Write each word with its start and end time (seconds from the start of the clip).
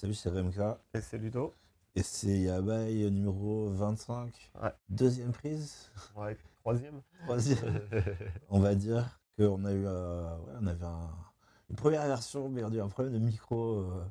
Salut, 0.00 0.14
c'est 0.14 0.30
Remka. 0.30 0.78
Et 0.94 1.00
c'est 1.00 1.18
Ludo. 1.18 1.54
Et 1.96 2.02
c'est 2.02 2.38
Yabai 2.38 3.10
numéro 3.10 3.68
25. 3.70 4.50
Ouais. 4.62 4.70
Deuxième 4.88 5.32
prise. 5.32 5.90
Ouais, 6.14 6.36
troisième. 6.60 7.02
Troisième. 7.24 7.80
on 8.48 8.60
va 8.60 8.74
dire 8.74 9.18
qu'on 9.36 9.64
a 9.64 9.72
eu 9.72 9.84
euh, 9.86 10.36
ouais, 10.38 10.52
on 10.60 10.66
avait 10.66 10.84
un- 10.84 11.10
une 11.70 11.76
première 11.76 12.06
version, 12.06 12.48
mais 12.48 12.62
on 12.62 12.70
a 12.70 12.74
eu 12.74 12.80
un 12.80 12.88
problème 12.88 13.14
de 13.14 13.18
micro 13.18 13.80
euh, 13.80 14.04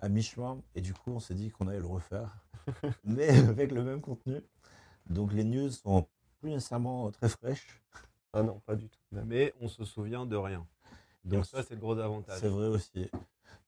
à 0.00 0.08
mi-chemin. 0.08 0.60
Et 0.74 0.80
du 0.82 0.92
coup, 0.92 1.12
on 1.12 1.20
s'est 1.20 1.34
dit 1.34 1.50
qu'on 1.50 1.68
allait 1.68 1.80
le 1.80 1.86
refaire. 1.86 2.36
mais 3.04 3.28
avec 3.30 3.72
le 3.72 3.82
même 3.82 4.00
contenu. 4.02 4.40
Donc 5.08 5.32
les 5.32 5.44
news 5.44 5.70
sont 5.70 6.06
plus 6.40 6.50
nécessairement 6.50 7.10
très 7.10 7.28
fraîches. 7.28 7.82
Ah 8.32 8.42
non, 8.42 8.60
pas 8.66 8.76
du 8.76 8.88
tout. 8.88 8.98
même. 9.12 9.24
Mais 9.26 9.54
on 9.60 9.68
se 9.68 9.84
souvient 9.84 10.26
de 10.26 10.36
rien. 10.36 10.66
Donc 11.24 11.46
ça, 11.46 11.62
c'est 11.62 11.74
le 11.74 11.80
gros 11.80 11.98
avantage. 11.98 12.38
C'est 12.40 12.48
vrai 12.48 12.68
aussi. 12.68 13.10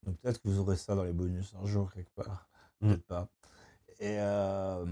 Donc 0.04 0.16
peut-être 0.18 0.40
que 0.42 0.48
vous 0.48 0.58
aurez 0.58 0.76
ça 0.76 0.94
dans 0.94 1.04
les 1.04 1.12
bonus 1.12 1.54
un 1.62 1.66
jour 1.66 1.92
quelque 1.92 2.10
part. 2.14 2.48
Mm. 2.80 2.88
Peut-être 2.88 3.06
pas. 3.06 3.28
Et, 4.00 4.16
euh, 4.18 4.84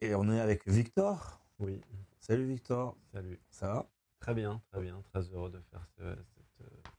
et 0.00 0.14
on 0.14 0.30
est 0.30 0.40
avec 0.40 0.68
Victor. 0.68 1.40
Oui, 1.58 1.80
Salut 2.20 2.46
Victor. 2.46 2.96
salut. 3.12 3.40
Ça 3.50 3.68
va? 3.68 3.86
Très 4.20 4.34
bien, 4.34 4.60
très 4.72 4.80
bien. 4.82 5.00
Très 5.12 5.22
heureux 5.32 5.50
de 5.50 5.60
faire 5.70 5.86
ce- 5.96 6.02
cette, 6.34 6.66
euh, 6.66 6.90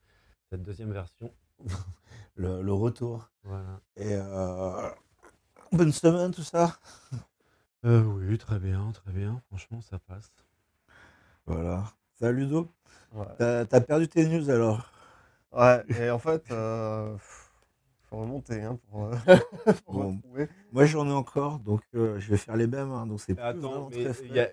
cette 0.50 0.64
deuxième 0.64 0.92
version. 0.94 1.32
le, 2.36 2.62
le 2.62 2.74
retour. 2.74 3.30
Voilà. 3.44 3.82
Et 3.98 4.14
euh, 4.16 4.90
bonne 5.72 5.92
semaine, 5.92 6.32
tout 6.32 6.44
ça? 6.44 6.80
Euh, 7.86 8.04
oui, 8.04 8.38
très 8.38 8.60
bien, 8.60 8.92
très 8.92 9.12
bien. 9.12 9.42
Franchement, 9.48 9.82
ça 9.82 10.00
passe. 10.00 10.32
Voilà. 11.46 11.84
Salut 12.20 12.42
Ludo. 12.46 12.72
Ouais. 13.14 13.26
T'as 13.38 13.82
perdu 13.82 14.08
tes 14.08 14.28
news 14.28 14.50
alors? 14.50 14.92
Ouais, 15.52 15.84
et 15.98 16.10
en 16.10 16.20
fait, 16.20 16.44
euh, 16.52 17.18
faut 18.10 18.18
remonter 18.18 18.62
hein, 18.64 18.80
pour, 18.90 19.06
euh, 19.06 19.16
pour 19.86 19.96
Bon. 19.96 20.22
retrouver. 20.22 20.50
Moi 20.72 20.86
j'en 20.86 21.08
ai 21.08 21.12
encore, 21.14 21.60
donc 21.60 21.82
euh, 21.96 22.20
je 22.20 22.30
vais 22.30 22.38
faire 22.38 22.56
les 22.58 22.68
mêmes. 22.68 22.92
hein, 22.92 23.08
donc 23.08 23.22
c'est 23.22 23.36
plus 23.36 23.40
Attends, 23.42 23.90
très 23.92 24.14
il 24.24 24.36
y, 24.36 24.40
y 24.40 24.46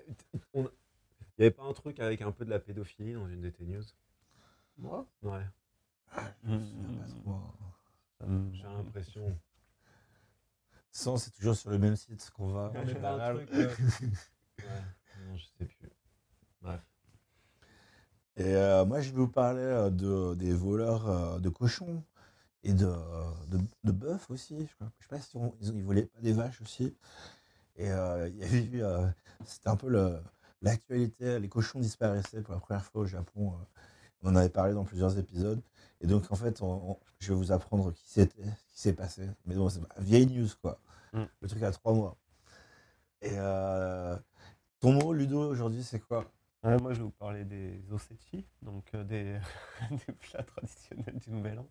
avait 1.39 1.50
pas 1.50 1.62
un 1.65 1.72
truc 1.72 2.00
avec 2.00 2.22
un 2.22 2.33
peu 2.33 2.45
de 2.45 2.50
la 2.50 2.59
pédophilie 2.59 3.12
dans 3.15 3.28
une 3.28 3.41
de 3.41 3.50
tes 3.50 3.65
news? 3.65 3.84
Moi? 4.78 5.05
Ouais. 5.22 5.45
Ça 8.19 8.27
me- 8.27 8.53
j'ai 8.53 8.65
l'impression. 8.65 9.39
Sans, 10.92 11.19
c'est 11.19 11.31
toujours 11.33 11.56
sur 11.56 11.69
le 11.69 11.78
même 11.78 11.95
site 11.95 12.31
qu'on 12.34 12.48
va. 12.48 12.72
Non, 12.72 12.84
mais 12.84 12.95
pas 12.95 13.12
un 13.12 13.15
général. 13.19 13.37
truc, 13.37 13.50
euh, 13.53 13.75
Ouais, 14.62 14.83
non, 15.17 15.37
je 15.37 15.45
sais 15.45 15.65
plus. 15.67 15.73
Et 18.37 18.45
euh, 18.57 18.85
moi, 18.85 19.01
je 19.01 19.11
vais 19.11 19.17
vous 19.19 19.29
parler 19.29 19.61
euh, 19.63 19.91
de, 19.91 20.35
des 20.35 20.53
voleurs 20.53 21.09
euh, 21.09 21.39
de 21.39 21.49
cochons 21.49 22.03
et 22.65 22.73
de, 22.73 22.87
de, 23.49 23.59
de 23.85 23.93
bœufs 23.93 24.19
aussi. 24.31 24.57
Je 24.59 24.85
ne 24.85 24.91
sais 25.01 25.09
pas 25.09 25.21
si 25.21 25.37
on- 25.37 25.55
ils, 25.61 25.75
ils 25.77 25.85
volaient 25.85 26.07
pas 26.07 26.21
des 26.21 26.33
vaches 26.33 26.61
aussi. 26.62 26.97
Et 27.77 27.91
euh, 27.91 28.29
il 28.29 28.37
y 28.39 28.45
avait 28.45 28.65
eu, 28.65 28.83
euh, 28.83 29.07
c'était 29.47 29.69
un 29.69 29.77
peu 29.77 29.89
le- 29.89 30.21
l'actualité. 30.62 31.39
Les 31.41 31.49
cochons 31.49 31.81
disparaissaient 31.81 32.43
pour 32.43 32.55
la 32.55 32.61
première 32.61 32.85
fois 32.85 33.03
au 33.03 33.07
Japon. 33.07 33.55
on 34.23 34.31
en 34.31 34.37
avait 34.37 34.49
parlé 34.49 34.73
dans 34.75 34.85
plusieurs 34.85 35.19
épisodes. 35.19 35.62
Et 36.01 36.07
donc, 36.07 36.31
en 36.33 36.37
fait, 36.37 36.62
on- 36.62 36.93
on- 36.93 37.01
je 37.21 37.29
vais 37.33 37.39
vous 37.39 37.53
apprendre 37.53 37.93
qui 37.93 38.05
c'était, 38.09 38.43
ce 38.45 38.75
qui 38.75 38.81
s'est 38.81 38.93
passé. 38.95 39.29
Mais 39.47 39.55
bon, 39.55 39.69
c'est 39.69 39.81
pas- 39.87 39.95
vieille 40.01 40.27
news, 40.27 40.49
quoi. 40.62 40.81
Mm. 41.12 41.25
Le 41.43 41.49
truc 41.49 41.62
à 41.62 41.71
trois 41.73 41.93
mois. 41.93 42.17
Et 43.23 43.31
euh, 43.35 44.17
ton 44.81 44.93
mot, 44.93 45.12
Ludo, 45.12 45.41
aujourd'hui, 45.51 45.83
c'est 45.83 46.01
quoi? 46.01 46.25
Ouais, 46.65 46.79
moi, 46.79 46.93
je 46.95 46.98
vais 46.98 47.05
vous 47.05 47.11
parler 47.11 47.45
des 47.45 47.83
osechi, 47.93 48.47
donc 48.62 48.84
euh, 48.95 49.05
des, 49.05 49.39
des 49.91 50.12
plats 50.15 50.43
traditionnels 50.43 51.19
du 51.19 51.31
Nouvel 51.31 51.59
An. 51.59 51.69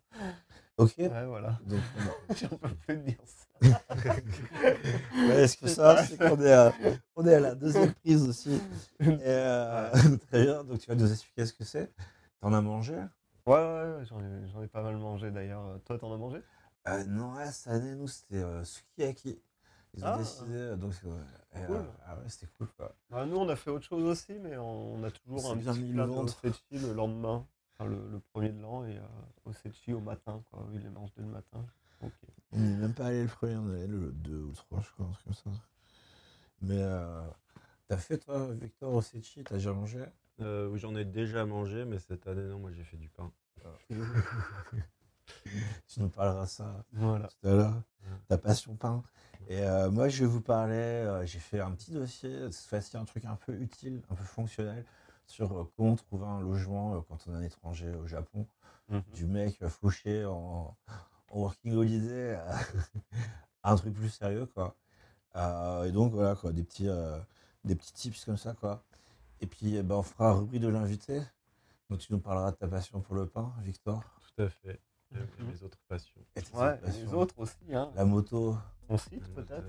Ok 0.76 0.94
Ouais, 0.98 1.26
voilà. 1.26 1.58
donc, 1.66 1.80
J'en 2.40 2.48
peux 2.56 2.74
plus 2.86 2.96
de 2.98 3.02
dire 3.02 3.18
ça. 3.24 3.80
Ouais, 5.28 5.48
ce 5.48 5.56
que 5.56 5.66
ça, 5.66 6.04
c'est 6.04 6.16
qu'on 6.18 6.40
est, 6.40 6.52
à- 6.52 6.72
on 7.16 7.26
est 7.26 7.34
à 7.34 7.40
la 7.40 7.54
deuxième 7.54 7.92
prise 7.94 8.28
aussi. 8.28 8.60
Et, 9.00 9.18
euh, 9.24 9.90
très 10.28 10.42
bien, 10.44 10.62
donc 10.64 10.78
tu 10.80 10.86
vas 10.88 10.94
nous 10.94 11.10
expliquer 11.10 11.46
ce 11.46 11.52
que 11.54 11.64
c'est. 11.64 11.92
T'en 12.40 12.52
as 12.52 12.60
mangé? 12.60 12.94
Ouais, 13.46 13.54
ouais, 13.54 13.96
ouais, 13.96 14.04
j'en 14.04 14.20
ai, 14.20 14.48
j'en 14.48 14.62
ai 14.62 14.68
pas 14.68 14.82
mal 14.82 14.96
mangé 14.96 15.30
d'ailleurs. 15.30 15.80
Toi, 15.84 15.98
t'en 15.98 16.12
as 16.12 16.18
mangé? 16.18 16.40
Euh, 16.88 17.04
Non, 17.06 17.34
ouais, 17.34 17.50
cette 17.50 17.68
année, 17.72 17.94
nous, 17.94 18.06
c'était 18.08 18.42
euh, 18.42 18.62
sukiyaki. 18.64 19.40
Ils 19.96 20.02
ont 20.04 20.06
Ah. 20.08 20.18
décidé, 20.18 20.52
euh, 20.54 20.76
donc 20.76 20.92
Cool. 21.00 21.12
euh, 21.76 21.82
ah 22.06 22.16
ouais, 22.16 22.28
c'était 22.28 22.48
cool 22.58 22.66
quoi. 22.76 22.94
Bah, 23.10 23.24
Nous, 23.26 23.36
on 23.36 23.48
a 23.48 23.54
fait 23.56 23.70
autre 23.70 23.84
chose 23.86 24.04
aussi, 24.04 24.38
mais 24.40 24.56
on 24.56 25.02
a 25.04 25.10
toujours 25.10 25.50
un 25.52 25.56
bien 25.56 25.72
petit 25.72 25.82
mis 25.82 25.92
plat 25.92 26.04
le 26.04 26.10
de 26.10 26.14
ventre. 26.16 26.44
osechi 26.44 26.78
le 26.78 26.92
lendemain, 26.94 27.46
enfin, 27.74 27.88
le, 27.88 28.08
le 28.10 28.18
premier 28.20 28.50
de 28.50 28.60
l'an, 28.60 28.84
et 28.84 28.96
euh, 28.98 29.02
osechi 29.50 29.92
au 29.92 30.00
matin, 30.00 30.42
quoi. 30.50 30.66
Oui, 30.70 30.78
les 30.82 30.88
mangent 30.90 31.12
dès 31.16 31.22
le 31.22 31.28
matin. 31.28 31.64
Ok. 32.02 32.12
On 32.52 32.58
n'est 32.58 32.74
même 32.76 32.94
pas 32.94 33.06
allé 33.06 33.22
le 33.22 33.28
premier, 33.28 33.56
on 33.56 33.70
est 33.72 33.78
allé 33.78 33.86
le 33.86 34.10
2 34.12 34.42
ou 34.42 34.48
le 34.48 34.54
3, 34.54 34.80
je 34.80 34.90
crois, 34.90 35.06
un 35.06 35.12
truc 35.12 35.24
comme 35.24 35.34
ça. 35.34 35.50
Mais 36.62 36.82
euh, 36.82 37.22
t'as 37.86 37.96
fait 37.98 38.18
toi, 38.18 38.48
Victor 38.52 38.94
Ossechi, 38.94 39.44
t'as 39.44 39.54
déjà 39.56 39.72
mangé? 39.72 40.04
Euh, 40.40 40.68
oui, 40.68 40.78
J'en 40.80 40.96
ai 40.96 41.04
déjà 41.04 41.44
mangé, 41.46 41.84
mais 41.84 41.98
cette 42.00 42.26
année, 42.26 42.42
non, 42.48 42.58
moi 42.58 42.72
j'ai 42.72 42.82
fait 42.84 42.96
du 42.96 43.08
pain. 43.10 43.30
Tu 45.86 46.00
nous 46.00 46.08
parleras 46.08 46.46
ça 46.46 46.84
Voilà. 46.92 47.28
tout 47.28 47.48
à 47.48 47.54
l'heure, 47.54 47.82
ta 48.28 48.38
passion 48.38 48.76
pain. 48.76 49.02
Et 49.48 49.60
euh, 49.60 49.90
moi, 49.90 50.08
je 50.08 50.20
vais 50.20 50.30
vous 50.30 50.40
parler, 50.40 50.74
euh, 50.74 51.26
j'ai 51.26 51.38
fait 51.38 51.60
un 51.60 51.70
petit 51.72 51.90
dossier, 51.90 52.50
cette 52.50 52.66
fois-ci 52.66 52.96
un 52.96 53.04
truc 53.04 53.24
un 53.26 53.36
peu 53.36 53.52
utile, 53.52 54.02
un 54.10 54.14
peu 54.14 54.24
fonctionnel, 54.24 54.84
sur 55.26 55.52
euh, 55.52 55.70
comment 55.76 55.96
trouver 55.96 56.26
un 56.26 56.40
logement 56.40 57.00
quand 57.02 57.18
on 57.26 57.34
est 57.34 57.36
un 57.36 57.42
étranger 57.42 57.92
au 57.94 58.06
Japon. 58.06 58.46
Mhm. 58.88 59.02
Du 59.14 59.26
mec 59.26 59.66
fauché 59.66 60.24
en, 60.24 60.76
en 61.30 61.38
working 61.38 61.74
holiday 61.74 62.34
à, 62.34 62.58
un 63.72 63.76
truc 63.76 63.94
plus 63.94 64.10
sérieux, 64.10 64.46
quoi. 64.46 64.76
Et 65.86 65.90
donc, 65.92 66.12
voilà, 66.12 66.36
quoi, 66.36 66.52
des 66.52 66.62
petits, 66.62 66.88
des 67.64 67.74
petits 67.74 67.92
tips 67.92 68.24
comme 68.24 68.36
ça, 68.36 68.54
quoi. 68.54 68.84
Et 69.40 69.46
puis, 69.46 69.76
eh 69.76 69.82
ben, 69.82 69.96
on 69.96 70.02
fera 70.02 70.30
un 70.30 70.34
rubrique 70.34 70.60
de 70.60 70.68
l'invité. 70.68 71.20
Donc, 71.90 71.98
tu 71.98 72.12
nous 72.12 72.20
parleras 72.20 72.52
de 72.52 72.56
ta 72.56 72.68
passion 72.68 73.00
pour 73.00 73.16
le 73.16 73.26
pain, 73.26 73.52
Victor. 73.62 74.02
Tout 74.36 74.42
à 74.42 74.48
fait. 74.48 74.80
Mhm. 75.20 75.48
mes 75.48 75.62
autres 75.62 75.78
passions. 75.88 76.20
Et 76.36 76.40
Ouais, 76.56 76.78
les 76.86 77.12
autres 77.14 77.34
aussi, 77.38 77.56
hein. 77.72 77.90
La 77.94 78.04
moto, 78.04 78.56
On 78.88 78.98
cite 78.98 79.12
Le 79.28 79.42
peut-être 79.42 79.64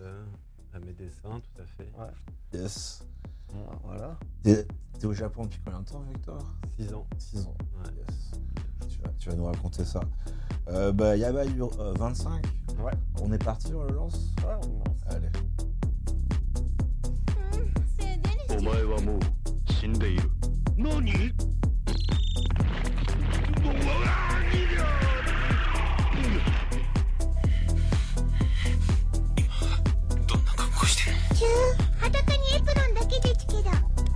À 0.74 0.80
mes 0.80 0.94
dessins, 0.94 1.40
tout 1.40 1.62
à 1.62 1.66
fait. 1.66 1.90
Ouais. 1.98 2.60
yes. 2.60 3.06
Bon, 3.54 3.66
Voilà. 3.84 4.18
T'es 4.44 5.06
au 5.06 5.14
Japon 5.14 5.44
depuis 5.46 5.60
combien 5.64 5.82
de 5.82 5.86
temps, 5.86 6.02
Victor? 6.14 6.44
6 6.78 6.94
ans. 6.94 7.08
6 7.18 7.46
ans. 7.46 7.56
Ouais. 7.78 7.92
Yes. 7.98 8.32
Tu 8.90 9.00
vas, 9.02 9.10
tu 9.20 9.30
vas 9.30 9.36
nous 9.36 9.46
raconter 9.46 9.86
ça. 9.86 10.02
Euh, 10.68 10.92
bah, 10.92 11.16
Yaba 11.16 11.42
euh, 11.44 11.94
25. 11.98 12.46
Ouais. 12.80 12.92
On 13.22 13.32
est 13.32 13.44
parti, 13.44 13.74
on 13.74 13.84
le 13.84 13.94
lance? 13.94 14.34
Ouais, 14.46 14.56
on 14.64 14.90
lance. 14.90 15.02
Allez. 15.08 15.30
お 18.50 18.76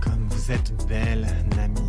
Comme 0.00 0.26
vous 0.28 0.52
êtes 0.52 0.86
belle, 0.86 1.26
Nami. 1.56 1.80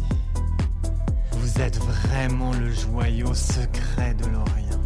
Vous 1.34 1.62
êtes 1.62 1.78
vraiment 1.78 2.53
le 2.53 2.72
joyau 2.72 3.34
secret 3.34 4.13
de 4.16 4.25
l'Orient. 4.25 4.81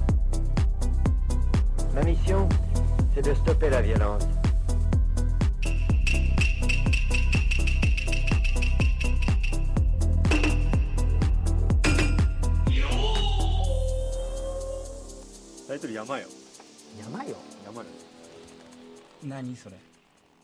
Ma 1.94 2.04
mission, 2.04 2.50
c'est 3.14 3.24
de 3.24 3.34
stopper 3.34 3.70
la 3.70 3.82
violence. 3.82 4.24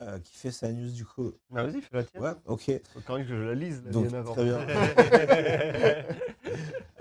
Euh, 0.02 0.18
qui 0.18 0.36
fait 0.36 0.50
sa 0.50 0.72
news 0.72 0.90
du 0.90 1.06
coup 1.06 1.32
Ah, 1.54 1.64
vas-y, 1.64 1.80
fais 1.80 1.98
la 1.98 2.04
tienne. 2.04 2.24
Ouais, 2.24 2.34
ok. 2.48 2.72
Faut 2.92 3.02
quand 3.06 3.18
même 3.18 3.28
que 3.28 3.38
je 3.38 3.44
la 3.44 3.54
lise, 3.54 3.84
la 3.86 3.92
Donc, 3.92 4.12
avant. 4.12 4.34
très 4.34 4.46
bien. 4.46 4.58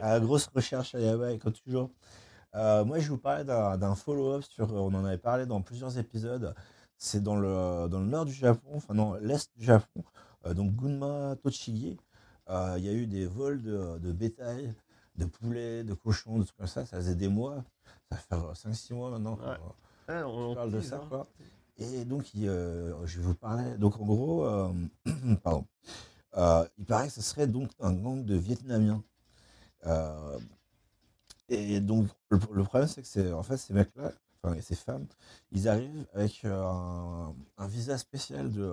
Euh, 0.02 0.20
grosse 0.20 0.48
recherche 0.54 0.94
à 0.94 1.00
Yaba, 1.00 1.34
comme 1.38 1.52
toujours. 1.54 1.90
Euh, 2.54 2.84
moi, 2.84 2.98
je 2.98 3.08
vous 3.08 3.16
parler 3.16 3.44
d'un 3.44 3.94
follow-up 3.94 4.42
sur. 4.42 4.70
On 4.74 4.92
en 4.92 5.04
avait 5.06 5.16
parlé 5.16 5.46
dans 5.46 5.62
plusieurs 5.62 5.96
épisodes. 5.98 6.54
C'est 6.98 7.22
dans 7.22 7.36
le, 7.36 7.88
dans 7.88 8.00
le 8.00 8.06
nord 8.06 8.26
du 8.26 8.34
Japon, 8.34 8.72
enfin, 8.74 8.94
dans 8.94 9.14
l'est 9.14 9.50
du 9.56 9.64
Japon, 9.64 10.04
euh, 10.44 10.52
donc 10.52 10.72
Gunma 10.72 11.36
Tochigi. 11.42 11.96
Il 12.48 12.84
y 12.84 12.88
a 12.88 12.92
eu 12.92 13.06
des 13.06 13.24
vols 13.26 13.62
de, 13.62 13.96
de 13.98 14.12
bétail, 14.12 14.74
de 15.16 15.24
poulets, 15.24 15.84
de 15.84 15.94
cochons, 15.94 16.38
de 16.38 16.44
trucs 16.44 16.58
comme 16.58 16.66
ça. 16.66 16.84
Ça 16.84 16.98
faisait 16.98 17.14
des 17.14 17.28
mois. 17.28 17.64
Ça 18.10 18.18
fait 18.18 18.68
5-6 18.68 18.92
mois 18.92 19.10
maintenant. 19.10 19.38
Ouais. 19.38 20.14
Ouais, 20.14 20.22
on 20.24 20.50
on 20.50 20.54
parle 20.54 20.72
de 20.72 20.80
ça, 20.80 20.96
hein. 20.96 21.06
quoi. 21.08 21.26
Et 21.80 22.04
donc, 22.04 22.34
il, 22.34 22.46
euh, 22.46 23.06
je 23.06 23.18
vais 23.18 23.26
vous 23.26 23.34
parler. 23.34 23.76
Donc, 23.78 23.98
en 23.98 24.04
gros, 24.04 24.44
euh, 24.44 24.72
pardon. 25.42 25.66
Euh, 26.36 26.66
il 26.78 26.84
paraît 26.84 27.08
que 27.08 27.14
ce 27.14 27.22
serait 27.22 27.46
donc 27.46 27.70
un 27.80 27.92
gang 27.92 28.24
de 28.24 28.36
Vietnamiens. 28.36 29.02
Et 31.48 31.80
donc, 31.80 32.08
le, 32.28 32.38
le 32.52 32.64
problème, 32.64 32.88
c'est 32.88 33.02
que 33.02 33.08
c'est, 33.08 33.32
en 33.32 33.42
fait, 33.42 33.56
ces 33.56 33.72
mecs-là, 33.72 34.12
enfin, 34.42 34.54
et 34.54 34.60
ces 34.62 34.76
femmes, 34.76 35.06
ils 35.50 35.68
arrivent 35.68 36.06
avec 36.12 36.44
un, 36.44 37.34
un 37.56 37.66
visa 37.66 37.98
spécial 37.98 38.52
de 38.52 38.72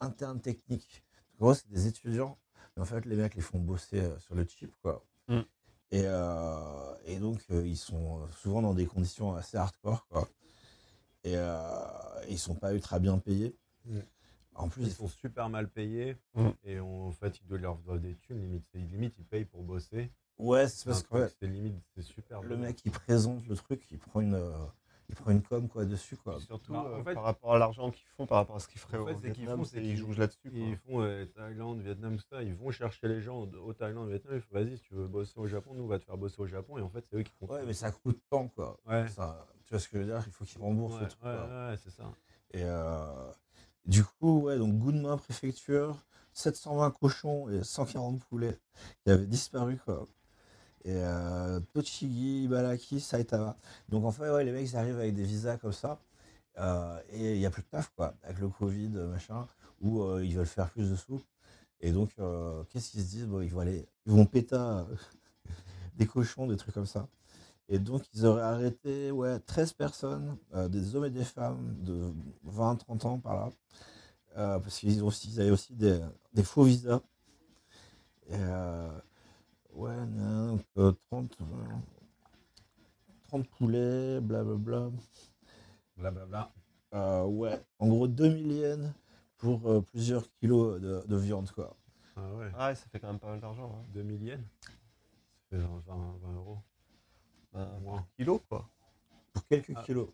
interne 0.00 0.40
technique. 0.40 1.02
En 1.40 1.46
gros, 1.46 1.54
c'est 1.54 1.68
des 1.70 1.86
étudiants, 1.88 2.38
mais 2.76 2.82
en 2.82 2.86
fait, 2.86 3.04
les 3.06 3.16
mecs 3.16 3.34
les 3.34 3.40
font 3.42 3.58
bosser 3.58 4.02
sur 4.20 4.34
le 4.36 4.44
chip, 4.46 4.72
quoi. 4.82 5.04
Mm. 5.28 5.40
Et, 5.90 6.04
et 7.06 7.18
donc, 7.18 7.40
ils 7.50 7.76
sont 7.76 8.28
souvent 8.30 8.62
dans 8.62 8.74
des 8.74 8.86
conditions 8.86 9.34
assez 9.34 9.56
hardcore, 9.56 10.06
quoi. 10.08 10.28
Et 11.24 11.36
euh, 11.36 11.60
ils 12.28 12.38
sont 12.38 12.54
pas 12.54 12.72
ultra 12.74 12.98
bien 12.98 13.18
payés. 13.18 13.56
Mm. 13.84 13.98
En 14.54 14.68
plus, 14.68 14.82
Ils 14.84 14.92
sont 14.92 15.08
super 15.08 15.48
mal 15.48 15.68
payés 15.68 16.16
Mm. 16.34 16.48
et 16.64 16.80
on- 16.80 17.08
en 17.08 17.12
fait, 17.12 17.40
ils 17.40 17.46
doivent 17.46 17.60
leur 17.62 17.76
doivent 17.78 18.00
des 18.00 18.14
thunes. 18.16 18.40
Limite, 18.40 18.64
c'est- 18.72 18.78
limite, 18.78 19.14
ils 19.18 19.24
payent 19.24 19.44
pour 19.46 19.62
bosser. 19.62 20.10
ouais, 20.38 20.68
c'est 20.68 20.84
parce 20.84 21.02
que 21.02 21.08
truc, 21.08 21.20
ouais, 21.22 21.28
c'est 21.40 21.46
limite, 21.46 21.76
c'est 21.94 22.02
super. 22.02 22.42
le 22.42 22.56
bon. 22.56 22.62
mec, 22.62 22.80
il 22.84 22.90
présente 22.90 23.46
le 23.46 23.54
truc, 23.56 23.82
il 23.90 23.98
prend 23.98 24.20
une, 24.20 24.34
euh, 24.34 24.52
il 25.08 25.14
prend 25.14 25.30
une 25.30 25.42
com, 25.42 25.68
quoi, 25.68 25.84
dessus, 25.86 26.16
quoi. 26.16 26.38
Surtout 26.40 26.72
Bah, 26.72 26.80
en 26.80 26.86
euh, 27.00 27.02
fait- 27.04 27.14
par 27.14 27.22
rapport 27.22 27.54
à 27.54 27.58
l'argent 27.58 27.90
qu'ils 27.90 28.06
font, 28.16 28.26
par 28.26 28.38
rapport 28.38 28.56
à 28.56 28.60
ce 28.60 28.68
qu'ils 28.68 28.80
feraient 28.80 28.98
En 28.98 29.06
fait, 29.06 29.12
au 29.12 29.16
c'est 29.18 29.22
qu'ils 29.30 29.34
Vietnam, 29.44 29.58
font, 29.58 29.64
c'est 29.64 29.80
qu'ils 29.80 29.96
jouent 29.96 30.12
là-dessus. 30.14 30.50
quoi. 30.50 30.58
Ils 30.58 30.76
font 30.76 31.00
euh, 31.02 31.24
Thaïlande, 31.26 31.80
Vietnam, 31.80 32.16
tout 32.16 32.24
ça. 32.28 32.42
Ils 32.42 32.54
vont 32.54 32.70
chercher 32.72 33.08
les 33.08 33.20
gens 33.22 33.40
au- 33.42 33.72
Thaïlande, 33.72 34.06
au 34.08 34.10
Vietnam. 34.10 34.34
Ils 34.34 34.40
font 34.40 34.54
vas-y, 34.54 34.76
si 34.76 34.82
tu 34.82 34.94
veux 34.94 35.06
bosser 35.06 35.38
au 35.38 35.46
Japon, 35.46 35.72
nous, 35.74 35.84
on 35.84 35.86
va 35.88 35.98
te 35.98 36.04
faire 36.04 36.16
bosser 36.18 36.40
au 36.42 36.46
Japon. 36.46 36.76
Et 36.78 36.82
en 36.82 36.88
fait, 36.90 37.04
c'est 37.08 37.16
eux 37.16 37.22
qui 37.22 37.32
font. 37.40 37.46
Ouais, 37.46 37.64
mais 37.64 37.72
ça 37.74 37.90
coûte 37.90 38.20
tant, 38.28 38.48
quoi. 38.48 38.78
Ouais. 38.86 39.08
Ça, 39.08 39.46
tu 39.72 39.76
vois 39.76 39.80
ce 39.80 39.88
que 39.88 39.96
je 39.96 40.02
veux 40.02 40.08
dire 40.12 40.22
Il 40.26 40.32
faut 40.32 40.44
qu'ils 40.44 40.60
remboursent 40.60 41.00
Ouais, 41.00 41.76
c'est 41.82 41.90
ça. 41.90 42.02
Et 42.50 42.62
euh, 42.62 43.32
du 43.86 44.04
coup, 44.04 44.40
ouais, 44.42 44.58
donc 44.58 44.74
Gunma 44.78 45.16
préfecture, 45.16 45.96
720 46.34 46.90
cochons 46.90 47.48
et 47.48 47.64
140 47.64 48.22
poulets 48.22 48.58
qui 49.02 49.10
avaient 49.10 49.24
disparu, 49.24 49.78
quoi. 49.82 50.06
Et 50.84 50.92
euh, 50.94 51.58
Tochigi, 51.72 52.44
Ibaraki, 52.44 53.00
Saitama. 53.00 53.56
Donc 53.88 54.04
en 54.04 54.10
fait, 54.12 54.28
ouais, 54.28 54.44
les 54.44 54.52
mecs, 54.52 54.68
ils 54.68 54.76
arrivent 54.76 54.98
avec 54.98 55.14
des 55.14 55.24
visas 55.24 55.56
comme 55.56 55.72
ça. 55.72 55.98
euh, 56.58 57.00
et 57.08 57.32
il 57.32 57.38
n'y 57.38 57.46
a 57.46 57.50
plus 57.50 57.62
de 57.62 57.68
taf, 57.68 57.90
quoi, 57.96 58.14
avec 58.24 58.40
le 58.40 58.48
Covid, 58.50 58.88
machin, 58.88 59.46
où 59.80 60.02
euh, 60.02 60.22
ils 60.22 60.36
veulent 60.36 60.44
faire 60.44 60.68
plus 60.68 60.90
de 60.90 60.96
sous. 60.96 61.22
Et 61.80 61.92
donc, 61.92 62.10
qu'est-ce 62.68 62.90
qu'ils 62.90 63.00
se 63.02 63.08
disent? 63.08 63.26
Bon, 63.26 63.40
ils, 63.40 63.48
vont 63.50 63.60
aller, 63.60 63.88
ils 64.04 64.12
vont 64.12 64.26
péter 64.26 64.82
des 65.96 66.06
cochons, 66.06 66.46
des 66.46 66.58
trucs 66.58 66.74
comme 66.74 66.84
ça. 66.84 67.08
Et 67.74 67.78
donc, 67.78 68.02
ils 68.12 68.26
auraient 68.26 68.42
arrêté 68.42 69.10
ouais, 69.10 69.40
13 69.40 69.72
personnes, 69.72 70.36
euh, 70.52 70.68
des 70.68 70.94
hommes 70.94 71.06
et 71.06 71.10
des 71.10 71.24
femmes 71.24 71.74
de 71.82 72.12
20-30 72.44 73.06
ans 73.06 73.18
par 73.18 73.34
là, 73.34 73.50
euh, 74.36 74.58
parce 74.58 74.78
qu'ils 74.78 75.02
ont 75.02 75.06
aussi, 75.06 75.30
ils 75.30 75.40
avaient 75.40 75.50
aussi 75.50 75.72
des, 75.74 75.98
des 76.34 76.42
faux 76.42 76.64
visas. 76.64 77.00
Et, 78.28 78.34
euh, 78.34 78.90
ouais, 79.72 80.04
non, 80.04 80.56
donc, 80.56 80.62
euh, 80.76 80.92
30, 81.10 81.38
euh, 81.40 81.44
30 83.28 83.48
poulets, 83.48 84.20
blablabla. 84.20 84.90
Blablabla. 85.96 86.52
Euh, 86.92 87.24
ouais, 87.24 87.58
en 87.78 87.88
gros 87.88 88.06
2000 88.06 88.52
yens 88.52 88.92
pour 89.38 89.66
euh, 89.66 89.80
plusieurs 89.80 90.30
kilos 90.40 90.78
de, 90.78 91.02
de 91.06 91.16
viande, 91.16 91.50
quoi. 91.52 91.74
Ah 92.16 92.34
ouais. 92.34 92.50
Ah 92.54 92.68
ouais, 92.68 92.74
ça 92.74 92.84
fait 92.92 93.00
quand 93.00 93.08
même 93.08 93.18
pas 93.18 93.28
mal 93.30 93.40
d'argent. 93.40 93.72
hein. 93.80 93.84
2000 93.94 94.22
yens. 94.24 94.40
Ça 95.50 95.56
fait 95.56 95.56
20, 95.56 95.72
20 96.22 96.34
euros. 96.34 96.41
Bah, 98.24 98.32
Moins. 98.38 98.38
kilo, 98.38 98.42
quoi. 98.48 98.68
Pour 99.32 99.46
quelques 99.48 99.72
Ah. 99.76 99.82
kilos. 99.84 100.08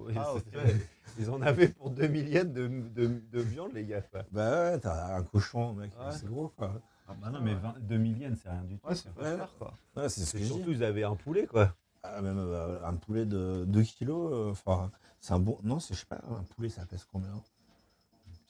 Oui, 0.00 0.12
Ah, 0.16 0.32
c'est- 0.34 0.56
ok. 0.56 0.64
Ils 1.18 1.28
en 1.30 1.42
avaient 1.42 1.68
pour 1.68 1.90
2000 1.90 2.28
yens 2.28 2.52
de, 2.52 2.68
de, 2.68 3.06
de 3.08 3.40
viande, 3.40 3.72
les 3.72 3.84
gars. 3.84 4.02
quoi. 4.02 4.22
Bah 4.30 4.70
ouais, 4.70 4.78
t'as 4.78 5.16
un 5.16 5.22
cochon, 5.24 5.72
mec, 5.72 5.90
Ouais. 5.98 6.12
c'est 6.12 6.26
gros, 6.26 6.48
quoi. 6.56 6.80
Ah 7.08 7.14
bah 7.20 7.30
non, 7.30 7.40
mais 7.40 7.54
20 7.54 7.74
2000 7.80 8.18
yens, 8.18 8.38
c'est 8.40 8.48
rien 8.50 8.62
du 8.62 8.78
tout. 8.78 8.86
Ouais, 8.86 8.94
c'est 8.94 9.12
pas 9.12 9.22
Ouais. 9.22 9.36
cher, 9.36 9.52
quoi. 9.58 9.74
Ouais, 9.96 10.08
c'est 10.08 10.20
ce 10.24 10.32
que 10.34 10.38
Et 10.38 10.42
je 10.42 10.46
dis. 10.46 10.54
surtout, 10.54 10.70
ils 10.70 10.84
avaient 10.84 11.02
un 11.02 11.16
poulet, 11.16 11.46
quoi. 11.48 11.74
Ah, 12.04 12.22
même 12.22 12.38
euh, 12.38 12.78
un 12.86 12.94
poulet 12.94 13.26
de 13.26 13.64
2 13.66 13.82
kilos, 13.82 14.30
euh, 14.32 14.50
enfin, 14.52 14.92
c'est 15.20 15.32
un 15.32 15.40
bon. 15.40 15.58
Non, 15.64 15.80
c'est, 15.80 15.94
je 15.94 16.00
sais 16.00 16.06
pas, 16.06 16.20
un 16.30 16.44
poulet, 16.54 16.68
ça 16.68 16.86
pèse 16.86 17.04
combien? 17.10 17.34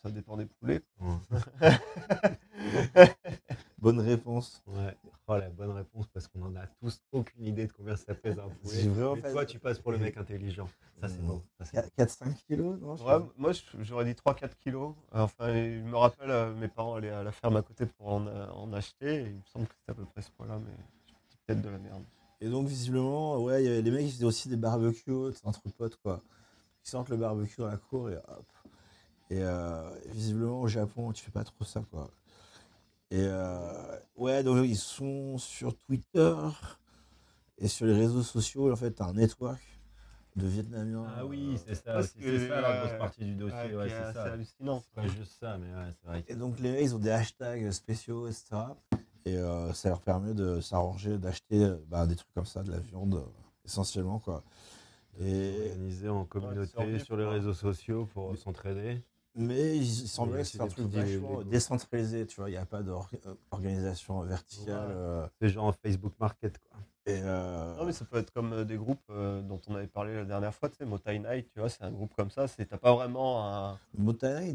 Ça 0.02 0.11
dépend 0.11 0.37
des 0.37 0.44
poulets. 0.46 0.82
Bonne 3.79 4.00
réponse. 4.00 4.62
Ouais. 4.67 4.94
Oh, 5.31 5.37
la 5.37 5.51
bonne 5.51 5.73
réponse, 5.73 6.07
parce 6.09 6.27
qu'on 6.27 6.41
en 6.43 6.57
a 6.57 6.67
tous 6.81 7.03
aucune 7.13 7.45
idée 7.45 7.67
de 7.67 7.73
combien 7.73 7.97
ça 7.97 8.15
pèse 8.15 8.39
un 8.39 8.49
poulet. 8.49 8.83
Mais 9.23 9.31
toi, 9.33 9.45
tu 9.45 9.59
passes 9.59 9.79
pour 9.79 9.93
le 9.93 9.99
mec 9.99 10.17
intelligent. 10.17 10.67
Ça, 11.03 11.09
c'est 11.09 11.19
Mm. 11.21 11.27
beau. 11.27 11.43
Ça, 11.59 11.67
c'est 11.67 11.77
beau. 11.83 11.89
4-5 11.99 12.35
kilos, 12.47 12.81
non 12.81 12.97
je 12.97 13.05
Ouais, 13.05 13.19
moi, 13.37 13.53
j'aurais 13.81 14.07
dit 14.07 14.15
3-4 14.15 14.57
kilos. 14.57 14.95
Enfin, 15.13 15.49
je 15.53 15.83
me 15.83 15.97
rappelle, 15.97 16.31
euh, 16.31 16.55
mes 16.55 16.69
parents 16.69 16.95
allaient 16.95 17.11
à 17.11 17.23
la 17.23 17.31
ferme 17.33 17.57
à 17.57 17.63
côté 17.63 17.85
pour 17.85 18.09
en, 18.09 18.27
euh, 18.27 18.47
en 18.53 18.73
acheter. 18.73 19.17
Et 19.17 19.27
il 19.27 19.35
me 19.37 19.43
semble 19.45 19.67
que 19.67 19.75
c'était 19.79 19.93
à 19.93 19.95
peu 19.95 20.07
près 20.07 20.23
ce 20.23 20.31
poids-là, 20.31 20.59
mais 20.59 20.73
peut-être 21.47 21.61
de 21.61 21.69
la 21.69 21.79
merde. 21.79 22.03
Et 22.41 22.49
donc, 22.49 22.67
visiblement, 22.67 23.39
ouais, 23.43 23.63
il 23.63 23.67
y 23.67 23.69
avait 23.71 23.83
les 23.83 23.91
mecs 23.91 24.07
qui 24.07 24.13
faisaient 24.13 24.25
aussi 24.25 24.49
des 24.49 24.57
barbecues 24.57 25.13
entre 25.45 25.61
potes, 25.77 25.97
quoi. 25.97 26.23
Qui 26.83 26.91
sortent 26.91 27.11
le 27.11 27.19
barbecue 27.19 27.61
dans 27.61 27.69
la 27.69 27.77
cour 27.77 28.09
et 28.09 28.17
hop. 28.17 28.47
Et 29.29 29.43
euh, 29.43 29.91
visiblement, 30.07 30.63
au 30.63 30.69
Japon, 30.69 31.13
tu 31.13 31.23
fais 31.23 31.31
pas 31.31 31.45
trop 31.45 31.65
ça, 31.65 31.83
quoi. 31.91 32.09
Et 33.10 33.22
euh, 33.22 33.99
ouais, 34.16 34.43
donc 34.43 34.66
ils 34.66 34.76
sont 34.76 35.38
sur 35.38 35.75
Twitter 35.76 36.37
et 37.56 37.69
sur 37.69 37.87
les 37.87 37.94
réseaux 37.94 38.22
sociaux. 38.22 38.70
En 38.70 38.76
fait, 38.76 38.93
t'as 38.93 39.06
un 39.06 39.14
network 39.14 39.60
de 40.37 40.46
Vietnamiens. 40.46 41.06
Ah 41.16 41.26
oui, 41.26 41.58
c'est 41.64 41.75
ça. 41.75 42.02
C'est 42.02 42.49
ça 42.49 42.60
la 42.60 42.78
grosse 42.78 42.93
ouais, 42.93 42.99
partie 42.99 43.25
du 43.25 43.34
dossier. 43.34 43.75
Ouais, 43.75 43.87
est 43.87 44.12
c'est 44.12 44.19
hallucinant. 44.19 44.82
C'est 44.84 45.02
pas 45.02 45.08
juste 45.08 45.32
ça, 45.40 45.58
mais 45.58 45.69
ouais, 45.69 45.93
c'est 46.00 46.08
vrai. 46.08 46.25
Et 46.28 46.34
donc 46.34 46.60
les 46.60 46.72
mecs, 46.72 46.82
ils 46.82 46.94
ont 46.94 46.99
des 46.99 47.10
hashtags 47.10 47.70
spéciaux, 47.70 48.28
etc. 48.28 48.56
Et 49.25 49.37
euh, 49.37 49.72
ça 49.75 49.90
leur 49.90 50.00
permet 50.00 50.32
de 50.32 50.60
s'arranger, 50.60 51.19
d'acheter 51.19 51.64
euh, 51.64 51.76
bah, 51.88 52.06
des 52.06 52.16
trucs 52.16 52.32
comme 52.32 52.46
ça, 52.46 52.62
de 52.62 52.70
la 52.70 52.78
viande, 52.78 53.16
euh, 53.16 53.26
essentiellement, 53.64 54.19
quoi. 54.19 54.43
Et, 55.20 55.70
Organisé 55.70 56.08
en 56.08 56.25
communauté 56.25 56.99
sur 57.00 57.16
les 57.16 57.26
réseaux 57.26 57.52
sociaux 57.52 58.06
pour 58.06 58.37
s'entraider. 58.38 59.02
Mais 59.38 59.76
il, 59.79 59.82
Oui, 59.82 60.31
que 60.38 60.44
c'est 60.44 60.61
un 60.61 60.64
des 60.67 60.70
truc 60.70 60.87
vachement 60.88 61.43
décentralisé, 61.43 62.26
tu 62.26 62.37
vois. 62.40 62.49
Il 62.50 62.52
n'y 62.52 62.58
a 62.58 62.67
pas 62.67 62.82
d'organisation 62.82 64.20
verticale. 64.23 64.88
Ouais. 64.88 64.94
euh, 64.94 65.26
C'est 65.40 65.49
genre 65.49 65.75
Facebook 65.82 66.12
Market, 66.20 66.58
quoi. 66.58 66.79
et, 67.06 67.20
euh, 67.23 67.75
Non, 67.76 67.85
mais 67.87 67.93
ça 67.93 68.05
peut 68.05 68.19
être 68.19 68.32
comme 68.32 68.52
euh, 68.52 68.64
des 68.64 68.76
groupes 68.76 69.00
euh, 69.11 69.40
dont 69.43 69.61
on 69.69 69.75
avait 69.76 69.87
parlé 69.87 70.14
la 70.14 70.25
dernière 70.25 70.55
fois, 70.55 70.69
tu 70.69 70.76
sais, 70.76 70.85
Motai 70.85 71.19
Night, 71.19 71.49
tu 71.52 71.61
vois, 71.61 71.69
c'est 71.69 71.82
un 71.82 71.90
groupe 71.90 72.12
comme 72.14 72.31
ça, 72.31 72.49
c'est 72.49 72.67
t'as 72.67 72.79
pas 72.79 72.94
vraiment 72.94 73.46
un. 73.46 73.79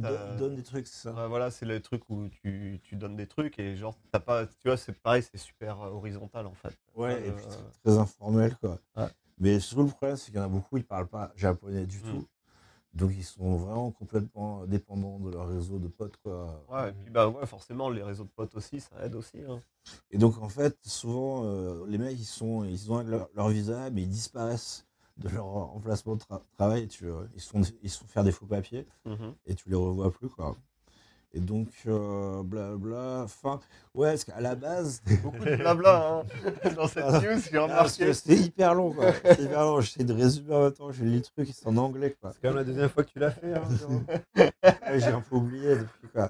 Euh, 0.05 0.29
il 0.33 0.37
donne 0.39 0.55
des 0.55 0.63
trucs, 0.63 0.87
c'est 0.87 1.07
ça? 1.09 1.13
Ouais, 1.13 1.27
voilà, 1.27 1.49
c'est 1.49 1.65
le 1.65 1.81
truc 1.81 2.03
où 2.09 2.27
tu, 2.29 2.79
tu 2.83 2.95
donnes 2.95 3.15
des 3.15 3.27
trucs 3.27 3.57
et 3.59 3.75
genre, 3.75 3.95
t'as 4.11 4.19
pas. 4.19 4.45
Tu 4.45 4.67
vois, 4.67 4.77
c'est 4.77 4.93
pareil, 4.93 5.23
c'est 5.23 5.37
super 5.37 5.81
euh, 5.81 5.89
horizontal 5.91 6.45
en 6.45 6.53
fait. 6.53 6.77
Ouais, 6.95 7.13
Euh, 7.13 7.27
et 7.27 7.31
puis 7.31 7.45
très 7.83 7.97
informel, 7.97 8.55
quoi. 8.57 8.77
Ouais. 8.97 9.07
Mais 9.39 9.59
surtout, 9.59 9.83
le 9.83 9.89
problème, 9.89 10.15
c'est 10.15 10.25
qu'il 10.27 10.35
y 10.35 10.39
en 10.39 10.43
a 10.45 10.47
beaucoup, 10.47 10.77
ils 10.77 10.85
parlent 10.85 11.07
pas 11.07 11.31
japonais 11.35 11.85
du 11.87 11.97
Mm. 11.97 12.01
tout. 12.01 12.27
Donc, 12.93 13.11
ils 13.15 13.23
sont 13.23 13.55
vraiment 13.57 13.91
complètement 13.91 14.65
dépendants 14.67 15.19
de 15.19 15.31
leur 15.31 15.47
réseau 15.47 15.79
de 15.79 15.87
potes, 15.87 16.17
quoi. 16.17 16.63
Ouais, 16.69 16.89
et 16.89 16.93
puis 16.93 17.09
bah 17.11 17.27
ouais, 17.27 17.45
forcément, 17.47 17.89
les 17.89 18.03
réseaux 18.03 18.23
de 18.25 18.29
potes 18.29 18.55
aussi, 18.55 18.79
ça 18.81 19.03
aide 19.03 19.15
aussi. 19.15 19.39
hein. 19.49 19.61
Et 20.11 20.17
donc, 20.17 20.37
en 20.37 20.47
fait, 20.49 20.77
souvent, 20.83 21.43
euh, 21.45 21.85
les 21.87 21.97
mecs, 21.97 22.17
ils, 22.19 22.23
sont, 22.25 22.63
ils 22.63 22.91
ont 22.91 23.01
leur, 23.03 23.29
leur 23.35 23.49
visa, 23.49 23.89
mais 23.89 24.03
ils 24.03 24.09
disparaissent 24.09 24.85
de 25.17 25.29
leur 25.29 25.45
emplacement 25.47 26.15
de 26.15 26.21
tra- 26.21 26.41
travail. 26.55 26.87
Tu, 26.87 27.07
vois. 27.09 27.25
ils, 27.33 27.41
se 27.41 27.49
font, 27.49 27.61
ils 27.81 27.89
se 27.89 27.97
font 27.99 28.07
faire 28.07 28.23
des 28.23 28.31
faux 28.31 28.45
papiers 28.45 28.85
Mhm. 29.05 29.33
et 29.47 29.55
tu 29.55 29.69
les 29.69 29.75
revois 29.75 30.11
plus, 30.11 30.29
quoi. 30.29 30.55
Et 31.35 31.39
donc, 31.39 31.69
euh, 31.87 32.43
blabla. 32.43 33.21
Enfin, 33.23 33.59
ouais, 33.95 34.09
parce 34.11 34.23
qu'à 34.23 34.39
la 34.39 34.53
base, 34.55 35.01
Beaucoup 35.23 35.43
de 35.43 35.55
blabla 35.57 36.07
hein, 36.07 36.23
dans 36.75 36.87
cette 36.87 37.03
Ah, 37.07 37.19
news, 37.21 37.41
j'ai 37.51 37.57
remarqué. 37.57 38.13
c'était 38.13 38.35
hyper 38.35 38.75
long, 38.75 38.93
quoi. 38.93 39.11
C'était 39.13 39.43
hyper 39.43 39.61
long. 39.63 39.81
J'essaie 39.81 40.03
de 40.03 40.13
résumer 40.13 40.53
en 40.55 40.61
même 40.63 40.73
temps. 40.73 40.91
J'ai 40.91 41.03
lu 41.05 41.15
le 41.15 41.21
truc, 41.21 41.49
c'est 41.51 41.65
en 41.67 41.75
anglais, 41.77 42.15
quoi. 42.21 42.31
C'est 42.33 42.41
quand 42.41 42.49
même 42.49 42.57
la 42.57 42.63
deuxième 42.63 42.89
fois 42.89 43.03
que 43.03 43.09
tu 43.09 43.17
l'as 43.19 43.31
fait. 43.31 43.53
Hein. 43.55 43.67
Ouais, 44.65 44.99
J'ai 44.99 45.07
un 45.07 45.21
peu 45.21 45.35
oublié 45.37 45.75
depuis, 45.77 46.07
quoi. 46.13 46.29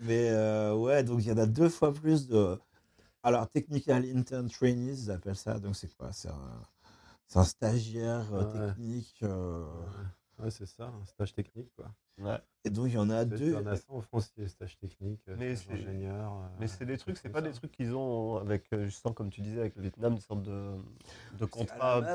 Mais 0.00 0.30
euh, 0.30 0.74
ouais, 0.74 1.02
donc 1.04 1.20
il 1.20 1.28
y 1.28 1.32
en 1.32 1.36
a 1.38 1.46
deux 1.46 1.68
fois 1.68 1.92
plus 1.92 2.26
de. 2.26 2.58
Alors, 3.22 3.46
Technical 3.48 4.04
Intern 4.16 4.48
Trainees, 4.48 4.94
ils 5.04 5.10
appellent 5.10 5.36
ça. 5.36 5.58
Donc, 5.58 5.76
c'est 5.76 5.94
quoi? 5.96 6.08
C'est 6.12 6.28
un, 7.36 7.44
stagiaire 7.44 8.24
euh, 8.32 8.44
Ouais. 8.66 8.68
technique. 8.68 9.14
euh, 9.22 9.64
Ouais, 10.42 10.50
c'est 10.50 10.66
ça, 10.66 10.86
un 11.00 11.04
stage 11.04 11.32
technique, 11.34 11.70
quoi. 11.76 11.92
Ouais. 12.18 12.38
Et 12.64 12.70
donc, 12.70 12.86
il 12.88 12.94
y 12.94 12.98
en 12.98 13.08
a 13.10 13.24
deux. 13.24 13.36
Il 13.38 13.50
y 13.52 13.54
en 13.56 13.66
a 13.66 13.76
ça 13.76 13.84
en 13.88 14.00
France, 14.00 14.32
y 14.36 14.42
a 14.42 14.48
stage 14.48 14.76
technique, 14.78 15.20
euh, 15.28 15.36
Mais 15.38 15.54
stage 15.56 15.78
c'est- 15.78 15.88
ingénieur. 15.88 16.32
euh, 16.32 16.46
Mais 16.60 16.66
c'est 16.66 16.84
des 16.84 16.98
trucs, 16.98 17.16
c'est 17.16 17.28
pas 17.28 17.40
ça. 17.40 17.48
des 17.48 17.52
trucs 17.54 17.70
qu'ils 17.72 17.94
ont 17.94 18.36
avec, 18.38 18.72
euh, 18.72 18.84
justement, 18.86 19.14
comme 19.14 19.30
tu 19.30 19.40
disais, 19.40 19.60
avec 19.60 19.76
le 19.76 19.82
Vietnam, 19.82 20.14
des 20.16 20.20
sortes 20.20 20.42
de, 20.42 20.76
de 21.38 21.46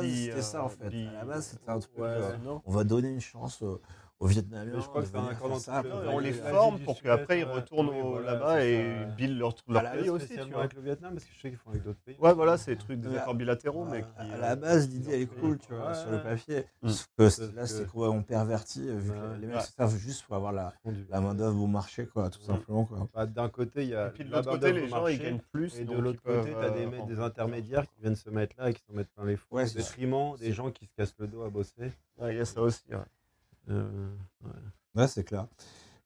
bi- 0.02 0.26
c'était 0.26 0.42
ça, 0.42 0.64
en 0.66 0.70
fait. 0.70 0.90
bi- 0.90 1.08
À 1.08 1.12
la 1.14 1.26
base, 1.26 1.46
c'était 1.48 1.70
un 1.70 1.80
truc. 1.80 1.98
Ouais, 1.98 2.04
euh, 2.08 2.38
on 2.66 2.72
va 2.72 2.84
donner 2.84 3.10
une 3.10 3.22
chance 3.22 3.62
euh, 3.64 3.80
aux 4.20 4.26
Vietnamiens. 4.28 4.74
Mais 4.76 4.82
je 4.82 4.88
crois 4.88 5.02
que 5.04 5.08
c'est 5.10 5.16
un 5.18 5.28
accord 5.28 5.50
dans 5.50 5.60
ça. 5.60 5.84
les- 5.84 5.90
et 5.90 6.08
on 6.08 6.20
les 6.20 6.34
forme 6.34 6.80
pour 6.80 7.00
qu'après 7.02 7.40
ils 7.42 7.46
ouais. 7.46 7.52
retournent 7.52 7.90
Oui, 7.90 8.02
au- 8.02 8.10
voilà, 8.14 8.34
là-bas 8.34 8.66
et 8.66 8.76
ça. 8.84 9.02
ils 9.10 9.16
billent 9.16 9.38
leur, 9.38 9.50
À 9.68 9.74
leur 9.74 9.84
la 9.84 9.90
pays 9.92 10.10
aussi. 10.10 10.28
Tu 10.30 10.42
vois. 10.50 10.60
avec 10.62 10.74
le 10.74 10.82
Vietnam, 10.82 11.14
parce 11.14 11.26
que 11.26 11.32
je 11.36 11.40
sais 11.40 11.50
qu'ils 11.50 11.58
font 11.60 11.70
avec 11.70 11.84
d'autres 11.84 12.00
pays. 12.00 12.16
Ouais, 12.20 12.34
voilà, 12.34 12.58
c'est 12.58 12.72
des 12.72 12.78
trucs, 12.78 13.00
des 13.00 13.16
accords 13.16 13.36
bilatéraux, 13.36 13.86
mais 13.86 14.02
qui. 14.02 14.08
à 14.18 14.24
euh, 14.24 14.38
la 14.42 14.56
base, 14.56 14.90
l'idée 14.90 15.14
elle 15.14 15.22
est 15.22 15.26
cool, 15.28 15.60
tu 15.60 15.74
vois, 15.74 15.94
sur 15.94 16.10
le 16.10 16.22
papier. 16.24 16.66
Mm. 16.82 16.90
Sauf 16.90 17.08
que 17.18 17.30
Sauf 17.30 17.56
là, 17.56 17.66
c'est 17.68 17.84
que- 17.86 17.90
quoi 17.92 18.10
On 18.10 18.24
pervertit, 18.24 18.90
euh, 18.90 18.98
vu 18.98 19.12
que 19.12 19.40
les 19.42 19.48
mecs 19.48 19.62
se 19.62 19.72
servent 19.74 19.98
juste 19.98 20.26
pour 20.26 20.36
avoir 20.36 20.52
la, 20.52 20.74
main-d'œuvre 21.22 21.56
bon 21.56 21.68
marché, 21.68 22.08
quoi, 22.08 22.30
tout 22.32 22.40
Mm. 22.42 22.46
simplement, 22.46 22.86
quoi. 22.86 23.08
Bah, 23.14 23.26
D'un 23.28 23.50
côté, 23.50 23.84
il 23.84 23.90
y 23.90 23.96
a 23.96 24.08
Et 24.08 24.12
puis 24.12 24.24
de 24.26 24.32
la 24.32 24.38
l'autre 24.38 24.52
côté, 24.52 24.74
les 24.74 24.82
au 24.84 24.88
gens 24.88 25.08
ils 25.08 25.20
gagnent 25.20 25.42
plus. 25.52 25.78
Et 25.80 25.86
de 25.86 25.94
l'autre 25.96 26.22
côté, 26.24 26.52
tu 26.52 26.56
as 26.58 26.70
des, 26.72 26.86
euh, 26.86 26.90
mecs- 26.90 26.92
des 27.06 27.14
remplir. 27.14 27.24
intermédiaires 27.24 27.86
qui 27.88 28.02
viennent 28.02 28.16
se 28.16 28.30
mettre 28.32 28.56
là 28.58 28.70
et 28.70 28.74
qui 28.74 28.82
s'en 28.88 28.94
mettent 28.94 29.12
plein 29.12 29.26
les 29.26 29.36
fous. 29.36 29.46
Ouais, 29.52 29.64
au 29.64 29.68
c'est- 29.68 29.78
détriment 29.78 30.36
des 30.38 30.54
gens 30.54 30.72
qui 30.72 30.86
se 30.88 30.92
cassent 30.96 31.16
le 31.20 31.28
dos 31.28 31.44
à 31.44 31.50
bosser. 31.50 31.92
Ouais, 32.20 32.34
il 32.34 32.38
y 32.38 32.40
a 32.40 32.46
ça 32.46 32.62
aussi. 32.62 32.82
ouais. 32.90 32.98
Euh, 33.70 34.16
Ouais, 34.96 35.08
c'est 35.08 35.24
clair. 35.24 35.48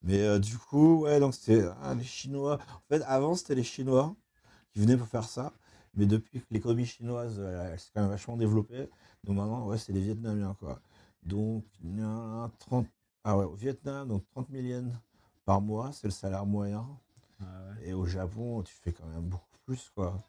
Mais 0.03 0.21
euh, 0.21 0.39
du 0.39 0.57
coup, 0.57 1.01
ouais, 1.03 1.19
donc 1.19 1.33
c'était 1.35 1.63
ah, 1.83 1.95
les 1.95 2.03
Chinois. 2.03 2.59
En 2.75 2.81
fait, 2.89 3.03
avant, 3.07 3.35
c'était 3.35 3.55
les 3.55 3.63
Chinois 3.63 4.15
qui 4.73 4.79
venaient 4.81 4.97
pour 4.97 5.07
faire 5.07 5.25
ça. 5.25 5.53
Mais 5.95 6.05
depuis 6.07 6.41
que 6.41 6.47
l'économie 6.51 6.85
chinoise, 6.85 7.37
euh, 7.39 7.71
elle, 7.73 7.79
s'est 7.79 7.91
quand 7.95 8.01
même 8.01 8.11
vachement 8.11 8.37
développée, 8.37 8.89
donc 9.25 9.37
maintenant, 9.37 9.67
ouais, 9.67 9.77
c'est 9.79 9.93
les 9.93 10.01
Vietnamiens, 10.01 10.55
quoi. 10.59 10.81
Donc, 11.23 11.65
il 11.83 11.99
y 11.99 12.01
a 12.03 12.51
30... 12.59 12.87
Ah 13.25 13.37
ouais, 13.37 13.45
au 13.45 13.55
Vietnam, 13.55 14.07
donc 14.09 14.25
30 14.31 14.49
000 14.51 14.65
yens 14.67 14.93
par 15.45 15.61
mois, 15.61 15.91
c'est 15.93 16.07
le 16.07 16.11
salaire 16.11 16.45
moyen. 16.45 16.87
Et 17.83 17.93
au 17.93 18.05
Japon, 18.05 18.63
tu 18.63 18.73
fais 18.75 18.93
quand 18.93 19.05
même 19.07 19.23
beaucoup 19.29 19.57
plus, 19.65 19.89
quoi. 19.95 20.23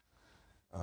Euh, 0.75 0.79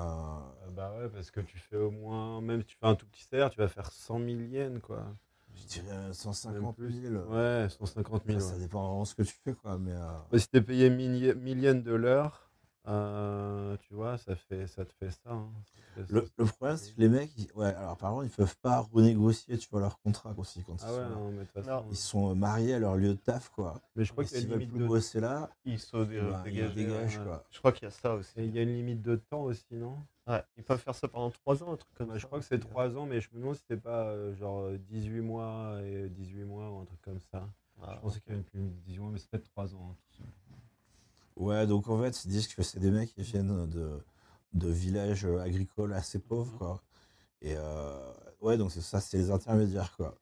Euh, 0.67 0.71
bah 0.71 0.95
ouais, 0.97 1.09
parce 1.09 1.31
que 1.31 1.41
tu 1.41 1.57
fais 1.59 1.77
au 1.77 1.91
moins, 1.91 2.41
même 2.41 2.61
si 2.61 2.67
tu 2.67 2.77
fais 2.77 2.87
un 2.87 2.95
tout 2.95 3.07
petit 3.07 3.23
salaire, 3.23 3.49
tu 3.51 3.59
vas 3.59 3.67
faire 3.69 3.91
100 3.91 4.19
000 4.19 4.41
yens, 4.41 4.79
quoi. 4.81 5.05
Je 5.61 5.67
dirais 5.81 5.97
Même 5.97 6.13
150 6.13 6.75
plus. 6.75 6.91
000. 6.91 7.15
Ouais, 7.29 7.67
150 7.69 8.25
000. 8.25 8.37
Après, 8.37 8.39
Ça 8.39 8.53
ouais. 8.55 8.59
dépend 8.61 8.87
vraiment 8.87 9.01
de 9.03 9.07
ce 9.07 9.15
que 9.15 9.23
tu 9.23 9.35
fais, 9.43 9.53
quoi. 9.53 9.77
Mais, 9.77 9.91
euh, 9.93 10.11
Bah, 10.31 10.39
si 10.39 10.47
t'es 10.49 10.61
payé 10.61 10.89
1000 10.89 11.35
1000 11.35 11.59
yens 11.59 11.83
de 11.83 11.93
l'heure, 11.93 12.49
euh, 12.87 13.77
tu 13.81 13.93
vois, 13.93 14.17
ça, 14.17 14.35
fait, 14.35 14.65
ça 14.67 14.85
te 14.85 14.93
fait 14.93 15.11
ça. 15.11 15.29
hein. 15.31 15.49
Ça 15.95 16.01
te 16.01 16.07
fait 16.07 16.13
Le, 16.13 16.25
ça. 16.25 16.31
le 16.37 16.45
problème, 16.45 16.77
c'est 16.77 16.93
que 16.93 16.99
les 17.01 17.09
mecs, 17.09 17.31
ils- 17.37 17.51
ouais, 17.53 17.73
alors 17.75 17.97
par 17.97 18.11
contre, 18.11 18.25
ils 18.25 18.31
peuvent 18.31 18.57
pas 18.61 18.79
renégocier, 18.79 19.57
tu 19.57 19.67
vois, 19.69 19.81
leur 19.81 19.99
contrat 20.01 20.33
aussi 20.37 20.63
quand 20.63 20.77
Ah 20.81 20.87
ils, 20.87 20.91
ouais, 20.95 21.03
sont, 21.03 21.09
non, 21.09 21.31
mais 21.31 21.39
de 21.39 21.43
toute 21.45 21.55
Non. 21.57 21.63
façon, 21.63 21.85
ils 21.91 21.95
sont 21.97 22.35
mariés 22.35 22.73
à 22.75 22.79
leur 22.79 22.95
lieu 22.95 23.09
de 23.09 23.19
taf, 23.19 23.49
quoi. 23.49 23.75
Mais 23.95 24.05
je 24.05 24.11
crois 24.11 24.23
qu'il 24.23 24.33
y 24.33 24.37
a 24.37 24.39
s'ils 24.39 24.47
une 24.49 24.53
limite 24.57 24.71
plus 24.71 24.79
de 24.79 24.87
bosser 24.87 25.19
là, 25.19 25.49
Ils 25.65 25.77
sont 25.79 26.03
dé- 26.03 26.19
bah, 26.21 26.41
dégagent, 26.45 27.17
ouais. 27.19 27.23
quoi. 27.25 27.43
Je 27.51 27.59
crois 27.59 27.71
qu'il 27.73 27.83
y 27.83 27.87
a 27.87 27.91
ça 27.91 28.15
aussi. 28.15 28.31
Et 28.37 28.45
il 28.45 28.55
y 28.55 28.59
a 28.59 28.63
une 28.63 28.73
limite 28.73 29.01
de 29.01 29.17
temps 29.17 29.41
aussi, 29.41 29.65
non? 29.73 29.97
Ouais, 30.29 30.43
ils 30.57 30.63
peuvent 30.63 30.79
faire 30.79 30.95
ça 30.95 31.07
pendant 31.07 31.31
3 31.31 31.63
ans, 31.63 31.73
un 31.73 31.77
truc 31.77 31.93
comme 31.95 32.07
Bah, 32.07 32.13
ça. 32.13 32.19
Je 32.19 32.25
crois 32.27 32.39
que 32.39 32.45
c'est 32.45 32.59
3 32.59 32.95
ans, 32.97 33.05
mais 33.05 33.19
je 33.19 33.29
me 33.33 33.39
demande 33.39 33.55
si 33.55 33.63
c'est 33.67 33.81
pas 33.81 34.05
euh, 34.09 34.33
genre 34.35 34.61
euh, 34.61 34.77
18 34.77 35.21
mois 35.21 35.79
et 35.83 36.09
18 36.09 36.43
mois 36.45 36.69
ou 36.71 36.79
un 36.81 36.85
truc 36.85 37.01
comme 37.01 37.19
ça. 37.19 37.49
Ah, 37.81 37.93
je 37.95 38.01
pensais 38.01 38.19
qu'il 38.21 38.31
y 38.33 38.35
avait 38.35 38.45
limite 38.53 38.75
de 38.75 38.81
18 38.81 38.99
mois, 38.99 39.11
mais 39.11 39.17
c'est 39.19 39.29
peut-être 39.29 39.49
3 39.51 39.73
ans. 39.75 39.95
hein. 40.21 40.25
Ouais, 41.35 41.65
donc 41.67 41.87
en 41.87 42.01
fait, 42.01 42.25
ils 42.25 42.29
disent 42.29 42.47
que 42.53 42.61
c'est 42.63 42.79
des 42.79 42.91
mecs 42.91 43.13
qui 43.13 43.21
viennent 43.21 43.67
de, 43.69 43.99
de 44.53 44.69
villages 44.69 45.25
euh, 45.25 45.39
agricoles 45.39 45.93
assez 45.93 46.19
pauvres, 46.19 46.51
Mhm. 46.53 46.57
quoi. 46.57 46.83
Et 47.41 47.55
euh, 47.57 48.13
ouais, 48.41 48.57
donc 48.57 48.71
c'est 48.71 48.81
ça, 48.81 49.01
c'est 49.01 49.17
les 49.17 49.31
intermédiaires, 49.31 49.95
quoi. 49.97 50.15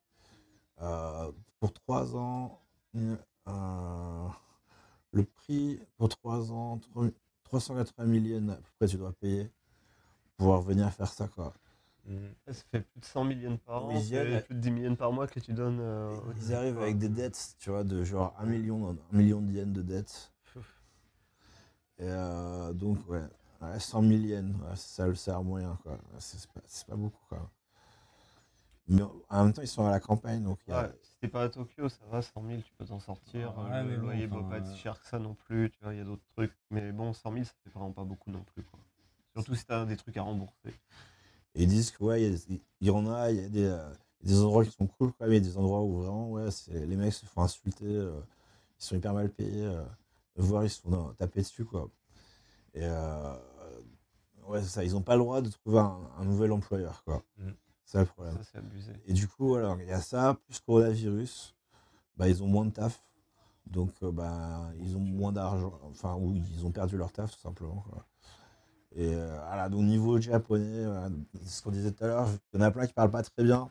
Euh, 0.81 1.31
pour 1.59 1.73
3 1.73 2.15
ans, 2.17 2.61
euh, 2.97 4.27
le 5.11 5.23
prix 5.25 5.79
pour 5.97 6.09
3 6.09 6.51
ans, 6.51 6.77
3 6.79 7.07
380 7.43 8.07
000 8.07 8.25
yens 8.25 8.49
à 8.51 8.55
peu 8.57 8.69
près, 8.79 8.87
tu 8.87 8.97
dois 8.97 9.13
payer 9.13 9.51
pouvoir 10.37 10.61
venir 10.61 10.91
faire 10.93 11.11
ça, 11.11 11.27
quoi. 11.27 11.53
Mhm. 12.05 12.33
Ça 12.47 12.53
fait 12.71 12.81
plus 12.81 12.99
de 13.01 13.05
100 13.05 13.23
millions 13.25 13.57
par 13.57 13.85
an, 13.85 13.91
Ils 13.91 14.01
c'est 14.03 14.23
viennent- 14.23 14.41
plus 14.43 14.55
de 14.55 14.59
10 14.61 14.71
millions 14.71 14.95
par 14.95 15.11
mois 15.11 15.27
que 15.27 15.39
tu 15.39 15.51
donnes. 15.53 15.79
euh, 15.81 16.15
Ils 16.37 16.53
arrivent 16.53 16.79
avec 16.79 16.97
des 16.97 17.09
dettes, 17.09 17.55
tu 17.59 17.69
vois, 17.69 17.83
de 17.83 18.03
genre 18.03 18.33
1 18.39 18.45
million, 18.45 18.89
1 19.11 19.15
million 19.17 19.41
de 19.41 19.51
yens 19.51 19.73
de 19.73 19.81
dettes. 19.81 20.31
Et 21.99 22.03
euh, 22.03 22.73
donc, 22.73 22.99
ouais, 23.09 23.23
ouais, 23.61 23.79
100 23.79 24.03
000 24.03 24.21
yens, 24.21 24.55
ouais, 24.61 24.75
c'est 24.75 24.95
ça 24.95 25.07
le 25.07 25.15
salaire 25.15 25.43
moyen, 25.43 25.77
quoi. 25.81 25.93
Ouais, 25.93 25.99
C'est 26.19 26.85
pas, 26.87 26.95
beaucoup, 26.95 27.25
quoi. 27.27 27.49
Mais 28.87 29.01
en 29.29 29.43
même 29.45 29.53
temps, 29.53 29.61
ils 29.63 29.67
sont 29.67 29.85
à 29.85 29.91
la 29.91 29.99
campagne, 29.99 30.43
donc 30.43 30.59
y 30.67 30.71
a- 30.71 30.83
Ouais, 30.83 30.91
si 31.01 31.17
t'es 31.19 31.27
pas 31.27 31.43
à 31.43 31.49
Tokyo, 31.49 31.89
ça 31.89 32.05
va, 32.09 32.21
100 32.21 32.41
000, 32.43 32.61
tu 32.61 32.71
peux 32.77 32.85
t'en 32.85 32.99
sortir. 32.99 33.57
Ouais, 33.57 33.65
euh, 33.73 33.83
le 33.83 33.95
bon, 33.97 34.01
loyer 34.03 34.27
va 34.27 34.37
enfin, 34.37 34.49
pas 34.49 34.57
être 34.59 34.67
euh, 34.67 34.73
si 34.73 34.77
cher 34.77 35.01
que 35.01 35.07
ça 35.07 35.19
non 35.19 35.33
plus, 35.33 35.71
tu 35.71 35.79
vois, 35.83 35.93
il 35.93 35.97
y 35.97 36.01
a 36.01 36.05
d'autres 36.05 36.25
trucs. 36.35 36.53
Mais 36.69 36.91
bon, 36.93 37.11
100 37.11 37.31
000, 37.33 37.43
ça 37.45 37.51
fait 37.63 37.69
vraiment 37.71 37.91
pas 37.91 38.05
beaucoup 38.05 38.31
non 38.31 38.43
plus. 38.43 38.63
Quoi. 38.63 38.79
Surtout 39.37 39.53
si 39.53 39.65
t'as 39.65 39.85
des 39.85 39.95
trucs 39.95 40.17
à 40.17 40.23
rembourser. 40.23 40.69
et 41.53 41.63
ils 41.63 41.67
disent 41.67 41.91
que, 41.91 42.03
ouais, 42.03 42.23
il 42.23 42.59
y, 42.81 42.89
en 42.89 43.07
a, 43.07 43.29
il 43.29 43.39
y 43.39 43.45
a 43.45 43.49
des, 43.49 43.65
euh, 43.65 43.93
des 44.23 44.39
endroits 44.39 44.65
qui 44.65 44.71
sont 44.71 44.87
cool, 44.87 45.13
quoi, 45.13 45.27
mais 45.27 45.37
il 45.37 45.43
y 45.43 45.47
a 45.47 45.51
des 45.51 45.57
endroits 45.59 45.83
où 45.83 46.01
vraiment, 46.01 46.31
ouais, 46.31 46.49
les 46.69 46.95
mecs 46.95 47.13
se 47.13 47.27
font 47.27 47.43
insulter, 47.43 47.85
euh, 47.85 48.19
ils 48.79 48.83
sont 48.83 48.95
hyper 48.95 49.13
mal 49.13 49.29
payés, 49.29 49.63
euh, 49.63 49.85
voire 50.37 50.63
ils 50.63 50.71
se 50.71 50.81
font 50.81 51.13
taper 51.13 51.41
dessus, 51.41 51.65
quoi. 51.65 51.87
Et 52.73 52.81
ouais, 54.47 54.63
ça, 54.63 54.83
ils 54.83 54.93
n'ont 54.93 55.03
pas 55.03 55.15
le 55.15 55.21
droit 55.21 55.41
de 55.41 55.49
trouver 55.49 55.79
un, 55.79 55.99
un 56.17 56.25
nouvel 56.25 56.51
employeur, 56.51 57.03
quoi. 57.03 57.23
Mm. 57.37 57.51
C'est 57.85 57.91
ça 57.91 57.99
le 57.99 58.05
problème. 58.07 58.33
Ça, 58.37 58.43
c'est 58.51 58.57
abusé. 58.57 58.91
Et 59.05 59.13
du 59.13 59.27
coup, 59.27 59.53
alors, 59.53 59.79
il 59.79 59.87
y 59.87 59.91
a 59.91 60.01
ça, 60.01 60.35
plus 60.47 60.59
coronavirus, 60.59 61.55
bah, 62.17 62.27
ils 62.27 62.41
ont 62.41 62.47
moins 62.47 62.65
de 62.65 62.71
taf. 62.71 63.03
Donc, 63.67 63.91
bah, 64.01 64.71
ils 64.79 64.95
ont 64.95 65.01
moins 65.01 65.31
d'argent. 65.31 65.79
Enfin, 65.83 66.15
ou 66.15 66.33
ils 66.33 66.65
ont 66.65 66.71
perdu 66.71 66.97
leur 66.97 67.11
taf, 67.11 67.31
tout 67.31 67.39
simplement. 67.39 67.83
quoi. 67.89 68.05
Et 68.95 69.13
euh, 69.13 69.37
voilà, 69.45 69.69
donc, 69.69 69.83
niveau 69.83 70.19
japonais, 70.19 70.85
voilà, 70.85 71.09
c'est 71.43 71.49
ce 71.49 71.61
qu'on 71.61 71.71
disait 71.71 71.91
tout 71.91 72.03
à 72.03 72.07
l'heure, 72.07 72.29
il 72.53 72.59
y 72.59 72.63
en 72.63 72.65
a 72.65 72.71
plein 72.71 72.87
qui 72.87 72.93
parlent 72.93 73.11
pas 73.11 73.23
très 73.23 73.43
bien. 73.43 73.69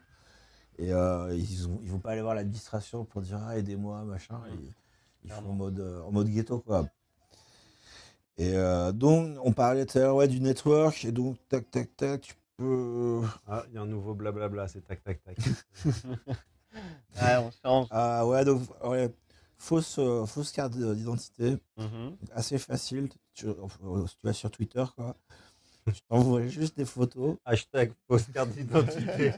Et 0.78 0.92
euh, 0.92 1.34
ils 1.34 1.68
ne 1.68 1.82
ils 1.82 1.90
vont 1.90 1.98
pas 1.98 2.10
aller 2.12 2.20
voir 2.20 2.34
l'administration 2.34 3.04
pour 3.04 3.22
dire 3.22 3.38
ah, 3.46 3.56
aidez-moi, 3.58 4.04
machin. 4.04 4.40
Ils, 4.52 4.72
ils 5.24 5.30
font 5.30 5.50
en 5.50 5.54
mode, 5.54 5.80
euh, 5.80 6.02
en 6.02 6.12
mode 6.12 6.28
ghetto, 6.28 6.60
quoi. 6.60 6.86
Et 8.38 8.52
euh, 8.54 8.92
donc, 8.92 9.38
on 9.42 9.52
parlait 9.52 9.86
tout 9.86 9.98
à 9.98 10.02
l'heure 10.02 10.16
ouais, 10.16 10.28
du 10.28 10.40
network. 10.40 11.04
Et 11.04 11.12
donc, 11.12 11.38
tac, 11.48 11.70
tac, 11.70 11.96
tac, 11.96 12.20
tu 12.20 12.34
peux. 12.58 13.22
Ah, 13.46 13.64
il 13.68 13.74
y 13.74 13.78
a 13.78 13.80
un 13.80 13.86
nouveau 13.86 14.14
blablabla, 14.14 14.68
c'est 14.68 14.82
tac 14.82 15.02
tac 15.02 15.22
tac. 15.24 15.36
Ouais, 17.16 17.36
on 17.38 17.50
change. 17.64 17.86
Ah 17.90 18.26
ouais, 18.26 18.44
donc, 18.44 18.62
ouais, 18.84 19.10
fausse, 19.56 19.98
euh, 19.98 20.26
fausse 20.26 20.52
carte 20.52 20.76
d'identité. 20.76 21.56
Mhm. 21.78 22.16
assez 22.34 22.58
facile. 22.58 23.08
Tu, 23.36 23.46
euh, 23.48 23.54
tu 24.06 24.16
vas 24.26 24.32
sur 24.32 24.50
Twitter, 24.50 24.82
quoi. 24.96 25.14
Tu 25.86 26.00
t'envoies 26.08 26.46
juste 26.48 26.76
des 26.76 26.86
photos. 26.86 27.36
Hashtag 27.44 27.92
fausse 28.08 28.24
carte 28.32 28.50
d'identité. 28.50 29.32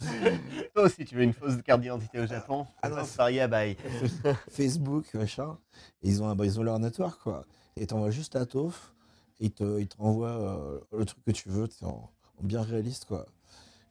Toi 0.74 0.84
aussi, 0.84 1.04
tu 1.04 1.16
veux 1.16 1.22
une 1.24 1.32
fausse 1.32 1.60
carte 1.62 1.80
d'identité 1.80 2.20
au 2.20 2.26
Japon? 2.26 2.66
Ah 2.80 2.88
non, 2.88 3.02
Ah, 3.18 3.48
bye. 3.48 3.76
Facebook, 4.48 5.12
machin. 5.14 5.58
Et 6.02 6.08
ils 6.08 6.22
ont, 6.22 6.32
bah, 6.36 6.44
ils 6.44 6.58
ont 6.60 6.62
leur 6.62 6.78
network, 6.78 7.20
quoi. 7.20 7.44
Et 7.76 7.86
t'envoies 7.86 8.10
juste 8.12 8.36
à 8.36 8.46
Tof. 8.46 8.94
Et 9.40 9.46
ils 9.46 9.52
te, 9.52 9.80
ils 9.80 9.88
te 9.88 9.96
renvoient 9.96 10.30
euh, 10.30 10.80
le 10.96 11.04
truc 11.04 11.24
que 11.24 11.32
tu 11.32 11.48
veux, 11.48 11.66
tu 11.66 11.78
sais, 11.78 11.84
en, 11.84 12.10
en 12.38 12.44
bien 12.44 12.62
réaliste, 12.62 13.06
quoi. 13.06 13.26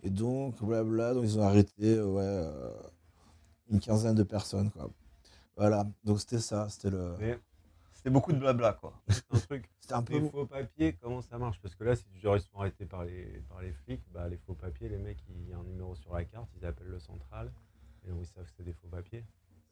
Et 0.01 0.09
donc, 0.09 0.63
blabla, 0.63 1.13
donc 1.13 1.25
ils 1.25 1.37
ont 1.37 1.43
arrêté, 1.43 1.95
euh, 1.97 2.05
ouais, 2.05 2.23
euh, 2.23 2.71
une 3.69 3.81
quinzaine 3.81 4.15
de 4.15 4.23
personnes, 4.23 4.71
quoi. 4.71 4.89
Voilà, 5.57 5.85
donc 6.05 6.21
c'était 6.21 6.39
ça, 6.39 6.69
c'était 6.69 6.89
le... 6.89 7.15
C'était 8.01 8.09
beaucoup 8.09 8.33
de 8.33 8.39
blabla, 8.39 8.73
quoi. 8.73 8.99
c'est 9.09 9.31
un 9.31 9.37
truc. 9.37 9.69
C'était 9.79 9.93
un 9.93 10.01
peu... 10.01 10.17
Les 10.17 10.27
faux 10.27 10.47
papiers, 10.47 10.93
comment 10.93 11.21
ça 11.21 11.37
marche? 11.37 11.61
Parce 11.61 11.75
que 11.75 11.83
là, 11.83 11.95
si 11.95 12.07
genre, 12.19 12.35
ils 12.35 12.41
sont 12.41 12.57
arrêtés 12.57 12.87
par 12.87 13.05
les, 13.05 13.43
par 13.47 13.61
les 13.61 13.71
flics, 13.71 14.01
bah, 14.11 14.27
les 14.27 14.37
faux 14.37 14.55
papiers, 14.55 14.89
les 14.89 14.97
mecs, 14.97 15.23
il 15.29 15.47
y 15.47 15.53
a 15.53 15.59
un 15.59 15.63
numéro 15.63 15.93
sur 15.93 16.15
la 16.15 16.25
carte, 16.25 16.49
ils 16.57 16.65
appellent 16.65 16.87
le 16.87 16.97
central, 16.97 17.53
et 18.03 18.09
donc 18.09 18.21
ils 18.23 18.25
savent 18.25 18.45
que 18.45 18.49
c'est 18.57 18.63
des 18.63 18.73
faux 18.73 18.87
papiers. 18.87 19.23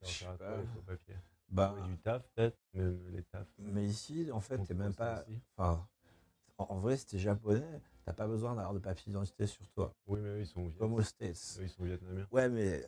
Ça 0.03 0.11
sert 0.11 0.29
à 0.29 0.37
quoi, 0.37 0.57
les 0.57 0.67
faux 0.67 0.81
papiers? 0.85 1.15
Bah, 1.49 1.75
du 1.87 1.97
taf, 1.97 2.21
peut-être, 2.35 2.59
même 2.75 3.01
les 3.09 3.23
tafs. 3.23 3.51
mais 3.57 3.83
ici, 3.83 4.29
en 4.31 4.41
fait, 4.41 4.59
t'es 4.59 4.65
te 4.65 4.73
même 4.73 4.93
pas... 4.93 5.25
Enfin, 5.57 5.87
en, 6.59 6.77
vrai, 6.77 6.97
si 6.97 7.07
t'es 7.07 7.17
japonais, 7.17 7.81
t'as 8.05 8.13
pas 8.13 8.27
besoin 8.27 8.53
d'avoir 8.53 8.75
de 8.75 8.79
papier 8.79 9.05
d'identité 9.07 9.47
sur 9.47 9.67
toi. 9.69 9.95
Oui, 10.05 10.19
mais 10.21 10.29
eux, 10.29 10.39
ils 10.41 10.45
sont, 10.45 10.69
Comme 10.77 10.93
aux 10.93 11.01
States. 11.01 11.57
eux, 11.57 11.63
ils 11.63 11.69
sont 11.69 11.83
vietnamiens. 11.83 12.27
Ouais, 12.31 12.47
mais 12.47 12.87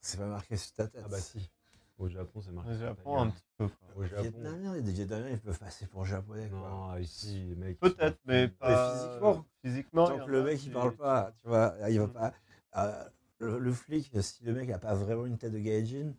c'est 0.00 0.16
pas 0.16 0.26
marqué 0.26 0.56
sur 0.56 0.72
ta 0.72 0.88
tête. 0.88 1.02
Ah 1.04 1.08
bah 1.10 1.20
si. 1.20 1.50
Au 1.98 2.08
Japon, 2.08 2.40
c'est 2.40 2.50
marqué. 2.52 2.70
Au 2.70 2.74
Japon, 2.78 3.18
un 3.20 3.30
petit 3.30 3.44
peu. 3.56 3.68
quoi. 3.68 3.88
Au 3.96 4.02
Les 4.02 4.08
Japon. 4.08 4.22
Vietnamiens, 4.22 4.80
des 4.80 4.92
Vietnamiens, 4.92 5.30
ils 5.30 5.38
peuvent 5.40 5.58
passer 5.58 5.86
pour 5.86 6.04
japonais. 6.04 6.48
Quoi. 6.50 6.58
Non, 6.68 6.96
ici, 6.98 7.44
les 7.48 7.54
mecs. 7.54 7.78
Peut-être, 7.78 8.14
sont- 8.14 8.20
mais 8.26 8.48
pas. 8.48 8.92
physiquement. 8.92 9.44
Physiquement. 9.64 10.06
Tant 10.08 10.24
que 10.26 10.30
le 10.30 10.42
mec 10.42 10.58
qui- 10.58 10.66
il 10.66 10.72
parle 10.72 10.96
pas, 10.96 11.32
tu 11.40 11.48
vois, 11.48 11.76
il 11.88 11.98
va 12.00 12.06
Mm. 12.06 12.12
pas. 12.12 12.32
euh, 12.76 13.04
le, 13.38 13.58
le 13.60 13.72
flic, 13.72 14.10
si 14.22 14.42
le 14.44 14.52
mec 14.52 14.68
a 14.70 14.78
pas 14.78 14.94
vraiment 14.94 15.26
une 15.26 15.38
tête 15.38 15.52
de 15.52 15.58
gaijin, 15.60 16.12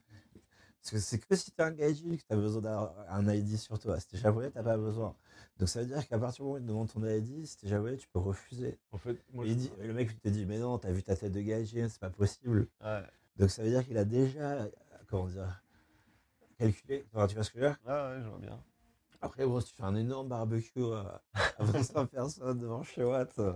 parce 0.82 0.92
que 0.92 1.00
c'est 1.00 1.18
que 1.20 1.36
si 1.36 1.52
t'es 1.52 1.64
un 1.64 1.72
gaijin 1.72 2.16
que 2.16 2.22
t'as 2.28 2.36
besoin 2.38 2.62
d'avoir 2.62 2.94
un 3.10 3.28
ID 3.28 3.58
sur 3.58 3.78
toi. 3.80 4.00
Si 4.00 4.08
t'es 4.08 4.18
japonais, 4.18 4.52
t'as 4.52 4.64
pas 4.64 4.78
besoin. 4.78 5.16
Donc 5.58 5.68
ça 5.68 5.82
veut 5.82 5.88
dire 5.88 6.08
qu'à 6.08 6.18
partir 6.20 6.44
du 6.46 6.48
moment 6.48 6.54
où 6.56 6.58
il 6.60 6.64
te 6.64 6.68
demande 6.70 6.90
ton 6.92 7.04
ID, 7.06 7.46
si 7.46 7.58
t'es 7.58 7.68
japonais, 7.68 7.98
tu 7.98 8.08
peux 8.08 8.20
refuser. 8.20 8.80
En 8.94 8.98
fait, 8.98 9.18
moi, 9.34 9.46
il 9.46 9.58
dit, 9.58 9.72
le 9.82 9.94
mec 9.94 10.10
il 10.14 10.20
te 10.20 10.30
dit, 10.30 10.46
mais 10.46 10.60
non, 10.60 10.78
t'as 10.78 10.92
vu 10.92 11.04
ta 11.04 11.16
tête 11.18 11.34
de 11.34 11.42
gaijin, 11.42 11.90
c'est 11.90 12.00
pas 12.00 12.10
possible. 12.10 12.68
Ouais. 12.82 13.02
Donc 13.38 13.50
ça 13.50 13.64
veut 13.64 13.70
dire 13.70 13.84
qu'il 13.86 13.98
a 13.98 14.06
déjà, 14.06 14.68
comment 15.08 15.28
dire, 15.28 15.62
calculé. 16.58 17.06
Enfin, 17.14 17.28
tu 17.28 17.36
vois 17.36 17.44
ce 17.44 17.52
que 17.52 17.60
je 17.60 17.64
veux 17.64 17.70
dire 17.70 17.80
Ah 17.86 18.10
ouais, 18.12 18.22
je 18.22 18.28
vois 18.28 18.40
bien. 18.40 18.64
Après, 19.22 19.46
bon, 19.46 19.60
si 19.60 19.70
tu 19.70 19.76
fais 19.76 19.84
un 19.84 19.96
énorme 19.96 20.28
barbecue 20.30 20.84
à, 20.94 21.22
à 21.58 21.64
25 21.64 22.06
personnes 22.12 22.60
devant 22.60 22.84
chez 22.84 23.04
Watt, 23.04 23.38
euh, 23.40 23.54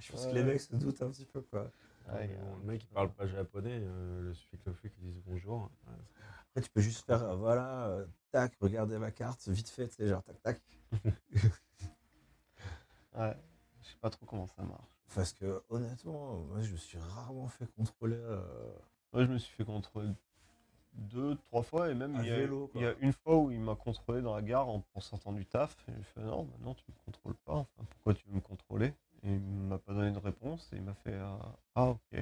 je 0.00 0.12
pense 0.12 0.26
que 0.26 0.34
les 0.34 0.42
mecs 0.42 0.60
se 0.60 0.74
doutent 0.76 1.00
un 1.02 1.10
petit 1.10 1.24
peu, 1.26 1.40
quoi. 1.42 1.70
Ouais, 2.12 2.28
Bon, 2.40 2.56
le 2.56 2.64
mec 2.72 2.82
il 2.82 2.88
parle 2.88 3.12
pas 3.12 3.26
japonais, 3.26 3.80
euh, 3.82 4.22
le 4.22 4.34
suffit 4.34 4.58
que 4.58 4.70
le 4.70 4.74
flic 4.74 4.92
lui 4.98 5.12
dise 5.12 5.22
bonjour. 5.26 5.70
Ouais, 5.86 5.92
Après, 6.50 6.62
tu 6.62 6.70
peux 6.70 6.80
juste 6.80 7.04
faire, 7.06 7.22
euh, 7.22 7.36
voilà, 7.36 7.88
euh, 7.88 8.06
tac, 8.30 8.54
regardez 8.60 8.98
ma 8.98 9.10
carte, 9.10 9.46
vite 9.48 9.68
fait, 9.68 9.88
tu 9.88 9.96
sais, 9.96 10.08
genre 10.08 10.22
tac, 10.24 10.42
tac. 10.42 10.62
Ouais, 13.16 13.36
je 13.82 13.88
sais 13.88 13.96
pas 14.00 14.10
trop 14.10 14.26
comment 14.26 14.46
ça 14.46 14.62
marche. 14.62 14.86
Parce 15.14 15.32
que, 15.32 15.62
honnêtement, 15.70 16.38
moi, 16.44 16.60
je 16.60 16.72
me 16.72 16.76
suis 16.76 16.98
rarement 16.98 17.48
fait 17.48 17.66
contrôler. 17.66 18.16
euh, 18.16 18.40
Moi, 19.12 19.24
je 19.24 19.30
me 19.32 19.38
suis 19.38 19.54
fait 19.56 19.64
contrôler 19.64 20.10
deux, 20.98 21.36
trois 21.36 21.62
fois, 21.62 21.90
et 21.90 21.94
même 21.94 22.16
il 22.20 22.26
y, 22.26 22.30
a, 22.30 22.36
vélo, 22.36 22.70
il 22.74 22.82
y 22.82 22.86
a 22.86 22.92
quoi. 22.92 23.02
une 23.02 23.12
fois 23.12 23.36
où 23.36 23.50
il 23.50 23.60
m'a 23.60 23.74
contrôlé 23.76 24.20
dans 24.20 24.34
la 24.34 24.42
gare 24.42 24.68
en, 24.68 24.84
en 24.94 25.00
sortant 25.00 25.32
du 25.32 25.46
taf. 25.46 25.76
Et 25.88 25.92
je 25.96 26.02
fait 26.02 26.20
non, 26.20 26.44
maintenant 26.44 26.74
tu 26.74 26.84
me 26.88 27.04
contrôles 27.04 27.36
pas. 27.44 27.54
Enfin, 27.54 27.84
pourquoi 27.90 28.14
tu 28.14 28.26
veux 28.28 28.34
me 28.34 28.40
contrôler? 28.40 28.94
Et 29.24 29.32
il 29.34 29.40
m'a 29.40 29.78
pas 29.78 29.94
donné 29.94 30.12
de 30.12 30.18
réponse. 30.18 30.68
Et 30.72 30.76
il 30.76 30.82
m'a 30.82 30.94
fait 30.94 31.14
euh, 31.14 31.36
ah 31.74 31.86
ok. 31.90 32.18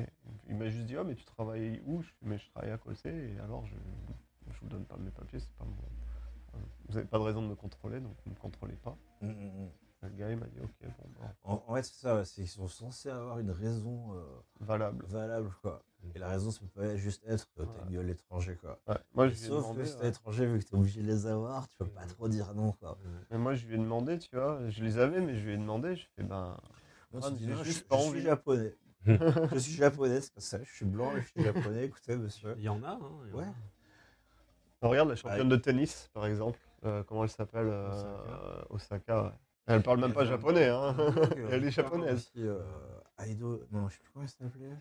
Il 0.48 0.56
m'a 0.56 0.68
juste 0.68 0.86
dit 0.86 0.96
ah 0.96 1.04
mais 1.04 1.14
tu 1.14 1.24
travailles 1.24 1.82
où? 1.86 2.02
Je 2.02 2.08
fais, 2.08 2.14
mais 2.26 2.38
je 2.38 2.48
travaille 2.50 2.70
à 2.70 2.78
côté. 2.78 3.08
Et 3.10 3.38
alors 3.40 3.64
je 3.66 3.74
je 4.52 4.60
vous 4.60 4.68
donne 4.68 4.84
pas 4.84 4.96
mes 4.96 5.10
papiers, 5.10 5.40
c'est 5.40 5.52
pas 5.58 5.64
mon. 5.64 5.74
Vous 6.88 6.96
avez 6.96 7.06
pas 7.06 7.18
de 7.18 7.22
raison 7.24 7.42
de 7.42 7.48
me 7.48 7.54
contrôler, 7.54 8.00
donc 8.00 8.14
ne 8.24 8.30
me 8.30 8.36
contrôlez 8.36 8.76
pas. 8.76 8.96
mm, 9.20 9.28
mm, 9.28 9.64
mm. 9.64 9.70
Le 10.02 10.08
gars 10.10 10.30
il 10.30 10.36
m'a 10.36 10.46
dit 10.46 10.60
ok 10.60 10.70
bon 10.82 11.08
bah, 11.20 11.34
En, 11.42 11.64
en 11.66 11.74
fait, 11.74 11.82
c'est 11.82 12.00
ça, 12.00 12.24
c'est 12.24 12.42
qu'ils 12.42 12.48
sont 12.48 12.68
censés 12.68 13.08
avoir 13.10 13.38
une 13.38 13.50
raison 13.50 14.14
euh, 14.14 14.22
valable. 14.60 15.04
valable, 15.06 15.50
quoi. 15.62 15.82
Et 16.14 16.18
la 16.18 16.28
raison, 16.28 16.50
ça 16.50 16.60
peut 16.60 16.80
pas 16.80 16.96
juste 16.96 17.22
être 17.26 17.46
que 17.54 17.62
t'as 17.62 17.84
une 17.84 17.90
gueule 17.96 18.10
étranger, 18.10 18.56
quoi. 18.56 18.78
Ouais, 18.86 18.96
Moi 19.14 19.28
je 19.28 19.34
lui 19.34 19.44
ai 19.44 19.46
Sauf 19.48 19.62
demandé. 19.62 19.80
que 19.82 19.86
si 19.88 19.96
t'es 19.96 20.02
ouais. 20.02 20.08
étranger, 20.08 20.46
vu 20.46 20.58
que 20.60 20.64
t'es 20.64 20.74
obligé 20.74 21.02
de 21.02 21.06
les 21.06 21.26
avoir, 21.26 21.68
tu 21.68 21.74
peux 21.78 21.86
pas 21.86 22.04
trop 22.06 22.28
dire 22.28 22.54
non, 22.54 22.72
quoi. 22.72 22.96
Mais 23.30 23.38
moi 23.38 23.54
je 23.54 23.66
lui 23.66 23.74
ai 23.74 23.78
demandé, 23.78 24.18
tu 24.18 24.34
vois, 24.34 24.60
je 24.68 24.82
les 24.84 24.98
avais, 24.98 25.20
mais 25.20 25.34
je 25.36 25.44
lui 25.46 25.54
ai 25.54 25.58
demandé, 25.58 25.96
je 25.96 26.06
fais 26.16 26.22
ben. 26.22 26.56
Moi, 27.12 27.20
Ah, 27.24 27.28
tu 27.30 27.34
dis, 27.36 27.44
j'ai 27.46 27.54
non, 27.54 27.64
juste 27.64 27.78
je, 27.80 27.84
pas 27.84 27.96
je 27.98 28.02
envie. 28.02 28.10
suis 28.18 28.22
japonais. 28.22 28.76
je 29.06 29.58
suis 29.58 29.72
japonais, 29.74 30.20
c'est 30.20 30.40
ça. 30.40 30.58
Je 30.62 30.74
suis 30.74 30.84
blanc 30.84 31.16
et 31.16 31.22
je 31.22 31.26
suis 31.28 31.42
japonais. 31.42 31.84
Écoutez, 31.84 32.16
monsieur. 32.16 32.54
Il 32.58 32.64
y 32.64 32.68
en 32.68 32.82
a, 32.82 32.90
hein. 32.90 32.98
il 33.24 33.30
y 33.30 33.34
en 33.34 33.38
Ouais. 33.38 33.46
Regarde 34.82 35.08
la 35.08 35.16
championne 35.16 35.48
de 35.48 35.56
tennis, 35.56 36.10
par 36.12 36.26
exemple. 36.26 36.58
Euh, 36.84 37.02
comment 37.04 37.22
elle 37.24 37.30
s'appelle 37.30 37.68
euh, 37.68 38.62
Osaka. 38.70 39.22
ouais. 39.24 39.30
Elle 39.66 39.82
parle 39.82 40.00
même 40.00 40.12
pas 40.12 40.24
japonais, 40.24 40.68
hein. 40.68 40.94
euh, 40.98 41.48
elle 41.50 41.64
est 41.64 41.70
japonaise. 41.70 42.18
aussi, 42.18 42.46
euh, 42.46 42.60
Aido, 43.18 43.64
non, 43.72 43.88
je 43.88 43.94
sais 43.94 44.00
plus 44.00 44.10
comment 44.12 44.24
il 44.24 44.28
s'appelait. 44.28 44.76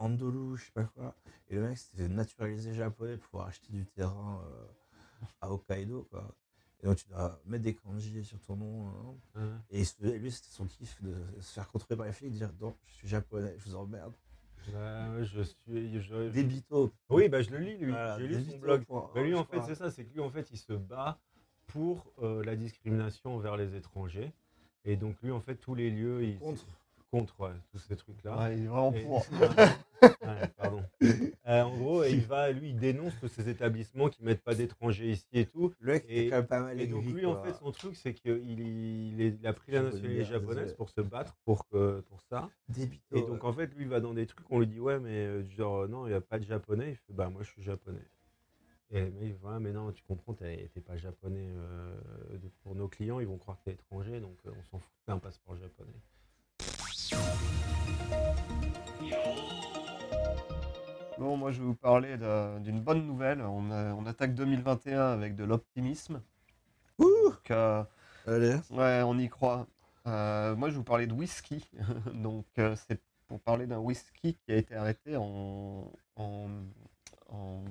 Andolu, 0.00 0.56
je 0.56 0.64
sais 0.66 0.72
pas 0.72 0.84
quoi. 0.84 1.14
Et 1.48 1.54
le 1.54 1.62
mec 1.62 1.78
s'était 1.78 2.08
naturalisé 2.08 2.74
japonais 2.74 3.16
pour 3.16 3.28
pouvoir 3.30 3.48
acheter 3.48 3.72
du 3.72 3.86
terrain 3.86 4.40
euh, 4.44 4.66
à 5.40 5.52
Hokkaido, 5.52 6.08
quoi. 6.10 6.34
Et 6.82 6.86
donc 6.86 6.96
tu 6.96 7.06
dois 7.08 7.38
mettre 7.44 7.64
des 7.64 7.74
kanji 7.74 8.24
sur 8.24 8.40
ton 8.40 8.56
nom. 8.56 8.88
hein. 9.36 9.58
Et 9.70 9.84
se- 9.84 10.02
lui, 10.02 10.30
c'était 10.32 10.48
son 10.50 10.64
kiff 10.66 11.00
de 11.02 11.14
se 11.40 11.52
faire 11.52 11.68
contrôler 11.68 11.96
par 11.98 12.06
les 12.06 12.12
flics, 12.12 12.32
de 12.32 12.36
dire 12.38 12.50
non, 12.60 12.74
je 12.86 12.94
suis 12.94 13.08
japonais, 13.08 13.54
je 13.58 13.64
vous 13.68 13.76
emmerde. 13.76 14.14
Ouais, 14.68 15.24
je 15.24 15.42
suis. 15.42 16.00
je- 16.00 16.00
je- 16.00 16.28
Débito. 16.30 16.90
Oui, 17.10 17.28
bah 17.28 17.42
je 17.42 17.50
le 17.50 17.58
lis 17.58 17.76
lui. 17.78 17.90
Voilà, 17.90 18.18
J'ai 18.18 18.26
lu 18.28 18.34
son 18.34 18.40
débito 18.40 18.58
blog. 18.58 18.84
point 18.84 19.10
Bah, 19.14 19.22
lui, 19.22 19.34
en 19.34 19.42
je 19.44 19.48
fait, 19.48 19.60
c'est 19.62 19.74
ça, 19.74 19.90
c'est 19.90 20.04
que 20.04 20.12
lui, 20.14 20.20
en 20.20 20.30
fait, 20.30 20.50
il 20.50 20.58
se 20.58 20.72
bat 20.72 21.18
pour 21.66 22.12
euh, 22.22 22.42
la 22.44 22.56
discrimination 22.56 23.34
envers 23.36 23.56
les 23.56 23.74
étrangers. 23.74 24.32
Et 24.84 24.96
donc, 24.96 25.16
lui, 25.22 25.30
en 25.32 25.40
fait, 25.40 25.56
tous 25.56 25.74
les 25.74 25.90
lieux, 25.90 26.24
il. 26.24 26.38
Contre. 26.38 26.64
Contre, 27.10 27.40
ouais, 27.40 27.52
tous 27.72 27.78
ces 27.78 27.96
trucs-là. 27.96 28.38
Ouais, 28.38 28.56
il 28.56 28.64
est 28.64 28.68
vraiment 28.68 28.92
Et- 28.92 29.02
pour. 29.02 29.26
Ouais, 30.22 30.48
pardon. 30.56 30.82
Euh, 31.48 31.62
en 31.62 31.76
gros, 31.76 32.04
il 32.04 32.20
va, 32.20 32.52
lui, 32.52 32.68
il 32.70 32.76
dénonce 32.78 33.12
tous 33.18 33.26
ces 33.26 33.48
établissements 33.48 34.08
qui 34.08 34.22
mettent 34.22 34.42
pas 34.44 34.54
d'étrangers 34.54 35.10
ici 35.10 35.26
et 35.32 35.46
tout. 35.46 35.72
Le 35.80 35.94
mec 35.94 36.04
Et- 36.08 36.28
quand 36.28 36.36
même 36.36 36.46
pas 36.46 36.60
mal 36.60 36.80
Et 36.80 36.86
donc 36.86 37.04
lui, 37.06 37.26
en 37.26 37.42
fait, 37.42 37.54
son 37.54 37.72
truc, 37.72 37.96
c'est 37.96 38.14
qu'il 38.14 38.38
il, 38.48 39.20
est- 39.20 39.36
il 39.40 39.46
a 39.46 39.52
pris 39.52 39.72
la 39.72 39.82
nationalité 39.82 40.24
japonaise 40.24 40.74
pour 40.74 40.90
se 40.90 41.00
battre 41.00 41.36
pour, 41.44 41.66
que, 41.68 42.00
pour 42.02 42.20
ça. 42.20 42.48
Débito. 42.68 43.16
Et 43.16 43.22
donc, 43.22 43.42
en 43.42 43.52
fait, 43.52 43.66
lui, 43.74 43.82
il 43.84 43.88
va 43.88 43.98
dans 43.98 44.14
des 44.14 44.26
trucs, 44.26 44.46
on 44.50 44.60
lui 44.60 44.68
dit, 44.68 44.78
ouais, 44.78 45.00
mais 45.00 45.26
euh, 45.26 45.42
genre, 45.56 45.78
euh, 45.80 45.88
non, 45.88 46.06
il 46.06 46.10
n'y 46.10 46.14
a 46.14 46.20
pas 46.20 46.38
de 46.38 46.44
japonais. 46.44 46.90
Il 46.90 46.96
fait, 46.96 47.12
bah, 47.14 47.28
moi, 47.30 47.42
je 47.42 47.50
suis 47.50 47.62
japonais. 47.62 48.06
Et 48.92 49.10
ils 49.22 49.34
font, 49.34 49.48
ah, 49.48 49.58
mais 49.58 49.72
non, 49.72 49.90
tu 49.90 50.04
comprends, 50.04 50.34
t'es 50.34 50.68
pas 50.86 50.96
japonais. 50.96 51.48
euh, 51.48 51.96
pour 52.62 52.76
nos 52.76 52.86
clients, 52.86 53.18
ils 53.18 53.26
vont 53.26 53.38
croire 53.38 53.58
que 53.58 53.64
t'es 53.64 53.72
étranger, 53.72 54.20
donc 54.20 54.36
on 54.46 54.62
s'en 54.70 54.78
fout, 54.78 54.92
t'as 55.04 55.14
un 55.14 55.18
passeport 55.18 55.56
japonais. 55.56 55.90
Bon, 61.20 61.36
moi 61.36 61.52
je 61.52 61.58
vais 61.60 61.66
vous 61.66 61.74
parler 61.74 62.16
d'un- 62.16 62.60
d'une 62.60 62.80
bonne 62.80 63.06
nouvelle. 63.06 63.42
On, 63.42 63.70
a- 63.70 63.92
on 63.92 64.06
attaque 64.06 64.34
2021 64.34 65.12
avec 65.12 65.36
de 65.36 65.44
l'optimisme. 65.44 66.22
Ouh 66.98 67.04
Donc, 67.26 67.50
euh, 67.50 67.84
Allez. 68.26 68.56
ouais, 68.70 69.02
on 69.04 69.18
y 69.18 69.28
croit. 69.28 69.66
Euh, 70.06 70.56
moi 70.56 70.68
je 70.70 70.72
vais 70.72 70.78
vous 70.78 70.82
parler 70.84 71.06
de 71.06 71.12
whisky. 71.12 71.70
Donc, 72.14 72.46
euh, 72.58 72.74
c'est 72.88 73.02
pour 73.26 73.38
parler 73.38 73.66
d'un 73.66 73.76
whisky 73.80 74.34
qui 74.46 74.52
a 74.52 74.56
été 74.56 74.74
arrêté 74.74 75.14
en, 75.16 75.92
en, 76.16 76.48
en- 77.28 77.64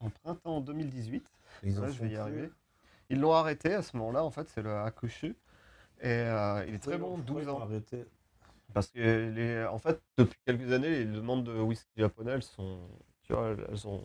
en 0.00 0.10
printemps 0.22 0.60
2018. 0.60 1.26
Ils 1.62 1.72
je 1.74 1.80
vais 2.02 2.10
y 2.10 2.16
arriver. 2.16 2.50
Ils 3.08 3.18
l'ont 3.20 3.32
arrêté 3.32 3.72
à 3.72 3.80
ce 3.80 3.96
moment-là, 3.96 4.22
en 4.22 4.30
fait, 4.30 4.50
c'est 4.50 4.60
le 4.62 4.74
Hakushu. 4.76 5.34
Et 6.02 6.08
euh, 6.08 6.62
il 6.68 6.74
est 6.74 6.78
très 6.78 6.98
bon, 6.98 7.16
ils- 7.16 7.24
pourquoi 7.24 7.34
12 7.40 7.42
ils 7.44 7.48
ont 7.50 7.56
ans. 7.56 7.62
arrêté 7.62 8.04
Parce 8.76 8.88
que, 8.90 9.30
les, 9.34 9.64
en 9.66 9.78
fait, 9.78 10.02
depuis 10.18 10.38
quelques 10.44 10.70
années, 10.70 10.90
les 10.90 11.06
demandes 11.06 11.44
de 11.44 11.58
whisky 11.60 11.88
japonais, 11.96 12.32
elles 12.32 12.42
sont, 12.42 12.78
tu 13.22 13.32
vois, 13.32 13.56
elles 13.70 13.88
ont, 13.88 14.02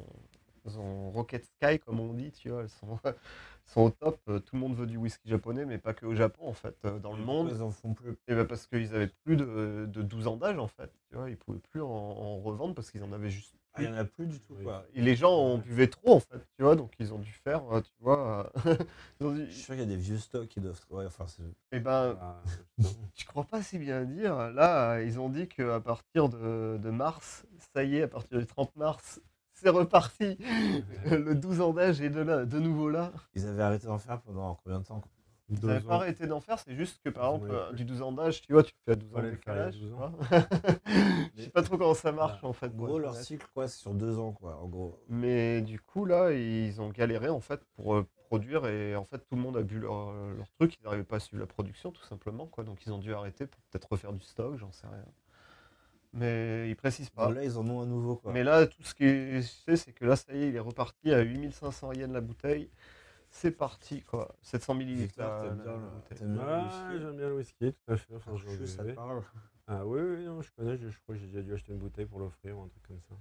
elles 0.66 0.80
ont 0.80 1.12
Rocket 1.12 1.44
Sky, 1.46 1.78
comme 1.80 2.00
on 2.00 2.14
dit, 2.14 2.32
tu 2.32 2.50
vois, 2.50 2.62
elles 2.62 2.70
sont, 2.70 2.98
sont 3.66 3.82
au 3.82 3.90
top. 3.90 4.22
Euh, 4.30 4.40
Tout 4.40 4.56
le 4.56 4.62
monde 4.62 4.76
veut 4.76 4.88
du 4.88 4.96
whisky 4.96 5.28
japonais, 5.30 5.66
mais 5.66 5.78
pas 5.78 5.94
que 5.94 6.06
au 6.06 6.16
Japon, 6.16 6.48
en 6.48 6.54
fait, 6.54 6.78
euh, 6.86 7.00
dans 7.00 7.18
le 7.18 7.24
monde. 7.24 7.50
Ils 7.54 7.62
en 7.62 7.72
font 7.72 7.94
plus? 7.94 8.12
Et 8.30 8.34
ben 8.36 8.46
parce 8.46 8.66
qu'ils 8.68 8.96
avaient 8.96 9.12
plus 9.26 9.36
de, 9.36 9.88
de 9.90 10.02
12 10.04 10.28
ans 10.28 10.38
d'âge, 10.38 10.58
en 10.58 10.68
fait. 10.68 10.90
Tu 11.10 11.16
vois, 11.18 11.30
ils 11.30 11.38
pouvaient 11.38 11.60
plus 11.60 11.82
en, 11.82 11.88
en 11.90 12.40
revendre 12.40 12.74
parce 12.74 12.92
qu'ils 12.92 13.04
en 13.04 13.12
avaient 13.12 13.30
juste 13.30 13.56
il 13.80 13.86
y 13.86 13.88
en 13.88 13.94
a 13.96 14.04
plus 14.04 14.28
du 14.28 14.40
tout, 14.40 14.56
quoi. 14.64 14.84
et 14.94 15.02
les 15.02 15.16
gens 15.16 15.32
en 15.32 15.58
buvaient 15.58 15.88
trop, 15.88 16.16
en 16.16 16.20
fait, 16.20 16.46
tu 16.58 16.64
vois, 16.64 16.76
donc 16.76 16.92
ils 17.00 17.14
ont 17.14 17.20
dû 17.20 17.32
faire, 17.32 17.64
euh, 17.72 17.82
tu 17.82 17.92
vois, 18.00 18.52
euh, 18.66 18.76
ils 19.20 19.26
ont 19.26 19.36
Je 19.36 19.46
suis 19.46 19.62
sûr 19.62 19.74
qu'il 19.76 19.84
y 19.84 19.86
a 19.86 19.90
des 19.90 19.96
vieux 19.98 20.18
stocks 20.18 20.48
qui 20.48 20.60
doivent. 20.60 20.80
Ouais, 20.90 21.06
enfin, 21.06 21.26
eh 21.72 21.80
ben, 21.80 22.18
Ah. 22.20 22.42
Je 23.16 23.26
crois 23.26 23.44
pas 23.46 23.62
si 23.62 23.80
bien 23.80 24.04
dire. 24.04 24.36
Là, 24.52 24.94
euh, 24.94 25.04
ils 25.04 25.20
ont 25.20 25.30
dit 25.30 25.48
qu'à 25.48 25.80
partir 25.80 26.30
de, 26.30 26.78
de 26.82 26.90
mars, 26.90 27.46
ça 27.74 27.84
y 27.84 27.98
est, 27.98 28.04
à 28.04 28.08
partir 28.08 28.40
du 28.40 28.46
30 28.46 28.76
mars, 28.76 29.22
c'est 29.54 29.70
reparti. 29.70 30.38
Le 31.06 31.34
12 31.36 31.62
ans 31.62 31.74
d'âge 31.74 32.02
est 32.02 32.10
de, 32.10 32.22
là, 32.22 32.46
de 32.46 32.60
nouveau 32.60 32.90
là. 32.90 33.12
Ils 33.36 33.48
avaient 33.48 33.64
arrêté 33.64 33.88
d'en 33.88 34.00
faire 34.00 34.22
pendant 34.22 34.56
combien 34.64 34.80
de 34.80 34.86
temps 34.86 35.00
quoi 35.00 35.12
Deux 35.60 35.68
n'avaient 35.68 35.82
pas 35.82 35.96
arrêté 35.96 36.28
d'en 36.28 36.40
faire, 36.40 36.60
c'est 36.60 36.76
juste 36.76 37.02
que 37.04 37.10
par 37.10 37.26
exemple, 37.36 37.50
eu 37.50 37.54
euh, 37.54 37.74
du 37.74 37.86
12 37.86 38.02
ans 38.02 38.12
d'âge, 38.12 38.42
tu 38.42 38.54
vois, 38.54 38.64
tu 38.64 38.74
fais 38.86 38.94
à 38.94 38.96
12 38.96 39.16
ans 39.16 39.22
de 39.22 39.30
décalage. 39.32 39.78
12 39.78 39.90
tu 39.90 39.94
ans. 39.96 39.98
vois. 39.98 40.40
Je 41.36 41.42
sais 41.44 41.50
pas 41.50 41.62
trop 41.64 41.78
comment 41.78 41.94
ça 41.94 42.12
marche 42.12 42.44
en 42.44 42.54
fait. 42.54 42.68
En 42.68 42.70
gros, 42.70 43.00
leur 43.00 43.16
cycle, 43.16 43.46
quoi, 43.54 43.68
c'est 43.68 43.80
sur 43.80 43.94
deux 43.94 44.18
ans, 44.18 44.32
quoi, 44.32 44.58
en 44.58 44.68
gros. 44.68 44.98
Mais 45.10 45.62
du 45.62 45.80
coup, 45.80 46.06
là, 46.06 46.32
ils 46.32 46.80
ont 46.82 46.90
galéré 46.90 47.30
en 47.30 47.42
fait 47.42 47.62
pour 47.76 47.96
euh, 47.96 48.08
produire 48.30 48.66
et 48.68 48.96
en 48.96 49.04
fait, 49.04 49.20
tout 49.20 49.36
le 49.36 49.42
monde 49.42 49.58
a 49.58 49.62
bu 49.62 49.80
leur, 49.80 50.14
leur 50.14 50.50
truc. 50.52 50.78
Ils 50.80 50.84
n'arrivaient 50.84 51.04
pas 51.04 51.18
à 51.18 51.20
suivre 51.20 51.42
la 51.42 51.48
production 51.48 51.92
tout 51.92 52.04
simplement, 52.04 52.48
quoi. 52.48 52.64
Donc, 52.64 52.86
ils 52.86 52.94
ont 52.94 53.00
dû 53.00 53.14
arrêter 53.14 53.46
pour 53.46 53.62
peut-être 53.64 53.90
refaire 53.92 54.14
du 54.14 54.24
stock, 54.26 54.58
j'en 54.58 54.72
sais 54.72 54.88
rien. 54.88 55.06
Mais 56.14 56.70
ils 56.70 56.76
précisent 56.76 57.10
pas. 57.10 57.30
Là, 57.32 57.44
ils 57.44 57.58
en 57.58 57.68
ont 57.70 57.82
un 57.82 57.86
nouveau, 57.86 58.18
quoi. 58.18 58.34
Mais 58.34 58.44
là, 58.44 58.68
tout 58.68 58.84
ce 58.84 58.94
que 58.94 59.40
je 59.40 59.42
sais, 59.42 59.78
c'est 59.78 59.94
que 59.94 60.06
là, 60.06 60.16
ça 60.16 60.34
y 60.34 60.44
est, 60.44 60.50
il 60.50 60.56
est 60.56 60.60
reparti 60.60 61.14
à 61.14 61.22
8500 61.22 61.94
yens 61.94 62.12
la 62.12 62.22
bouteille. 62.22 62.70
C'est 63.32 63.52
parti, 63.52 64.02
quoi. 64.04 64.36
700 64.42 64.74
millilitres 64.76 65.16
t'aimes 65.16 65.58
bien 65.64 65.78
le- 65.78 67.00
j'aime 67.00 67.16
bien 67.18 67.30
le 67.30 67.36
whisky, 67.38 67.74
tout 67.74 67.94
à 67.94 67.98
fait. 67.98 68.14
Enfin, 68.16 68.36
je 68.36 68.46
Ah, 68.48 68.56
je- 68.60 68.66
ça 68.66 68.84
te 68.84 68.92
parle. 68.92 69.24
Ah 69.68 69.86
oui, 69.86 70.02
oui, 70.02 70.26
non, 70.26 70.42
je 70.42 70.52
connais, 70.52 70.78
je, 70.78 70.90
je 70.90 71.00
crois 71.00 71.16
que 71.16 71.22
j'ai 71.22 71.28
déjà 71.28 71.42
dû 71.42 71.54
acheter 71.54 71.72
une 71.72 71.80
bouteille 71.80 72.06
pour 72.06 72.20
l'offrir 72.20 72.58
ou 72.58 72.64
un 72.64 72.68
truc 72.68 72.84
comme 72.88 73.00
ça. 73.10 73.16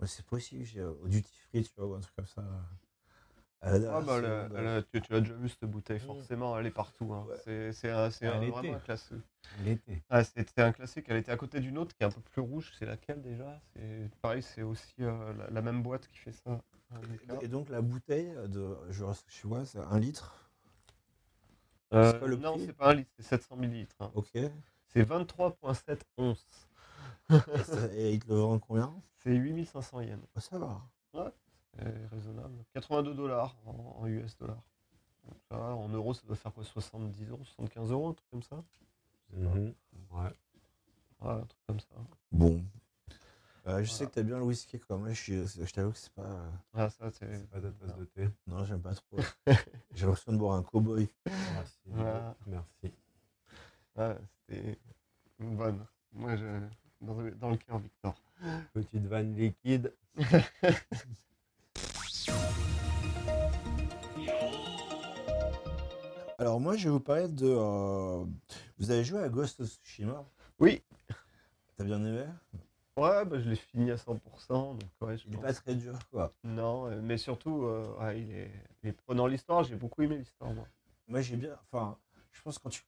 Ouais, 0.00 0.06
c'est 0.06 0.24
possible, 0.24 0.64
j'ai 0.64 0.80
euh, 0.80 0.92
au 1.02 1.08
duty 1.08 1.30
free, 1.48 1.62
tu 1.62 1.70
vois, 1.76 1.86
ou 1.86 1.94
un 1.94 2.00
truc 2.00 2.14
comme 2.16 2.26
ça. 2.26 2.42
La 3.62 3.96
Ah 3.96 4.00
bah, 4.00 4.82
tu, 4.92 5.00
tu 5.02 5.12
l'as 5.12 5.20
déjà 5.20 5.34
vu 5.34 5.48
cette 5.48 5.70
bouteille, 5.70 5.98
Mm. 6.00 6.06
forcément, 6.06 6.58
elle 6.58 6.66
est 6.66 6.70
partout. 6.72 7.12
hein. 7.12 7.26
Ouais. 7.28 7.36
C'est 7.44 7.72
c'est 7.72 7.90
un, 7.90 8.10
c'est 8.10 8.26
Ah, 8.26 8.32
un- 8.38 8.42
elle 8.42 8.50
vraiment 8.50 8.74
un 8.74 8.80
classique. 8.80 9.16
L'été. 9.62 10.02
Ah, 10.08 10.24
C'était 10.24 10.62
un 10.62 10.72
classique, 10.72 11.04
elle 11.08 11.18
était 11.18 11.30
à 11.30 11.36
côté 11.36 11.60
d'une 11.60 11.78
autre 11.78 11.94
qui 11.94 12.02
est 12.02 12.06
un 12.06 12.10
peu 12.10 12.20
plus 12.20 12.42
rouge. 12.42 12.72
C'est 12.78 12.86
laquelle 12.86 13.22
déjà? 13.22 13.60
C'est 13.74 14.10
Pareil, 14.20 14.42
c'est 14.42 14.62
aussi 14.62 14.94
euh, 15.00 15.32
la, 15.34 15.50
la 15.50 15.62
même 15.62 15.82
boîte 15.82 16.08
qui 16.08 16.18
fait 16.18 16.32
ça. 16.32 16.60
Écart. 17.14 17.42
Et 17.42 17.48
donc, 17.48 17.68
la 17.68 17.80
bouteille 17.82 18.32
de. 18.48 18.76
Je, 18.90 19.04
je 19.28 19.46
vois, 19.46 19.64
c'est 19.64 19.78
un 19.78 19.98
litre. 19.98 20.50
Euh, 21.92 22.26
le 22.26 22.36
non, 22.36 22.56
c'est 22.58 22.72
pas 22.72 22.90
un 22.90 22.94
litre, 22.94 23.10
c'est 23.16 23.22
700 23.22 23.56
millilitres. 23.56 23.96
hein. 24.00 24.10
Ok. 24.14 24.34
Et, 24.34 24.50
C'est 24.88 25.02
23,7 25.04 26.00
onces. 26.16 26.68
ça- 27.28 27.92
et 27.94 28.12
ils 28.14 28.20
te 28.20 28.28
le 28.28 28.36
vendent 28.36 28.60
combien? 28.60 28.94
C'est 29.18 29.34
8500 29.34 30.00
yens. 30.00 30.20
Bah, 30.34 30.40
Ça 30.40 30.58
va. 30.58 30.82
C'est 31.74 32.06
raisonnable. 32.10 32.54
82 32.74 33.14
dollars 33.14 33.56
en, 33.66 33.96
en 34.00 34.06
US 34.06 34.36
dollars. 34.36 34.62
Donc 35.24 35.36
ça, 35.50 35.56
en 35.58 35.88
euros, 35.88 36.12
ça 36.14 36.22
doit 36.26 36.36
faire 36.36 36.52
quoi? 36.52 36.64
70 36.64 37.28
euros, 37.30 37.44
75 37.44 37.90
euros, 37.92 38.08
un 38.08 38.12
truc 38.14 38.28
comme 38.30 38.42
ça? 38.42 38.62
Mhm. 39.32 39.74
Ouais. 40.10 40.30
Ouais, 41.20 41.30
un 41.32 41.44
truc 41.46 41.60
comme 41.66 41.80
ça. 41.80 41.94
Bon. 42.32 42.62
Euh, 43.66 43.84
je 43.84 43.90
sais 43.90 44.06
que 44.06 44.10
t'aimes 44.10 44.26
bien 44.26 44.38
le 44.38 44.44
whisky, 44.44 44.78
quoi. 44.80 44.96
Moi, 44.98 45.10
je, 45.10 45.20
suis- 45.20 45.46
je 45.64 45.72
t'avoue 45.72 45.92
que 45.92 45.98
c'est 45.98 46.12
pas. 46.12 46.50
Ah, 46.74 46.90
ça, 46.90 47.10
c'est. 47.12 47.38
C'est 47.38 47.48
pas 47.50 47.60
ta 47.60 47.70
tasse 47.70 47.96
de 47.96 48.04
thé. 48.06 48.28
Non, 48.48 48.64
j'aime 48.64 48.80
pas 48.82 48.94
trop. 48.94 49.18
J'ai 49.94 50.04
l'impression 50.06 50.32
de 50.32 50.38
boire 50.38 50.56
un 50.56 50.62
cowboy. 50.64 51.08
Merci. 51.26 51.78
Voilà. 51.86 52.36
Merci. 52.46 52.92
Ah, 53.96 54.14
c'était 54.48 54.78
une 55.38 55.56
bonne. 55.56 55.86
Moi, 56.12 56.34
je... 56.36 56.44
dans, 57.00 57.20
le- 57.20 57.30
dans 57.36 57.50
le 57.50 57.56
cœur, 57.56 57.78
Victor. 57.78 58.14
Petite 58.72 59.06
vanne 59.06 59.34
liquide. 59.36 59.92
Alors, 66.38 66.60
moi, 66.60 66.76
je 66.76 66.84
vais 66.84 66.90
vous 66.90 67.00
parler 67.00 67.28
de. 67.28 67.46
euh, 67.46 68.24
Vous 68.78 68.90
avez 68.90 69.04
joué 69.04 69.22
à 69.22 69.28
Ghost 69.28 69.60
of 69.60 69.68
Tsushima? 69.68 70.24
Oui. 70.58 70.82
T'as 71.76 71.84
bien 71.84 72.04
aimé? 72.04 72.24
Ouais, 72.98 73.24
bah, 73.24 73.38
je 73.38 73.48
l'ai 73.48 73.56
fini 73.56 73.90
à 73.90 73.96
100%. 73.96 74.18
Donc, 74.48 74.80
ouais, 75.00 75.16
je 75.16 75.24
Il 75.26 75.32
est 75.32 75.36
pense- 75.36 75.42
pas 75.44 75.52
très 75.54 75.74
dur, 75.74 75.98
quoi. 76.10 76.34
Non, 76.44 76.86
euh, 76.88 77.00
mais 77.02 77.16
surtout, 77.16 77.64
euh, 77.64 77.86
ouais, 77.98 78.20
il, 78.20 78.30
est... 78.30 78.50
il 78.82 78.90
est 78.90 78.92
prenant 78.92 79.26
l'histoire. 79.26 79.64
J'ai 79.64 79.76
beaucoup 79.76 80.02
aimé 80.02 80.18
l'histoire, 80.18 80.52
moi. 80.52 80.66
Moi, 81.08 81.20
j'ai 81.22 81.36
bien. 81.36 81.56
Enfin, 81.70 81.98
je 82.32 82.42
pense 82.42 82.58
que 82.58 82.62
quand 82.64 82.70
tu 82.70 82.82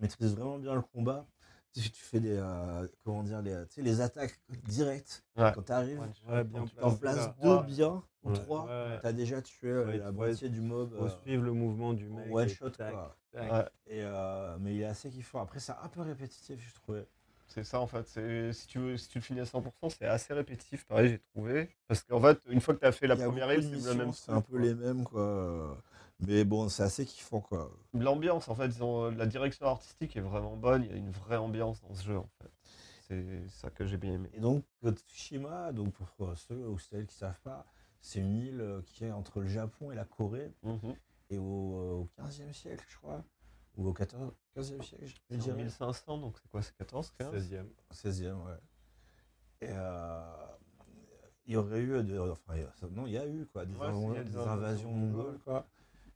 maîtrises 0.00 0.34
vraiment 0.36 0.58
bien 0.58 0.74
le 0.74 0.82
combat, 0.82 1.26
tu 1.72 1.88
tu 1.90 2.02
fais 2.02 2.20
des. 2.20 2.36
euh, 2.36 2.86
comment 3.04 3.22
dire 3.22 3.40
les, 3.42 3.52
tu 3.68 3.74
sais, 3.76 3.82
les 3.82 4.00
attaques 4.00 4.38
directes. 4.64 5.24
Ouais. 5.36 5.52
Quand 5.54 5.62
t'arrives, 5.62 6.00
Ouais, 6.28 6.44
bien 6.44 6.64
tu 6.64 6.82
en 6.82 6.94
places 6.94 7.30
deux 7.40 7.48
Ouais. 7.56 7.62
bien, 7.64 8.02
en 8.22 8.30
Ouais, 8.30 8.32
trois, 8.34 8.66
ouais. 8.66 8.98
t'as 9.00 9.12
déjà 9.12 9.40
tué 9.40 9.68
euh, 9.70 9.86
Ouais, 9.86 9.98
la 9.98 10.12
moitié 10.12 10.48
du 10.48 10.60
mob. 10.60 10.92
Euh, 10.94 11.08
suivre 11.22 11.42
le 11.44 11.52
mouvement 11.52 11.92
du 11.94 12.06
mec. 12.08 12.26
one 12.34 12.46
et 12.46 12.48
shot, 12.48 12.70
tac, 12.70 12.92
quoi. 12.92 13.16
tac. 13.32 13.72
Et, 13.86 14.02
euh, 14.02 14.56
mais 14.60 14.74
il 14.74 14.80
est 14.82 14.86
assez 14.86 15.10
kiffant. 15.10 15.40
Après, 15.40 15.58
c'est 15.60 15.72
un 15.72 15.88
peu 15.88 16.02
répétitif, 16.02 16.60
je 16.60 16.74
trouvais. 16.74 17.06
C'est 17.52 17.64
ça 17.64 17.80
en 17.80 17.86
fait. 17.88 18.06
Si 18.52 18.66
tu 18.68 18.78
veux, 18.78 18.96
si 18.96 19.08
tu 19.08 19.18
le 19.18 19.22
finis 19.22 19.40
à 19.40 19.44
100%, 19.44 19.88
c'est 19.90 20.06
assez 20.06 20.32
répétitif. 20.32 20.84
Pareil, 20.86 21.08
j'ai 21.10 21.18
trouvé. 21.34 21.68
Parce 21.88 22.02
qu'en 22.04 22.20
fait, 22.20 22.40
une 22.48 22.60
fois 22.60 22.74
que 22.74 22.80
tu 22.80 22.86
as 22.86 22.92
fait 22.92 23.08
la 23.08 23.16
première 23.16 23.52
île, 23.52 23.80
c'est 23.80 23.94
même. 23.96 24.12
un 24.28 24.40
peu 24.40 24.52
quoi. 24.52 24.60
les 24.60 24.74
mêmes, 24.74 25.02
quoi. 25.04 25.76
Mais 26.20 26.44
bon, 26.44 26.68
c'est 26.68 26.82
assez 26.84 27.04
kiffant, 27.06 27.40
quoi. 27.40 27.70
L'ambiance, 27.94 28.48
en 28.48 28.54
fait, 28.54 28.80
ont- 28.82 29.10
la 29.10 29.26
direction 29.26 29.66
artistique 29.66 30.16
est 30.16 30.20
vraiment 30.20 30.54
bonne. 30.56 30.84
Il 30.84 30.90
y 30.90 30.94
a 30.94 30.96
une 30.96 31.10
vraie 31.10 31.38
ambiance 31.38 31.80
dans 31.80 31.94
ce 31.94 32.04
jeu, 32.04 32.18
en 32.18 32.28
fait. 32.40 32.50
C'est 33.08 33.48
ça 33.48 33.70
que 33.70 33.84
j'ai 33.86 33.96
bien 33.96 34.12
aimé. 34.14 34.28
Et 34.34 34.38
donc, 34.40 34.62
Tsushima, 34.84 35.72
donc 35.72 35.92
pour 35.94 36.28
euh, 36.28 36.34
ceux 36.36 36.68
ou 36.68 36.78
celles 36.78 37.06
qui 37.06 37.16
savent 37.16 37.40
pas, 37.42 37.66
c'est 38.00 38.20
une 38.20 38.36
île 38.36 38.60
euh, 38.60 38.82
qui 38.86 39.04
est 39.06 39.10
entre 39.10 39.40
le 39.40 39.48
Japon 39.48 39.90
et 39.90 39.96
la 39.96 40.04
Corée, 40.04 40.52
Mhm. 40.62 40.94
et 41.30 41.38
au, 41.38 41.42
euh, 41.42 41.92
au 42.02 42.08
15e 42.16 42.52
siècle, 42.52 42.84
je 42.88 42.96
crois, 42.98 43.24
ou 43.80 43.88
au 43.88 43.92
14, 43.94 44.32
15e 44.54 44.82
siècle, 44.82 45.06
je 45.30 45.36
dirais. 45.38 45.56
1500, 45.56 46.18
donc 46.18 46.36
c'est 46.38 46.48
quoi 46.50 46.60
C'est 46.62 46.76
14, 46.76 47.12
15 47.18 47.34
16e. 47.50 47.66
16e, 47.92 48.44
ouais. 48.46 48.58
Et 49.62 49.68
euh, 49.70 50.22
il 51.46 51.54
y 51.54 51.56
aurait 51.56 51.80
eu, 51.80 52.02
de, 52.04 52.18
enfin, 52.18 52.54
il 52.56 52.62
y 52.62 52.64
a- 52.64 52.88
non, 52.90 53.06
il 53.06 53.12
y 53.12 53.18
a 53.18 53.26
eu 53.26 53.46
quoi, 53.46 53.64
des, 53.64 53.74
Ouais, 53.74 53.86
inv- 53.86 54.14
des 54.24 54.30
des 54.30 54.36
invasions 54.36 54.92
mongoles. 54.92 55.38
quoi, 55.40 55.66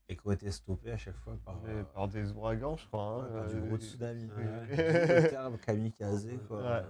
et 0.08 0.16
qui 0.16 0.26
ont 0.26 0.32
été 0.32 0.50
stoppées 0.50 0.92
à 0.92 0.98
chaque 0.98 1.16
fois 1.16 1.36
par, 1.44 1.58
euh, 1.64 1.82
Par 1.94 2.08
des 2.08 2.30
ouragans, 2.32 2.76
je 2.76 2.86
crois. 2.86 3.02
hein, 3.02 3.22
ouais, 3.24 3.32
par 3.32 3.48
du 3.48 3.56
euh, 3.56 3.66
gros 3.66 3.76
tsunami. 3.78 4.28
le 4.36 5.28
terme 5.30 5.58
kamikaze, 5.58 6.28
quoi. 6.46 6.62
Ouais. 6.62 6.82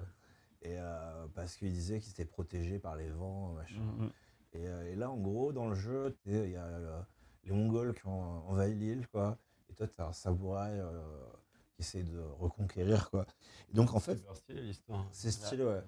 Et 0.62 0.76
euh, 0.78 1.26
parce 1.34 1.56
qu'ils 1.56 1.72
disaient 1.72 2.00
qu'ils 2.00 2.10
étaient 2.12 2.24
protégés 2.24 2.78
par 2.80 2.96
les 2.96 3.10
vents, 3.10 3.52
machin. 3.52 3.80
Mhm. 3.80 4.10
Et, 4.54 4.66
euh, 4.68 4.92
et 4.92 4.96
là, 4.96 5.10
en 5.10 5.18
gros, 5.18 5.52
dans 5.52 5.68
le 5.68 5.74
jeu, 5.74 6.16
il 6.26 6.50
y 6.50 6.56
a 6.56 6.64
euh, 6.64 7.00
les 7.44 7.52
Mongols 7.52 7.94
qui 7.94 8.06
ont 8.06 8.48
envahi 8.48 8.74
l'île, 8.74 9.06
quoi. 9.08 9.36
Et 9.74 9.76
toi, 9.76 9.88
tu 9.88 10.00
as 10.00 10.06
un 10.06 10.12
samouraï 10.12 10.78
euh, 10.78 11.02
qui 11.74 11.80
essaie 11.82 12.04
de 12.04 12.20
reconquérir, 12.38 13.10
quoi. 13.10 13.26
Et 13.72 13.74
donc, 13.76 13.92
en 13.92 13.98
fait, 13.98 14.16
C'est 14.16 14.34
stylé 14.36 14.60
l'histoire. 14.62 15.04
c'est 15.10 15.30
stylé, 15.32 15.64
ouais. 15.64 15.82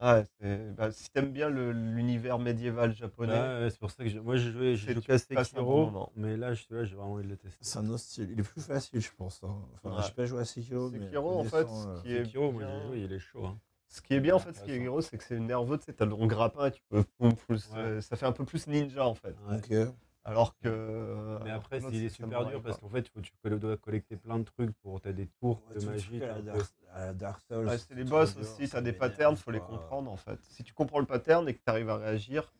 Ouais, 0.00 0.24
c'est- 0.40 0.70
bah, 0.76 0.90
si 0.90 1.08
t'aimes 1.10 1.30
bien 1.32 1.48
le- 1.48 1.70
l'univers 1.72 2.38
médiéval 2.40 2.92
japonais, 2.94 3.32
Ouais, 3.32 3.38
ouais, 3.64 3.70
c'est 3.70 3.78
pour 3.78 3.90
ça 3.92 4.04
que 4.04 4.18
moi 4.18 4.36
j'ai 4.36 4.50
joué, 4.52 4.76
j'ai 4.76 4.94
C'est- 4.94 4.94
joué 4.94 5.34
bon 5.34 5.44
Sekiro, 5.44 6.10
mais 6.16 6.36
là, 6.36 6.54
j'ai 6.54 6.66
vraiment 6.96 7.12
envie 7.14 7.24
de 7.24 7.28
le 7.30 7.36
tester. 7.36 7.58
C'est 7.60 7.78
un 7.78 7.88
autre 7.88 7.98
style. 8.00 8.28
Il 8.32 8.40
est 8.40 8.42
plus 8.44 8.60
facile, 8.60 9.00
je 9.00 9.10
pense. 9.16 9.42
hein. 9.44 9.56
Enfin, 9.74 9.96
Ouais. 9.96 10.02
j'ai 10.06 10.12
pas 10.14 10.24
joué 10.24 10.40
à 10.40 10.44
Sekiro, 10.44 10.90
mais 10.90 11.00
Sekiro, 11.00 11.38
en 11.40 11.44
fait, 11.44 11.66
ce 11.68 11.86
euh, 11.88 12.00
qui 12.02 12.12
est 12.14 12.24
Sekiro, 12.24 12.50
moi 12.52 12.62
bien- 12.64 12.80
j'ai 12.80 12.86
joué, 12.88 13.00
il 13.04 13.12
est 13.12 13.18
chaud. 13.20 13.44
hein. 13.46 13.58
Ce 13.88 14.00
qui 14.02 14.14
est 14.14 14.20
bien 14.20 14.34
en 14.34 14.38
fait, 14.38 14.52
ce 14.52 14.62
qui 14.62 14.70
est 14.70 14.74
Intéressant. 14.74 14.90
gros, 14.92 15.00
c'est 15.00 15.16
que 15.18 15.24
c'est 15.24 15.38
nerveux, 15.40 15.78
tu 15.78 15.84
sais, 15.86 15.92
t'as 15.94 16.06
ton 16.06 16.26
grappin 16.26 16.66
et 16.66 16.70
tu 16.72 16.82
peux 16.90 17.02
poum, 17.18 17.34
plus, 17.34 17.68
Ouais. 17.70 17.78
euh, 17.78 18.00
ça 18.00 18.16
fait 18.16 18.26
un 18.26 18.32
peu 18.32 18.44
plus 18.44 18.66
ninja 18.68 19.04
en 19.06 19.14
fait. 19.14 19.34
Ouais. 19.48 19.88
Alors 20.28 20.56
que. 20.58 20.68
euh, 20.68 21.38
Mais 21.42 21.50
après, 21.50 21.78
est 21.78 21.80
c'est 21.90 22.08
super 22.10 22.44
dur 22.46 22.60
parce 22.62 22.78
qu'en 22.78 22.88
fait, 22.88 23.00
il 23.00 23.08
faut, 23.10 23.20
tu 23.22 23.32
dois 23.58 23.76
collecter 23.78 24.16
plein 24.16 24.38
de 24.38 24.44
trucs 24.44 24.72
pour. 24.82 25.00
T'as 25.00 25.12
des 25.12 25.26
tours 25.26 25.62
Ouais, 25.70 25.80
de 25.80 25.86
magie. 25.86 26.22
à 26.22 26.38
la 26.38 26.54
à 26.92 27.06
la 27.06 27.12
Dark 27.14 27.40
Souls. 27.48 27.66
Ouais, 27.66 27.78
c'est 27.78 27.94
les 27.94 28.04
boss 28.04 28.34
dur, 28.34 28.42
aussi, 28.42 28.66
ça 28.66 28.78
t'as 28.78 28.82
des 28.82 28.92
patterns, 28.92 29.36
faut 29.36 29.50
les 29.50 29.58
quoi. 29.60 29.68
comprendre 29.68 30.10
en 30.10 30.16
fait. 30.16 30.38
Si 30.42 30.64
tu 30.64 30.74
comprends 30.74 30.98
le 31.00 31.06
pattern 31.06 31.48
et 31.48 31.54
que 31.54 31.60
tu 31.64 31.70
arrives 31.70 31.88
à 31.88 31.96
réagir, 31.96 32.52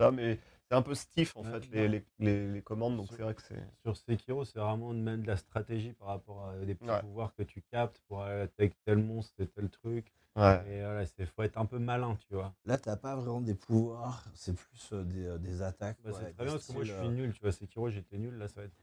ça, 0.00 0.10
mais 0.10 0.38
c'est 0.72 0.78
un 0.78 0.82
peu 0.82 0.94
stiff 0.94 1.36
en 1.36 1.42
Ouais, 1.42 1.50
fait, 1.60 1.68
les, 1.70 1.86
les, 1.88 2.04
les, 2.18 2.48
les 2.50 2.62
commandes, 2.62 2.96
donc 2.96 3.08
c'est 3.10 3.20
vrai 3.22 3.34
que 3.34 3.42
c'est. 3.42 3.62
Sur 3.82 3.94
Sekiro, 3.94 4.44
c'est 4.46 4.58
vraiment 4.58 4.94
de 4.94 4.98
même 5.00 5.20
de 5.22 5.26
la 5.26 5.36
stratégie 5.36 5.92
par 5.92 6.08
rapport 6.08 6.48
à 6.48 6.56
des 6.64 6.74
petits 6.74 6.88
Ouais. 6.88 7.00
pouvoirs 7.00 7.34
que 7.34 7.42
tu 7.42 7.60
captes 7.60 8.00
pour 8.08 8.22
aller 8.22 8.42
attaquer 8.42 8.74
tel 8.86 8.96
monstre 8.98 9.34
et 9.40 9.46
tel 9.48 9.68
truc. 9.68 10.10
Ouais. 10.34 10.62
Et 10.66 10.80
voilà, 10.80 11.04
il 11.18 11.26
faut 11.26 11.42
être 11.42 11.58
un 11.58 11.66
peu 11.66 11.78
malin, 11.78 12.16
tu 12.26 12.34
vois. 12.34 12.54
Là, 12.64 12.78
t'as 12.78 12.96
pas 12.96 13.16
vraiment 13.16 13.42
des 13.42 13.54
pouvoirs, 13.54 14.24
c'est 14.32 14.54
plus 14.54 14.88
euh, 14.94 15.04
des, 15.04 15.26
euh, 15.26 15.36
des 15.38 15.60
attaques. 15.60 15.98
Bah, 16.02 16.12
c'est 16.14 16.32
très 16.32 16.44
bien 16.44 16.52
parce 16.54 16.66
que 16.66 16.72
moi 16.72 16.84
je 16.84 16.92
suis 16.92 17.06
euh, 17.06 17.10
nul, 17.10 17.34
tu 17.34 17.42
vois. 17.42 17.52
Sekiro, 17.52 17.90
j'étais 17.90 18.16
nul, 18.16 18.34
là 18.38 18.48
ça 18.48 18.62
va 18.62 18.66
être. 18.66 18.74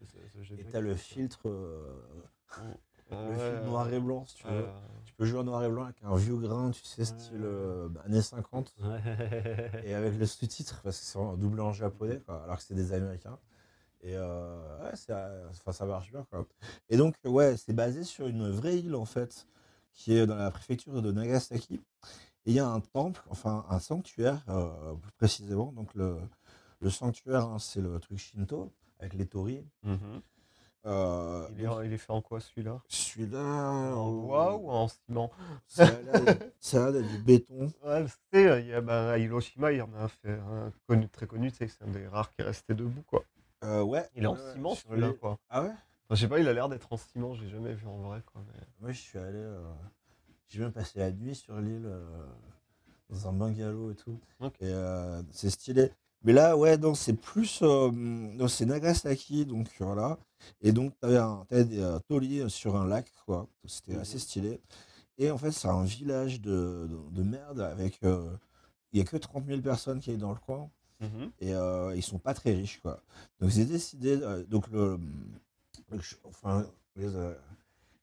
Et 0.59 0.65
t'as 0.65 0.81
le 0.81 0.93
filtre, 0.95 1.49
euh, 1.49 2.03
le 3.11 3.17
Ouais, 3.31 3.49
filtre 3.51 3.65
noir 3.65 3.91
et 3.93 3.99
blanc, 3.99 4.25
si 4.25 4.35
tu 4.35 4.47
veux. 4.47 4.53
euh, 4.53 4.71
Tu 5.05 5.13
peux 5.13 5.25
jouer 5.25 5.39
en 5.39 5.43
noir 5.43 5.63
et 5.63 5.69
blanc 5.69 5.83
avec 5.83 5.97
un 6.03 6.15
vieux 6.15 6.37
grain, 6.37 6.71
tu 6.71 6.83
sais, 6.83 7.01
Ouais. 7.01 7.05
style 7.05 7.41
euh, 7.43 7.87
bah, 7.89 8.01
années 8.05 8.21
50. 8.21 8.73
Ouais. 8.81 9.81
Et 9.83 9.93
avec 9.93 10.17
le 10.17 10.25
sous-titre, 10.25 10.81
parce 10.83 10.99
que 10.99 11.05
c'est 11.05 11.17
en 11.19 11.35
doublé 11.35 11.61
en 11.61 11.73
japonais, 11.73 12.19
quoi, 12.25 12.43
alors 12.43 12.57
que 12.57 12.63
c'est 12.63 12.75
des 12.75 12.93
Américains. 12.93 13.37
Et 14.01 14.15
euh, 14.15 14.83
ouais, 14.83 14.93
euh, 15.09 15.49
enfin, 15.49 15.71
ça 15.73 15.85
marche 15.85 16.11
bien. 16.11 16.25
Quoi. 16.29 16.45
Et 16.89 16.95
donc, 16.97 17.15
ouais, 17.25 17.57
c'est 17.57 17.73
basé 17.73 18.03
sur 18.03 18.27
une 18.27 18.49
vraie 18.49 18.77
île, 18.79 18.95
en 18.95 19.05
fait, 19.05 19.45
qui 19.93 20.15
est 20.15 20.25
dans 20.25 20.35
la 20.37 20.51
préfecture 20.51 21.01
de 21.01 21.11
Nagasaki. 21.11 21.81
Et 22.45 22.51
il 22.51 22.53
y 22.53 22.59
a 22.59 22.67
un 22.67 22.79
temple, 22.79 23.21
enfin 23.29 23.65
un 23.69 23.79
sanctuaire, 23.79 24.41
euh, 24.47 24.93
plus 24.95 25.11
précisément. 25.13 25.73
Donc, 25.73 25.93
le, 25.95 26.17
le 26.79 26.89
sanctuaire, 26.89 27.45
hein, 27.47 27.59
c'est 27.59 27.81
le 27.81 27.99
truc 27.99 28.17
Shinto, 28.17 28.71
avec 28.99 29.13
les 29.15 29.25
torii. 29.25 29.65
Euh, 30.85 31.45
il, 31.51 31.61
est, 31.61 31.65
donc, 31.65 31.81
il 31.83 31.93
est 31.93 31.97
fait 31.97 32.11
en 32.11 32.21
quoi 32.21 32.39
celui-là? 32.39 32.81
celui-là. 32.87 33.39
En 33.95 34.09
euh, 34.09 34.21
bois 34.21 34.55
ou 34.55 34.69
en 34.69 34.87
ciment? 34.87 35.29
Ça 35.67 36.91
d'être 36.91 37.07
du 37.09 37.17
béton. 37.17 37.71
Ouais, 37.83 38.05
il 38.33 38.67
y 38.67 38.73
a, 38.73 38.81
bah, 38.81 39.11
à 39.11 39.17
Hiroshima, 39.17 39.71
il 39.73 39.77
y 39.79 39.81
en 39.81 39.93
a 39.93 40.03
un, 40.03 40.07
fait, 40.07 40.31
un 40.31 40.71
connu, 40.87 41.09
très 41.09 41.27
connu, 41.27 41.51
tu 41.51 41.57
sais, 41.57 41.65
que 41.67 41.71
c'est 41.73 41.83
un 41.83 41.87
des 41.91 42.07
rares 42.07 42.31
qui 42.33 42.41
est 42.41 42.45
resté 42.45 42.73
debout, 42.73 43.03
quoi. 43.07 43.23
Euh, 43.63 43.81
ouais. 43.83 44.07
Il 44.15 44.23
est 44.23 44.27
en 44.27 44.35
ciment, 44.37 44.73
sur 44.75 44.89
celui-là, 44.89 45.07
les- 45.09 45.17
quoi. 45.17 45.37
Ah 45.49 45.63
ouais? 45.63 45.69
Enfin, 45.69 46.15
je 46.15 46.21
sais 46.21 46.27
pas, 46.29 46.39
il 46.39 46.47
a 46.47 46.53
l'air 46.53 46.69
d'être 46.69 46.91
en 46.93 46.97
ciment, 46.97 47.33
j'ai 47.35 47.49
jamais 47.49 47.73
vu 47.73 47.85
en 47.85 47.97
vrai, 47.97 48.21
quoi. 48.31 48.41
mais- 48.47 48.67
Moi, 48.79 48.91
je 48.91 48.99
suis 48.99 49.19
allé. 49.19 49.37
euh, 49.37 49.61
J'ai 50.47 50.61
même 50.61 50.71
passé 50.71 50.99
la 50.99 51.11
nuit 51.11 51.35
sur 51.35 51.59
l'île, 51.59 51.87
dans 53.09 53.27
un 53.27 53.33
bungalow 53.33 53.91
et 53.91 53.95
tout. 53.95 54.19
Et 54.41 54.47
euh, 54.63 55.21
c'est 55.31 55.49
stylé. 55.49 55.91
Mais 56.23 56.33
là, 56.33 56.57
ouais, 56.57 56.77
donc 56.77 56.97
c'est 56.97 57.13
plus. 57.13 57.59
euh, 57.61 58.47
c'est 58.47 58.65
Nagasaki, 58.65 59.45
donc 59.45 59.67
voilà. 59.79 60.17
Et 60.61 60.71
donc, 60.71 60.97
t'avais 60.99 61.17
un, 61.17 61.45
t'avais 61.47 61.65
des 61.65 61.79
euh, 61.79 61.99
torii 62.07 62.49
sur 62.49 62.75
un 62.75 62.85
lac, 62.87 63.11
quoi. 63.25 63.47
C'était 63.65 63.93
Mhm. 63.95 63.99
assez 64.01 64.19
stylé. 64.19 64.59
Et 65.17 65.31
en 65.31 65.37
fait, 65.37 65.51
c'est 65.51 65.67
un 65.67 65.83
village 65.83 66.41
de, 66.41 66.87
de, 66.89 67.15
de 67.17 67.23
merde 67.23 67.59
avec. 67.61 67.99
euh, 68.03 68.35
Il 68.91 68.97
y 68.99 69.01
a 69.01 69.05
que 69.05 69.17
30 69.17 69.45
000 69.45 69.61
personnes 69.61 69.99
qui 69.99 70.11
est 70.11 70.17
dans 70.17 70.31
le 70.31 70.39
coin 70.39 70.69
Mhm. 70.99 71.31
et 71.39 71.53
euh, 71.53 71.95
ils 71.95 72.01
sont 72.03 72.17
pas 72.19 72.33
très 72.33 72.53
riches 72.53 72.79
quoi. 72.81 73.01
Donc 73.39 73.51
j'ai 73.51 73.63
décidé 73.65 74.19
euh, 74.21 74.43
donc 74.45 74.67
le, 74.69 74.99
enfin 76.25 76.65
les, 76.95 77.15
euh, 77.15 77.33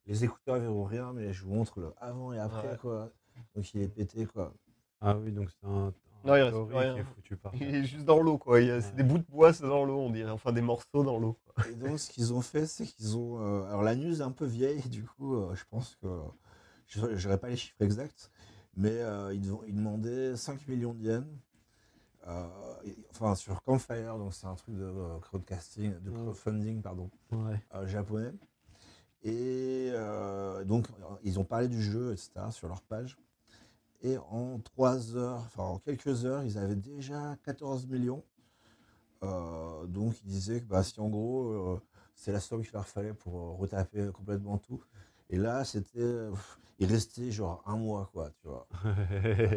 les 0.07 0.25
écouteurs 0.25 0.59
verront 0.61 0.85
rien 0.85 1.13
mais 1.13 1.33
je 1.33 1.45
vous 1.45 1.53
montre 1.55 1.81
le 1.81 1.93
avant 1.99 2.33
et 2.33 2.39
après 2.39 2.71
Ouais. 2.71 2.77
quoi. 2.79 3.11
Donc 3.55 3.75
il 3.75 3.83
est 3.83 3.89
pété 3.89 4.27
quoi. 4.27 4.55
Ah 5.01 5.17
oui, 5.19 5.33
donc 5.33 5.49
c'est 5.51 5.67
un. 5.67 5.93
Non, 6.27 6.35
il 6.37 6.43
reste 6.43 6.67
plus 6.67 6.77
rien. 6.77 6.95
qui 6.95 7.01
est 7.01 7.05
foutu 7.05 7.37
par 7.37 7.55
Il 7.55 7.75
est 7.75 7.85
juste 7.85 8.05
dans 8.05 8.21
l'eau, 8.21 8.39
quoi. 8.39 8.61
Il 8.61 8.67
y 8.69 8.71
a- 8.71 8.81
C'est 8.81 8.91
Ouais. 8.91 8.97
des 8.97 9.03
bouts 9.05 9.19
de 9.19 9.25
bois, 9.29 9.53
c'est 9.53 9.67
dans 9.67 9.85
l'eau, 9.85 9.99
on 9.99 10.11
dirait. 10.11 10.31
Enfin, 10.31 10.53
des 10.53 10.61
morceaux 10.61 11.03
dans 11.05 11.19
l'eau. 11.19 11.39
quoi. 11.55 11.67
Et 11.71 11.75
donc 11.75 11.99
ce 11.99 12.11
qu'ils 12.11 12.35
ont 12.35 12.43
fait 12.43 12.67
c'est 12.67 12.85
qu'ils 12.85 13.17
ont 13.17 13.41
euh, 13.41 13.65
alors 13.69 13.83
la 13.83 13.95
news 13.97 14.21
est 14.21 14.25
un 14.25 14.31
peu 14.31 14.45
vieille 14.45 14.83
du 14.91 15.05
coup 15.05 15.37
euh, 15.37 15.55
je 15.55 15.65
pense 15.71 15.97
que 16.03 16.07
je 16.87 17.01
n'aurai 17.27 17.39
pas 17.39 17.49
les 17.49 17.57
chiffres 17.57 17.81
exacts 17.81 18.31
mais 18.77 18.91
euh, 18.93 19.33
ils, 19.33 19.41
dev- 19.41 19.65
ils 19.67 19.75
demandaient 19.75 20.37
5 20.37 20.69
millions 20.69 20.93
de 20.93 21.03
yens. 21.03 21.25
euh, 22.29 22.47
et- 22.85 22.95
enfin 23.11 23.35
sur 23.35 23.63
Campfire 23.63 24.19
donc 24.19 24.35
c'est 24.35 24.47
un 24.47 24.55
truc 24.55 24.75
de 24.77 24.85
euh, 24.85 25.19
crowdcasting 25.21 25.99
de 26.01 26.11
Mm. 26.11 26.15
crowdfunding 26.15 26.83
pardon 26.83 27.11
Ouais. 27.33 27.59
euh, 27.75 27.87
japonais. 27.87 28.33
Et 29.23 29.89
euh, 29.93 30.63
donc, 30.65 30.87
ils 31.25 31.41
ont 31.41 31.45
parlé 31.45 31.67
du 31.69 31.83
jeu, 31.83 32.13
etc., 32.13 32.31
sur 32.51 32.69
leur 32.69 32.81
page. 32.83 33.17
Et 34.07 34.19
en 34.31 34.61
trois 34.61 35.17
heures, 35.17 35.43
enfin 35.47 35.65
en 35.65 35.79
quelques 35.79 36.25
heures, 36.25 36.45
ils 36.45 36.59
avaient 36.59 36.77
déjà 36.77 37.37
14 37.45 37.87
millions. 37.89 38.23
Euh, 39.25 39.87
donc, 39.87 40.15
ils 40.25 40.29
disaient 40.29 40.61
que 40.61 40.67
bah, 40.67 40.83
si 40.85 41.01
en 41.01 41.09
gros, 41.09 41.49
euh, 41.49 41.81
c'est 42.15 42.31
la 42.33 42.41
somme 42.41 42.63
qu'il 42.63 42.73
leur 42.73 42.87
fallait 42.87 43.15
pour 43.15 43.35
euh, 43.37 43.51
retaper 43.57 44.11
complètement 44.13 44.59
tout. 44.59 44.81
Et 45.31 45.39
là, 45.39 45.65
c'était. 45.65 46.29
Il 46.79 46.87
restait 46.93 47.31
genre 47.31 47.63
un 47.67 47.77
mois, 47.77 48.11
quoi, 48.13 48.31
tu 48.43 48.49
vois. 48.49 48.69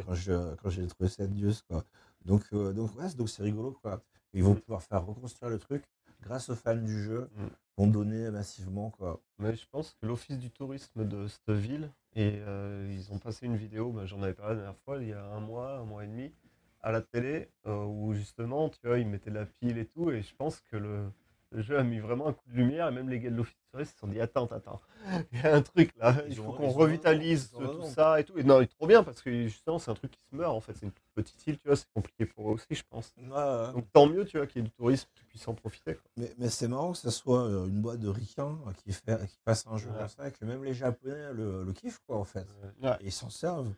quand 0.05 0.13
je- 0.15 0.55
quand 0.55 0.69
j'ai 0.69 0.87
trouvé 0.87 1.09
cette 1.09 1.31
news, 1.31 1.51
quoi. 1.67 1.83
Donc, 2.25 2.43
euh, 2.53 2.71
donc, 2.73 2.97
ouais, 2.97 3.09
c'est- 3.09 3.17
donc 3.17 3.29
c'est 3.29 3.43
rigolo, 3.43 3.77
quoi. 3.81 4.01
Ils 4.33 4.43
vont 4.43 4.55
pouvoir 4.55 4.81
faire 4.81 5.05
reconstruire 5.05 5.49
le 5.51 5.59
truc 5.59 5.83
grâce 6.21 6.49
aux 6.49 6.55
fans 6.55 6.75
du 6.77 7.03
jeu, 7.03 7.29
Mm. 7.35 7.47
Vont 7.79 7.87
donner 7.87 8.29
massivement, 8.29 8.89
quoi. 8.89 9.21
Mais 9.37 9.55
je 9.55 9.65
pense 9.71 9.93
que 9.93 10.05
l'office 10.05 10.37
du 10.37 10.51
tourisme 10.51 11.07
de 11.07 11.27
cette 11.27 11.55
ville, 11.55 11.89
et 12.13 12.33
euh, 12.45 12.85
ils 12.91 13.13
ont 13.13 13.19
passé 13.19 13.45
une 13.45 13.55
vidéo, 13.55 13.91
bah, 13.91 14.05
j'en 14.05 14.21
avais 14.21 14.33
parlé 14.33 14.55
la 14.55 14.61
dernière 14.63 14.79
fois, 14.83 14.97
il 15.01 15.07
y 15.07 15.13
a 15.13 15.23
un 15.23 15.39
mois, 15.39 15.77
un 15.77 15.85
mois 15.85 16.03
et 16.03 16.07
demi, 16.07 16.33
à 16.81 16.91
la 16.91 17.01
télé, 17.01 17.49
euh, 17.67 17.85
où 17.85 18.13
justement, 18.13 18.67
tu 18.67 18.85
vois, 18.85 18.99
ils 18.99 19.07
mettaient 19.07 19.31
la 19.31 19.45
pile 19.45 19.77
et 19.77 19.85
tout, 19.85 20.11
et 20.11 20.21
je 20.21 20.35
pense 20.35 20.59
que 20.59 20.75
le, 20.75 21.09
le 21.51 21.61
jeu 21.61 21.79
a 21.79 21.83
mis 21.83 21.99
vraiment 21.99 22.27
un 22.27 22.33
coup 22.33 22.49
de 22.49 22.57
lumière, 22.57 22.89
et 22.89 22.91
même 22.91 23.07
les 23.09 23.19
gars 23.21 23.29
de 23.29 23.37
l'office 23.37 23.55
du 23.55 23.71
tourisme 23.71 23.93
se 23.93 23.99
sont 23.99 24.07
dit, 24.07 24.19
attends, 24.19 24.47
attends, 24.47 24.81
il 25.31 25.39
y 25.39 25.43
a 25.43 25.55
un 25.55 25.61
truc 25.61 25.91
là, 25.95 26.15
il 26.27 26.35
faut 26.35 26.51
qu'on 26.51 26.71
revitalise 26.71 27.49
tout 27.51 27.83
ça 27.83 28.19
et 28.19 28.25
tout. 28.25 28.37
Et 28.37 28.43
non, 28.43 28.59
il 28.59 28.65
est 28.65 28.67
trop 28.67 28.87
bien, 28.87 29.03
parce 29.03 29.21
que 29.21 29.43
justement, 29.43 29.79
c'est 29.79 29.91
un 29.91 29.95
truc 29.95 30.11
qui 30.11 30.21
se 30.29 30.35
meurt, 30.35 30.53
en 30.53 30.59
fait, 30.59 30.73
c'est 30.73 30.85
une 30.85 30.91
toute 30.91 31.08
petite 31.23 31.47
île, 31.47 31.57
tu 31.59 31.67
vois, 31.67 31.75
c'est 31.75 31.89
compliqué 31.93 32.25
pour 32.25 32.49
eux 32.49 32.53
aussi, 32.55 32.67
je 32.71 32.83
pense. 32.89 33.13
Ouais, 33.17 33.27
ouais. 33.29 33.73
Donc 33.73 33.91
tant 33.91 34.07
mieux, 34.07 34.25
tu 34.25 34.37
vois, 34.37 34.47
qu'il 34.47 34.61
y 34.61 34.65
ait 34.65 34.67
du 34.67 34.73
tourisme 34.73 35.07
qui 35.15 35.23
puisse 35.25 35.47
en 35.47 35.53
profiter. 35.53 35.95
quoi. 35.95 36.03
Mais, 36.17 36.33
mais 36.37 36.49
c'est 36.49 36.67
marrant 36.67 36.91
que 36.93 36.97
ce 36.97 37.09
soit 37.09 37.43
euh, 37.43 37.67
une 37.67 37.81
boîte 37.81 37.99
de 37.99 38.09
ricains 38.09 38.57
euh, 38.67 38.71
qui, 38.83 38.91
fait, 38.93 39.25
qui 39.27 39.37
fasse 39.45 39.65
un 39.67 39.77
jeu 39.77 39.89
Ouais. 39.89 39.97
comme 39.97 40.07
ça, 40.09 40.27
et 40.27 40.31
que 40.31 40.45
même 40.45 40.63
les 40.63 40.73
Japonais 40.73 41.33
le, 41.33 41.63
le 41.63 41.73
kiffent, 41.73 42.01
quoi, 42.07 42.17
en 42.17 42.23
fait. 42.25 42.47
Ouais. 42.81 42.91
Et 43.01 43.05
ils 43.07 43.11
s'en 43.11 43.29
servent. 43.29 43.73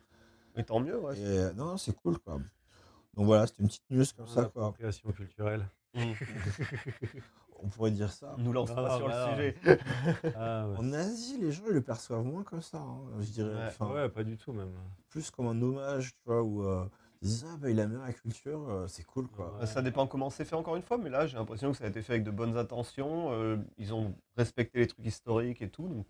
Et 0.56 0.64
tant 0.64 0.80
mieux, 0.80 0.98
ouais. 0.98 1.18
Et 1.18 1.24
euh, 1.26 1.52
non, 1.54 1.66
non, 1.66 1.76
c'est 1.76 1.94
cool, 1.94 2.18
quoi. 2.18 2.34
Donc 3.14 3.26
voilà, 3.26 3.46
c'était 3.46 3.62
une 3.62 3.68
petite 3.68 3.90
news 3.90 4.04
comme 4.16 4.26
ça, 4.26 4.44
quoi. 4.46 4.62
Appropriation 4.66 5.10
culturelle. 5.12 5.66
On 7.64 7.68
pourrait 7.68 7.92
dire 7.92 8.10
ça. 8.10 8.34
Nous 8.38 8.52
lance 8.52 8.74
pas 8.74 8.88
non, 8.88 8.96
sur 8.98 9.08
le 9.08 9.14
sujet. 9.30 9.56
Ah 10.36 10.66
ouais. 10.68 10.76
En 10.78 10.92
Asie, 10.92 11.38
les 11.40 11.52
gens 11.52 11.62
ils 11.68 11.74
le 11.74 11.80
perçoivent 11.82 12.24
moins 12.24 12.42
comme 12.42 12.60
ça, 12.62 12.78
hein, 12.78 12.98
je 13.20 13.30
dirais. 13.30 13.54
Ouais. 13.54 13.66
Enfin, 13.68 13.86
Ouais, 13.92 14.08
pas 14.08 14.24
du 14.24 14.36
tout 14.36 14.52
même. 14.52 14.72
Plus 15.08 15.30
comme 15.30 15.46
un 15.46 15.62
hommage, 15.62 16.12
tu 16.16 16.22
vois, 16.26 16.42
où 16.42 16.64
euh, 16.66 16.84
ils 16.86 16.90
disent 17.22 17.46
Ah, 17.50 17.56
bah, 17.56 17.70
il 17.70 17.80
a 17.80 17.86
mis 17.86 17.96
la 17.98 18.12
culture, 18.12 18.68
euh, 18.68 18.86
c'est 18.88 19.04
cool, 19.04 19.28
quoi. 19.28 19.56
Ouais. 19.58 19.66
Ça 19.66 19.82
dépend 19.82 20.06
comment 20.06 20.30
c'est 20.30 20.44
fait 20.44 20.56
encore 20.56 20.76
une 20.76 20.82
fois, 20.82 20.98
mais 20.98 21.10
là 21.10 21.26
j'ai 21.26 21.36
l'impression 21.36 21.70
que 21.72 21.78
ça 21.78 21.84
a 21.84 21.88
été 21.88 22.02
fait 22.02 22.14
avec 22.14 22.24
de 22.24 22.30
bonnes 22.30 22.56
intentions. 22.56 23.32
euh, 23.32 23.56
ils 23.78 23.94
ont 23.94 24.14
respecté 24.36 24.78
les 24.80 24.86
trucs 24.86 25.06
historiques 25.06 25.62
et 25.62 25.68
tout. 25.68 25.88
Donc 25.88 26.06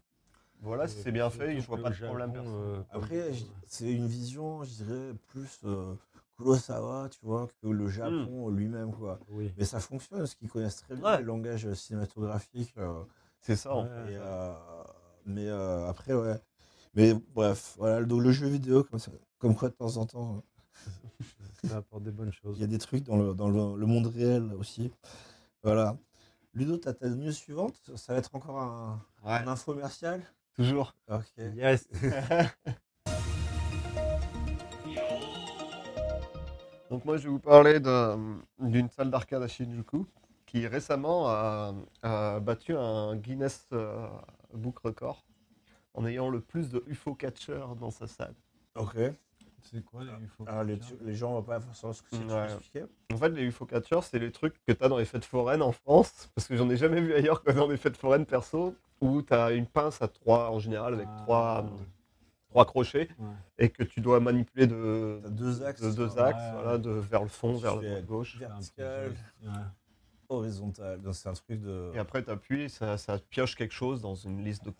voilà, 0.60 0.86
si 0.88 0.96
c'est 1.02 1.12
bien 1.12 1.28
fait, 1.30 1.60
je 1.60 1.66
vois 1.66 1.78
pas 1.82 1.90
de 1.90 1.96
problème. 1.96 2.32
Perso. 2.32 2.48
euh, 2.48 2.82
Après, 2.90 3.32
je- 3.32 3.44
c'est 3.66 3.92
une 3.92 4.06
vision, 4.06 4.62
je 4.64 4.70
dirais, 4.84 5.12
plus 5.28 5.60
euh, 5.64 5.94
Kurosawa, 6.36 7.08
tu 7.10 7.18
vois, 7.24 7.48
que 7.60 7.68
le 7.68 7.88
Japon 7.88 8.48
lui-même, 8.48 8.92
quoi. 8.92 9.18
Oui. 9.28 9.52
Mais 9.58 9.64
ça 9.64 9.80
fonctionne, 9.80 10.18
parce 10.20 10.34
qu'ils 10.34 10.48
connaissent 10.48 10.76
très 10.76 10.94
bien 10.96 11.04
Ouais. 11.04 11.18
le 11.18 11.24
langage 11.24 11.72
cinématographique. 11.74 12.74
euh, 12.78 13.02
C'est 13.40 13.56
ça. 13.56 13.74
en 13.74 13.82
Ouais. 13.84 13.88
fait. 13.88 14.12
et, 14.12 14.16
euh, 14.20 14.52
mais 15.26 15.48
euh, 15.48 15.88
après, 15.88 16.14
ouais. 16.14 16.36
Mais 16.94 17.14
bref, 17.34 17.74
voilà, 17.78 18.04
donc 18.04 18.22
le 18.22 18.30
jeu 18.32 18.46
vidéo, 18.46 18.84
comme, 18.84 18.98
ça, 19.00 19.10
comme 19.38 19.54
quoi 19.56 19.68
de 19.68 19.74
temps 19.74 19.96
en 19.96 20.06
temps, 20.06 20.42
Ça 21.64 21.76
apporte 21.76 22.02
des 22.02 22.10
bonnes 22.10 22.32
choses. 22.32 22.58
il 22.58 22.62
y 22.62 22.64
a 22.64 22.66
des 22.68 22.78
trucs 22.78 23.04
dans 23.04 23.16
le, 23.16 23.34
dans 23.34 23.48
le, 23.48 23.78
le 23.78 23.86
monde 23.86 24.06
réel 24.06 24.52
aussi. 24.54 24.90
Voilà. 25.62 25.96
Ludo, 26.54 26.76
t'as 26.76 26.92
ta 26.92 27.08
news 27.08 27.32
suivante? 27.32 27.74
Ça 27.96 28.12
va 28.14 28.18
être 28.18 28.34
encore 28.34 28.60
un, 28.60 29.00
Ouais, 29.24 29.32
un 29.34 29.46
infomercial 29.48 30.22
toujours. 30.54 30.94
Ok. 31.08 31.24
Yes. 31.54 31.88
Donc 36.90 37.04
moi 37.06 37.16
je 37.16 37.22
vais 37.24 37.30
vous 37.30 37.38
parler 37.38 37.80
d'un- 37.80 38.40
d'une 38.58 38.88
salle 38.90 39.10
d'arcade 39.10 39.42
à 39.42 39.48
Shinjuku 39.48 40.04
qui 40.44 40.66
récemment 40.66 41.26
a, 41.28 41.72
a 42.02 42.40
battu 42.40 42.76
un 42.76 43.16
Guinness 43.16 43.66
euh, 43.72 44.06
Book 44.52 44.78
Record 44.80 45.24
en 45.94 46.04
ayant 46.04 46.28
le 46.28 46.40
plus 46.42 46.68
de 46.68 46.84
UFO 46.86 47.14
catchers 47.14 47.64
dans 47.80 47.90
sa 47.90 48.06
salle. 48.06 48.34
Ok. 48.74 48.96
C'est 49.62 49.84
quoi 49.84 50.02
les 50.04 50.10
UFO 50.24 50.44
Alors, 50.46 50.64
les, 50.64 50.78
les 51.02 51.14
gens 51.14 51.32
vont 51.32 51.42
pas 51.42 51.60
forcément 51.60 51.92
ce 51.92 52.02
que 52.02 52.08
c'est 52.10 52.18
que 52.18 52.26
tu 52.72 52.78
Ouais. 52.78 52.86
En 53.12 53.16
fait, 53.16 53.28
les 53.30 53.42
UFO 53.44 53.64
catchers, 53.66 54.00
c'est 54.02 54.18
les 54.18 54.30
trucs 54.32 54.54
que 54.66 54.72
tu 54.72 54.84
as 54.84 54.88
dans 54.88 54.98
les 54.98 55.04
fêtes 55.04 55.24
foraines 55.24 55.62
en 55.62 55.72
France, 55.72 56.30
parce 56.34 56.48
que 56.48 56.56
j'en 56.56 56.68
ai 56.70 56.76
jamais 56.76 57.00
vu 57.00 57.14
ailleurs 57.14 57.42
que 57.42 57.52
dans 57.52 57.68
les 57.68 57.76
fêtes 57.76 57.96
foraines 57.96 58.26
perso, 58.26 58.74
où 59.00 59.22
tu 59.22 59.32
as 59.32 59.52
une 59.52 59.66
pince 59.66 60.00
à 60.02 60.08
trois 60.08 60.50
en 60.50 60.58
général 60.58 60.94
avec 60.94 61.06
Ah. 61.10 61.16
trois, 61.22 61.66
trois 62.50 62.64
crochets 62.66 63.08
Ouais. 63.18 63.26
et 63.58 63.68
que 63.70 63.82
tu 63.82 64.00
dois 64.00 64.20
manipuler 64.20 64.66
de, 64.66 65.22
deux 65.28 65.62
axes. 65.64 65.80
de 65.80 65.90
deux 65.90 66.18
axes, 66.18 66.36
ouais. 66.42 66.52
voilà, 66.62 66.78
de, 66.78 66.90
vers 66.90 67.22
le 67.22 67.28
fond, 67.28 67.56
Tu 67.56 67.62
vers 67.62 67.80
la 67.80 68.00
gauche. 68.02 68.36
Vertical, 68.38 69.12
Ouais. 69.42 69.48
horizontal. 70.28 71.00
C'est 71.12 71.28
un 71.28 71.32
truc 71.34 71.60
de. 71.60 71.90
Et 71.94 71.98
après, 71.98 72.22
tu 72.22 72.30
appuies, 72.30 72.68
ça, 72.70 72.96
ça 72.98 73.18
pioche 73.18 73.54
quelque 73.56 73.74
chose 73.74 74.00
dans 74.02 74.14
une 74.14 74.42
liste 74.44 74.64
de, 74.64 74.72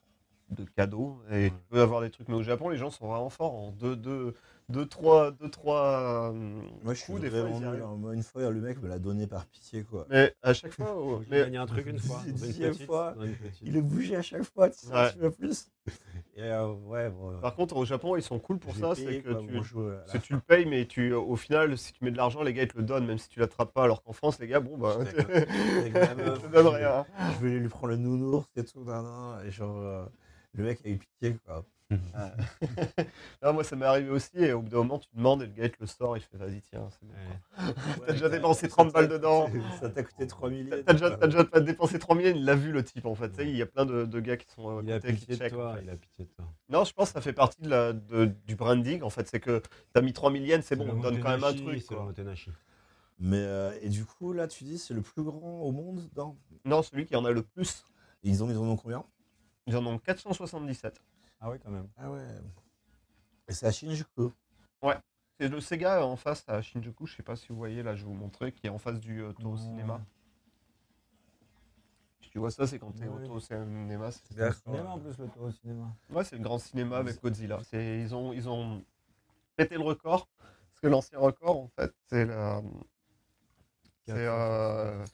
de 0.50 0.64
cadeaux. 0.64 1.20
Et 1.30 1.32
Ouais. 1.34 1.50
tu 1.50 1.56
peux 1.70 1.80
avoir 1.82 2.00
des 2.00 2.10
trucs. 2.10 2.28
Mais 2.28 2.34
au 2.34 2.42
Japon, 2.42 2.68
les 2.68 2.76
gens 2.78 2.90
sont 2.90 3.06
vraiment 3.08 3.30
forts 3.30 3.54
en 3.54 3.70
2, 3.70 3.96
2, 3.96 4.34
2, 4.68 4.86
3, 4.86 5.32
2, 5.32 5.48
3. 5.50 6.32
Moi, 6.32 6.94
je 6.94 6.98
suis 6.98 7.06
coups, 7.12 7.20
des 7.22 7.30
fois, 7.30 7.40
vraiment 7.42 7.54
ils 7.56 7.58
y 7.58 7.60
nul. 7.60 7.68
arrivent. 7.82 7.98
Moi, 7.98 8.14
une 8.14 8.22
fois, 8.22 8.50
le 8.50 8.60
mec 8.60 8.80
me 8.82 8.88
l'a 8.88 8.98
donné 8.98 9.26
par 9.26 9.44
pitié, 9.46 9.82
quoi. 9.84 10.06
Mais 10.10 10.34
à 10.42 10.54
chaque 10.54 10.72
fois, 10.72 10.94
oh, 10.96 11.20
J'ai 11.24 11.30
mais 11.30 11.38
gagné 11.40 11.56
un 11.58 11.66
truc 11.66 11.86
une 11.86 11.98
fois. 11.98 12.20
Une 12.26 12.34
petite- 12.34 12.82
fois. 12.86 13.14
une. 13.20 13.34
Il 13.62 13.76
est 13.76 13.82
bougé 13.82 14.16
à 14.16 14.22
chaque 14.22 14.44
fois, 14.44 14.70
tu 14.70 14.86
sais, 14.86 14.92
Ouais. 14.92 15.30
plus. 15.30 15.68
Et 16.36 16.42
euh, 16.44 16.72
ouais, 16.72 17.10
bon. 17.10 17.38
par 17.40 17.54
contre, 17.54 17.76
au 17.76 17.84
Japon, 17.84 18.16
ils 18.16 18.22
sont 18.22 18.38
cool 18.38 18.58
pour 18.58 18.74
ça. 18.74 18.94
C'est 18.94 19.20
que 19.20 19.32
quoi, 19.32 19.42
tu, 20.10 20.20
tu 20.20 20.32
le 20.32 20.40
payes, 20.40 20.64
mais 20.64 20.86
tu, 20.86 21.12
au 21.12 21.36
final, 21.36 21.76
si 21.76 21.92
tu 21.92 22.02
mets 22.04 22.10
de 22.10 22.16
l'argent, 22.16 22.42
les 22.42 22.54
gars, 22.54 22.62
ils 22.62 22.68
te 22.68 22.78
le 22.78 22.84
donnent, 22.84 23.04
même 23.06 23.18
si 23.18 23.28
tu 23.28 23.38
l'attrapes 23.40 23.72
pas. 23.74 23.84
Alors 23.84 24.02
qu'en 24.02 24.12
France, 24.14 24.38
les 24.38 24.46
gars, 24.46 24.60
bon, 24.60 24.78
bah, 24.78 24.96
meuf, 24.98 25.14
te 25.14 25.20
je- 25.20 26.66
rien. 26.68 27.04
Je 27.38 27.46
vais 27.46 27.58
lui 27.58 27.68
prendre 27.68 27.88
le 27.88 27.96
nounours 27.96 28.46
et 28.56 28.64
tout, 28.64 28.82
nan, 28.84 29.04
nan, 29.04 29.46
et 29.46 29.50
genre, 29.50 29.76
euh, 29.76 30.06
le 30.54 30.64
mec 30.64 30.80
a 30.84 30.88
eu 30.88 30.96
pitié, 30.98 31.36
quoi. 31.44 31.64
Non, 33.42 33.52
moi, 33.52 33.64
ça 33.64 33.76
m'est 33.76 33.86
arrivé 33.86 34.10
aussi. 34.10 34.30
Et 34.36 34.52
au 34.52 34.60
bout 34.62 34.68
d'un 34.70 34.76
moment, 34.78 34.98
tu 34.98 35.08
demandes 35.14 35.42
et 35.42 35.46
le 35.46 35.52
gars, 35.52 35.64
il 35.64 35.70
te 35.70 35.76
le 35.80 35.86
sort. 35.86 36.16
Il 36.16 36.20
fait, 36.22 36.36
vas-y, 36.36 36.60
tiens, 36.62 36.88
c'est 36.90 37.06
bon. 37.06 37.12
Ouais. 37.14 37.74
T'as 38.06 38.12
déjà 38.12 38.28
dépensé 38.28 38.68
30 38.68 38.92
balles 38.92 39.08
dedans. 39.08 39.48
Ça 39.80 39.88
t'a 39.90 40.02
coûté 40.02 40.26
3 40.26 40.48
000 40.50 40.62
T'as 40.70 40.82
t'as 40.82 40.92
déjà, 40.92 41.10
t'as 41.16 41.26
déjà 41.26 41.44
pas 41.44 41.60
dépensé 41.60 41.98
3 41.98 42.14
millions, 42.16 42.32
il 42.34 42.44
l'a 42.44 42.54
vu 42.54 42.72
le 42.72 42.84
type 42.84 43.06
en 43.06 43.14
fait. 43.14 43.32
Il 43.40 43.56
y 43.56 43.62
a 43.62 43.66
plein 43.66 43.84
de, 43.84 44.04
de 44.04 44.20
gars 44.20 44.36
qui 44.36 44.46
sont 44.50 44.78
euh, 44.78 44.82
Il 44.84 44.92
a 44.92 45.00
côté 45.00 45.14
qui 45.14 45.26
pitié 45.26 45.48
de 45.48 45.54
toi. 45.54 45.74
fait. 45.76 45.82
Il 45.84 45.90
a 45.90 45.96
pitié 45.96 46.24
de 46.24 46.30
toi. 46.30 46.44
Non, 46.68 46.84
je 46.84 46.92
pense 46.92 47.08
que 47.08 47.14
ça 47.14 47.20
fait 47.20 47.32
partie 47.32 47.60
de 47.62 47.68
la, 47.68 47.92
de- 47.92 48.32
du 48.46 48.54
branding 48.56 49.02
en 49.02 49.10
fait. 49.10 49.26
C'est 49.28 49.40
que 49.40 49.60
t'as 49.92 50.00
mis 50.02 50.12
3 50.12 50.30
millions, 50.30 50.60
c'est 50.62 50.76
bon, 50.76 50.86
on 50.90 51.00
donne 51.00 51.20
quand 51.20 51.30
même 51.30 51.44
un 51.44 51.52
truc. 51.52 51.80
C'est 51.80 51.94
quoi. 51.94 52.12
Mais, 53.18 53.36
euh, 53.38 53.72
et 53.82 53.88
du 53.88 54.04
coup, 54.04 54.32
là, 54.32 54.48
tu 54.48 54.64
dis, 54.64 54.78
c'est 54.78 54.94
le 54.94 55.02
plus 55.02 55.22
grand 55.22 55.60
au 55.60 55.70
monde 55.70 56.00
dans... 56.14 56.36
Non, 56.64 56.82
celui 56.82 57.06
qui 57.06 57.14
en 57.14 57.24
a 57.24 57.30
le 57.30 57.42
plus, 57.42 57.84
Et 58.24 58.30
ils, 58.30 58.42
ont, 58.42 58.50
ils 58.50 58.56
en 58.56 58.64
ont 58.64 58.76
combien? 58.76 59.04
Ils 59.68 59.76
en 59.76 59.86
ont 59.86 59.98
477. 59.98 61.00
Ah 61.42 61.50
oui, 61.50 61.58
quand 61.62 61.70
même. 61.70 61.88
Ah 61.98 62.10
ouais. 62.10 62.24
Et 63.48 63.52
c'est 63.52 63.66
à 63.66 63.72
Shinjuku. 63.72 64.30
C'est 65.40 65.48
le 65.48 65.60
Sega 65.60 66.06
en 66.06 66.14
face 66.16 66.44
à 66.48 66.62
Shinjuku, 66.62 67.06
je 67.06 67.16
sais 67.16 67.22
pas 67.24 67.34
si 67.34 67.48
vous 67.48 67.56
voyez, 67.56 67.82
là 67.82 67.96
je 67.96 68.02
vais 68.04 68.08
vous 68.08 68.14
montrer, 68.16 68.52
qui 68.52 68.66
est 68.68 68.70
en 68.70 68.78
face 68.78 69.00
du 69.00 69.22
euh, 69.22 69.32
Toho 69.32 69.54
Ouais. 69.54 69.58
Cinéma. 69.60 70.00
Si 72.20 72.30
tu 72.30 72.38
vois 72.38 72.50
ça, 72.52 72.66
c'est 72.66 72.78
quand 72.78 72.92
t'es 72.92 73.08
Ouais. 73.08 73.24
au 73.24 73.26
Toho 73.26 73.40
Cinéma. 73.40 74.10
c'est- 74.12 74.46
au 74.48 74.52
cinéma 74.52 74.90
en 74.90 74.98
plus, 75.00 75.18
le 75.18 75.28
au 75.40 75.50
cinéma. 75.50 75.96
Ouais, 76.10 76.22
c'est 76.24 76.36
le 76.36 76.42
grand 76.42 76.58
cinéma 76.60 76.98
avec 76.98 77.20
Godzilla. 77.20 77.58
C'est- 77.64 77.98
Ils 78.00 78.14
ont, 78.14 78.32
ils 78.32 78.48
ont 78.48 78.84
pété 79.56 79.74
le 79.74 79.82
record. 79.82 80.28
Parce 80.38 80.80
que 80.82 80.86
l'ancien 80.88 81.18
record, 81.18 81.58
en 81.58 81.68
fait, 81.68 81.92
c'est 82.08 82.24
la. 82.26 82.62
C'est. 84.06 84.12
euh, 84.16 85.04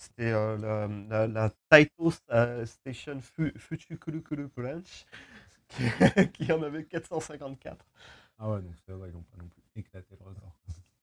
C'était 0.00 0.30
euh, 0.32 0.56
la, 0.58 0.86
la, 0.86 1.26
la 1.26 1.50
Taito 1.68 2.12
euh, 2.30 2.64
Station 2.66 3.18
Branch, 4.56 5.06
qui, 5.68 5.82
qui 6.32 6.52
en 6.52 6.62
avait 6.62 6.84
454. 6.84 7.84
Ah 8.38 8.50
ouais, 8.50 8.60
donc 8.62 8.74
ça 8.86 8.94
va, 8.96 9.06
ils 9.08 9.12
n'ont 9.14 9.22
pas 9.22 9.36
non 9.42 9.48
plus 9.48 9.62
éclaté 9.76 10.16
le 10.18 10.24
record. 10.26 10.52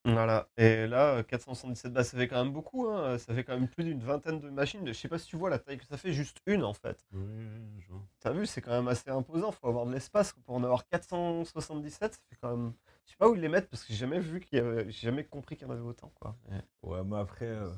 Voilà. 0.07 0.47
Et 0.57 0.85
là, 0.85 1.15
euh, 1.15 1.23
477, 1.23 1.91
bah, 1.91 2.03
ça 2.03 2.15
fait 2.15 2.27
quand 2.27 2.43
même 2.43 2.53
beaucoup. 2.53 2.87
Hein. 2.87 3.17
Ça 3.17 3.33
fait 3.33 3.43
quand 3.43 3.55
même 3.57 3.67
plus 3.67 3.83
d'une 3.83 3.99
vingtaine 4.03 4.39
de 4.39 4.49
machines. 4.51 4.85
Je 4.85 4.93
sais 4.93 5.07
pas 5.07 5.17
si 5.17 5.25
tu 5.27 5.35
vois 5.35 5.49
la 5.49 5.57
taille 5.57 5.79
que 5.79 5.85
ça 5.85 5.97
fait, 5.97 6.13
juste 6.13 6.37
une 6.45 6.63
en 6.63 6.73
fait. 6.73 7.03
Oui, 7.11 7.49
je 7.79 7.87
vois. 7.91 8.03
T'as 8.19 8.31
vu, 8.31 8.45
c'est 8.45 8.61
quand 8.61 8.69
même 8.71 8.87
assez 8.87 9.09
imposant. 9.09 9.51
Faut 9.51 9.67
avoir 9.67 9.87
de 9.87 9.91
l'espace 9.93 10.33
pour 10.33 10.55
en 10.55 10.63
avoir 10.63 10.87
477. 10.87 12.13
Ça 12.13 12.19
fait 12.29 12.35
quand 12.39 12.55
même. 12.55 12.73
Je 13.05 13.11
sais 13.11 13.17
pas 13.17 13.27
où 13.27 13.33
ils 13.35 13.41
les 13.41 13.49
mettent 13.49 13.67
parce 13.69 13.83
que 13.83 13.93
j'ai 13.93 13.97
jamais 13.99 14.19
vu 14.19 14.39
qu'il 14.41 14.59
y 14.59 14.61
avait. 14.61 14.85
J'ai 14.91 15.07
jamais 15.07 15.23
compris 15.23 15.57
qu'il 15.57 15.67
y 15.67 15.69
en 15.69 15.73
avait 15.73 15.81
autant 15.81 16.11
quoi. 16.19 16.35
Ouais, 16.83 17.03
moi 17.03 17.19
après, 17.21 17.45
euh, 17.47 17.71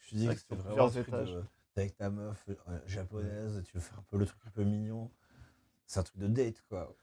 je 0.00 0.16
dis 0.16 0.26
vrai 0.26 0.34
que 0.34 0.40
c'est 0.42 0.54
vraiment 0.54 0.84
un 0.86 0.90
plusieurs 0.90 1.08
étages. 1.08 1.32
de- 1.32 1.44
T'es 1.74 1.80
avec 1.82 1.96
ta 1.96 2.10
meuf 2.10 2.44
euh, 2.48 2.78
japonaise, 2.86 3.62
tu 3.64 3.72
veux 3.74 3.80
faire 3.80 3.98
un 3.98 4.04
peu 4.10 4.18
le 4.18 4.26
truc 4.26 4.40
un 4.46 4.50
peu 4.50 4.64
mignon. 4.64 5.10
C'est 5.90 5.98
un 5.98 6.02
truc 6.04 6.18
de 6.18 6.28
date, 6.28 6.62
quoi. 6.68 6.94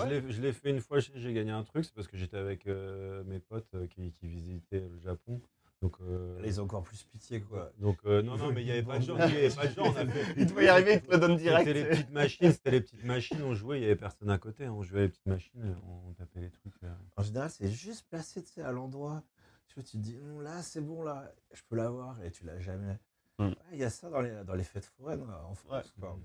Ouais. 0.00 0.20
je 0.32 0.40
l'ai- 0.42 0.52
fait 0.52 0.70
une 0.70 0.80
fois, 0.80 0.98
j'ai 0.98 1.12
j'ai 1.14 1.32
gagné 1.32 1.52
un 1.52 1.62
truc, 1.62 1.84
c'est 1.84 1.94
parce 1.94 2.08
que 2.08 2.16
j'étais 2.16 2.36
avec 2.36 2.66
euh, 2.66 3.22
mes 3.24 3.38
potes 3.38 3.72
euh, 3.74 3.86
qui, 3.86 4.10
qui 4.12 4.26
visitaient 4.26 4.80
le 4.80 4.98
Japon. 5.04 5.40
Donc, 5.82 5.94
euh, 6.00 6.40
Là, 6.40 6.48
ils 6.48 6.60
ont 6.60 6.64
encore 6.64 6.82
plus 6.82 7.04
pitié, 7.04 7.40
quoi. 7.42 7.70
donc 7.78 7.98
euh, 8.06 8.22
non, 8.22 8.36
non, 8.38 8.50
mais 8.50 8.62
il 8.62 8.64
n'y 8.64 8.72
avait 8.72 8.82
pas 8.82 8.98
de 8.98 9.04
gens. 9.04 9.14
Il 9.14 9.20
y 9.34 9.36
avait 9.36 9.50
pas 9.54 9.68
de 9.68 9.72
gens. 9.72 9.84
On 9.84 9.94
a 9.96 10.04
fait- 10.04 10.34
Il 10.36 10.46
doit 10.46 10.62
y 10.64 10.68
arriver, 10.68 10.94
il 10.94 11.00
te 11.02 11.12
le 11.12 11.18
donne 11.18 11.36
direct. 11.36 11.64
C'était 11.68 11.74
les 11.84 11.88
petites 11.88 12.10
machines, 12.10 12.50
c'était 12.52 12.70
les 12.72 12.80
petites 12.80 13.04
machines, 13.04 13.42
on 13.44 13.54
jouait, 13.54 13.76
il 13.78 13.80
n'y 13.82 13.86
avait 13.86 13.94
personne 13.94 14.30
à 14.30 14.38
côté, 14.38 14.64
hein, 14.64 14.72
on 14.72 14.82
jouait 14.82 15.02
les 15.02 15.08
petites 15.08 15.26
machines, 15.26 15.76
on 16.08 16.12
tapait 16.14 16.40
les 16.40 16.50
trucs. 16.50 16.74
En 17.16 17.22
général, 17.22 17.50
c'est 17.50 17.70
juste 17.70 18.08
placé 18.08 18.42
tu 18.42 18.50
sais, 18.52 18.62
à 18.62 18.72
l'endroit. 18.72 19.22
Tu 19.68 19.74
vois, 19.76 19.84
tu 19.84 19.92
te 19.92 20.02
dis, 20.02 20.16
Hum, 20.18 20.42
là, 20.42 20.60
c'est 20.62 20.80
bon, 20.80 21.04
là, 21.04 21.32
je 21.52 21.62
peux 21.68 21.76
l'avoir, 21.76 22.20
et 22.24 22.32
tu 22.32 22.44
l'as 22.44 22.58
jamais. 22.58 22.98
Mm. 23.38 23.44
Ouais, 23.48 23.54
Il 23.72 23.78
y 23.78 23.84
a 23.84 23.90
ça 23.90 24.10
dans 24.10 24.20
les, 24.22 24.42
dans 24.44 24.54
les 24.54 24.64
fêtes 24.64 24.86
foraines 24.86 25.22
en 25.22 25.54
France, 25.54 25.92
quoi. 26.00 26.18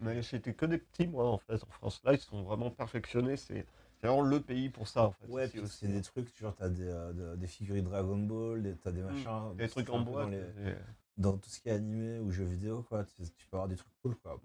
Mais 0.00 0.22
j'étais 0.22 0.54
que 0.54 0.66
des 0.66 0.78
petits, 0.78 1.06
moi, 1.06 1.28
en 1.30 1.38
fait, 1.38 1.62
en 1.62 1.70
France. 1.70 2.00
Là, 2.04 2.12
ils 2.14 2.18
sont 2.20 2.42
vraiment 2.42 2.70
perfectionnés. 2.70 3.36
C'est 3.36 3.66
c'est 4.00 4.06
vraiment 4.06 4.22
le 4.22 4.40
pays 4.40 4.70
pour 4.70 4.88
ça, 4.88 5.04
en 5.04 5.12
fait. 5.12 5.26
Ouais, 5.28 5.46
puis 5.48 5.60
aussi. 5.60 5.76
c'est 5.80 5.88
des 5.88 6.00
trucs, 6.00 6.34
genre, 6.38 6.54
t'as 6.56 6.70
des, 6.70 6.88
euh, 6.88 7.12
de- 7.12 7.36
des 7.36 7.46
figurines 7.46 7.84
Dragon 7.84 8.16
Ball, 8.16 8.76
t'as 8.82 8.92
des 8.92 9.02
machins. 9.02 9.54
Des 9.56 9.68
trucs 9.68 9.90
en 9.90 10.00
bois. 10.00 10.22
Dans, 10.24 10.30
les- 10.30 10.38
c'est- 10.56 10.78
dans 11.18 11.36
tout 11.36 11.50
ce 11.50 11.60
qui 11.60 11.68
est 11.68 11.72
animé 11.72 12.18
ou 12.18 12.30
jeux 12.30 12.46
vidéo, 12.46 12.82
quoi. 12.88 13.04
Tu, 13.04 13.24
tu 13.36 13.46
peux 13.48 13.56
avoir 13.58 13.68
des 13.68 13.76
trucs 13.76 13.92
cool, 14.02 14.16
quoi. 14.16 14.40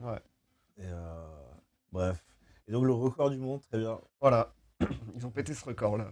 Ouais. 0.00 0.18
Et 0.78 0.86
euh, 0.86 1.24
bref. 1.92 2.24
Et 2.66 2.72
donc, 2.72 2.84
le 2.84 2.92
record 2.92 3.30
du 3.30 3.38
monde, 3.38 3.60
très 3.60 3.78
bien. 3.78 4.00
Voilà. 4.20 4.52
Ils 5.14 5.24
ont 5.24 5.30
pété 5.30 5.54
ce 5.54 5.64
record-là. 5.64 6.10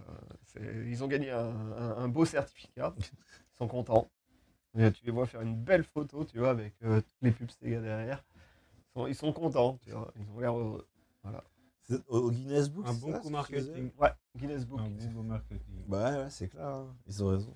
Ils 0.87 1.03
ont 1.03 1.07
gagné 1.07 1.31
un, 1.31 1.49
un- 1.73 1.97
un 1.97 2.07
beau 2.07 2.23
certificat. 2.25 2.95
Ils 2.97 3.57
sont 3.57 3.67
contents. 3.67 4.09
Et 4.77 4.89
tu 4.93 5.05
les 5.05 5.11
vois 5.11 5.25
faire 5.27 5.41
une 5.41 5.55
belle 5.55 5.83
photo, 5.83 6.23
tu 6.23 6.39
vois, 6.39 6.49
avec 6.51 6.73
euh, 6.83 7.01
toutes 7.01 7.21
les 7.21 7.31
pubs 7.31 7.49
Sega 7.51 7.81
derrière. 7.81 8.23
Ils 8.95 8.99
sont, 9.01 9.07
ils 9.07 9.15
sont 9.15 9.33
contents, 9.33 9.77
tu 9.83 9.91
vois. 9.91 10.11
Ils 10.17 10.29
ont 10.31 10.39
l'air 10.39 10.57
heureux. 10.57 10.87
C'est 11.81 12.01
Au, 12.07 12.31
Guinness 12.31 12.69
Book, 12.69 12.85
Un 12.87 12.93
bon 12.93 13.11
ça, 13.11 13.19
coup 13.19 13.29
marketing. 13.29 13.91
Ouais, 13.99 14.11
Guinness 14.35 14.65
Book. 14.65 14.79
Un 14.79 14.89
bon 14.89 15.11
beau 15.11 15.21
marketing. 15.23 15.83
Bah 15.87 16.11
ouais, 16.11 16.17
ouais, 16.23 16.29
c'est 16.29 16.47
clair. 16.47 16.65
hein. 16.65 16.95
Ils 17.05 17.23
ont 17.23 17.27
raison. 17.27 17.53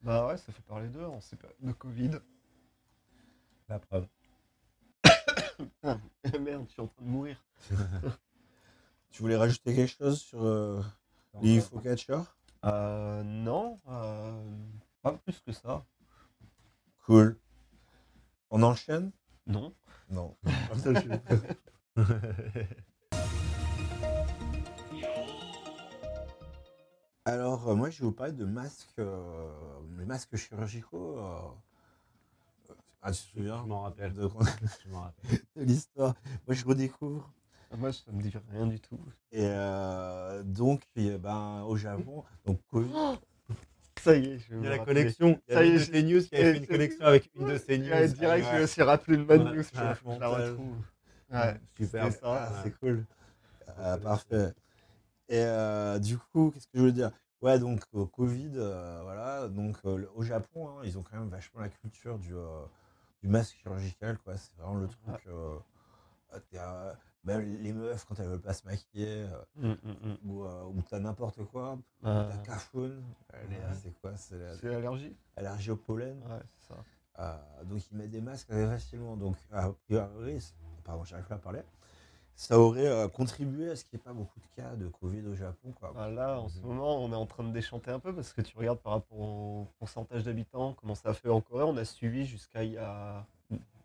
Bah 0.00 0.26
ouais, 0.28 0.36
ça 0.38 0.52
fait 0.52 0.62
parler 0.62 0.88
d'eux 0.88 1.04
en 1.04 1.20
ces 1.20 1.36
périodes 1.36 1.58
de 1.60 1.72
Covid. 1.72 2.10
La 3.68 3.78
preuve. 3.78 4.06
Merde, 6.40 6.64
je 6.68 6.72
suis 6.72 6.80
en 6.82 6.86
train 6.86 7.04
de 7.04 7.08
mourir. 7.10 7.44
Tu 9.10 9.22
voulais 9.22 9.36
rajouter 9.36 9.74
quelque 9.74 9.90
chose 9.96 10.20
sur 10.20 10.44
euh, 10.44 10.80
les 11.40 11.56
UFO 11.56 11.80
Catcher 11.80 12.20
Euh, 12.64 13.22
non, 13.24 13.78
euh, 13.88 14.56
pas 15.02 15.12
plus 15.12 15.40
que 15.40 15.50
ça. 15.50 15.84
Cool. 17.04 17.36
On 18.50 18.62
enchaîne? 18.62 19.10
Non. 19.46 19.74
Non. 20.10 20.36
Alors, 27.24 27.68
euh, 27.68 27.74
moi, 27.74 27.90
je 27.90 28.00
vais 28.00 28.06
vous 28.06 28.12
parler 28.12 28.32
de 28.32 28.44
masques, 28.44 28.98
euh, 28.98 29.50
les 29.98 30.04
masques 30.06 30.36
chirurgicaux. 30.36 31.18
euh, 31.18 31.40
ah, 33.02 33.12
tu 33.12 33.18
te 33.22 33.28
souviens 33.36 33.60
Je 33.62 33.68
m'en 33.68 33.82
rappelle. 33.82 34.12
de, 34.14 34.28
Je 34.84 34.88
m'en 34.90 35.00
rappelle. 35.02 35.40
de 35.56 35.62
l'histoire 35.64 36.14
Moi, 36.46 36.54
je 36.54 36.64
redécouvre. 36.64 37.30
Moi, 37.76 37.92
ça 37.92 38.10
me 38.12 38.22
dit 38.22 38.32
rien 38.50 38.66
du 38.66 38.80
tout. 38.80 38.98
Et 39.30 39.44
euh, 39.44 40.42
donc, 40.42 40.88
ben, 40.96 41.64
au 41.64 41.76
Japon, 41.76 42.24
donc 42.46 42.60
Covid. 42.70 42.90
Ça 44.02 44.16
y 44.16 44.26
est, 44.26 44.38
je 44.38 44.54
vais 44.54 44.60
Il 44.60 44.64
y 44.64 44.66
a 44.66 44.70
la 44.70 44.78
connexion. 44.84 45.40
Il 45.48 45.50
y 45.50 45.54
Ça 45.54 45.60
a 45.60 45.64
y 45.64 45.68
une 45.68 45.74
est, 45.74 45.78
de 45.78 45.84
je- 45.84 45.90
tes 45.90 46.02
news 46.02 46.20
qui 46.20 46.36
avait 46.36 46.52
fait 46.52 46.58
une 46.58 46.66
connexion 46.66 47.04
avec 47.04 47.30
une 47.34 47.46
de 47.46 47.58
ses 47.58 47.78
news. 47.78 48.06
Direct, 48.14 48.46
je 48.50 48.56
me 48.56 48.66
suis 48.66 48.82
rappelé 48.82 49.16
une 49.16 49.26
bonne 49.26 49.44
news. 49.54 49.62
Je, 49.72 50.20
la 50.20 50.28
retrouve. 50.28 50.76
Ouais, 51.30 51.60
Super. 51.76 52.10
Ah, 52.22 52.52
c'est 52.62 52.72
cool. 52.78 53.04
Ah, 53.78 53.98
parfait. 53.98 54.52
Et 55.28 55.40
euh, 55.40 55.98
du 55.98 56.18
coup, 56.18 56.50
qu'est-ce 56.50 56.66
que 56.68 56.78
je 56.78 56.82
veux 56.82 56.92
dire? 56.92 57.10
Ouais, 57.42 57.58
donc 57.58 57.82
euh, 57.94 58.06
Covid, 58.06 58.52
euh, 58.56 59.00
voilà. 59.02 59.48
Donc 59.48 59.76
euh, 59.84 60.06
au 60.14 60.22
Japon, 60.22 60.68
hein, 60.70 60.82
ils 60.84 60.98
ont 60.98 61.02
quand 61.02 61.18
même 61.18 61.28
vachement 61.28 61.60
la 61.60 61.68
culture 61.68 62.18
du, 62.18 62.34
euh, 62.34 62.64
du 63.22 63.28
masque 63.28 63.56
chirurgical, 63.62 64.18
quoi. 64.18 64.36
C'est 64.36 64.56
vraiment 64.56 64.76
le 64.76 64.88
truc. 64.88 65.26
Même 67.24 67.40
les 67.62 67.72
meufs, 67.72 68.04
quand 68.04 68.18
elles 68.20 68.28
veulent 68.28 68.40
pas 68.40 68.54
se 68.54 68.64
maquiller, 68.66 69.26
euh, 69.26 69.44
hum, 69.62 69.76
hum. 70.04 70.18
ou, 70.24 70.44
euh, 70.44 70.64
ou 70.64 70.82
t'as 70.82 70.98
n'importe 70.98 71.44
quoi, 71.44 71.78
Euh, 72.04 72.30
t'as 72.30 72.38
cafoune, 72.38 73.02
ouais. 73.32 73.56
c'est 73.82 73.92
quoi 74.00 74.16
C'est 74.16 74.38
la- 74.38 74.56
c'est 74.56 74.68
l'allergie 74.68 75.16
allergie 75.36 75.70
au 75.70 75.76
pollen. 75.76 76.22
Ouais, 76.28 76.42
ça. 76.68 76.74
Euh, 77.20 77.64
donc 77.64 77.82
ils 77.90 77.96
mettent 77.96 78.10
des 78.10 78.20
masques 78.20 78.50
assez 78.50 78.66
facilement. 78.66 79.16
Donc 79.16 79.36
a 79.52 79.70
priori, 79.86 80.38
pardon, 80.84 81.04
j'arrive 81.04 81.26
pas 81.26 81.34
à 81.34 81.38
parler. 81.38 81.62
Ça 82.36 82.56
aurait 82.60 83.10
contribué 83.10 83.70
à 83.70 83.74
ce 83.74 83.82
qu'il 83.84 83.96
n'y 83.96 84.00
ait 84.00 84.04
pas 84.04 84.12
beaucoup 84.12 84.38
de 84.38 84.46
cas 84.54 84.76
de 84.76 84.86
Covid 84.86 85.26
au 85.26 85.34
Japon. 85.34 85.72
Quoi. 85.72 85.90
Bah 85.92 86.08
là, 86.08 86.38
en 86.38 86.48
ce 86.48 86.60
moment, 86.60 87.02
on 87.02 87.10
est 87.10 87.16
en 87.16 87.26
train 87.26 87.42
de 87.42 87.50
déchanter 87.50 87.90
un 87.90 87.98
peu 87.98 88.14
parce 88.14 88.32
que 88.32 88.40
tu 88.42 88.56
regardes 88.56 88.78
par 88.78 88.92
rapport 88.92 89.18
au 89.18 89.66
pourcentage 89.80 90.22
d'habitants, 90.22 90.74
comment 90.74 90.94
ça 90.94 91.08
a 91.08 91.14
fait 91.14 91.28
en 91.30 91.40
Corée. 91.40 91.64
On 91.64 91.76
a 91.76 91.84
suivi 91.84 92.24
jusqu'à 92.24 92.62
il 92.62 92.74
y 92.74 92.78
a 92.78 93.26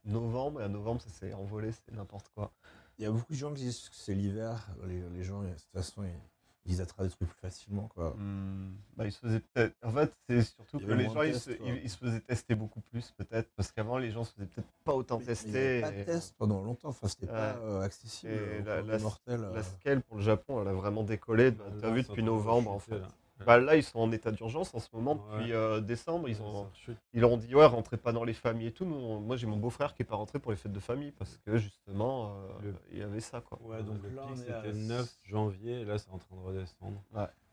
novembre, 0.05 0.61
et 0.61 0.65
à 0.65 0.67
novembre, 0.67 1.01
ça 1.01 1.09
s'est 1.09 1.33
envolé, 1.33 1.71
c'est 1.71 1.91
n'importe 1.95 2.29
quoi. 2.35 2.51
Il 2.99 3.03
y 3.03 3.07
a 3.07 3.11
beaucoup 3.11 3.33
de 3.33 3.37
gens 3.37 3.53
qui 3.53 3.63
disent 3.63 3.89
que 3.89 3.95
c'est 3.95 4.13
l'hiver. 4.13 4.67
Les, 4.87 5.01
les 5.15 5.23
gens, 5.23 5.41
de 5.41 5.49
toute 5.49 5.61
façon, 5.73 6.03
ils, 6.03 6.71
ils 6.73 6.81
attrapent 6.81 7.05
des 7.07 7.11
trucs 7.11 7.27
plus 7.27 7.39
facilement. 7.41 7.87
Quoi. 7.87 8.11
Hum, 8.13 8.75
bah, 8.95 9.05
ils 9.05 9.11
se 9.11 9.19
faisaient 9.19 9.39
peut-être. 9.39 9.75
En 9.83 9.91
fait, 9.91 10.13
c'est 10.29 10.41
surtout 10.43 10.79
que 10.79 10.91
les 10.93 11.05
gens, 11.05 11.15
de 11.21 11.25
ils, 11.25 11.35
se, 11.39 11.51
quoi. 11.51 11.67
ils- 11.67 11.81
ils 11.83 11.89
se 11.89 11.97
faisaient 11.97 12.19
tester 12.21 12.55
beaucoup 12.55 12.81
plus, 12.81 13.11
peut-être, 13.17 13.49
parce 13.55 13.71
qu'avant, 13.71 13.97
les 13.97 14.11
gens 14.11 14.23
se 14.23 14.33
faisaient 14.33 14.45
peut-être 14.47 14.67
pas 14.83 14.93
autant 14.93 15.17
Mais- 15.17 15.23
mais 15.25 15.27
tester. 15.27 15.81
pas 15.81 15.91
de 15.91 16.03
test 16.03 16.35
pendant 16.37 16.61
longtemps. 16.63 16.89
Enfin, 16.89 17.07
c'était 17.07 17.25
Ouais. 17.25 17.31
pas 17.31 17.55
euh, 17.57 17.81
accessible 17.81 18.31
Et 18.31 18.61
la- 18.63 18.81
la- 18.81 18.99
mortels. 18.99 19.43
euh. 19.43 19.53
La 19.55 19.63
scale 19.63 20.01
pour 20.03 20.17
le 20.17 20.23
Japon, 20.23 20.61
elle 20.61 20.67
a 20.67 20.73
vraiment 20.73 21.03
décollé. 21.03 21.51
Bah, 21.51 21.65
T'as 21.81 21.91
vu 21.91 22.03
Ça 22.03 22.09
depuis 22.09 22.23
novembre, 22.23 22.71
en 22.71 22.79
fait. 22.79 22.99
là. 22.99 23.07
Bah, 23.45 23.59
là, 23.59 23.75
ils 23.75 23.83
sont 23.83 23.99
en 23.99 24.11
état 24.11 24.31
d'urgence 24.31 24.73
en 24.73 24.79
ce 24.79 24.89
moment. 24.93 25.13
Ouais. 25.15 25.37
Depuis 25.39 25.53
euh, 25.53 25.79
décembre, 25.81 26.29
ils 26.29 26.35
Ça 26.35 26.43
ont, 26.43 26.69
ils 27.13 27.21
leur 27.21 27.31
ont 27.31 27.37
dit 27.37 27.53
ouais, 27.55 27.65
rentrez 27.65 27.97
pas 27.97 28.11
dans 28.11 28.23
les 28.23 28.33
familles 28.33 28.67
et 28.67 28.71
tout. 28.71 28.85
Nous, 28.85 28.95
on- 28.95 29.19
moi, 29.19 29.35
j'ai 29.37 29.47
mon 29.47 29.57
beau-frère 29.57 29.93
qui 29.95 30.01
est 30.03 30.05
pas 30.05 30.15
rentré 30.15 30.39
pour 30.39 30.51
les 30.51 30.57
fêtes 30.57 30.71
de 30.71 30.79
famille 30.79 31.11
parce 31.11 31.37
que 31.45 31.57
justement, 31.57 32.35
euh, 32.35 32.47
Le- 32.63 32.75
il 32.91 32.97
y 32.99 33.01
avait 33.03 33.19
ça 33.19 33.41
quoi. 33.41 33.59
Ouais, 33.63 33.83
donc 33.83 34.01
le 34.03 34.09
là, 34.09 34.23
pic, 34.33 34.47
est 34.47 34.51
à- 34.51 34.61
c'était 34.63 34.73
9 34.73 35.15
janvier, 35.25 35.81
et 35.81 35.85
là, 35.85 35.97
c'est 35.97 36.11
en 36.11 36.17
train 36.17 36.35
de 36.35 36.41
redescendre. 36.41 37.01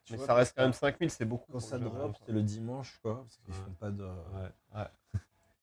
Tu 0.04 0.12
Mais 0.14 0.16
vois, 0.18 0.26
ça 0.26 0.34
reste 0.34 0.56
quand 0.56 0.62
même 0.62 0.72
5000, 0.72 1.10
c'est 1.10 1.24
beaucoup. 1.24 1.52
Quand 1.52 1.60
ça 1.60 1.78
drop, 1.78 2.16
c'est 2.26 2.32
le 2.32 2.42
dimanche, 2.42 2.98
quoi. 3.02 3.16
Parce 3.22 3.36
qu'ils 3.38 3.54
Ouais. 3.54 3.60
font 3.66 3.72
pas 3.78 3.90
de. 3.90 4.04
Ouais. 4.04 4.84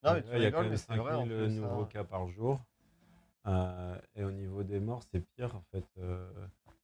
Non, 0.04 0.14
mais 0.14 0.22
tu 0.22 0.28
il 0.36 0.42
y 0.42 0.46
a 0.46 0.52
quand 0.52 0.60
rigoles, 0.60 0.62
même 0.64 0.72
mais 0.72 0.78
c'est 0.78 0.96
vrai. 0.96 1.14
en 1.16 1.20
5000 1.22 1.38
plus, 1.38 1.50
nouveaux 1.60 1.82
hein. 1.82 1.90
cas 1.92 2.04
par 2.04 2.28
jour. 2.28 2.60
Euh, 3.48 3.98
et 4.16 4.24
au 4.24 4.32
niveau 4.32 4.64
des 4.64 4.80
morts, 4.80 5.02
c'est 5.12 5.20
pire 5.22 5.56
en 5.56 5.64
fait. 5.72 5.86
euh, 6.00 6.30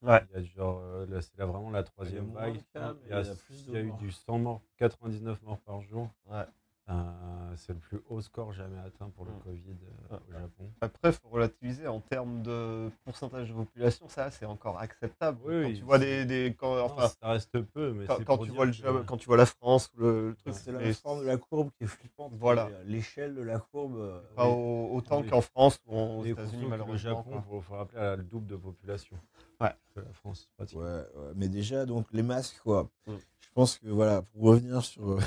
Ouais. 0.04 0.22
Il 0.32 0.42
y 0.42 0.44
a 0.44 0.44
genre, 0.56 0.82
euh, 0.84 1.06
là, 1.08 1.22
c'est 1.22 1.38
là 1.38 1.46
vraiment 1.46 1.72
la 1.72 1.84
troisième 1.84 2.32
vague. 2.32 2.62
il 2.76 2.80
y 2.80 2.84
a, 2.84 2.96
il 3.06 3.10
y 3.10 3.13
a 3.13 3.24
il 3.68 3.74
y 3.74 3.78
a 3.78 3.82
eu 3.82 3.92
du 3.94 4.12
100 4.12 4.38
morts, 4.38 4.62
99 4.78 5.42
morts 5.44 5.60
par 5.62 5.82
jour. 5.82 6.10
Ouais. 6.28 6.46
Euh, 6.89 7.54
c'est 7.56 7.72
le 7.72 7.80
plus 7.80 8.02
haut 8.10 8.19
score 8.19 8.52
jamais 8.52 8.78
atteint 8.80 9.10
pour 9.12 9.24
le 9.24 9.32
Mm. 9.32 9.39
Covid 9.46 9.78
euh, 10.12 10.13
Ouais. 10.15 10.19
au 10.28 10.32
Japon. 10.34 10.72
Après, 10.82 11.10
il 11.10 11.13
faut 11.13 11.30
relativiser 11.30 11.88
en 11.88 12.02
termes 12.02 12.41
de 12.41 12.89
pourcentage 13.06 13.48
de 13.50 13.54
population, 13.54 14.10
ça 14.10 14.30
c'est 14.32 14.46
encore 14.46 14.78
acceptable. 14.80 15.39
Oui, 15.46 15.54
quand 15.62 15.67
oui, 15.69 15.78
tu 15.78 15.84
vois 15.86 15.98
c'est- 16.00 16.26
des, 16.26 16.50
des 16.50 16.56
quand, 16.56 16.76
Non, 16.76 16.84
enfin, 16.84 17.08
ça 17.08 17.30
reste 17.30 17.62
peu, 17.62 17.93
mais 17.93 18.06
quand, 18.06 18.17
c'est 18.17 18.26
quand 18.26 18.38
tu 18.39 18.50
vois 18.52 18.65
le 18.65 18.72
que- 18.72 18.78
Japon- 18.78 19.04
quand 19.08 19.15
tu 19.15 19.28
vois 19.28 19.38
la 19.38 19.46
France 19.46 19.89
ou 19.96 20.02
le, 20.02 20.30
le 20.32 20.36
truc, 20.36 20.54
C'est 20.56 20.74
la 20.74 20.93
forme 20.93 21.22
de 21.22 21.26
la 21.26 21.38
courbe 21.38 21.69
qui 21.78 21.86
est 21.86 21.88
flippante. 21.88 22.34
Voilà. 22.36 22.65
euh, 22.67 22.84
L'échelle 22.86 23.34
de 23.36 23.41
la 23.41 23.60
courbe. 23.60 24.22
pas 24.36 24.48
au- 24.50 24.93
autant 24.93 25.22
Oui. 25.22 25.30
qu'en 25.30 25.39
France 25.41 25.80
ou 25.88 25.96
en- 25.98 26.17
aux 26.19 26.26
États-Unis 26.26 26.65
malheureusement. 26.67 26.93
Le 26.93 26.98
Japon, 27.15 27.43
il 27.56 27.62
faut, 27.62 27.74
rappeler, 27.76 28.00
a 28.00 28.15
le 28.17 28.24
double 28.24 28.48
de 28.48 28.58
population 28.58 29.17
Ouais. 29.62 29.74
que 29.96 30.02
la 30.02 30.12
France. 30.12 30.50
pratiquement. 30.58 30.84
Ouais, 30.84 30.89
ouais, 31.15 31.32
mais 31.36 31.48
déjà, 31.48 31.86
donc 31.86 32.08
les 32.12 32.24
masques, 32.24 32.60
quoi. 32.62 32.89
Mm. 33.08 33.13
Je 33.39 33.50
pense 33.54 33.78
que, 33.78 33.88
voilà, 33.88 34.22
pour 34.24 34.41
revenir 34.43 34.84
sur, 34.84 35.12
euh, 35.12 35.19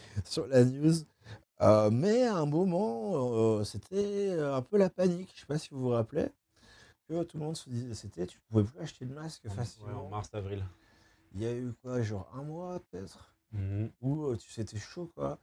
sur 0.24 0.46
la 0.46 0.64
news, 0.64 0.94
euh, 1.60 1.90
mais 1.90 2.24
à 2.24 2.36
un 2.36 2.46
moment, 2.46 3.12
euh, 3.58 3.64
c'était 3.64 4.32
un 4.38 4.62
peu 4.62 4.78
la 4.78 4.90
panique. 4.90 5.32
Je 5.34 5.40
sais 5.40 5.46
pas 5.46 5.58
si 5.58 5.70
vous 5.70 5.80
vous 5.80 5.88
rappelez, 5.90 6.28
que 7.08 7.22
tout 7.24 7.38
le 7.38 7.44
monde 7.44 7.56
se 7.56 7.68
disait, 7.70 7.94
c'était, 7.94 8.26
tu 8.26 8.38
pouvais 8.48 8.64
plus 8.64 8.78
acheter 8.80 9.04
de 9.04 9.14
masque 9.14 9.44
Ouais, 9.44 9.50
facilement. 9.50 10.06
en 10.06 10.08
mars-avril. 10.10 10.64
Il 11.34 11.42
y 11.42 11.46
a 11.46 11.54
eu 11.54 11.72
quoi, 11.82 12.02
genre 12.02 12.30
un 12.34 12.42
mois 12.42 12.80
peut-être, 12.90 13.34
Mhm. 13.52 13.90
où 14.00 14.24
euh, 14.26 14.36
tu 14.36 14.50
sais, 14.50 14.62
c'était 14.62 14.78
chaud, 14.78 15.10
quoi. 15.14 15.38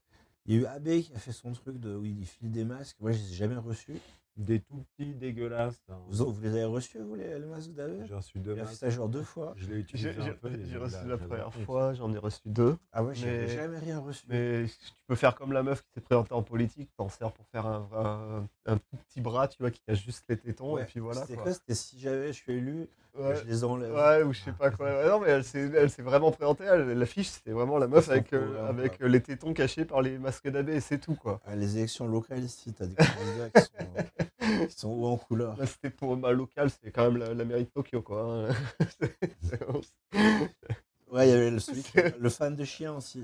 Il 0.45 0.55
y 0.55 0.57
a 0.57 0.61
eu 0.61 0.65
Abbé 0.65 1.03
qui 1.03 1.13
a 1.13 1.19
fait 1.19 1.31
son 1.31 1.51
truc 1.51 1.77
de 1.79 1.95
où 1.95 2.05
il 2.05 2.25
file 2.25 2.51
des 2.51 2.63
masques. 2.65 2.97
Moi, 2.99 3.11
je 3.11 3.17
les 3.19 3.31
ai 3.31 3.35
jamais 3.35 3.55
reçus. 3.57 3.99
Des 4.41 4.61
tout 4.61 4.85
petits 4.95 5.13
dégueulasses. 5.15 5.81
hein. 5.89 5.97
Vous, 6.07 6.31
vous 6.31 6.41
les 6.41 6.49
avez 6.51 6.63
reçus, 6.63 6.97
vous, 6.99 7.15
les, 7.15 7.37
les 7.37 7.45
masques 7.45 7.73
d'Abbé 7.73 8.05
J'ai 8.07 8.13
reçu 8.15 8.39
deux 8.39 8.53
Il 8.55 8.61
a 8.61 8.65
fait 8.65 8.73
ça 8.75 8.89
genre 8.89 9.09
deux 9.09 9.21
fois. 9.23 9.53
Je 9.57 9.67
l'ai 9.69 9.79
utilisé 9.79 10.13
J'ai 10.13 10.21
un 10.29 10.33
peu. 10.33 10.47
reçu 10.79 11.05
la 11.07 11.17
première 11.17 11.53
fois, 11.53 11.93
j'en 11.93 12.13
ai 12.13 12.17
reçu 12.17 12.39
deux. 12.45 12.77
Ah 12.93 13.03
ouais, 13.03 13.13
j'ai 13.13 13.25
Mais- 13.25 13.47
jamais 13.49 13.79
rien 13.79 13.99
reçu. 13.99 14.23
Mais 14.29 14.63
tu 14.65 14.93
peux 15.07 15.15
faire 15.15 15.35
comme 15.35 15.51
la 15.51 15.61
meuf 15.61 15.81
qui 15.81 15.89
s'est 15.93 15.99
présentée 16.01 16.31
en 16.33 16.41
politique, 16.41 16.89
t'en 16.95 17.09
sers 17.09 17.33
pour 17.33 17.45
faire 17.47 17.65
un, 17.65 17.89
un, 17.93 18.47
un 18.69 18.77
tout 18.77 18.97
petit 19.07 19.21
bras, 19.21 19.47
tu 19.47 19.57
vois, 19.59 19.71
qui 19.71 19.81
cache 19.81 20.03
juste 20.03 20.23
les 20.29 20.37
tétons, 20.37 20.73
Ouais, 20.75 20.83
et 20.83 20.85
puis 20.85 20.99
voilà. 20.99 21.21
C'était 21.21 21.35
quoi. 21.35 21.43
quoi 21.43 21.53
C'était 21.53 21.75
si 21.75 21.99
jamais 21.99 22.27
je 22.27 22.31
suis 22.33 22.53
élu, 22.53 22.87
Ouais. 23.17 23.35
je 23.35 23.43
les 23.49 23.63
enlève. 23.63 23.91
Ouais, 23.93 24.23
ou 24.23 24.31
je 24.33 24.39
sais 24.41 24.51
pas 24.53 24.69
quoi. 24.71 24.89
Non, 25.07 25.19
mais 25.19 25.29
elle 25.29 25.43
s'est, 25.43 25.69
elle 25.75 25.89
s'est 25.89 26.03
vraiment 26.03 26.31
présentée. 26.31 26.65
L'affiche, 26.95 27.27
c'était 27.27 27.51
vraiment 27.51 27.77
la 27.79 27.87
meuf 27.87 28.07
avec, 28.09 28.31
euh, 28.33 28.45
programme, 28.45 28.67
avec 28.79 29.01
euh, 29.01 29.07
les 29.07 29.21
tétons 29.21 29.53
cachés 29.53 29.83
par 29.83 30.01
les 30.01 30.17
masques 30.19 30.47
d'abbé, 30.47 30.75
et 30.75 30.79
c'est 30.79 30.99
tout, 30.99 31.15
quoi. 31.15 31.41
À 31.45 31.55
les 31.55 31.77
élections 31.77 32.07
locales 32.07 32.43
ici, 32.43 32.71
t'as 32.73 32.85
des 32.85 32.95
candidats 32.95 33.49
qui 33.49 33.61
sont, 33.61 34.67
qui 34.67 34.77
sont 34.79 34.89
hauts 34.91 35.07
en 35.07 35.17
couleur? 35.17 35.57
Là, 35.57 35.65
c'était 35.65 35.89
pour 35.89 36.15
ma 36.15 36.31
locale, 36.31 36.69
c'est 36.69 36.91
quand 36.91 37.05
même 37.11 37.17
la, 37.17 37.33
la 37.33 37.45
mairie 37.45 37.65
de 37.65 37.69
Tokyo, 37.69 38.01
quoi. 38.01 38.21
hein. 38.49 38.55
C'est- 38.99 39.17
c'est- 39.41 39.59
Ouais, 41.11 41.27
il 41.27 41.31
y 41.31 41.33
avait 41.33 41.49
le, 41.49 41.57
celui 41.59 41.81
qui- 41.81 41.97
le 42.19 42.29
fan 42.29 42.55
de 42.55 42.63
chien 42.63 42.93
aussi. 42.93 43.23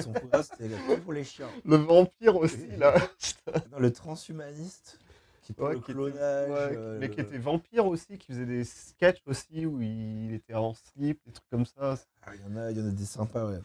Son 0.00 0.12
programme, 0.12 0.42
c'était 0.42 0.68
pour 1.02 1.12
les 1.12 1.24
chiens. 1.24 1.48
Le 1.64 1.76
vampire 1.76 2.36
aussi, 2.36 2.68
là. 2.78 2.94
Non, 3.72 3.78
le 3.78 3.92
transhumaniste, 3.92 4.98
qui 5.42 5.54
Ouais, 5.58 5.70
le 5.74 5.74
qui 5.76 5.82
était- 5.82 5.92
clonage. 5.92 6.16
ouais, 6.16 6.76
euh, 6.76 6.98
mais 7.00 7.06
le- 7.08 7.14
qui 7.14 7.20
était 7.20 7.38
vampire 7.38 7.86
aussi, 7.86 8.18
qui 8.18 8.28
faisait 8.32 8.46
des 8.46 8.64
sketchs 8.64 9.22
aussi 9.26 9.66
où 9.66 9.80
il 9.80 10.32
était 10.34 10.54
en 10.54 10.74
slip, 10.74 11.20
des 11.26 11.32
trucs 11.32 11.48
comme 11.50 11.66
ça. 11.66 11.96
Ah, 12.26 12.32
Il 12.34 12.40
y, 12.40 12.44
en 12.52 12.56
a, 12.56 12.70
il 12.70 12.78
y 12.78 12.82
en 12.82 12.86
a 12.88 12.90
des 12.90 13.04
sympas, 13.04 13.46
ouais. 13.46 13.58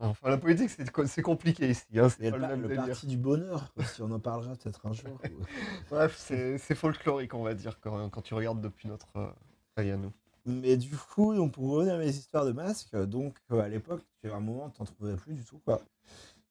Enfin, 0.00 0.28
la 0.28 0.38
politique, 0.38 0.70
c'est 0.70 0.90
co- 0.90 1.06
c'est 1.06 1.22
compliqué 1.22 1.70
ici. 1.70 1.84
Hein, 1.96 2.08
c'est 2.08 2.30
pas 2.32 2.36
le, 2.36 2.56
même 2.56 2.74
parti 2.76 3.06
du 3.06 3.16
bonheur, 3.16 3.72
si 3.94 4.02
on 4.02 4.10
en 4.10 4.18
parlera 4.18 4.56
peut-être 4.56 4.84
un 4.86 4.92
jour. 4.92 5.20
Bref, 5.90 6.16
c'est 6.18 6.74
folklorique, 6.74 7.32
on 7.34 7.44
va 7.44 7.54
dire, 7.54 7.78
quand, 7.80 8.08
quand 8.10 8.20
tu 8.22 8.34
regardes 8.34 8.60
depuis 8.60 8.88
notre 8.88 9.06
euh, 9.16 9.28
à 9.76 9.82
nous. 9.96 10.12
Mais 10.46 10.76
du 10.76 10.94
coup, 10.96 11.34
pour 11.50 11.70
revenir 11.70 11.94
à 11.94 11.98
mes 11.98 12.08
histoires 12.10 12.44
de 12.44 12.52
masques, 12.52 12.94
donc 13.06 13.38
euh, 13.50 13.60
à 13.60 13.68
l'époque, 13.68 14.02
à 14.24 14.28
un 14.28 14.40
moment, 14.40 14.68
t'en 14.70 14.84
trouvais 14.84 15.16
plus 15.16 15.34
du 15.34 15.44
tout. 15.44 15.58
Quoi. 15.60 15.80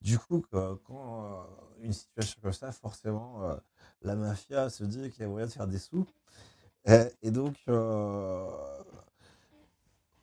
Du 0.02 0.18
coup, 0.18 0.44
quand 0.52 1.26
euh, 1.26 1.44
une 1.82 1.94
situation 1.94 2.40
comme 2.42 2.54
ça, 2.54 2.72
forcément, 2.72 3.44
euh, 3.44 3.56
la 4.02 4.16
mafia 4.16 4.70
se 4.70 4.84
dit 4.84 5.12
qu'il 5.12 5.22
y 5.22 5.26
a 5.26 5.28
moyen 5.30 5.46
de 5.46 5.52
faire 5.52 5.68
des 5.68 5.78
sous. 5.78 6.08
Et, 6.86 7.04
et 7.22 7.32
donc, 7.32 7.56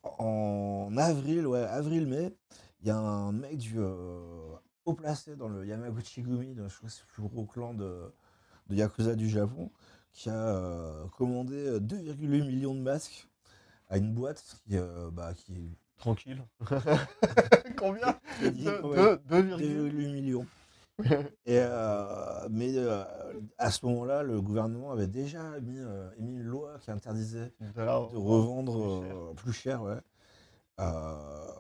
en 0.03 0.97
avril, 0.97 1.47
ouais, 1.47 1.63
avril-mai, 1.63 2.37
il 2.81 2.89
y 2.89 2.91
a 2.91 2.99
un 2.99 3.33
mec 3.33 3.59
du 3.59 3.79
haut 3.81 4.95
placé 4.95 5.37
dans 5.37 5.49
le 5.49 5.65
Yamaguchi-gumi, 5.67 6.55
donc 6.55 6.71
je 6.71 6.77
crois 6.77 6.89
que 6.89 6.95
c'est 6.95 7.03
le 7.03 7.13
plus 7.13 7.23
gros 7.23 7.47
clan 7.47 7.75
de, 7.75 8.13
de 8.69 8.75
Yakuza 8.75 9.15
du 9.15 9.29
Japon, 9.29 9.71
qui 10.13 10.29
a 10.29 11.07
commandé 11.17 11.79
2,8 11.79 12.47
millions 12.47 12.75
de 12.75 12.81
masques 12.81 13.30
à 13.91 13.99
une 13.99 14.15
boîte 14.15 14.43
qui, 14.65 14.77
euh, 14.77 15.11
bah, 15.13 15.35
qui, 15.35 15.77
Tranquille. 15.99 16.43
Combien? 17.77 18.15
Qui 18.39 18.47
a 18.47 18.51
dit, 18.51 18.65
Deux- 18.65 18.81
ouais, 18.83 18.97
deux- 18.97 19.43
2,8 19.43 19.59
2,8 19.59 20.13
millions. 20.13 20.47
Et, 21.47 21.59
euh, 21.59 22.49
mais 22.51 22.73
euh, 22.77 23.05
à 23.59 23.71
ce 23.71 23.85
moment-là, 23.87 24.23
le 24.23 24.41
gouvernement 24.41 24.93
avait 24.93 25.07
déjà 25.07 25.59
mis, 25.61 25.79
euh, 25.79 26.11
émis 26.19 26.35
une 26.37 26.43
loi 26.43 26.79
qui 26.81 26.91
interdisait 26.91 27.53
de 27.61 28.17
revendre 28.17 28.73
plus 28.73 29.07
cher. 29.07 29.17
euh, 29.17 29.35
plus 29.35 29.53
cher. 29.53 29.83
ouais. 29.83 29.99
Euh, 30.81 31.53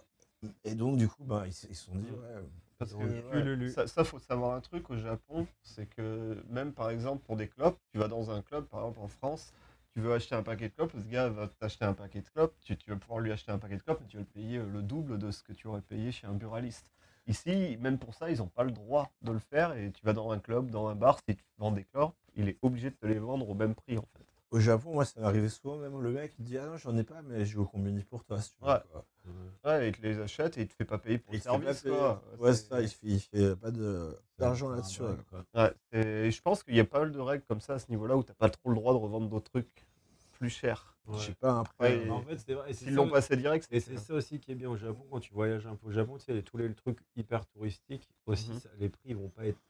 et 0.65 0.75
donc, 0.75 0.97
du 0.97 1.09
coup, 1.09 1.25
bah, 1.25 1.45
ils 1.47 1.53
se 1.53 1.73
sont 1.75 1.95
dit, 1.97 2.11
ouais, 2.11 2.43
Parce 2.79 2.93
Ils 2.93 2.97
que 2.97 3.03
ont 3.03 3.65
ouais, 3.65 3.69
ça, 3.71 3.87
ça, 3.87 4.05
faut 4.05 4.19
savoir 4.19 4.55
un 4.55 4.61
truc 4.61 4.89
au 4.91 4.97
Japon, 4.97 5.47
c'est 5.63 5.87
que 5.87 6.43
même 6.49 6.73
par 6.73 6.91
exemple 6.91 7.23
pour 7.27 7.37
des 7.37 7.49
clopes, 7.49 7.79
tu 7.93 7.99
vas 7.99 8.09
dans 8.09 8.31
un 8.31 8.41
club, 8.43 8.65
par 8.67 8.81
exemple 8.81 9.01
en 9.01 9.09
France, 9.09 9.53
tu 9.93 10.01
veux 10.01 10.13
acheter 10.15 10.35
un 10.35 10.43
paquet 10.43 10.69
de 10.69 10.75
clopes, 10.75 10.95
le 10.95 11.03
gars 11.03 11.29
va 11.29 11.49
t'acheter 11.49 11.85
un 11.85 11.95
paquet 11.95 12.21
de 12.23 12.29
clopes, 12.29 12.55
tu, 12.61 12.77
tu 12.77 12.91
vas 12.91 12.97
pouvoir 12.97 13.21
lui 13.21 13.33
acheter 13.33 13.53
un 13.53 13.59
paquet 13.59 13.77
de 13.77 13.83
clopes, 13.83 14.01
mais 14.01 14.07
tu 14.07 14.17
vas 14.17 14.23
le 14.23 14.29
payer 14.29 14.59
euh, 14.59 14.67
le 14.67 14.83
double 14.83 15.19
de 15.19 15.31
ce 15.31 15.43
que 15.43 15.53
tu 15.53 15.67
aurais 15.67 15.83
payé 15.83 16.13
chez 16.13 16.27
un 16.27 16.35
buraliste. 16.35 16.91
Ici, 17.27 17.77
même 17.81 17.99
pour 17.99 18.15
ça, 18.15 18.31
ils 18.31 18.39
n'ont 18.39 18.49
pas 18.49 18.65
le 18.65 18.71
droit 18.73 19.13
de 19.23 19.33
le 19.33 19.39
faire 19.39 19.73
et 19.77 19.91
tu 19.93 20.05
vas 20.05 20.13
dans 20.13 20.31
un 20.33 20.39
club, 20.39 20.71
dans 20.71 20.89
un 20.89 20.95
bar, 20.95 21.19
si 21.29 21.37
tu 21.37 21.45
vends 21.59 21.73
des 21.73 21.85
clopes, 21.85 22.17
il 22.37 22.49
est 22.49 22.59
obligé 22.63 22.91
de 22.91 22.97
te 22.97 23.07
les 23.07 23.19
vendre 23.19 23.49
au 23.49 23.55
même 23.55 23.75
prix 23.75 23.99
en 23.99 24.07
fait. 24.17 24.30
Au 24.51 24.59
Japon, 24.59 24.95
moi, 24.95 25.05
ça 25.05 25.21
m'arrivait 25.21 25.49
souvent, 25.49 25.77
même 25.77 26.01
le 26.01 26.11
mec, 26.11 26.33
il 26.41 26.45
dit, 26.45 26.59
ah 26.59 26.67
non, 26.67 26.77
j'en 26.77 26.97
ai 26.97 27.05
pas, 27.05 27.23
mais 27.23 27.47
je 27.47 27.55
vais 27.57 27.63
au 27.63 27.67
combini 27.67 28.03
pour 28.03 28.25
toi, 28.25 28.41
si 28.41 28.53
Ouais. 28.61 28.75
quoi. 28.91 29.05
Ouais, 29.65 29.89
il 29.91 29.97
te 29.97 30.03
les 30.03 30.19
achète 30.19 30.59
et 30.59 30.63
il 30.63 30.67
te 30.69 30.73
fait 30.75 30.85
pas 30.85 30.99
payer 30.99 31.19
pour 31.19 31.33
Et 31.35 31.37
le 31.37 31.43
service. 31.43 31.83
quoi. 31.83 32.21
Ouais, 32.39 32.53
C'est- 32.53 32.69
ça, 32.69 32.81
il 32.83 32.89
fait, 32.89 33.07
il 33.07 33.21
fait 33.21 33.55
pas 33.57 33.71
de- 33.71 34.19
d'argent 34.39 34.71
là-dessus. 34.71 35.03
ouais. 35.03 35.15
Ouais, 35.55 35.73
et 35.93 36.31
je 36.33 36.43
pense 36.43 36.65
qu'il 36.65 36.75
y 36.75 36.81
a 36.81 36.85
pas 36.85 36.99
mal 37.01 37.13
de 37.13 37.21
règles 37.21 37.45
comme 37.47 37.61
ça 37.61 37.75
à 37.75 37.79
ce 37.79 37.89
niveau-là 37.91 38.17
où 38.17 38.25
t'as 38.25 38.35
pas 38.35 38.49
trop 38.51 38.71
le 38.71 38.75
droit 38.75 38.93
de 38.93 38.99
revendre 38.99 39.29
d'autres 39.29 39.51
trucs 39.51 39.87
plus 40.33 40.51
chers. 40.51 40.97
Je 41.13 41.19
sais 41.19 41.35
pas, 41.35 41.61
après. 41.61 41.99
Ouais, 42.05 42.11
En 42.11 42.23
fait, 42.23 42.39
c'est 42.39 42.55
vrai. 42.55 42.71
et 42.71 42.73
c'est 42.73 42.85
S'ils 42.87 42.95
ça 42.95 43.03
l'ont 43.03 43.11
passé 43.11 43.37
direct, 43.37 43.69
Et 43.71 43.79
c'est 43.81 43.99
ça 43.99 44.15
aussi 44.15 44.39
qui 44.41 44.51
est 44.53 44.55
bien 44.57 44.71
au 44.71 44.77
Japon, 44.77 45.05
quand 45.11 45.21
tu 45.21 45.33
voyages 45.33 45.67
un 45.67 45.75
peu 45.77 45.89
au 45.89 45.93
Japon, 45.93 46.19
tu 46.19 46.25
sais, 46.25 46.33
les- 46.33 46.43
tous 46.43 46.57
les 46.57 46.73
trucs 46.75 46.99
hyper 47.17 47.47
touristiques, 47.47 48.09
aussi, 48.27 48.51
Mhm. 48.53 48.59
ça- 48.61 48.69
les 48.79 48.89
prix 48.89 49.15
vont 49.15 49.29
pas 49.29 49.47
être 49.47 49.61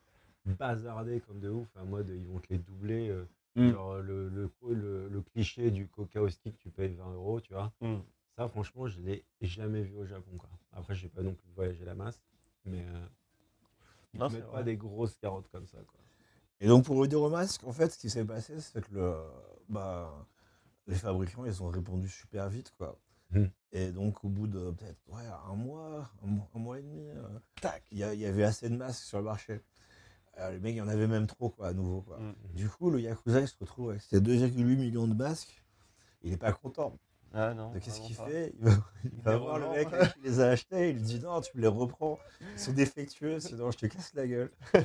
bazardés 0.47 1.21
comme 1.21 1.41
de 1.41 1.51
ouf, 1.51 1.69
en 1.77 1.85
mode 1.85 2.09
ils 2.09 2.27
vont 2.27 2.39
te 2.39 2.47
les 2.51 2.59
doubler. 2.59 3.11
euh, 3.11 3.25
Mm. 3.57 3.71
Genre 3.73 3.97
le, 3.99 4.29
le, 4.29 4.51
le- 4.71 5.09
le 5.09 5.23
cliché 5.23 5.71
du 5.71 5.89
coca 5.89 6.23
au 6.23 6.29
stick, 6.29 6.57
tu 6.59 6.71
payes 6.71 6.95
20 6.95 7.13
euros, 7.15 7.41
tu 7.41 7.53
vois. 7.53 7.73
Mm. 7.81 7.99
Ça, 8.37 8.49
franchement, 8.49 8.87
je 8.87 9.01
l'ai 9.01 9.25
jamais 9.41 9.83
vu 9.83 9.95
au 9.97 10.05
Japon. 10.07 10.31
Quoi. 10.39 10.49
Après, 10.73 10.95
j'ai 10.95 11.09
pas 11.09 11.23
non 11.23 11.35
plus 11.35 11.51
voyagé 11.55 11.85
la 11.85 11.95
masse, 11.95 12.23
mais 12.65 12.81
euh, 12.87 13.07
ils 14.15 14.21
Non, 14.21 14.29
pas 14.53 14.63
des 14.63 14.77
grosses 14.77 15.17
carottes 15.17 15.49
comme 15.49 15.67
ça. 15.67 15.79
Quoi. 15.79 16.01
Et 16.61 16.67
donc, 16.69 16.85
pour 16.85 16.97
revenir 16.97 17.21
au 17.21 17.29
masque, 17.31 17.65
en 17.65 17.73
fait, 17.73 17.91
ce 17.91 17.99
qui 17.99 18.09
s'est 18.11 18.25
passé, 18.25 18.61
c'est 18.61 18.83
que 18.87 18.95
le, 18.95 19.15
bah, 19.69 20.27
les 20.87 20.95
fabricants, 20.95 21.45
ils 21.45 21.63
ont 21.63 21.69
répondu 21.69 22.09
super 22.09 22.49
vite, 22.49 22.73
quoi. 22.79 22.99
Hmm. 23.31 23.47
Et 23.73 23.93
donc, 23.93 24.25
au 24.25 24.29
bout 24.29 24.47
de 24.49 24.71
peut-être 24.73 24.99
ouais, 25.09 25.23
un 25.49 25.55
mois, 25.55 26.11
un 26.23 26.27
mois, 26.27 26.49
un 26.55 26.59
mois 26.59 26.79
et 26.79 26.83
demi, 26.83 27.09
euh, 27.09 27.23
tac, 27.61 27.85
il 27.93 27.99
y, 27.99 28.05
a- 28.05 28.13
il 28.15 28.21
y 28.21 28.27
avait 28.27 28.43
assez 28.45 28.69
de 28.69 28.77
masques 28.77 29.05
sur 29.05 29.19
le 29.19 29.25
marché. 29.25 29.61
Euh, 30.41 30.51
les 30.53 30.59
mecs, 30.59 30.75
il 30.75 30.79
y 30.79 30.81
en 30.83 30.89
avait 30.89 31.07
même 31.07 31.27
trop, 31.27 31.51
quoi, 31.51 31.69
à 31.69 31.73
nouveau, 31.73 32.01
quoi. 32.03 32.19
Mm. 32.19 32.35
Du 32.55 32.69
coup, 32.69 32.91
le 32.91 33.01
Yakuza, 33.01 33.41
il 33.41 33.49
se 33.49 33.55
retrouve 33.61 33.91
avec 33.91 34.03
ses 34.03 34.21
2,8 34.21 34.77
millions 34.77 35.07
de 35.07 35.15
masques. 35.15 35.63
Il 36.23 36.33
est 36.33 36.37
pas 36.39 36.53
content. 36.53 36.97
Ah 37.33 37.55
non. 37.55 37.71
Donc, 37.71 37.81
qu'est-ce 37.83 38.01
qu'il 38.01 38.17
pas. 38.17 38.27
fait? 38.27 38.53
Il 38.59 38.65
va, 38.65 38.73
il 39.05 39.23
va 39.23 39.33
les 39.35 39.39
voir 39.39 39.59
le 39.61 39.69
mec 39.71 39.89
qui 40.15 40.21
les 40.25 40.41
a 40.41 40.49
achetés. 40.49 40.91
Il 40.91 40.97
lui 40.97 41.03
dit 41.03 41.21
non, 41.21 41.41
tu 41.41 41.51
me 41.57 41.63
les 41.63 41.69
reprends. 41.69 42.19
Ils 42.55 42.59
sont 42.59 42.73
défectueux, 42.73 43.39
sinon 43.39 43.71
je 43.71 43.79
te 43.79 43.87
casse 43.87 44.13
la 44.15 44.27
gueule. 44.27 44.51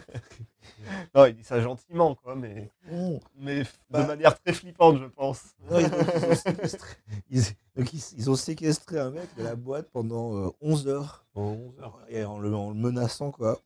Non, 1.14 1.26
il 1.26 1.36
dit 1.36 1.44
ça 1.44 1.62
gentiment, 1.62 2.16
quoi, 2.16 2.36
mais, 2.36 2.72
Bon. 2.90 3.20
mais 3.38 3.62
f- 3.62 3.76
Bah. 3.90 4.02
de 4.02 4.08
manière 4.08 4.40
très 4.40 4.52
flippante, 4.54 4.98
je 5.00 5.06
pense. 5.06 5.56
Non, 5.70 5.80
ils, 5.80 5.86
ont, 5.94 5.98
ils 6.18 6.26
ont 6.32 6.36
séquestré, 6.36 6.98
ils- 7.30 7.44
donc 7.76 7.94
ils- 7.94 8.14
ils 8.18 8.30
ont 8.32 8.36
séquestré 8.36 9.00
un 9.00 9.12
mec 9.12 9.30
de 9.38 9.44
la 9.44 9.56
boîte 9.56 9.90
pendant 9.92 10.36
euh, 10.36 10.50
11 10.62 10.88
heures, 10.88 11.26
En 11.36 11.42
11 11.52 11.80
heures. 11.80 12.00
et 12.10 12.26
en, 12.26 12.40
le, 12.40 12.54
en 12.56 12.70
le 12.72 12.76
menaçant, 12.76 13.32
quoi. 13.32 13.60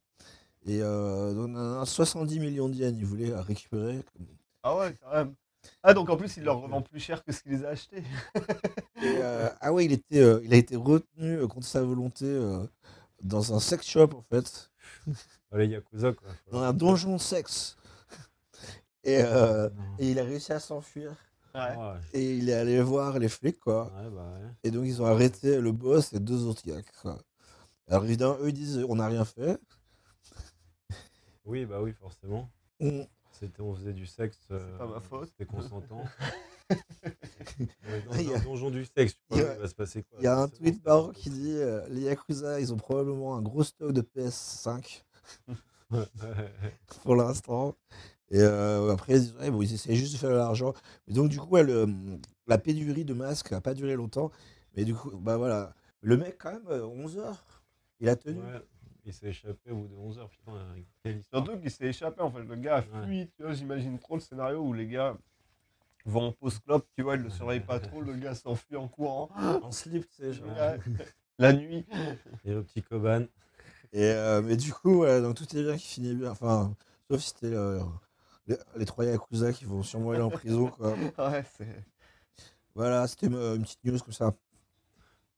Et 0.65 0.81
euh, 0.81 1.33
donc, 1.33 1.49
on 1.55 1.81
a 1.81 1.85
70 1.85 2.39
millions 2.39 2.69
d'yens, 2.69 2.93
ils 2.97 3.05
voulaient 3.05 3.29
la 3.31 3.41
récupérer. 3.41 4.03
Ah 4.63 4.75
ouais, 4.77 4.95
quand 5.01 5.11
même. 5.11 5.33
Ah, 5.83 5.93
donc 5.93 6.09
en 6.09 6.17
plus, 6.17 6.37
il 6.37 6.43
leur 6.43 6.61
revend 6.61 6.81
plus 6.81 6.99
cher 6.99 7.23
que 7.23 7.31
ce 7.31 7.41
qu'il 7.41 7.51
les 7.53 7.65
a 7.65 7.69
achetés. 7.69 8.03
Et, 9.01 9.17
euh, 9.21 9.49
ah 9.61 9.71
ouais, 9.73 9.85
il, 9.85 9.91
était, 9.93 10.19
euh, 10.19 10.41
il 10.43 10.53
a 10.53 10.57
été 10.57 10.75
retenu 10.75 11.33
euh, 11.37 11.47
contre 11.47 11.67
sa 11.67 11.81
volonté 11.81 12.25
euh, 12.25 12.65
dans 13.21 13.53
un 13.53 13.59
sex 13.59 13.85
shop, 13.87 14.09
en 14.15 14.21
fait, 14.21 14.69
Oh, 15.51 15.57
les 15.57 15.67
Yakuza, 15.67 16.13
quoi. 16.13 16.29
dans 16.51 16.61
un 16.61 16.73
donjon 16.73 17.15
de 17.15 17.21
sexe. 17.21 17.75
Et, 19.03 19.21
euh, 19.23 19.69
il 19.99 20.19
a 20.19 20.23
réussi 20.23 20.51
à 20.53 20.59
s'enfuir. 20.59 21.15
Ouais. 21.55 21.75
Ouais, 21.75 21.93
Et 22.13 22.35
il 22.37 22.49
est 22.49 22.53
allé 22.53 22.81
voir 22.81 23.17
les 23.17 23.29
flics, 23.29 23.59
quoi. 23.59 23.85
ouais, 23.85 24.09
bah 24.11 24.33
ouais. 24.33 24.49
Et 24.63 24.71
donc, 24.71 24.85
ils 24.85 25.01
ont 25.01 25.05
arrêté 25.05 25.59
le 25.59 25.71
boss 25.71 26.13
et 26.13 26.19
deux 26.19 26.45
autres 26.45 26.65
gars, 26.65 26.81
quoi. 27.01 27.17
Alors, 27.87 28.05
évidemment, 28.05 28.37
eux, 28.41 28.49
ils 28.49 28.53
disent 28.53 28.85
on 28.87 28.95
n'a 28.95 29.07
rien 29.07 29.25
fait. 29.25 29.57
Oui, 31.49 31.65
bah 31.65 31.81
oui, 31.81 31.91
forcément. 31.93 32.49
On- 32.79 33.07
C'était, 33.31 33.61
on 33.61 33.73
faisait 33.73 33.93
du 33.93 34.05
sexe. 34.05 34.37
euh, 34.51 34.77
pas 34.77 34.85
ma 34.87 34.99
faute. 34.99 35.29
C'était 35.29 35.45
consentant. 35.45 36.03
Dans 36.69 38.13
Il 38.15 38.29
y 38.29 38.33
un 38.33 38.37
a- 38.37 38.39
donjon 38.39 38.69
du 38.69 38.85
sexe, 38.85 39.13
tu 39.15 39.19
il 39.31 39.37
y 39.37 39.41
vois, 39.41 39.49
a- 39.49 39.55
il 39.55 39.59
va 39.61 39.67
se 39.67 39.73
passer 39.75 40.03
quoi 40.03 40.19
Il 40.19 40.23
y 40.25 40.27
a 40.27 40.37
un 40.37 40.47
tweet 40.47 40.75
c'est 40.75 40.85
marrant 40.85 41.07
pas 41.07 41.13
qui 41.13 41.29
dit 41.31 41.55
euh, 41.57 41.87
les 41.89 42.01
Yakuza, 42.01 42.59
ils 42.59 42.71
ont 42.71 42.77
probablement 42.77 43.35
un 43.35 43.41
gros 43.41 43.63
stock 43.63 43.91
de 43.91 44.01
PS5 44.01 45.03
possible. 45.47 45.63
pour 47.03 47.15
l'instant. 47.15 47.75
Et 48.31 48.39
euh, 48.39 48.91
après, 48.93 49.13
ils 49.13 49.21
disent 49.21 49.35
ouais, 49.39 49.49
bon, 49.49 49.61
ils 49.63 49.73
essaient 49.73 49.95
juste 49.95 50.13
de 50.13 50.17
faire 50.19 50.29
de 50.29 50.35
l'argent. 50.35 50.73
Mais 51.07 51.13
donc, 51.15 51.29
du 51.29 51.39
coup, 51.39 51.47
ouais, 51.49 51.63
le- 51.63 51.87
la 52.45 52.59
pénurie 52.59 53.05
de 53.05 53.13
masques 53.15 53.51
n'a 53.51 53.61
pas 53.61 53.73
duré 53.73 53.95
longtemps. 53.95 54.29
Mais 54.75 54.85
du 54.85 54.93
coup, 54.93 55.09
bah 55.17 55.37
voilà. 55.37 55.73
Le 56.01 56.15
mec, 56.17 56.37
quand 56.39 56.51
même, 56.51 56.67
euh, 56.69 56.85
11 56.85 57.17
heures, 57.17 57.43
il 57.99 58.07
a 58.07 58.15
tenu. 58.15 58.39
Ouais, 58.39 58.61
il 59.05 59.13
s'est 59.13 59.27
échappé 59.27 59.71
au 59.71 59.75
bout 59.77 59.87
de 59.87 59.95
11 59.95 60.19
heures. 60.19 60.29
Putain, 60.29 60.51
quelle 61.03 61.17
histoire. 61.17 61.45
Surtout 61.45 61.59
qu'il 61.61 61.71
s'est 61.71 61.85
échappé, 61.87 62.21
en 62.21 62.31
fait. 62.31 62.43
Le 62.43 62.55
gars 62.55 62.77
a 62.77 62.81
Ouais. 62.81 63.05
fui. 63.07 63.31
Tu 63.35 63.43
vois, 63.43 63.53
j'imagine 63.53 63.97
trop 63.99 64.15
le 64.15 64.21
scénario 64.21 64.59
où 64.59 64.73
les 64.73 64.87
gars 64.87 65.17
vont 66.05 66.27
en 66.27 66.31
pause 66.31 66.59
clope, 66.59 66.87
tu 66.95 67.03
vois, 67.03 67.15
ils 67.15 67.21
le 67.21 67.29
surveillent 67.29 67.59
pas 67.59 67.79
trop. 67.79 68.01
Le 68.01 68.13
gars 68.13 68.33
s'enfuit 68.35 68.75
en 68.77 68.87
courant. 68.87 69.29
En 69.63 69.71
slip, 69.71 70.09
tu 70.09 70.15
sais. 70.23 70.33
genre. 70.33 70.47
Ouais. 70.47 70.79
La 71.37 71.53
nuit. 71.53 71.85
Et 72.43 72.51
le 72.53 72.63
petit 72.63 72.81
Koban. 72.83 73.25
Et, 73.93 74.03
euh, 74.11 74.41
mais 74.41 74.57
du 74.57 74.73
coup, 74.73 74.95
voilà, 74.97 75.21
donc 75.21 75.35
tout 75.35 75.55
est 75.55 75.63
bien 75.63 75.77
qui 75.77 75.87
finit 75.87 76.13
bien. 76.13 76.31
Enfin, 76.31 76.75
sauf 77.09 77.21
si 77.21 77.29
c'était 77.29 77.55
euh, 77.55 77.79
les, 78.45 78.57
les 78.75 78.85
trois 78.85 79.05
Yakuza 79.05 79.53
qui 79.53 79.63
vont 79.65 79.81
sûrement 79.81 80.11
aller 80.11 80.21
en 80.21 80.29
prison. 80.29 80.67
Quoi. 80.77 80.93
Ouais, 81.17 81.43
c'est. 81.57 81.83
Voilà, 82.75 83.07
c'était 83.07 83.27
une, 83.27 83.35
une 83.35 83.63
petite 83.63 83.83
news 83.85 83.97
comme 83.99 84.13
ça. 84.13 84.27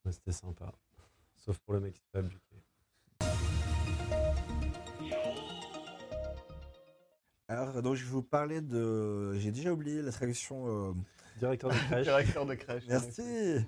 Ouais, 0.05 0.11
C'était 0.11 0.31
sympa. 0.31 0.71
Sauf 1.35 1.59
pour 1.59 1.73
le 1.75 1.79
mec 1.81 1.93
qui 1.93 2.01
s'est 2.01 2.21
fait 2.21 2.27
Alors, 7.51 7.81
donc, 7.81 7.95
je 7.95 8.05
vais 8.05 8.09
vous 8.11 8.23
parler 8.23 8.61
de. 8.61 9.33
J'ai 9.37 9.51
déjà 9.51 9.73
oublié 9.73 10.01
la 10.01 10.13
traduction. 10.13 10.89
euh, 10.89 10.93
Directeur 11.37 11.69
de 11.69 11.75
crèche. 11.89 12.03
Directeur 12.05 12.45
de 12.45 12.53
crèche. 12.55 12.83
Merci 12.87 13.65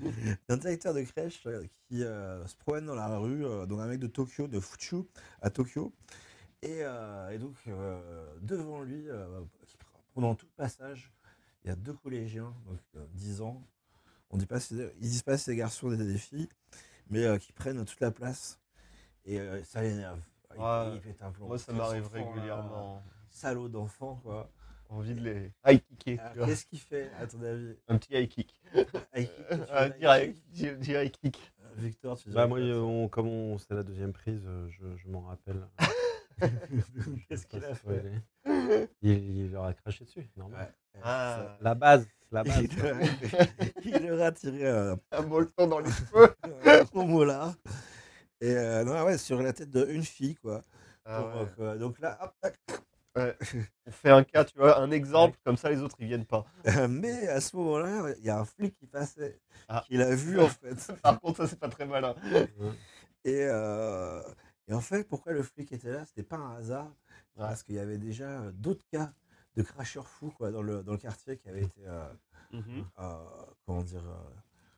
D'un 0.47 0.55
directeur 0.55 0.93
de 0.93 1.01
crèche 1.01 1.41
euh, 1.47 1.65
qui 1.89 2.01
euh, 2.01 2.45
se 2.47 2.55
promène 2.55 2.85
dans 2.85 2.95
la 2.95 3.17
rue, 3.17 3.45
euh, 3.45 3.65
donc 3.65 3.81
un 3.81 3.87
mec 3.87 3.99
de 3.99 4.07
Tokyo, 4.07 4.47
de 4.47 4.59
Fuchu, 4.61 5.03
à 5.41 5.49
Tokyo. 5.49 5.93
Et, 6.61 6.77
euh, 6.81 7.29
et 7.31 7.37
donc, 7.39 7.55
euh, 7.67 8.25
devant 8.41 8.83
lui, 8.83 9.09
euh, 9.09 9.41
pendant 10.13 10.33
tout 10.35 10.45
le 10.45 10.55
passage, 10.63 11.11
il 11.65 11.67
y 11.67 11.71
a 11.71 11.75
deux 11.75 11.93
collégiens, 11.93 12.53
donc 12.65 12.79
euh, 12.95 13.05
10 13.15 13.41
ans. 13.41 13.61
On 14.29 14.37
dit 14.37 14.45
pas, 14.45 14.59
ils 14.71 14.93
disent 15.09 15.23
pas 15.23 15.37
si 15.37 15.43
c'est 15.43 15.51
des 15.51 15.57
garçons 15.57 15.87
ou 15.87 15.95
des 15.97 16.17
filles, 16.17 16.47
mais 17.09 17.25
euh, 17.25 17.37
qui 17.37 17.51
prennent 17.51 17.83
toute 17.83 17.99
la 17.99 18.11
place. 18.11 18.61
Et 19.25 19.41
euh, 19.41 19.61
ça 19.65 19.81
l'énerve. 19.81 20.19
Il- 20.55 20.61
Ouais. 20.61 20.91
il 20.95 21.01
pète 21.01 21.21
un 21.21 21.31
plomb. 21.31 21.47
Moi, 21.47 21.57
ça 21.57 21.73
m'arrive 21.73 22.07
régulièrement. 22.07 23.03
Salaud 23.33 23.67
d'enfants, 23.67 24.19
quoi. 24.23 24.49
Envie 24.89 25.15
de 25.15 25.21
les 25.21 25.51
high 25.65 25.81
kicker. 25.97 26.19
Qu'est-ce 26.45 26.65
qu'il 26.67 26.79
fait, 26.79 27.09
à 27.19 27.25
ton 27.25 27.41
avis? 27.41 27.75
Un 27.87 27.97
petit 27.97 28.13
high 28.13 28.27
kick. 28.29 28.53
High 29.15 29.27
un 29.71 29.89
direct, 29.89 30.37
petit 30.53 30.91
high 30.91 31.11
kick. 31.11 31.51
Victor, 31.75 32.17
tu 32.19 32.29
Bah 32.29 32.45
moi, 32.45 32.59
on- 32.59 33.07
comme 33.09 33.27
on, 33.27 33.57
c'était 33.57 33.73
la 33.73 33.81
deuxième 33.83 34.13
prise, 34.13 34.43
euh, 34.45 34.67
je, 34.69 34.95
je 34.95 35.07
m'en 35.09 35.21
rappelle. 35.21 35.67
Qu'est-ce 37.27 37.47
qu'il 37.47 37.63
a 37.65 37.73
fait? 37.73 38.03
il, 39.01 39.11
il 39.11 39.51
leur 39.51 39.65
a 39.65 39.73
craché 39.73 40.05
dessus, 40.05 40.29
normal. 40.37 40.61
Ouais. 40.93 41.01
Ah, 41.03 41.57
La 41.61 41.73
base, 41.73 42.07
la 42.31 42.43
base. 42.43 42.61
Il 42.61 42.77
leur 42.81 42.95
a- 42.97 43.01
il 43.83 44.05
leur 44.07 44.21
a 44.21 44.31
tiré 44.31 44.67
un, 44.69 44.99
un 45.11 45.21
molleton 45.23 45.67
dans 45.67 45.79
les 45.79 45.89
cheveux. 45.89 46.35
un 46.65 46.83
gros 46.83 47.05
molar. 47.05 47.55
Et 48.41 48.55
euh, 48.55 48.83
non, 48.83 49.03
ouais, 49.05 49.17
sur 49.17 49.41
la 49.41 49.53
tête 49.53 49.71
d'une 49.71 50.03
fille, 50.03 50.35
quoi. 50.35 50.61
Ah 51.05 51.21
Pour, 51.23 51.41
ouais. 51.41 51.47
euh, 51.71 51.77
donc 51.77 51.99
là, 51.99 52.19
hop, 52.21 52.33
tac. 52.41 52.59
On 53.85 53.91
fait 53.91 54.09
un 54.09 54.23
cas, 54.23 54.43
tu 54.45 54.57
vois, 54.57 54.79
un 54.79 54.89
exemple, 54.91 55.37
comme 55.45 55.57
ça 55.57 55.69
les 55.69 55.81
autres 55.81 55.95
ils 55.99 56.07
viennent 56.07 56.25
pas. 56.25 56.45
Mais 56.89 57.27
à 57.27 57.41
ce 57.41 57.55
moment-là, 57.57 58.13
il 58.17 58.23
y 58.25 58.29
a 58.29 58.39
un 58.39 58.45
flic 58.45 58.75
qui 58.75 58.87
passait, 58.87 59.39
Ah. 59.67 59.83
qui 59.87 59.97
l'a 59.97 60.15
vu 60.15 60.39
en 60.39 60.47
fait. 60.47 60.75
Par 61.03 61.19
contre, 61.21 61.37
ça 61.43 61.47
c'est 61.47 61.59
pas 61.59 61.69
très 61.69 61.85
malin. 61.85 62.15
Et, 63.25 63.43
euh, 63.43 64.21
et 64.67 64.73
en 64.73 64.81
fait, 64.81 65.07
pourquoi 65.07 65.31
le 65.31 65.43
flic 65.43 65.71
était 65.71 65.91
là 65.91 66.05
C'était 66.05 66.23
pas 66.23 66.35
un 66.37 66.55
hasard, 66.57 66.87
Ouais. 67.37 67.45
parce 67.47 67.63
qu'il 67.63 67.75
y 67.75 67.79
avait 67.79 67.97
déjà 67.97 68.41
euh, 68.41 68.51
d'autres 68.51 68.85
cas 68.91 69.13
de 69.55 69.61
crasheurs 69.63 70.07
fous 70.09 70.31
quoi, 70.31 70.51
dans, 70.51 70.61
le, 70.61 70.83
dans 70.83 70.91
le 70.91 70.97
quartier 70.97 71.37
qui 71.37 71.47
avaient 71.49 71.63
été. 71.63 71.81
euh, 71.87 72.11
Mhm. 72.51 72.85
euh, 72.99 73.15
comment 73.65 73.81
dire 73.81 74.03
euh, 74.05 74.29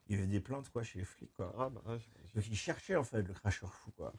Il 0.08 0.16
y 0.16 0.18
avait 0.20 0.28
des 0.28 0.40
plaintes 0.40 0.70
quoi, 0.70 0.84
chez 0.84 1.00
les 1.00 1.06
flics. 1.06 1.34
Quoi. 1.34 1.54
Ah, 1.58 1.70
bah, 1.70 1.82
ouais. 1.88 1.98
Donc 2.36 2.48
il 2.48 2.56
cherchait 2.56 2.96
en 2.96 3.04
fait 3.04 3.22
le 3.24 3.34
crasheur 3.34 3.74
fou. 3.74 3.92
Quoi. 3.98 4.14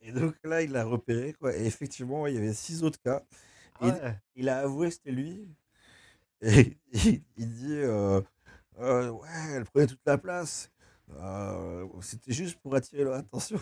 Et 0.00 0.12
donc 0.12 0.34
là, 0.44 0.62
il 0.62 0.72
l'a 0.72 0.84
repéré. 0.84 1.32
Quoi. 1.34 1.56
Et 1.56 1.66
effectivement, 1.66 2.26
il 2.26 2.34
y 2.34 2.38
avait 2.38 2.54
six 2.54 2.82
autres 2.82 3.00
cas. 3.00 3.22
Ah 3.80 3.88
ouais. 3.88 4.16
Il 4.36 4.48
a 4.48 4.60
avoué 4.60 4.88
que 4.88 4.94
c'était 4.94 5.12
lui. 5.12 5.48
Et 6.42 6.78
il, 6.92 7.22
il 7.36 7.54
dit 7.54 7.76
euh, 7.78 8.20
Euh, 8.80 9.10
Ouais, 9.10 9.28
elle 9.56 9.64
prenait 9.64 9.86
toute 9.88 10.00
la 10.06 10.18
place. 10.18 10.70
Euh, 11.18 11.86
c'était 12.02 12.32
juste 12.32 12.58
pour 12.60 12.74
attirer 12.76 13.04
leur 13.04 13.14
attention. 13.16 13.60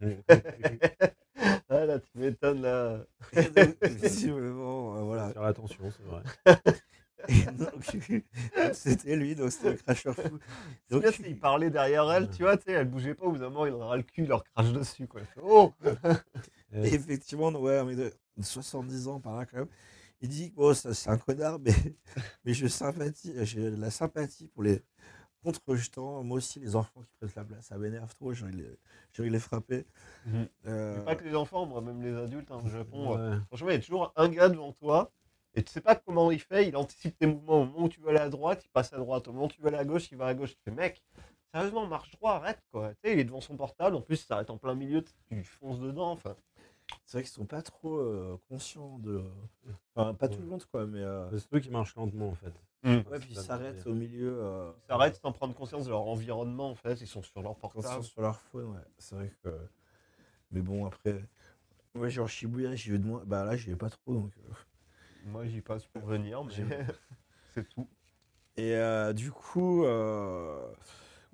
Ah 1.68 1.84
là, 1.84 1.98
tu 2.00 2.18
m'étonnes 2.18 2.62
là. 2.62 3.04
Donc, 3.34 3.76
visiblement, 3.84 4.96
euh, 4.96 5.02
voilà. 5.02 5.32
Faire 5.32 5.42
attention, 5.42 5.90
c'est 5.90 6.02
vrai. 6.04 6.22
C'était 8.72 9.16
lui, 9.16 9.34
donc 9.34 9.50
c'était 9.52 9.70
le 9.72 9.76
cracheur 9.76 10.14
fou. 10.14 10.38
Donc, 10.90 11.04
il 11.26 11.38
parlait 11.38 11.70
derrière 11.70 12.10
elle, 12.12 12.30
tu 12.30 12.42
vois, 12.42 12.56
elle 12.66 12.88
bougeait 12.88 13.14
pas, 13.14 13.26
au 13.26 13.32
bout 13.32 13.38
d'un 13.38 13.48
moment, 13.48 13.66
il 13.66 13.72
aura 13.72 13.96
le 13.96 14.02
cul, 14.02 14.22
il 14.22 14.28
leur 14.28 14.44
crache 14.44 14.72
dessus, 14.72 15.06
quoi. 15.06 15.22
Oh 15.42 15.72
et 16.72 16.94
effectivement, 16.94 17.50
ouais, 17.50 17.84
mais 17.84 17.96
de, 17.96 18.12
de 18.36 18.42
70 18.42 19.08
ans 19.08 19.20
par 19.20 19.36
là 19.36 19.46
quand 19.46 19.58
même. 19.58 19.68
Il 20.20 20.28
dit 20.28 20.50
bon, 20.54 20.74
ça 20.74 20.94
c'est 20.94 21.10
un 21.10 21.18
connard, 21.18 21.58
mais, 21.58 21.74
mais 22.44 22.54
je 22.54 22.66
sympathie, 22.66 23.32
j'ai 23.44 23.70
de 23.70 23.76
la 23.76 23.90
sympathie 23.90 24.48
pour 24.48 24.62
les 24.62 24.82
contre-jetants. 25.42 26.22
Moi 26.24 26.38
aussi, 26.38 26.58
les 26.60 26.74
enfants 26.74 27.02
qui 27.02 27.14
prennent 27.16 27.30
la 27.36 27.44
place, 27.44 27.66
ça 27.66 27.78
m'énerve 27.78 28.12
trop. 28.14 28.32
J'ai 28.32 28.44
envie 28.44 28.56
de 28.56 29.22
les, 29.22 29.38
frapper. 29.38 29.86
Mhm. 30.26 30.48
Euh, 30.66 31.02
Pas 31.02 31.16
que 31.16 31.24
les 31.24 31.34
enfants, 31.36 31.66
moi, 31.66 31.80
même 31.80 32.02
les 32.02 32.14
adultes, 32.14 32.50
hein, 32.50 32.60
au 32.64 32.68
Japon. 32.68 33.16
euh, 33.18 33.30
Ouais. 33.32 33.40
Franchement, 33.48 33.68
il 33.70 33.74
y 33.74 33.76
a 33.76 33.80
toujours 33.80 34.12
un 34.16 34.28
gars 34.28 34.48
devant 34.48 34.72
toi, 34.72 35.12
et 35.56 35.62
tu 35.64 35.72
sais 35.72 35.80
pas 35.80 35.96
comment 35.96 36.30
il 36.30 36.38
fait, 36.40 36.68
il 36.68 36.76
anticipe 36.76 37.18
tes 37.18 37.26
mouvements. 37.26 37.62
Au 37.62 37.64
moment 37.66 37.84
où 37.84 37.88
tu 37.88 38.00
veux 38.00 38.10
aller 38.10 38.18
à 38.18 38.28
droite, 38.28 38.62
il 38.64 38.68
passe 38.70 38.92
à 38.92 38.98
droite. 38.98 39.26
Au 39.28 39.32
moment 39.32 39.46
où 39.46 39.48
tu 39.48 39.60
veux 39.60 39.68
aller 39.68 39.76
à 39.78 39.84
gauche, 39.84 40.10
il 40.12 40.18
va 40.18 40.26
à 40.26 40.34
gauche. 40.34 40.54
Tu 40.54 40.62
fais, 40.64 40.70
mec, 40.70 41.02
sérieusement, 41.52 41.86
marche 41.86 42.10
droit, 42.12 42.32
arrête, 42.34 42.62
quoi. 42.70 42.90
Tu 42.94 42.96
sais, 43.04 43.12
il 43.14 43.18
est 43.18 43.24
devant 43.24 43.40
son 43.40 43.56
portable, 43.56 43.96
en 43.96 44.00
plus, 44.02 44.16
ça 44.16 44.26
s'arrête 44.28 44.50
en 44.50 44.58
plein 44.58 44.74
milieu, 44.74 45.02
tu 45.28 45.42
fonces 45.42 45.80
dedans, 45.80 46.10
enfin. 46.12 46.36
c'est 47.04 47.18
vrai 47.18 47.22
qu'ils 47.24 47.32
sont 47.32 47.46
pas 47.46 47.62
trop 47.62 47.96
euh, 47.96 48.38
conscients 48.48 48.98
de. 48.98 49.22
Enfin, 49.94 50.14
pas 50.14 50.28
tout 50.28 50.40
le 50.40 50.46
monde, 50.46 50.64
quoi, 50.70 50.86
mais. 50.86 51.00
euh, 51.00 51.28
C'est 51.30 51.48
ceux 51.50 51.60
qui 51.60 51.70
marchent 51.70 51.96
lentement 51.96 52.28
en 52.28 52.34
fait. 52.34 52.52
Mm. 52.82 53.08
ouais, 53.10 53.18
puis 53.18 53.30
ils 53.30 53.36
s'arrêtent 53.36 53.86
au 53.86 53.94
milieu. 53.94 54.38
euh, 54.42 54.70
Ils 54.84 54.86
s'arrêtent 54.88 55.16
sans 55.16 55.32
prendre 55.32 55.54
conscience 55.54 55.86
de 55.86 55.90
leur 55.90 56.06
environnement, 56.06 56.70
en 56.70 56.74
fait. 56.74 57.00
Ils 57.00 57.06
sont 57.08 57.22
sur 57.22 57.40
leur 57.42 57.58
quand 57.58 57.68
ils 57.68 57.72
portable. 57.72 57.94
sont 57.96 58.02
sur 58.10 58.20
leur 58.20 58.38
phone, 58.38 58.66
ouais. 58.72 58.82
C'est 58.98 59.14
vrai 59.16 59.32
que. 59.42 59.48
Mais 60.52 60.60
bon, 60.60 60.84
après. 60.86 61.24
Moi, 61.94 62.08
genre 62.10 62.28
Shibuya, 62.28 62.74
j'y 62.74 62.90
vais 62.90 62.98
de 62.98 63.06
moins. 63.06 63.22
Bah 63.24 63.44
là, 63.44 63.56
j'y 63.56 63.70
vais 63.70 63.76
pas 63.76 63.88
trop, 63.90 64.12
donc. 64.12 64.30
Moi, 65.26 65.46
j'y 65.46 65.60
passe 65.60 65.86
pour 65.86 66.04
venir, 66.06 66.44
mais 66.44 66.52
c'est 67.54 67.68
tout. 67.68 67.88
Et 68.56 68.74
euh, 68.76 69.12
du 69.12 69.30
coup, 69.30 69.84
euh, 69.84 70.72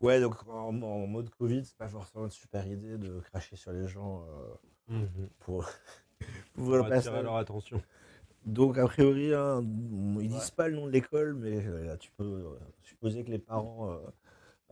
ouais, 0.00 0.20
donc 0.20 0.34
en, 0.48 0.82
en 0.82 1.06
mode 1.06 1.30
Covid, 1.30 1.64
c'est 1.64 1.76
pas 1.76 1.88
forcément 1.88 2.24
une 2.24 2.30
super 2.30 2.66
idée 2.66 2.98
de 2.98 3.20
cracher 3.20 3.56
sur 3.56 3.72
les 3.72 3.86
gens 3.86 4.24
euh, 4.90 5.06
pour, 5.40 5.64
pour 6.54 6.64
Pour 6.64 6.74
attirer 6.76 6.88
passage. 6.90 7.22
leur 7.22 7.36
attention. 7.36 7.82
Donc, 8.44 8.76
a 8.78 8.86
priori, 8.88 9.32
hein, 9.34 9.60
ils 10.20 10.28
disent 10.28 10.50
pas 10.50 10.66
le 10.68 10.74
nom 10.74 10.86
de 10.86 10.90
l'école, 10.90 11.34
mais 11.34 11.62
là, 11.84 11.96
tu 11.96 12.10
peux 12.12 12.24
euh, 12.24 12.58
supposer 12.82 13.22
que 13.24 13.30
les 13.30 13.38
parents 13.38 13.92
euh, 13.92 14.00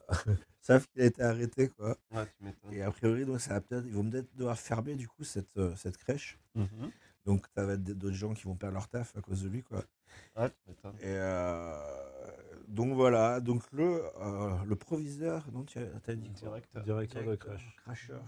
savent 0.60 0.88
qu'il 0.88 1.02
a 1.02 1.04
été 1.04 1.22
arrêté, 1.22 1.68
quoi. 1.68 1.96
Ouais, 2.10 2.26
tu. 2.36 2.74
Et 2.74 2.82
a 2.82 2.90
priori, 2.90 3.24
donc, 3.24 3.40
ça 3.40 3.54
va 3.54 3.60
peut-être, 3.60 3.86
ils 3.86 3.92
vont 3.94 4.10
peut-être 4.10 4.34
devoir 4.34 4.58
fermer, 4.58 4.96
du 4.96 5.06
coup, 5.06 5.22
cette, 5.22 5.56
euh, 5.56 5.72
cette 5.76 5.98
crèche. 5.98 6.36
Mhm. 6.56 6.90
Donc, 7.26 7.46
ça 7.54 7.64
va 7.66 7.74
être 7.74 7.82
d'autres 7.82 8.14
gens 8.14 8.32
qui 8.34 8.44
vont 8.44 8.56
perdre 8.56 8.74
leur 8.74 8.88
taf 8.88 9.16
à 9.16 9.20
cause 9.20 9.42
de 9.42 9.48
lui, 9.48 9.62
quoi. 9.62 9.84
Ouais. 10.36 10.50
Et 11.00 11.06
euh, 11.06 11.76
donc 12.68 12.94
voilà, 12.94 13.40
donc 13.40 13.62
le, 13.72 14.04
euh, 14.20 14.56
le 14.64 14.76
proviseur, 14.76 15.44
non, 15.52 15.64
tu 15.64 15.78
as, 15.78 16.14
dit 16.14 16.30
quoi? 16.30 16.40
Directeur. 16.40 16.84
Directeur 16.84 17.24
de 17.24 17.34
crèche. 17.34 17.76
cracheur. 17.76 18.22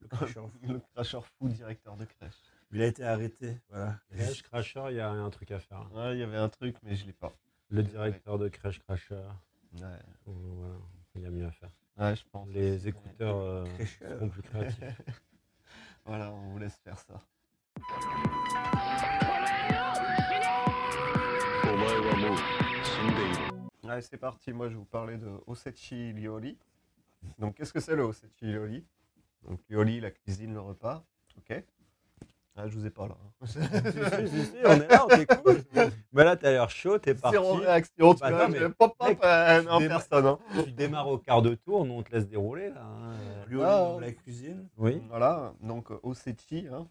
Le 0.00 0.08
cracheur. 0.08 0.50
Le 0.62 0.78
cracheur 0.94 1.26
fou, 1.26 1.48
directeur 1.48 1.96
de 1.96 2.04
crèche. 2.04 2.34
Il 2.72 2.82
a 2.82 2.86
été 2.86 3.04
arrêté, 3.04 3.60
voilà. 3.68 3.98
Crèche, 4.10 4.42
cracheur, 4.42 4.90
il 4.90 4.96
y 4.96 5.00
a 5.00 5.10
un 5.10 5.30
truc 5.30 5.50
à 5.52 5.58
faire. 5.60 5.88
Ouais, 5.92 6.14
il 6.16 6.20
y 6.20 6.22
avait 6.22 6.36
un 6.36 6.48
truc, 6.48 6.76
mais 6.82 6.96
je 6.96 7.06
l'ai 7.06 7.12
pas. 7.12 7.32
Le 7.70 7.82
directeur 7.82 8.38
de 8.38 8.48
crèche 8.48 8.80
cracheur. 8.80 9.40
Ouais, 9.80 9.98
Voilà, 10.26 10.76
il 11.14 11.22
y 11.22 11.26
a 11.26 11.30
mieux 11.30 11.46
à 11.46 11.50
faire. 11.52 11.70
ouais 11.98 12.16
je 12.16 12.24
pense. 12.30 12.48
Les 12.48 12.88
écouteurs 12.88 13.36
euh, 13.36 13.64
plus 14.28 14.42
créatifs. 14.42 15.00
Voilà, 16.06 16.30
on 16.32 16.50
vous 16.50 16.58
laisse 16.58 16.76
faire 16.84 16.98
ça. 16.98 17.22
Allez, 23.88 24.02
c'est 24.02 24.16
parti. 24.16 24.52
Moi, 24.52 24.68
je 24.68 24.72
vais 24.72 24.78
vous 24.78 24.84
parlais 24.84 25.18
de 25.18 25.30
Osechi 25.46 26.12
Lioli. 26.12 26.58
Donc, 27.38 27.54
qu'est-ce 27.54 27.72
que 27.72 27.80
c'est 27.80 27.94
le 27.94 28.02
Osechi 28.02 28.46
Lioli 28.46 28.84
Donc, 29.46 29.60
Lioli, 29.68 30.00
la 30.00 30.10
cuisine, 30.10 30.52
le 30.52 30.60
repas. 30.60 31.04
Ok. 31.38 31.62
Ah, 32.56 32.66
je 32.68 32.78
vous 32.78 32.86
ai 32.86 32.90
pas 32.90 33.08
là. 33.08 33.16
Hein. 33.40 33.46
si, 33.46 33.58
si, 34.28 34.44
si, 34.46 34.56
on 34.64 34.72
est 34.72 34.88
là, 34.88 35.04
on 35.04 35.08
t'écoute. 35.08 35.66
Mais 36.12 36.24
là, 36.24 36.36
t'as 36.36 36.50
l'air 36.50 36.70
chaud, 36.70 36.98
t'es 36.98 37.14
parti. 37.14 37.36
Zéro 37.36 37.54
réaction, 37.54 38.14
tu 38.14 38.20
bah, 38.20 38.30
vois, 38.30 38.48
mais, 38.48 38.58
euh, 38.62 38.68
tu 38.68 39.68
en 39.68 39.78
personne. 39.80 40.26
Hein. 40.26 40.38
Tu 40.64 40.72
démarres 40.72 41.08
au 41.08 41.18
quart 41.18 41.42
de 41.42 41.54
tour, 41.54 41.84
nous 41.84 41.94
on 41.94 42.02
te 42.02 42.12
laisse 42.12 42.28
dérouler 42.28 42.70
là. 42.70 42.82
Hein. 42.82 43.14
Ah. 43.42 43.50
Lioli, 43.50 44.06
la 44.06 44.12
cuisine. 44.12 44.68
Oui. 44.76 45.02
Voilà, 45.08 45.52
donc 45.60 45.90
Osechi, 46.04 46.68
hein. 46.72 46.86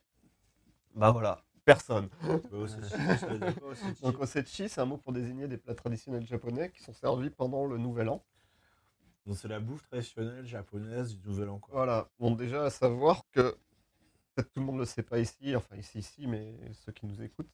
Bah 0.96 1.12
voilà. 1.12 1.42
Personne. 1.66 2.10
Bah. 2.22 3.52
Donc, 4.02 4.20
Osechi, 4.20 4.70
c'est 4.70 4.82
un 4.82 4.86
mot 4.86 4.98
pour 4.98 5.14
désigner 5.14 5.48
des 5.48 5.58
plats 5.58 5.76
traditionnels 5.76 6.26
japonais 6.28 6.72
qui 6.72 6.82
sont 6.84 6.94
servis 6.94 7.30
pendant 7.30 7.66
le 7.66 7.78
Nouvel 7.78 8.10
An. 8.10 8.24
Donc, 9.26 9.38
c'est 9.38 9.48
la 9.48 9.60
bouffe 9.60 9.84
traditionnelle 9.84 10.46
japonaise 10.46 11.16
du 11.18 11.28
Nouvel 11.30 11.50
An, 11.50 11.60
quoi. 11.60 11.74
Voilà. 11.76 12.10
Bon, 12.20 12.32
déjà, 12.32 12.66
à 12.66 12.70
savoir 12.70 13.24
que 13.32 13.56
peut-être 14.36 14.52
tout 14.54 14.60
le 14.62 14.66
monde 14.66 14.76
ne 14.76 14.82
le 14.82 14.86
sait 14.86 15.04
pas 15.04 15.20
ici, 15.20 15.56
enfin 15.56 15.76
ici, 15.78 16.00
ici, 16.00 16.28
mais 16.28 16.56
ceux 16.86 16.92
qui 16.94 17.06
nous 17.08 17.22
écoutent, 17.22 17.52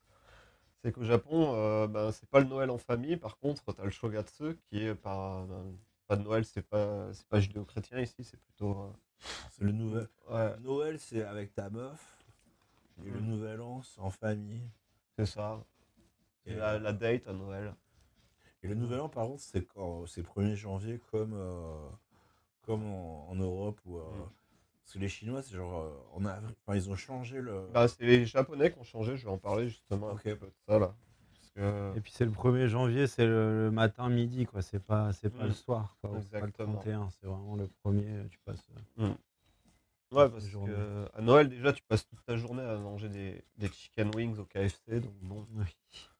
c'est 0.84 0.92
qu'au 0.92 1.04
Japon, 1.04 1.54
euh, 1.56 1.88
ben, 1.88 2.12
c'est 2.12 2.30
pas 2.30 2.40
le 2.40 2.48
Noël 2.48 2.70
en 2.72 2.78
famille. 2.78 3.18
Par 3.18 3.38
contre, 3.40 3.74
tu 3.74 3.82
as 3.82 3.86
le 3.86 3.92
Shogatsu 3.92 4.58
qui 4.70 4.84
est 4.86 4.96
pas, 4.96 5.46
ben, 5.50 5.78
pas 6.08 6.16
de 6.18 6.24
Noël, 6.24 6.46
c'est 6.46 6.62
pas, 6.64 7.14
c'est 7.14 7.28
pas 7.28 7.40
judéo-chrétien 7.40 8.00
ici, 8.02 8.24
c'est 8.24 8.40
plutôt. 8.40 8.94
C'est 9.52 9.64
le 9.66 9.72
nouvel. 9.74 10.08
euh, 10.32 10.54
ouais, 10.56 10.60
Noël, 10.62 11.00
c'est 11.00 11.24
avec 11.24 11.54
ta 11.54 11.70
meuf. 11.70 12.19
Et 13.06 13.10
le 13.12 13.20
Mm. 13.20 13.26
Nouvel 13.28 13.62
An, 13.62 13.82
c'est 13.84 14.02
en 14.02 14.10
famille. 14.10 14.70
c'est 15.18 15.26
ça. 15.26 15.64
Et, 16.46 16.52
C'est 16.52 16.56
la, 16.58 16.80
la 16.80 16.94
date 16.94 17.28
à 17.28 17.34
Noël. 17.34 17.74
Et 18.64 18.68
le 18.68 18.76
Nouvel 18.76 19.00
An, 19.02 19.10
par 19.10 19.28
contre, 19.28 19.42
c'est 19.42 19.66
quand 19.66 20.06
c'est 20.06 20.22
1er 20.22 20.56
janvier, 20.56 21.00
comme, 21.12 21.34
euh, 21.34 21.90
comme 22.64 22.84
en, 22.86 23.30
en 23.30 23.36
Europe. 23.36 23.80
Ou, 23.86 23.98
euh, 23.98 24.02
Mm. 24.04 24.30
Parce 24.84 24.94
que 24.96 25.00
les 25.00 25.10
Chinois, 25.10 25.44
c'est 25.44 25.56
genre. 25.56 25.82
euh, 25.82 25.92
en 26.16 26.26
avril, 26.26 26.56
enfin, 26.66 26.76
ils 26.76 26.90
ont 26.90 26.96
changé 26.96 27.40
le. 27.42 27.68
Bah, 27.72 27.88
c'est 27.88 28.04
les 28.06 28.26
Japonais 28.26 28.72
qui 28.72 28.80
ont 28.80 28.84
changé, 28.84 29.18
je 29.18 29.26
vais 29.26 29.32
en 29.32 29.38
parler 29.38 29.70
justement 29.70 30.08
Ok. 30.08 30.26
un 30.26 30.36
peu 30.36 30.48
de 30.48 30.54
ça 30.68 30.80
là. 30.80 30.96
Que- 31.54 31.94
Et 31.96 32.02
puis 32.02 32.12
c'est 32.12 32.26
le 32.26 32.32
1er 32.32 32.68
janvier, 32.68 33.06
c'est 33.06 33.28
le, 33.28 33.66
le 33.66 33.72
matin 33.72 34.10
midi, 34.10 34.46
quoi. 34.48 34.64
C'est 34.64 34.80
pas, 34.84 35.14
c'est 35.14 35.30
pas 35.30 35.44
Mm. 35.44 35.48
le 35.48 35.54
soir, 35.54 35.96
quoi. 36.02 36.10
le 36.14 36.18
Exactement. 36.18 36.74
31, 36.74 37.10
c'est 37.12 37.28
vraiment 37.28 37.56
le 37.56 37.68
premier, 37.84 38.28
tu 38.32 38.40
passes. 38.40 38.66
Ouais, 40.12 40.28
parce 40.30 40.48
que 40.48 41.08
à 41.14 41.22
Noël, 41.22 41.50
déjà, 41.50 41.72
tu 41.72 41.84
passes 41.84 42.08
toute 42.08 42.24
ta 42.26 42.36
journée 42.36 42.64
à 42.64 42.78
manger 42.78 43.10
des, 43.10 43.44
des 43.58 43.68
chicken 43.70 44.14
wings 44.16 44.38
au 44.40 44.46
KFC, 44.46 45.00
donc 45.00 45.14
bon, 45.22 45.46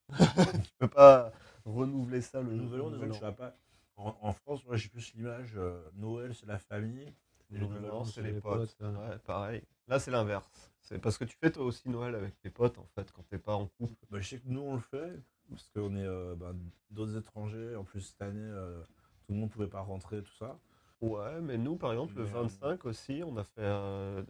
tu 0.64 0.72
peux 0.78 0.88
pas 0.88 1.32
renouveler 1.66 2.22
ça 2.22 2.42
le 2.42 2.52
Nouvel 2.54 2.82
An, 2.82 2.90
Nouvel 2.92 3.12
An. 3.12 3.34
pas. 3.34 3.56
En, 3.98 4.16
en 4.22 4.34
France, 4.34 4.64
moi, 4.66 4.76
j'ai 4.76 4.90
plus 4.90 5.14
l'image 5.14 5.54
euh, 5.56 5.82
Noël, 5.96 6.34
c'est 6.34 6.46
la 6.46 6.58
famille. 6.60 7.14
Et 7.52 7.58
Le 7.58 7.62
Nouvel 7.66 7.92
An, 7.92 8.04
c'est 8.06 8.22
les 8.22 8.34
potes. 8.40 8.76
euh. 8.82 9.10
Ouais, 9.10 9.18
pareil. 9.20 9.62
Là, 9.88 10.00
c'est 10.00 10.12
l'inverse. 10.12 10.72
C'est 10.82 11.00
parce 11.00 11.18
que 11.18 11.26
tu 11.26 11.36
fais 11.38 11.52
toi 11.52 11.66
aussi 11.66 11.90
Noël 11.90 12.16
avec 12.16 12.40
tes 12.42 12.50
potes, 12.50 12.78
en 12.78 12.88
fait, 12.96 13.12
quand 13.12 13.24
t'es 13.24 13.40
pas 13.40 13.56
en 13.56 13.66
couple. 13.68 13.96
Bah, 14.10 14.20
je 14.20 14.28
sais 14.28 14.40
que 14.40 14.48
nous, 14.48 14.62
on 14.62 14.76
le 14.76 14.82
fait. 14.82 15.20
Parce 15.50 15.68
qu'on 15.74 15.96
est 15.96 16.06
euh, 16.06 16.36
bah, 16.36 16.54
d'autres 16.92 17.18
étrangers. 17.18 17.76
En 17.76 17.84
plus, 17.84 18.02
cette 18.02 18.22
année, 18.22 18.40
euh, 18.40 18.82
tout 19.26 19.34
le 19.34 19.40
monde 19.40 19.50
pouvait 19.50 19.68
pas 19.68 19.82
rentrer, 19.82 20.22
tout 20.22 20.36
ça. 20.38 20.60
Ouais, 21.02 21.40
mais 21.42 21.58
nous, 21.58 21.76
par 21.78 21.92
exemple, 21.94 22.14
le 22.18 22.24
Mais, 22.24 22.30
euh, 22.30 22.42
25 22.44 22.86
aussi, 22.86 23.22
on 23.26 23.38
a 23.38 23.44
fait 23.44 23.66
un... 23.66 24.26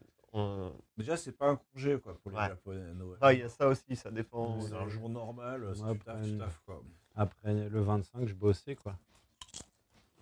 Déjà, 0.96 1.18
c'est 1.18 1.32
pas 1.32 1.50
un 1.50 1.56
congé 1.56 2.00
quoi 2.00 2.16
pour 2.20 2.30
les 2.32 2.38
Ouais. 2.38 2.48
Japonais. 2.50 2.94
Noël. 2.94 3.18
Ah, 3.22 3.34
il 3.34 3.40
y 3.40 3.44
a 3.44 3.50
ça 3.50 3.68
aussi, 3.68 3.96
ça 3.96 4.12
dépend. 4.12 4.62
c'est 4.62 4.76
un 4.76 4.88
jour 4.88 5.10
normal. 5.10 5.72
C'est 5.76 5.82
Ouais, 5.82 5.94
tu 5.94 6.00
taffes, 6.00 6.18
après, 6.18 6.30
tu 6.30 6.38
taffes, 6.38 6.62
quoi. 6.66 6.84
Après 7.16 7.54
le 7.70 7.82
25, 7.82 8.28
je 8.28 8.34
bossais 8.36 8.76
quoi. 8.76 8.96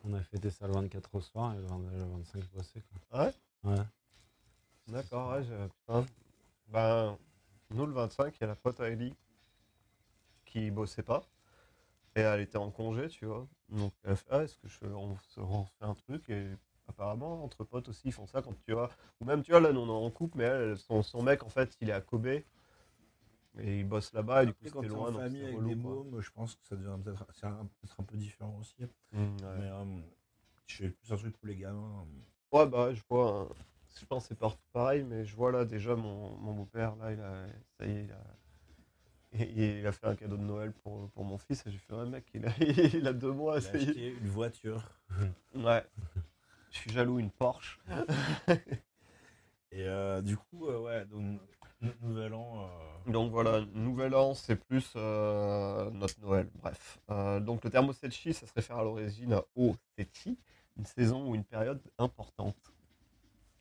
On 0.06 0.14
a 0.14 0.22
fêté 0.24 0.50
ça 0.50 0.66
le 0.68 0.74
24 0.74 1.14
au 1.16 1.20
soir 1.20 1.54
et 1.54 1.58
le 1.58 1.64
20 1.68 1.80
le 1.92 2.06
25, 2.06 2.42
je 2.42 2.58
bossais 2.58 2.82
quoi. 3.12 3.26
Ouais? 3.26 3.34
Ouais. 3.66 3.84
D'accord, 4.88 5.32
ouais, 5.34 5.44
j'ai- 5.44 5.68
putain. 5.68 6.06
Ben, 6.70 7.18
nous, 7.72 7.86
le 7.86 7.92
25, 7.92 8.36
il 8.38 8.42
y 8.42 8.44
a 8.46 8.48
la 8.48 8.56
pote 8.56 8.80
à 8.80 8.90
Ellie 8.90 9.14
qui 10.46 10.72
bossait 10.72 11.04
pas. 11.04 11.24
Et 12.16 12.22
elle 12.22 12.40
était 12.40 12.58
en 12.58 12.72
congé, 12.72 13.10
tu 13.10 13.26
vois. 13.26 13.46
Donc, 13.70 13.94
elle 14.04 14.12
a 14.12 14.16
fait, 14.16 14.28
ah, 14.30 14.44
est-ce 14.44 14.58
que 14.58 14.68
je, 14.68 14.86
on, 14.86 15.16
fait 15.16 15.86
un 15.86 15.96
truc 15.96 16.30
Et 16.30 16.48
apparemment, 16.88 17.44
entre 17.44 17.64
potes 17.64 17.90
aussi, 17.90 18.08
ils 18.10 18.14
font 18.14 18.28
ça 18.28 18.42
quand 18.42 18.54
tu 18.66 18.74
vois. 18.74 18.90
Ou 19.20 19.26
même, 19.26 19.44
tu 19.44 19.52
vois, 19.52 19.60
là, 19.60 19.74
nous, 19.74 19.82
on 19.82 19.88
est 19.88 20.06
en 20.06 20.12
couple, 20.12 20.38
mais 20.38 20.46
elle, 20.46 20.78
son, 20.78 21.04
son 21.04 21.22
mec, 21.22 21.44
en 21.44 21.50
fait, 21.50 21.76
il 21.82 21.90
est 21.90 21.94
à 21.94 22.02
Kobe. 22.02 22.28
Et 23.60 23.80
il 23.80 23.88
bosse 23.88 24.14
là-bas, 24.14 24.44
et 24.44 24.46
du 24.46 24.54
coup, 24.54 24.60
c'était 24.66 24.88
loin, 24.88 25.10
en 25.10 25.14
donc 25.14 25.22
famille 25.22 25.44
avec 25.44 25.56
relou, 25.56 25.70
des 25.70 25.76
quoi. 25.76 25.92
mômes, 25.92 26.22
je 26.22 26.30
pense 26.32 26.56
que 26.56 26.68
ça 26.68 26.76
devient 26.76 26.96
peut-être 27.04 27.26
un, 27.44 28.04
peu 28.04 28.16
différent 28.16 28.56
aussi. 28.60 28.76
Mm, 29.12 29.18
ouais. 29.18 29.58
Mais 29.60 29.70
euh, 29.72 30.02
je 30.68 30.76
fais 30.76 30.90
plus 30.90 31.12
un 31.12 31.18
truc 31.18 31.36
pour 31.38 31.48
les 31.48 31.56
gamins. 31.56 32.06
Ouais, 32.52 32.68
bah, 32.68 32.94
je 32.94 33.02
vois. 33.10 33.42
un- 33.42 33.50
Je 34.00 34.06
pense 34.06 34.28
que 34.28 34.36
c'est 34.36 34.58
pareil, 34.72 35.04
mais 35.04 35.26
je 35.26 35.36
vois 35.36 35.52
là 35.52 35.66
déjà 35.66 35.96
mon, 35.96 36.38
mon 36.38 36.54
beau-père, 36.54 36.96
là, 36.98 37.12
il 37.12 37.20
a, 37.20 37.48
ça 37.80 37.86
y 37.88 37.92
est, 37.92 38.04
il 38.04 38.12
a, 38.12 38.24
il, 39.34 39.60
il 39.60 39.88
a 39.88 39.92
fait 39.92 40.08
un 40.08 40.16
cadeau 40.16 40.38
de 40.38 40.42
Noël 40.44 40.72
pour, 40.72 41.10
pour 41.12 41.24
mon 41.24 41.38
fils. 41.38 41.66
Et 41.66 41.72
j'ai 41.72 41.78
fait, 41.78 41.94
ouais, 41.94 42.06
mec, 42.06 42.26
il 42.34 42.46
a, 42.46 42.52
il 42.94 43.08
a 43.08 43.14
deux 43.14 43.32
mois. 43.32 43.60
Il 43.60 43.68
a 43.68 43.70
acheté 43.72 44.08
une 44.10 44.28
voiture. 44.30 44.84
Ouais. 45.56 45.84
Je 46.72 46.78
suis 46.78 46.92
jaloux, 46.92 47.18
une 47.20 47.32
Porsche. 47.32 47.80
Et 49.72 49.84
euh, 49.88 50.22
du 50.22 50.38
coup, 50.38 50.68
euh, 50.68 50.80
ouais, 50.80 51.06
donc, 51.06 51.40
nou- 51.82 51.92
nouvel 52.02 52.34
an. 52.34 52.68
euh, 53.08 53.12
Donc 53.12 53.32
voilà, 53.32 53.62
nouvel 53.74 54.14
an, 54.16 54.34
c'est 54.34 54.56
plus 54.56 54.96
notre 54.96 56.20
Noël. 56.22 56.50
Bref. 56.56 57.00
Donc 57.42 57.64
le 57.64 57.70
terme 57.70 57.90
Osechi, 57.90 58.34
ça 58.34 58.46
se 58.46 58.54
réfère 58.54 58.78
à 58.78 58.84
l'origine 58.84 59.34
à 59.34 59.44
Osechi, 59.56 60.38
une 60.78 60.86
saison 60.86 61.30
ou 61.30 61.36
une 61.36 61.44
période 61.44 61.82
importante. 61.98 62.56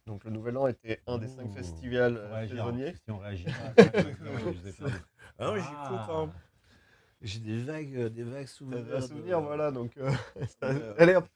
Donc 0.07 0.25
le 0.25 0.31
nouvel 0.31 0.57
an 0.57 0.69
était 0.69 1.01
un 1.07 1.19
des 1.19 1.27
cinq 1.27 1.49
Ouh. 1.51 1.53
festivals 1.53 2.15
Faut 2.15 2.21
euh, 2.21 2.33
réagir, 2.35 2.57
saisonniers. 2.65 2.95
Si 2.95 3.11
on 3.11 3.19
réagit. 3.19 3.47
Ah 5.39 5.53
j'y 5.59 5.65
Ah. 6.09 6.27
J'ai 7.23 7.41
des 7.41 7.59
vagues, 7.59 7.97
euh, 7.97 8.09
des 8.09 8.23
vagues 8.23 8.47
souvenirs. 8.47 8.97
un 8.97 9.01
souvenir, 9.01 9.41
de- 9.41 9.47
voilà, 9.47 9.71
donc 9.71 9.97
euh, 9.97 10.11
ça- 10.61 10.95
allez 10.99 11.17
hop. 11.17 11.27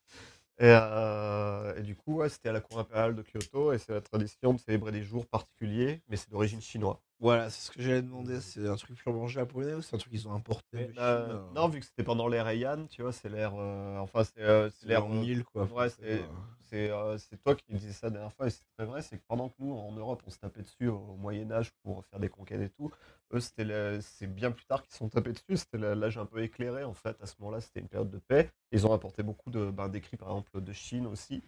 Et, 0.58 0.64
euh, 0.66 1.74
et 1.76 1.82
du 1.82 1.96
coup, 1.96 2.16
ouais, 2.16 2.28
c'était 2.28 2.50
à 2.50 2.52
la 2.52 2.60
cour 2.60 2.78
impériale 2.78 3.14
de 3.14 3.22
Kyoto 3.22 3.72
et 3.72 3.78
c'est 3.78 3.92
la 3.92 4.02
tradition 4.02 4.52
de 4.52 4.58
célébrer 4.58 4.92
des 4.92 5.02
jours 5.02 5.26
particuliers, 5.26 6.02
mais 6.08 6.16
c'est 6.16 6.30
d'origine 6.30 6.60
chinoise. 6.60 6.98
Voilà, 7.20 7.50
c'est 7.50 7.60
ce 7.66 7.70
que 7.70 7.82
j'allais 7.82 8.00
demander. 8.02 8.40
C'est 8.40 8.66
un 8.66 8.76
truc 8.76 8.96
purement 8.96 9.28
japonais 9.28 9.74
ou 9.74 9.82
c'est 9.82 9.94
un 9.94 9.98
truc 9.98 10.10
qu'ils 10.12 10.26
ont 10.26 10.32
importé 10.34 10.86
de 10.86 10.98
Euh, 10.98 11.34
euh, 11.34 11.50
non, 11.54 11.68
vu 11.68 11.80
que 11.80 11.86
c'était 11.86 12.02
pendant 12.02 12.28
l'ère 12.28 12.48
Heian, 12.48 12.86
tu 12.86 13.02
vois, 13.02 13.12
c'est 13.12 13.28
l'ère. 13.28 13.52
euh, 13.56 13.98
enfin, 13.98 14.24
c'est 14.24 14.40
euh, 14.40 14.70
l'ère. 14.84 15.06
1000, 15.06 15.44
quoi. 15.44 15.64
Ouais, 15.64 15.90
c'est- 15.90 16.90
euh, 16.90 17.18
c'est 17.18 17.36
toi 17.42 17.54
qui 17.56 17.64
disais 17.74 17.92
ça 17.92 18.06
la 18.06 18.10
dernière 18.12 18.32
fois 18.32 18.46
et 18.46 18.50
c'est 18.50 18.64
très 18.76 18.86
vrai, 18.86 19.02
c'est 19.02 19.18
que 19.18 19.24
pendant 19.26 19.48
que 19.48 19.54
nous, 19.58 19.72
en 19.74 19.92
Europe, 19.92 20.22
on 20.26 20.30
se 20.30 20.38
tapait 20.38 20.62
dessus 20.62 20.86
au 20.88 21.16
Moyen-Âge 21.16 21.72
pour 21.82 22.04
faire 22.06 22.20
des 22.20 22.28
conquêtes 22.28 22.60
et 22.60 22.70
tout, 22.70 22.90
eux, 23.32 23.40
c'est 23.40 24.26
bien 24.28 24.52
plus 24.52 24.64
tard 24.66 24.80
qu'ils 24.82 24.92
se 24.92 24.98
sont 24.98 25.08
tapés 25.08 25.32
dessus, 25.32 25.56
c'était 25.56 25.78
l'âge 25.78 26.16
un 26.16 26.26
peu 26.26 26.42
éclairé 26.42 26.84
en 26.84 26.94
fait. 26.94 27.20
À 27.20 27.26
ce 27.26 27.34
moment-là, 27.40 27.60
c'était 27.60 27.80
une 27.80 27.88
période 27.88 28.10
de 28.10 28.18
paix. 28.18 28.50
Ils 28.72 28.86
ont 28.86 28.92
apporté 28.92 29.22
beaucoup 29.24 29.50
de, 29.50 29.70
ben, 29.70 29.88
d'écrits, 29.88 30.16
par 30.16 30.28
exemple, 30.28 30.60
de 30.60 30.72
Chine 30.72 31.06
aussi, 31.06 31.42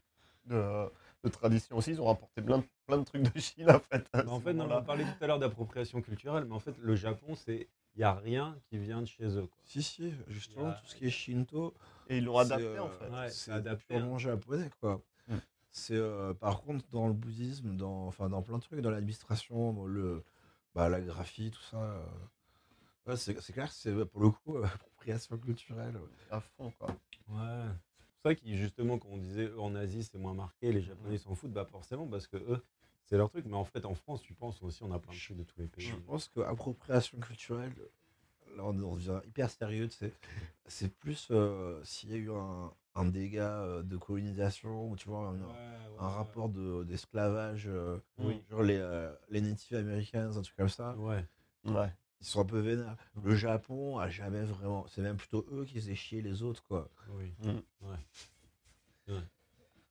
de, 0.47 0.91
de 1.25 1.29
tradition 1.29 1.77
aussi. 1.77 1.91
Ils 1.91 2.01
ont 2.01 2.07
rapporté 2.07 2.43
plein 2.43 2.59
de, 2.59 2.64
plein 2.87 2.99
de 2.99 3.05
trucs 3.05 3.23
de 3.33 3.39
Chine 3.41 3.70
en 3.70 3.79
fait. 3.81 4.07
en 4.27 4.41
fait, 4.41 4.53
non, 4.53 4.68
on 4.70 4.83
parlait 4.83 5.05
tout 5.05 5.25
à 5.25 5.27
l'heure 5.27 5.39
d'appropriation 5.39 6.01
culturelle, 6.03 6.45
mais 6.45 6.55
en 6.55 6.61
fait, 6.61 6.77
le 6.79 6.95
Japon, 6.97 7.35
c'est 7.35 7.68
il 7.95 7.99
n'y 7.99 8.05
a 8.05 8.14
rien 8.14 8.59
qui 8.70 8.79
vient 8.79 9.03
de 9.03 9.07
chez 9.07 9.25
eux. 9.37 9.47
Quoi. 9.47 9.61
Si, 9.66 9.83
si, 9.83 10.14
justement, 10.27 10.68
a- 10.68 10.73
tout 10.73 10.87
ce 10.87 10.97
qui 10.97 11.07
est 11.07 11.11
Shinto, 11.11 11.75
Et 12.09 12.18
ils 12.18 12.25
l'ont 12.25 12.39
adapté 12.39 12.79
en 12.79 12.87
euh, 12.87 12.91
fait. 12.91 13.09
Ouais, 13.11 13.29
c'est 13.31 13.53
adapté, 13.53 13.95
hein. 13.95 13.99
purement 14.01 14.18
japonais, 14.18 14.70
quoi. 14.81 15.03
Mm. 15.29 15.35
C'est 15.70 15.97
euh, 15.97 16.33
par 16.35 16.62
contre 16.62 16.85
dans 16.91 17.07
le 17.07 17.12
bouddhisme, 17.12 17.77
dans, 17.77 18.07
enfin, 18.07 18.29
dans 18.31 18.41
plein 18.43 18.57
de 18.59 18.62
trucs, 18.62 18.81
dans 18.81 18.91
l'administration, 18.91 19.73
dans 19.75 19.85
le, 19.87 20.23
bah, 20.75 20.89
la 20.89 21.01
graphie, 21.03 21.51
tout 21.51 21.62
ça. 21.62 21.77
euh, 21.83 22.05
ouais, 23.07 23.16
c'est 23.16 23.39
c'est 23.43 23.53
clair 23.53 23.68
que 23.68 23.75
c'est 23.75 24.05
pour 24.07 24.23
le 24.23 24.31
coup 24.31 24.57
euh, 24.57 24.64
appropriation 24.75 25.37
culturelle. 25.39 25.97
ouais. 25.97 26.09
À 26.31 26.41
fond 26.41 26.73
quoi. 26.79 26.97
Ouais. 27.29 27.66
C'est 28.25 28.37
pour 28.37 28.39
ça 28.39 28.45
que 28.47 28.57
justement, 28.57 28.99
quand 28.99 29.09
on 29.11 29.16
disait 29.16 29.47
eux, 29.47 29.61
en 29.61 29.75
Asie, 29.75 30.05
c'est 30.05 30.16
moins 30.16 30.33
marqué, 30.35 30.70
les 30.70 30.81
Japonais 30.81 31.18
s'en 31.18 31.35
foutent, 31.35 31.51
bah 31.53 31.64
forcément, 31.64 32.07
parce 32.07 32.29
que 32.29 32.37
eux, 32.37 32.62
c'est 33.07 33.16
leur 33.16 33.29
truc. 33.29 33.47
Mais 33.47 33.57
en 33.57 33.64
fait, 33.64 33.85
en 33.85 33.97
France, 33.97 34.23
tu 34.23 34.33
penses 34.33 34.62
aussi, 34.62 34.81
on 34.85 34.93
a 34.93 35.01
plein 35.01 35.12
de 35.12 35.18
trucs 35.18 35.37
de 35.37 35.43
tous 35.43 35.61
les 35.61 35.66
pays. 35.66 35.85
Je 35.87 35.97
pense 35.97 36.29
que 36.29 36.39
appropriation 36.39 37.18
culturelle, 37.18 37.73
là 38.57 38.62
on, 38.64 38.73
devient 38.95 39.20
hyper 39.27 39.51
sérieux, 39.51 39.89
c'est 39.91 40.12
c'est 40.66 40.95
plus 40.95 41.29
euh, 41.33 41.81
s'il 41.83 42.11
y 42.11 42.14
a 42.14 42.16
eu 42.16 42.31
un, 42.31 42.73
un 42.95 43.07
dégât 43.07 43.59
euh, 43.62 43.83
de 43.83 43.97
colonisation 43.97 44.89
ou 44.93 44.95
tu 44.97 45.09
vois 45.09 45.27
un, 45.31 46.05
un 46.05 46.09
rapport 46.09 46.49
de- 46.49 46.85
d'esclavage, 46.85 47.66
euh, 47.66 47.99
Oui. 48.18 48.41
genre 48.49 48.62
les, 48.62 48.79
euh, 48.79 49.12
les 49.31 49.41
Native 49.41 49.79
Americans, 49.79 50.37
un 50.39 50.43
truc 50.43 50.55
comme 50.57 50.68
ça, 50.68 50.95
Ouais. 50.97 51.25
Ouais. 51.64 51.93
Ils 52.23 52.27
sont 52.27 52.41
un 52.41 52.45
peu 52.47 52.61
vénères. 52.61 52.97
Le 53.23 53.35
Japon 53.35 53.99
a 53.99 54.09
jamais 54.09 54.43
vraiment, 54.45 54.87
c'est 54.89 55.03
même 55.03 55.16
plutôt 55.16 55.45
eux 55.53 55.64
qui 55.64 55.75
faisaient 55.75 55.95
chier 55.95 56.23
les 56.23 56.43
autres 56.43 56.62
quoi. 56.64 56.89
Oui. 57.11 57.33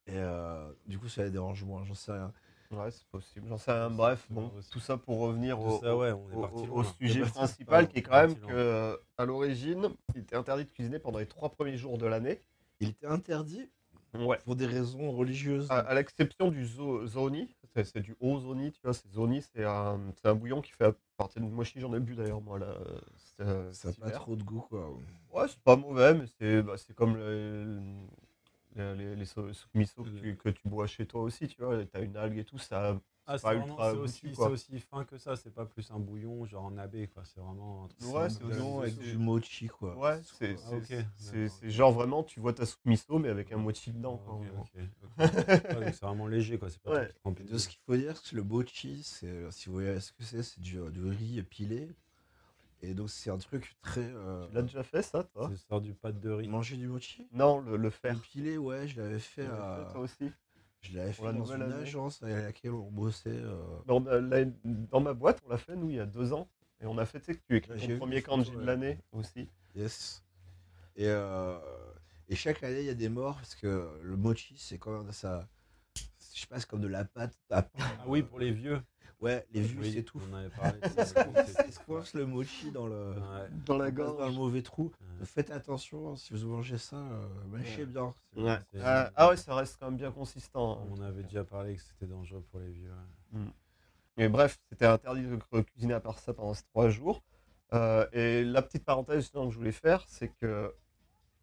Et 0.08 0.14
euh, 0.16 0.72
du 0.88 0.98
coup 0.98 1.08
ça 1.08 1.24
les 1.24 1.30
dérange 1.30 1.64
moins, 1.64 1.84
j'en 1.86 1.94
sais 1.94 2.12
rien. 2.12 2.34
Ouais, 2.72 2.90
c'est 2.90 3.06
possible. 3.08 3.48
J'en 3.50 3.58
sais 3.58 3.72
rien. 3.74 3.90
Bref, 3.90 4.26
bon, 4.30 4.50
tout 4.72 4.80
ça 4.80 4.96
pour 4.98 5.20
revenir 5.20 5.58
Tout 5.58 5.64
au, 5.66 5.80
ça, 5.82 5.96
ouais, 5.96 6.12
on 6.14 6.32
est 6.32 6.36
au- 6.36 6.42
parti 6.42 6.56
au- 6.60 6.66
loin, 6.68 6.76
au 6.80 6.82
là. 6.84 6.90
sujet 7.00 7.22
principal, 7.22 7.88
qui 7.90 8.00
est 8.00 8.02
quand 8.02 8.14
même 8.28 8.36
que, 8.36 8.48
euh, 8.50 8.96
à 9.18 9.26
l'origine, 9.26 9.90
il 10.16 10.22
était 10.22 10.38
interdit 10.38 10.64
de 10.64 10.72
cuisiner 10.72 10.98
pendant 10.98 11.20
les 11.20 11.26
trois 11.28 11.50
premiers 11.50 11.76
jours 11.78 11.98
de 11.98 12.06
l'année. 12.06 12.40
Il 12.80 12.90
était 12.90 13.08
interdit 13.08 13.70
Ouais. 14.14 14.38
pour 14.46 14.56
des 14.56 14.66
raisons 14.66 15.12
religieuses. 15.12 15.70
À, 15.70 15.80
à 15.80 15.94
l'exception 15.96 16.50
du 16.50 16.66
zo- 16.66 17.06
zoni, 17.06 17.54
c'est 17.76 18.00
du 18.02 18.16
ozoni, 18.22 18.72
tu 18.72 18.80
vois, 18.84 18.94
c'est 18.94 19.10
zoni, 19.12 19.42
c'est 19.42 19.66
un, 19.66 20.00
c'est 20.16 20.28
un 20.30 20.36
bouillon 20.36 20.62
qui 20.62 20.72
fait 20.72 20.86
de 21.30 21.46
mochi, 21.46 21.80
j'en 21.80 21.94
ai 21.94 22.00
bu 22.00 22.16
d'ailleurs 22.16 22.42
moi 22.42 22.60
là. 22.60 22.68
euh, 22.68 23.00
euh, 23.42 23.74
ça 23.74 23.90
n'a 23.90 23.94
pas 23.96 24.12
trop 24.12 24.36
de 24.36 24.44
goût 24.44 24.62
quoi. 24.62 24.90
Ouais, 25.32 25.48
c'est 25.48 25.62
pas 25.64 25.76
mauvais, 25.76 26.14
mais 26.14 26.26
c'est 26.40 26.62
bah, 26.64 26.76
comme 26.96 27.18
les, 27.18 27.66
les, 28.76 28.96
les, 28.96 29.16
les 29.16 29.26
so- 29.26 29.54
soupes 29.54 29.74
miso 29.76 30.04
que 30.04 30.10
tu, 30.10 30.38
que 30.38 30.50
tu 30.50 30.68
bois 30.68 30.88
chez 30.88 31.06
toi 31.06 31.22
aussi, 31.22 31.48
tu 31.48 31.62
vois, 31.64 31.86
t'as 31.86 32.02
une 32.04 32.18
algue 32.18 32.38
et 32.40 32.46
tout, 32.46 32.58
ça. 32.58 33.00
Ah, 33.28 33.38
c'est 33.38 33.98
aussi, 33.98 34.32
quoi. 34.34 34.46
c'est 34.48 34.52
aussi 34.52 34.80
fin 34.80 35.06
que 35.06 35.18
ça, 35.18 35.36
c'est 35.36 35.54
pas 35.54 35.66
plus 35.66 35.90
un 35.92 36.00
bouillon 36.00 36.46
genre 36.46 36.66
en 36.66 36.78
AB, 36.78 37.08
quoi. 37.14 37.24
C'est 37.26 37.40
vraiment 37.40 37.86
un 37.86 37.88
truc. 37.88 38.02
Ouais, 38.14 38.24
un 38.24 38.28
c'est 38.30 38.44
bouillon 38.44 38.82
avec 38.82 38.98
du 39.00 39.18
mochi 39.18 39.68
quoi. 39.68 39.96
Ouais, 39.96 40.20
c'est 40.24 40.56
Ah, 40.66 40.72
ok, 40.76 40.84
c'est- 40.88 41.06
c'est- 41.18 41.34
d'accord. 41.44 41.58
c'est 41.60 41.70
genre 41.70 41.92
vraiment, 41.92 42.24
tu 42.24 42.40
vois 42.40 42.54
ta 42.54 42.66
soupe 42.66 42.86
miso, 42.86 43.20
mais 43.20 43.30
avec 43.30 43.52
un 43.52 43.58
mochi 43.58 43.92
dedans. 43.92 44.18
quoi. 44.18 44.40
Ouais, 45.18 45.92
c'est 45.92 46.02
vraiment 46.06 46.28
léger, 46.28 46.58
quoi. 46.58 46.70
C'est 46.70 46.82
pas 46.82 46.92
Ouais. 46.92 47.10
De 47.50 47.58
ce 47.58 47.68
qu'il 47.68 47.80
faut 47.86 47.96
dire, 47.96 48.18
c'est 48.18 48.32
que 48.32 48.36
le 48.36 48.44
mochi, 48.44 49.04
c'est, 49.04 49.52
si 49.52 49.68
vous 49.68 49.74
voyez 49.74 50.00
ce 50.00 50.12
que 50.14 50.24
c'est, 50.24 50.44
c'est 50.44 50.60
du, 50.60 50.80
du 50.92 51.06
riz 51.06 51.42
pilé. 51.44 51.90
Et 52.84 52.96
donc 52.96 53.12
c'est 53.12 53.30
un 53.30 53.38
truc 53.38 53.76
très. 53.84 54.02
euh, 54.02 54.48
Tu 54.48 54.56
l'as 54.56 54.62
déjà 54.64 54.84
fait 54.84 55.04
ça, 55.04 55.24
toi? 55.24 55.50
C'est 55.52 55.68
sort 55.68 55.82
du 55.82 55.94
pâte 55.94 56.20
de 56.20 56.32
riz. 56.32 56.48
Manger 56.48 56.78
du 56.78 56.88
mochi? 56.88 57.28
Non, 57.32 57.62
le, 57.62 57.78
le 57.78 57.90
faire. 57.92 58.16
Le 58.16 58.20
pilé, 58.20 58.58
ouais, 58.58 58.88
je 58.88 59.00
l'avais 59.00 59.20
fait, 59.20 59.44
Tu 59.44 59.48
l'as 59.50 59.74
à- 59.74 59.86
fait, 59.86 59.92
toi 59.94 60.02
aussi? 60.02 60.32
Je 60.82 60.98
l'avais 60.98 61.14
fait 61.14 61.24
la 61.24 61.34
dans 61.34 61.46
une 61.46 61.62
année. 61.62 61.74
agence 61.76 62.22
à 62.24 62.28
laquelle 62.30 62.72
on 62.72 62.90
bossait. 62.92 63.30
euh, 63.30 63.56
dans, 63.86 64.00
ma- 64.00 64.20
la- 64.20 64.46
dans 64.64 65.00
ma 65.00 65.14
boîte, 65.14 65.42
on 65.46 65.50
l'a 65.50 65.58
fait, 65.58 65.76
nous, 65.76 65.90
il 65.90 65.96
y 65.96 66.00
a 66.00 66.06
deux 66.06 66.34
ans. 66.34 66.48
Et 66.82 66.86
on 66.88 66.98
a 66.98 67.06
fait, 67.06 67.20
tu 67.20 67.28
sais, 67.28 67.36
que 67.36 67.42
tu 67.48 67.56
écris 67.58 67.78
ton 67.88 67.98
premier 68.00 68.22
kanji 68.22 68.52
de 68.52 68.60
l'année 68.66 68.98
aussi. 69.12 69.48
Yes. 69.76 70.24
Et, 70.96 71.06
euh, 71.08 71.58
et 72.28 72.36
chaque 72.36 72.64
année, 72.64 72.80
il 72.80 72.86
y 72.88 72.90
a 72.90 72.94
des 72.96 73.10
morts 73.10 73.36
parce 73.36 73.56
que 73.56 74.00
le 74.02 74.16
mochi, 74.18 74.56
c'est 74.58 74.78
quand 74.80 74.92
même 75.04 75.12
ça. 75.12 75.48
Je 76.34 76.40
sais 76.42 76.48
pas, 76.48 76.60
c'est 76.60 76.68
comme 76.68 76.82
de 76.82 76.88
la 76.88 77.06
pâte 77.06 77.38
à 77.52 77.62
pain. 77.62 77.84
Ah 78.00 78.04
oui, 78.08 78.24
pour 78.24 78.40
les 78.40 78.52
vieux. 78.52 78.82
Ouais, 79.22 79.46
les 79.52 79.62
vieux, 79.62 79.80
Oui, 79.82 79.94
c'est 79.94 80.04
tout. 80.04 80.20
On 80.32 80.36
avait 80.36 80.50
parlé. 80.50 80.80
se 82.06 82.18
le 82.18 82.26
mochi 82.26 82.72
dans 82.72 82.88
le. 82.88 83.12
Ouais. 83.12 83.50
Dans 83.66 83.78
la 83.78 83.92
passe 83.92 84.18
dans 84.18 84.26
le 84.28 84.34
mauvais 84.34 84.62
trou. 84.64 84.92
Ouais. 85.20 85.26
Faites 85.26 85.52
attention, 85.52 86.16
si 86.16 86.34
vous 86.34 86.48
mangez 86.50 86.78
ça, 86.80 86.96
euh, 86.98 87.28
mâchez 87.52 87.82
Ouais. 87.82 87.86
bien. 87.86 88.14
Ouais. 88.36 88.58
Euh, 88.76 89.10
ah 89.16 89.30
ouais, 89.30 89.38
ça 89.38 89.54
reste 89.56 89.78
quand 89.80 89.88
même 89.88 89.98
bien 89.98 90.12
consistant. 90.12 90.80
hein. 90.82 90.88
On 90.92 91.02
avait 91.02 91.24
déjà 91.24 91.44
parlé 91.44 91.76
que 91.76 91.82
c'était 91.82 92.08
dangereux 92.08 92.44
pour 92.50 92.60
les 92.60 92.72
vieux. 92.72 92.90
ouais. 93.34 93.40
Mais 94.18 94.28
bref, 94.28 94.60
c'était 94.70 94.86
interdit 94.88 95.24
de 95.24 95.36
cu- 95.38 95.64
cuisiner 95.64 95.94
à 95.94 96.00
part 96.00 96.20
ça 96.20 96.34
pendant 96.34 96.54
ces 96.54 96.64
trois 96.66 96.90
jours. 96.90 97.22
Euh, 97.74 98.06
et 98.12 98.44
la 98.44 98.62
petite 98.62 98.84
parenthèse 98.84 99.22
justement 99.22 99.46
que 99.48 99.54
je 99.54 99.58
voulais 99.58 99.72
faire, 99.72 100.04
c'est 100.08 100.28
que 100.28 100.74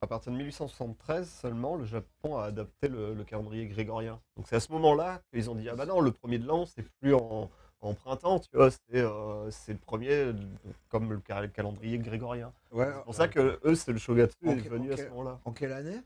à 0.03 0.07
partir 0.07 0.31
de 0.33 0.37
1873 0.37 1.29
seulement, 1.29 1.75
le 1.77 1.85
Japon 1.85 2.37
a 2.37 2.45
adapté 2.45 2.89
le, 2.89 3.15
le 3.15 3.25
calendrier 3.25 3.67
grégorien. 3.67 4.21
Donc 4.37 4.47
c'est 4.49 4.57
à 4.57 4.61
ce 4.61 4.71
moment-là 4.73 5.23
qu'ils 5.33 5.49
ont 5.51 5.55
dit 5.55 5.69
ah 5.71 5.75
bah 5.77 5.87
non, 5.87 6.01
le 6.01 6.13
premier 6.13 6.39
de 6.39 6.47
l'an 6.47 6.67
c'est 6.67 6.83
plus 7.01 7.15
en, 7.15 7.51
en 7.81 7.95
printemps, 7.95 8.41
tu 8.41 8.49
vois, 8.55 8.71
c'est 8.71 8.81
euh, 8.95 9.51
le 9.69 9.75
premier 9.77 10.11
euh, 10.11 10.33
comme 10.89 11.13
le 11.13 11.21
cal- 11.21 11.51
calendrier 11.53 11.99
grégorien. 11.99 12.53
Ouais, 12.73 12.87
C'est 12.93 13.05
pour 13.05 13.15
ça 13.15 13.29
que 13.29 13.61
eux 13.65 13.75
c'est 13.75 13.93
le 13.93 13.99
shogatsu 13.99 14.37
est 14.49 14.55
venu 14.69 14.91
en 14.91 14.95
à 14.95 14.97
ce 14.97 15.03
moment-là. 15.09 15.41
En 15.45 15.53
quelle 15.53 15.73
année? 15.73 16.01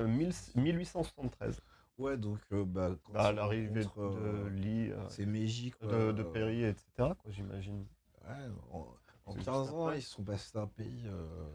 Euh, 0.00 0.06
1000 0.06 0.32
1873. 0.56 1.60
Ouais, 1.98 2.16
donc 2.16 2.38
euh, 2.52 2.64
bah, 2.64 2.90
quand 3.04 3.12
Bah, 3.12 3.32
l'arrivée 3.32 3.84
de 3.84 3.88
euh, 3.98 4.50
Lee, 4.50 4.90
euh, 4.90 4.96
c'est 5.08 5.26
Meiji 5.26 5.72
de, 5.82 6.12
de 6.12 6.22
euh, 6.22 6.32
Perry, 6.32 6.64
etc. 6.64 6.84
Quoi, 6.98 7.30
j'imagine. 7.30 7.84
Ouais, 8.26 8.34
en, 8.72 8.78
en 9.26 9.32
C'est 9.32 9.38
juste 9.38 9.46
15 9.46 9.70
ans, 9.70 9.92
ils 9.92 10.02
sont 10.02 10.22
passés 10.22 10.50
d'un 10.54 10.66
pays 10.66 11.04
euh, 11.06 11.46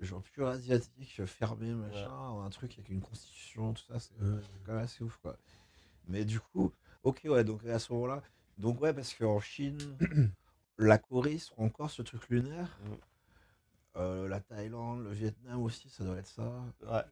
genre 0.00 0.22
pur 0.22 0.46
asiatique, 0.48 1.24
fermé, 1.26 1.72
machin, 1.74 2.10
un 2.44 2.50
truc 2.50 2.72
avec 2.74 2.88
une 2.88 3.00
constitution, 3.00 3.74
tout 3.74 3.82
ça, 3.88 3.98
c'est 3.98 4.14
quand 4.64 4.72
même 4.72 4.82
assez 4.84 5.04
ouf, 5.04 5.18
quoi. 5.22 5.36
Mais 6.08 6.24
du 6.24 6.40
coup, 6.40 6.72
ok, 7.02 7.20
ouais, 7.26 7.44
donc 7.44 7.64
à 7.66 7.78
ce 7.78 7.92
moment-là, 7.92 8.22
donc 8.58 8.80
ouais, 8.80 8.92
parce 8.92 9.14
qu'en 9.14 9.40
Chine, 9.40 9.78
la 10.78 10.98
Corée, 10.98 11.34
ils 11.34 11.40
sont 11.40 11.54
encore 11.58 11.90
ce 11.90 12.02
truc 12.02 12.28
lunaire. 12.28 12.78
Mm. 12.84 12.92
Euh, 13.96 14.28
la 14.28 14.40
Thaïlande, 14.40 15.04
le 15.04 15.10
Vietnam 15.12 15.62
aussi, 15.62 15.88
ça 15.88 16.04
doit 16.04 16.16
être 16.18 16.26
ça. 16.28 16.64
Ouais. 16.82 17.02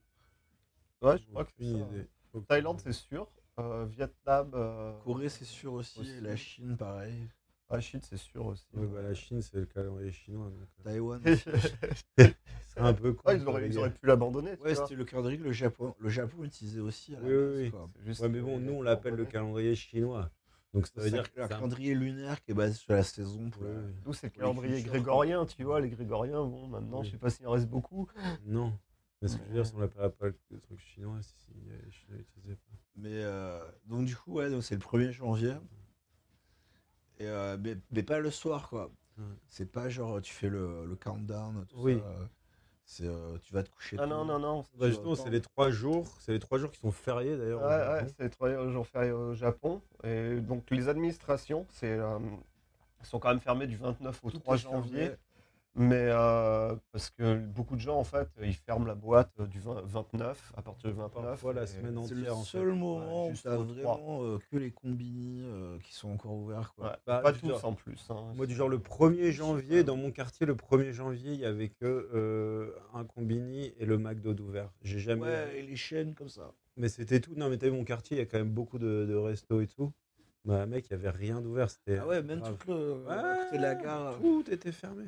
Ouais, 1.02 1.18
je 1.18 1.24
crois 1.26 1.44
que 1.44 1.50
c'est 1.58 1.64
ça. 1.64 1.78
idée. 1.78 2.06
Aucune 2.32 2.46
Thaïlande, 2.46 2.80
c'est 2.80 2.92
sûr. 2.92 3.28
Euh, 3.58 3.86
Vietnam. 3.86 4.50
euh, 4.54 4.92
Corée, 5.00 5.28
c'est 5.28 5.44
sûr 5.44 5.72
aussi, 5.72 6.00
aussi. 6.00 6.10
et 6.10 6.20
la 6.20 6.36
Chine, 6.36 6.76
pareil. 6.76 7.28
Ah, 7.68 7.80
Chine, 7.80 8.00
c'est 8.02 8.16
sûr 8.16 8.46
aussi. 8.46 8.66
Ouais, 8.74 8.86
bah, 8.86 9.02
la 9.02 9.14
Chine, 9.14 9.42
c'est 9.42 9.56
le 9.56 9.66
calendrier 9.66 10.12
chinois. 10.12 10.50
Donc, 10.50 10.68
euh, 10.78 10.82
Taïwan. 10.84 11.20
c'est 12.18 12.34
un 12.80 12.92
peu. 12.94 13.16
Ouais, 13.24 13.36
ils, 13.36 13.48
auraient, 13.48 13.66
ils 13.66 13.78
auraient 13.78 13.92
pu 13.92 14.06
l'abandonner. 14.06 14.54
Ouais, 14.60 14.74
c'était 14.76 14.94
le 14.94 15.04
calendrier 15.04 15.38
que 15.38 15.44
le 15.44 15.52
Japon, 15.52 15.94
le 15.98 16.08
Japon 16.08 16.44
utilisait 16.44 16.80
aussi 16.80 17.16
à 17.16 17.20
la 17.20 17.26
Oui, 17.26 17.32
oui, 17.34 17.40
base, 17.40 17.56
oui. 17.62 17.70
quoi. 17.72 17.90
C'est 17.96 18.04
juste 18.04 18.20
Ouais, 18.20 18.28
mais 18.28 18.40
bon, 18.40 18.60
nous, 18.60 18.72
on 18.74 18.82
l'appelle 18.82 19.14
le 19.14 19.24
calendrier 19.24 19.74
chinois. 19.74 20.30
Donc, 20.76 20.86
ça 20.88 20.92
veut 21.00 21.04
C'est 21.04 21.10
dire 21.12 21.32
que 21.32 21.40
un 21.40 21.48
calendrier 21.48 21.94
lunaire 21.94 22.42
qui 22.44 22.50
est 22.50 22.54
basé 22.54 22.74
sur 22.74 22.92
la 22.92 23.02
saison. 23.02 23.48
Pour 23.48 23.62
ouais. 23.62 23.68
Nous, 24.04 24.12
c'est 24.12 24.26
le 24.26 24.30
calendrier 24.38 24.82
grégorien, 24.82 25.46
tu 25.46 25.64
vois. 25.64 25.80
Les 25.80 25.88
grégoriens, 25.88 26.44
bon, 26.44 26.66
maintenant, 26.68 27.00
Oui. 27.00 27.06
je 27.06 27.12
sais 27.12 27.16
pas 27.16 27.30
s'il 27.30 27.46
en 27.46 27.52
reste 27.52 27.66
beaucoup. 27.68 28.06
Non. 28.44 28.78
Mais 29.22 29.28
ce 29.28 29.38
que 29.38 29.42
je 29.44 29.48
veux 29.48 29.54
dire, 29.54 29.66
si 29.66 29.74
on 29.74 29.78
l'appelle 29.80 30.10
pas 30.10 30.26
le 30.26 30.60
truc 30.60 30.78
chinois, 30.78 31.22
si 31.22 31.32
si, 31.46 31.52
euh, 31.70 31.78
les 31.82 31.90
Chinois 31.90 32.18
n'utilisaient 32.18 32.56
pas. 32.56 32.76
Mais 32.96 33.08
euh, 33.24 33.58
donc 33.86 34.04
du 34.04 34.14
coup, 34.14 34.34
ouais, 34.34 34.60
c'est 34.60 34.74
le 34.74 34.80
1er 34.82 35.12
janvier. 35.12 35.54
Et, 37.18 37.26
euh, 37.26 37.56
mais, 37.58 37.78
mais 37.90 38.02
pas 38.02 38.18
le 38.18 38.30
soir, 38.30 38.68
quoi. 38.68 38.90
Ouais. 39.16 39.24
C'est 39.48 39.72
pas 39.72 39.88
genre 39.88 40.20
tu 40.20 40.34
fais 40.34 40.50
le, 40.50 40.84
le 40.84 40.94
countdown, 40.96 41.64
tout 41.70 41.76
Oui. 41.80 41.98
ça. 41.98 42.28
Euh, 42.86 42.88
C'est 42.88 43.04
euh, 43.06 43.38
tu 43.42 43.52
vas 43.52 43.62
te 43.62 43.70
coucher. 43.70 43.96
Ah 44.00 44.06
non, 44.06 44.24
non, 44.24 44.38
non. 44.38 44.64
Bah, 44.78 44.88
justement, 44.88 45.16
pas. 45.16 45.22
c'est 45.22 45.30
les 45.30 45.40
trois 45.40 45.70
jours. 45.70 46.06
C'est 46.20 46.32
les 46.32 46.38
trois 46.38 46.58
jours 46.58 46.70
qui 46.70 46.78
sont 46.80 46.92
fériés 46.92 47.36
d'ailleurs. 47.36 47.60
Ouais, 47.62 47.66
ouais, 48.02 48.06
c'est 48.16 48.24
les 48.24 48.30
trois 48.30 48.68
jours 48.70 48.86
fériés 48.86 49.12
au 49.12 49.34
Japon. 49.34 49.82
Et 50.04 50.36
donc, 50.36 50.70
les 50.70 50.88
administrations, 50.88 51.66
c'est. 51.70 51.90
euh, 51.90 52.18
sont 53.02 53.20
quand 53.20 53.28
même 53.28 53.40
fermées 53.40 53.66
du 53.68 53.76
29 53.76 54.20
au 54.24 54.30
Tout 54.30 54.38
3 54.40 54.54
est 54.56 54.58
fermé. 54.58 54.76
janvier. 54.82 55.10
Mais 55.78 56.08
euh, 56.08 56.74
parce 56.90 57.10
que 57.10 57.36
beaucoup 57.36 57.74
de 57.76 57.80
gens, 57.80 57.98
en 57.98 58.04
fait, 58.04 58.28
ils 58.42 58.54
ferment 58.54 58.86
la 58.86 58.94
boîte 58.94 59.30
euh, 59.40 59.46
du 59.46 59.60
20 59.60 59.82
29, 59.84 60.52
à 60.56 60.62
partir 60.62 60.88
du 60.90 60.96
29. 60.96 61.22
Parfois, 61.22 61.52
la 61.52 61.66
semaine 61.66 61.98
C'est 62.06 62.14
le 62.14 62.20
entière. 62.22 62.36
en 62.38 62.42
seul 62.44 62.70
fait. 62.70 62.74
moment 62.76 63.26
Ouais, 63.26 63.32
où 63.32 63.36
trois. 63.36 63.56
vraiment 63.58 64.24
euh, 64.24 64.38
que 64.50 64.56
les 64.56 64.70
combini 64.70 65.42
euh, 65.44 65.78
qui 65.80 65.92
sont 65.94 66.08
encore 66.10 66.32
ouverts, 66.32 66.72
quoi. 66.74 66.86
Ouais, 66.86 66.96
Bah, 67.06 67.20
pas 67.20 67.32
du 67.32 67.40
tous 67.40 67.48
genre- 67.48 67.64
en 67.66 67.72
plus. 67.74 68.06
hein. 68.08 68.32
Moi, 68.36 68.46
du 68.46 68.54
genre 68.54 68.70
le 68.70 68.78
1er 68.78 69.32
janvier, 69.32 69.84
dans 69.84 69.96
mon 69.96 70.10
quartier, 70.10 70.46
le 70.46 70.54
1er 70.54 70.92
janvier, 70.92 71.34
il 71.34 71.40
y 71.40 71.44
avait 71.44 71.68
que 71.68 72.08
euh, 72.14 72.70
un 72.94 73.04
combini 73.04 73.74
et 73.78 73.84
le 73.84 73.98
McDo 73.98 74.32
d'ouvert. 74.32 74.70
J'ai 74.80 74.98
jamais. 74.98 75.22
Ouais, 75.26 75.58
et 75.58 75.62
les 75.62 75.76
chaînes 75.76 76.14
comme 76.14 76.30
ça. 76.30 76.52
Mais 76.78 76.88
c'était 76.88 77.20
tout. 77.20 77.34
Non, 77.36 77.50
mais 77.50 77.58
t'as 77.58 77.66
vu 77.66 77.72
mon 77.72 77.84
quartier, 77.84 78.16
il 78.16 78.20
y 78.20 78.22
a 78.22 78.26
quand 78.26 78.38
même 78.38 78.50
beaucoup 78.50 78.78
de, 78.78 79.04
de 79.06 79.14
restos 79.14 79.60
et 79.60 79.66
tout. 79.66 79.92
Bah, 80.46 80.64
mec, 80.64 80.86
il 80.88 80.92
y 80.92 80.94
avait 80.94 81.10
rien 81.10 81.42
d'ouvert. 81.42 81.68
C'était. 81.68 81.98
Ah 81.98 82.06
ouais, 82.06 82.22
même 82.22 82.38
grave. 82.40 82.56
tout 82.64 82.70
le 82.70 83.56
de 83.56 83.60
la 83.60 83.74
gare. 83.74 84.18
Tout 84.22 84.44
était 84.50 84.72
fermé. 84.72 85.04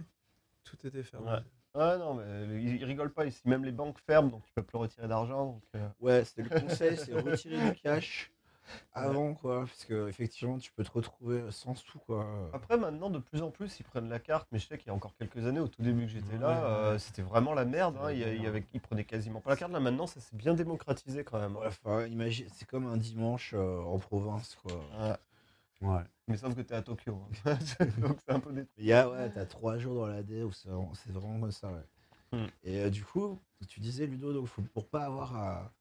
Tout 0.70 0.86
était 0.86 1.02
fermé. 1.02 1.30
Ouais. 1.30 1.38
Ouais, 1.74 1.98
non, 1.98 2.14
mais 2.14 2.62
ils, 2.62 2.84
rigolent 2.84 3.12
pas 3.12 3.26
ici. 3.26 3.40
Même 3.44 3.64
les 3.64 3.72
banques 3.72 3.98
ferment, 4.06 4.28
donc 4.30 4.44
tu 4.46 4.52
peux 4.54 4.62
plus 4.62 4.78
retirer 4.78 5.06
d'argent. 5.06 5.44
Donc, 5.46 5.62
euh, 5.76 5.88
Ouais, 6.00 6.24
c'était 6.24 6.42
le 6.42 6.60
conseil, 6.60 6.96
c'est 6.96 7.12
retirer 7.20 7.70
du 7.70 7.76
cash 7.80 8.32
avant, 8.92 9.34
quoi. 9.34 9.60
Parce 9.60 9.84
que 9.84 10.08
effectivement, 10.08 10.58
tu 10.58 10.72
peux 10.72 10.82
te 10.82 10.90
retrouver 10.90 11.42
sans 11.50 11.74
sous, 11.74 11.98
quoi. 12.00 12.26
Après, 12.52 12.76
maintenant, 12.76 13.10
de 13.10 13.18
plus 13.18 13.42
en 13.42 13.50
plus, 13.50 13.78
ils 13.80 13.84
prennent 13.84 14.08
la 14.08 14.18
carte. 14.18 14.48
Mais 14.50 14.58
je 14.58 14.66
sais 14.66 14.76
qu'il 14.78 14.88
y 14.88 14.90
a 14.90 14.94
encore 14.94 15.14
quelques 15.16 15.46
années, 15.46 15.60
au 15.60 15.68
tout 15.68 15.82
début 15.82 16.02
que 16.06 16.12
j'étais 16.12 16.32
Ouais, 16.34 16.38
là, 16.40 16.48
ouais. 16.48 16.64
euh, 16.64 16.98
c'était 16.98 17.22
vraiment 17.22 17.54
la 17.54 17.64
merde. 17.64 17.96
hein. 18.02 18.10
Il 18.10 18.18
il 18.18 18.46
avait- 18.46 18.64
ils 18.74 18.80
prenaient 18.80 19.04
quasiment 19.04 19.40
pas 19.40 19.50
la 19.50 19.56
carte. 19.56 19.72
Là, 19.72 19.80
maintenant, 19.80 20.06
ça 20.06 20.20
s'est 20.20 20.36
bien 20.36 20.54
démocratisé 20.54 21.22
quand 21.22 21.38
même. 21.38 21.56
hein. 21.56 21.60
Ouais, 21.60 21.66
enfin, 21.68 22.06
imagine, 22.06 22.46
c'est 22.52 22.66
comme 22.68 22.86
un 22.86 22.96
dimanche 22.96 23.52
euh, 23.54 23.78
en 23.82 23.98
province, 23.98 24.56
quoi. 24.62 24.72
Ouais. 25.00 25.14
Ouais. 25.80 26.02
Mais 26.26 26.36
sauf 26.36 26.54
que 26.54 26.60
t'es 26.62 26.74
à 26.74 26.82
Tokyo. 26.82 27.20
hein. 27.46 27.58
donc 28.00 28.18
c'est 28.26 28.32
un 28.32 28.40
peu. 28.40 28.52
Mais 28.52 28.66
il 28.76 28.84
y 28.86 28.92
a, 28.92 29.08
ouais, 29.08 29.30
t'as 29.30 29.46
trois 29.46 29.78
jours 29.78 29.94
dans 29.94 30.06
l'année 30.08 30.42
où 30.42 30.52
c'est 30.52 30.68
vraiment, 30.68 31.40
comme 31.40 31.52
ça, 31.52 31.68
ouais. 31.72 32.38
Hmm. 32.38 32.46
Et 32.64 32.80
euh, 32.80 32.90
du 32.90 33.04
coup, 33.04 33.40
tu 33.68 33.80
disais, 33.80 34.06
Ludo, 34.06 34.32
donc 34.32 34.46
faut, 34.48 34.62
pour 34.62 34.86
pas 34.88 35.04
avoir 35.04 35.34
à, 35.36 35.72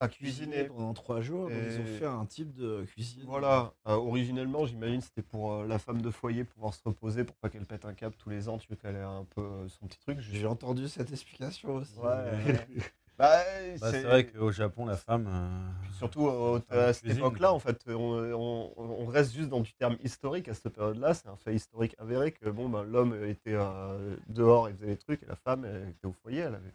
à 0.00 0.08
cuisiner 0.08 0.46
cuisiner. 0.46 0.64
pendant 0.68 0.94
trois 0.94 1.20
jours, 1.20 1.48
donc 1.48 1.58
ils 1.68 1.80
ont 1.80 1.98
fait 1.98 2.06
un 2.06 2.24
type 2.24 2.52
de 2.54 2.84
cuisine. 2.84 3.24
Voilà, 3.26 3.72
Euh, 3.88 3.94
originellement, 3.94 4.64
j'imagine 4.64 5.00
c'était 5.00 5.22
pour 5.22 5.52
euh, 5.54 5.66
la 5.66 5.80
femme 5.80 6.00
de 6.00 6.10
foyer 6.12 6.44
pouvoir 6.44 6.72
se 6.74 6.82
reposer 6.84 7.24
pour 7.24 7.34
pas 7.36 7.48
qu'elle 7.48 7.66
pète 7.66 7.84
un 7.84 7.94
câble 7.94 8.14
tous 8.16 8.30
les 8.30 8.48
ans, 8.48 8.58
tu 8.58 8.68
veux 8.68 8.76
qu'elle 8.76 8.94
ait 8.94 9.00
un 9.02 9.24
peu 9.34 9.66
son 9.68 9.86
petit 9.88 9.98
truc. 9.98 10.20
J'ai 10.20 10.46
entendu 10.46 10.86
cette 10.88 11.10
explication 11.10 11.74
aussi. 11.74 11.98
Ouais. 11.98 12.66
Bah, 13.18 13.42
Bah, 13.80 13.90
c'est 13.90 14.02
vrai 14.02 14.26
qu'au 14.26 14.50
Japon, 14.52 14.86
la 14.86 14.96
femme. 14.96 15.26
euh, 15.28 15.70
Puis 15.82 15.92
surtout 15.94 16.28
euh, 16.28 16.58
Enfin, 16.58 16.78
à 16.78 16.92
cette 16.92 17.10
époque-là, 17.16 17.52
en 17.52 17.58
fait, 17.58 17.82
on, 17.88 17.94
on- 17.96 18.72
on 18.76 19.06
reste 19.06 19.34
juste 19.34 19.48
dans 19.48 19.60
du 19.60 19.72
terme 19.74 19.96
historique 20.02 20.48
à 20.48 20.54
cette 20.54 20.68
période-là. 20.72 21.14
C'est 21.14 21.28
un 21.28 21.36
fait 21.36 21.54
historique 21.54 21.94
avéré 21.98 22.32
que 22.32 22.48
bon, 22.48 22.68
ben, 22.68 22.84
l'homme 22.84 23.14
était 23.24 23.54
euh, 23.54 24.16
dehors, 24.28 24.68
il 24.68 24.76
faisait 24.76 24.86
des 24.86 24.96
trucs, 24.96 25.22
et 25.22 25.26
la 25.26 25.36
femme 25.36 25.64
elle 25.64 25.88
était 25.88 26.06
au 26.06 26.12
foyer. 26.12 26.40
Elle 26.40 26.54
avait 26.54 26.74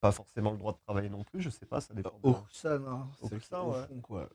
pas 0.00 0.12
forcément 0.12 0.52
le 0.52 0.58
droit 0.58 0.72
de 0.72 0.78
travailler 0.78 1.08
non 1.08 1.24
plus. 1.24 1.40
Je 1.40 1.50
sais 1.50 1.66
pas, 1.66 1.80
ça 1.80 1.94
dépend. 1.94 2.18
de- 2.22 2.28
Okusan, 2.28 2.86
hein, 2.86 3.08
c'est 3.18 3.34
Okusan, 3.34 3.66
au 3.66 3.72
ouais. 3.72 3.86
fond, 3.86 4.00
quoi. 4.02 4.28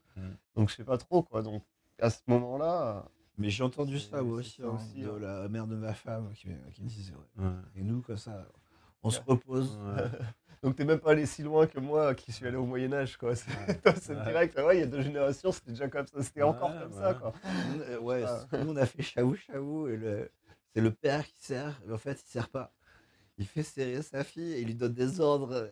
Donc 0.55 0.69
je 0.69 0.75
sais 0.75 0.83
pas 0.83 0.97
trop 0.97 1.21
quoi. 1.23 1.41
Donc 1.43 1.63
à 1.99 2.09
ce 2.09 2.19
moment-là, 2.27 3.05
Mais 3.37 3.49
j'ai 3.49 3.63
entendu 3.63 3.99
ça 3.99 4.21
moi 4.23 4.37
aussi, 4.37 4.61
ça 4.61 4.67
hein, 4.67 4.75
aussi, 4.75 5.01
de 5.01 5.09
hein. 5.09 5.19
la 5.19 5.47
mère 5.49 5.67
de 5.67 5.75
ma 5.75 5.93
femme 5.93 6.31
qui, 6.33 6.49
me- 6.49 6.69
qui 6.71 6.81
me 6.83 6.87
disait, 6.89 7.13
ouais. 7.13 7.45
ouais. 7.45 7.51
Et 7.75 7.83
nous, 7.83 8.01
comme 8.01 8.17
ça, 8.17 8.45
on 9.03 9.09
se 9.11 9.21
repose. 9.25 9.79
Donc 10.63 10.75
t'es 10.77 10.85
même 10.85 10.99
pas 10.99 11.11
allé 11.11 11.25
si 11.25 11.43
loin 11.43 11.67
que 11.67 11.79
moi 11.79 12.15
qui 12.15 12.31
suis 12.31 12.47
allé 12.47 12.55
au 12.55 12.65
Moyen 12.65 12.93
Âge 12.93 13.17
quoi. 13.17 13.35
C'est 14.01 14.15
Ouais. 14.15 14.23
direct. 14.23 14.57
Ouais, 14.57 14.77
il 14.77 14.79
y 14.79 14.83
a 14.83 14.87
deux 14.87 15.01
générations, 15.01 15.51
c'était 15.51 15.71
déjà 15.71 15.87
comme 15.89 16.07
ça. 16.07 16.23
C'était 16.23 16.41
encore 16.41 16.71
comme 16.79 16.93
ça 16.93 17.13
quoi. 17.13 17.33
Euh, 17.81 17.99
ouais, 17.99 18.23
Ah. 18.25 18.45
nous, 18.63 18.71
on 18.71 18.75
a 18.77 18.85
fait 18.85 19.03
chavou 19.03 19.35
chavou 19.35 19.87
et 19.89 19.97
le, 19.97 20.31
c'est 20.73 20.81
le 20.81 20.91
père 20.91 21.25
qui 21.27 21.43
sert, 21.43 21.79
mais 21.85 21.93
en 21.93 21.97
fait 21.97 22.13
il 22.25 22.31
sert 22.31 22.49
pas. 22.49 22.71
Il 23.37 23.45
fait 23.47 23.63
serrer 23.63 24.01
sa 24.03 24.23
fille 24.23 24.53
et 24.53 24.61
il 24.61 24.67
lui 24.67 24.75
donne 24.75 24.93
des 24.93 25.19
ordres 25.19 25.71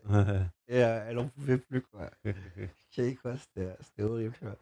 et 0.68 0.84
euh, 0.84 1.06
elle 1.08 1.20
en 1.20 1.28
pouvait 1.28 1.58
plus 1.58 1.82
quoi. 1.82 2.10
Quoi, 3.22 3.36
c'était, 3.38 3.74
c'était 3.82 4.04
horrible. 4.04 4.36
quoi. 4.42 4.56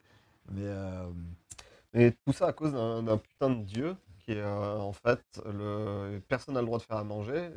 Mais 0.51 0.61
euh, 0.65 2.11
tout 2.25 2.33
ça 2.33 2.47
à 2.47 2.53
cause 2.53 2.73
d'un 2.73 3.01
d'un 3.01 3.17
putain 3.17 3.49
de 3.49 3.63
dieu 3.63 3.95
qui 4.19 4.33
est 4.33 4.37
euh, 4.41 4.77
en 4.77 4.93
fait 4.93 5.21
le 5.45 6.19
personne 6.27 6.53
n'a 6.53 6.59
le 6.61 6.67
droit 6.67 6.77
de 6.77 6.83
faire 6.83 6.97
à 6.97 7.03
manger 7.03 7.49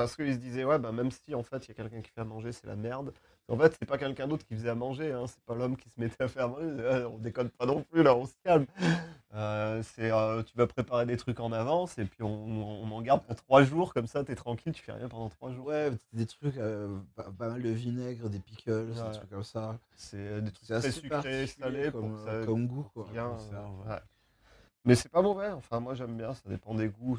parce 0.00 0.16
qu'ils 0.16 0.32
se 0.32 0.38
disaient 0.38 0.64
ouais 0.64 0.78
bah 0.78 0.92
même 0.92 1.10
si 1.10 1.34
en 1.34 1.42
fait 1.42 1.66
il 1.66 1.68
y 1.68 1.70
a 1.72 1.74
quelqu'un 1.74 2.00
qui 2.00 2.10
fait 2.10 2.22
à 2.22 2.24
manger 2.24 2.52
c'est 2.52 2.66
la 2.66 2.74
merde. 2.74 3.12
En 3.48 3.58
fait 3.58 3.76
c'est 3.78 3.84
pas 3.84 3.98
quelqu'un 3.98 4.26
d'autre 4.26 4.46
qui 4.46 4.54
faisait 4.54 4.70
à 4.70 4.74
manger 4.74 5.12
hein, 5.12 5.26
c'est 5.26 5.42
pas 5.44 5.54
l'homme 5.54 5.76
qui 5.76 5.90
se 5.90 6.00
mettait 6.00 6.24
à 6.24 6.28
faire 6.28 6.44
à 6.44 6.48
manger. 6.48 6.88
Ah, 6.88 7.08
on 7.10 7.18
déconne 7.18 7.50
pas 7.50 7.66
non 7.66 7.82
plus 7.82 8.02
là 8.02 8.16
on 8.16 8.24
se 8.24 8.32
calme. 8.42 8.64
Euh, 9.34 9.82
c'est 9.82 10.10
euh, 10.10 10.42
tu 10.42 10.56
vas 10.56 10.66
préparer 10.66 11.04
des 11.04 11.18
trucs 11.18 11.38
en 11.38 11.52
avance 11.52 11.98
et 11.98 12.06
puis 12.06 12.22
on, 12.22 12.82
on, 12.82 12.90
en 12.90 13.02
garde 13.02 13.22
pour 13.22 13.36
trois 13.36 13.62
jours 13.62 13.92
comme 13.92 14.06
ça 14.06 14.24
t'es 14.24 14.34
tranquille 14.34 14.72
tu 14.72 14.82
fais 14.82 14.92
rien 14.92 15.08
pendant 15.08 15.28
trois 15.28 15.52
jours. 15.52 15.66
ouais, 15.66 15.92
des 16.14 16.26
trucs, 16.26 16.56
euh, 16.56 16.98
pas, 17.14 17.30
pas 17.38 17.50
mal 17.50 17.62
de 17.62 17.68
vinaigre, 17.68 18.30
des 18.30 18.40
pickles, 18.40 18.86
des 18.86 19.12
trucs 19.12 19.30
comme 19.30 19.44
ça. 19.44 19.78
C'est 19.94 20.40
des 20.40 20.50
trucs 20.50 20.66
très 20.66 20.74
assez 20.76 20.92
sucrés 20.92 21.46
salés 21.46 21.92
comme, 21.92 22.18
ça 22.24 22.44
comme 22.46 22.66
goût 22.66 22.88
quoi. 22.94 23.06
bien, 23.12 23.28
conserve, 23.28 23.86
ouais. 23.86 24.00
Mais 24.86 24.94
c'est 24.94 25.10
pas 25.10 25.20
mauvais, 25.20 25.50
enfin 25.50 25.78
moi 25.78 25.94
j'aime 25.94 26.16
bien, 26.16 26.32
ça 26.32 26.48
dépend 26.48 26.74
des 26.74 26.88
goûts. 26.88 27.18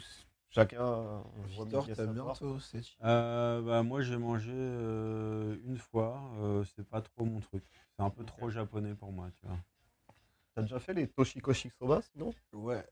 Chacun 0.52 1.24
voit 1.56 1.66
Victor, 1.66 1.88
sa 1.96 2.06
bien 2.08 2.24
toi 2.24 2.52
aussi 2.52 2.98
Euh, 3.04 3.62
bah, 3.62 3.84
moi, 3.84 4.02
j'ai 4.02 4.18
mangé 4.18 4.52
euh, 4.54 5.56
une 5.66 5.78
fois. 5.78 6.22
euh, 6.42 6.64
c'est 6.76 6.86
pas 6.88 7.02
trop 7.02 7.26
mon 7.26 7.40
truc. 7.40 7.64
C'est 7.98 8.04
un 8.04 8.10
peu 8.10 8.26
trop 8.26 8.50
japonais 8.50 8.94
pour 8.94 9.12
moi, 9.12 9.30
tu 9.40 9.48
vois. 9.48 9.58
T'as 10.54 10.62
déjà 10.64 10.80
fait 10.80 10.94
les 10.94 11.08
Toshikoshi 11.08 11.72
Soba 11.80 12.02
sinon? 12.02 12.34
Ouais, 12.54 12.86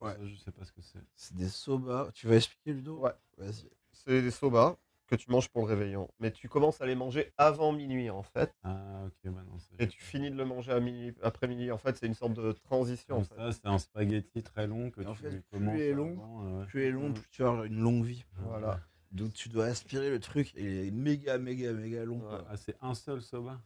Ouais. 0.00 0.14
Ça, 0.14 0.26
je 0.26 0.34
sais 0.36 0.50
pas 0.50 0.64
ce 0.64 0.72
que 0.72 0.80
c'est. 0.82 0.98
c'est 1.14 1.36
des 1.36 1.48
soba. 1.48 2.10
Tu 2.14 2.26
vas 2.26 2.36
expliquer 2.36 2.72
Ludo? 2.72 2.98
Ouais. 2.98 3.12
Vas-y. 3.36 3.68
C'est 3.92 4.22
des 4.22 4.30
soba 4.30 4.76
que 5.16 5.22
tu 5.22 5.30
manges 5.30 5.48
pour 5.48 5.62
le 5.66 5.68
réveillon. 5.74 6.08
Mais 6.20 6.30
tu 6.30 6.48
commences 6.48 6.80
à 6.80 6.86
les 6.86 6.94
manger 6.94 7.32
avant 7.36 7.72
minuit 7.72 8.10
en 8.10 8.22
fait. 8.22 8.52
Ah, 8.64 9.02
ok, 9.06 9.32
bah 9.32 9.42
non. 9.46 9.58
ça, 9.58 9.68
Et 9.78 9.86
tu 9.88 10.00
finis 10.02 10.30
de 10.30 10.36
le 10.36 10.44
manger 10.44 10.72
à 10.72 10.80
minuit, 10.80 11.14
après 11.22 11.46
minuit. 11.48 11.70
En 11.70 11.78
fait, 11.78 11.96
c'est 11.96 12.06
une 12.06 12.14
sorte 12.14 12.32
de 12.34 12.52
transition. 12.52 13.16
Comme 13.16 13.24
en 13.24 13.26
fait. 13.26 13.34
ça, 13.36 13.52
c'est 13.52 13.66
un 13.66 13.78
spaghetti 13.78 14.42
très 14.42 14.66
long 14.66 14.90
que 14.90 15.02
en 15.06 15.12
tu 15.14 15.22
fait, 15.22 15.28
plus 15.30 15.42
commences 15.52 15.74
il 15.76 15.82
est 15.82 15.92
long, 15.92 16.12
avant, 16.12 16.44
euh, 16.46 16.60
ouais. 16.60 16.66
Plus 16.66 16.82
il 16.82 16.86
est 16.86 16.90
long, 16.92 17.08
Mm. 17.10 17.14
plus 17.14 17.28
tu 17.30 17.42
avoir 17.42 17.64
une 17.64 17.78
longue 17.80 18.04
vie. 18.04 18.24
Voilà. 18.38 18.80
Donc 19.10 19.34
tu 19.34 19.50
dois 19.50 19.66
aspirer 19.66 20.08
le 20.08 20.18
truc 20.20 20.54
et 20.56 20.62
il 20.62 20.86
est 20.88 20.90
méga, 20.90 21.36
méga, 21.36 21.70
méga 21.74 22.02
long. 22.06 22.20
Ouais. 22.20 22.38
Ah, 22.48 22.56
c'est 22.56 22.74
un 22.80 22.94
seul 22.94 23.20
soba 23.20 23.60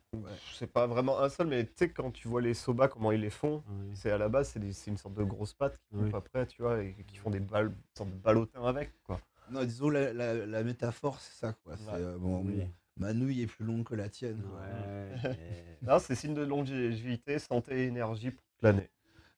C'est 0.55 0.67
pas 0.73 0.89
vraiment 0.89 1.21
un 1.21 1.29
seul, 1.29 1.47
mais 1.47 1.65
tu 1.65 1.73
sais, 1.77 1.91
quand 1.91 2.11
tu 2.11 2.27
vois 2.27 2.41
les 2.43 2.55
soba, 2.55 2.89
comment 2.89 3.13
ils 3.13 3.21
les 3.21 3.31
font, 3.31 3.63
Oui. 3.69 3.93
c'est 3.95 4.11
à 4.11 4.19
la 4.19 4.29
base, 4.29 4.49
c'est 4.73 4.91
une 4.91 4.97
sorte 4.97 5.15
de 5.15 5.23
grosse 5.23 5.55
pâte 5.55 5.79
qui 5.79 5.95
Oui. 5.95 6.07
coupe 6.07 6.15
après, 6.17 6.47
tu 6.47 6.63
vois, 6.63 6.83
et 6.83 6.97
qui 7.07 7.17
font 7.19 7.31
des 7.31 7.39
balles, 7.39 7.67
une 7.67 7.97
sorte 7.97 8.11
de 8.11 8.17
ballotins 8.17 8.65
avec, 8.65 8.91
quoi. 9.05 9.21
Non, 9.51 9.65
disons 9.65 9.89
la, 9.91 10.13
la, 10.13 10.47
la 10.47 10.63
métaphore, 10.65 11.21
c'est 11.21 11.35
ça 11.39 11.53
quoi. 11.53 11.75
Ouais. 11.75 11.79
euh, 11.95 12.19
bon, 12.19 12.45
Oui. 12.45 12.63
Ma 12.99 13.13
nouille 13.13 13.43
est 13.43 13.47
plus 13.47 13.65
longue 13.65 13.85
que 13.85 13.95
la 13.95 14.09
tienne. 14.09 14.43
quoi. 14.43 14.61
Ouais. 14.61 15.15
mais- 15.25 15.79
Non, 15.83 15.99
c'est 15.99 16.15
signe 16.15 16.35
de 16.35 16.43
longévité, 16.43 17.39
santé 17.39 17.83
et 17.83 17.87
énergie 17.87 18.31
pour 18.31 18.43
toute 18.45 18.63
l'année. 18.63 18.89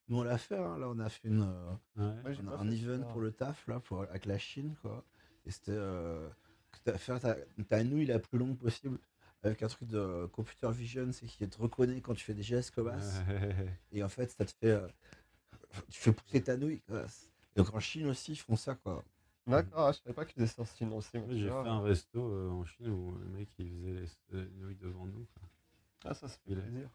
Nous, 0.09 0.18
on 0.18 0.22
l'a 0.22 0.38
fait. 0.38 0.56
hein, 0.56 0.78
Là, 0.78 0.88
on 0.88 0.98
a 1.00 1.09
fait 1.09 1.26
une, 1.28 1.42
euh, 1.42 1.70
ouais. 2.24 2.36
On 2.44 2.48
a 2.52 2.54
un 2.56 2.68
fait 2.70 2.76
event 2.76 3.02
ça. 3.02 3.09
pour 3.12 3.20
le 3.20 3.32
taf, 3.32 3.66
là, 3.66 3.80
pour, 3.80 4.02
avec 4.02 4.26
la 4.26 4.38
Chine, 4.38 4.74
quoi. 4.80 5.04
Et 5.44 5.50
c'était 5.50 5.72
euh, 5.72 6.28
faire 6.96 7.18
ta, 7.20 7.36
ta 7.68 7.82
nouille 7.84 8.06
la 8.06 8.18
plus 8.20 8.38
longue 8.38 8.56
possible 8.56 8.98
avec 9.42 9.62
un 9.62 9.68
truc 9.68 9.88
de 9.88 10.26
computer 10.32 10.70
vision, 10.72 11.09
c'est 11.12 11.26
qu'il 11.26 11.48
te 11.48 11.61
reconnaît 11.61 12.00
quand 12.00 12.14
tu 12.14 12.24
fais 12.24 12.34
des 12.34 12.42
gestes 12.42 12.74
comme 12.74 12.90
ça. 13.00 13.22
Ouais. 13.28 13.76
Et 13.92 14.02
en 14.02 14.09
fait, 14.09 14.30
ça 14.30 14.44
te 14.44 14.52
fait. 14.52 14.70
euh, 14.70 14.86
tu 15.90 16.00
fais 16.00 16.12
pousser 16.12 16.42
ta 16.42 16.56
nouille. 16.56 16.80
quoi. 16.80 17.04
Donc 17.56 17.74
en 17.74 17.80
Chine 17.80 18.06
aussi, 18.09 18.32
ils 18.32 18.36
font 18.36 18.56
ça, 18.56 18.76
quoi. 18.76 19.04
D'accord, 19.49 19.86
ah, 19.88 19.92
je 19.92 19.99
savais 19.99 20.14
pas 20.14 20.24
qu'ils 20.24 20.34
faisaient 20.34 20.46
ça 20.55 20.62
en 20.62 20.64
Chine 20.66 20.92
aussi. 20.92 21.16
Ouais, 21.18 21.24
J'ai 21.30 21.49
fait 21.49 21.55
un 21.55 21.80
resto 21.80 22.20
euh, 22.20 22.51
en 22.51 22.64
Chine 22.64 22.88
où 22.90 23.12
le 23.18 23.24
mec 23.26 23.49
il 23.59 23.68
faisait 23.70 23.92
les, 24.32 24.44
les 24.44 24.51
nouilles 24.57 24.76
devant 24.76 25.07
nous. 25.07 25.26
quoi. 25.38 25.49
Ah, 26.05 26.14
ça, 26.14 26.28
ça 26.28 26.34
fait 26.36 26.40
Il 26.53 26.59
est- 26.59 26.62
plaisir. 26.62 26.88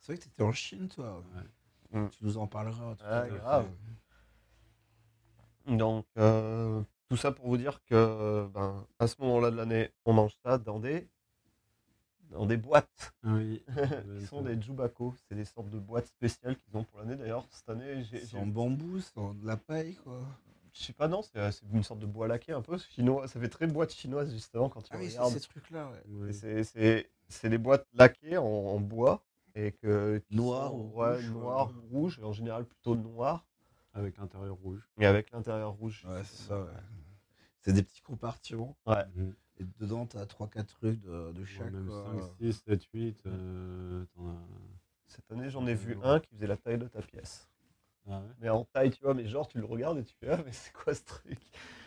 C'est 0.00 0.12
vrai 0.12 0.18
que 0.18 0.22
tu 0.22 0.28
étais 0.28 0.42
en 0.42 0.52
Chine, 0.52 0.88
toi. 0.88 1.22
Ouais. 1.92 2.08
Tu 2.10 2.24
nous 2.24 2.38
en 2.38 2.46
parleras. 2.46 2.94
tout 2.94 3.04
Ah, 3.06 3.26
grave. 3.28 3.68
Donc, 5.66 6.06
euh, 6.18 6.82
tout 7.08 7.16
ça 7.16 7.32
pour 7.32 7.46
vous 7.48 7.56
dire 7.56 7.82
que 7.84 8.48
ben, 8.54 8.86
à 8.98 9.06
ce 9.06 9.20
moment-là 9.20 9.50
de 9.50 9.56
l'année, 9.56 9.90
on 10.04 10.12
mange 10.12 10.34
ça 10.44 10.58
dans 10.58 10.78
des, 10.80 11.08
dans 12.30 12.46
des 12.46 12.56
boîtes 12.56 13.12
oui. 13.24 13.62
qui 14.18 14.26
sont 14.26 14.42
des 14.42 14.60
jubako. 14.60 15.14
C'est 15.28 15.34
des 15.34 15.44
sortes 15.44 15.70
de 15.70 15.78
boîtes 15.78 16.06
spéciales 16.06 16.56
qu'ils 16.56 16.76
ont 16.76 16.84
pour 16.84 17.00
l'année. 17.00 17.16
D'ailleurs, 17.16 17.46
cette 17.50 17.68
année, 17.68 18.02
j'ai. 18.04 18.24
C'est 18.24 18.36
en 18.38 18.46
bambou, 18.46 19.00
c'est 19.00 19.18
en 19.18 19.34
de 19.34 19.46
la 19.46 19.56
paille, 19.56 19.96
quoi. 19.96 20.20
Je 20.80 20.86
sais 20.86 20.92
pas, 20.94 21.08
non, 21.08 21.20
c'est 21.20 21.52
c'est 21.52 21.66
une 21.72 21.82
sorte 21.82 22.00
de 22.00 22.06
bois 22.06 22.26
laqué 22.26 22.52
un 22.52 22.62
peu 22.62 22.78
chinois. 22.78 23.28
Ça 23.28 23.38
fait 23.38 23.50
très 23.50 23.66
boîte 23.66 23.92
chinoise, 23.92 24.32
justement, 24.32 24.70
quand 24.70 24.80
tu 24.80 24.90
Ah 24.94 24.96
oui, 24.98 25.10
ces 25.10 25.40
trucs-là, 25.40 25.90
ouais. 26.08 26.30
Et 26.30 26.64
c'est- 26.64 27.48
des 27.50 27.58
boîtes 27.58 27.86
laquées 27.92 28.38
en, 28.38 28.44
en 28.44 28.80
bois. 28.80 29.22
Et 29.54 29.72
que, 29.72 30.22
Noir 30.30 30.70
sont- 30.70 30.76
ou 30.78 30.98
ouais, 31.00 31.14
rouge, 31.16 31.30
Noir 31.30 31.66
ouais. 31.68 31.74
ou 31.74 31.98
rouge, 31.98 32.18
et 32.20 32.24
en 32.24 32.32
général 32.32 32.64
plutôt 32.64 32.94
noir, 32.96 33.44
Avec 33.92 34.16
l'intérieur 34.16 34.54
rouge. 34.56 34.88
mais 34.96 35.04
avec 35.06 35.32
l'intérieur 35.32 35.72
rouge. 35.72 36.06
Ouais, 36.08 36.22
c'est 36.24 36.46
ça, 36.48 36.58
ouais. 36.60 36.70
C'est 37.60 37.72
des 37.74 37.82
petits 37.82 38.00
compartiments. 38.00 38.76
Mhm. 38.86 39.34
Et 39.58 39.64
dedans, 39.80 40.06
t'as 40.06 40.24
3-4 40.24 40.64
trucs 40.68 41.00
de, 41.02 41.32
de 41.32 41.40
Ouais, 41.40 41.46
chaque. 41.46 41.72
même 41.72 41.86
quoi. 41.88 42.06
5, 42.18 42.30
6, 42.40 42.62
7, 42.64 42.84
8. 42.94 43.22
euh, 43.26 44.04
t'en 44.16 44.28
as- 44.30 44.46
Cette 45.08 45.30
année, 45.32 45.50
j'en 45.50 45.66
ai 45.66 45.74
vu 45.74 45.96
Ouais. 45.96 46.06
un 46.06 46.20
qui 46.20 46.30
faisait 46.36 46.46
la 46.46 46.56
taille 46.56 46.78
de 46.78 46.86
ta 46.88 47.02
pièce. 47.02 47.49
Ah 48.10 48.20
ouais. 48.20 48.34
Mais 48.40 48.48
en 48.48 48.64
taille, 48.64 48.90
tu 48.90 49.02
vois, 49.02 49.14
mais 49.14 49.26
genre, 49.26 49.46
tu 49.48 49.58
le 49.58 49.64
regardes 49.64 49.98
et 49.98 50.04
tu 50.04 50.14
fais, 50.20 50.28
ah, 50.30 50.42
mais 50.44 50.52
c'est 50.52 50.72
quoi 50.72 50.94
ce 50.94 51.04
truc? 51.04 51.38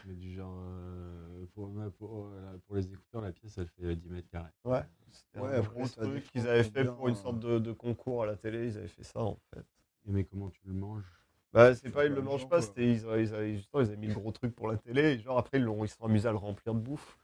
Mais 0.05 0.13
du 0.15 0.34
genre, 0.34 0.53
euh, 0.57 1.45
pour, 1.53 1.69
euh, 1.78 2.57
pour 2.67 2.76
les 2.76 2.86
écouteurs, 2.91 3.21
la 3.21 3.32
pièce 3.32 3.57
elle 3.57 3.67
fait 3.67 3.95
10 3.95 4.09
mètres 4.09 4.30
carrés. 4.30 4.51
Ouais, 4.65 4.84
c'était 5.11 5.39
Ouais, 5.39 5.55
un 5.55 5.61
gros 5.61 5.88
truc 5.88 6.24
qu'ils 6.32 6.47
avaient 6.47 6.63
fait 6.63 6.86
pour 6.86 7.07
une 7.07 7.15
sorte 7.15 7.39
de, 7.39 7.59
de 7.59 7.71
concours 7.71 8.24
à 8.24 8.26
la 8.26 8.36
télé, 8.36 8.67
ils 8.67 8.78
avaient 8.78 8.88
fait 8.88 9.03
ça 9.03 9.19
en 9.19 9.38
fait. 9.53 9.65
Et 10.05 10.11
mais 10.11 10.24
comment 10.26 10.49
tu 10.49 10.61
le 10.65 10.74
manges? 10.74 11.03
Bah, 11.53 11.76
c'est 11.76 11.89
pas, 11.91 12.05
ils 12.05 12.11
le 12.11 12.21
mangent 12.21 12.47
pas, 12.47 12.61
c'était, 12.61 12.91
ils, 12.91 13.05
avaient- 13.05 13.24
ils, 13.24 13.34
avaient, 13.36 13.55
justement, 13.55 13.82
ils 13.82 13.88
avaient 13.88 13.97
mis 13.97 14.07
le 14.07 14.13
gros 14.13 14.32
truc 14.32 14.55
pour 14.55 14.67
la 14.67 14.78
télé, 14.78 15.01
et 15.13 15.19
genre 15.19 15.38
après, 15.38 15.59
ils 15.59 15.89
se 15.89 15.95
sont 15.97 16.05
amusés 16.05 16.28
à 16.28 16.32
le 16.32 16.38
remplir 16.38 16.74
de 16.74 16.80
bouffe. 16.80 17.17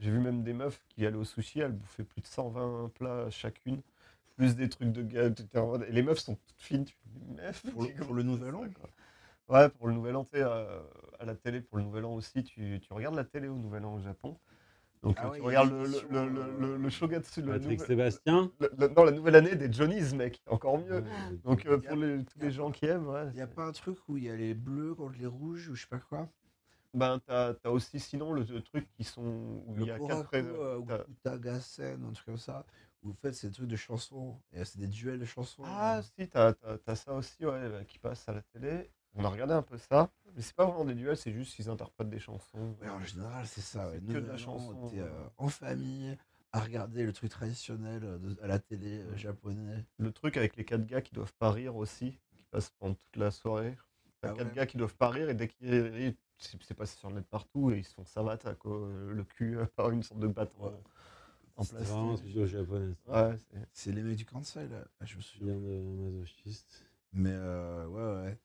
J'ai 0.00 0.10
vu 0.10 0.20
même 0.20 0.42
des 0.44 0.52
meufs 0.54 0.82
qui 0.88 1.06
allaient 1.06 1.16
au 1.16 1.24
sushi, 1.24 1.60
elles 1.60 1.72
bouffaient 1.72 2.04
plus 2.04 2.22
de 2.22 2.26
120 2.26 2.90
plats 2.94 3.30
chacune, 3.30 3.82
plus 4.36 4.54
des 4.56 4.68
trucs 4.68 4.92
de 4.92 5.02
gars, 5.02 5.30
et 5.88 5.92
les 5.92 6.02
meufs 6.02 6.18
sont 6.18 6.36
toutes 6.36 6.60
fines, 6.60 6.84
tu 6.84 6.94
fais, 6.94 7.42
meuf, 7.42 7.62
Pour 7.72 7.82
le- 7.82 7.88
pour 7.90 8.14
nouvel 8.14 8.54
an 8.54 8.64
quoi 8.78 8.90
Ouais, 9.48 9.68
pour 9.68 9.86
le 9.88 9.94
nouvel 9.94 10.16
an, 10.16 10.24
tu 10.24 10.30
sais, 10.30 10.42
euh, 10.42 10.80
à 11.20 11.24
la 11.24 11.34
télé, 11.34 11.60
pour 11.60 11.78
le 11.78 11.84
nouvel 11.84 12.04
an 12.04 12.14
aussi, 12.14 12.42
tu, 12.42 12.80
tu 12.80 12.92
regardes 12.92 13.14
la 13.14 13.24
télé 13.24 13.48
au 13.48 13.54
nouvel 13.56 13.84
an 13.84 13.94
au 13.94 14.00
Japon. 14.00 14.36
Donc 15.02 15.16
Ah 15.18 15.26
euh, 15.26 15.30
ouais, 15.30 15.36
tu 15.38 15.42
regardes 15.42 15.70
le, 15.70 15.84
le, 15.86 16.28
le, 16.28 16.40
euh, 16.40 16.60
le, 16.60 16.76
le 16.78 16.90
Shogatsu, 16.90 17.42
le 17.42 17.52
Patrick 17.52 17.78
nouvel- 17.78 17.86
Sébastien 17.86 18.50
le- 18.58 18.70
le- 18.76 18.88
non, 18.88 19.04
la 19.04 19.12
nouvelle 19.12 19.36
année 19.36 19.54
des 19.54 19.72
Johnny's, 19.72 20.14
mec, 20.14 20.42
encore 20.50 20.78
mieux. 20.78 21.00
Ouais, 21.00 21.38
Donc 21.44 21.64
euh, 21.66 21.78
pour 21.78 21.96
les, 21.96 22.24
tous 22.24 22.40
les 22.40 22.50
gens 22.50 22.72
qui 22.72 22.86
aiment, 22.86 23.06
ouais, 23.06 23.26
Il 23.32 23.36
n'y 23.36 23.40
a 23.40 23.46
pas 23.46 23.66
un 23.66 23.72
truc 23.72 23.98
où 24.08 24.16
il 24.16 24.24
y 24.24 24.30
a 24.30 24.34
les 24.36 24.54
bleus 24.54 24.94
contre 24.94 25.16
les 25.18 25.26
rouges 25.26 25.68
ou 25.68 25.74
je 25.76 25.82
sais 25.82 25.88
pas 25.88 25.98
quoi? 25.98 26.28
Ben 26.94 27.20
t'as 27.26 27.54
as 27.62 27.70
aussi 27.70 28.00
sinon 28.00 28.32
le, 28.32 28.42
le 28.42 28.62
truc 28.62 28.88
qui 28.96 29.04
sont 29.04 29.22
où 29.66 29.74
il 29.76 29.86
y 29.86 29.90
a 29.90 29.98
Koraku, 29.98 30.30
quatre 30.30 30.34
euh, 30.36 30.78
ou 30.78 30.86
un 30.90 32.12
truc 32.12 32.26
comme 32.26 32.38
ça. 32.38 32.64
Où 33.02 33.10
en 33.10 33.14
fait, 33.14 33.32
c'est 33.32 33.48
des 33.48 33.54
trucs 33.54 33.68
de 33.68 33.76
chansons. 33.76 34.40
Et 34.52 34.64
c'est 34.64 34.78
des 34.78 34.88
duels 34.88 35.18
de 35.18 35.24
chansons. 35.24 35.62
Ah 35.66 36.00
si, 36.02 36.28
t'as 36.28 36.54
as, 36.86 36.94
ça 36.96 37.14
aussi 37.14 37.44
ouais, 37.44 37.68
bah, 37.68 37.84
qui 37.84 37.98
passe 37.98 38.28
à 38.28 38.32
la 38.32 38.42
télé. 38.42 38.90
On 39.18 39.24
a 39.24 39.28
regardé 39.28 39.54
un 39.54 39.62
peu 39.62 39.78
ça, 39.78 40.10
mais 40.34 40.42
c'est 40.42 40.54
pas 40.54 40.66
vraiment 40.66 40.84
des 40.84 40.94
duels, 40.94 41.16
c'est 41.16 41.32
juste 41.32 41.54
qu'ils 41.54 41.70
interprètent 41.70 42.10
des 42.10 42.18
chansons. 42.18 42.76
Ouais, 42.82 42.88
en 42.90 43.02
général, 43.02 43.46
c'est 43.46 43.62
ça. 43.62 43.88
Ouais. 43.88 43.98
Que 44.12 44.18
de 44.18 44.26
la 44.26 44.36
chanson, 44.36 44.90
T'es 44.90 45.00
euh, 45.00 45.08
en 45.38 45.48
famille 45.48 46.16
à 46.52 46.60
regarder 46.60 47.04
le 47.04 47.12
truc 47.12 47.30
traditionnel 47.30 48.02
euh, 48.04 48.18
de- 48.18 48.36
à 48.42 48.46
la 48.46 48.58
télé 48.58 48.98
euh, 49.00 49.16
japonais. 49.16 49.84
Le 49.98 50.12
truc 50.12 50.36
avec 50.36 50.56
les 50.56 50.64
quatre 50.64 50.84
gars 50.86 51.00
qui 51.00 51.14
doivent 51.14 51.32
pas 51.38 51.50
rire 51.50 51.76
aussi, 51.76 52.18
qui 52.36 52.44
passent 52.50 52.70
pendant 52.78 52.94
toute 52.94 53.16
la 53.16 53.30
soirée. 53.30 53.76
T'as 54.20 54.28
Ah 54.28 54.32
quatre 54.32 54.48
ouais. 54.48 54.54
gars 54.54 54.66
qui 54.66 54.76
doivent 54.76 54.96
pas 54.96 55.08
rire 55.08 55.30
et 55.30 55.34
dès 55.34 55.48
qu'ils 55.48 55.74
rient, 55.80 56.16
c'est 56.38 56.74
passé 56.74 56.96
sur 56.98 57.08
le 57.08 57.16
net 57.16 57.26
partout 57.26 57.70
et 57.70 57.78
ils 57.78 57.84
se 57.84 57.94
font 57.94 58.04
savate 58.04 58.54
quoi, 58.58 58.72
le 58.90 59.24
cul 59.24 59.56
par 59.76 59.90
une 59.90 60.02
sorte 60.02 60.20
de 60.20 60.26
Ouais. 60.26 60.34
En 61.56 61.62
C'est 61.64 61.76
C'est 61.78 61.84
vraiment 61.84 62.02
un 62.02 62.06
plastique. 62.16 62.28
studio 62.30 62.46
japonais. 62.46 62.94
Ouais, 63.06 63.36
c'est- 63.72 63.92
les 63.92 64.02
mecs 64.02 64.16
du 64.16 64.24
Kansai, 64.24 64.68
là. 64.68 64.84
Ah, 65.00 65.04
je 65.04 65.16
me 65.16 65.22
souviens. 65.22 65.54
Bien 65.54 65.78
de 65.78 66.10
masochiste. 66.10 66.84
Mais 67.12 67.32
euh, 67.32 67.86
ouais, 67.86 68.24
ouais. 68.26 68.38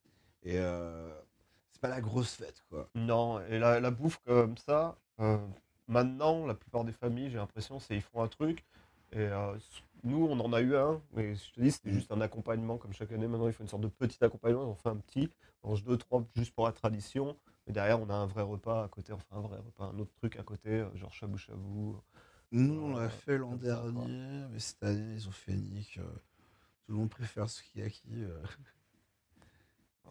Et 0.43 0.57
euh, 0.57 1.11
c'est 1.71 1.81
pas 1.81 1.89
la 1.89 2.01
grosse 2.01 2.33
fête, 2.35 2.63
quoi. 2.69 2.89
Non, 2.95 3.39
et 3.41 3.59
la, 3.59 3.79
la 3.79 3.91
bouffe 3.91 4.19
comme 4.25 4.57
ça, 4.57 4.97
euh, 5.19 5.37
maintenant, 5.87 6.45
la 6.45 6.53
plupart 6.55 6.83
des 6.85 6.91
familles, 6.93 7.29
j'ai 7.29 7.37
l'impression, 7.37 7.79
c'est 7.79 7.95
ils 7.95 8.01
font 8.01 8.21
un 8.23 8.27
truc. 8.27 8.65
Et 9.13 9.17
euh, 9.19 9.57
nous, 10.03 10.25
on 10.25 10.39
en 10.39 10.53
a 10.53 10.61
eu 10.61 10.75
un, 10.75 11.01
mais 11.13 11.35
je 11.35 11.51
te 11.51 11.59
dis, 11.61 11.71
c'était 11.71 11.89
Mm. 11.91 11.93
juste 11.93 12.11
un 12.13 12.21
accompagnement 12.21 12.77
comme 12.77 12.93
chaque 12.93 13.11
année. 13.11 13.27
Maintenant, 13.27 13.47
ils 13.47 13.53
font 13.53 13.63
une 13.63 13.69
sorte 13.69 13.83
de 13.83 13.89
petit 13.89 14.23
accompagnement. 14.23 14.63
Ils 14.63 14.67
ont 14.71 14.75
fait 14.75 14.89
un 14.89 14.95
petit, 14.97 15.29
on 15.63 15.69
mange 15.69 15.83
deux, 15.83 15.97
trois, 15.97 16.23
juste 16.35 16.53
pour 16.55 16.65
la 16.65 16.71
tradition. 16.71 17.35
Mais 17.67 17.73
derrière, 17.73 17.99
on 18.01 18.09
a 18.09 18.13
un 18.13 18.25
vrai 18.25 18.41
repas 18.41 18.85
à 18.85 18.87
côté, 18.87 19.11
enfin 19.13 19.25
un 19.37 19.41
vrai 19.41 19.57
repas, 19.57 19.85
un 19.85 19.99
autre 19.99 20.13
truc 20.15 20.37
à 20.37 20.43
côté, 20.43 20.69
euh, 20.69 20.95
genre 20.95 21.13
shabu 21.13 21.37
shabu. 21.37 21.93
Nous, 22.51 22.79
on 22.81 22.97
Euh, 22.97 23.01
l'a 23.03 23.09
fait 23.09 23.37
l'an 23.37 23.55
dernier, 23.55 24.45
mais 24.51 24.59
cette 24.59 24.83
année, 24.83 25.13
ils 25.15 25.27
ont 25.27 25.31
fait 25.31 25.55
nique. 25.55 25.97
euh, 25.97 26.03
tout 26.85 26.93
le 26.93 26.95
monde 26.95 27.09
préfère 27.09 27.49
Sukiyaki. 27.49 28.03
euh. 28.15 28.43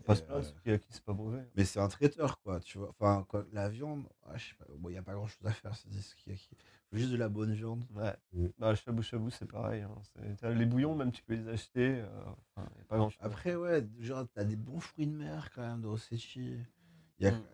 Pas 0.07 0.14
euh, 0.30 0.43
sukiyaki, 0.43 0.86
c'est 0.91 1.05
pas 1.05 1.12
mauvais. 1.12 1.47
Mais 1.55 1.64
c'est 1.64 1.78
un 1.78 1.88
traiteur, 1.88 2.41
quoi, 2.41 2.59
tu 2.61 2.78
vois. 2.78 2.88
Enfin, 2.91 3.24
quoi, 3.28 3.45
la 3.53 3.68
viande, 3.68 4.07
ah, 4.24 4.36
je 4.38 4.49
sais 4.49 4.55
pas, 4.55 4.64
bon, 4.78 4.88
il 4.88 4.93
n'y 4.93 4.99
a 4.99 5.03
pas 5.03 5.12
grand 5.12 5.26
chose 5.26 5.45
à 5.45 5.51
faire, 5.53 5.74
c'est 5.76 5.91
des 5.91 6.01
Sukiyaki. 6.01 6.49
Faut 6.91 6.97
juste 6.97 7.11
de 7.12 7.16
la 7.18 7.28
bonne 7.28 7.53
viande. 7.53 7.84
Ouais. 7.95 8.14
Mm. 8.32 8.47
Bah, 8.59 8.70
le 8.70 8.76
shabu 8.76 9.03
shabu, 9.03 9.30
c'est 9.30 9.47
pareil. 9.47 9.82
hein. 9.82 10.51
Les 10.55 10.64
bouillons, 10.66 10.95
même, 10.95 11.12
tu 11.12 11.22
peux 11.22 11.34
les 11.34 11.47
acheter. 11.49 12.01
euh, 12.01 12.09
enfin, 12.57 12.68
y 12.78 12.80
a 12.80 12.84
pas 12.84 12.97
grand 12.97 13.11
chose. 13.11 13.18
Après, 13.22 13.55
ouais, 13.55 13.86
genre, 13.99 14.26
t'as 14.34 14.45
des 14.45 14.57
bons 14.57 14.80
fruits 14.80 15.07
de 15.07 15.12
mer 15.16 15.51
quand 15.55 15.62
même 15.62 15.82
de 15.82 15.86
Osechi. 15.88 16.57
Il 17.18 17.26
y 17.26 17.28
a, 17.28 17.32
Mm. 17.32 17.45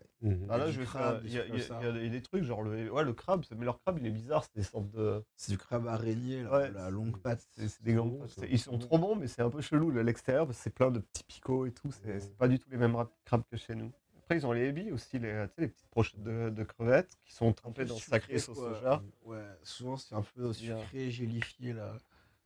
Ah 0.49 0.59
là, 0.59 0.67
du 0.67 0.73
je 0.73 0.81
vais 0.81 0.87
crabe, 0.87 1.15
faire. 1.15 1.23
des 1.23 1.29
Il 1.29 1.35
y, 1.35 1.39
a- 1.39 1.43
trucs 1.43 1.55
il 1.55 1.59
y 1.61 1.63
a- 1.63 1.67
comme 1.69 1.77
il 1.81 1.85
y 1.85 1.89
a 1.89 1.93
ça. 1.93 2.09
des- 2.11 2.23
trucs, 2.23 2.43
genre 2.45 2.63
le, 2.63 2.91
ouais, 2.91 3.05
le 3.05 3.13
crabe, 3.13 3.45
mais 3.57 3.65
leur 3.65 3.79
crabe, 3.81 3.99
il 4.01 4.07
est 4.07 4.11
bizarre, 4.11 4.45
c'est 4.45 4.57
des 4.57 4.63
sortes 4.63 4.91
de. 4.91 5.23
c'est 5.37 5.53
du 5.53 5.59
crabe 5.59 5.87
araignée, 5.87 6.43
là, 6.43 6.51
Ouais, 6.53 6.71
la 6.73 6.91
longue 6.91 7.17
patte. 7.19 7.47
C'est 7.53 7.69
c'est 7.69 7.83
des 7.83 7.93
Ils 7.93 7.97
grands. 7.97 8.27
sont 8.29 8.43
Ils 8.79 8.79
trop 8.79 8.99
bons, 8.99 9.15
mais 9.17 9.27
c'est 9.29 9.43
un 9.43 9.51
peu 9.51 9.61
chelou 9.61 9.91
le- 9.91 10.03
l'extérieur, 10.03 10.47
parce 10.47 10.59
que 10.59 10.65
c'est 10.65 10.71
plein 10.75 10.91
de 10.91 11.01
petits 11.01 11.25
picots 11.25 11.67
et 11.67 11.73
tout. 11.73 11.91
C'est 11.93 12.21
c'est 12.21 12.37
pas 12.37 12.49
du 12.49 12.59
tout 12.59 12.69
les 12.71 12.79
mêmes 12.79 12.97
crabes 13.25 13.43
que 13.51 13.57
chez 13.57 13.75
nous. 13.75 13.93
Après, 14.19 14.39
ils 14.39 14.47
ont 14.47 14.51
les 14.53 14.65
ebi 14.67 14.91
aussi, 14.91 15.21
les, 15.21 15.47
les 15.59 15.69
petites 15.69 15.89
brochettes 15.93 16.21
de, 16.23 16.51
de 16.51 16.65
crevettes 16.65 17.17
qui 17.25 17.33
sont 17.33 17.53
trempées 17.53 17.85
dans 17.85 17.97
sacré 17.97 18.39
sauce 18.41 18.59
quoi. 18.59 18.75
soja. 18.75 19.03
Ouais, 19.25 19.45
souvent 19.63 19.97
c'est 19.97 20.17
un 20.17 20.23
peu 20.23 20.53
sucré, 20.53 21.11
gélifié, 21.13 21.75
là. 21.75 21.95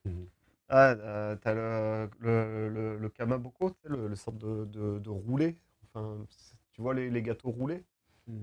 Mhm. 0.05 0.27
Ah, 0.69 0.91
euh, 0.91 1.35
t'as 1.41 1.53
le, 1.53 2.09
le, 2.19 2.69
le, 2.69 2.97
le 2.97 3.09
kamaboko, 3.09 3.75
le, 3.85 4.07
le 4.07 4.15
sorte 4.15 4.37
de, 4.37 4.65
de, 4.65 4.99
de 4.99 5.09
roulé. 5.09 5.57
Enfin, 5.85 6.17
c'est- 6.29 6.55
tu 6.81 6.83
vois 6.83 6.95
les, 6.95 7.11
les 7.11 7.21
gâteaux 7.21 7.51
roulés 7.51 7.83
Ouais. 8.27 8.35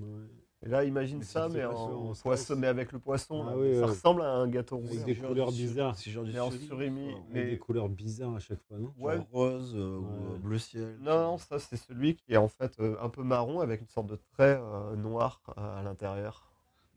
Et 0.64 0.68
là, 0.68 0.84
imagine 0.84 1.18
Mais 1.18 1.24
ça, 1.24 1.48
mais 1.48 1.64
en, 1.64 2.12
poisson, 2.14 2.56
mais 2.56 2.66
avec 2.66 2.90
le 2.92 2.98
poisson. 2.98 3.44
Ah 3.46 3.50
là. 3.52 3.56
oui, 3.56 3.74
ça 3.74 3.80
ouais. 3.80 3.86
ressemble 3.86 4.22
à 4.22 4.30
un 4.32 4.48
gâteau 4.48 4.76
roulé. 4.76 5.00
Avec 5.00 5.04
des 5.06 5.14
couleurs 5.16 5.50
bizarres. 5.52 5.96
C'est 5.96 6.10
genre 6.10 6.24
du 6.24 6.32
Mais 6.32 6.40
en 6.40 6.50
surimi, 6.50 7.14
mais- 7.30 7.44
des 7.46 7.58
couleurs 7.58 7.88
bizarres 7.88 8.34
à 8.36 8.38
chaque 8.40 8.60
fois, 8.68 8.76
non 8.76 8.92
Genre 8.96 9.04
Ouais. 9.06 9.18
rose 9.32 9.74
euh, 9.76 9.98
Ouais. 9.98 10.06
euh, 10.34 10.38
bleu 10.38 10.58
ciel. 10.58 10.96
Non, 11.00 11.20
non, 11.20 11.38
ça 11.38 11.58
c'est 11.60 11.76
celui 11.76 12.16
qui 12.16 12.32
est 12.32 12.36
en 12.36 12.48
fait 12.48 12.78
euh, 12.80 12.96
un 13.00 13.08
peu 13.08 13.22
marron 13.22 13.60
avec 13.60 13.80
une 13.80 13.86
sorte 13.88 14.08
de 14.08 14.16
trait 14.34 14.58
euh, 14.60 14.94
noir 14.96 15.40
euh, 15.56 15.78
à 15.78 15.82
l'intérieur. 15.82 16.48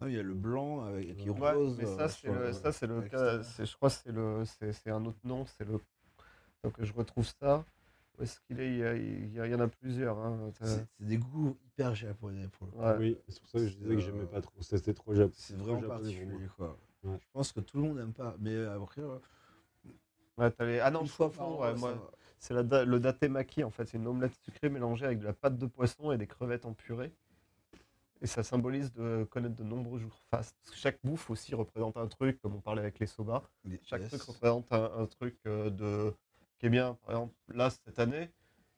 Non, 0.02 0.08
il 0.08 0.14
y 0.16 0.20
a 0.20 0.24
le 0.24 0.34
blanc 0.34 0.82
avec, 0.86 1.16
qui 1.18 1.28
est 1.28 1.32
Ouais, 1.32 1.52
rose. 1.54 1.78
mais 1.80 1.86
ça 1.86 2.08
c'est 2.10 2.28
le, 2.30 2.54
ça 2.54 2.72
c'est 2.72 2.88
le 2.88 3.02
cas, 3.04 3.42
je 3.60 3.76
crois 3.76 3.89
que 3.89 3.96
c'est 3.96 4.12
le, 4.12 4.44
c'est 4.46 4.74
c'est 4.74 4.89
un 4.92 5.06
autre 5.06 5.20
nom, 5.24 5.46
c'est 5.46 5.66
le. 5.68 5.80
Donc 6.64 6.74
je 6.80 6.94
retrouve 6.94 7.28
ça. 7.39 7.64
Où 8.20 8.24
est-ce 8.24 8.39
qu'il 8.41 8.59
est? 8.59 8.68
Il 8.72 8.78
y, 8.78 8.84
a- 8.84 8.95
il 8.95 9.34
y 9.34 9.39
a- 9.39 9.45
il 9.47 9.51
y 9.51 9.55
en 9.55 9.59
a 9.59 9.68
plusieurs. 9.68 10.18
hein. 10.20 10.51
C'est 10.59 10.66
c'est 10.68 10.88
des 11.05 11.18
goûts 11.18 11.57
hyper 11.66 11.95
japonais 11.95 12.47
pour 12.49 12.68
le 12.68 12.72
coup. 12.74 12.80
Ouais. 12.80 12.97
Oui, 12.97 13.18
c'est 13.28 13.39
pour 13.41 13.49
ça 13.49 13.57
que 13.59 13.68
je 13.68 13.76
disais 13.78 13.95
que 13.95 13.99
j'aimais 14.01 14.22
Euh, 14.24 14.26
pas 14.28 14.41
trop. 14.41 14.62
C'était 14.62 14.93
trop 14.93 15.14
japonais. 15.14 15.34
C'est 15.38 15.55
vraiment 15.57 15.82
particulier, 15.88 16.47
quoi. 16.55 16.78
Ouais. 17.03 17.18
Je 17.20 17.26
pense 17.34 17.51
que 17.51 17.59
tout 17.62 17.78
le 17.78 17.84
monde 17.84 17.97
n'aime 17.97 18.14
pas. 18.14 18.36
Mais 18.39 18.53
euh, 18.53 18.76
après, 18.82 19.01
euh, 19.01 19.18
Ouais, 20.38 20.49
t'as 20.51 20.66
les- 20.66 20.80
Ah 20.80 20.89
non, 20.91 21.03
je 21.03 21.12
fois 21.12 21.28
ouais, 21.28 21.76
moi, 21.76 22.12
c'est 22.39 22.53
la 22.53 22.64
da- 22.64 22.86
le 22.86 22.99
datemaki 22.99 23.64
en 23.64 23.70
fait, 23.70 23.86
c'est 23.88 23.97
une 23.97 24.07
omelette 24.07 24.34
sucrée 24.43 24.70
mélangée 24.70 25.05
avec 25.05 25.20
de 25.20 25.26
la 25.26 25.34
pâte 25.34 25.57
de 25.57 25.66
poisson 25.66 26.12
et 26.12 26.18
des 26.18 26.26
crevettes 26.28 26.66
en 26.66 26.74
purée. 26.74 27.12
Et 28.22 28.28
ça 28.28 28.41
symbolise 28.43 28.91
de 28.93 29.28
connaître 29.30 29.55
de 29.55 29.64
nombreux 29.64 29.99
jours. 29.99 30.24
Parce 30.30 30.51
que 30.70 30.76
chaque 30.76 30.99
bouffe 31.03 31.30
aussi 31.30 31.53
représente 31.55 31.97
un 31.97 32.07
truc, 32.07 32.39
comme 32.41 32.55
on 32.55 32.62
parlait 32.62 32.82
avec 32.82 32.99
les 32.99 33.07
soba. 33.07 33.43
Chaque 33.84 34.07
truc 34.07 34.22
représente 34.22 34.72
un, 34.72 34.91
un 34.99 35.05
truc 35.07 35.38
de 35.45 36.14
qui 36.62 36.68
est 36.68 36.70
bien. 36.70 36.95
Par 37.05 37.16
exemple, 37.16 37.34
là, 37.55 37.70
cette 37.72 37.97
année, 37.99 38.30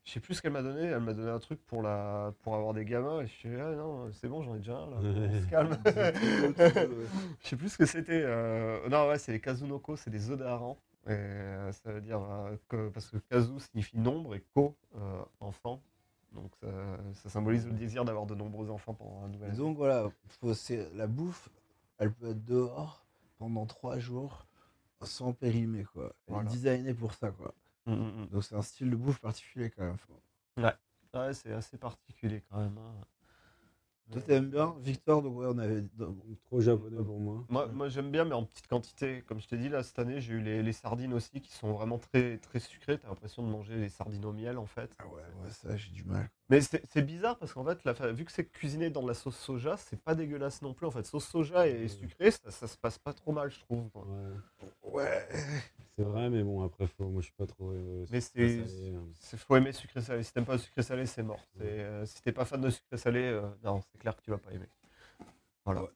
je 0.05 0.11
sais 0.13 0.19
plus 0.21 0.36
ce 0.36 0.41
qu'elle 0.41 0.53
m'a 0.53 0.61
donné. 0.63 0.84
Elle 0.84 1.01
m'a 1.01 1.13
donné 1.13 1.29
un 1.29 1.39
truc 1.39 1.59
pour, 1.65 1.81
la... 1.81 2.34
pour 2.41 2.55
avoir 2.55 2.73
des 2.73 2.86
gamins. 2.86 3.19
Et 3.21 3.27
je 3.27 3.31
suis 3.34 3.59
ah 3.59 3.71
non, 3.75 4.09
c'est 4.13 4.29
bon, 4.29 4.41
j'en 4.41 4.55
ai 4.55 4.59
déjà 4.59 4.77
un 4.77 4.89
là. 4.89 4.97
On 5.03 5.41
se 5.41 5.49
calme. 5.49 5.77
je 7.41 7.47
sais 7.47 7.55
plus 7.57 7.69
ce 7.69 7.77
que 7.77 7.86
c'était. 7.86 8.23
euh, 8.25 8.88
Non, 8.89 9.07
ouais, 9.09 9.17
c'est 9.19 9.34
les 9.34 9.39
Kazunoko, 9.41 9.97
c'est 9.97 10.09
des 10.09 10.29
œufs. 10.31 10.39
Et 11.05 11.11
euh, 11.11 11.71
ça 11.73 11.91
veut 11.91 11.99
dire 11.99 12.21
euh, 12.21 12.55
que, 12.69 12.88
parce 12.88 13.07
que 13.09 13.17
Kazu 13.17 13.59
signifie 13.59 13.97
nombre 13.97 14.36
et 14.36 14.43
Ko, 14.55 14.77
euh, 14.95 15.21
enfant. 15.41 15.81
Donc 16.31 16.49
ça, 16.61 16.67
ça 17.15 17.29
symbolise 17.29 17.67
le 17.67 17.73
désir 17.73 18.05
d'avoir 18.05 18.25
de 18.25 18.34
nombreux 18.36 18.69
enfants 18.71 18.93
pendant 18.93 19.23
un 19.25 19.27
nouvel 19.27 19.49
Et 19.49 19.53
an. 19.53 19.57
donc 19.57 19.77
voilà, 19.77 20.09
faut- 20.39 20.53
c'est- 20.53 20.89
la 20.95 21.05
bouffe, 21.07 21.49
elle 21.99 22.11
peut 22.13 22.29
être 22.29 22.43
dehors 22.45 23.05
pendant 23.38 23.65
trois 23.65 23.99
jours 23.99 24.47
sans 25.01 25.34
périmer 25.34 25.84
quoi. 25.84 26.13
Elle 26.27 26.34
Voilà. 26.36 26.49
est 26.49 26.53
designée 26.53 26.93
pour 26.93 27.13
ça 27.13 27.29
quoi. 27.31 27.53
Mm, 27.86 27.91
mm, 27.93 28.21
mm. 28.23 28.27
Donc 28.27 28.43
c'est 28.43 28.55
un 28.55 28.61
style 28.61 28.89
de 28.89 28.95
bouffe 28.95 29.19
particulier 29.19 29.69
quand 29.69 29.84
même. 29.84 29.97
Ouais, 31.13 31.34
c'est 31.34 31.53
assez 31.53 31.77
particulier 31.77 32.41
quand 32.49 32.57
même. 32.59 32.77
hein. 32.77 33.05
Toi 34.11 34.21
t'aimes 34.21 34.49
bien 34.49 34.75
Victor 34.81 35.21
donc 35.21 35.38
ouais 35.38 35.47
on 35.49 35.57
avait 35.57 35.81
Trop 36.45 36.59
japonais 36.59 37.01
pour 37.03 37.19
moi. 37.19 37.45
Moi, 37.49 37.67
moi 37.67 37.89
j'aime 37.89 38.11
bien, 38.11 38.25
mais 38.25 38.34
en 38.36 38.43
petite 38.43 38.67
quantité. 38.67 39.23
Comme 39.25 39.39
je 39.39 39.47
t'ai 39.47 39.57
dit, 39.57 39.69
là, 39.69 39.81
cette 39.81 39.97
année, 39.97 40.19
j'ai 40.21 40.34
eu 40.34 40.41
les, 40.41 40.61
les 40.61 40.73
sardines 40.73 41.13
aussi 41.13 41.41
qui 41.41 41.51
sont 41.51 41.71
vraiment 41.73 41.97
très, 41.97 42.38
très 42.38 42.59
sucrées. 42.59 42.97
T'as 42.99 43.07
l'impression 43.07 43.41
de 43.43 43.47
manger 43.47 43.75
les 43.77 43.89
sardines 43.89 44.25
au 44.25 44.34
miel, 44.34 44.57
en 44.57 44.65
fait. 44.65 44.95
Ah 44.99 45.07
ouais, 45.07 45.21
ouais 45.43 45.49
ça 45.49 45.75
j'ai 45.77 45.91
du 45.91 46.03
mal. 46.03 46.29
Mais 46.49 46.59
c'est 46.61 47.01
bizarre 47.01 47.38
parce 47.39 47.53
qu'en 47.53 47.63
fait, 47.63 47.84
la 47.86 47.93
vu 48.11 48.25
que 48.25 48.31
c'est 48.31 48.45
cuisiné 48.45 48.89
dans 48.89 49.01
de 49.01 49.07
la 49.07 49.13
sauce 49.13 49.38
soja, 49.38 49.77
c'est 49.77 49.99
pas 50.01 50.13
dégueulasse 50.13 50.61
non 50.61 50.73
plus. 50.73 50.86
En 50.86 50.91
fait, 50.91 51.05
sauce 51.05 51.25
soja 51.27 51.67
et 51.67 51.86
Mm. 51.86 51.89
sucré, 51.89 52.31
ça, 52.31 52.51
ça 52.51 52.67
se 52.67 52.77
passe 52.77 52.99
pas 52.99 53.13
trop 53.13 53.31
mal, 53.31 53.49
je 53.49 53.59
trouve. 53.61 53.89
Ouais. 53.95 54.34
Ouais. 54.84 55.27
C'est 55.96 56.04
vrai, 56.04 56.30
mais 56.30 56.41
bon, 56.44 56.64
après, 56.64 56.88
faut... 56.88 57.08
moi 57.08 57.22
je 57.22 57.26
suis 57.28 57.36
pas 57.36 57.46
trop. 57.46 57.72
euh, 57.72 58.06
Mais 58.10 58.20
sucré 58.22 58.66
c'est- 59.14 59.38
faut 59.38 59.56
aimer 59.56 59.72
sucré 59.74 60.02
salé. 60.02 60.24
Si 60.24 60.34
t'aimes 60.34 60.46
pas 60.46 60.54
le 60.54 60.60
sucré 60.60 60.82
salé, 60.82 61.06
c'est 61.06 61.22
mort. 61.24 61.39
Euh, 61.62 62.06
si 62.06 62.22
t'es 62.24 62.32
pas 62.32 62.46
fan 62.46 62.60
de 62.62 62.70
sucré 62.72 62.98
salé, 62.98 63.22
euh, 63.22 63.48
non, 63.64 63.80
c'est 63.82 64.00
clair 64.00 64.16
que 64.16 64.22
tu 64.22 64.32
vas 64.32 64.39
pas 64.39 64.52
aimer. 64.52 64.70
Voilà. 65.66 65.84
Ouais. 65.84 65.89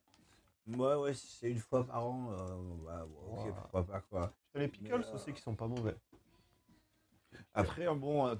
Moi 0.66 1.00
ouais 1.00 1.14
si 1.14 1.26
c'est 1.26 1.50
une 1.50 1.58
fois 1.58 1.84
par 1.86 2.06
an, 2.06 2.30
euh, 2.32 2.74
bah, 2.84 3.06
ouais, 3.06 3.32
ok 3.32 3.44
Ouais. 3.46 3.52
pourquoi 3.52 3.86
pas 3.86 4.00
quoi. 4.02 4.32
T'as 4.52 4.60
les 4.60 4.68
pickles 4.68 5.02
euh, 5.02 5.14
aussi 5.14 5.32
qui 5.32 5.40
sont 5.40 5.54
pas 5.54 5.66
mauvais. 5.66 5.96
Après, 7.54 7.86
bon, 7.94 8.26
euh, 8.28 8.34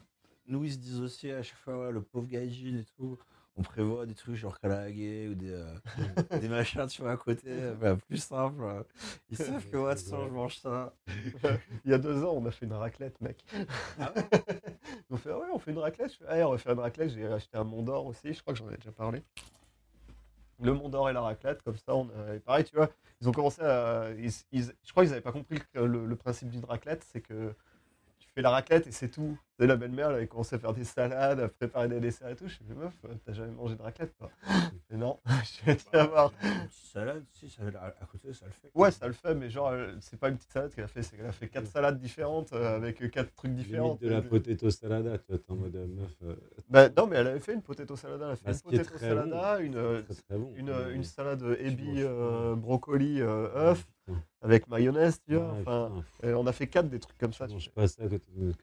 nous, 0.46 0.64
ils 0.64 0.72
se 0.72 0.78
disent 0.78 1.00
aussi 1.00 1.30
à 1.30 1.42
chaque 1.42 1.58
fois, 1.58 1.86
ouais, 1.86 1.92
le 1.92 2.02
pauvre 2.02 2.26
gaijin 2.26 2.76
et 2.78 2.84
tout, 2.96 3.18
on 3.58 3.62
prévoit 3.62 4.06
des 4.06 4.14
trucs 4.14 4.36
genre 4.36 4.58
karaage 4.60 4.92
ou 4.92 5.34
des, 5.34 5.50
euh, 5.50 5.74
des 6.40 6.48
machins, 6.48 6.86
tu 6.86 7.02
vois, 7.02 7.12
à 7.12 7.16
côté, 7.16 7.42
euh, 7.48 7.74
bah, 7.74 7.96
plus 7.96 8.18
simple. 8.22 8.62
euh. 8.62 8.82
Ils 9.30 9.36
savent 9.36 9.66
que 9.68 9.76
moi, 9.76 9.94
de 9.94 10.00
toute 10.00 10.08
je 10.08 10.30
mange 10.32 10.56
ça. 10.58 10.94
Il 11.84 11.90
y 11.90 11.94
a 11.94 11.98
deux 11.98 12.24
ans, 12.24 12.34
on 12.36 12.46
a 12.46 12.50
fait 12.52 12.66
une 12.66 12.72
raclette, 12.74 13.20
mec. 13.20 13.44
Ah 13.98 14.12
on 15.10 15.16
fait, 15.16 15.32
ouais, 15.32 15.46
on 15.52 15.58
fait 15.58 15.72
une 15.72 15.78
raclette. 15.78 16.12
Je 16.12 16.16
fais, 16.18 16.24
ah, 16.28 16.48
on 16.48 16.52
va 16.52 16.58
faire 16.58 16.72
une 16.72 16.78
raclette. 16.80 17.10
J'ai 17.10 17.26
acheté 17.26 17.58
un 17.58 17.64
Mont 17.64 17.82
d'Or 17.82 18.06
aussi. 18.06 18.32
Je 18.32 18.40
crois 18.40 18.52
que 18.54 18.58
j'en 18.60 18.70
ai 18.70 18.76
déjà 18.76 18.92
parlé. 18.92 19.22
Le 20.62 20.72
Mont 20.72 20.88
d'Or 20.88 21.10
et 21.10 21.12
la 21.12 21.20
raclette, 21.20 21.62
comme 21.62 21.76
ça, 21.76 21.94
on 21.94 22.08
a... 22.10 22.34
et 22.34 22.40
pareil, 22.40 22.64
tu 22.64 22.74
vois, 22.76 22.90
ils 23.20 23.28
ont 23.28 23.32
commencé 23.32 23.62
à. 23.62 24.10
ils- 24.18 24.30
ils- 24.52 24.72
Je 24.84 24.90
crois 24.90 25.02
qu'ils 25.04 25.10
n'avaient 25.10 25.20
pas 25.22 25.32
compris 25.32 25.58
que 25.72 25.78
le, 25.80 26.04
le 26.06 26.16
principe 26.16 26.50
d'une 26.50 26.64
raclette, 26.64 27.04
c'est 27.12 27.20
que 27.20 27.54
fais 28.38 28.42
la 28.42 28.50
raclette 28.50 28.86
et 28.86 28.92
c'est 28.92 29.08
tout. 29.08 29.36
La 29.58 29.74
belle-mère, 29.74 30.10
elle 30.10 30.16
avait 30.16 30.26
commencé 30.28 30.54
à 30.54 30.60
faire 30.60 30.72
des 30.72 30.84
salades, 30.84 31.40
à 31.40 31.48
préparer 31.48 31.88
des 31.88 31.98
desserts 31.98 32.28
et 32.28 32.36
tout. 32.36 32.46
Je 32.46 32.54
fais, 32.54 32.74
meuf, 32.74 32.92
euh, 33.04 33.08
t'as 33.26 33.32
jamais 33.32 33.50
mangé 33.50 33.74
de 33.74 33.82
raclette, 33.82 34.16
toi 34.16 34.30
Et 34.92 34.96
non, 34.96 35.18
je 35.26 35.66
vais 35.66 35.74
te 35.74 35.96
avoir. 35.96 36.32
Une 36.44 36.68
petite 36.68 36.92
salade, 36.92 37.24
si, 37.32 37.50
ça, 37.50 37.62
à 37.80 37.86
à 37.86 38.06
côté, 38.06 38.32
ça 38.32 38.46
le 38.46 38.52
fait. 38.52 38.70
Ouais, 38.76 38.92
ça 38.92 39.08
le 39.08 39.12
fait, 39.12 39.34
mais 39.34 39.50
genre, 39.50 39.70
euh, 39.70 39.92
c'est 40.00 40.20
pas 40.20 40.28
une 40.28 40.36
petite 40.36 40.52
salade 40.52 40.72
qu'elle 40.72 40.84
a 40.84 40.88
fait, 40.88 41.02
c'est 41.02 41.16
qu'elle 41.16 41.26
a 41.26 41.32
fait 41.32 41.48
quatre 41.48 41.66
salades 41.66 41.98
différentes 41.98 42.52
euh, 42.52 42.76
avec 42.76 43.02
euh, 43.02 43.08
quatre 43.08 43.34
trucs 43.34 43.54
différents. 43.54 43.86
Limite 43.98 44.02
de 44.02 44.08
la 44.08 44.22
potato 44.22 44.70
salada, 44.70 45.18
t'es 45.18 45.34
en 45.48 45.56
mode 45.56 45.74
meuf. 45.74 46.12
euh, 46.22 46.36
Bah, 46.70 46.88
non, 46.96 47.08
mais 47.08 47.16
elle 47.16 47.26
avait 47.26 47.40
fait 47.40 47.54
une 47.54 47.62
potato 47.62 47.96
salada. 47.96 48.26
Elle 48.26 48.30
a 48.32 48.36
fait 48.36 48.44
Bah, 48.46 48.52
une 48.52 48.60
potato 48.60 48.98
salada, 48.98 49.58
une, 49.58 50.04
très 50.04 50.14
très 50.14 50.38
bon. 50.38 50.52
une, 50.54 50.66
mais- 50.70 50.94
une 50.94 51.02
salade 51.02 51.42
euh, 51.42 52.54
brocoli, 52.54 53.20
euh, 53.20 53.48
œuf. 53.72 53.84
Avec 54.42 54.68
mayonnaise, 54.68 55.20
tu 55.26 55.34
vois. 55.34 55.52
Ouais, 55.52 55.60
Enfin, 55.60 55.90
putain, 55.92 56.28
euh, 56.28 56.34
on 56.34 56.46
a 56.46 56.52
fait 56.52 56.66
quatre 56.66 56.88
des 56.88 57.00
trucs 57.00 57.18
comme 57.18 57.32
ça. 57.32 57.46
tu 57.46 57.50
tu 57.50 57.54
manges 57.54 57.64
sais. 57.66 57.70
pas 57.70 57.88
ça 57.88 58.02
à 58.04 58.08
côté 58.08 58.24
d'une 58.34 58.54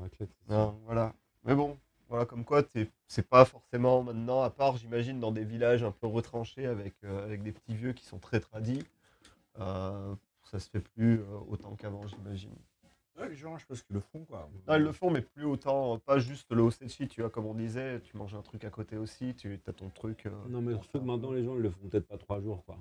raclette. 0.00 0.30
c'est 0.46 0.54
ça. 0.54 0.58
Non, 0.58 0.80
voilà. 0.84 1.14
Mais 1.44 1.54
bon, 1.54 1.76
voilà, 2.08 2.24
comme 2.26 2.44
quoi, 2.44 2.62
t'es- 2.62 2.90
c'est 3.08 3.28
pas 3.28 3.44
forcément 3.44 4.02
maintenant, 4.02 4.42
à 4.42 4.50
part, 4.50 4.76
j'imagine, 4.76 5.20
dans 5.20 5.32
des 5.32 5.44
villages 5.44 5.82
un 5.84 5.92
peu 5.92 6.06
retranchés 6.06 6.66
avec, 6.66 6.94
euh, 7.04 7.24
avec 7.24 7.42
des 7.42 7.52
petits 7.52 7.74
vieux 7.74 7.92
qui 7.92 8.04
sont 8.04 8.18
très 8.18 8.40
tradis. 8.40 8.84
euh, 9.58 10.14
ça 10.44 10.60
se 10.60 10.70
fait 10.70 10.80
plus 10.80 11.20
euh, 11.20 11.24
autant 11.48 11.74
qu'avant, 11.76 12.06
j'imagine. 12.06 12.54
Ouais, 13.18 13.28
les 13.30 13.34
gens, 13.34 13.56
je 13.58 13.66
pense 13.66 13.82
qu'ils 13.82 13.94
le 13.94 14.00
font, 14.00 14.24
quoi. 14.26 14.48
Non, 14.68 14.74
ils 14.76 14.82
le 14.82 14.92
font, 14.92 15.10
mais 15.10 15.22
plus 15.22 15.44
autant, 15.44 15.98
pas 15.98 16.18
juste 16.18 16.52
le 16.52 16.62
osechi, 16.62 17.08
tu 17.08 17.20
vois, 17.22 17.30
comme 17.30 17.46
on 17.46 17.54
disait, 17.54 18.00
tu 18.00 18.16
manges 18.16 18.34
un 18.34 18.42
truc 18.42 18.64
à 18.64 18.70
côté 18.70 18.96
aussi, 18.96 19.34
tu 19.34 19.58
as 19.66 19.72
ton 19.72 19.88
truc. 19.90 20.26
euh, 20.26 20.30
Non, 20.48 20.60
mais 20.60 20.72
surtout 20.74 21.00
que 21.00 21.04
maintenant, 21.04 21.32
les 21.32 21.44
gens, 21.44 21.56
ils 21.56 21.62
le 21.62 21.70
font 21.70 21.88
peut-être 21.88 22.06
pas 22.06 22.18
trois 22.18 22.40
jours, 22.40 22.64
quoi. 22.64 22.76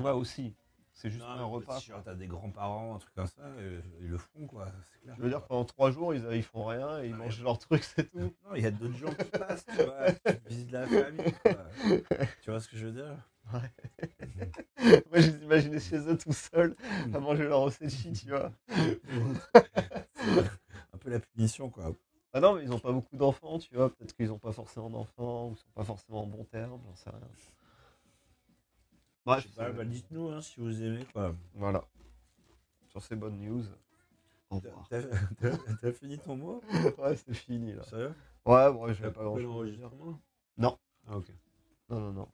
Ouais, 0.00 0.10
aussi. 0.10 0.54
C'est 0.98 1.10
juste 1.10 1.22
Non, 1.22 1.28
un 1.30 1.44
repas. 1.44 1.78
Si 1.78 1.90
t'as 2.04 2.14
des 2.14 2.26
grands-parents, 2.26 2.94
un 2.94 2.98
truc 2.98 3.12
comme 3.14 3.26
ça, 3.26 3.42
euh, 3.42 3.82
ils 4.00 4.08
le 4.08 4.16
font, 4.16 4.46
quoi. 4.46 4.64
Clair. 5.02 5.14
Je 5.18 5.22
veux 5.22 5.28
dire, 5.28 5.44
pendant 5.44 5.66
trois 5.66 5.90
jours, 5.90 6.14
ils, 6.14 6.26
ils 6.32 6.42
font 6.42 6.64
rien 6.64 7.02
et 7.02 7.08
ils 7.08 7.12
Ouais. 7.12 7.18
mangent 7.18 7.42
leur 7.42 7.58
truc, 7.58 7.84
c'est 7.84 8.10
tout. 8.10 8.32
Non, 8.44 8.54
il 8.54 8.62
y 8.62 8.66
a 8.66 8.70
d'autres 8.70 8.96
gens 8.96 9.12
qui 9.12 9.30
passent, 9.30 9.66
tu 9.66 9.82
vois. 9.84 10.10
Tu 10.12 10.48
visites 10.48 10.70
la 10.72 10.86
famille, 10.88 11.34
quoi. 11.42 11.66
Tu 12.42 12.50
vois 12.50 12.60
ce 12.60 12.68
que 12.68 12.78
je 12.78 12.86
veux 12.86 12.92
dire? 12.92 13.14
Moi, 13.52 13.60
je 15.20 15.30
les 15.30 15.42
imaginais 15.44 15.80
chez 15.80 15.98
eux 15.98 16.16
tout 16.16 16.32
seuls 16.32 16.74
à 17.12 17.18
manger 17.20 17.44
leur 17.44 17.60
osechi, 17.62 18.12
tu 18.12 18.30
vois. 18.30 18.50
Un 20.92 20.98
peu 20.98 21.10
la 21.10 21.20
punition, 21.20 21.68
quoi. 21.68 21.92
Ah 22.32 22.40
non, 22.40 22.54
mais 22.54 22.62
ils 22.62 22.72
ont 22.72 22.78
pas 22.78 22.92
beaucoup 22.92 23.16
d'enfants, 23.18 23.58
tu 23.58 23.74
vois. 23.74 23.90
Peut-être 23.90 24.14
qu'ils 24.16 24.32
ont 24.32 24.38
pas 24.38 24.52
forcément 24.52 24.88
d'enfants 24.88 25.48
ou 25.48 25.52
ils 25.52 25.58
sont 25.58 25.70
pas 25.74 25.84
forcément 25.84 26.22
en 26.22 26.26
bon 26.26 26.44
terme, 26.44 26.80
j'en 26.86 26.94
sais 26.94 27.10
rien. 27.10 27.20
Bref, 29.26 29.42
Je 29.42 29.48
sais 29.48 29.54
pas, 29.56 29.72
bah, 29.72 29.84
dites-nous 29.84 30.28
hein, 30.30 30.40
si 30.40 30.60
vous 30.60 30.82
aimez, 30.82 31.04
quoi. 31.12 31.34
voilà. 31.54 31.84
Sur 32.88 33.02
ces 33.02 33.16
bonnes 33.16 33.38
news. 33.40 33.64
Au 34.50 34.60
T'as- 34.60 34.68
revoir. 34.68 34.88
T'as 34.88 35.02
t'as- 35.02 35.58
t'as 35.82 35.92
fini 35.92 36.18
ton 36.18 36.36
mot? 36.36 36.62
Ouais, 36.98 37.16
c'est 37.16 37.34
fini 37.34 37.72
là. 37.74 37.82
Sérieux? 37.82 38.14
Ouais, 38.46 38.72
bon, 38.72 38.86
je 38.92 39.02
vais 39.02 39.10
pas 39.10 39.24
coupé 39.24 39.24
grand 39.24 39.36
chose. 39.36 39.42
l'enregistrement? 39.44 40.20
Non. 40.56 40.78
Ah, 41.08 41.16
ok. 41.18 41.26
Non, 41.90 42.00
non, 42.00 42.12
non. 42.12 42.28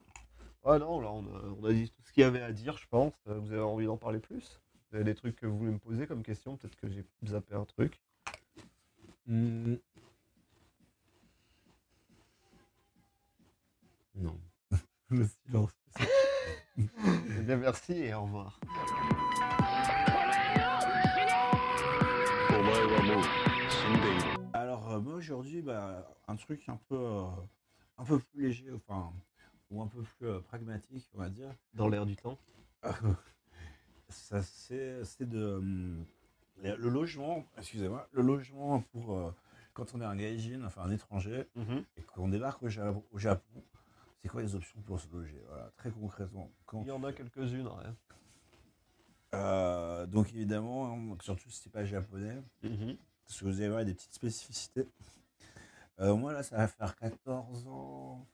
Ouais, 0.65 0.79
non, 0.79 1.01
là, 1.01 1.11
on 1.11 1.27
a, 1.27 1.41
on 1.59 1.65
a 1.65 1.73
dit 1.73 1.91
tout 1.91 2.03
ce 2.05 2.13
qu'il 2.13 2.21
y 2.21 2.25
avait 2.25 2.43
à 2.43 2.53
dire, 2.53 2.77
je 2.77 2.87
pense. 2.89 3.15
Euh, 3.27 3.39
Vous 3.39 3.53
avez 3.53 3.63
envie 3.63 3.87
d'en 3.87 3.97
parler 3.97 4.21
plus? 4.21 4.61
Vous 4.91 4.97
avez 4.97 5.05
des 5.05 5.15
trucs 5.15 5.37
que 5.37 5.47
vous 5.47 5.57
voulez 5.59 5.73
me 5.73 5.79
poser 5.79 6.07
comme 6.07 6.23
question? 6.23 6.57
Peut-être 6.59 6.77
que 6.77 6.89
j'ai 6.91 7.05
zappé 7.25 7.55
un 7.55 7.65
truc. 7.65 7.99
Hmm. 9.27 9.77
Non. 14.15 14.39
Le 15.09 15.27
silence. 15.27 15.73
Eh 16.79 17.57
merci 17.57 17.93
et 17.93 18.15
au 18.15 18.23
revoir. 18.23 18.59
Alors, 24.55 24.91
euh, 24.91 25.01
moi 25.01 25.15
aujourd'hui, 25.15 25.63
bah, 25.63 26.09
un 26.29 26.37
truc 26.37 26.69
un 26.69 26.79
peu, 26.89 26.97
euh, 26.97 27.25
un 27.99 28.05
peu 28.05 28.19
plus 28.19 28.43
léger, 28.43 28.67
enfin, 28.73 29.13
ou 29.71 29.83
un 29.83 29.87
peu 29.87 30.03
plus 30.03 30.27
euh, 30.27 30.41
pragmatique, 30.41 31.11
on 31.15 31.19
va 31.19 31.29
dire. 31.29 31.55
Dans 31.75 31.89
l'air 31.89 32.07
du 32.07 32.17
temps 32.17 32.39
Ça, 34.09 34.43
c'est, 34.43 35.03
de. 35.21 35.61
le 36.63 36.89
logement, 36.89 37.45
excusez-moi, 37.59 38.09
le 38.13 38.23
logement 38.23 38.81
pour 38.93 39.33
quand 39.75 39.95
on 39.95 40.01
est 40.01 40.05
un 40.05 40.17
gaijin, 40.17 40.65
enfin 40.65 40.83
un 40.83 40.91
étranger, 40.91 41.47
mhm. 41.55 41.85
et 41.97 42.03
qu'on 42.03 42.29
débarque 42.29 42.63
au 42.63 42.69
Japon, 42.69 43.63
c'est 44.23 44.29
quoi 44.29 44.43
les 44.43 44.55
options 44.55 44.81
pour 44.83 45.01
se 45.01 45.09
loger 45.09 45.43
Voilà, 45.49 45.71
très 45.77 45.91
concrètement. 45.91 46.51
Quand 46.65 46.83
Il 46.83 46.89
y 46.89 46.91
en 46.93 47.03
a 47.05 47.13
quelques-unes, 47.13 47.67
rien. 47.67 47.97
Euh, 49.35 50.07
donc 50.07 50.29
évidemment, 50.33 51.17
surtout 51.21 51.51
si 51.51 51.63
c'est 51.63 51.73
pas 51.73 51.85
japonais, 51.85 52.43
parce 52.61 53.41
que 53.41 53.45
vous 53.47 53.59
allez 53.61 53.69
voir 53.71 53.85
des 53.85 53.95
petites 53.95 54.15
spécificités. 54.15 54.87
Euh, 56.01 56.15
moi 56.15 56.33
là, 56.33 56.43
ça 56.43 56.57
va 56.57 56.69
faire 56.69 56.95
14 56.97 57.67
ans 57.69 58.27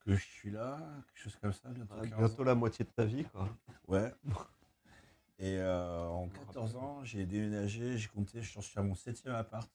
que 0.00 0.14
je 0.14 0.20
suis 0.24 0.50
là, 0.50 0.78
quelque 1.14 1.22
chose 1.24 1.36
comme 1.40 1.52
ça, 1.52 1.68
bientôt 1.68 1.94
Ah, 1.96 2.06
15 2.06 2.18
bientôt 2.18 2.42
ans. 2.42 2.44
la 2.46 2.54
moitié 2.54 2.84
de 2.84 2.90
ta 2.90 3.04
vie, 3.04 3.24
quoi. 3.24 3.48
Ouais. 3.88 4.12
Et 5.38 5.58
euh, 5.58 6.06
en 6.06 6.28
14 6.28 6.76
ans, 6.76 7.04
j'ai 7.04 7.26
déménagé, 7.26 7.98
j'ai 7.98 8.08
compté, 8.08 8.40
je 8.42 8.60
suis 8.60 8.78
à 8.78 8.82
mon 8.82 8.94
septième 8.94 9.34
appart. 9.34 9.68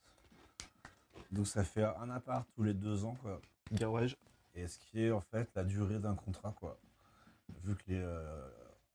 Donc 1.31 1.45
ça 1.47 1.63
fait 1.63 1.83
un 1.83 2.09
appart 2.09 2.47
tous 2.55 2.63
les 2.63 2.73
deux 2.73 3.03
ans, 3.05 3.15
quoi. 3.21 3.39
Garage. 3.73 4.15
Et 4.57 4.67
ce 4.67 4.79
qui 4.79 5.03
est 5.03 5.11
en 5.11 5.21
fait 5.21 5.49
la 5.55 5.63
durée 5.63 5.99
d'un 5.99 6.15
contrat, 6.15 6.51
quoi. 6.53 6.79
Vu 7.63 7.75
que 7.75 7.83
les, 7.87 7.99
euh, 8.01 8.49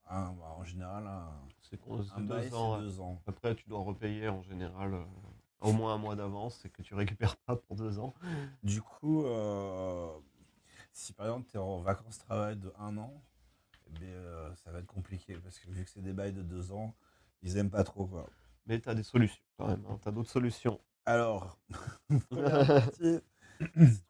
un- 0.08 0.32
bah, 0.32 0.54
en 0.58 0.64
général, 0.64 1.06
un, 1.06 1.30
C'est 1.60 1.80
deux 1.86 2.54
ans. 2.54 2.74
ouais. 2.76 2.80
deux 2.82 3.00
ans. 3.00 3.22
Après, 3.26 3.54
tu 3.54 3.68
dois 3.68 3.80
repayer 3.80 4.28
en 4.28 4.42
général 4.42 4.94
euh, 4.94 5.04
au 5.60 5.72
moins 5.72 5.94
un 5.94 5.98
mois 5.98 6.16
d'avance 6.16 6.64
et 6.64 6.68
que 6.68 6.82
tu 6.82 6.94
récupères 6.94 7.36
pas 7.46 7.56
pour 7.56 7.76
deux 7.76 7.98
ans. 7.98 8.12
Du 8.62 8.82
coup, 8.82 9.24
euh, 9.24 10.10
si 10.92 11.12
par 11.12 11.26
exemple 11.26 11.48
tu 11.48 11.56
es 11.56 11.60
en 11.60 11.78
vacances 11.80 12.18
travail 12.18 12.56
de 12.56 12.72
un 12.78 12.98
an, 12.98 13.22
eh 13.86 13.90
bien, 13.98 14.54
ça 14.56 14.70
va 14.72 14.80
être 14.80 14.86
compliqué 14.86 15.36
parce 15.36 15.58
que 15.60 15.70
vu 15.70 15.84
que 15.84 15.90
c'est 15.90 16.02
des 16.02 16.12
bails 16.12 16.32
de 16.32 16.42
deux 16.42 16.72
ans, 16.72 16.94
ils 17.42 17.56
aiment 17.56 17.70
pas 17.70 17.84
trop 17.84 18.06
quoi. 18.06 18.28
Mais 18.66 18.80
tu 18.80 18.88
as 18.88 18.94
des 18.94 19.02
solutions 19.04 19.42
quand 19.56 19.68
même. 19.68 19.84
Hein. 19.88 19.98
Tu 20.02 20.08
as 20.08 20.12
d'autres 20.12 20.30
solutions. 20.30 20.80
Alors, 21.06 21.56
première 22.30 22.66
partie, 22.66 23.20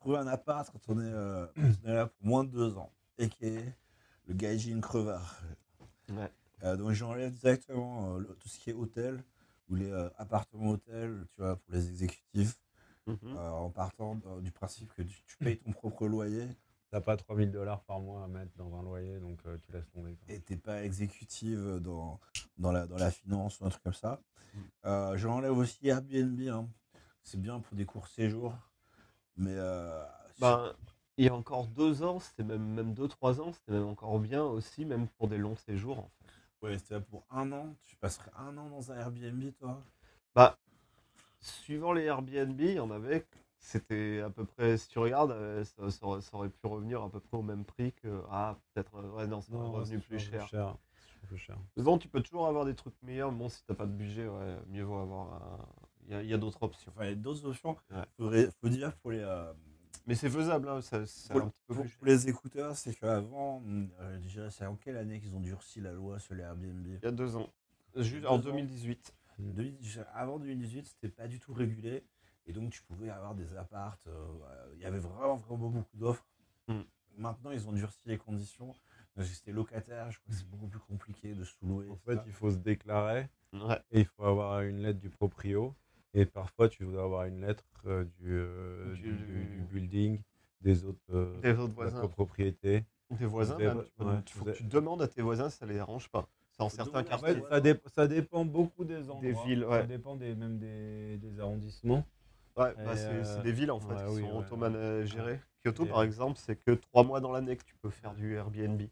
trouver 0.00 0.18
un 0.18 0.26
appart 0.26 0.70
quand 0.70 0.80
on 0.94 0.98
est, 1.00 1.04
euh, 1.04 1.46
quand 1.54 1.62
on 1.84 1.88
est 1.88 1.94
là 1.94 2.06
pour 2.06 2.26
moins 2.26 2.44
de 2.44 2.50
deux 2.50 2.76
ans, 2.76 2.92
et 3.18 3.28
qui 3.28 3.46
est 3.46 3.74
le 4.26 4.34
gaijin 4.34 4.80
crevard. 4.80 5.40
Ouais. 6.10 6.30
Euh, 6.64 6.76
donc 6.76 6.92
j'enlève 6.92 7.32
directement 7.34 8.14
euh, 8.14 8.18
le- 8.20 8.34
tout 8.36 8.48
ce 8.48 8.58
qui 8.58 8.70
est 8.70 8.74
hôtel 8.74 9.22
ou 9.68 9.74
les 9.74 9.90
euh, 9.90 10.08
appartements 10.16 10.70
hôtels, 10.70 11.26
tu 11.34 11.40
vois, 11.42 11.56
pour 11.56 11.72
les 11.74 11.88
exécutifs, 11.88 12.58
Mhm. 13.08 13.18
euh, 13.36 13.50
en 13.50 13.68
partant 13.70 14.20
euh, 14.26 14.40
du 14.40 14.52
principe 14.52 14.92
que 14.94 15.02
tu, 15.02 15.24
tu 15.26 15.36
payes 15.38 15.58
ton 15.58 15.72
propre 15.72 16.06
loyer 16.06 16.46
T'as 16.92 17.00
pas 17.00 17.16
3000 17.16 17.50
dollars 17.50 17.80
par 17.82 17.98
mois 18.00 18.22
à 18.22 18.28
mettre 18.28 18.52
dans 18.56 18.76
un 18.76 18.82
loyer, 18.82 19.18
donc 19.18 19.40
euh, 19.46 19.56
tu 19.66 19.72
laisses 19.72 19.88
tomber. 19.90 20.14
quoi. 20.14 20.34
et 20.34 20.40
t'es 20.40 20.56
pas 20.56 20.84
exécutive 20.84 21.78
dans, 21.80 22.20
dans, 22.58 22.70
la, 22.70 22.86
dans 22.86 22.98
la 22.98 23.10
finance 23.10 23.58
ou 23.60 23.64
un 23.64 23.70
truc 23.70 23.82
comme 23.82 23.92
ça. 23.94 24.20
Euh, 24.84 25.16
j'enlève 25.16 25.56
aussi 25.56 25.88
Airbnb, 25.88 26.38
hein. 26.48 26.68
c'est 27.22 27.40
bien 27.40 27.58
pour 27.60 27.74
des 27.76 27.86
courts 27.86 28.06
séjours, 28.08 28.54
mais 29.36 29.54
euh, 29.56 30.04
Ben, 30.38 30.74
il 31.16 31.24
y 31.24 31.28
a 31.28 31.34
encore 31.34 31.66
deux 31.68 32.02
ans, 32.02 32.20
c'était 32.20 32.42
même, 32.44 32.62
même 32.74 32.92
deux, 32.92 33.08
trois 33.08 33.40
ans, 33.40 33.52
c'était 33.52 33.72
même 33.72 33.86
encore 33.86 34.18
bien 34.18 34.44
aussi, 34.44 34.84
même 34.84 35.08
pour 35.08 35.26
des 35.28 35.38
longs 35.38 35.56
séjours. 35.56 35.98
En 36.00 36.10
fait. 36.18 36.26
ouais, 36.62 36.78
c'était 36.78 36.98
pour 37.02 37.26
un 37.28 37.52
an, 37.52 37.76
tu 37.84 37.94
passerais 37.96 38.30
un 38.36 38.56
an 38.56 38.70
dans 38.70 38.90
un 38.90 38.96
Airbnb 38.98 39.52
toi? 39.58 39.82
Bah, 40.34 40.58
suivant 41.40 41.92
les 41.92 42.04
Airbnb, 42.04 42.60
il 42.60 42.72
y 42.74 42.80
en 42.80 42.90
avait, 42.90 43.26
c'était 43.58 44.20
à 44.20 44.30
peu 44.30 44.44
près, 44.46 44.78
si 44.78 44.88
tu 44.88 44.98
regardes, 45.00 45.32
euh, 45.32 45.64
ça, 45.64 45.90
ça 45.90 46.06
aurait, 46.06 46.20
ça 46.22 46.36
aurait 46.36 46.50
pu 46.50 46.66
revenir 46.66 47.02
à 47.02 47.10
peu 47.10 47.20
près 47.20 47.36
au 47.38 47.42
même 47.42 47.64
prix 47.64 47.92
que. 47.94 48.22
Ah, 48.30 48.58
peut-être. 48.74 48.94
euh, 48.96 49.10
Ouais, 49.12 49.26
non, 49.28 49.40
c'est 49.42 49.52
revenu 49.54 50.00
plus 50.00 50.18
cher. 50.18 50.48
cher. 50.48 50.76
C'est 51.20 51.26
plus 51.28 51.38
cher. 51.38 51.58
Souvent, 51.76 51.98
tu 51.98 52.08
peux 52.08 52.22
toujours 52.22 52.46
avoir 52.46 52.64
des 52.64 52.74
trucs 52.74 52.94
meilleurs. 53.02 53.32
Bon, 53.32 53.48
si 53.48 53.64
t'as 53.66 53.74
pas 53.74 53.86
de 53.86 53.92
budget, 53.92 54.26
ouais, 54.28 54.56
mieux 54.68 54.84
vaut 54.84 54.98
avoir 54.98 55.34
un. 55.34 55.68
Il 56.08 56.26
y 56.26 56.34
a, 56.34 56.38
d'autres 56.38 56.62
options. 56.62 56.90
Enfin, 56.94 57.04
il 57.06 57.10
y 57.10 57.12
a 57.12 57.16
d'autres 57.16 57.44
options. 57.46 57.76
Ouais. 57.90 58.02
Faudrait- 58.16 58.48
faut 58.60 58.68
dire 58.68 58.94
pour 58.96 59.12
les, 59.12 59.20
euh, 59.20 59.52
Mais 60.06 60.14
c'est 60.16 60.28
faisable, 60.30 60.68
hein, 60.68 60.80
ça, 60.80 60.98
pour, 61.30 61.42
un 61.42 61.48
petit 61.48 61.62
peu 61.66 61.74
pour- 61.74 61.82
plus 61.84 61.88
cher. 61.90 61.98
pour 61.98 62.06
les 62.08 62.28
écouteurs, 62.28 62.76
c'est 62.76 62.94
qu'avant, 62.94 63.62
euh, 64.00 64.18
déjà, 64.18 64.50
c'est 64.50 64.66
en 64.66 64.74
quelle 64.76 64.96
année 64.96 65.20
qu'ils 65.20 65.34
ont 65.36 65.40
durci 65.40 65.80
la 65.80 65.92
loi 65.92 66.18
sur 66.18 66.34
les 66.34 66.42
Airbnb? 66.42 66.86
Il 66.86 67.00
y 67.02 67.06
a 67.06 67.12
deux 67.12 67.36
ans. 67.36 67.48
Juste 67.94 68.26
en 68.26 68.34
ans. 68.34 68.38
2018. 68.38 69.14
2018, 69.38 70.04
Avant 70.12 70.38
2018, 70.38 70.86
c'était 70.86 71.08
pas 71.08 71.28
du 71.28 71.38
tout 71.38 71.52
régulé. 71.54 72.04
Et 72.46 72.52
donc, 72.52 72.70
tu 72.72 72.82
pouvais 72.82 73.08
avoir 73.10 73.34
des 73.36 73.54
apparts. 73.56 73.98
euh, 74.08 74.72
Il 74.74 74.80
y 74.80 74.84
avait 74.84 74.98
vraiment, 74.98 75.36
vraiment 75.36 75.68
beaucoup 75.70 75.96
d'offres. 75.96 76.26
Mm. 76.68 76.80
Maintenant, 77.16 77.50
ils 77.52 77.68
ont 77.68 77.72
durci 77.72 78.00
les 78.06 78.18
conditions. 78.18 78.74
C'était 79.20 79.52
locataire, 79.52 80.10
je 80.10 80.18
crois 80.18 80.32
que 80.32 80.38
c'est 80.38 80.48
beaucoup 80.48 80.66
plus 80.66 80.80
compliqué 80.80 81.34
de 81.34 81.44
sous-louer. 81.44 81.88
En 81.90 81.96
fait, 81.96 82.16
ça. 82.16 82.24
il 82.26 82.32
faut 82.32 82.50
se 82.50 82.56
déclarer 82.56 83.28
Ouais. 83.52 83.78
et 83.90 84.00
il 84.00 84.06
faut 84.06 84.24
avoir 84.24 84.62
une 84.62 84.78
lettre 84.78 84.98
du 84.98 85.10
proprio. 85.10 85.74
Et 86.14 86.26
parfois, 86.26 86.68
tu 86.68 86.84
dois 86.84 87.04
avoir 87.04 87.24
une 87.26 87.40
lettre 87.40 87.64
euh, 87.86 88.04
du, 88.18 88.30
euh, 88.30 88.94
Du- 88.94 89.12
du, 89.16 89.62
building, 89.70 90.20
des 90.60 90.84
autres, 90.84 90.98
euh, 91.10 91.40
Des 91.40 91.50
autres 91.52 91.62
de 91.62 91.68
la 91.68 91.74
voisins. 91.74 92.00
copropriété. 92.00 92.84
Des 93.10 93.26
voisins, 93.26 93.56
Des 93.56 93.64
même, 93.66 93.78
vo- 93.78 93.82
tu, 93.82 93.90
peux- 93.96 94.04
ouais, 94.04 94.22
tu- 94.24 94.34
faut 94.38 94.44
des- 94.44 94.52
que 94.52 94.56
tu 94.58 94.64
demandes 94.64 95.02
à 95.02 95.08
tes 95.08 95.22
voisins 95.22 95.48
si 95.50 95.58
ça 95.58 95.66
les 95.66 95.74
dérange 95.74 96.08
pas. 96.10 96.28
C'est 96.50 96.62
en 96.62 96.68
certains 96.68 97.02
quartiers. 97.02 97.34
fait, 97.34 97.42
ça, 97.48 97.60
dé- 97.60 97.80
ça 97.94 98.06
dépend 98.06 98.44
beaucoup 98.44 98.84
des 98.84 99.10
endroits. 99.10 99.44
villes, 99.44 99.64
ouais. 99.64 99.80
Ça 99.80 99.86
dépend 99.86 100.16
des, 100.16 100.34
même 100.34 100.58
des, 100.58 101.16
des 101.16 101.40
arrondissements. 101.40 102.06
Bah, 102.54 102.74
c'est 102.94 103.06
euh, 103.08 103.42
des 103.42 103.52
villes 103.52 103.70
en 103.70 103.80
fait 103.80 103.94
ouais, 103.94 104.04
qui 104.06 104.10
oui, 104.16 104.20
sont 104.22 104.36
ouais. 104.38 104.44
auto-gérées. 104.54 105.40
Kyoto 105.64 105.86
Et, 105.86 105.88
par 105.88 106.02
exemple, 106.02 106.38
c'est 106.38 106.56
que 106.56 106.72
trois 106.72 107.02
mois 107.02 107.20
dans 107.20 107.32
l'année 107.32 107.56
que 107.56 107.64
tu 107.64 107.74
peux 107.80 107.88
faire 107.88 108.14
du 108.14 108.34
Airbnb. 108.34 108.82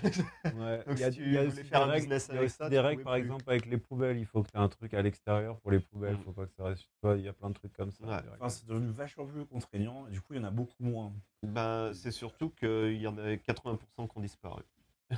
Ouais, 0.44 0.84
Donc, 0.84 0.96
il 0.96 0.98
y 1.00 1.04
a, 1.04 1.10
si 1.12 1.18
tu 1.18 1.24
il 1.24 1.32
y 1.32 1.36
a 1.36 1.40
voulais 1.42 1.52
aussi 1.52 1.64
faire 1.64 1.80
des 1.80 1.84
un 1.90 1.92
règles, 1.92 2.12
avec 2.12 2.50
ça, 2.50 2.68
des 2.68 2.78
règles, 2.80 3.02
par 3.02 3.12
plus. 3.14 3.22
exemple, 3.22 3.44
avec 3.48 3.66
les 3.66 3.78
poubelles. 3.78 4.18
Il 4.18 4.26
faut 4.26 4.42
que 4.42 4.48
tu 4.50 4.56
aies 4.56 4.60
un 4.60 4.68
truc 4.68 4.94
à 4.94 5.02
l'extérieur 5.02 5.58
pour 5.60 5.70
les 5.70 5.80
poubelles. 5.80 6.14
Il 6.14 6.20
Mm. 6.20 6.24
faut 6.24 6.32
pas 6.32 6.46
que 6.46 6.52
ça 6.52 6.64
reste. 6.64 6.82
Tu 6.82 6.88
vois, 7.02 7.16
il 7.16 7.24
y 7.24 7.28
a 7.28 7.32
plein 7.32 7.48
de 7.50 7.54
trucs 7.54 7.72
comme 7.72 7.90
ça. 7.90 8.04
Ouais. 8.04 8.16
Enfin, 8.38 8.48
c'est 8.48 8.66
devenu 8.66 8.88
vachement 8.88 9.26
plus 9.26 9.44
contraignant. 9.46 10.06
Et 10.08 10.10
du 10.12 10.20
coup, 10.20 10.34
il 10.34 10.36
y 10.36 10.40
en 10.40 10.44
a 10.46 10.50
beaucoup 10.50 10.82
moins. 10.82 11.12
Ben, 11.42 11.92
c'est 11.94 12.10
surtout 12.12 12.50
qu'il 12.50 12.96
y 13.00 13.06
en 13.06 13.16
a 13.18 13.36
80% 13.36 14.08
qui 14.08 14.18
ont 14.18 14.20
disparu. 14.20 14.62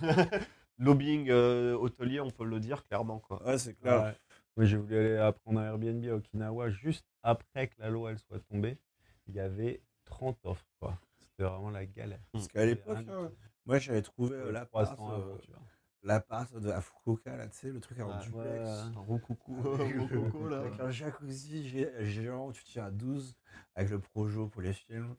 Lobbying 0.79 1.29
euh, 1.31 1.75
hôtelier, 1.75 2.21
on 2.21 2.31
peut 2.31 2.45
le 2.45 2.59
dire 2.59 2.85
clairement. 2.85 3.21
Quoi. 3.21 3.45
Ouais, 3.47 3.59
c'est 3.59 3.77
Ouais. 3.85 4.13
Moi, 4.57 4.67
j'ai 4.67 4.77
voulu 4.77 4.97
aller 4.97 5.17
apprendre 5.17 5.61
un 5.61 5.65
Airbnb 5.67 6.05
à 6.07 6.15
Okinawa 6.15 6.71
juste 6.71 7.07
après 7.23 7.69
que 7.69 7.75
la 7.81 7.91
loi 7.91 8.11
elle 8.13 8.19
soit 8.19 8.39
tombée. 8.41 8.77
Il 9.27 9.35
y 9.35 9.41
avait 9.41 9.81
30 10.05 10.39
offres. 10.45 10.67
quoi. 10.81 10.99
C'était 11.19 11.43
vraiment 11.45 11.71
la 11.71 11.87
galère. 11.87 12.21
Parce 12.33 12.47
qu'à 12.49 12.65
l'époque, 12.67 12.99
Moi, 13.67 13.79
j'avais 13.79 14.03
trouvé 14.03 14.35
Euh, 14.37 14.53
l'appart, 14.53 14.95
300 14.97 15.13
euh, 15.21 15.25
vois. 15.49 15.59
l'appart 16.03 16.55
de 16.55 16.69
la 16.69 16.81
Fukuoka, 16.81 17.37
là, 17.37 17.49
tu 17.49 17.57
sais, 17.59 17.71
le 17.71 17.81
truc 17.81 17.99
en 18.01 18.09
Ouais. 18.19 18.25
duplex. 18.25 18.35
Ouais. 18.69 18.97
Un 18.97 19.01
rocoucou, 19.01 19.57
Avec, 19.75 19.97
un 19.97 20.01
rococo, 20.01 20.49
là. 20.49 20.61
avec 20.61 20.81
un 20.81 20.91
jacuzzi 20.91 21.63
gé- 21.69 22.05
géant, 22.05 22.53
tu 22.53 22.63
tiens 22.65 22.85
à 22.87 22.91
12 22.91 23.35
avec 23.75 23.91
le 23.91 24.01
projo 24.01 24.49
pour 24.49 24.61
les 24.63 24.73
films. 24.73 25.17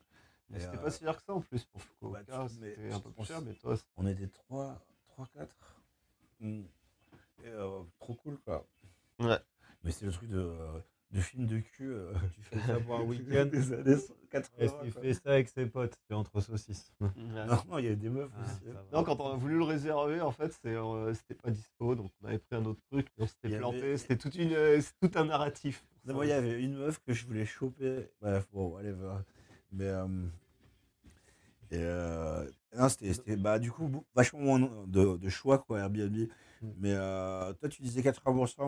Mais 0.50 0.60
C'était 0.60 0.78
euh, 0.78 0.82
pas 0.82 0.92
si 0.92 1.04
cher 1.04 1.18
que 1.18 1.24
ça 1.24 1.34
en 1.34 1.42
plus 1.42 1.66
pour 1.66 1.82
Fukuoka. 1.82 2.22
bah, 2.38 2.48
C'était 2.48 2.92
un 2.94 3.00
peu 3.00 3.10
on 3.10 3.12
plus 3.14 3.26
cher, 3.26 3.42
mais 3.42 3.54
toi, 3.56 3.76
On 3.98 4.06
était 4.06 4.28
3, 4.28 4.86
3 5.08 5.28
4. 5.34 5.56
Et 6.42 7.48
euh, 7.48 7.82
trop 8.00 8.14
cool, 8.16 8.38
quoi. 8.40 8.68
Ouais. 9.20 9.40
Mais 9.84 9.92
c'est 9.92 10.06
le 10.06 10.12
truc 10.12 10.30
de, 10.30 10.38
euh, 10.40 10.80
de 11.12 11.20
film 11.20 11.46
de 11.46 11.60
cul. 11.60 11.92
euh, 11.94 12.14
Tu 12.36 12.42
fais 12.42 12.60
ça 12.68 12.80
pour 12.80 12.96
un 13.00 13.04
week-end. 13.04 13.46
des 13.46 13.74
années 13.74 13.96
80. 14.32 14.58
Est-ce 14.64 14.74
qu'il 14.82 14.92
quoi. 14.94 15.02
fait 15.02 15.14
ça 15.14 15.22
avec 15.32 15.50
ses 15.50 15.66
potes 15.66 15.96
Tu 16.08 16.14
entre 16.14 16.40
saucisses. 16.42 16.92
Ouais. 17.00 17.08
Non, 17.16 17.46
non, 17.70 17.78
il 17.78 17.84
y 17.86 17.88
avait 17.88 17.96
des 17.96 18.10
meufs 18.10 18.30
Ah, 18.38 18.42
aussi. 18.44 18.72
va. 18.74 18.84
Non, 18.92 19.04
quand 19.04 19.20
on 19.20 19.32
a 19.34 19.36
voulu 19.38 19.58
le 19.58 19.64
réserver, 19.64 20.22
en 20.22 20.32
fait, 20.32 20.58
euh, 20.66 21.14
c'était 21.14 21.36
pas 21.36 21.52
dispo, 21.52 21.96
donc 21.96 22.12
on 22.22 22.28
avait 22.28 22.40
pris 22.40 22.56
un 22.56 22.66
autre 22.66 22.82
truc, 22.92 23.08
on 23.18 23.24
Il 23.26 23.30
s'était 23.30 23.58
planté, 23.58 23.78
avait- 23.78 23.98
c'était 23.98 24.18
toute 24.18 24.36
une, 24.36 24.54
euh, 24.54 24.82
c'est 24.82 25.10
tout 25.10 25.18
un 25.20 25.26
narratif. 25.26 25.86
Non, 26.06 26.16
moi, 26.16 26.26
il 26.26 26.30
y 26.30 26.34
avait 26.34 26.62
une 26.62 26.76
meuf 26.78 27.00
que 27.06 27.14
je 27.14 27.26
voulais 27.26 27.46
choper. 27.46 28.10
Bref, 28.22 28.48
bon, 28.52 28.68
whatever. 28.74 29.16
Mais. 29.72 29.86
euh, 29.88 30.08
et 31.72 31.78
euh, 31.80 32.46
non, 32.78 32.90
c'était, 32.90 33.36
bah, 33.38 33.58
du 33.58 33.72
coup, 33.72 34.06
vachement 34.14 34.40
moins 34.40 34.84
de, 34.88 35.18
de 35.18 35.30
choix, 35.30 35.58
quoi, 35.60 35.80
Airbnb. 35.80 36.28
Mm. 36.62 36.72
Mais 36.78 36.94
euh, 36.94 37.54
toi, 37.54 37.70
tu 37.70 37.82
disais 37.82 38.02
80%, 38.02 38.68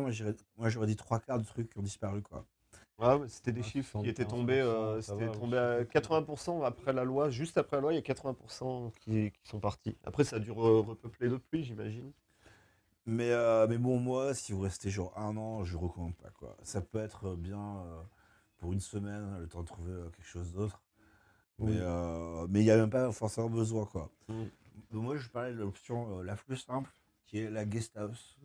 moi, 0.57 0.69
j'aurais 0.69 0.87
dit 0.87 0.95
trois 0.95 1.19
quarts 1.19 1.39
de 1.39 1.45
trucs 1.45 1.69
qui 1.69 1.77
ont 1.79 1.83
disparu, 1.83 2.21
quoi. 2.21 2.45
Ouais, 2.99 3.19
mais 3.19 3.27
c'était 3.29 3.51
des 3.51 3.61
Ouais, 3.61 3.63
chiffres 3.63 3.97
qui 3.99 4.07
75%, 4.07 4.09
étaient 4.09 4.25
tombés, 4.25 4.59
euh, 4.59 5.01
c'était 5.01 5.27
va, 5.27 5.31
tombé 5.31 5.57
à 5.57 5.79
c'est 5.79 5.85
80% 5.85 6.63
après 6.63 6.93
la 6.93 7.03
loi, 7.03 7.29
juste 7.29 7.57
après 7.57 7.77
la 7.77 7.81
loi, 7.81 7.93
il 7.93 7.95
y 7.95 7.99
a 7.99 8.01
80% 8.01 8.91
qui, 8.99 9.31
qui 9.31 9.47
sont 9.49 9.59
partis. 9.59 9.95
Après, 10.03 10.23
ça 10.23 10.37
a 10.37 10.39
dû 10.39 10.51
re- 10.51 10.83
repeupler 10.85 11.29
depuis, 11.29 11.63
j'imagine. 11.63 12.11
Mais, 13.05 13.31
euh, 13.31 13.67
mais 13.67 13.77
bon, 13.77 13.99
moi, 13.99 14.33
si 14.33 14.51
vous 14.51 14.61
restez 14.61 14.89
genre 14.89 15.17
un 15.17 15.37
an, 15.37 15.63
je 15.63 15.77
recommande 15.77 16.15
pas, 16.15 16.29
quoi. 16.31 16.57
Ça 16.63 16.81
peut 16.81 16.99
être 16.99 17.35
bien 17.35 17.59
euh, 17.85 18.01
pour 18.57 18.73
une 18.73 18.81
semaine, 18.81 19.39
le 19.39 19.47
temps 19.47 19.61
de 19.61 19.67
trouver 19.67 19.93
quelque 20.15 20.25
chose 20.27 20.53
d'autre. 20.53 20.81
Oui. 21.59 21.73
Mais 21.73 21.77
euh, 21.81 22.47
mais 22.49 22.61
il 22.61 22.65
n'y 22.65 22.71
a 22.71 22.77
même 22.77 22.89
pas 22.89 23.11
forcément 23.11 23.49
besoin, 23.49 23.85
quoi. 23.85 24.11
Mm. 24.27 24.43
Donc, 24.91 25.03
moi, 25.03 25.17
je 25.17 25.29
parlais 25.29 25.53
de 25.53 25.59
l'option 25.59 26.19
euh, 26.19 26.23
la 26.23 26.35
plus 26.35 26.57
simple, 26.57 26.91
qui 27.27 27.39
est 27.39 27.49
la 27.49 27.65
guest 27.65 27.95
house. 27.97 28.37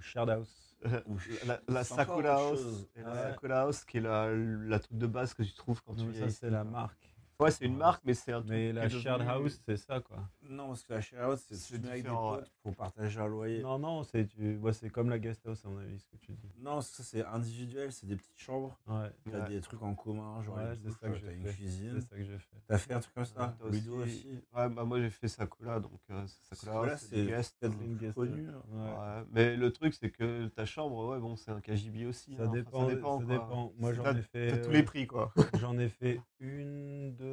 Shared 0.00 0.28
house. 0.28 0.76
Ou 1.06 1.16
La, 1.46 1.60
la 1.66 1.82
Sakura 1.82 2.34
House, 2.34 2.86
la 2.94 3.02
Ouais. 3.08 3.16
Sakura 3.30 3.60
House 3.62 3.84
qui 3.84 3.96
est 3.98 4.00
la, 4.02 4.28
la 4.34 4.78
truc 4.78 4.98
de 4.98 5.06
base 5.06 5.32
que 5.32 5.42
tu 5.42 5.54
trouves 5.54 5.80
quand 5.82 5.94
tu 5.94 6.02
Non, 6.02 6.10
viens 6.10 6.28
ça, 6.28 6.34
c'est 6.40 6.50
la 6.50 6.62
marque. 6.62 7.13
Ouais, 7.40 7.50
c'est 7.50 7.64
une 7.64 7.72
Ouais. 7.72 7.78
marque, 7.78 8.02
mais 8.04 8.14
c'est 8.14 8.32
un 8.32 8.38
truc 8.40 8.50
Mais 8.50 8.72
la 8.72 8.88
shared 8.88 9.20
devenu- 9.20 9.28
house, 9.30 9.60
c'est 9.66 9.76
ça, 9.76 10.00
quoi. 10.00 10.18
Non, 10.48 10.68
parce 10.68 10.84
que 10.84 10.92
la 10.92 11.00
share 11.00 11.24
house, 11.24 11.44
c'est 11.50 11.78
mets 11.78 11.88
avec 11.88 12.02
des 12.04 12.08
différent, 12.08 12.34
potes 12.36 12.52
pour 12.62 12.76
partager 12.76 13.18
un 13.20 13.26
loyer. 13.26 13.62
Non, 13.62 13.78
non, 13.78 14.02
c'est 14.04 14.26
tu... 14.26 14.56
ouais, 14.56 14.72
c'est 14.72 14.88
comme 14.90 15.10
la 15.10 15.18
guest 15.18 15.44
house, 15.46 15.64
à 15.64 15.68
mon 15.68 15.78
avis, 15.78 15.98
ce 15.98 16.06
que 16.06 16.16
tu 16.16 16.32
dis. 16.32 16.48
Non, 16.58 16.80
ça 16.80 17.02
c'est 17.02 17.24
individuel, 17.24 17.92
c'est 17.92 18.06
des 18.06 18.16
petites 18.16 18.38
chambres. 18.38 18.78
Ouais, 18.86 19.10
T'as 19.30 19.40
Ouais. 19.42 19.48
des 19.48 19.60
trucs 19.60 19.82
en 19.82 19.94
commun, 19.94 20.42
genre 20.42 20.56
Ouais, 20.56 20.70
les 20.70 20.76
c'est 20.76 20.82
douches, 20.82 20.98
ça 21.00 21.08
que 21.08 21.14
j'ai 21.16 21.26
t'as 21.26 21.32
une 21.32 21.44
cuisine. 21.44 21.92
c'est 22.00 22.08
ça 22.08 22.16
que 22.16 22.24
j'ai 22.24 22.38
fait. 22.38 22.56
T'as 22.68 22.78
fait 22.78 22.94
un 22.94 23.00
truc 23.00 23.14
comme 23.14 23.24
ça 23.24 23.56
Toi 23.58 23.70
Ludo 23.70 23.96
aussi. 24.02 24.04
aussi? 24.10 24.38
Ouais, 24.54 24.68
bah 24.68 24.84
moi 24.84 25.00
j'ai 25.00 25.10
fait 25.10 25.28
Sakura, 25.28 25.80
donc 25.80 26.00
euh, 26.10 26.20
House, 26.20 27.06
c'est 27.10 27.24
peut-être 27.26 27.64
hein. 27.64 27.78
une 27.82 27.96
guest 27.96 28.14
connu. 28.14 28.48
house. 28.48 28.62
hein. 28.72 28.78
Ouais. 28.78 29.20
Ouais, 29.20 29.26
mais 29.32 29.56
le 29.56 29.72
truc 29.72 29.92
c'est 29.94 30.10
que 30.10 30.46
ta 30.48 30.64
chambre, 30.64 31.08
ouais, 31.08 31.18
bon, 31.18 31.36
c'est 31.36 31.50
un 31.50 31.60
KGB 31.60 32.06
aussi. 32.06 32.36
Ça 32.36 32.44
hein. 32.44 32.46
Dépend, 32.52 32.88
ça 33.18 33.24
dépend. 33.26 33.72
Moi, 33.78 33.92
j'en 33.92 34.14
ai 34.16 34.22
fait. 34.22 34.50
T'as 34.52 34.58
tous 34.58 34.68
euh, 34.70 34.72
les 34.72 34.82
prix, 34.82 35.06
quoi. 35.06 35.32
J'en 35.58 35.76
ai 35.78 35.88
fait 35.88 36.20
une, 36.40 37.14
deux, 37.16 37.23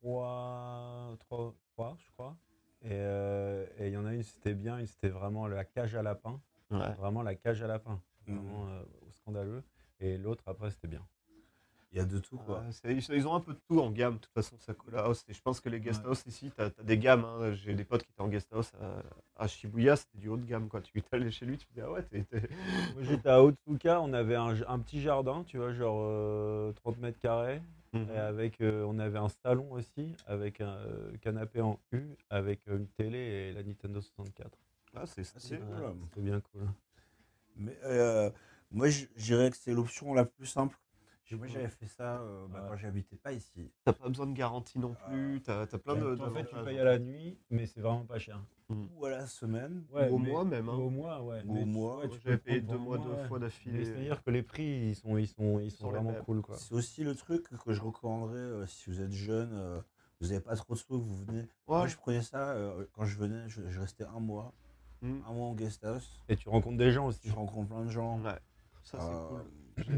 trois, 0.00 1.16
trois, 1.20 1.54
trois 1.74 1.96
je 1.98 2.10
crois. 2.12 2.36
Et 2.82 2.88
euh, 2.90 3.64
il 3.78 3.88
y 3.90 3.96
en 3.96 4.04
a 4.06 4.12
une, 4.12 4.22
c'était 4.22 4.54
bien, 4.54 4.78
une, 4.78 4.86
c'était 4.86 5.08
vraiment 5.08 5.46
la 5.46 5.64
cage 5.64 5.94
à 5.94 6.02
lapin. 6.02 6.40
Ouais. 6.70 6.92
Vraiment 6.94 7.22
la 7.22 7.34
cage 7.34 7.62
à 7.62 7.66
lapin. 7.66 8.00
Mhm. 8.26 8.36
Vraiment 8.36 8.66
euh, 8.68 8.82
scandaleux. 9.12 9.62
Et 10.00 10.18
l'autre, 10.18 10.42
après, 10.46 10.70
c'était 10.70 10.88
bien. 10.88 11.06
Il 11.92 11.98
y 11.98 12.00
a 12.00 12.04
de 12.06 12.18
tout, 12.18 12.38
quoi. 12.38 12.60
Ouais, 12.60 12.72
c'est- 12.72 13.14
ils, 13.16 13.28
ont 13.28 13.34
un 13.34 13.40
peu 13.40 13.52
de 13.52 13.60
tout 13.68 13.78
en 13.80 13.90
gamme, 13.90 14.14
de 14.14 14.18
toute 14.20 14.32
façon, 14.32 14.56
Sakura 14.58 15.04
House. 15.04 15.24
Et 15.28 15.34
je 15.34 15.42
pense 15.42 15.60
que 15.60 15.68
les 15.68 15.78
guest 15.78 16.00
Ouais. 16.02 16.08
house 16.08 16.22
ici, 16.26 16.50
tu 16.56 16.62
as, 16.62 16.70
des 16.82 16.96
gammes. 16.96 17.24
hein. 17.24 17.52
J'ai 17.52 17.74
des 17.74 17.84
potes 17.84 18.02
qui 18.02 18.10
étaient 18.10 18.22
en 18.22 18.28
guest 18.28 18.50
house 18.52 18.72
à, 18.80 19.02
à 19.44 19.46
Shibuya, 19.46 19.96
c'était 19.96 20.16
du 20.18 20.28
haut 20.28 20.38
de 20.38 20.46
gamme. 20.46 20.68
Quoi. 20.68 20.80
Tu 20.80 20.92
allais 21.12 21.30
chez 21.30 21.44
lui, 21.44 21.58
tu 21.58 21.66
te 21.66 21.74
dis, 21.74 21.80
ah 21.82 21.90
ouais, 21.90 22.02
t'es. 22.04 22.24
Moi 22.94 23.02
j'étais 23.02 23.28
à 23.28 23.42
Otsuka, 23.42 24.00
on 24.00 24.12
avait 24.14 24.36
un, 24.36 24.54
un 24.66 24.78
petit 24.78 25.02
jardin, 25.02 25.44
tu 25.44 25.58
vois, 25.58 25.72
genre 25.74 25.98
euh, 26.02 26.72
30 26.72 26.96
mètres 26.98 27.18
carrés. 27.18 27.60
Mhm. 27.92 28.08
Et 28.14 28.16
avec, 28.18 28.60
euh, 28.62 28.84
on 28.88 28.98
avait 28.98 29.18
un 29.18 29.28
salon 29.28 29.70
aussi, 29.72 30.14
avec 30.26 30.62
un 30.62 30.76
euh, 30.76 31.12
canapé 31.20 31.60
en 31.60 31.78
U, 31.92 32.16
avec 32.30 32.60
euh, 32.68 32.78
une 32.78 32.86
télé 32.88 33.18
et 33.18 33.52
la 33.52 33.62
Nintendo 33.62 34.00
64. 34.00 34.56
Ah, 34.94 35.04
c'est 35.06 35.22
Ah, 35.52 35.92
cool. 36.14 36.22
Bien 36.24 36.40
cool. 36.40 36.62
Mais 37.56 37.76
euh, 37.84 38.30
moi, 38.70 38.88
je 38.88 39.04
dirais 39.18 39.50
que 39.50 39.56
c'est 39.58 39.74
l'option 39.74 40.14
la 40.14 40.24
plus 40.24 40.46
simple. 40.46 40.78
Moi, 41.36 41.46
j'avais 41.46 41.68
fait 41.68 41.86
ça 41.86 42.20
euh, 42.20 42.46
bah, 42.48 42.60
Ouais. 42.62 42.68
quand 42.68 42.76
j'habitais 42.76 43.16
pas 43.16 43.32
ici. 43.32 43.70
T'as 43.84 43.92
pas 43.92 44.08
besoin 44.08 44.26
de 44.26 44.32
garantie 44.34 44.78
non 44.78 44.94
plus. 45.06 45.40
T'as 45.42 45.62
as 45.62 45.66
plein 45.78 45.96
de. 45.96 46.20
En 46.20 46.30
fait, 46.30 46.44
tu 46.44 46.54
payes 46.64 46.78
à 46.78 46.84
la 46.84 46.98
nuit, 46.98 47.38
mais 47.50 47.66
c'est 47.66 47.80
vraiment 47.80 48.04
pas 48.04 48.18
cher. 48.18 48.40
Ou 48.70 49.04
à 49.04 49.10
la 49.10 49.26
semaine. 49.26 49.84
Ouais, 49.92 50.08
Ou 50.08 50.14
au 50.14 50.18
mais- 50.18 50.30
mois 50.30 50.44
même. 50.44 50.68
hein. 50.68 50.76
Ou 50.76 50.82
au 50.82 50.90
mois, 50.90 51.22
ouais. 51.22 51.42
Ou 51.46 51.56
au 51.56 51.58
tu- 51.58 51.64
mois. 51.66 52.08
tu 52.08 52.18
J'avais 52.24 52.38
payé 52.38 52.60
deux 52.62 52.78
mois, 52.78 52.96
deux 52.98 53.16
fois 53.28 53.38
d'affilée. 53.38 53.84
c'est-à-dire 53.84 54.22
que 54.22 54.30
les 54.30 54.42
prix, 54.42 54.88
ils 54.90 54.96
sont, 54.96 55.18
ils 55.18 55.26
sont, 55.28 55.58
ils 55.60 55.70
sont 55.70 55.90
vraiment 55.90 56.14
cool, 56.24 56.40
quoi. 56.42 56.56
C'est 56.56 56.74
aussi 56.74 57.04
le 57.04 57.14
truc 57.14 57.48
que 57.64 57.72
je 57.72 57.80
recommanderais 57.82 58.38
euh, 58.38 58.66
si 58.66 58.88
vous 58.90 59.00
êtes 59.02 59.12
jeune, 59.12 59.50
euh, 59.52 59.80
vous 60.20 60.28
n'avez 60.28 60.40
pas 60.40 60.54
trop 60.56 60.72
de 60.74 60.78
sous, 60.78 60.98
vous 61.00 61.16
venez. 61.26 61.46
Moi, 61.68 61.86
je 61.86 61.96
prenais 61.96 62.22
ça 62.22 62.52
euh, 62.52 62.86
quand 62.92 63.04
je 63.04 63.18
venais, 63.18 63.48
je, 63.48 63.68
je 63.68 63.80
restais 63.80 64.04
un 64.04 64.20
mois, 64.20 64.52
Mm. 65.02 65.18
un 65.28 65.32
mois 65.32 65.46
en 65.48 65.54
guest 65.54 65.84
house. 65.84 66.22
Et 66.28 66.36
tu 66.36 66.48
rencontres 66.48 66.76
des 66.78 66.92
gens 66.92 67.08
aussi. 67.08 67.28
Je 67.28 67.34
rencontre 67.34 67.68
plein 67.68 67.84
de 67.84 67.90
gens. 67.90 68.20
Ouais. 68.20 68.38
Ça, 68.84 68.98
c'est 69.00 69.06
Euh, 69.06 69.28
cool. 69.28 69.42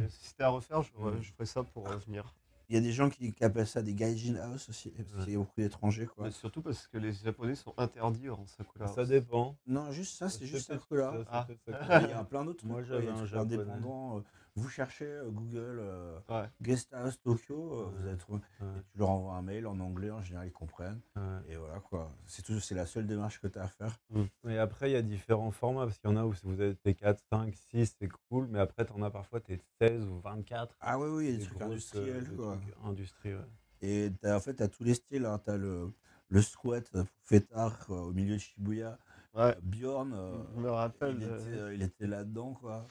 Si 0.08 0.26
c'était 0.28 0.44
à 0.44 0.48
refaire, 0.50 0.82
je, 0.82 0.90
je 1.22 1.32
ferais 1.32 1.46
ça 1.46 1.62
pour 1.62 1.88
revenir. 1.88 2.34
Il 2.70 2.74
y 2.74 2.78
a 2.78 2.80
des 2.80 2.92
gens 2.92 3.10
qui, 3.10 3.30
qui 3.32 3.44
appellent 3.44 3.66
ça 3.66 3.82
des 3.82 3.92
gaijin 3.92 4.36
house 4.36 4.70
aussi, 4.70 4.88
parce 4.90 5.24
qu'il 5.24 5.34
y 5.34 5.36
a 5.36 5.38
beaucoup 5.38 5.52
d'étrangers. 5.60 6.06
quoi. 6.06 6.24
Mais 6.24 6.30
surtout 6.30 6.62
parce 6.62 6.86
que 6.86 6.96
les 6.96 7.12
Japonais 7.12 7.54
sont 7.56 7.74
interdits 7.76 8.30
en 8.30 8.46
Sakura. 8.46 8.86
Ça 8.88 9.04
dépend. 9.04 9.54
Non, 9.66 9.90
juste 9.92 10.16
ça, 10.16 10.30
c'est 10.30 10.46
juste 10.46 10.68
Sakura. 10.68 11.14
Ah. 11.30 11.46
Il 11.68 12.08
y 12.08 12.12
a 12.12 12.24
plein 12.24 12.42
d'autres 12.44 12.64
Moi, 12.66 12.82
j'avais 12.82 13.08
un 13.08 13.26
japonais. 13.26 13.56
indépendants. 13.56 14.22
Vous 14.56 14.68
cherchez 14.68 15.04
euh, 15.06 15.30
Google 15.30 15.78
euh, 15.80 16.16
Ouais. 16.28 16.48
Guest 16.62 16.94
House 16.94 17.20
Tokyo, 17.20 17.72
euh, 17.72 17.84
vous 17.96 18.06
allez 18.06 18.16
trouver. 18.16 18.40
Ouais. 18.60 18.66
Et 18.78 18.82
tu 18.92 18.98
leur 18.98 19.10
envoies 19.10 19.34
un 19.34 19.42
mail 19.42 19.66
en 19.66 19.80
anglais, 19.80 20.10
en 20.12 20.22
général 20.22 20.46
ils 20.46 20.52
comprennent. 20.52 21.00
Ouais. 21.16 21.22
Et 21.48 21.56
voilà 21.56 21.80
quoi. 21.80 22.12
C'est 22.26 22.70
la 22.74 22.86
seule 22.86 23.06
démarche 23.08 23.40
que 23.40 23.48
tu 23.48 23.58
as 23.58 23.64
à 23.64 23.68
faire. 23.68 23.98
Et 24.46 24.56
après, 24.58 24.90
il 24.90 24.92
y 24.92 24.96
a 24.96 25.02
différents 25.02 25.50
formats, 25.50 25.86
parce 25.86 25.98
qu'il 25.98 26.08
y 26.08 26.12
en 26.12 26.16
a 26.16 26.24
où 26.24 26.32
si 26.34 26.46
vous 26.46 26.60
êtes 26.62 26.80
t'es 26.82 26.94
4, 26.94 27.20
5, 27.32 27.52
6, 27.70 27.96
c'est 27.98 28.08
cool, 28.28 28.46
mais 28.48 28.60
après, 28.60 28.84
t'en 28.84 29.02
as 29.02 29.10
parfois, 29.10 29.40
t'es 29.40 29.58
16 29.80 30.04
ou 30.06 30.20
24. 30.20 30.76
Ah 30.80 30.98
oui, 31.00 31.08
oui, 31.10 31.24
il 31.24 31.30
y 31.30 31.34
a 31.34 31.38
des 31.38 31.38
Des 31.38 31.44
trucs 31.46 31.58
grosses, 31.58 31.70
industriels 31.96 32.28
des 32.28 32.36
quoi. 32.36 32.56
trucs 32.56 32.74
industriels, 32.84 33.36
ouais. 33.38 33.86
Et 33.88 34.12
t'as- 34.20 34.36
en 34.36 34.40
fait, 34.40 34.54
tu 34.54 34.62
as 34.62 34.68
tous 34.68 34.84
les 34.84 34.94
styles. 34.94 35.26
Hein. 35.26 35.40
Tu 35.44 35.50
as 35.50 35.56
le, 35.56 35.92
le 36.28 36.40
squat 36.42 36.90
fêtard 37.24 37.84
quoi, 37.86 38.02
au 38.02 38.12
milieu 38.12 38.34
de 38.34 38.38
Shibuya. 38.38 38.98
Ouais. 39.34 39.56
Bjorn, 39.62 40.12
euh, 40.14 40.32
Je 40.54 40.60
me 40.60 40.70
rappelle. 40.70 41.16
il, 41.18 41.22
était, 41.24 41.58
euh, 41.58 41.74
il 41.74 41.82
était 41.82 42.06
là-dedans 42.06 42.54
quoi. 42.54 42.84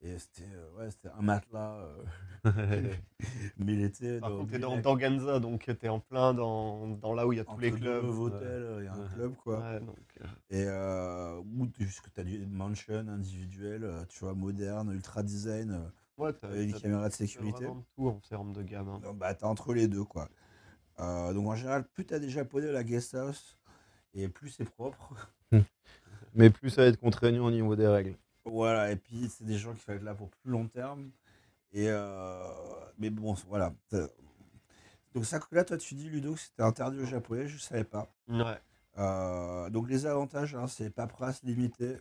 Et 0.00 0.16
c'était 0.18 0.44
euh, 0.54 0.70
ouais, 0.78 0.90
c'était 0.90 1.08
un 1.08 1.22
matelas. 1.22 1.78
euh, 1.80 2.04
mais 3.58 3.74
il 3.74 3.82
était 3.82 4.20
Par 4.20 4.30
dans, 4.30 4.38
contre, 4.38 4.52
t'es 4.52 4.58
dans, 4.82 4.96
Ganza, 4.96 5.40
donc 5.40 5.70
t'es 5.80 5.88
en 5.88 5.98
plein 6.00 6.34
dans, 6.34 6.86
dans 6.88 7.14
là 7.14 7.26
où 7.26 7.32
il 7.32 7.36
y 7.36 7.40
a 7.40 7.44
tous 7.44 7.58
les 7.58 7.70
deux 7.72 7.78
clubs. 7.80 8.04
hôtels, 8.04 8.38
Ouais. 8.40 8.44
euh, 8.46 8.82
il 8.82 8.84
y 8.84 8.88
a 8.88 8.94
un 8.94 9.02
Ouais. 9.02 9.08
club 9.14 9.34
quoi. 9.42 9.58
Ouais, 9.58 9.80
donc, 9.80 9.96
euh, 10.20 10.24
Et 10.50 10.64
euh, 10.66 11.38
où 11.40 11.66
tu 11.66 11.88
as 12.16 12.24
du 12.24 12.46
mansion 12.46 12.94
individuel, 13.08 13.84
euh, 13.84 14.04
tu 14.08 14.20
vois, 14.20 14.34
moderne, 14.34 14.92
ultra 14.92 15.22
design, 15.24 15.72
euh, 15.72 16.22
ouais, 16.22 16.32
t'as 16.32 16.48
avec 16.48 16.68
des 16.68 16.72
t'as- 16.74 16.80
caméras 16.80 17.08
de 17.08 17.12
t'as 17.12 17.16
sécurité. 17.26 17.64
vraiment 17.64 17.84
tout 17.96 18.08
en 18.08 18.20
termes 18.20 18.52
de 18.52 18.62
gamme. 18.62 18.88
hein. 18.88 19.00
Bah, 19.14 19.34
t'as 19.34 19.46
entre 19.46 19.74
les 19.74 19.88
deux, 19.88 20.04
quoi. 20.04 20.28
Euh, 21.00 21.32
donc, 21.34 21.48
en 21.48 21.54
général, 21.56 21.84
plus 21.88 22.06
t'as 22.06 22.18
des 22.18 22.30
japonais 22.30 22.68
à 22.68 22.72
la 22.72 22.84
guest 22.84 23.14
house, 23.14 23.58
et 24.14 24.28
plus 24.28 24.50
c'est 24.50 24.64
propre. 24.64 25.14
Mais 26.34 26.50
plus 26.50 26.70
ça 26.70 26.82
va 26.82 26.88
être 26.88 27.00
contraignant 27.00 27.46
au 27.46 27.50
niveau 27.50 27.76
des 27.76 27.86
règles. 27.86 28.16
Voilà, 28.50 28.90
et 28.92 28.96
puis 28.96 29.28
c'est 29.28 29.44
des 29.44 29.58
gens 29.58 29.72
qui 29.74 29.84
vont 29.86 29.94
être 29.94 30.02
là 30.02 30.14
pour 30.14 30.28
plus 30.30 30.50
long 30.50 30.66
terme. 30.68 31.10
Et 31.72 31.86
euh, 31.88 32.42
mais 32.98 33.10
bon, 33.10 33.34
voilà. 33.48 33.72
T'as- 33.90 34.08
Donc, 35.14 35.24
ça, 35.24 35.38
là, 35.52 35.64
toi, 35.64 35.76
tu 35.76 35.94
dis, 35.94 36.08
Ludo, 36.08 36.34
que 36.34 36.40
c'était 36.40 36.62
interdit 36.62 36.98
aux 37.00 37.04
japonais, 37.06 37.46
je 37.48 37.58
savais 37.58 37.84
pas. 37.84 38.12
Ouais. 38.28 38.58
Euh, 38.98 39.68
donc, 39.70 39.88
les 39.88 40.06
avantages, 40.06 40.54
hein, 40.54 40.66
c'est 40.66 40.90
paperasse 40.90 41.42
limitée. 41.42 41.96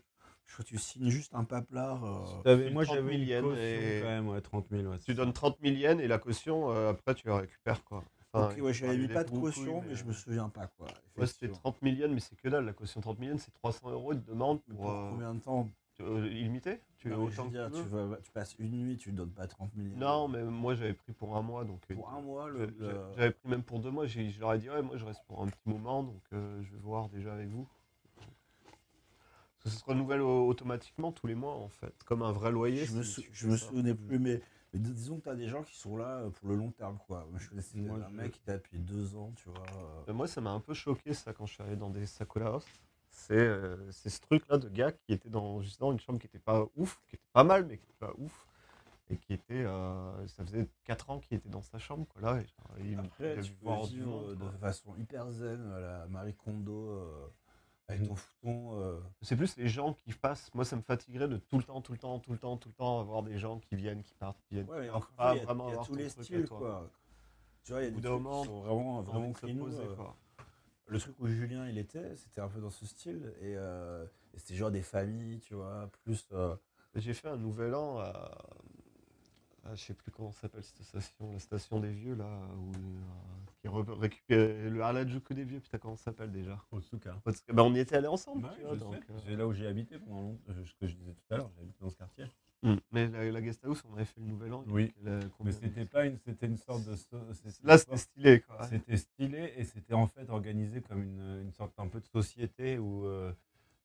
Je 0.45 0.53
crois 0.53 0.64
que 0.64 0.69
tu 0.69 0.78
signes 0.78 1.10
juste 1.10 1.36
un 1.36 1.44
paplard. 1.44 2.03
euh, 2.45 2.68
tu 2.68 2.74
moi, 2.74 2.86
30 2.86 2.95
j'avais 2.95 3.10
000 3.10 3.22
une 3.22 3.28
yens 3.28 3.44
caution 3.44 3.61
et- 3.61 3.99
quand 4.02 4.07
même, 4.07 4.28
ouais, 4.30 4.41
30 4.41 4.65
000. 4.72 4.84
ouais, 4.91 4.98
Tu 4.99 5.03
c'est 5.07 5.14
donnes 5.14 5.28
ça. 5.28 5.34
30 5.34 5.57
000 5.61 5.76
yens 5.76 5.99
et 6.02 6.07
la 6.07 6.18
caution, 6.19 6.69
euh, 6.72 6.91
après, 6.91 7.14
tu 7.15 7.28
la 7.28 7.38
récupères. 7.38 7.84
quoi. 7.84 8.03
Enfin, 8.34 8.53
Ok, 8.53 8.61
ouais, 8.64 8.74
j'avais 8.74 8.98
mis 8.98 9.07
pas 9.07 9.24
de 9.24 9.30
caution, 9.32 9.80
couilles, 9.80 9.90
mais 9.90 9.95
je 9.95 10.06
me 10.06 10.14
souviens 10.14 10.48
pas, 10.49 10.68
quoi. 10.78 10.88
Ouais, 10.88 11.26
c'était 11.28 11.48
effectivement. 11.48 11.56
30 11.72 11.78
000 11.84 11.95
yens, 11.98 12.14
mais 12.14 12.19
c'est 12.19 12.36
que 12.36 12.48
dalle. 12.49 12.65
La 12.65 12.74
caution 12.74 13.02
30 13.02 13.18
000 13.19 13.32
yens, 13.32 13.41
c'est 13.44 13.53
300 13.53 13.90
euros. 13.90 14.14
Demandent 14.14 14.61
Mais 14.68 14.76
pour. 14.76 14.86
Pour 14.86 14.94
euh, 14.94 15.10
combien 15.11 15.34
de 15.34 15.40
temps 15.40 15.68
euh, 16.02 16.28
illimité 16.28 16.82
Tu 16.98 17.11
autant 17.14 17.45
veux 17.45 17.49
que 17.49 17.53
dire, 17.69 17.72
tu 17.72 17.88
veux? 17.90 18.19
tu 18.24 18.32
passes 18.32 18.56
une 18.60 18.72
nuit, 18.78 18.98
tu 18.98 19.11
ne 19.11 19.18
donnes 19.18 19.32
pas 19.32 19.48
30 19.48 19.72
000 19.76 19.88
Non, 19.95 20.28
mais 20.28 20.44
moi, 20.44 20.76
j'avais 20.76 20.94
pris 20.94 21.14
pour 21.14 21.36
un 21.36 21.41
mois. 21.41 21.64
donc 21.65 21.82
euh, 21.90 21.95
Pour 21.95 22.10
un 22.11 22.22
mois, 22.22 22.49
le. 22.49 22.74
J'avais 23.15 23.32
pris 23.32 23.49
même 23.49 23.64
pour 23.64 23.80
deux 23.80 23.91
mois. 23.91 24.06
j'ai- 24.06 24.30
Je 24.30 24.40
leur 24.40 24.53
ai 24.53 24.60
dit, 24.60 24.69
ouais, 24.69 24.82
moi, 24.82 24.98
je 24.98 25.06
reste 25.06 25.24
pour 25.26 25.41
un 25.41 25.48
petit 25.48 25.68
moment. 25.68 26.03
Donc, 26.03 26.22
euh, 26.34 26.61
je 26.64 26.72
vais 26.72 26.80
voir 26.80 27.10
déjà 27.10 27.34
avec 27.34 27.49
vous. 27.49 27.68
Parce 28.15 29.64
que 29.64 29.69
ça 29.69 29.78
se 29.80 29.86
renouvelle 29.86 30.22
au- 30.22 30.48
automatiquement 30.48 31.11
tous 31.11 31.28
les 31.28 31.36
mois, 31.36 31.53
en 31.56 31.69
fait. 31.69 31.94
Comme 32.06 32.22
un 32.22 32.32
vrai 32.32 32.52
loyer. 32.52 32.86
Je 32.86 32.95
me, 32.95 33.03
sou- 33.03 33.24
je 33.32 33.48
me 33.48 33.57
souvenais 33.57 33.95
plus, 33.95 34.19
mais, 34.19 34.40
mais 34.74 34.80
dis- 34.80 34.94
disons 34.94 35.18
que 35.18 35.24
tu 35.24 35.30
as 35.30 35.36
des 35.36 35.48
gens 35.48 35.64
qui 35.64 35.76
sont 35.76 35.98
là 35.98 36.19
euh, 36.19 36.30
pour 36.30 36.49
le 36.49 36.56
long 36.56 36.72
terme, 36.72 36.99
quoi. 37.07 37.26
Moi, 37.30 37.40
je 37.40 37.49
connaissais 37.49 37.80
Moi, 37.80 37.98
un 38.06 38.10
je- 38.10 38.15
mec 38.15 38.32
qui 38.34 38.40
était 38.41 38.52
là 38.52 38.57
depuis 38.60 38.78
deux 38.80 39.15
ans, 39.15 39.34
tu 39.36 39.49
vois. 39.49 40.14
Moi, 40.14 40.28
ça 40.28 40.41
m'a 40.41 40.52
un 40.52 40.60
peu 40.60 40.74
choqué, 40.76 41.14
ça, 41.14 41.34
quand 41.34 41.45
je 41.48 41.53
suis 41.56 41.64
allé 41.64 41.76
dans 41.76 41.90
des 41.90 42.06
House. 42.41 42.65
C'est 43.19 43.34
euh, 43.35 43.91
c'est 43.91 44.10
ce 44.10 44.22
truc-là 44.22 44.57
de 44.60 44.69
gars 44.69 44.91
qui 44.91 45.11
était 45.11 45.30
dans, 45.30 45.60
justement 45.61 45.91
une 45.91 45.99
chambre 45.99 46.19
qui 46.19 46.27
était 46.27 46.38
pas 46.39 46.68
ouf, 46.76 47.02
qui 47.10 47.15
était 47.15 47.26
pas 47.34 47.44
mal, 47.44 47.65
mais 47.65 47.77
qui 47.77 47.84
était 47.84 47.98
pas 47.99 48.14
ouf. 48.18 48.45
Et 49.10 49.18
qui 49.18 49.34
était. 49.34 49.64
euh, 49.65 50.27
ça 50.27 50.44
faisait 50.45 50.68
4 50.84 51.10
ans 51.10 51.19
qu'il 51.19 51.38
était 51.38 51.49
dans 51.49 51.61
sa 51.61 51.80
chambre, 51.80 52.06
quoi. 52.10 52.22
Là, 52.22 52.41
et, 52.41 52.45
il, 52.91 52.99
Après, 52.99 53.34
il 53.35 53.39
a 53.39 53.41
tu 53.41 53.52
peux 53.53 53.65
voir 53.65 53.88
du 53.88 53.95
vivre 53.95 54.07
monde, 54.10 54.30
euh, 54.30 54.35
quoi. 54.35 54.49
de 54.52 54.57
façon 54.57 54.95
hyper 54.98 55.31
zen, 55.31 55.72
à 55.72 55.80
la 55.80 56.07
Marie 56.07 56.35
Kondo, 56.35 57.02
avec 57.88 58.06
ton 58.07 58.15
fouton. 58.15 58.80
euh, 58.81 58.99
C'est 59.22 59.35
plus 59.38 59.56
les 59.57 59.68
gens 59.69 59.94
qui 59.94 60.11
passent. 60.14 60.53
Moi, 60.53 60.65
ça 60.65 60.76
me 60.76 60.81
fatiguerait 60.81 61.30
de 61.30 61.38
tout 61.38 61.57
le 61.57 61.64
temps, 61.64 61.81
tout 61.81 61.94
le 61.94 61.98
temps, 61.98 62.19
tout 62.19 62.34
le 62.34 62.38
temps, 62.38 62.57
tout 62.57 62.69
le 62.69 62.76
temps 62.76 62.99
avoir 62.99 63.23
des 63.23 63.38
gens 63.39 63.60
qui 63.60 63.76
viennent, 63.77 64.03
qui 64.03 64.14
partent, 64.14 64.39
qui 64.48 64.56
viennent. 64.56 64.69
Ouais, 64.69 64.84
il 64.84 64.85
y 64.88 64.89
a- 64.89 64.91
y 65.35 65.39
a, 65.39 65.41
avoir 65.72 65.88
tous 65.88 65.95
les 65.95 66.10
styles, 66.10 66.48
toi. 66.48 66.60
quoi. 66.60 66.91
Tu 67.64 67.72
vois, 67.72 67.81
il 67.81 67.85
y 67.85 67.88
a 67.88 67.91
des 67.91 68.02
d'un 68.02 68.18
qui 68.18 68.45
sont 68.45 68.60
vraiment, 68.61 69.02
vraiment 69.03 69.34
euh, 69.80 69.95
quoi. 69.95 70.15
Le 70.88 70.99
truc 70.99 71.15
où 71.19 71.27
Julien 71.27 71.68
il 71.69 71.77
était, 71.77 72.15
c'était 72.15 72.41
un 72.41 72.47
peu 72.49 72.59
dans 72.61 72.69
ce 72.69 72.85
style. 72.85 73.34
Et, 73.41 73.55
euh, 73.57 74.05
c'était 74.35 74.55
genre 74.55 74.72
des 74.72 74.81
familles, 74.84 75.39
tu 75.39 75.55
vois, 75.55 75.89
plus. 76.03 76.27
euh, 76.34 76.55
J'ai 76.95 77.14
fait 77.14 77.30
un 77.30 77.38
nouvel 77.38 77.73
an 77.76 77.99
à. 77.99 78.38
je 79.73 79.76
sais 79.84 79.93
plus 79.93 80.11
comment 80.11 80.31
s'appelle 80.31 80.64
cette 80.64 80.84
station, 80.84 81.34
la 81.34 81.39
station 81.39 81.80
des 81.80 81.91
vieux, 81.91 82.15
là, 82.15 82.27
où, 82.57 82.72
récupère 83.68 84.69
le 84.72 84.81
Harajuku 84.81 85.34
des 85.34 85.44
vieux, 85.44 85.60
putain, 85.60 85.77
comment 85.77 85.95
ça 85.95 86.06
s'appelle 86.06 86.31
déjà? 86.31 86.64
Otsuka. 86.72 87.22
Que, 87.26 87.53
bah, 87.53 87.64
On 87.64 87.73
y 87.73 87.80
était 87.80 87.95
allés 87.95 88.07
ensemble, 88.07 88.48
tu 88.56 88.61
vois, 88.61 88.76
donc, 88.76 88.95
euh, 88.95 89.14
C'est 89.26 89.35
là 89.35 89.48
où 89.48 89.53
j'ai 89.53 89.68
habité 89.68 89.98
pendant 89.99 90.22
longtemps, 90.22 90.41
euh, 90.49 90.65
ce 90.65 90.73
que 90.76 90.88
je 90.88 90.95
disais 90.95 91.14
tout 91.14 91.34
à 91.34 91.38
l'heure, 91.38 91.49
j'ai 91.56 91.61
habité 91.61 91.77
dans 91.81 91.89
ce 91.89 91.98
quartier. 91.98 92.26
hmm. 92.64 92.76
Mais 92.91 93.07
la, 93.10 93.31
la 93.31 93.41
guest 93.41 93.64
house, 93.65 93.84
on 93.89 93.94
avait 93.95 94.06
fait 94.06 94.19
le 94.19 94.27
nouvel 94.27 94.53
an. 94.53 94.64
Oui. 94.68 94.94
Mais 95.44 95.52
c'était 95.52 95.85
pas 95.85 96.06
une, 96.06 96.18
c'était 96.18 96.48
une 96.48 96.57
sorte 96.57 96.84
de. 96.85 96.95
c'était 96.95 97.68
Là, 97.68 97.77
c'était 97.77 97.98
stylé, 97.98 98.41
quoi. 98.41 98.64
C'était 98.68 98.98
stylé 98.98 99.53
et 99.57 99.64
c'était 99.64 99.94
en 99.94 100.07
fait 100.07 100.30
organisé 100.30 100.81
comme 100.81 101.03
une, 101.03 101.41
une 101.44 101.52
sorte 101.53 101.73
un 101.80 101.88
peu 101.88 101.99
de 101.99 102.06
société 102.07 102.77
où 102.80 103.06
euh, 103.06 103.31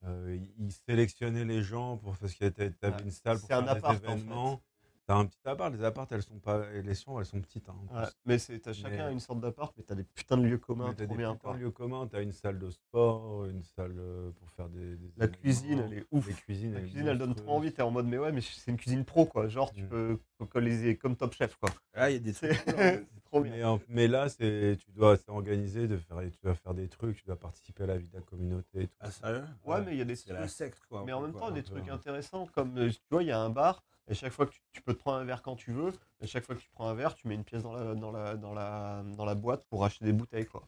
euh, 0.05 0.39
ils 0.59 0.73
sélectionnaient 0.73 1.45
les 1.45 1.63
gens 1.63 1.97
pour 1.99 2.17
parce 2.17 2.35
qu'il 2.35 2.47
y 2.47 2.51
avait 2.51 2.73
Ouais. 2.83 3.03
une 3.05 3.11
salle 3.11 3.39
pour 3.39 3.47
faire 3.49 3.69
appart, 3.69 4.01
des 4.01 4.09
en 4.09 4.17
fait. 4.17 4.63
T'as 5.09 5.17
un 5.17 5.27
petit 5.27 5.39
appart, 5.45 5.75
les 5.75 5.83
apparts 5.83 6.07
elles 6.13 6.23
sont 6.23 6.39
pas, 6.39 6.65
les 6.71 6.95
chambres 6.95 7.19
elles 7.21 7.27
sont 7.27 7.41
petites. 7.41 7.69
hein, 7.69 7.75
en 7.91 7.97
Ouais, 7.97 8.03
plus. 8.05 8.13
mais 8.25 8.39
c'est- 8.39 8.61
t'as 8.61 8.73
chacun 8.73 9.07
Mais- 9.09 9.13
une 9.13 9.19
sorte 9.19 9.41
d'appart, 9.41 9.75
mais 9.77 9.83
t'as 9.83 9.97
des 9.97 10.05
putains 10.05 10.37
de 10.37 10.45
lieux 10.47 10.59
communs, 10.59 10.95
t'as 10.95 11.05
trop 11.07 11.15
des 11.15 11.19
bien. 11.19 11.35
putains 11.35 11.55
de 11.55 11.59
lieux 11.59 11.71
communs, 11.73 12.07
t'as 12.07 12.23
une 12.23 12.31
salle 12.33 12.61
de 12.61 12.71
sport, 12.71 13.47
une 13.47 13.65
salle 13.65 13.97
euh, 13.99 14.31
pour 14.31 14.49
faire 14.51 14.69
des. 14.69 14.97
des 14.97 15.11
La 15.17 15.27
cuisine, 15.27 15.81
elle 15.81 15.99
est 15.99 16.07
ouf. 16.13 16.29
Les 16.29 16.35
cuisines, 16.35 16.75
La 16.75 16.81
cuisine, 16.81 17.09
elle 17.09 17.19
donne 17.19 17.35
trop 17.35 17.51
envie. 17.57 17.73
T'es 17.73 17.83
en 17.83 17.91
mode, 17.91 18.07
mais 18.07 18.17
ouais, 18.19 18.31
mais 18.31 18.41
c'est 18.41 18.71
une 18.71 18.77
cuisine 18.77 19.05
pro, 19.05 19.27
quoi. 19.27 19.49
Genre, 19.49 19.73
tu 19.73 19.83
Mm. 19.83 19.89
peux 19.89 20.19
comme, 20.49 20.63
les- 20.65 20.97
comme 20.97 21.17
Top 21.17 21.35
Chef, 21.35 21.57
quoi. 21.57 21.71
Là, 21.95 22.09
il 22.11 22.15
y 22.15 22.17
a 22.17 22.21
des 22.21 22.33
trucs. 22.33 22.53
Hein. 22.69 23.01
trop 23.25 23.41
bien. 23.43 23.53
Mais, 23.53 23.65
en- 23.65 23.81
mais 23.89 24.07
là, 24.09 24.29
c'est, 24.29 24.77
tu 24.79 24.91
dois 24.93 25.17
s'organiser, 25.17 25.89
de 25.89 25.97
faire, 25.97 26.19
tu 26.31 26.39
dois 26.45 26.55
faire 26.55 26.75
des 26.75 26.87
trucs, 26.89 27.17
tu 27.17 27.25
dois 27.27 27.37
participer 27.39 27.83
à 27.85 27.87
la 27.87 27.97
vie 27.99 28.09
de 28.09 28.15
la 28.17 28.23
communauté. 28.23 28.83
Et 28.83 28.87
tout. 28.87 28.95
Ah, 29.01 29.11
sérieux? 29.11 29.45
Ouais, 29.65 29.83
mais 29.85 29.93
il 29.93 29.99
y 29.99 30.01
a 30.01 30.05
des 30.05 30.15
C'est 30.17 30.27
trucs. 30.29 30.39
la 30.39 30.49
secte, 30.49 30.81
quoi. 30.89 31.03
Mais 31.05 31.13
en 31.13 31.23
même 31.23 31.33
quoi. 31.33 31.41
temps, 31.43 31.51
des 31.51 31.63
peu, 31.63 31.71
trucs 31.71 31.85
ouais. 31.87 31.91
intéressants, 31.91 32.47
comme 32.55 32.77
euh, 32.79 32.91
tu 32.91 32.99
vois, 33.11 33.23
il 33.23 33.29
y 33.29 33.33
a 33.33 33.41
un 33.41 33.51
bar, 33.51 33.83
et 34.09 34.15
chaque 34.15 34.33
fois 34.33 34.47
que 34.47 34.53
tu, 34.73 34.83
peux 34.83 34.95
te 34.95 34.99
prendre 34.99 35.19
un 35.19 35.25
verre 35.25 35.43
quand 35.43 35.57
tu 35.57 35.73
veux, 35.73 35.93
et 36.21 36.27
chaque 36.27 36.45
fois 36.45 36.55
que 36.55 36.61
tu 36.61 36.71
prends 36.71 36.89
un 36.89 36.95
verre, 36.95 37.15
tu 37.15 37.29
mets 37.29 37.35
une 37.35 37.45
pièce 37.45 37.63
dans 37.63 37.73
la, 37.73 37.95
dans 37.95 38.11
la, 38.11 38.37
dans 38.37 38.53
la, 38.53 39.03
dans 39.17 39.25
la 39.25 39.35
boîte 39.35 39.65
pour 39.67 39.85
acheter 39.85 40.05
des 40.05 40.13
bouteilles, 40.13 40.47
quoi. 40.47 40.67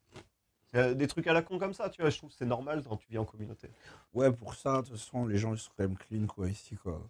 Euh, 0.76 0.94
Des 0.94 1.06
trucs 1.06 1.26
à 1.26 1.32
la 1.32 1.42
con 1.42 1.58
comme 1.58 1.74
ça, 1.74 1.88
tu 1.90 2.00
vois, 2.00 2.10
je 2.10 2.18
trouve 2.18 2.30
que 2.30 2.36
c'est 2.36 2.46
normal 2.46 2.82
quand 2.82 2.96
tu 2.96 3.08
vis 3.08 3.18
en 3.18 3.24
communauté. 3.24 3.68
Ouais, 4.12 4.32
pour 4.32 4.54
ça, 4.54 4.82
de 4.82 4.88
toute 4.88 4.98
façon, 4.98 5.26
les 5.26 5.38
gens 5.38 5.52
ils 5.54 5.58
sont 5.58 5.70
quand 5.76 5.84
même 5.84 5.96
clean, 5.98 6.26
quoi, 6.26 6.48
ici, 6.48 6.76
quoi. 6.76 7.00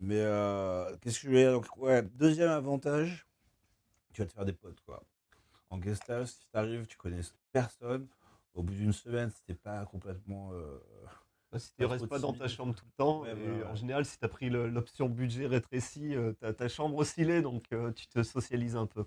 Mais 0.00 0.20
euh, 0.20 0.96
qu'est-ce 1.00 1.20
que 1.20 1.26
je 1.28 1.32
veux 1.32 1.38
dire? 1.38 1.52
Donc, 1.52 1.76
ouais, 1.76 2.02
deuxième 2.02 2.50
avantage, 2.50 3.26
tu 4.12 4.22
vas 4.22 4.26
te 4.26 4.32
faire 4.32 4.44
des 4.44 4.52
potes, 4.52 4.80
quoi. 4.80 5.02
En 5.70 5.78
guest 5.78 6.08
house, 6.10 6.38
si 6.40 6.46
t'arrives, 6.50 6.86
tu 6.86 6.96
connais 6.96 7.20
personne. 7.52 8.06
Au 8.54 8.62
bout 8.62 8.74
d'une 8.74 8.92
semaine, 8.92 9.30
si 9.30 9.42
t'es 9.44 9.54
pas 9.54 9.84
complètement. 9.86 10.50
euh, 10.52 10.78
si 11.58 11.74
tu 11.74 11.84
restes 11.84 12.06
pas 12.06 12.18
dans 12.18 12.32
ta 12.32 12.48
chambre 12.48 12.74
tout 12.74 12.84
le 12.86 12.92
temps, 12.96 13.20
Ouais, 13.22 13.30
et 13.30 13.34
voilà, 13.34 13.54
ouais. 13.58 13.64
en 13.64 13.74
général, 13.74 14.04
si 14.04 14.18
tu 14.18 14.24
as 14.24 14.28
pris 14.28 14.50
l'option 14.50 15.08
budget 15.08 15.46
rétréci, 15.46 16.14
euh, 16.14 16.32
ta, 16.34 16.52
ta 16.52 16.68
chambre 16.68 16.96
oscillée, 16.98 17.42
donc 17.42 17.64
euh, 17.72 17.92
tu 17.92 18.06
te 18.06 18.22
socialises 18.22 18.76
un 18.76 18.86
peu. 18.86 19.04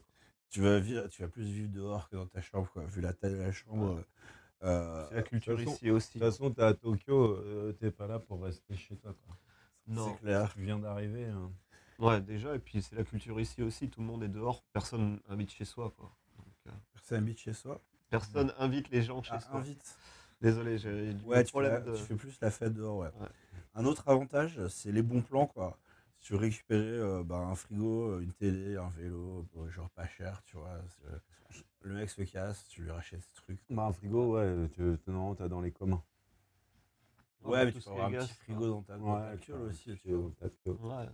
tu, 0.49 0.61
vas 0.61 0.79
vivre, 0.79 1.07
tu 1.07 1.21
vas 1.21 1.27
plus 1.27 1.43
vivre 1.43 1.69
dehors 1.69 2.07
que 2.09 2.15
dans 2.15 2.27
ta 2.27 2.41
chambre, 2.41 2.69
quoi. 2.71 2.83
Vu 2.85 3.01
la 3.01 3.13
taille 3.13 3.33
de 3.33 3.37
la 3.37 3.51
chambre. 3.51 4.03
euh, 4.63 5.05
C'est 5.09 5.15
la 5.15 5.21
culture 5.23 5.57
façon- 5.57 5.71
ici 5.71 5.91
aussi. 5.91 6.17
De 6.19 6.23
toute 6.23 6.31
façon, 6.31 6.51
t'es 6.51 6.61
à 6.63 6.73
Tokyo, 6.73 7.33
euh, 7.35 7.73
t'es 7.73 7.91
pas 7.91 8.07
là 8.07 8.19
pour 8.19 8.41
rester 8.43 8.75
chez 8.75 8.95
toi. 8.95 9.13
Quoi. 9.25 9.35
Non. 9.87 10.07
c'est 10.13 10.19
clair. 10.21 10.53
Tu 10.53 10.61
viens 10.61 10.79
d'arriver. 10.79 11.25
hein. 11.25 11.51
Ouais, 11.99 12.19
déjà, 12.21 12.55
et 12.55 12.59
puis 12.59 12.81
c'est 12.81 12.95
la 12.95 13.03
culture 13.03 13.39
ici 13.39 13.61
aussi, 13.63 13.89
tout 13.89 14.01
le 14.01 14.07
monde 14.07 14.23
est 14.23 14.27
dehors, 14.29 14.63
personne 14.73 15.19
invite 15.29 15.51
chez 15.51 15.63
soi. 15.65 15.93
Quoi. 15.97 16.11
Donc, 16.37 16.47
euh, 16.67 16.71
Personne 16.93 17.17
habite 17.19 17.39
chez 17.39 17.53
soi. 17.53 17.81
personne 18.09 18.53
invite 18.57 18.89
les 18.89 19.01
gens 19.01 19.21
chez 19.23 19.31
Ah, 19.33 19.39
soi. 19.39 19.57
invite. 19.59 19.97
Désolé, 20.45 20.77
j'ai 20.77 21.13
du 21.15 21.23
Ouais, 21.25 21.43
tu 21.43 21.47
fais, 21.47 21.51
problème 21.53 21.73
la- 21.73 21.81
de... 21.81 21.95
tu 21.97 22.03
fais 22.03 22.15
plus 22.15 22.37
la 22.39 22.51
fête 22.51 22.73
dehors, 22.73 22.97
ouais. 22.97 23.07
Ouais. 23.19 23.27
Un 23.73 23.85
autre 23.85 24.07
avantage, 24.07 24.59
c'est 24.67 24.91
les 24.91 25.01
bons 25.01 25.23
plans, 25.23 25.47
quoi. 25.47 25.75
Si 26.19 26.27
tu 26.27 26.33
veux 26.33 26.39
récupérer 26.39 26.83
euh, 26.85 27.23
bah, 27.23 27.37
un 27.37 27.55
frigo, 27.55 28.11
euh, 28.11 28.19
une 28.21 28.31
télé, 28.31 28.77
un 28.77 28.89
vélo, 28.89 29.47
euh, 29.57 29.69
genre 29.71 29.89
pas 29.89 30.07
cher, 30.07 30.43
tu 30.45 30.57
vois. 30.57 30.79
c'est- 31.49 31.59
Le 31.81 31.95
mec 31.95 32.09
se 32.11 32.21
casse, 32.21 32.67
tu 32.67 32.83
lui 32.83 32.91
rachètes 32.91 33.21
ce 33.23 33.33
truc. 33.41 33.59
Bah, 33.71 33.85
un 33.85 33.91
frigo, 33.91 34.35
ouais, 34.35 34.69
tu, 34.73 34.97
tu- 35.03 35.11
non, 35.11 35.33
t'as 35.33 35.47
dans 35.47 35.61
les 35.61 35.71
communs. 35.71 36.03
Ouais, 37.43 37.65
mais 37.65 37.71
tu 37.71 37.81
peux 37.81 37.89
avoir 37.89 38.07
un 38.07 38.11
gaz, 38.11 38.27
petit 38.27 38.35
frigo 38.35 38.67
dans 38.67 38.81
ta, 38.83 38.97
dans 38.97 39.15
ta 39.15 39.29
Ouais, 39.31 39.59
aussi, 39.69 39.97
tu 40.03 40.11
vois. 40.13 40.31
Ouais. 40.65 41.09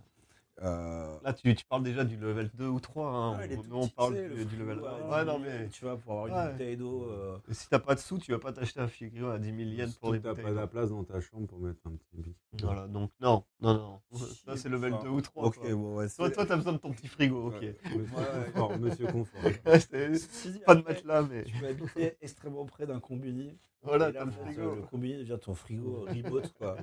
Euh, 0.61 1.17
Là, 1.23 1.33
tu, 1.33 1.55
tu 1.55 1.65
parles 1.65 1.81
déjà 1.81 2.03
du 2.03 2.17
level 2.17 2.51
2 2.53 2.67
ou 2.67 2.79
3. 2.79 3.07
Hein. 3.09 3.37
ouais, 3.39 3.57
on 3.71 3.81
petit, 3.87 3.93
parle 3.95 4.13
tu 4.15 4.19
sais, 4.19 4.29
du, 4.29 4.45
du 4.45 4.57
level 4.57 4.79
frigo 4.79 4.87
1. 4.87 4.91
à 4.91 5.09
Ouais, 5.09 5.25
10 5.25 5.27
non, 5.31 5.39
000 5.39 5.51
mais 5.59 5.69
Tu 5.69 5.85
vois, 5.85 5.97
pour 5.97 6.11
avoir 6.11 6.27
une 6.27 6.33
Ouais. 6.35 6.51
bouteille 6.51 6.77
d'eau. 6.77 7.03
euh, 7.09 7.37
si 7.51 7.69
t'as 7.69 7.79
pas 7.79 7.95
de 7.95 7.99
sous, 7.99 8.19
tu 8.19 8.31
vas 8.31 8.37
pas 8.39 8.51
t'acheter 8.53 8.79
un 8.79 8.87
frigo 8.87 9.29
à 9.29 9.39
10 9.39 9.47
000 9.47 9.57
yens 9.71 9.95
pour 9.97 10.13
les 10.13 10.19
que 10.19 10.23
t'as 10.23 10.29
bouteilles. 10.31 10.45
pas 10.45 10.51
la 10.51 10.67
place 10.67 10.89
dans 10.89 11.03
ta 11.03 11.19
chambre 11.19 11.47
pour 11.47 11.59
mettre 11.59 11.79
un 11.87 11.91
petit 11.95 12.17
bic. 12.17 12.37
Voilà, 12.61 12.87
donc 12.87 13.11
non, 13.21 13.43
non, 13.61 13.73
non. 13.73 14.01
Si, 14.13 14.35
Ça, 14.45 14.55
c'est 14.57 14.69
level 14.69 14.93
enfin, 14.93 15.03
2 15.03 15.09
ou 15.09 15.21
3. 15.21 15.45
Ok, 15.47 15.55
quoi. 15.57 15.69
bon, 15.73 15.95
ouais. 15.95 16.09
Toi, 16.09 16.29
toi, 16.29 16.45
t'as 16.45 16.55
besoin 16.57 16.73
de 16.73 16.77
ton 16.77 16.91
petit 16.91 17.07
frigo, 17.07 17.47
ok. 17.47 17.61
Ouais, 17.61 17.75
Monsieur 17.97 18.17
Ouais. 18.17 18.51
Confort, 18.53 18.79
Monsieur 18.79 19.07
Confort. 19.07 19.41
Ouais, 19.65 19.79
dit, 19.79 20.59
pas 20.65 20.75
de 20.75 20.79
après, 20.81 20.93
matelas, 20.93 21.21
mais 21.23 21.43
Tu 21.45 21.57
peux 21.57 21.67
habiter 21.67 22.17
extrêmement 22.21 22.65
près 22.65 22.85
d'un 22.85 22.99
combini. 22.99 23.57
voilà, 23.81 24.09
et 24.09 24.11
là, 24.11 24.19
t'as 24.19 24.25
le 24.25 24.31
pour 24.31 24.45
frigo. 24.45 24.75
le 24.75 24.81
combini 24.83 25.17
devient 25.17 25.39
ton 25.41 25.55
frigo 25.55 26.05
remote, 26.07 26.53
quoi. 26.53 26.77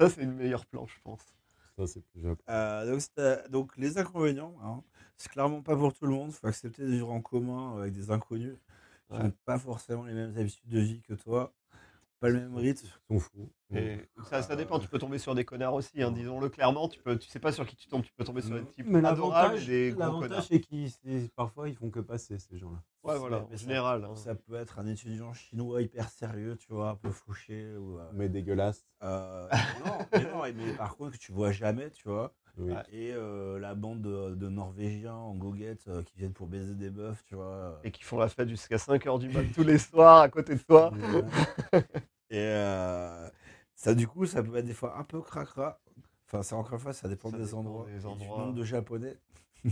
Ça, 0.00 0.08
c'est 0.08 0.22
une 0.22 0.32
meilleure 0.32 0.64
plan, 0.64 0.86
je 0.86 0.94
pense. 1.02 1.20
Ça, 1.78 1.86
c'est 1.86 2.02
plus 2.02 2.20
japonais. 2.20 2.44
Euh, 2.50 3.48
donc, 3.50 3.76
les 3.76 3.98
inconvénients, 3.98 4.56
hein, 4.62 4.82
c'est 5.16 5.30
clairement 5.30 5.62
pas 5.62 5.76
pour 5.76 5.92
tout 5.92 6.06
le 6.06 6.12
monde. 6.12 6.30
Il 6.30 6.34
faut 6.34 6.46
accepter 6.46 6.82
de 6.82 6.88
vivre 6.90 7.10
en 7.10 7.20
commun 7.20 7.78
avec 7.78 7.92
des 7.92 8.10
inconnus 8.10 8.56
qui 9.12 9.18
Ouais. 9.18 9.18
n'ont 9.22 9.32
pas 9.44 9.58
forcément 9.58 10.04
les 10.04 10.14
mêmes 10.14 10.36
habitudes 10.38 10.68
de 10.70 10.80
vie 10.80 11.02
que 11.02 11.14
toi, 11.14 11.54
pas 12.20 12.28
le 12.28 12.40
même 12.40 12.56
rythme. 12.56 12.86
Ils 13.10 13.14
sont 13.14 13.20
fous. 13.20 13.50
Et 13.74 13.98
ça, 14.24 14.40
ça 14.42 14.56
dépend, 14.56 14.78
tu 14.78 14.88
peux 14.88 14.98
tomber 14.98 15.18
sur 15.18 15.34
des 15.34 15.44
connards 15.44 15.74
aussi, 15.74 16.02
hein, 16.02 16.10
disons-le 16.10 16.48
clairement. 16.48 16.88
Tu, 16.88 16.98
peux, 17.00 17.18
tu 17.18 17.28
sais 17.28 17.38
pas 17.38 17.52
sur 17.52 17.66
qui 17.66 17.76
tu 17.76 17.86
tombes, 17.86 18.02
tu 18.02 18.12
peux 18.16 18.24
tomber 18.24 18.40
sur 18.40 18.54
des 18.58 18.64
types 18.64 18.86
Mais 18.88 19.04
adorables 19.06 19.62
des 19.64 19.90
gros 19.90 19.98
connards. 20.00 20.20
l'avantage, 20.22 20.46
c'est 20.48 20.60
qu'ils 20.60 20.90
parfois 21.36 21.68
ils 21.68 21.76
font 21.76 21.90
que 21.90 22.00
passer 22.00 22.38
ces 22.38 22.56
gens-là. 22.56 22.82
Ouais, 23.02 23.18
voilà, 23.18 23.40
Mais 23.40 23.44
en 23.44 23.50
ça- 23.50 23.56
général. 23.56 24.04
hein. 24.04 24.16
Ça 24.16 24.34
peut 24.34 24.54
être 24.54 24.78
un 24.78 24.86
étudiant 24.86 25.34
chinois 25.34 25.82
hyper 25.82 26.08
sérieux, 26.08 26.56
tu 26.56 26.72
vois, 26.72 26.90
un 26.90 26.94
peu 26.96 27.10
fauché. 27.10 27.76
Ou, 27.76 27.98
euh, 27.98 28.10
Mais 28.14 28.28
dégueulasse. 28.30 28.86
euh, 29.02 29.46
non, 29.84 29.98
mais 30.12 30.22
non, 30.24 30.42
mais 30.64 30.72
par 30.72 30.96
contre, 30.96 31.12
que 31.12 31.18
tu 31.18 31.32
vois 31.32 31.52
jamais, 31.52 31.90
tu 31.90 32.08
vois. 32.08 32.32
Oui. 32.56 32.72
Et 32.90 33.12
euh, 33.12 33.58
la 33.60 33.74
bande 33.76 34.00
de, 34.00 34.34
de 34.34 34.48
Norvégiens 34.48 35.14
en 35.14 35.34
goguette 35.34 35.84
euh, 35.86 36.02
qui 36.02 36.16
viennent 36.16 36.32
pour 36.32 36.48
baiser 36.48 36.74
des 36.74 36.90
meufs, 36.90 37.22
tu 37.24 37.36
vois. 37.36 37.78
Et 37.84 37.92
qui 37.92 38.02
font 38.02 38.18
la 38.18 38.28
fête 38.28 38.48
jusqu'à 38.48 38.76
5h 38.78 39.20
du 39.20 39.28
mat 39.28 39.44
tous 39.54 39.62
les 39.62 39.78
soirs 39.78 40.22
à 40.22 40.28
côté 40.28 40.54
de 40.56 40.62
toi. 40.62 40.90
Et 42.30 42.38
euh, 42.38 43.28
ça, 43.74 43.94
du 43.94 44.06
coup, 44.06 44.26
ça 44.26 44.42
peut 44.42 44.56
être 44.56 44.64
des 44.66 44.74
fois 44.74 44.98
un 44.98 45.04
peu 45.04 45.20
cracra. 45.22 45.80
Enfin, 46.26 46.42
c'est 46.42 46.54
encore 46.54 46.74
une 46.74 46.78
fois, 46.80 46.92
ça 46.92 47.08
dépend 47.08 47.30
Ça 47.30 47.38
des 47.38 47.44
dépend 47.44 47.58
endroits. 47.58 47.86
des 47.86 47.96
et 47.96 48.00
du 48.00 48.06
endroits. 48.06 48.38
nombre 48.38 48.54
de 48.54 48.64
japonais. 48.64 49.16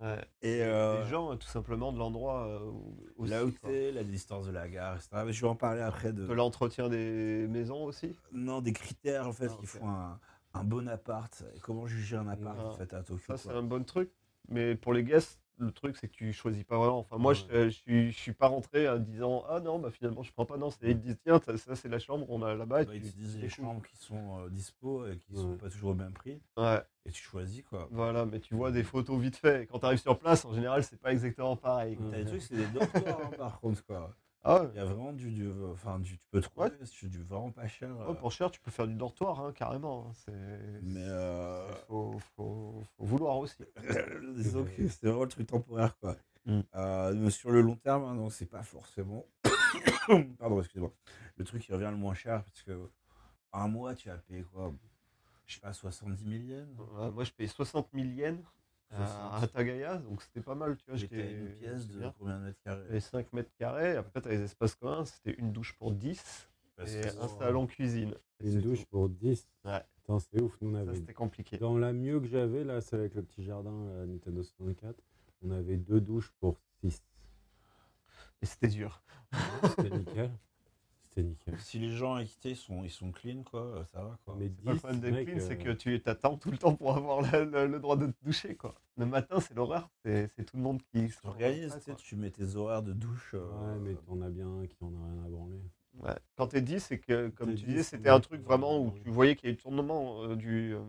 Ouais. 0.00 0.24
Et 0.42 0.56
Les 0.56 0.60
euh, 0.62 1.04
gens, 1.06 1.32
euh, 1.32 1.36
tout 1.36 1.46
simplement, 1.48 1.92
de 1.92 1.98
l'endroit 1.98 2.46
euh, 2.46 2.70
aussi, 3.16 3.30
là 3.30 3.44
où 3.44 3.50
t'es, 3.50 3.92
la 3.92 4.02
distance 4.04 4.46
de 4.46 4.52
la 4.52 4.68
gare, 4.68 4.96
etc. 4.96 5.22
Mais 5.26 5.32
je 5.32 5.40
vais 5.42 5.46
en 5.48 5.54
parler 5.56 5.80
après 5.82 6.12
de, 6.12 6.26
De 6.26 6.32
l'entretien 6.32 6.88
des 6.88 7.46
maisons 7.48 7.84
aussi? 7.84 8.16
non, 8.32 8.60
des 8.60 8.72
critères 8.72 9.28
en 9.28 9.32
fait 9.32 9.48
Ah, 9.50 9.56
qui 9.60 9.66
font 9.66 9.88
un, 9.88 10.18
un 10.54 10.64
bon 10.64 10.88
appart. 10.88 11.44
Et 11.54 11.60
comment 11.60 11.86
juger 11.86 12.16
un 12.16 12.28
appart 12.28 12.56
Ah, 12.58 12.66
en 12.66 12.72
fait 12.72 12.92
à 12.94 13.02
Tokyo. 13.02 13.22
Ça, 13.26 13.36
c'est 13.36 13.50
un 13.50 13.62
bon 13.62 13.84
truc. 13.84 14.10
Mais 14.48 14.74
pour 14.74 14.92
les 14.94 15.04
guests, 15.04 15.38
le 15.58 15.70
truc, 15.72 15.96
c'est 15.96 16.08
que 16.08 16.12
tu 16.12 16.32
choisis 16.32 16.64
pas 16.64 16.76
vraiment. 16.78 16.98
Enfin, 16.98 17.16
moi, 17.18 17.32
Ouais. 17.32 17.38
je, 17.50 17.64
je, 17.64 17.68
suis, 17.70 18.12
je 18.12 18.18
suis 18.18 18.32
pas 18.32 18.48
rentré 18.48 18.88
en 18.88 18.98
disant 18.98 19.44
Ah 19.48 19.60
non, 19.60 19.78
bah 19.78 19.90
finalement, 19.90 20.22
je 20.22 20.32
prends 20.32 20.44
pas. 20.46 20.56
Non, 20.56 20.70
c'est 20.70 20.90
ils 20.90 20.96
te 20.98 21.02
disent 21.06 21.18
Tiens, 21.24 21.40
ça, 21.56 21.76
c'est 21.76 21.88
la 21.88 21.98
chambre, 21.98 22.26
on 22.28 22.42
a 22.42 22.54
là-bas. 22.54 22.84
Bah, 22.84 22.94
ils 22.94 23.02
te 23.02 23.16
disent 23.16 23.36
les 23.36 23.42
cool. 23.48 23.50
chambres 23.50 23.82
qui 23.86 23.96
sont 23.96 24.38
euh, 24.40 24.48
dispo 24.50 25.06
et 25.06 25.18
qui 25.18 25.34
sont 25.34 25.50
Ouais. 25.52 25.56
pas 25.58 25.68
toujours 25.70 25.90
au 25.90 25.94
même 25.94 26.12
prix. 26.12 26.40
Ouais, 26.56 26.82
Et 27.06 27.10
tu 27.10 27.22
choisis 27.22 27.62
quoi. 27.62 27.88
voilà, 27.90 28.24
mais 28.26 28.40
tu 28.40 28.54
vois 28.54 28.70
des 28.72 28.82
photos 28.84 29.20
vite 29.20 29.36
fait. 29.36 29.62
Et 29.62 29.66
quand 29.66 29.78
tu 29.78 29.86
arrives 29.86 30.00
sur 30.00 30.18
place, 30.18 30.44
en 30.44 30.52
général, 30.54 30.82
c'est 30.82 31.00
pas 31.00 31.12
exactement 31.12 31.56
pareil. 31.56 31.96
T'as 32.10 32.18
des 32.18 32.24
trucs, 32.24 32.42
c'est 32.42 32.56
des 32.56 32.66
dortoirs 32.74 33.20
hein, 33.26 33.30
par 33.36 33.60
contre 33.60 33.84
quoi. 33.84 34.14
Ah 34.44 34.62
ouais. 34.62 34.68
Il 34.74 34.76
y 34.76 34.80
a 34.80 34.84
vraiment 34.84 35.12
du, 35.12 35.30
du- 35.32 35.50
enfin, 35.72 35.98
du, 35.98 36.18
tu 36.18 36.24
peux 36.30 36.40
trouver 36.40 36.70
du 37.04 37.22
vraiment 37.22 37.50
pas 37.50 37.66
cher. 37.66 37.88
Ouais, 37.96 38.10
euh, 38.10 38.14
pour 38.14 38.30
cher, 38.30 38.50
tu 38.50 38.60
peux 38.60 38.70
faire 38.70 38.86
du 38.86 38.94
dortoir, 38.94 39.40
hein, 39.40 39.52
carrément. 39.52 40.06
hein. 40.08 40.12
C'est. 40.14 40.80
mais 40.82 41.04
euh, 41.06 41.72
Faut, 41.88 42.18
faut, 42.36 42.82
faut 42.96 43.04
vouloir 43.04 43.38
aussi. 43.38 43.64
disons 44.36 44.64
que 44.64 44.88
c'est 44.88 45.06
vraiment 45.06 45.22
le 45.22 45.28
truc 45.28 45.46
temporaire 45.46 45.96
quoi. 45.98 46.16
Mm. 46.46 46.60
Euh, 46.74 47.30
sur 47.30 47.50
le 47.50 47.62
long 47.62 47.76
terme, 47.76 48.04
hein, 48.04 48.14
non, 48.14 48.28
c'est 48.28 48.46
pas 48.46 48.62
forcément. 48.62 49.24
Pardon, 50.38 50.60
excusez-moi. 50.60 50.92
Le 51.36 51.44
truc 51.44 51.62
qui 51.62 51.72
revient 51.72 51.88
le 51.90 51.96
moins 51.96 52.14
cher 52.14 52.44
parce 52.44 52.62
que 52.62 52.90
un 53.52 53.68
mois 53.68 53.94
tu 53.94 54.08
vas 54.08 54.18
payer 54.18 54.42
quoi? 54.44 54.72
Je 55.46 55.54
sais 55.54 55.60
pas, 55.60 55.72
70 55.72 56.24
000 56.24 56.44
yens? 56.44 56.68
Moi, 57.12 57.24
je 57.24 57.32
paye 57.32 57.48
60 57.48 57.88
000 57.94 58.06
yens 58.08 58.38
à, 58.94 59.06
60. 59.06 59.44
à 59.44 59.46
Tagaya, 59.48 59.98
donc 59.98 60.22
c'était 60.22 60.40
pas 60.40 60.54
mal. 60.54 60.76
Tu 60.76 60.84
vois, 60.86 60.96
J'étais 60.96 61.32
une 61.32 61.52
pièce 61.54 61.88
de 61.88 61.98
bien. 61.98 62.14
combien 62.18 62.38
de 62.38 62.44
mètres 62.44 62.60
carrés? 62.64 62.96
Et 62.96 63.00
5 63.00 63.32
mètres 63.32 63.52
carrés. 63.58 63.96
Après, 63.96 64.20
tu 64.20 64.28
as 64.28 64.32
les 64.32 64.42
espaces 64.42 64.74
communs. 64.74 65.04
C'était 65.04 65.38
une 65.38 65.52
douche 65.52 65.72
pour 65.74 65.92
10 65.92 66.48
Parce 66.76 66.92
et 66.92 67.08
un 67.18 67.28
salon 67.28 67.66
cuisine. 67.66 68.14
Une 68.40 68.60
douche 68.60 68.80
tout. 68.80 68.86
pour 68.90 69.08
10. 69.08 69.48
Ouais. 69.64 69.82
Putain, 69.96 70.18
c'est 70.18 70.40
ouf. 70.40 70.56
Nous, 70.60 70.74
on 70.76 70.86
Ça, 70.86 70.94
c'était 70.94 71.14
compliqué. 71.14 71.58
Dans 71.58 71.78
la 71.78 71.92
mieux 71.92 72.20
que 72.20 72.26
j'avais, 72.26 72.64
là, 72.64 72.80
c'est 72.80 72.96
avec 72.96 73.14
le 73.14 73.22
petit 73.22 73.44
jardin 73.44 73.86
la 73.98 74.06
Nintendo 74.06 74.42
64. 74.42 74.96
On 75.42 75.50
avait 75.50 75.76
deux 75.76 76.00
douches 76.00 76.32
pour 76.40 76.58
6. 76.80 77.02
Et 78.42 78.46
c'était 78.46 78.68
dur. 78.68 79.02
C'était 79.62 79.90
nickel. 79.90 80.30
Nickel. 81.22 81.58
Si 81.60 81.78
les 81.78 81.90
gens 81.90 82.18
équités 82.18 82.50
ils 82.50 82.56
sont, 82.56 82.82
ils 82.84 82.90
sont 82.90 83.12
clean 83.12 83.42
quoi, 83.42 83.84
ça 83.92 84.02
va 84.02 84.18
quoi. 84.24 84.34
Mais 84.38 84.48
C'est 84.48 84.64
pas 84.64 84.70
le 84.70 84.74
10, 84.76 84.80
problème 84.80 85.00
des 85.00 85.10
mec, 85.12 85.26
clean, 85.28 85.38
c'est 85.40 85.60
euh, 85.60 85.62
que 85.64 85.70
tu 85.70 86.00
t'attends 86.00 86.36
tout 86.36 86.50
le 86.50 86.58
temps 86.58 86.74
pour 86.74 86.96
avoir 86.96 87.20
le, 87.22 87.44
le- 87.44 87.66
le 87.66 87.78
droit 87.80 87.96
de 87.96 88.06
te 88.06 88.24
doucher. 88.24 88.56
Quoi. 88.56 88.74
Le 88.96 89.06
matin, 89.06 89.40
c'est 89.40 89.54
l'horreur. 89.54 89.88
C'est 90.04 90.30
tout 90.46 90.56
le 90.56 90.62
monde 90.62 90.82
qui 90.82 91.08
se 91.08 91.20
T'organises, 91.22 91.74
Ouais, 91.86 91.94
tu 91.96 92.16
mets 92.16 92.30
tes 92.30 92.56
horaires 92.56 92.82
de 92.82 92.92
douche. 92.92 93.32
euh, 93.34 93.74
Ouais, 93.74 93.78
mais 93.80 93.94
t'en 93.94 94.20
as 94.22 94.30
bien 94.30 94.48
un 94.48 94.66
qui 94.66 94.82
en 94.82 94.94
a 94.94 95.04
rien 95.06 95.24
à 95.24 95.28
branler. 95.28 95.60
Ouais. 96.00 96.14
Quand 96.36 96.48
t'es 96.48 96.60
10, 96.60 96.80
c'est 96.80 96.98
que, 96.98 97.28
comme 97.28 97.50
tu 97.50 97.54
10, 97.54 97.64
disais, 97.66 97.82
c'était 97.84 98.08
un 98.10 98.18
truc 98.18 98.42
vraiment 98.42 98.80
où 98.80 98.90
tu 98.90 99.10
voyais 99.10 99.36
qu'il 99.36 99.48
y 99.48 99.50
a 99.50 99.52
eu 99.52 99.56
le 99.56 99.60
tournement 99.62 100.24
euh, 100.24 100.34
du. 100.34 100.74
euh, 100.74 100.80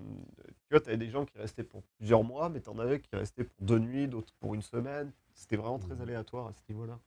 tu 0.48 0.54
vois, 0.72 0.80
t'avais 0.82 0.98
des 0.98 1.10
gens 1.12 1.26
qui 1.26 1.38
restaient 1.38 1.64
pour 1.64 1.84
plusieurs 2.00 2.24
mois, 2.24 2.50
mais 2.50 2.60
t'en 2.60 2.80
avais 2.80 3.00
qui 3.00 3.16
restaient 3.16 3.44
pour 3.44 3.56
deux 3.64 3.78
nuits, 3.78 4.08
d'autres 4.08 4.34
pour 4.40 4.56
une 4.56 4.64
semaine. 4.64 5.12
C'était 5.36 5.58
vraiment 5.58 5.78
très 5.78 5.94
Mhm. 5.94 6.02
aléatoire 6.02 6.48
à 6.48 6.54
ce 6.54 6.62
niveau-là. 6.70 7.00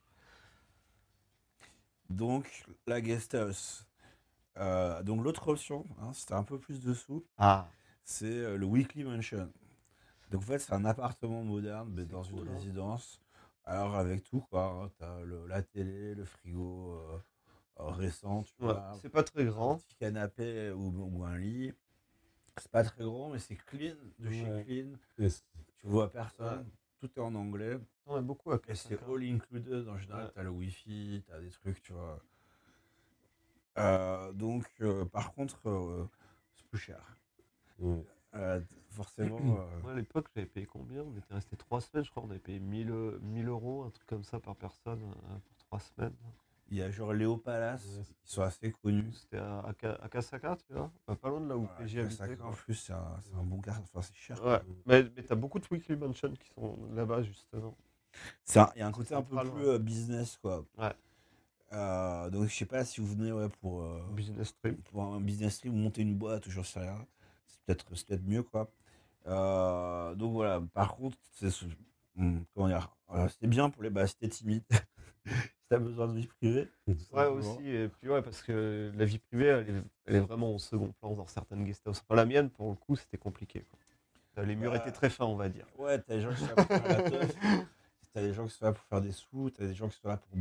Donc, 2.09 2.65
la 2.87 3.01
guest 3.01 3.35
house. 3.35 3.85
Euh, 4.57 5.03
donc, 5.03 5.23
l'autre 5.23 5.47
option, 5.49 5.85
hein, 6.01 6.11
c'était 6.13 6.33
un 6.33 6.43
peu 6.43 6.59
plus 6.59 6.81
dessous, 6.81 7.25
Ah. 7.37 7.69
c'est 8.03 8.25
euh, 8.27 8.57
le 8.57 8.65
weekly 8.65 9.03
mansion. 9.03 9.51
Donc, 10.31 10.41
en 10.41 10.45
fait, 10.45 10.59
c'est 10.59 10.73
un 10.73 10.85
appartement 10.85 11.43
moderne, 11.43 11.91
mais 11.93 12.05
dans 12.05 12.23
cool, 12.23 12.41
une 12.41 12.49
hein. 12.49 12.53
résidence. 12.53 13.21
Alors, 13.65 13.95
avec 13.95 14.23
tout, 14.23 14.41
quoi. 14.49 14.65
hein, 14.85 14.91
T'as 14.97 15.21
le- 15.21 15.47
la 15.47 15.61
télé, 15.63 16.15
le 16.15 16.25
frigo 16.25 16.93
euh, 16.93 17.19
récent, 17.91 18.43
tu 18.43 18.53
Ouais, 18.59 18.73
vois. 18.73 18.97
c'est 19.01 19.09
pas 19.09 19.23
très 19.23 19.43
un 19.43 19.45
grand. 19.45 19.77
petit 19.77 19.95
canapé 19.95 20.71
ou, 20.71 20.91
ou 21.19 21.23
un 21.25 21.37
lit. 21.37 21.73
C'est 22.57 22.71
pas 22.71 22.83
très 22.83 23.03
grand, 23.03 23.29
mais 23.29 23.39
c'est 23.39 23.55
clean, 23.55 23.95
de 24.19 24.29
chez 24.31 24.63
clean. 24.65 24.97
Tu 25.77 25.87
vois 25.87 26.11
personne. 26.11 26.69
Tout 26.99 27.09
est 27.15 27.19
en 27.19 27.33
anglais. 27.35 27.77
On 28.05 28.15
a 28.15 28.21
beaucoup 28.21 28.51
à 28.51 28.59
Et 28.67 28.75
c'est 28.75 28.99
all 29.03 29.23
included 29.23 29.87
en 29.87 29.97
général. 29.97 30.25
Ouais. 30.25 30.31
T'as 30.35 30.43
le 30.43 30.49
wifi, 30.49 31.23
t'as 31.27 31.39
des 31.39 31.49
trucs, 31.49 31.81
tu 31.81 31.93
vois. 31.93 32.19
Euh, 33.77 34.31
donc, 34.33 34.65
euh, 34.81 35.05
par 35.05 35.33
contre, 35.33 35.67
euh, 35.69 36.05
c'est 36.55 36.65
plus 36.67 36.79
cher. 36.79 37.17
ouais. 37.79 38.05
Euh, 38.35 38.61
forcément. 38.89 39.39
euh, 39.39 39.65
Moi, 39.83 39.91
à 39.93 39.95
l'époque, 39.95 40.27
j'avais 40.35 40.47
payé 40.47 40.65
combien? 40.65 41.03
On 41.03 41.15
était 41.15 41.33
resté 41.33 41.55
trois 41.55 41.81
semaines, 41.81 42.03
je 42.05 42.11
crois. 42.11 42.23
On 42.23 42.29
avait 42.29 42.39
payé 42.39 42.59
1000, 42.59 42.91
euh, 42.91 43.19
1000 43.21 43.47
euros, 43.47 43.83
un 43.83 43.89
truc 43.89 44.07
comme 44.07 44.23
ça 44.23 44.39
par 44.39 44.55
personne 44.55 44.99
pour 44.99 45.57
trois 45.57 45.79
semaines. 45.79 46.13
Il 46.71 46.77
y 46.77 46.81
a 46.83 46.91
genre 46.91 47.13
Léo 47.13 47.37
Palace, 47.37 47.83
Ouais, 47.85 48.03
qui 48.23 48.31
sont 48.31 48.41
assez 48.43 48.71
connus. 48.71 49.11
C'était 49.13 49.37
à, 49.37 49.59
à 50.01 50.09
Kasaka, 50.09 50.55
tu 50.67 50.73
vois 50.73 50.91
Pas 51.15 51.29
loin 51.29 51.41
de 51.41 51.47
là 51.49 51.57
où 51.57 51.67
Voilà, 51.77 52.43
en 52.43 52.51
plus, 52.53 52.73
c'est 52.75 52.93
un, 52.93 53.17
c'est 53.21 53.33
un 53.33 53.43
bon 53.43 53.59
quartier, 53.59 53.83
enfin, 53.91 54.01
c'est 54.01 54.15
cher. 54.15 54.43
Ouais, 54.45 54.61
mais, 54.85 55.03
mais 55.15 55.23
t'as 55.23 55.35
beaucoup 55.35 55.59
de 55.59 55.65
Weekly 55.71 55.95
Mansion 55.95 56.31
qui 56.33 56.49
sont 56.53 56.77
là-bas, 56.93 57.23
justement. 57.23 57.75
Il 58.75 58.79
y 58.79 58.81
a 58.81 58.87
un 58.87 58.91
côté 58.91 59.15
un 59.15 59.21
peu 59.23 59.35
loin. 59.35 59.45
plus 59.45 59.67
euh, 59.67 59.79
business, 59.79 60.37
quoi. 60.37 60.65
Ouais. 60.77 60.93
Euh, 61.71 62.29
donc, 62.29 62.47
je 62.47 62.55
sais 62.55 62.65
pas 62.65 62.83
si 62.83 62.99
vous 63.01 63.07
venez 63.07 63.31
ouais, 63.31 63.49
pour, 63.61 63.81
euh, 63.83 64.01
Business 64.11 64.55
trip. 64.61 64.83
pour 64.89 65.03
un 65.03 65.21
business 65.21 65.55
stream, 65.55 65.75
monter 65.75 66.01
une 66.01 66.15
boîte 66.15 66.45
ou 66.47 66.51
j'en 66.51 66.63
sais 66.63 66.79
rien. 66.79 67.05
C'est 67.47 67.61
peut-être 67.65 67.85
c'est 67.95 68.07
peut-être 68.07 68.25
mieux, 68.27 68.43
quoi. 68.43 68.71
Euh, 69.27 70.15
donc, 70.15 70.33
voilà. 70.33 70.61
Par 70.73 70.95
contre, 70.95 71.17
c'est 71.33 71.49
ce- 71.51 71.65
comment 72.53 72.67
dire 72.67 72.95
euh, 73.11 73.27
C'est 73.39 73.47
bien 73.47 73.69
pour 73.69 73.83
les 73.83 73.89
bah, 73.89 74.05
t'es 74.19 74.29
timide. 74.29 74.63
Si 75.69 75.75
t'as 75.75 75.79
besoin 75.79 76.07
de 76.07 76.13
vie 76.19 76.27
privée. 76.27 76.67
Ouais, 77.11 77.25
aussi. 77.27 77.69
Et 77.69 77.87
puis, 77.89 78.09
ouais, 78.09 78.21
parce 78.23 78.41
que 78.41 78.91
la 78.95 79.05
vie 79.05 79.19
privée, 79.19 79.45
elle 79.45 79.69
est, 79.69 79.83
elle 80.05 80.15
est 80.15 80.19
vraiment 80.19 80.55
au 80.55 80.57
second 80.59 80.91
plan 80.99 81.13
dans 81.13 81.27
certaines 81.27 81.63
guest 81.63 81.87
houses. 81.87 82.01
Enfin, 82.03 82.15
la 82.15 82.25
mienne, 82.25 82.49
pour 82.49 82.69
le 82.71 82.75
coup, 82.75 82.95
c'était 82.95 83.17
compliqué. 83.17 83.61
quoi. 83.69 84.43
Les 84.43 84.55
murs 84.55 84.71
Bah, 84.71 84.77
étaient 84.77 84.91
très 84.91 85.09
fins, 85.09 85.25
on 85.25 85.35
va 85.35 85.49
dire. 85.49 85.65
Ouais, 85.77 85.99
t'as 86.01 86.15
des 86.15 86.21
gens 86.21 86.29
qui 86.31 86.37
sont 86.37 86.47
là 86.47 86.55
pour 86.55 86.65
faire 86.65 86.87
la 86.87 87.09
teuf. 87.11 87.35
T'as 88.11 88.21
des 88.21 88.33
gens 88.33 88.47
qui 88.47 88.55
sont 88.55 88.65
là 88.65 88.71
pour 88.73 88.83
faire 88.85 89.01
des 89.01 89.11
sous. 89.11 89.51
T'as 89.51 89.67
des 89.67 89.75
gens 89.75 89.87
qui 89.87 89.97
sont 89.99 90.07
là 90.07 90.17
pour 90.17 90.35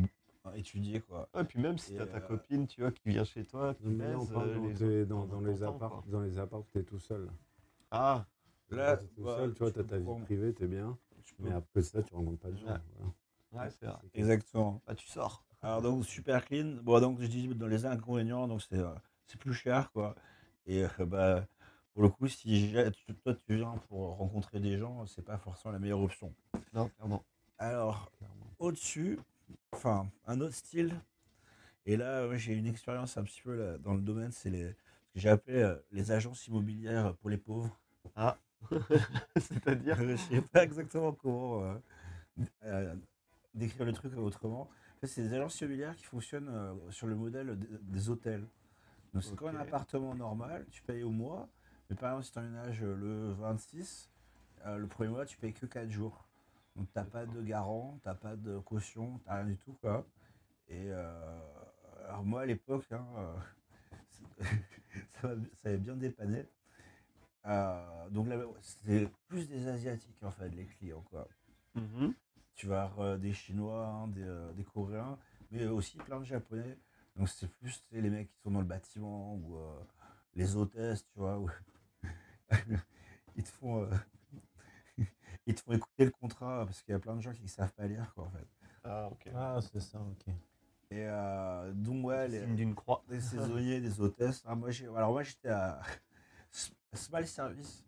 euh, 0.46 0.55
étudier, 0.55 1.00
quoi. 1.00 1.28
Ouais, 1.34 1.44
puis 1.44 1.60
même 1.60 1.76
si 1.76 1.94
Et, 1.94 1.98
t'as 1.98 2.06
ta 2.06 2.16
euh, 2.16 2.20
copine, 2.20 2.66
tu 2.66 2.80
vois, 2.80 2.90
qui 2.92 3.10
vient 3.10 3.24
chez 3.24 3.44
toi, 3.44 3.74
qui 3.74 3.84
là, 3.94 4.06
on 4.16 4.18
baise, 4.24 4.30
parle 4.32 4.48
euh, 4.48 4.55
dans, 4.55 4.86
les 4.86 5.05
dans, 5.05 5.26
dans 5.26 5.40
les 5.42 5.62
apparts, 5.62 6.02
dans 6.06 6.20
les 6.22 6.38
apparts, 6.38 6.64
t'es 6.72 6.82
tout 6.82 6.98
seul. 6.98 7.28
Ah, 7.90 8.26
Là, 8.70 8.96
t'es 8.96 9.06
tout 9.09 9.22
bah, 9.22 9.36
seul, 9.36 9.52
tu 9.52 9.59
vois, 9.59 9.68
je 9.68 9.74
t'as 9.74 9.84
ta 9.84 9.98
vie 9.98 10.22
privée, 10.24 10.55
t'es 10.55 10.66
bien. 10.66 10.96
Tu 11.24 11.34
Mais 11.40 11.52
après 11.52 11.82
ça, 11.82 12.02
tu 12.02 12.14
rencontres 12.14 12.38
pas 12.40 12.50
de 12.50 12.56
gens. 12.56 12.66
Ouais. 12.68 12.78
voilà. 12.96 13.12
Ouais, 13.53 13.70
c'est 13.79 13.87
vrai. 13.87 13.97
Exactement. 14.15 14.83
Bah, 14.87 14.95
tu 14.95 15.07
sors. 15.09 15.45
Alors 15.62 15.83
donc 15.83 16.05
super 16.07 16.45
clean. 16.45 16.77
Bon 16.83 17.01
donc 17.01 17.20
je 17.20 17.27
dis 17.27 17.49
dans 17.49 17.66
les 17.66 17.85
inconvénients 17.85 18.47
donc 18.47 18.62
c'est 18.62 18.77
euh, 18.79 18.95
c'est 19.27 19.39
plus 19.41 19.55
cher 19.55 19.91
quoi. 19.93 20.15
Et 20.66 20.85
euh, 20.85 20.89
bah 21.07 21.45
pour 21.95 22.03
le 22.05 22.09
coup 22.11 22.29
si 22.29 22.70
j'ai- 22.70 22.91
tu- 22.93 23.15
toi 23.16 23.35
tu 23.35 23.57
viens 23.57 23.75
pour 23.89 24.16
rencontrer 24.19 24.61
des 24.61 24.79
gens 24.79 25.05
c'est 25.07 25.25
pas 25.25 25.37
forcément 25.39 25.73
la 25.73 25.81
meilleure 25.81 26.01
option. 26.01 26.33
Non, 26.73 26.89
clairement. 26.91 27.25
Alors 27.59 28.12
au-dessus 28.61 29.19
enfin 29.73 30.09
un 30.27 30.41
autre 30.41 30.55
style 30.55 30.95
et 31.87 31.97
là 31.97 32.29
ouais, 32.29 32.39
j'ai 32.39 32.55
une 32.55 32.66
expérience 32.66 33.16
un 33.19 33.25
petit 33.25 33.43
peu 33.43 33.57
là, 33.57 33.79
dans 33.79 33.95
le 33.95 34.03
domaine 34.03 34.33
c'est 34.33 34.51
les 34.51 34.69
ce 34.70 35.15
que 35.15 35.20
j'ai 35.20 35.31
appelé 35.31 35.59
euh, 35.59 35.77
les 35.93 36.12
agences 36.12 36.47
immobilières 36.49 37.15
pour 37.16 37.31
les 37.31 37.39
pauvres. 37.39 37.79
C'est-à-dire 39.37 39.97
je 40.03 40.16
sais 40.16 40.43
pas 40.43 40.65
exactement 40.65 41.12
comment 41.12 41.62
euh, 41.65 41.75
euh, 42.65 42.95
décrire 43.55 43.85
le 43.87 43.93
truc 43.93 44.16
autrement. 44.16 44.62
En 44.62 45.01
fait, 45.01 45.07
c'est 45.09 45.23
des 45.23 45.35
agences 45.35 45.61
immobilières 45.61 45.97
qui 45.97 46.05
fonctionnent 46.05 46.49
euh, 46.49 46.75
sur 46.91 47.07
le 47.07 47.16
modèle 47.16 47.59
des, 47.59 47.69
des 47.83 48.11
hôtels. 48.11 48.47
Donc 49.15 49.25
c'est 49.25 49.37
comme 49.37 49.57
un 49.57 49.61
Ok. 49.61 49.69
appartement 49.69 50.15
normal, 50.15 50.66
tu 50.70 50.83
payes 50.83 51.03
au 51.03 51.11
mois, 51.11 51.49
mais 51.91 51.97
par 51.97 52.11
exemple 52.11 52.27
si 52.27 52.33
tu 52.33 52.39
emménages 52.39 52.83
le 52.83 53.33
26, 53.33 54.11
euh, 54.66 54.77
le 54.77 54.87
premier 54.87 55.11
mois 55.11 55.27
tu 55.27 55.37
payes 55.39 55.55
que 55.55 55.66
4 55.66 55.91
jours. 55.91 56.29
Donc 56.77 56.89
t'as 56.93 57.05
pas 57.05 57.27
de 57.27 57.43
garant, 57.43 57.99
t'as 58.05 58.15
pas 58.15 58.37
de 58.37 58.59
caution, 58.61 59.19
t'as 59.25 59.37
rien 59.37 59.47
du 59.47 59.57
tout 59.59 59.75
quoi. 59.81 60.07
Et 60.69 60.87
euh, 60.91 61.41
alors 62.09 62.25
moi 62.25 62.43
à 62.43 62.47
l'époque, 62.47 62.87
hein, 62.93 63.07
euh, 63.19 64.45
ça 65.20 65.29
m'a- 65.29 65.45
ça 65.55 65.69
avait 65.70 65.79
bien 65.79 65.97
dépanné. 65.97 66.47
Euh, 67.47 68.09
donc 68.11 68.29
là, 68.29 68.37
c'était 68.61 69.09
plus 69.29 69.49
des 69.49 69.69
asiatiques 69.69 70.23
en 70.23 70.31
fait, 70.31 70.49
les 70.51 70.66
clients 70.66 71.03
quoi. 71.11 71.29
Mhm. 71.75 72.15
Tu 72.59 72.66
vas 72.66 72.82
avoir 72.82 73.01
euh, 73.06 73.16
des 73.18 73.32
Chinois, 73.32 73.86
hein, 73.86 74.09
des, 74.09 74.22
euh, 74.24 74.52
des 74.55 74.64
Coréens, 74.64 75.16
mais 75.52 75.64
aussi 75.66 75.97
plein 75.97 76.18
de 76.18 76.24
Japonais. 76.24 76.76
Donc 77.16 77.28
c'est 77.28 77.48
plus 77.55 77.80
les 77.93 78.10
mecs 78.10 78.28
qui 78.28 78.39
sont 78.43 78.51
dans 78.51 78.60
le 78.60 78.66
bâtiment 78.66 79.36
ou 79.36 79.56
euh, 79.56 79.80
les 80.35 80.56
hôtesses, 80.56 81.06
tu 81.06 81.20
vois. 81.20 81.39
où 81.39 81.48
ils, 83.36 83.44
te 83.44 83.48
font, 83.48 83.85
euh, 83.85 83.90
ils 85.47 85.55
te 85.55 85.60
font 85.60 85.72
écouter 85.72 86.05
le 86.06 86.10
contrat 86.10 86.64
parce 86.66 86.82
qu'il 86.82 86.93
y 86.93 86.97
a 86.97 86.98
plein 86.98 87.14
de 87.14 87.20
gens 87.20 87.32
qui 87.32 87.43
ne 87.44 87.48
savent 87.48 87.72
pas 87.74 87.86
lire, 87.86 88.12
quoi, 88.14 88.24
en 88.24 88.30
fait. 88.30 88.48
Ah, 88.82 89.09
ok. 89.12 89.28
Ah, 89.35 89.60
c'est 89.62 89.80
ça, 89.80 90.01
ok. 90.01 90.35
Et 90.90 91.05
euh, 91.06 91.72
donc, 91.74 92.06
ouais, 92.06 92.26
les, 92.26 92.44
d'une 92.47 92.74
croix. 92.74 93.05
des 93.09 93.20
saisonniers, 93.20 93.80
des 93.80 94.01
hôtesses. 94.01 94.43
Ah, 94.44 94.56
moi, 94.56 94.70
j'ai- 94.72 94.86
alors, 94.89 95.12
moi, 95.12 95.22
j'étais 95.22 95.51
à 95.51 95.80
S- 96.52 96.72
Smile 96.93 97.28
Service 97.28 97.85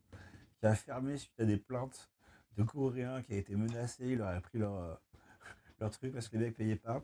qui 0.60 0.66
a 0.66 0.74
fermé 0.76 1.16
suite 1.16 1.40
à 1.40 1.44
des 1.44 1.56
plaintes 1.56 2.09
de 2.56 2.62
Coréens 2.64 3.22
qui 3.22 3.34
a 3.34 3.36
été 3.38 3.54
menacés. 3.56 4.06
Ils 4.06 4.18
leur 4.18 4.28
avaient 4.28 4.40
pris 4.40 4.58
leur, 4.58 4.74
euh, 4.74 4.94
leur 5.80 5.90
truc 5.90 6.12
parce 6.12 6.28
que 6.28 6.36
les 6.36 6.46
mecs 6.46 6.56
payaient 6.56 6.76
pas. 6.76 7.02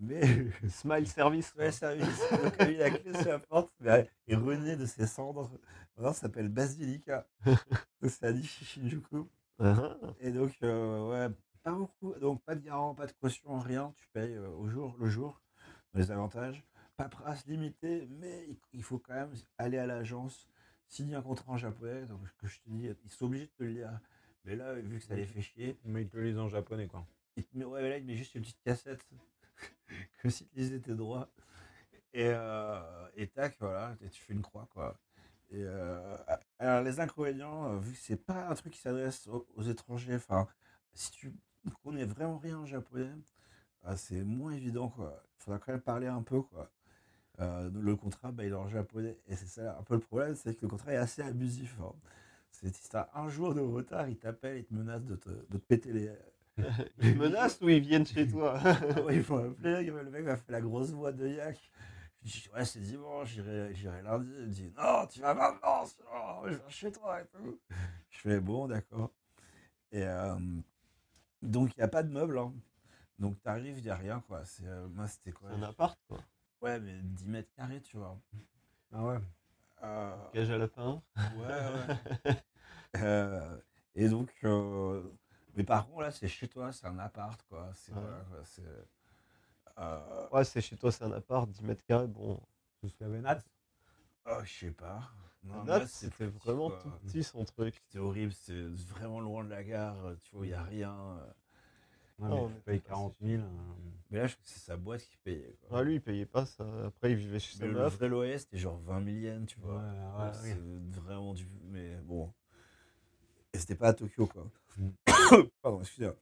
Mais 0.00 0.22
Smile 0.68 1.06
service. 1.06 1.48
Smile 1.52 1.72
Service, 1.72 2.20
donc 2.42 2.54
il 2.60 2.62
a 2.62 2.68
mis 2.68 2.76
la 2.76 2.90
clé 2.90 3.12
sur 3.14 3.30
la 3.30 3.38
porte 3.38 3.72
mais 3.80 4.10
il 4.26 4.36
renaît 4.36 4.76
de 4.76 4.86
ses 4.86 5.06
cendres. 5.06 5.50
Maintenant, 5.96 6.12
ça 6.12 6.22
s'appelle 6.22 6.48
Basilica. 6.48 7.26
Donc, 7.46 8.10
c'est 8.10 8.24
à 8.26 8.32
Nishi 8.32 8.64
Shinjuku. 8.64 9.28
Ah, 9.58 9.96
Et 10.20 10.30
donc, 10.30 10.52
euh, 10.62 11.08
ouais, 11.28 11.34
pas 11.62 11.72
beaucoup. 11.72 12.12
Donc, 12.20 12.42
pas 12.44 12.54
de 12.54 12.60
garant, 12.60 12.94
pas 12.94 13.06
de 13.06 13.12
caution, 13.12 13.58
rien. 13.58 13.94
Tu 13.96 14.06
payes 14.12 14.34
euh, 14.34 14.50
au 14.50 14.68
jour, 14.68 14.94
le 14.98 15.08
jour, 15.08 15.40
dans 15.94 16.00
les 16.00 16.10
avantages. 16.10 16.62
Paperasse 16.98 17.46
limitée, 17.46 18.06
mais 18.10 18.46
il, 18.48 18.58
il 18.74 18.82
faut 18.82 18.98
quand 18.98 19.14
même 19.14 19.32
aller 19.56 19.78
à 19.78 19.86
l'agence, 19.86 20.48
signer 20.86 21.14
un 21.14 21.22
contrat 21.22 21.52
en 21.52 21.56
japonais. 21.56 22.04
Donc, 22.04 22.20
ce 22.28 22.32
que 22.34 22.46
je 22.46 22.60
te 22.60 22.68
dis, 22.68 22.90
ils 23.04 23.10
sont 23.10 23.24
obligés 23.26 23.46
de 23.46 23.52
te 23.52 23.62
le 23.62 23.70
lire. 23.70 24.00
Mais 24.46 24.56
là, 24.56 24.74
vu 24.74 24.98
que 24.98 25.04
ça 25.04 25.14
les 25.14 25.26
fait 25.26 25.42
chier, 25.42 25.76
Mais 25.84 26.02
ils 26.02 26.08
te 26.08 26.16
lisent 26.16 26.38
en 26.38 26.48
japonais, 26.48 26.86
quoi. 26.86 27.06
met, 27.54 27.64
ouais, 27.64 27.82
mais 27.82 27.90
là, 27.90 27.98
il 27.98 28.04
met 28.06 28.14
juste 28.16 28.34
une 28.34 28.42
petite 28.42 28.62
cassette. 28.62 29.04
que 30.22 30.28
si 30.30 30.46
tu 30.46 30.56
lisais 30.56 30.80
tes 30.80 30.94
droits. 30.94 31.28
Et, 32.14 32.28
euh, 32.30 33.08
et 33.16 33.26
tac, 33.28 33.56
voilà, 33.60 33.96
et 34.02 34.08
tu 34.08 34.22
fais 34.22 34.32
une 34.32 34.42
croix, 34.42 34.68
quoi. 34.72 34.98
Et 35.50 35.62
euh, 35.62 36.16
alors, 36.58 36.82
les 36.82 37.00
inconvénients, 37.00 37.72
euh, 37.72 37.78
vu 37.78 37.92
que 37.92 37.98
c'est 37.98 38.16
pas 38.24 38.48
un 38.48 38.54
truc 38.54 38.72
qui 38.72 38.80
s'adresse 38.80 39.26
aux, 39.28 39.46
aux 39.56 39.62
étrangers, 39.62 40.16
enfin, 40.16 40.48
si 40.94 41.10
tu 41.10 41.34
connais 41.84 42.04
vraiment 42.04 42.38
rien 42.38 42.58
en 42.58 42.66
japonais, 42.66 43.10
c'est 43.96 44.22
moins 44.24 44.52
évident, 44.52 44.88
quoi. 44.88 45.22
Il 45.40 45.44
faudra 45.44 45.58
quand 45.60 45.72
même 45.72 45.80
parler 45.80 46.06
un 46.08 46.22
peu, 46.22 46.42
quoi. 46.42 46.70
Euh, 47.40 47.70
le 47.74 47.96
contrat, 47.96 48.32
bah, 48.32 48.44
il 48.44 48.52
est 48.52 48.54
en 48.54 48.68
japonais. 48.68 49.18
Et 49.28 49.36
c'est 49.36 49.46
ça 49.46 49.78
un 49.78 49.82
peu 49.82 49.94
le 49.94 50.00
problème, 50.00 50.34
c'est 50.36 50.54
que 50.54 50.62
le 50.62 50.68
contrat 50.68 50.92
est 50.94 50.96
assez 50.96 51.22
abusif. 51.22 51.76
hein. 51.82 51.92
C'est 52.60 52.74
si 52.74 52.88
t'as 52.88 53.10
un 53.14 53.28
jour 53.28 53.54
de 53.54 53.60
retard, 53.60 54.08
il 54.08 54.16
t'appelle, 54.18 54.58
il 54.58 54.64
te 54.64 54.72
menace 54.74 55.04
de 55.04 55.16
te, 55.16 55.28
de 55.28 55.58
te 55.58 55.64
péter 55.66 55.92
les, 55.92 56.10
Ils 57.02 57.16
menacent 57.16 57.60
ou 57.60 57.68
ils 57.68 57.80
viennent 57.80 58.06
chez 58.06 58.26
toi? 58.26 58.58
Ah 58.64 59.00
ouais, 59.02 59.16
ils 59.16 59.22
vont 59.22 59.44
appeler, 59.50 59.82
le 59.84 60.10
mec 60.10 60.24
m'a 60.24 60.36
fait 60.36 60.52
la 60.52 60.60
grosse 60.62 60.90
voix 60.90 61.12
de 61.12 61.28
yak. 61.28 61.70
Je 62.24 62.32
dis, 62.32 62.48
ouais, 62.54 62.64
c'est 62.64 62.80
dimanche, 62.80 63.28
j'irai 63.28 63.74
j'irai 63.74 64.00
lundi. 64.02 64.30
Il 64.38 64.46
me 64.46 64.50
dit, 64.50 64.72
non, 64.76 65.06
tu 65.06 65.20
vas 65.20 65.34
maintenant, 65.34 65.84
sinon 65.84 66.46
je 66.46 66.54
vais 66.54 66.70
chez 66.70 66.90
toi 66.90 67.20
et 67.20 67.26
tout. 67.26 67.60
Je 68.08 68.18
fais, 68.18 68.40
bon, 68.40 68.66
d'accord. 68.68 69.12
Et 69.92 70.02
euh, 70.02 70.34
donc, 71.42 71.72
il 71.76 71.80
n'y 71.80 71.84
a 71.84 71.88
pas 71.88 72.02
de 72.02 72.10
meubles. 72.12 72.38
hein. 72.38 72.54
Donc, 73.18 73.40
t'arrives, 73.42 73.78
il 73.78 73.84
n'y 73.84 73.90
a 73.90 73.96
rien, 73.96 74.20
quoi. 74.26 74.44
C'est, 74.44 74.66
euh, 74.66 74.88
moi, 74.88 75.06
c'était 75.08 75.32
quoi? 75.32 75.50
Un 75.50 75.62
appart, 75.62 75.98
quoi. 76.08 76.18
Ouais, 76.62 76.80
mais 76.80 77.00
10 77.02 77.28
mètres 77.28 77.52
carrés, 77.54 77.82
tu 77.82 77.98
vois. 77.98 78.18
Ah 78.92 79.04
ouais. 79.04 79.18
Euh, 79.82 80.16
Cage 80.32 80.50
à 80.50 80.58
lapin. 80.58 81.02
ouais, 81.16 81.44
ouais. 82.24 82.36
Euh, 83.02 83.56
et 83.94 84.08
donc, 84.08 84.30
euh, 84.44 85.02
mais 85.56 85.64
par 85.64 85.86
contre, 85.86 86.02
là, 86.02 86.10
c'est 86.10 86.28
chez 86.28 86.48
toi, 86.48 86.72
c'est 86.72 86.86
un 86.86 86.98
appart, 86.98 87.40
quoi. 87.48 87.70
C'est, 87.74 87.92
Ouais. 87.94 88.02
euh, 89.78 90.28
Ouais, 90.32 90.44
c'est 90.44 90.60
chez 90.60 90.76
toi, 90.76 90.90
c'est 90.92 91.04
un 91.04 91.12
appart, 91.12 91.48
10 91.50 91.62
mètres 91.62 91.84
carrés. 91.84 92.06
Bon, 92.06 92.40
Tout 92.80 92.88
ce 92.88 92.94
qu'il 92.94 93.06
y 93.06 93.10
avait 93.10 93.20
Nat. 93.20 93.40
Oh, 94.26 94.40
je 94.44 94.52
sais 94.52 94.70
pas. 94.72 95.10
C'était 95.86 96.26
vraiment 96.26 96.70
quoi. 96.70 96.80
tout 96.82 96.90
petit 97.06 97.22
son 97.22 97.44
truc. 97.44 97.74
C'était 97.86 97.98
horrible, 97.98 98.32
c'est 98.32 98.66
vraiment 98.90 99.20
loin 99.20 99.44
de 99.44 99.50
la 99.50 99.62
gare, 99.64 99.96
tu 100.22 100.34
vois, 100.36 100.44
il 100.46 100.48
n'y 100.48 100.54
a 100.54 100.62
rien. 100.62 100.92
euh. 100.92 101.26
Ouais, 102.18 102.28
Non, 102.28 102.48
mais 102.48 102.54
tu 102.54 102.60
payes 102.62 102.78
c'est 102.80 102.88
40 102.88 103.16
000. 103.20 103.42
euh, 103.42 103.46
Mais 104.10 104.18
là, 104.18 104.26
je 104.26 104.34
crois 104.34 104.44
que 104.44 104.50
c'est 104.50 104.58
sa 104.60 104.76
boîte 104.76 105.02
qui 105.02 105.16
payait. 105.18 105.56
Quoi. 105.68 105.82
Lui, 105.84 105.94
il 105.96 106.00
payait 106.00 106.26
pas 106.26 106.46
ça. 106.46 106.64
Après, 106.86 107.12
il 107.12 107.16
vivait 107.16 107.38
chez 107.38 107.56
sa 107.56 107.66
Mais 107.66 107.72
le 107.72 107.74
meuf. 107.74 107.96
vrai 107.96 108.08
loyer, 108.08 108.38
c'était 108.38 108.58
genre 108.58 108.78
20 108.78 109.00
000 109.00 109.20
yens, 109.22 109.46
tu 109.46 109.58
vois. 109.60 109.80
ouais, 109.80 110.32
c'est 110.32 111.00
vraiment 111.00 111.34
du. 111.34 111.46
Mais 111.64 111.96
bon. 112.04 112.32
Et 113.56 113.58
c'était 113.58 113.74
pas 113.74 113.88
à 113.88 113.92
Tokyo, 113.94 114.26
quoi. 114.26 114.46
Mm. 114.76 114.90
Pardon, 115.62 115.80
excusez-moi. 115.80 116.14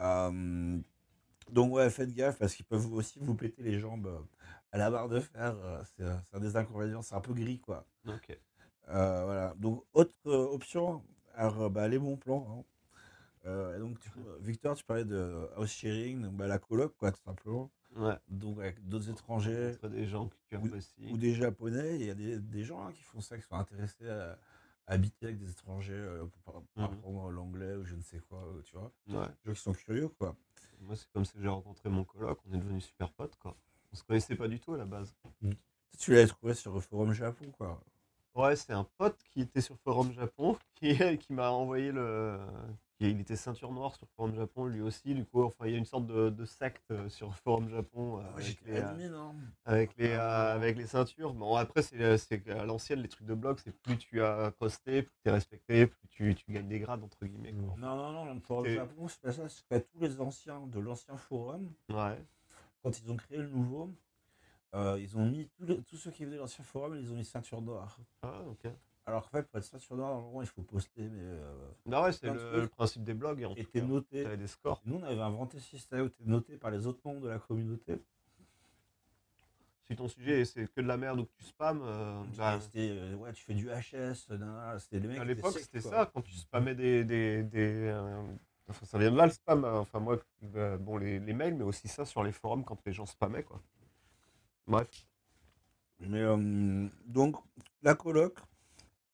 Euh, 0.00 0.78
donc, 1.50 1.72
ouais, 1.72 1.88
faites 1.88 2.12
gaffe 2.12 2.38
parce 2.38 2.54
qu'ils 2.54 2.66
peuvent 2.66 2.92
aussi 2.92 3.18
vous 3.20 3.34
péter 3.34 3.62
les 3.62 3.78
jambes 3.80 4.06
euh, 4.06 4.18
à 4.70 4.76
la 4.78 4.90
barre 4.90 5.08
de 5.08 5.18
fer. 5.20 5.56
euh, 5.56 5.82
C'est 5.96 6.04
c'est 6.26 6.36
un 6.36 6.40
des 6.40 6.56
inconvénients, 6.56 7.00
c'est 7.00 7.14
un 7.14 7.20
peu 7.22 7.32
gris, 7.32 7.58
quoi. 7.60 7.86
Ok. 8.06 8.38
Euh, 8.88 9.24
voilà. 9.24 9.54
Donc, 9.58 9.82
autre 9.94 10.14
euh, 10.26 10.46
option, 10.48 11.02
alors, 11.34 11.62
euh, 11.62 11.68
bah, 11.70 11.88
les 11.88 11.98
bons 11.98 12.16
plans. 12.18 12.46
hein. 12.50 12.64
Euh, 13.46 13.76
et 13.76 13.80
donc, 13.80 13.98
tu- 13.98 14.10
Victor, 14.40 14.76
tu 14.76 14.84
parlais 14.84 15.06
de 15.06 15.48
house 15.56 15.70
sharing, 15.70 16.20
donc, 16.22 16.34
bah, 16.36 16.46
la 16.46 16.58
coloc, 16.58 16.94
quoi, 16.98 17.12
tout 17.12 17.22
simplement. 17.24 17.70
Ouais. 17.96 18.16
Donc, 18.28 18.58
avec 18.58 18.86
d'autres 18.86 19.08
étrangers 19.08 19.70
Entre 19.76 19.88
des 19.88 20.06
gens 20.06 20.28
que 20.28 20.34
tu 20.48 20.56
ou, 20.56 20.66
apprécies. 20.66 21.10
ou 21.12 21.16
des 21.16 21.34
japonais. 21.34 21.96
Il 21.98 22.06
y 22.06 22.10
a 22.10 22.14
des, 22.14 22.38
des 22.38 22.62
gens 22.62 22.86
hein, 22.86 22.92
qui 22.92 23.02
font 23.04 23.20
ça, 23.22 23.38
qui 23.38 23.42
sont 23.42 23.54
intéressés 23.56 24.06
à 24.08 24.38
habiter 24.86 25.26
avec 25.26 25.38
des 25.38 25.50
étrangers 25.50 25.92
euh, 25.94 26.24
pour, 26.44 26.62
Mhm. 26.76 26.84
apprendre 26.84 27.30
l'anglais 27.30 27.74
ou 27.76 27.84
je 27.84 27.94
ne 27.94 28.02
sais 28.02 28.20
quoi, 28.28 28.38
euh, 28.38 28.62
tu 28.62 28.76
vois. 28.76 28.92
Ouais. 29.08 29.26
Des 29.44 29.50
gens 29.50 29.52
qui 29.54 29.60
sont 29.60 29.72
curieux, 29.72 30.08
quoi. 30.08 30.34
Moi, 30.80 30.96
c'est 30.96 31.08
comme 31.12 31.24
ça 31.24 31.32
que 31.34 31.40
j'ai 31.42 31.48
rencontré 31.48 31.88
mon 31.88 32.04
coloc. 32.04 32.38
On 32.48 32.54
est 32.54 32.58
devenus 32.58 32.84
super 32.86 33.10
potes, 33.12 33.36
quoi. 33.36 33.56
On 33.92 33.96
se 33.96 34.02
connaissait 34.04 34.34
pas 34.36 34.48
du 34.48 34.58
tout 34.58 34.74
à 34.74 34.78
la 34.78 34.84
base. 34.84 35.14
Tu 35.98 36.12
l'avais 36.12 36.26
trouvé 36.26 36.54
sur 36.54 36.72
le 36.74 36.80
forum 36.80 37.12
Japon, 37.12 37.50
quoi. 37.52 37.80
Ouais, 38.34 38.56
c'est 38.56 38.72
un 38.72 38.84
pote 38.96 39.22
qui 39.30 39.42
était 39.42 39.60
sur 39.60 39.76
Forum 39.80 40.10
Japon, 40.12 40.56
qui, 40.74 40.96
qui 41.18 41.32
m'a 41.34 41.50
envoyé 41.50 41.92
le. 41.92 42.38
Il 43.10 43.20
était 43.20 43.36
ceinture 43.36 43.72
noire 43.72 43.94
sur 43.96 44.06
Forum 44.16 44.34
Japon, 44.34 44.66
lui 44.66 44.80
aussi. 44.80 45.14
Du 45.14 45.24
coup, 45.24 45.42
enfin, 45.42 45.66
il 45.66 45.72
y 45.72 45.74
a 45.74 45.78
une 45.78 45.84
sorte 45.84 46.06
de, 46.06 46.30
de 46.30 46.44
secte 46.44 46.90
euh, 46.90 47.08
sur 47.08 47.34
Forum 47.36 47.68
Japon 47.68 48.18
euh, 48.18 48.28
avec, 48.32 48.44
J'étais 48.44 48.72
les, 48.72 48.78
euh, 48.80 48.88
admin, 48.88 49.34
avec, 49.64 49.96
les, 49.96 50.12
Ah. 50.12 50.52
euh, 50.52 50.54
avec 50.56 50.76
les 50.76 50.86
ceintures. 50.86 51.34
Bon, 51.34 51.56
après, 51.56 51.82
c'est 51.82 52.40
qu'à 52.42 52.64
l'ancienne, 52.64 53.00
les 53.00 53.08
trucs 53.08 53.26
de 53.26 53.34
blog, 53.34 53.58
c'est 53.62 53.76
plus 53.82 53.98
tu 53.98 54.22
as 54.22 54.50
posté, 54.52 55.02
plus 55.02 55.14
tu 55.22 55.28
es 55.28 55.32
respecté, 55.32 55.86
plus 55.86 56.08
tu, 56.08 56.34
tu 56.34 56.52
gagnes 56.52 56.68
des 56.68 56.80
grades, 56.80 57.02
entre 57.02 57.24
guillemets. 57.24 57.52
quoi. 57.52 57.74
Non, 57.78 57.96
non, 57.96 58.12
non, 58.12 58.32
le 58.34 58.40
forum 58.40 58.66
Japon, 58.66 59.08
c'est 59.08 59.20
pas 59.20 59.32
ça. 59.32 59.48
C'est 59.48 59.66
pas 59.66 59.80
tous 59.80 60.00
les 60.00 60.20
anciens 60.20 60.66
de 60.66 60.78
l'ancien 60.80 61.16
forum. 61.16 61.72
Ouais. 61.90 62.18
Quand 62.82 62.98
ils 63.00 63.10
ont 63.12 63.16
créé 63.16 63.38
le 63.38 63.48
nouveau, 63.48 63.94
euh, 64.74 64.98
ils 65.00 65.16
ont 65.16 65.24
mis 65.28 65.48
tous, 65.56 65.64
les- 65.66 65.82
tous 65.82 65.96
ceux 65.96 66.10
qui 66.10 66.24
venaient 66.24 66.36
de 66.36 66.40
l'ancien 66.40 66.64
forum, 66.64 66.96
ils 66.96 67.12
ont 67.12 67.16
mis 67.16 67.24
ceinture 67.24 67.60
noire. 67.62 67.98
Ah, 68.22 68.42
ok. 68.48 68.70
Alors 69.04 69.24
qu'en 69.24 69.30
fait, 69.38 69.42
pour 69.48 69.58
être 69.58 69.64
ceinture 69.64 69.96
noire, 69.96 70.14
normalement, 70.14 70.42
il 70.42 70.48
faut 70.48 70.62
poster, 70.62 71.02
mais. 71.08 71.22
Euh, 71.22 71.70
Bah 71.86 72.02
ouais, 72.04 72.12
c'est 72.12 72.30
le, 72.30 72.68
principe 72.68 73.02
des 73.02 73.14
blogs. 73.14 73.44
En 73.44 73.54
et 73.56 73.64
t'es 73.64 73.82
noté. 73.82 74.22
T'avais 74.22 74.36
des 74.36 74.46
scores. 74.46 74.80
Nous, 74.84 74.96
on 74.96 75.02
avait 75.02 75.20
inventé 75.20 75.58
ce 75.58 75.70
système 75.70 76.02
où 76.06 76.08
t'es 76.08 76.24
noté 76.24 76.56
par 76.56 76.70
les 76.70 76.86
autres 76.86 77.00
membres 77.04 77.20
de 77.22 77.28
la 77.28 77.38
communauté. 77.38 77.96
Si 79.88 79.96
ton 79.96 80.06
sujet 80.08 80.44
c'est 80.44 80.68
que 80.72 80.80
de 80.80 80.86
la 80.86 80.96
merde 80.96 81.18
ou 81.20 81.24
que 81.24 81.32
tu 81.36 81.44
spammes, 81.44 81.82
euh, 81.82 82.22
bah, 82.38 82.60
C'était, 82.60 82.90
euh, 82.92 83.16
ouais, 83.16 83.32
tu 83.32 83.42
fais 83.44 83.54
du 83.54 83.68
HS, 83.68 84.28
nanana, 84.30 84.78
c'était 84.78 85.00
les 85.00 85.08
mecs. 85.08 85.18
à 85.18 85.24
l'époque 85.24 85.58
c'était 85.58 85.80
ça, 85.80 86.08
quand 86.14 86.22
tu 86.22 86.32
spammais 86.34 86.74
des. 86.76 87.04
des, 87.04 87.42
des, 87.42 87.88
euh, 87.88 88.22
enfin, 88.68 88.86
ça 88.86 88.96
vient 88.98 89.10
de 89.10 89.16
là 89.16 89.26
le 89.26 89.32
spam. 89.32 89.64
hein. 89.64 89.78
Enfin, 89.80 89.98
moi, 89.98 90.18
euh, 90.54 90.78
bon, 90.78 90.96
les, 90.96 91.18
les 91.18 91.32
mails, 91.32 91.56
mais 91.56 91.64
aussi 91.64 91.88
ça 91.88 92.04
sur 92.04 92.22
les 92.22 92.30
forums 92.32 92.64
quand 92.64 92.78
les 92.86 92.92
gens 92.92 93.06
spammaient, 93.06 93.42
quoi. 93.42 93.60
Bref. 94.68 94.88
Mais 95.98 96.20
euh, 96.20 96.88
donc, 97.06 97.36
la 97.82 97.94
coloc, 97.96 98.38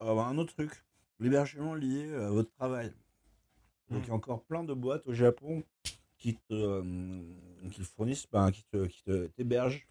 euh, 0.03 0.19
un 0.19 0.39
autre 0.39 0.55
truc, 0.55 0.85
l'hébergement 1.19 1.75
lié 1.75 2.13
à 2.15 2.31
votre 2.31 2.51
travail. 2.53 2.93
Donc, 3.91 4.01
Mm. 4.01 4.05
il 4.05 4.09
y 4.09 4.11
a 4.11 4.15
encore 4.15 4.43
plein 4.45 4.65
de 4.65 4.75
boîtes 4.75 5.07
au 5.07 5.15
Japon 5.15 5.63
qui 6.19 6.35
te, 6.35 6.53
euh, 6.53 7.23
qui 7.71 7.83
fournissent, 7.85 8.27
ben, 8.31 8.51
qui 8.51 8.65
te, 8.65 8.87
qui 8.87 9.03
te 9.03 9.27
t'hébergent, 9.29 9.87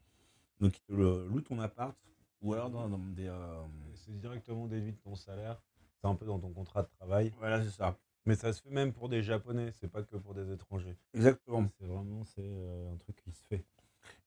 donc 0.59 0.73
qui 0.73 0.81
te 0.81 0.93
louent 0.93 1.41
ton 1.41 1.59
appart, 1.59 1.95
ou 2.41 2.53
alors 2.53 2.69
dans, 2.69 2.87
dans 2.89 2.97
des. 2.99 3.27
euh, 3.27 3.63
C'est 3.95 4.17
directement 4.19 4.67
déduit 4.67 4.91
de 4.93 4.97
ton 4.99 5.15
salaire. 5.15 5.61
C'est 5.99 6.07
un 6.07 6.15
peu 6.15 6.25
dans 6.27 6.37
ton 6.39 6.51
contrat 6.53 6.83
de 6.83 6.89
travail. 6.99 7.33
voilà, 7.39 7.63
c'est 7.63 7.71
ça. 7.71 7.97
Mais 8.25 8.35
ça 8.35 8.51
se 8.53 8.61
fait 8.61 8.69
même 8.69 8.93
pour 8.93 9.09
des 9.09 9.23
Japonais, 9.23 9.71
c'est 9.79 9.87
pas 9.87 10.03
que 10.03 10.15
pour 10.17 10.33
des 10.35 10.51
étrangers. 10.51 10.95
Exactement. 11.13 11.67
C'est 11.79 11.85
vraiment 11.87 12.23
c'est 12.25 12.41
euh, 12.43 12.93
un 12.93 12.97
truc 12.97 13.15
qui 13.23 13.31
se 13.31 13.41
fait. 13.49 13.65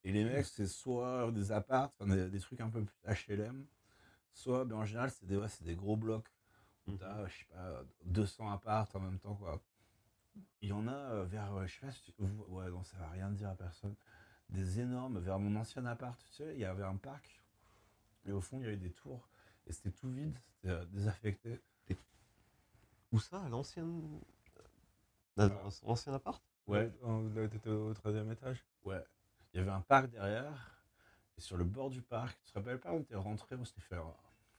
Et 0.04 0.10
les 0.12 0.24
mecs, 0.24 0.46
c'est 0.46 0.66
soit 0.66 1.30
des 1.32 1.52
apparts, 1.52 1.92
des 2.06 2.40
trucs 2.40 2.60
un 2.60 2.70
peu 2.70 2.82
plus 2.82 2.96
HLM, 3.36 3.64
soit, 4.32 4.64
ben, 4.64 4.76
en 4.76 4.84
général, 4.84 5.10
c'est 5.10 5.26
des, 5.26 5.36
ouais, 5.36 5.48
c'est 5.48 5.64
des 5.64 5.76
gros 5.76 5.96
blocs. 5.96 6.28
Mhm. 6.86 6.98
T'as, 6.98 7.26
je 7.28 7.38
sais 7.38 7.46
pas, 7.46 7.84
200 8.04 8.50
apparts 8.50 8.88
en 8.94 9.00
même 9.00 9.18
temps, 9.18 9.34
quoi. 9.36 9.60
Il 10.62 10.68
y 10.68 10.72
en 10.72 10.86
a 10.88 10.92
euh, 10.92 11.24
vers, 11.24 11.54
euh, 11.54 11.66
je 11.66 11.74
sais 11.74 11.80
pas 11.86 11.92
si 11.92 12.02
tu- 12.02 12.12
vous- 12.18 12.44
ouais, 12.48 12.70
non, 12.70 12.82
ça 12.84 12.96
va 12.98 13.08
rien 13.10 13.30
dire 13.30 13.50
à 13.50 13.54
personne. 13.54 13.94
Des 14.50 14.80
énormes, 14.80 15.18
vers 15.20 15.38
mon 15.38 15.56
ancien 15.60 15.84
appart, 15.86 16.18
tu 16.24 16.32
sais, 16.32 16.54
il 16.54 16.60
y 16.60 16.64
avait 16.64 16.84
un 16.84 16.96
parc, 16.96 17.42
et 18.26 18.32
au 18.32 18.40
fond, 18.40 18.58
il 18.60 18.64
y 18.64 18.66
avait 18.68 18.76
des 18.78 18.92
tours, 18.92 19.28
et 19.66 19.72
c'était 19.72 19.92
tout 19.92 20.10
vide, 20.10 20.38
c'était 20.56 20.70
euh, 20.74 20.84
désaffecté. 20.86 21.60
Où 23.12 23.20
ça, 23.20 23.40
à 23.42 23.48
l'ancienne. 23.48 24.20
Dans 25.36 25.70
son 25.70 25.88
ancien 25.88 26.14
appart? 26.14 26.40
Ouais. 26.68 26.92
T'étais 27.50 27.70
au 27.70 27.92
13e 27.94 28.30
étage 28.30 28.64
Ouais. 28.84 29.02
Il 29.52 29.58
y 29.58 29.60
avait 29.60 29.70
un 29.72 29.80
parc 29.80 30.10
derrière, 30.10 30.79
et 31.40 31.42
sur 31.42 31.56
le 31.56 31.64
bord 31.64 31.88
du 31.88 32.02
parc, 32.02 32.38
tu 32.44 32.52
te 32.52 32.58
rappelles 32.58 32.78
pas, 32.78 32.92
on 32.92 33.00
était 33.00 33.14
rentré, 33.16 33.56
on 33.58 33.64
s'était 33.64 33.80
fait 33.80 33.96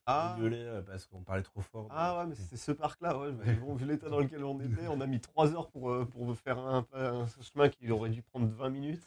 Ah, 0.08 0.34
engueuler 0.36 0.58
euh, 0.58 0.82
parce 0.82 1.06
qu'on 1.06 1.22
parlait 1.22 1.44
trop 1.44 1.62
fort. 1.62 1.88
ah 1.92 2.18
ouais, 2.20 2.26
mais 2.26 2.36
c'est 2.36 2.58
ce 2.58 2.72
parc-là, 2.72 3.20
ouais. 3.20 3.32
mais 3.34 3.54
bon, 3.62 3.76
vu 3.76 3.86
l'état 3.86 4.10
dans 4.10 4.20
lequel 4.20 4.44
on 4.44 4.60
était, 4.60 4.88
on 4.88 5.00
a 5.00 5.06
mis 5.06 5.20
3 5.20 5.54
heures 5.54 5.70
pour, 5.70 5.92
euh, 5.92 6.06
pour 6.06 6.36
faire 6.36 6.58
un, 6.58 6.86
un 6.94 7.28
chemin 7.42 7.70
qui 7.70 7.90
aurait 7.92 8.10
dû 8.10 8.24
prendre 8.24 8.48
20 8.48 8.70
minutes. 8.70 9.04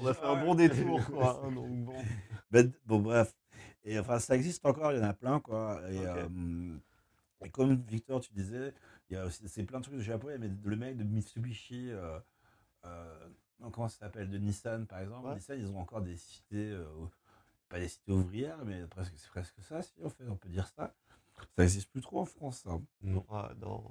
On 0.00 0.06
a 0.06 0.14
fait 0.14 0.26
un 0.26 0.44
bon 0.44 0.54
détour, 0.56 1.00
quoi. 1.10 1.40
hein, 1.44 1.52
donc 1.52 1.70
bon. 1.84 2.02
Ben, 2.50 2.72
bon, 2.86 2.98
bref. 2.98 3.34
Et 3.84 3.98
enfin, 4.00 4.18
ça 4.18 4.34
existe 4.34 4.66
encore, 4.66 4.90
il 4.92 4.98
y 4.98 5.00
en 5.00 5.04
a 5.08 5.14
plein, 5.14 5.38
quoi. 5.38 5.80
Et, 5.90 6.04
euh, 6.04 6.76
et 7.44 7.50
comme 7.50 7.76
Victor, 7.86 8.20
tu 8.20 8.32
disais, 8.32 8.74
il 9.08 9.14
y 9.14 9.16
a 9.16 9.24
aussi 9.26 9.48
c'est 9.48 9.62
plein 9.62 9.78
de 9.78 9.84
trucs 9.84 9.94
de 9.96 10.00
japonais, 10.02 10.38
mais 10.38 10.50
le 10.64 10.76
mec 10.76 10.96
de 10.96 11.04
Mitsubishi, 11.04 11.90
euh, 11.92 12.18
euh, 12.84 13.28
comment 13.72 13.88
ça 13.88 13.98
s'appelle, 13.98 14.30
de 14.30 14.38
Nissan, 14.38 14.86
par 14.86 15.00
exemple? 15.00 15.26
Ouais. 15.28 15.34
Nissan, 15.34 15.58
ils 15.58 15.70
ont 15.70 15.80
encore 15.80 16.02
des 16.02 16.16
cités, 16.16 16.70
euh, 16.70 16.86
pas 17.68 17.78
des 17.78 17.88
cités 17.88 18.12
ouvrières, 18.12 18.64
mais 18.64 18.86
presque, 18.86 19.12
c'est 19.16 19.28
presque 19.28 19.60
ça, 19.62 19.82
si, 19.82 20.02
en 20.04 20.10
fait, 20.10 20.28
on 20.28 20.36
peut 20.36 20.48
dire 20.48 20.68
ça. 20.68 20.94
Ça 21.56 21.62
existe 21.62 21.90
plus 21.90 22.00
trop 22.00 22.20
en 22.20 22.24
France, 22.24 22.60
ça. 22.64 22.70
Non. 23.02 23.24
Ouais, 23.28 23.54
non. 23.60 23.84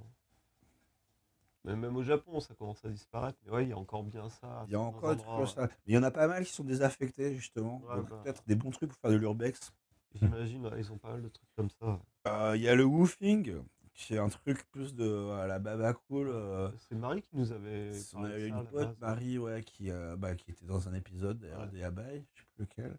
Mais 1.63 1.75
même 1.75 1.95
au 1.97 2.03
Japon, 2.03 2.39
ça 2.39 2.53
commence 2.55 2.83
à 2.85 2.89
disparaître. 2.89 3.37
Mais 3.45 3.51
ouais, 3.51 3.63
il 3.63 3.69
y 3.69 3.73
a 3.73 3.77
encore 3.77 4.03
bien 4.03 4.29
ça. 4.29 4.63
Il 4.67 4.73
y 4.73 4.75
a 4.75 4.79
encore 4.79 5.11
des 5.11 5.17
trucs 5.17 5.29
endroits, 5.29 5.45
comme 5.45 5.55
ça. 5.55 5.61
Mais 5.85 5.93
il 5.93 5.95
y 5.95 5.97
en 5.97 6.03
a 6.03 6.11
pas 6.11 6.27
mal 6.27 6.45
qui 6.45 6.53
sont 6.53 6.63
désaffectés, 6.63 7.35
justement. 7.35 7.81
Ouais, 7.81 8.01
bah. 8.01 8.21
peut-être 8.23 8.43
des 8.47 8.55
bons 8.55 8.71
trucs 8.71 8.89
pour 8.89 8.99
faire 8.99 9.11
de 9.11 9.17
l'urbex. 9.17 9.73
J'imagine, 10.15 10.69
ils 10.77 10.91
ont 10.91 10.97
pas 10.97 11.11
mal 11.11 11.21
de 11.21 11.29
trucs 11.29 11.49
comme 11.55 11.69
ça. 11.69 11.99
Euh, 12.27 12.55
Il 12.55 12.61
y 12.61 12.69
a 12.69 12.75
le 12.75 12.85
woofing, 12.85 13.61
qui 13.97 14.13
est 14.13 14.19
un 14.19 14.29
truc 14.29 14.63
plus 14.71 14.93
de 14.95 15.31
à 15.31 15.47
la 15.47 15.57
baba 15.59 15.91
cool. 15.93 16.29
euh, 16.29 16.69
C'est 16.87 16.95
Marie 16.95 17.23
qui 17.23 17.35
nous 17.35 17.51
avait. 17.51 17.91
on 18.13 18.23
avait 18.23 18.47
une 18.47 18.63
pote. 18.65 18.97
Marie, 19.01 19.37
ouais, 19.39 19.63
qui, 19.63 19.89
euh, 19.91 20.15
bah, 20.15 20.35
qui 20.35 20.51
était 20.51 20.65
dans 20.65 20.87
un 20.87 20.93
épisode 20.93 21.39
d'ailleurs, 21.39 21.61
Ouais. 21.61 21.67
des 21.67 21.83
abeilles, 21.83 22.23
je 22.35 22.41
sais 22.41 22.47
plus 22.55 22.63
lequel. 22.65 22.97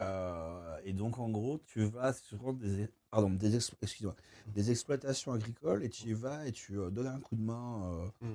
Euh, 0.00 0.78
et 0.84 0.92
donc, 0.94 1.18
en 1.18 1.28
gros, 1.28 1.58
tu 1.66 1.84
vas 1.84 2.12
sur 2.12 2.54
des, 2.54 2.88
pardon, 3.10 3.30
des, 3.30 3.54
ex- 3.54 3.72
excuse-moi, 3.82 4.16
des 4.48 4.70
exploitations 4.70 5.32
agricoles 5.32 5.84
et 5.84 5.90
tu 5.90 6.08
y 6.08 6.12
vas 6.14 6.46
et 6.46 6.52
tu 6.52 6.72
donnes 6.90 7.06
un 7.06 7.20
coup 7.20 7.36
de 7.36 7.42
main. 7.42 8.10
Mm. 8.20 8.32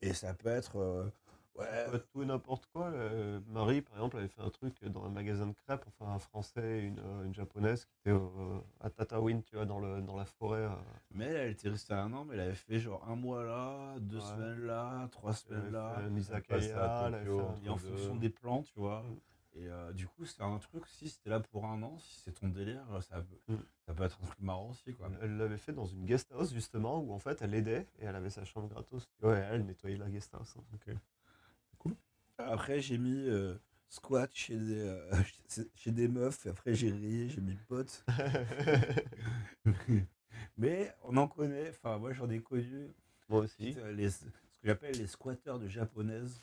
Et 0.00 0.14
ça 0.14 0.32
peut 0.32 0.48
être. 0.48 1.12
Ouais, 1.56 2.00
tout 2.12 2.22
et 2.22 2.26
n'importe 2.26 2.66
quoi. 2.72 2.90
Marie, 3.46 3.82
par 3.82 3.94
exemple, 3.94 4.16
avait 4.18 4.28
fait 4.28 4.40
un 4.42 4.50
truc 4.50 4.84
dans 4.84 5.04
un 5.04 5.08
magasin 5.10 5.46
de 5.46 5.52
crêpes, 5.52 5.84
enfin 5.86 6.12
un 6.12 6.18
français 6.18 6.78
et 6.78 6.82
une, 6.82 6.98
euh, 6.98 7.24
une 7.24 7.34
japonaise 7.34 7.84
qui 7.84 7.92
était 8.00 8.10
euh, 8.10 8.58
à 8.80 8.90
Tatooine, 8.90 9.42
tu 9.42 9.56
vois, 9.56 9.64
dans, 9.66 9.78
le, 9.78 10.02
dans 10.02 10.16
la 10.16 10.24
forêt. 10.24 10.62
euh, 10.62 10.70
Mais 11.12 11.26
elle, 11.26 11.36
elle 11.36 11.50
était 11.52 11.68
restée 11.68 11.94
un 11.94 12.12
an, 12.12 12.24
mais 12.24 12.34
elle 12.34 12.40
avait 12.40 12.54
fait 12.54 12.78
genre 12.80 13.06
un 13.08 13.16
mois 13.16 13.44
là, 13.44 13.98
deux 14.00 14.18
Ouais. 14.18 14.22
semaines 14.24 14.60
là, 14.66 15.08
trois 15.12 15.32
semaines 15.32 15.70
là. 15.70 15.98
un 15.98 16.16
izakaya, 16.16 17.04
elle 17.06 17.14
avait 17.14 17.24
Tokyo, 17.24 17.38
fait 17.38 17.44
un- 17.44 17.60
Et 17.64 17.68
en 17.68 17.74
de- 17.74 17.78
fonction 17.80 18.16
des 18.16 18.30
plans, 18.30 18.62
tu 18.62 18.78
vois. 18.78 19.02
Mm. 19.02 19.16
Et 19.56 19.68
euh, 19.70 19.92
du 19.92 20.08
coup, 20.08 20.24
c'est 20.24 20.42
un 20.42 20.58
truc, 20.58 20.84
si 20.88 21.08
c'était 21.08 21.30
là 21.30 21.38
pour 21.38 21.64
un 21.66 21.80
an, 21.84 21.96
si 21.98 22.18
c'est 22.22 22.32
ton 22.32 22.48
délire, 22.48 22.84
ça 23.02 23.20
peut, 23.22 23.52
Mm. 23.54 23.58
ça 23.86 23.94
peut 23.94 24.02
être 24.02 24.18
un 24.20 24.26
truc 24.26 24.40
marrant 24.40 24.70
aussi, 24.70 24.92
quoi. 24.94 25.08
Elle 25.22 25.36
l'avait 25.36 25.58
fait 25.58 25.72
dans 25.72 25.86
une 25.86 26.04
guest 26.04 26.32
house 26.32 26.52
justement 26.52 26.98
où 26.98 27.12
en 27.12 27.20
fait 27.20 27.40
elle 27.40 27.54
aidait 27.54 27.86
et 28.00 28.04
elle 28.06 28.16
avait 28.16 28.30
sa 28.30 28.44
chambre 28.44 28.66
gratos. 28.68 29.08
Et 29.22 29.26
elle 29.28 29.64
nettoyait 29.64 29.96
la 29.96 30.10
guest 30.10 30.34
house. 30.34 30.56
hein. 30.58 30.94
Après, 32.38 32.80
j'ai 32.80 32.98
mis 32.98 33.28
euh, 33.28 33.54
squat 33.88 34.30
chez 34.34 34.56
des, 34.56 34.80
euh, 34.80 35.10
chez- 35.76 35.92
des 35.92 36.08
meufs, 36.08 36.46
après, 36.46 36.74
j'ai 36.74 36.90
rié, 36.90 37.28
j'ai 37.28 37.40
mis 37.40 37.56
pote. 37.68 38.04
Mais 40.56 40.92
on 41.02 41.16
en 41.16 41.28
connaît, 41.28 41.70
enfin, 41.70 41.98
moi, 41.98 42.12
j'en 42.12 42.28
ai 42.30 42.40
connu, 42.40 42.92
Moi 43.28 43.40
aussi. 43.40 43.74
euh, 43.78 43.92
les, 43.92 44.10
ce 44.10 44.24
que 44.26 44.30
j'appelle 44.64 44.96
les 44.98 45.06
squatteurs 45.06 45.58
de 45.58 45.68
japonaises, 45.68 46.42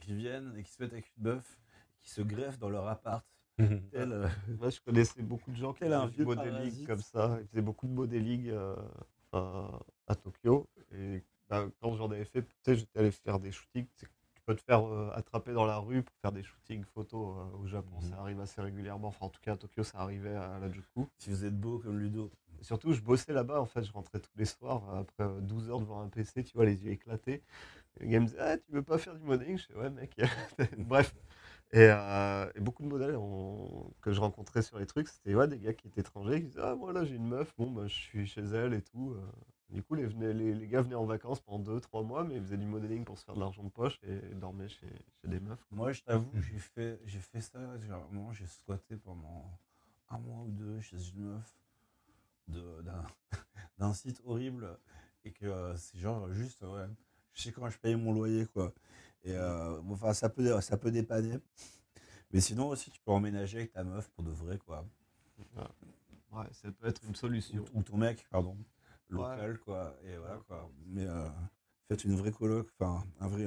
qui 0.00 0.14
viennent 0.14 0.54
et 0.56 0.62
qui 0.62 0.70
se 0.72 0.82
mettent 0.82 0.92
avec 0.92 1.10
une 1.16 1.24
meuf, 1.24 1.58
qui 2.02 2.10
se 2.10 2.20
greffent 2.22 2.58
dans 2.58 2.68
leur 2.68 2.86
appart. 2.88 3.24
Tel, 3.92 4.12
euh, 4.12 4.28
Moi 4.58 4.70
je 4.70 4.80
connaissais 4.80 5.22
beaucoup 5.22 5.50
de 5.52 5.56
gens 5.56 5.72
qui 5.72 5.80
faisaient 5.80 6.10
du 6.10 6.24
modéling 6.24 6.86
comme 6.86 7.00
ça. 7.00 7.38
Ils 7.40 7.46
faisaient 7.48 7.62
beaucoup 7.62 7.86
de 7.86 9.02
enfin, 9.32 9.80
à 10.08 10.14
Tokyo. 10.14 10.68
Et 10.92 11.22
bah, 11.48 11.66
quand 11.80 11.96
j'en 11.96 12.10
avais 12.10 12.24
fait, 12.24 12.44
sais, 12.64 12.74
j'étais 12.76 12.98
allé 12.98 13.10
faire 13.12 13.38
des 13.38 13.52
shootings. 13.52 13.86
Peux 14.46 14.54
te 14.54 14.62
faire 14.62 14.86
euh, 14.86 15.10
attraper 15.14 15.52
dans 15.54 15.64
la 15.64 15.78
rue 15.78 16.02
pour 16.02 16.14
faire 16.20 16.32
des 16.32 16.42
shootings 16.42 16.84
photos 16.84 17.36
euh, 17.38 17.56
au 17.58 17.66
Japon. 17.66 17.96
Mhm. 18.02 18.10
Ça 18.10 18.16
arrive 18.20 18.40
assez 18.40 18.60
régulièrement. 18.60 19.08
Enfin, 19.08 19.26
en 19.26 19.30
tout 19.30 19.40
cas, 19.40 19.54
à 19.54 19.56
Tokyo, 19.56 19.82
ça 19.84 19.98
arrivait 20.00 20.34
à 20.34 20.58
la 20.58 20.70
Juku. 20.70 21.06
si 21.18 21.30
vous 21.30 21.44
êtes 21.46 21.58
beau 21.58 21.78
comme 21.78 21.98
Ludo. 21.98 22.30
Et 22.60 22.64
surtout, 22.64 22.92
je 22.92 23.00
bossais 23.00 23.32
là-bas, 23.32 23.60
en 23.60 23.64
fait, 23.66 23.82
je 23.82 23.92
rentrais 23.92 24.20
tous 24.20 24.30
les 24.36 24.44
soirs, 24.44 24.82
euh, 24.90 25.00
après 25.00 25.24
euh, 25.24 25.40
12 25.40 25.70
heures 25.70 25.80
devant 25.80 26.02
un 26.02 26.08
PC, 26.08 26.44
tu 26.44 26.54
vois, 26.56 26.66
les 26.66 26.84
yeux 26.84 26.92
éclatés. 26.92 27.42
Et 28.00 28.04
le 28.04 28.10
gars 28.10 28.20
me 28.20 28.26
disait, 28.26 28.38
ah, 28.40 28.58
tu 28.58 28.72
veux 28.72 28.82
pas 28.82 28.98
faire 28.98 29.14
du 29.16 29.24
modeling 29.24 29.58
Je 29.58 29.66
fais, 29.66 29.76
ouais, 29.76 29.90
mec. 29.90 30.16
Bref. 30.78 31.14
Et, 31.72 31.88
euh, 31.90 32.50
et 32.54 32.60
beaucoup 32.60 32.82
de 32.84 32.88
modèles 32.88 33.16
on- 33.16 33.90
que 34.02 34.12
je 34.12 34.20
rencontrais 34.20 34.62
sur 34.62 34.78
les 34.78 34.86
trucs, 34.86 35.08
c'était 35.08 35.34
ouais, 35.34 35.48
des 35.48 35.58
gars 35.58 35.74
qui 35.74 35.88
étaient 35.88 36.00
étrangers, 36.02 36.40
qui 36.42 36.48
disaient, 36.48 36.60
ah, 36.62 36.74
moi 36.76 36.92
là, 36.92 37.04
j'ai 37.04 37.16
une 37.16 37.28
meuf, 37.28 37.52
bon, 37.58 37.70
bah, 37.70 37.86
je 37.88 37.94
suis 37.94 38.26
chez 38.26 38.42
elle 38.42 38.74
et 38.74 38.82
tout. 38.82 39.16
Du 39.70 39.82
coup, 39.82 39.94
les, 39.94 40.08
les, 40.08 40.54
les 40.54 40.68
gars 40.68 40.82
venaient 40.82 40.94
en 40.94 41.04
vacances 41.04 41.40
pendant 41.40 41.72
2-3 41.78 42.04
mois, 42.06 42.24
mais 42.24 42.36
ils 42.36 42.42
faisaient 42.42 42.56
du 42.56 42.66
modeling 42.66 43.04
pour 43.04 43.18
se 43.18 43.24
faire 43.24 43.34
de 43.34 43.40
l'argent 43.40 43.62
de 43.64 43.70
poche 43.70 43.98
et 44.02 44.34
dormaient 44.34 44.68
chez, 44.68 44.86
chez 45.20 45.28
des 45.28 45.40
meufs. 45.40 45.64
Moi, 45.70 45.92
je 45.92 46.02
t'avoue, 46.02 46.30
j'ai 46.34 46.58
fait, 46.58 47.00
j'ai 47.04 47.18
fait 47.18 47.40
ça. 47.40 47.78
Genre, 47.80 48.06
moi, 48.12 48.32
j'ai 48.32 48.46
squatté 48.46 48.96
pendant 48.96 49.50
un 50.10 50.18
mois 50.18 50.42
ou 50.42 50.50
deux 50.50 50.80
chez 50.80 50.96
une 51.10 51.24
meuf 51.24 51.58
d'un, 53.78 53.94
site 53.94 54.20
horrible 54.24 54.78
et 55.24 55.32
que 55.32 55.46
euh, 55.46 55.76
c'est 55.76 55.98
genre 55.98 56.30
juste, 56.30 56.62
ouais, 56.62 56.86
je 57.32 57.42
sais 57.42 57.52
quand 57.52 57.68
je 57.70 57.78
paye 57.78 57.96
mon 57.96 58.12
loyer, 58.12 58.46
quoi. 58.46 58.72
Et 59.24 59.32
euh, 59.32 59.80
bon, 59.80 59.94
enfin, 59.94 60.12
ça 60.12 60.28
peut, 60.28 60.60
ça 60.60 60.76
peut 60.76 60.90
dépanner. 60.90 61.38
Mais 62.30 62.40
sinon 62.40 62.68
aussi, 62.68 62.90
tu 62.90 63.00
peux 63.00 63.12
emménager 63.12 63.58
avec 63.58 63.72
ta 63.72 63.82
meuf 63.82 64.08
pour 64.10 64.24
de 64.24 64.30
vrai, 64.30 64.58
quoi. 64.58 64.84
Ouais, 66.32 66.46
ça 66.52 66.70
peut 66.72 66.88
être 66.88 67.02
une 67.04 67.10
Ou, 67.10 67.14
solution. 67.14 67.64
ou 67.72 67.82
ton 67.82 67.96
mec, 67.96 68.26
pardon. 68.30 68.56
Local, 69.10 69.58
quoi. 69.58 69.96
Et 70.04 70.16
voilà, 70.16 70.38
quoi. 70.48 70.70
Mais 70.86 71.06
euh, 71.06 71.28
faites 71.88 72.04
une 72.04 72.16
vraie 72.16 72.32
coloc, 72.32 72.68
enfin, 72.78 73.04
un 73.20 73.28
vrai, 73.28 73.46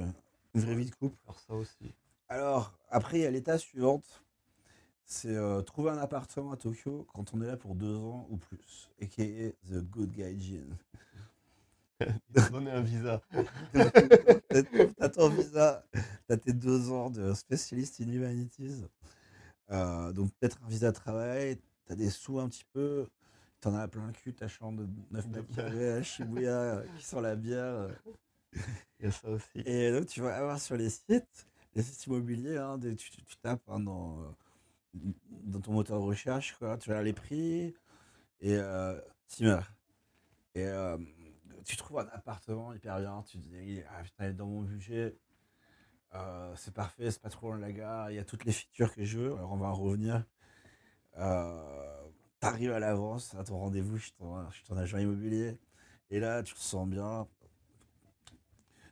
une 0.54 0.60
vraie 0.60 0.74
vie 0.74 0.86
de 0.86 0.94
couple. 0.94 1.16
Faire 1.24 1.38
ça 1.38 1.54
aussi. 1.54 1.94
Alors, 2.28 2.78
après, 2.90 3.18
il 3.18 3.22
y 3.22 3.26
a 3.26 3.30
l'étape 3.30 3.60
suivante. 3.60 4.22
C'est 5.04 5.34
euh, 5.34 5.62
trouver 5.62 5.90
un 5.90 5.98
appartement 5.98 6.52
à 6.52 6.56
Tokyo 6.58 7.06
quand 7.14 7.32
on 7.32 7.40
est 7.40 7.46
là 7.46 7.56
pour 7.56 7.74
deux 7.74 7.96
ans 7.96 8.26
ou 8.30 8.36
plus. 8.36 8.90
Et 8.98 9.08
qui 9.08 9.22
est 9.22 9.56
The 9.70 9.78
Good 9.82 10.12
Guy 10.12 10.38
Jin. 10.38 10.76
Donner 12.52 12.70
un 12.70 12.82
visa. 12.82 13.22
T'as 13.72 14.62
t'as 14.98 15.08
ton 15.08 15.30
visa, 15.30 15.84
t'as 16.26 16.36
tes 16.36 16.52
deux 16.52 16.90
ans 16.90 17.10
de 17.10 17.32
spécialiste 17.34 18.00
in 18.00 18.12
humanities. 18.12 18.84
Euh, 19.70 20.12
donc 20.12 20.30
peut-être 20.34 20.58
un 20.64 20.68
visa 20.68 20.90
de 20.90 20.96
travail, 20.96 21.58
t'as 21.86 21.94
des 21.94 22.10
sous 22.10 22.38
un 22.38 22.48
petit 22.48 22.64
peu, 22.72 23.06
t'en 23.60 23.74
as 23.74 23.88
plein 23.88 24.06
le 24.06 24.12
cul, 24.12 24.34
ta 24.34 24.48
chambre 24.48 24.82
de 24.82 24.88
9 25.10 25.26
mètres 25.28 25.54
carrés 25.54 25.92
à 25.92 26.02
Shibuya 26.02 26.50
euh, 26.52 26.86
qui 26.98 27.04
sent 27.04 27.20
la 27.20 27.36
bière. 27.36 27.64
euh. 27.64 27.88
Il 29.00 29.04
y 29.06 29.08
a 29.08 29.12
ça 29.12 29.28
aussi. 29.30 29.60
Et 29.64 29.92
donc 29.92 30.06
tu 30.06 30.20
vas 30.20 30.36
avoir 30.36 30.60
sur 30.60 30.76
les 30.76 30.90
sites, 30.90 31.46
les 31.74 31.82
sites 31.82 32.06
immobiliers, 32.06 32.56
hein, 32.58 32.78
des- 32.78 32.96
tu, 32.96 33.10
tu- 33.10 33.22
tu 33.24 33.36
tapes 33.38 33.62
hein, 33.68 33.80
dans, 33.80 34.20
euh, 34.20 34.30
dans 35.44 35.60
ton 35.60 35.72
moteur 35.72 35.98
de 36.00 36.04
recherche, 36.04 36.56
quoi, 36.58 36.76
tu 36.78 36.92
as 36.92 37.02
les 37.02 37.12
prix, 37.12 37.74
et 38.40 38.56
euh, 38.56 39.00
Simmer. 39.28 39.60
Et 40.54 40.64
euh, 40.66 40.98
tu 41.64 41.76
trouves 41.76 42.00
un 42.00 42.08
appartement 42.12 42.72
hyper 42.74 42.98
bien, 43.00 43.22
tu 43.26 43.38
te 43.40 43.46
dis, 43.48 43.82
ah 43.90 44.02
putain, 44.02 44.32
dans 44.32 44.46
mon 44.46 44.62
budget, 44.62 45.16
euh, 46.14 46.54
c'est 46.56 46.74
parfait, 46.74 47.10
c'est 47.10 47.22
pas 47.22 47.30
trop 47.30 47.48
loin 47.48 47.56
de 47.58 47.62
la 47.62 47.72
gare, 47.72 48.10
il 48.10 48.16
y 48.16 48.18
a 48.18 48.24
toutes 48.24 48.44
les 48.44 48.52
features 48.52 48.94
que 48.94 49.04
je 49.04 49.18
veux, 49.18 49.34
alors 49.34 49.52
on 49.52 49.56
va 49.58 49.68
en 49.68 49.74
revenir. 49.74 50.24
Euh, 51.18 52.07
T'arrives 52.40 52.72
à 52.72 52.78
l'avance 52.78 53.34
à 53.34 53.42
ton 53.44 53.58
rendez-vous, 53.58 53.96
je 53.96 54.04
suis 54.04 54.12
ton, 54.12 54.48
je 54.50 54.56
suis 54.56 54.64
ton 54.64 54.76
agent 54.76 54.98
immobilier, 54.98 55.58
et 56.10 56.20
là 56.20 56.42
tu 56.42 56.54
te 56.54 56.60
sens 56.60 56.88
bien, 56.88 57.26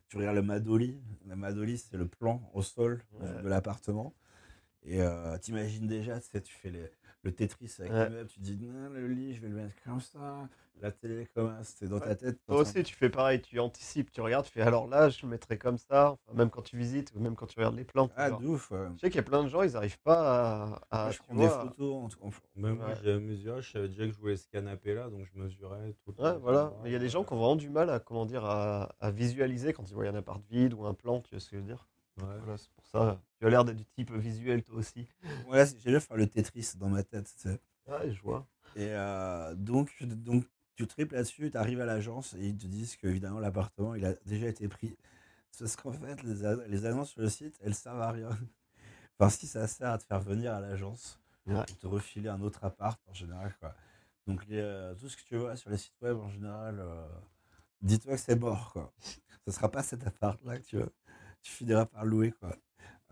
tu 0.09 0.17
regardes 0.17 0.35
le 0.35 0.41
Madoli. 0.41 0.99
Le 1.25 1.35
Madoli, 1.35 1.77
c'est 1.77 1.95
le 1.97 2.07
plan 2.07 2.41
au 2.53 2.61
sol 2.61 3.01
Ouais. 3.13 3.41
de 3.43 3.47
l'appartement. 3.47 4.13
Et 4.83 5.01
euh, 5.01 5.37
t'imagines 5.37 5.87
déjà, 5.87 6.19
tu 6.19 6.27
sais, 6.29 6.41
tu 6.41 6.53
fais 6.53 6.69
les- 6.71 6.91
le 7.23 7.31
Tetris 7.33 7.73
avec 7.79 7.91
Ouais. 7.91 8.09
les 8.09 8.15
meubles, 8.15 8.29
tu 8.29 8.39
te 8.39 8.43
dis, 8.45 8.57
non, 8.57 8.89
le 8.89 9.07
lit, 9.07 9.33
je 9.35 9.41
vais 9.41 9.49
le 9.49 9.55
mettre 9.55 9.75
comme 9.83 9.99
ça. 9.99 10.47
La 10.81 10.91
télé, 10.91 11.27
comme 11.33 11.49
ça. 11.49 11.63
C'est 11.63 11.87
dans 11.87 11.99
ta 11.99 12.15
tête. 12.15 12.39
Toi 12.45 12.57
aussi, 12.57 12.83
tu 12.83 12.93
fais 12.95 13.09
pareil, 13.09 13.41
tu 13.41 13.59
anticipes, 13.59 14.11
tu 14.11 14.21
regardes, 14.21 14.45
tu 14.45 14.51
fais 14.51 14.61
alors 14.61 14.87
là, 14.87 15.09
je 15.09 15.21
le 15.23 15.29
mettrai 15.29 15.57
comme 15.57 15.77
ça, 15.77 16.11
enfin, 16.11 16.37
même 16.37 16.49
quand 16.49 16.61
tu 16.61 16.77
visites 16.77 17.11
ou 17.15 17.19
même 17.19 17.35
quand 17.35 17.47
tu 17.47 17.57
regardes 17.59 17.75
les 17.75 17.83
plans. 17.83 18.09
Ah, 18.15 18.29
genre. 18.29 18.39
de 18.39 18.47
ouf. 18.47 18.69
ouais. 18.71 18.87
Je 18.95 18.99
sais 18.99 19.09
qu'il 19.09 19.15
y 19.17 19.19
a 19.19 19.23
plein 19.23 19.43
de 19.43 19.47
gens, 19.49 19.63
ils 19.63 19.71
n'arrivent 19.73 19.99
pas 20.01 20.61
à. 20.63 20.81
à, 20.91 21.03
Moi, 21.05 21.11
je 21.11 21.17
prends 21.19 21.35
des 21.35 21.47
photos. 21.49 21.93
en 22.03 22.07
tout- 22.09 22.19
en- 22.23 22.29
Même 22.55 22.75
moi, 22.77 22.87
Ouais. 22.87 22.93
j'ai 23.03 23.17
mesuré, 23.19 23.61
je 23.61 23.71
savais 23.71 23.87
déjà 23.87 24.05
que 24.05 24.11
je 24.13 24.17
voulais 24.19 24.37
ce 24.37 24.47
canapé-là, 24.49 25.09
donc 25.09 25.25
je 25.33 25.39
mesurais 25.39 25.93
tout. 26.05 26.13
le 26.17 26.23
Ouais, 26.23 26.37
voilà. 26.37 26.73
il 26.85 26.91
y 26.91 26.95
a 26.95 26.99
des 26.99 27.09
gens 27.09 27.23
qui 27.23 27.33
ont 27.33 27.37
vraiment 27.37 27.55
du 27.55 27.69
mal 27.69 27.89
à, 27.89 27.99
comment 27.99 28.25
dire, 28.25 28.45
à, 28.45 28.95
à 28.99 29.11
visualiser 29.11 29.73
quand 29.73 29.89
ils 29.89 29.93
voient 29.95 30.05
un 30.07 30.15
appart 30.15 30.41
vide 30.49 30.73
ou 30.73 30.85
un 30.85 30.93
plan, 30.93 31.21
tu 31.21 31.31
vois 31.31 31.39
ce 31.39 31.49
que 31.49 31.55
je 31.57 31.61
veux 31.61 31.67
dire? 31.67 31.87
Ouais. 32.21 32.25
Voilà, 32.43 32.57
c'est 32.57 32.71
pour 32.71 32.85
ça. 32.85 33.19
Tu 33.39 33.45
as 33.45 33.49
l'air 33.49 33.63
d'être 33.65 33.77
du 33.77 33.85
type 33.85 34.11
visuel, 34.11 34.63
toi 34.63 34.77
aussi. 34.77 35.07
Ouais, 35.47 35.65
c'est- 35.65 35.77
j'aime 35.79 35.93
bien 35.93 35.99
faire 35.99 36.17
le 36.17 36.27
Tetris 36.27 36.73
dans 36.77 36.89
ma 36.89 37.03
tête. 37.03 37.25
tu 37.35 37.49
sais. 37.49 37.59
Ouais, 37.87 38.11
je 38.11 38.21
vois. 38.21 38.45
Et 38.75 38.87
euh, 38.89 39.55
donc, 39.55 39.91
donc, 40.03 40.43
tu 40.77 40.87
triples 40.87 41.15
là-dessus, 41.15 41.49
tu 41.51 41.57
arrives 41.57 41.81
à 41.81 41.85
l'agence 41.85 42.35
et 42.35 42.47
ils 42.47 42.57
te 42.57 42.67
disent 42.67 42.95
que 42.95 43.07
évidemment 43.07 43.39
l'appartement 43.39 43.95
il 43.95 44.05
a 44.05 44.13
déjà 44.25 44.47
été 44.47 44.67
pris. 44.67 44.95
C'est 45.51 45.63
Parce 45.63 45.75
qu'en 45.75 45.91
fait, 45.91 46.21
les, 46.23 46.85
annonces 46.85 47.09
sur 47.09 47.21
le 47.21 47.29
site, 47.29 47.57
elles 47.63 47.73
servent 47.75 48.01
à 48.01 48.11
rien. 48.11 48.29
Enfin, 49.19 49.31
si 49.31 49.47
ça 49.47 49.65
sert 49.67 49.89
à 49.89 49.97
te 49.97 50.03
faire 50.03 50.19
venir 50.19 50.53
à 50.53 50.61
l'agence 50.61 51.19
Ouais. 51.47 51.63
pour 51.65 51.77
te 51.77 51.87
refiler 51.87 52.29
un 52.29 52.41
autre 52.41 52.63
appart 52.65 52.99
en 53.07 53.13
général. 53.13 53.55
Quoi. 53.59 53.73
Donc, 54.27 54.45
les, 54.47 54.59
euh, 54.59 54.93
tout 54.95 55.07
ce 55.07 55.15
que 55.15 55.23
tu 55.23 55.37
vois 55.37 55.55
sur 55.55 55.69
les 55.69 55.77
sites 55.77 55.99
web 56.01 56.17
en 56.17 56.29
général, 56.29 56.77
euh, 56.79 57.07
dis-toi 57.81 58.13
que 58.15 58.19
c'est 58.19 58.35
mort. 58.35 58.73
Quoi. 58.73 58.93
Ce 59.45 59.51
sera 59.51 59.71
pas 59.71 59.81
cet 59.81 60.05
appart-là 60.05 60.59
que 60.59 60.65
tu, 60.65 60.77
tu 61.41 61.51
finiras 61.51 61.85
par 61.85 62.05
louer. 62.05 62.33
Quoi. 62.33 62.55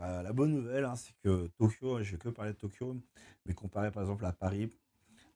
Euh, 0.02 0.22
la 0.22 0.34
bonne 0.34 0.52
nouvelle, 0.52 0.84
hein, 0.84 0.96
c'est 0.98 1.14
que 1.24 1.48
Tokyo, 1.58 2.04
je 2.04 2.12
vais 2.12 2.18
que 2.18 2.30
parler 2.30 2.52
de 2.52 2.58
Tokyo, 2.58 2.98
mais 3.46 3.54
comparé 3.54 3.90
par 3.90 4.04
exemple 4.04 4.26
à 4.26 4.34
Paris, 4.34 4.70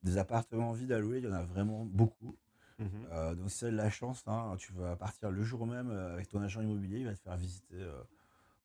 des 0.03 0.17
appartements 0.17 0.71
vides 0.73 0.91
à 0.91 0.99
louer, 0.99 1.17
il 1.19 1.26
y 1.26 1.27
en 1.27 1.34
a 1.34 1.43
vraiment 1.43 1.85
beaucoup. 1.85 2.35
Mhm. 2.80 2.88
Euh, 3.11 3.35
donc 3.35 3.51
si 3.51 3.59
tu 3.59 3.65
as 3.65 3.71
de 3.71 3.76
la 3.76 3.89
chance, 3.89 4.23
hein, 4.27 4.55
tu 4.57 4.71
vas 4.73 4.95
partir 4.95 5.31
le 5.31 5.43
jour 5.43 5.67
même 5.67 5.91
euh, 5.91 6.13
avec 6.13 6.30
ton 6.30 6.41
agent 6.41 6.61
immobilier, 6.61 6.99
il 6.99 7.05
va 7.05 7.13
te 7.13 7.19
faire 7.19 7.35
visiter 7.35 7.76
euh, 7.76 8.01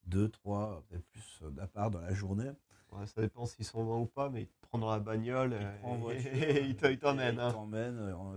deux, 0.06 0.28
trois, 0.28 0.84
peut-être 0.88 1.04
plus 1.08 1.40
euh, 1.42 1.50
d'apparts 1.50 1.90
dans 1.90 2.00
la 2.00 2.14
journée. 2.14 2.50
Ouais, 2.92 3.06
ça 3.06 3.20
dépend 3.22 3.44
s'ils 3.44 3.64
sont 3.64 3.82
loin 3.82 3.98
ou 3.98 4.06
pas, 4.06 4.28
mais 4.30 4.42
ils 4.42 4.46
te 4.46 4.68
prennent 4.68 4.82
dans 4.82 4.90
la 4.92 5.00
bagnole 5.00 5.56
Il 5.60 5.66
euh, 5.66 6.12
et 6.12 6.64
ils 6.68 6.76
te- 6.76 6.86
ils 6.86 6.98
t'emmènent. 6.98 7.40
Hein. 7.40 7.52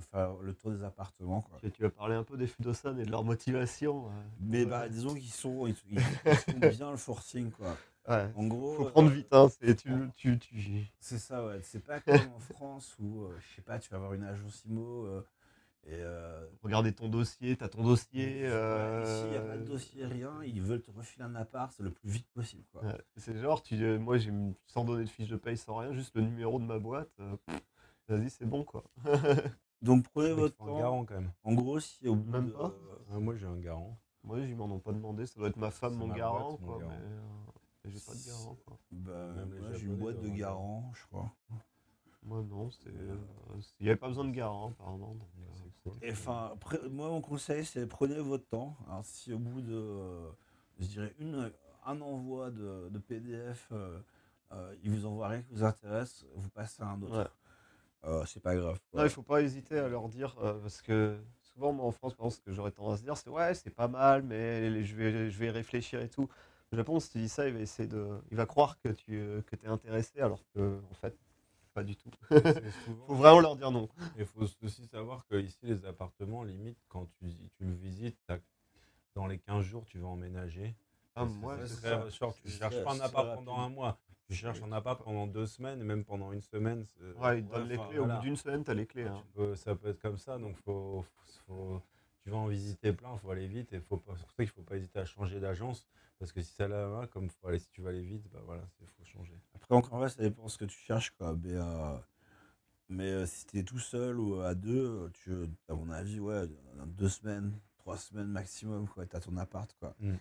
faire 0.10 0.34
le 0.41 0.53
tour 0.56 0.72
des 0.72 0.84
appartements. 0.84 1.41
Quoi. 1.41 1.60
Tu, 1.61 1.72
tu 1.72 1.84
vas 1.84 1.91
parler 1.91 2.15
un 2.15 2.24
peu 2.24 2.38
des 2.38 2.48
Fudosan 2.48 2.98
et 2.98 3.06
de 3.06 3.11
leur 3.11 3.24
motivation. 3.24 4.10
Mais 4.40 4.65
bah, 4.65 4.90
disons 4.90 5.14
qu'ils 5.14 5.30
sont, 5.32 5.68
ils, 5.68 5.76
ils- 5.91 5.99
ils 6.26 6.34
font 6.36 6.60
bien 6.69 6.90
le 6.90 6.98
forcing. 6.98 7.52
Quoi. 7.52 7.78
Ouais. 8.08 8.32
En 8.36 8.48
gros, 8.48 8.74
Faut 8.76 8.86
prendre 8.86 9.10
euh, 9.10 9.14
vite, 9.14 9.28
hein. 9.32 9.48
c'est- 9.50 9.76
tu, 9.76 9.92
tu, 10.16 10.40
tu... 10.40 10.88
C'est 11.00 11.18
ça, 11.20 11.46
ouais. 11.46 11.60
C'est 11.62 11.84
pas 11.86 12.00
comme 12.06 12.16
en 12.36 12.40
France 12.40 12.96
où, 13.00 13.24
euh, 13.26 13.36
je 13.40 13.56
sais 13.56 13.62
pas, 13.62 13.80
tu 13.80 13.90
vas 13.90 13.98
avoir 13.98 14.14
une 14.14 14.24
agence 14.24 14.64
IMO 14.66 15.06
euh, 15.06 15.26
et 15.86 15.96
euh, 15.96 16.46
Regardez 16.64 16.94
ton 16.94 17.10
dossier, 17.10 17.56
t'as 17.58 17.70
ton 17.70 17.84
dossier. 17.84 18.42
Ici, 18.44 19.24
il 19.26 19.30
n'y 19.32 19.36
a 19.38 19.42
pas 19.42 19.58
de 19.58 19.64
dossier, 19.66 20.06
rien. 20.06 20.42
Ils 20.44 20.62
veulent 20.62 20.82
te 20.82 20.92
refiler 20.92 21.26
un 21.26 21.36
appart 21.36 21.78
le 21.80 21.92
plus 21.92 22.10
vite 22.10 22.28
possible. 22.34 22.64
Quoi. 22.72 22.84
Ouais, 22.84 22.98
C'est 23.18 23.38
genre, 23.40 23.62
tu, 23.62 23.76
euh, 23.84 24.00
moi, 24.00 24.18
j'ai 24.18 24.30
une- 24.30 24.54
sans 24.68 24.84
donner 24.84 25.04
de 25.06 25.10
fiche 25.10 25.28
de 25.30 25.38
paye, 25.38 25.58
sans 25.58 25.78
rien, 25.78 25.94
juste 25.94 26.16
le 26.16 26.22
numéro 26.24 26.60
de 26.60 26.66
ma 26.66 26.80
boîte. 26.80 27.10
euh, 27.20 27.36
Vas-y, 28.08 28.30
c'est 28.30 28.46
bon, 28.46 28.64
quoi. 28.64 28.84
Donc 29.82 30.04
prenez 30.10 30.34
votre 30.34 30.62
un 30.64 30.78
garant 30.80 31.06
quand 31.06 31.16
même. 31.16 31.32
En 31.44 31.54
gros, 31.54 31.80
si 31.80 32.08
au 32.08 32.16
bout 32.16 32.32
Même 32.32 32.48
de- 32.48 32.52
pas 32.54 32.74
Ah, 33.12 33.20
moi, 33.20 33.36
j'ai 33.36 33.46
un 33.46 33.58
garant. 33.58 33.98
Moi, 34.24 34.40
ils 34.40 34.56
m'en 34.56 34.66
ont 34.66 34.80
pas 34.80 34.92
demandé, 34.92 35.26
ça 35.26 35.40
doit 35.40 35.50
être 35.50 35.58
ma 35.58 35.72
femme, 35.72 35.94
C'est 35.94 36.00
mon 36.00 36.08
ma 36.08 36.18
garant, 36.18 36.50
boîte, 36.50 36.62
mon 36.62 36.68
quoi. 36.68 36.80
garant. 36.80 36.92
Mais, 36.92 37.06
euh, 37.06 37.20
mais 37.47 37.47
j'ai 37.90 38.00
pas 38.00 38.16
de 38.16 38.24
garant, 38.26 38.56
quoi. 38.66 38.78
bah, 38.92 39.34
Même 39.36 39.54
les 39.54 39.62
moi, 39.62 39.74
j'ai 39.74 39.86
une 39.88 39.96
Japonais 39.96 39.98
boîte 39.98 40.20
de 40.20 40.28
doivent 40.28 40.32
en 40.32 40.38
garant, 40.38 40.92
je 40.96 41.06
crois. 41.08 41.34
Moi, 42.24 42.44
non, 42.44 42.70
c'est. 42.70 42.90
euh, 42.90 43.16
Il 43.80 43.84
n'y 43.84 43.90
avait 43.90 43.98
pas 44.00 44.08
besoin 44.08 44.26
de 44.26 44.32
garant, 44.32 44.70
apparemment. 44.70 45.16
donc, 45.16 45.30
euh, 45.40 45.44
C'est 45.54 45.72
cool. 45.84 45.94
c'était 45.94 46.08
Et 46.08 46.12
enfin, 46.12 46.54
pre- 46.60 46.88
moi, 46.90 47.10
mon 47.10 47.22
conseil, 47.22 47.66
c'est 47.66 47.86
prenez 47.88 48.20
votre 48.20 48.48
temps. 48.48 48.76
Alors, 48.88 49.06
si 49.06 49.34
au 49.34 49.40
bout 49.40 49.62
de, 49.62 49.74
euh, 49.74 50.30
je 50.80 50.88
dirais, 50.88 51.14
une, 51.20 51.52
un 51.86 52.02
envoi 52.02 52.52
de, 52.52 52.90
de 52.90 53.00
PDF, 53.00 53.68
euh, 53.72 54.00
euh, 54.52 54.76
il 54.84 54.92
vous 54.92 55.06
envoie 55.06 55.30
rien 55.30 55.42
qui 55.42 55.52
vous 55.54 55.64
intéresse, 55.64 56.26
vous 56.36 56.50
passez 56.50 56.82
à 56.84 56.88
un 56.88 57.02
autre. 57.02 57.18
Ouais. 57.18 57.28
Euh, 58.06 58.26
c'est 58.26 58.42
pas 58.42 58.56
grave. 58.56 58.80
Non, 58.94 59.04
il 59.04 59.10
faut 59.10 59.24
pas 59.24 59.42
hésiter 59.42 59.78
à 59.80 59.88
leur 59.88 60.08
dire, 60.10 60.36
euh, 60.40 60.60
parce 60.62 60.82
que 60.82 61.18
souvent, 61.54 61.74
moi 61.74 61.86
en 61.86 61.92
France, 61.92 62.14
par 62.16 62.28
exemple, 62.28 62.42
ce 62.42 62.46
que 62.46 62.54
j'aurais 62.56 62.72
tendance 62.72 63.00
à 63.00 63.04
dire, 63.04 63.18
c'est 63.18 63.30
ouais, 63.30 63.54
c'est 63.56 63.72
pas 63.72 63.88
mal, 63.88 64.24
mais 64.24 64.84
je 64.84 64.96
vais, 64.96 65.30
je 65.30 65.38
vais 65.40 65.50
réfléchir 65.52 66.02
et 66.02 66.10
tout. 66.10 66.28
Au 66.72 66.76
Japon, 66.76 66.99
si 66.99 67.10
tu 67.11 67.18
dis 67.19 67.30
ça, 67.30 67.48
il 67.48 67.53
va 67.53 67.60
essayer 67.61 67.88
de. 67.88 68.19
Il 68.31 68.38
va 68.38 68.45
croire 68.45 68.80
que 68.81 68.89
tu 68.89 69.41
que 69.45 69.56
es 69.64 69.68
intéressé, 69.68 70.19
alors 70.19 70.44
que, 70.53 70.81
en 70.91 70.94
fait, 70.95 71.18
pas 71.73 71.84
du 71.84 71.95
tout. 71.95 72.10
Souvent- 72.30 73.06
faut 73.07 73.15
vraiment 73.15 73.39
leur 73.39 73.56
dire 73.56 73.72
non. 73.72 73.88
Il 74.18 74.26
faut 74.26 74.41
aussi 74.64 74.85
savoir 74.88 75.26
que 75.27 75.35
ici, 75.39 75.60
les 75.64 75.85
appartements, 75.85 76.44
limite, 76.44 76.77
quand 76.89 77.06
tu, 77.19 77.27
tu 77.57 77.64
le 77.64 77.73
visites, 77.73 78.18
dans 79.15 79.27
les 79.27 79.39
15 79.39 79.64
jours, 79.64 79.85
tu 79.85 79.98
vas 79.99 80.07
emménager. 80.07 80.76
Ah, 81.15 81.26
C'est- 81.26 81.34
moi, 81.39 81.57
c'est 81.68 81.76
très 81.77 81.89
ça. 81.89 81.99
rassurant. 82.03 82.34
Tu 82.44 82.49
cherches 82.49 82.84
pas 82.84 82.94
un 82.94 82.99
appart 82.99 83.34
pendant 83.35 83.57
un 83.60 83.69
mois. 83.69 83.98
Tu 84.27 84.35
cherches 84.35 84.61
un 84.61 84.72
appart 84.73 85.02
pendant 85.02 85.26
deux 85.26 85.45
semaines, 85.48 85.80
et 85.80 85.85
même 85.85 86.03
pendant 86.03 86.34
une 86.34 86.41
semaine. 86.41 86.84
c'est- 86.85 87.14
Ouais, 87.19 87.39
ils 87.39 87.45
te 87.45 87.52
donnent 87.53 87.69
les 87.69 87.77
clés. 87.77 87.98
Au 87.99 88.06
bout 88.06 88.22
d'une 88.22 88.35
semaine, 88.35 88.64
tu 88.65 88.72
as 88.72 88.73
les 88.73 88.85
clés. 88.85 89.06
hein. 89.06 89.22
Tu 89.26 89.31
peux- 89.34 89.56
ça 89.56 89.73
peut 89.73 89.88
être 89.88 90.02
comme 90.02 90.18
ça, 90.18 90.38
donc 90.38 90.57
faut, 90.57 91.06
faut- 91.48 91.81
tu 92.28 92.32
vas 92.32 92.40
en 92.40 92.48
visiter 92.48 92.91
plein, 92.91 93.14
il 93.14 93.20
faut 93.20 93.32
aller 93.32 93.48
vite, 93.48 93.72
et 93.72 93.80
faut 93.80 93.95
pas, 93.95 94.12
c'est 94.18 94.26
pour 94.26 94.36
ça 94.36 94.44
qu'il 94.44 94.52
faut 94.52 94.62
pas 94.62 94.76
hésiter 94.76 94.99
à 94.99 95.06
changer 95.06 95.40
d'agence, 95.40 95.88
parce 96.20 96.34
que 96.34 96.41
si 96.41 96.54
ça 96.54 96.68
la 96.68 96.86
main, 96.90 97.08
comme 97.08 97.30
faut 97.30 97.48
aller, 97.48 97.58
si 97.58 97.70
tu 97.70 97.82
vas 97.82 97.91
aller 97.91 98.04
vite, 98.04 98.28
bah 98.34 98.41
voilà, 98.45 98.64
il 98.82 98.88
faut 98.88 99.06
changer. 99.06 99.40
Après, 99.56 99.74
encore 99.74 99.98
fois, 99.98 100.10
ça 100.10 100.22
dépend 100.22 100.44
de 100.44 100.49
ce 100.49 100.58
que 100.58 100.66
tu 100.66 100.78
cherches. 100.78 101.12
Quoi. 101.12 101.38
Mais, 101.41 101.54
euh, 101.54 101.98
mais 102.90 103.06
euh, 103.06 103.26
si 103.26 103.45
tu 103.45 103.60
es 103.60 103.64
tout 103.64 103.80
seul 103.80 104.20
ou 104.20 104.41
à 104.41 104.56
deux, 104.56 105.10
tu, 105.14 105.32
à 105.70 105.74
mon 105.74 105.90
avis, 105.90 106.20
ouais, 106.20 106.49
dans 106.76 106.86
deux 106.86 107.08
semaines, 107.08 107.54
trois 107.78 107.95
semaines 107.95 108.28
maximum, 108.28 108.90
tu 108.94 109.16
as 109.16 109.22
ton 109.22 109.38
appart. 109.38 109.74
Quoi. 109.80 109.95
Mm. 110.02 110.16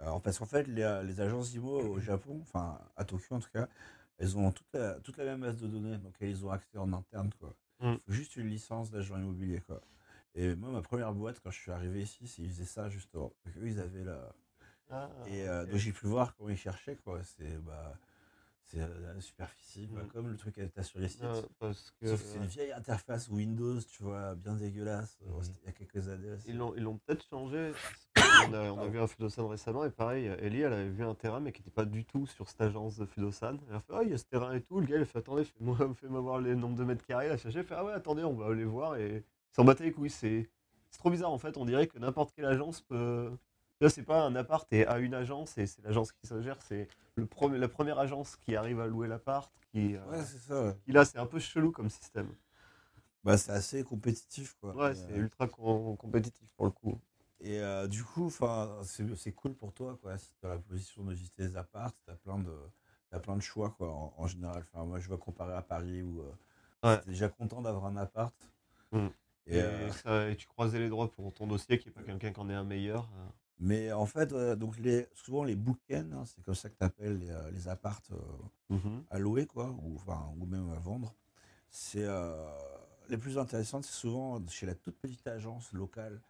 Alors, 0.00 0.20
parce 0.22 0.40
qu'en 0.40 0.46
fait, 0.46 0.66
les, 0.66 1.02
les 1.04 1.20
agences 1.20 1.54
IMO 1.54 1.78
au 1.82 2.00
Japon, 2.00 2.40
enfin 2.42 2.80
à 2.96 3.04
Tokyo 3.04 3.36
en 3.36 3.38
tout 3.38 3.50
cas, 3.52 3.68
elles 4.18 4.36
ont 4.36 4.50
toute 4.50 4.72
la, 4.72 4.94
toute 4.94 5.16
la 5.18 5.24
même 5.24 5.42
base 5.42 5.58
de 5.58 5.68
données, 5.68 5.98
donc 5.98 6.14
elles 6.18 6.44
ont 6.44 6.50
accès 6.50 6.78
en 6.78 6.92
interne. 6.92 7.30
Quoi. 7.38 7.54
Mm. 7.78 7.92
Il 7.92 8.00
faut 8.06 8.12
juste 8.12 8.34
une 8.34 8.48
licence 8.48 8.90
d'agent 8.90 9.16
immobilier. 9.16 9.60
Quoi. 9.60 9.80
Et 10.34 10.54
moi, 10.56 10.70
ma 10.70 10.82
première 10.82 11.12
boîte, 11.12 11.40
quand 11.40 11.50
je 11.50 11.60
suis 11.60 11.70
arrivé 11.70 12.02
ici, 12.02 12.26
c'est- 12.26 12.42
ils 12.42 12.48
faisaient 12.50 12.64
ça 12.64 12.88
justement. 12.88 13.32
Donc, 13.44 13.56
eux, 13.58 13.68
ils 13.68 13.78
avaient 13.80 14.04
la, 14.04 14.32
Ah, 14.90 15.08
et 15.26 15.48
euh, 15.48 15.64
donc 15.64 15.76
j'ai 15.76 15.92
pu 15.92 16.06
voir 16.06 16.36
comment 16.36 16.50
ils 16.50 16.56
cherchaient 16.58 16.96
quoi. 16.96 17.22
C'est 17.22 17.56
bah, 17.58 17.94
C'est 18.66 18.80
euh, 18.80 19.14
la 19.14 19.20
superficie, 19.20 19.88
Mm. 19.92 20.08
comme 20.08 20.28
le 20.30 20.36
truc 20.36 20.54
que 20.54 20.62
t'as 20.62 20.82
sur 20.82 20.98
les 20.98 21.08
sites. 21.08 21.22
Euh, 21.22 21.42
parce 21.58 21.90
que 22.00 22.06
Sauf 22.08 22.20
que 22.22 22.26
c'est 22.28 22.38
une 22.38 22.46
vieille 22.46 22.72
interface 22.72 23.28
Windows, 23.28 23.78
tu 23.82 24.02
vois, 24.02 24.34
bien 24.34 24.54
dégueulasse. 24.54 25.18
Mhm. 25.20 25.42
C'était 25.42 25.58
Il 25.62 25.66
y 25.66 25.68
a 25.68 25.72
quelques 25.72 26.08
années 26.08 26.30
aussi. 26.32 26.48
Ils 26.48 26.56
l'ont, 26.56 26.74
ils 26.74 26.82
l'ont 26.82 26.96
peut-être 26.98 27.24
changé. 27.28 27.72
On 28.50 28.54
a, 28.54 28.70
on 28.72 28.78
a 28.80 28.88
vu 28.88 28.98
un 28.98 29.06
Fudosan 29.06 29.48
récemment 29.48 29.84
et 29.84 29.90
pareil, 29.90 30.26
Ellie, 30.40 30.62
elle 30.62 30.72
avait 30.72 30.88
vu 30.88 31.04
un 31.04 31.14
terrain 31.14 31.40
mais 31.40 31.52
qui 31.52 31.60
n'était 31.60 31.70
pas 31.70 31.84
du 31.84 32.04
tout 32.04 32.26
sur 32.26 32.48
cette 32.48 32.60
agence 32.62 32.96
de 32.96 33.04
Fudosan. 33.06 33.58
Elle 33.68 33.76
a 33.76 33.80
fait, 33.80 33.92
ah, 33.94 34.02
il 34.02 34.10
y 34.10 34.14
a 34.14 34.18
ce 34.18 34.24
terrain 34.24 34.52
et 34.54 34.60
tout. 34.62 34.80
Le 34.80 34.86
gars, 34.86 34.96
il 34.96 35.02
a 35.02 35.04
fait, 35.04 35.18
attendez, 35.18 35.44
fais-moi, 35.44 35.76
fais-moi 35.94 36.20
voir 36.20 36.40
les 36.40 36.54
nombres 36.56 36.76
de 36.76 36.84
mètres 36.84 37.04
carrés. 37.06 37.26
Elle 37.26 37.32
a 37.32 37.36
cherché, 37.36 37.58
elle 37.60 37.64
fait, 37.66 37.74
ah 37.76 37.84
ouais, 37.84 37.92
attendez, 37.92 38.24
on 38.24 38.34
va 38.34 38.46
aller 38.46 38.64
voir. 38.64 38.96
Et 38.96 39.24
s'en 39.54 39.64
battaient 39.64 39.84
les 39.84 39.92
couilles. 39.92 40.10
C'est, 40.10 40.50
c'est 40.90 40.98
trop 40.98 41.10
bizarre 41.10 41.32
en 41.32 41.38
fait. 41.38 41.56
On 41.56 41.64
dirait 41.64 41.86
que 41.86 41.98
n'importe 41.98 42.32
quelle 42.34 42.46
agence 42.46 42.80
peut. 42.82 43.30
Tu 43.78 43.84
vois, 43.84 43.90
c'est 43.90 44.02
pas 44.04 44.22
un 44.22 44.36
appart 44.36 44.70
et 44.72 44.86
à 44.86 44.98
une 44.98 45.14
agence 45.14 45.58
et 45.58 45.66
c'est 45.66 45.82
l'agence 45.82 46.12
qui 46.12 46.26
se 46.26 46.40
gère. 46.40 46.60
C'est 46.62 46.88
le 47.16 47.26
premier, 47.26 47.58
la 47.58 47.68
première 47.68 47.98
agence 47.98 48.36
qui 48.36 48.54
arrive 48.56 48.80
à 48.80 48.86
louer 48.86 49.08
l'appart. 49.08 49.52
Qui, 49.72 49.96
euh, 49.96 50.04
Ouais, 50.06 50.22
c'est 50.22 50.38
ça. 50.38 50.64
ouais. 50.66 50.76
qui 50.84 50.92
là, 50.92 51.04
c'est 51.04 51.18
un 51.18 51.26
peu 51.26 51.40
chelou 51.40 51.72
comme 51.72 51.90
système. 51.90 52.32
Bah, 53.24 53.36
c'est 53.38 53.52
assez 53.52 53.82
compétitif, 53.82 54.54
quoi. 54.60 54.74
Ouais, 54.76 54.94
c'est 54.94 55.10
euh, 55.12 55.16
ultra 55.22 55.48
com- 55.48 55.96
compétitif 55.96 56.48
pour 56.56 56.66
le 56.66 56.70
coup. 56.72 57.00
Et 57.40 57.58
euh, 57.60 57.88
du 57.88 58.04
coup, 58.04 58.26
enfin, 58.26 58.78
c'est 58.84 59.32
cool 59.32 59.54
pour 59.54 59.72
toi, 59.72 59.98
quoi. 60.00 60.16
Si 60.18 60.28
t'es 60.30 60.46
dans 60.46 60.50
la 60.54 60.58
position 60.60 61.02
de 61.04 61.12
visiter 61.14 61.48
des 61.48 61.56
apparts, 61.56 61.92
t'as 62.06 62.14
plein 62.14 62.38
de, 62.38 62.52
plein 63.22 63.36
de 63.36 63.42
choix, 63.42 63.70
quoi. 63.70 63.90
En, 63.90 64.14
en 64.16 64.26
général, 64.26 64.64
enfin, 64.72 64.84
moi, 64.84 65.00
je 65.00 65.08
vais 65.08 65.18
comparer 65.18 65.54
à 65.54 65.62
Paris 65.62 66.02
où 66.02 66.20
euh, 66.20 66.32
Ouais. 66.84 67.00
déjà 67.06 67.28
content 67.28 67.62
d'avoir 67.62 67.86
un 67.86 67.96
appart. 67.96 68.34
Mm. 68.92 69.08
Et, 69.46 69.56
Et, 69.56 69.60
euh, 69.62 69.90
ça- 69.92 70.30
et 70.30 70.36
tu 70.36 70.46
croisais 70.46 70.78
les 70.78 70.88
droits 70.88 71.10
pour 71.10 71.32
ton 71.34 71.46
dossier, 71.46 71.78
qui 71.78 71.88
n'est 71.88 71.92
pas 71.92 72.02
quelqu'un 72.02 72.32
qui 72.32 72.40
en 72.40 72.48
est 72.50 72.54
un 72.54 72.64
meilleur. 72.64 73.10
euh. 73.18 73.26
mais 73.60 73.92
en 73.92 74.06
fait, 74.06 74.32
euh, 74.32 74.56
donc 74.56 74.78
les, 74.78 75.06
souvent 75.14 75.44
les 75.44 75.54
bookends, 75.56 76.10
hein, 76.12 76.24
c'est 76.26 76.42
comme 76.42 76.54
ça 76.54 76.68
que 76.70 76.74
t'appelles 76.76 77.18
les, 77.18 77.30
euh, 77.30 77.50
les 77.52 77.68
apparts 77.68 78.00
euh, 78.12 78.16
Mhm. 78.70 79.04
à 79.10 79.18
louer, 79.18 79.46
quoi, 79.46 79.70
ou, 79.82 79.96
enfin, 79.96 80.32
ou 80.38 80.46
même 80.46 80.70
à 80.72 80.78
vendre. 80.78 81.14
C'est 81.70 82.04
euh, 82.04 82.36
les 83.08 83.18
plus 83.18 83.38
intéressantes, 83.38 83.84
c'est 83.84 83.92
souvent 83.92 84.44
chez 84.48 84.66
la 84.66 84.74
toute 84.74 84.98
petite 84.98 85.26
agence 85.26 85.72
locale 85.72 86.20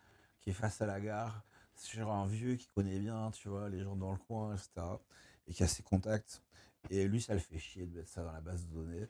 qui 0.41 0.51
est 0.51 0.53
face 0.55 0.81
à 0.83 0.87
la 0.87 1.01
gare, 1.01 1.45
sur 1.77 2.11
un 2.13 2.27
vieux 2.27 2.57
qui 2.57 2.69
connaît 2.69 2.99
bien, 2.99 3.31
tu 3.33 3.49
vois, 3.49 3.69
les 3.71 3.83
gens 3.83 3.97
dans 3.97 4.13
le 4.13 4.19
coin, 4.19 4.55
etc. 4.55 5.01
Et 5.49 5.53
qui 5.55 5.63
a 5.65 5.69
ses 5.69 5.83
contacts. 5.83 6.43
Et 6.91 7.07
lui, 7.09 7.21
ça 7.23 7.35
le 7.35 7.41
fait 7.41 7.59
chier 7.59 7.87
de 7.87 7.97
mettre 7.97 8.11
ça 8.11 8.23
dans 8.23 8.33
la 8.33 8.41
base 8.41 8.67
de 8.67 8.73
données. 8.75 9.09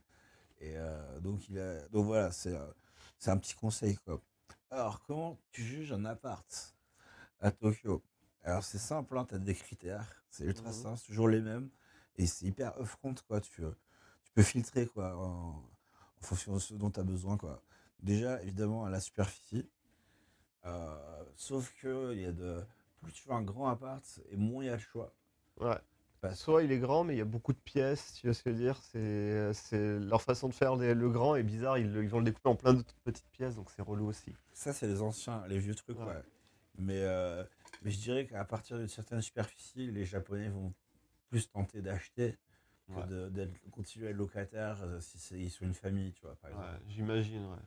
Et 0.61 0.75
euh, 0.77 1.21
donc, 1.21 1.49
il 1.49 1.59
a, 1.59 1.87
donc 1.89 2.07
voilà, 2.07 2.31
c'est 2.33 2.55
euh, 2.55 2.67
c'est 3.25 3.31
un 3.31 3.39
petit 3.39 3.55
conseil, 3.55 3.97
quoi. 3.97 4.21
Alors, 4.71 5.01
comment 5.07 5.41
tu 5.51 5.63
juges 5.63 5.93
un 5.93 6.05
appart 6.05 6.77
à 7.41 7.51
Tokyo? 7.51 8.05
Alors, 8.43 8.63
c'est 8.63 8.77
simple, 8.77 9.17
hein, 9.17 9.25
tu 9.27 9.35
as 9.35 9.39
des 9.39 9.55
critères. 9.55 10.23
C'est 10.29 10.45
ultra 10.45 10.73
Mhm. 10.73 10.73
simple, 10.75 10.99
c'est 10.99 11.07
toujours 11.07 11.29
les 11.29 11.41
mêmes. 11.41 11.71
Et 12.17 12.27
c'est 12.27 12.45
hyper 12.45 12.79
upfront, 12.79 13.15
quoi. 13.27 13.41
Tu, 13.41 13.65
euh, 13.65 13.71
tu 14.25 14.33
peux 14.33 14.43
filtrer, 14.43 14.87
quoi, 14.87 15.17
en, 15.17 15.53
en 15.57 16.21
fonction 16.21 16.53
de 16.53 16.59
ce 16.59 16.75
dont 16.75 16.91
tu 16.91 17.01
as 17.01 17.03
besoin, 17.03 17.39
quoi. 17.39 17.63
Déjà, 18.03 18.43
évidemment, 18.43 18.85
à 18.85 18.91
la 18.91 19.01
superficie. 19.01 19.71
Euh, 20.67 21.25
sauf 21.37 21.73
que 21.81 22.13
il 22.13 22.21
y 22.21 22.27
a 22.27 22.33
de, 22.33 22.63
plus 23.01 23.13
tu 23.13 23.27
veux 23.27 23.35
un 23.35 23.43
grand 23.43 23.69
appart, 23.71 24.05
et 24.29 24.37
moins 24.37 24.65
il 24.65 24.67
y 24.67 24.71
a 24.71 24.77
de 24.77 24.83
choix. 24.83 25.15
Ouais. 25.57 25.81
Parce 26.29 26.41
Soit 26.41 26.63
il 26.63 26.73
est 26.73 26.79
grand, 26.79 27.05
mais 27.05 27.15
il 27.15 27.19
y 27.19 27.23
a 27.23 27.27
beaucoup 27.27 27.53
de 27.53 27.59
pièces, 27.59 28.15
tu 28.15 28.27
vois 28.27 28.35
ce 28.35 28.43
que 28.43 28.51
je 28.51 28.57
veux 28.57 28.61
dire 28.63 28.77
c'est, 28.79 29.53
c'est 29.53 29.99
Leur 30.01 30.23
façon 30.23 30.49
de 30.49 30.55
faire 30.55 30.77
les- 30.77 30.95
le 30.95 31.11
grand 31.11 31.37
est 31.37 31.43
bizarre, 31.43 31.77
ils, 31.79 31.89
vont 32.09 32.19
le 32.19 32.25
découper 32.25 32.49
en 32.49 32.57
plein 32.57 32.73
de 32.73 32.83
toutes 32.83 33.01
petites 33.05 33.29
pièces, 33.31 33.57
donc 33.57 33.71
c'est 33.71 33.83
relou 33.83 34.07
aussi. 34.07 34.33
Ça, 34.53 34.73
c'est 34.73 34.87
les 34.87 35.03
anciens, 35.03 35.47
les 35.49 35.59
vieux 35.59 35.75
trucs, 35.75 35.99
Ouais. 35.99 36.07
ouais. 36.07 36.23
Mais, 36.79 37.03
euh, 37.03 37.45
mais 37.83 37.91
je 37.91 37.99
dirais 37.99 38.27
qu'à 38.27 38.45
partir 38.45 38.79
d'une 38.79 38.89
certaine 38.89 39.21
superficie, 39.21 39.91
les 39.91 40.05
Japonais 40.05 40.49
vont 40.49 40.73
plus 41.29 41.51
tenter 41.51 41.83
d'acheter 41.83 42.39
que 42.89 42.93
Ouais. 42.95 43.07
de, 43.07 43.29
d'être 43.29 43.53
continuer 43.71 44.09
à 44.09 44.11
être 44.11 44.17
locataire 44.17 44.83
euh, 44.83 45.01
si 45.01 45.19
c'est, 45.19 45.39
ils 45.39 45.51
sont 45.51 45.65
une 45.65 45.75
famille, 45.75 46.13
tu 46.13 46.23
vois, 46.23 46.37
par 46.37 46.51
exemple. 46.51 46.67
Ouais, 46.67 46.81
j'imagine, 46.89 47.45
ouais. 47.47 47.59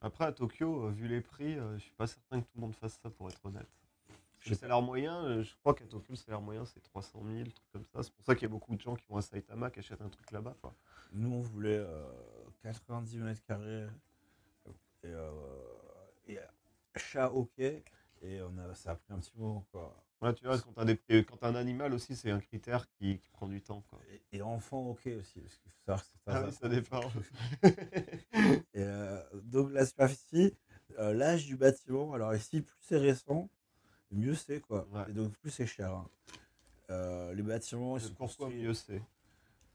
Après, 0.00 0.24
à 0.24 0.32
Tokyo, 0.32 0.86
euh, 0.86 0.90
vu 0.90 1.06
les 1.08 1.20
prix, 1.20 1.58
euh, 1.58 1.74
je 1.78 1.82
suis 1.82 1.92
pas 1.92 2.06
certain 2.06 2.40
que 2.40 2.44
tout 2.46 2.52
le 2.56 2.60
monde 2.62 2.74
fasse 2.74 2.98
ça, 3.02 3.10
pour 3.10 3.28
être 3.28 3.44
honnête. 3.44 3.68
Le 4.46 4.54
salaire 4.54 4.82
moyen, 4.82 5.24
euh, 5.24 5.42
je 5.42 5.54
crois 5.56 5.74
qu'à 5.74 5.84
Tokyo, 5.86 6.12
le 6.12 6.16
salaire 6.16 6.40
moyen, 6.40 6.64
c'est 6.64 6.80
300 6.82 7.22
000, 7.24 7.50
truc 7.50 7.68
comme 7.72 7.84
ça. 7.84 8.02
C'est 8.02 8.12
pour 8.12 8.24
ça 8.24 8.34
qu'il 8.34 8.42
y 8.42 8.46
a 8.46 8.48
beaucoup 8.48 8.74
de 8.74 8.80
gens 8.80 8.94
qui 8.96 9.04
vont 9.08 9.16
à 9.16 9.22
Saitama, 9.22 9.70
qui 9.70 9.78
achètent 9.80 10.00
un 10.02 10.08
truc 10.08 10.30
là-bas, 10.32 10.56
quoi. 10.60 10.74
Nous, 11.12 11.30
on 11.32 11.40
voulait 11.40 11.78
euh, 11.78 12.04
90 12.62 13.18
mètres 13.18 13.42
carrés 13.44 13.86
et, 15.04 15.08
euh, 15.08 15.30
et 16.28 16.38
chat 16.96 17.30
ok. 17.32 17.58
Et 17.58 18.40
on 18.42 18.56
a, 18.58 18.74
ça 18.74 18.92
a 18.92 18.94
pris 18.94 19.12
un 19.12 19.18
petit 19.18 19.32
moment, 19.36 19.66
quoi. 19.72 20.04
Ouais, 20.20 20.32
tu 20.34 20.44
vois, 20.46 20.56
quand 20.60 20.72
t'as, 20.72 20.84
des, 20.84 21.00
et 21.08 21.24
quand 21.24 21.36
t'as 21.38 21.48
un 21.48 21.56
animal 21.56 21.92
aussi, 21.92 22.14
c'est 22.14 22.30
un 22.30 22.38
critère 22.38 22.88
qui, 22.92 23.18
qui 23.18 23.28
prend 23.30 23.48
du 23.48 23.60
temps, 23.60 23.82
quoi. 23.90 23.98
Et, 24.10 24.38
et 24.38 24.42
enfant 24.42 24.86
ok 24.90 25.08
aussi, 25.18 25.40
parce 25.40 25.56
qu'il 25.58 25.72
faut 25.72 25.80
savoir 25.84 26.02
que 26.02 26.08
c'est 26.12 26.20
Ah 26.26 26.44
oui, 26.46 26.52
ça 26.52 26.68
dépend. 26.68 27.00
Et, 28.74 28.82
euh, 28.82 29.20
donc 29.42 29.72
la 29.72 29.84
superficie, 29.84 30.54
euh, 30.98 31.12
l'âge 31.12 31.46
du 31.46 31.56
bâtiment, 31.56 32.12
alors 32.14 32.34
ici, 32.36 32.60
plus 32.60 32.76
c'est 32.80 32.98
récent, 32.98 33.50
mieux 34.12 34.34
c'est 34.34 34.60
quoi. 34.60 34.86
Ouais. 34.92 35.04
Et 35.10 35.12
donc 35.12 35.32
plus 35.38 35.50
c'est 35.50 35.66
cher. 35.66 35.92
hein. 35.92 36.08
Euh, 36.90 37.34
les 37.34 37.42
bâtiments, 37.42 37.96
ils 37.96 38.02
sont 38.02 38.14
Pourquoi 38.14 38.46
construits 38.48 38.62
mieux 38.62 38.74
c'est? 38.74 39.02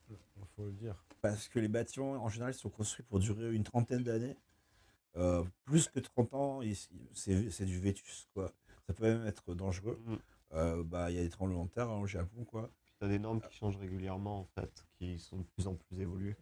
Il 0.10 0.46
faut 0.56 0.66
le 0.66 0.72
dire. 0.74 0.96
parce 1.22 1.48
que 1.48 1.60
les 1.60 1.68
bâtiments 1.68 2.12
en 2.14 2.30
général 2.30 2.54
ils 2.54 2.58
sont 2.58 2.70
construits 2.70 3.06
pour 3.10 3.20
durer 3.20 3.54
une 3.54 3.64
trentaine 3.64 4.04
d'années. 4.04 4.38
Euh, 5.18 5.44
plus 5.66 5.88
que 5.90 6.00
30 6.00 6.34
ans, 6.34 6.62
c'est 7.14 7.66
du 7.66 7.80
vétus 7.80 8.28
quoi. 8.34 8.54
Ça 8.88 8.94
peut 8.94 9.04
même 9.04 9.26
être 9.28 9.54
dangereux. 9.56 10.00
Mm. 10.06 10.16
Euh, 10.54 10.84
bah 10.84 11.12
il 11.12 11.18
y 11.18 11.20
a 11.20 11.24
des 11.24 11.30
tremblements 11.30 11.66
de 11.66 11.70
terre 11.72 11.90
hein, 11.90 12.00
au 12.00 12.08
Japon 12.08 12.46
quoi. 12.46 12.70
T'as 13.00 13.08
des 13.08 13.20
normes 13.20 13.42
qui 13.42 13.54
changent 13.56 13.78
régulièrement, 13.78 14.40
en 14.40 14.46
fait, 14.46 14.86
qui 14.98 15.20
sont 15.20 15.38
de 15.38 15.44
plus 15.44 15.68
en 15.68 15.76
plus 15.76 16.00
évoluées. 16.02 16.36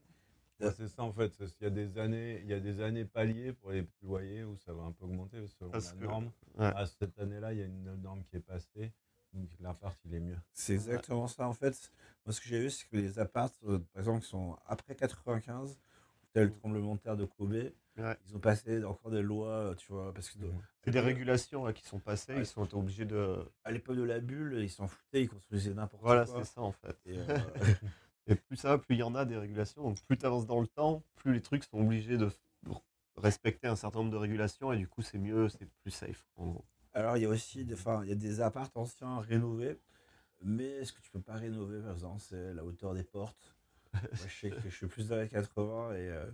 Ouais, 0.61 0.71
c'est 0.77 0.87
ça 0.87 1.03
en 1.03 1.11
fait. 1.11 1.33
c'est- 1.33 1.53
Il 1.59 1.63
y 1.63 1.67
a 1.67 1.69
des 1.69 1.97
années, 1.97 2.39
il 2.43 2.49
y 2.49 2.53
a 2.53 2.59
des 2.59 2.79
années 2.81 3.05
paliers 3.05 3.53
pour 3.53 3.71
les 3.71 3.85
loyers 4.01 4.43
où 4.43 4.55
ça 4.57 4.73
va 4.73 4.83
un 4.83 4.91
peu 4.91 5.05
augmenter 5.05 5.45
selon 5.59 5.71
Parce 5.71 5.93
la 5.93 5.99
que- 5.99 6.05
norme. 6.05 6.31
Ouais. 6.57 6.71
Ah, 6.75 6.85
cette 6.85 7.17
année-là, 7.19 7.51
il 7.53 7.59
y 7.59 7.61
a 7.61 7.65
une 7.65 7.95
norme 8.01 8.23
qui 8.23 8.37
est 8.37 8.39
passée, 8.39 8.93
donc 9.33 9.49
l'appart 9.59 9.97
il 10.05 10.13
est 10.15 10.19
mieux. 10.21 10.37
C'est 10.53 10.73
exactement 10.73 11.27
ça 11.27 11.47
en 11.47 11.53
fait. 11.53 11.91
Moi 12.25 12.33
ce 12.33 12.39
que 12.41 12.47
j'ai 12.47 12.59
vu 12.59 12.69
c'est 12.69 12.87
que 12.87 12.95
les 12.95 13.19
apparts 13.19 13.51
euh, 13.67 13.79
par 13.93 13.99
exemple 14.01 14.21
qui 14.23 14.29
sont 14.29 14.57
après 14.65 14.95
95 14.95 15.77
tel 16.33 16.45
le 16.47 16.51
tremblement 16.53 16.95
de 16.95 16.99
terre 17.01 17.17
de 17.17 17.25
Kobe, 17.25 17.53
Ouais. 17.97 18.17
ils 18.27 18.35
ont 18.35 18.39
passé 18.39 18.83
encore 18.83 19.09
des 19.09 19.21
lois, 19.21 19.73
tu 19.77 19.89
vois, 19.93 20.13
parce 20.13 20.29
que 20.29 20.37
de- 20.39 20.51
C'est 20.83 20.91
des 20.91 20.99
régulations 20.99 21.65
là, 21.65 21.71
qui 21.71 21.85
sont 21.85 21.99
passées, 21.99 22.33
Ouais. 22.33 22.39
ils 22.41 22.45
sont 22.45 22.73
obligés 22.77 23.05
de. 23.05 23.37
à 23.63 23.71
l'époque 23.71 23.95
de 23.95 24.03
la 24.03 24.19
bulle, 24.19 24.57
ils 24.61 24.69
s'en 24.69 24.87
foutaient, 24.87 25.23
ils 25.23 25.29
construisaient 25.29 25.73
n'importe 25.73 26.03
Voilà, 26.03 26.25
quoi. 26.25 26.43
c'est 26.43 26.53
ça 26.53 26.61
en 26.61 26.71
fait. 26.73 26.97
Et, 27.05 27.17
euh, 27.29 27.39
Et 28.27 28.35
plus 28.35 28.57
ça 28.57 28.69
va, 28.69 28.77
plus 28.77 28.95
il 28.95 28.99
y 28.99 29.03
en 29.03 29.15
a 29.15 29.25
des 29.25 29.37
régulations. 29.37 29.83
Donc 29.83 30.01
plus 30.03 30.17
tu 30.17 30.25
avances 30.25 30.45
dans 30.47 30.61
le 30.61 30.67
temps, 30.67 31.03
plus 31.15 31.33
les 31.33 31.41
trucs 31.41 31.63
sont 31.63 31.79
obligés 31.79 32.17
de 32.17 32.29
respecter 33.17 33.67
un 33.67 33.75
certain 33.75 33.99
nombre 33.99 34.11
de 34.11 34.17
régulations 34.17 34.73
et 34.73 34.77
du 34.77 34.87
coup 34.87 35.01
c'est 35.01 35.17
mieux, 35.17 35.49
c'est 35.49 35.65
plus 35.81 35.91
safe 35.91 36.25
en 36.37 36.47
gros. 36.47 36.65
Alors, 36.93 37.17
il 37.17 37.23
y 37.23 37.25
a 37.25 37.29
aussi 37.29 37.65
des, 37.65 37.73
enfin, 37.73 38.01
il 38.03 38.09
y 38.09 38.11
a 38.11 38.15
des 38.15 38.41
apparts 38.41 38.71
anciens 38.75 39.19
rénovés, 39.19 39.77
mais 40.43 40.85
ce 40.85 40.93
que 40.93 41.01
tu 41.01 41.11
peux 41.11 41.21
pas 41.21 41.35
rénover, 41.35 41.81
par 41.81 41.93
exemple, 41.93 42.21
c'est 42.21 42.53
la 42.53 42.63
hauteur 42.65 42.93
des 42.93 43.03
portes? 43.03 43.55
Moi, 43.93 44.27
je 44.27 44.33
sais 44.33 44.51
que 44.51 44.69
je 44.69 44.75
suis 44.75 44.87
plus 44.87 45.09
dans 45.09 45.17
les 45.17 45.27
80 45.29 45.93
et 45.93 46.09
euh, 46.09 46.25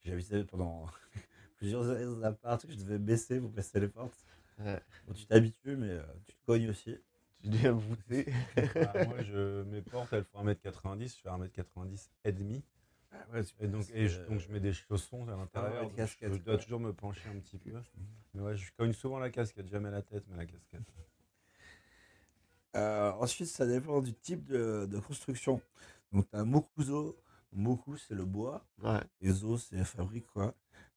j'ai 0.00 0.12
habité 0.12 0.44
pendant 0.44 0.86
plusieurs 1.56 1.88
années 1.90 2.04
dans 2.04 2.18
un 2.20 2.24
appart 2.24 2.64
que 2.64 2.72
je 2.72 2.78
devais 2.78 2.98
baisser 2.98 3.40
pour 3.40 3.50
baisser 3.50 3.80
les 3.80 3.88
portes. 3.88 4.24
Ouais. 4.58 4.80
Bon, 5.06 5.14
tu 5.14 5.26
t'habitues, 5.26 5.76
mais 5.76 5.90
euh, 5.90 6.02
tu 6.26 6.34
te 6.34 6.44
cognes 6.46 6.70
aussi. 6.70 6.96
Tu 7.42 7.48
dis 7.50 7.66
à 7.66 7.72
voûter. 7.72 8.26
Ah, 8.56 9.04
moi, 9.06 9.22
je, 9.22 9.62
mes 9.64 9.82
portes, 9.82 10.12
elles 10.12 10.24
font 10.24 10.44
1m90, 10.44 11.16
je 11.16 11.22
fais 11.22 11.28
1m90 11.28 12.10
et 12.24 12.32
demi. 12.32 12.64
ouais, 13.32 13.44
tu- 13.44 13.54
Et 13.60 13.68
donc, 13.68 13.84
et 13.92 14.08
je, 14.08 14.20
euh, 14.20 14.26
donc 14.28 14.40
je 14.40 14.48
mets 14.50 14.60
des 14.60 14.72
chaussons 14.72 15.26
à 15.28 15.36
l'intérieur. 15.36 15.72
ouais, 15.74 15.80
donc 15.88 15.94
casquette, 15.96 16.32
je, 16.32 16.38
je 16.38 16.42
dois 16.42 16.54
quoi. 16.56 16.64
toujours 16.64 16.80
me 16.80 16.92
pencher 16.92 17.28
un 17.28 17.38
petit 17.38 17.58
peu. 17.58 17.72
Mais 18.34 18.42
ouais, 18.42 18.56
je 18.56 18.72
cogne 18.76 18.92
souvent 18.92 19.18
la 19.18 19.30
casquette, 19.30 19.68
jamais 19.68 19.90
la 19.90 20.02
tête, 20.02 20.24
mais 20.28 20.36
la 20.36 20.46
casquette. 20.46 20.82
Euh, 22.76 23.12
ensuite, 23.12 23.48
ça 23.48 23.66
dépend 23.66 24.00
du 24.00 24.14
type 24.14 24.44
de, 24.44 24.86
de 24.86 24.98
construction. 24.98 25.60
Donc, 26.12 26.28
tu 26.30 26.36
as 26.36 26.44
Mokuzo. 26.44 27.16
Moku, 27.52 27.96
c'est 27.96 28.14
le 28.14 28.26
bois. 28.26 28.66
Ouais. 28.82 29.00
Et 29.22 29.30
Zo, 29.30 29.56
c'est 29.56 29.76
la 29.76 29.84
fabrique, 29.86 30.26
quoi. 30.26 30.54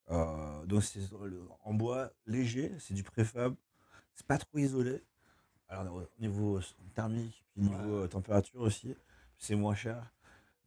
Euh, 0.10 0.66
donc, 0.66 0.84
c'est 0.84 1.00
en 1.64 1.74
bois 1.74 2.12
léger, 2.26 2.74
c'est 2.80 2.94
du 2.94 3.04
préfab. 3.04 3.56
C'est 4.16 4.28
pas 4.28 4.38
trop 4.38 4.58
isolé. 4.58 5.02
Alors, 5.72 5.96
au 5.96 6.08
niveau 6.22 6.60
thermique, 6.94 7.44
puis 7.54 7.62
niveau 7.64 8.04
euh, 8.04 8.08
température 8.08 8.60
aussi, 8.62 8.96
c'est 9.38 9.56
moins 9.56 9.76
cher. 9.76 10.12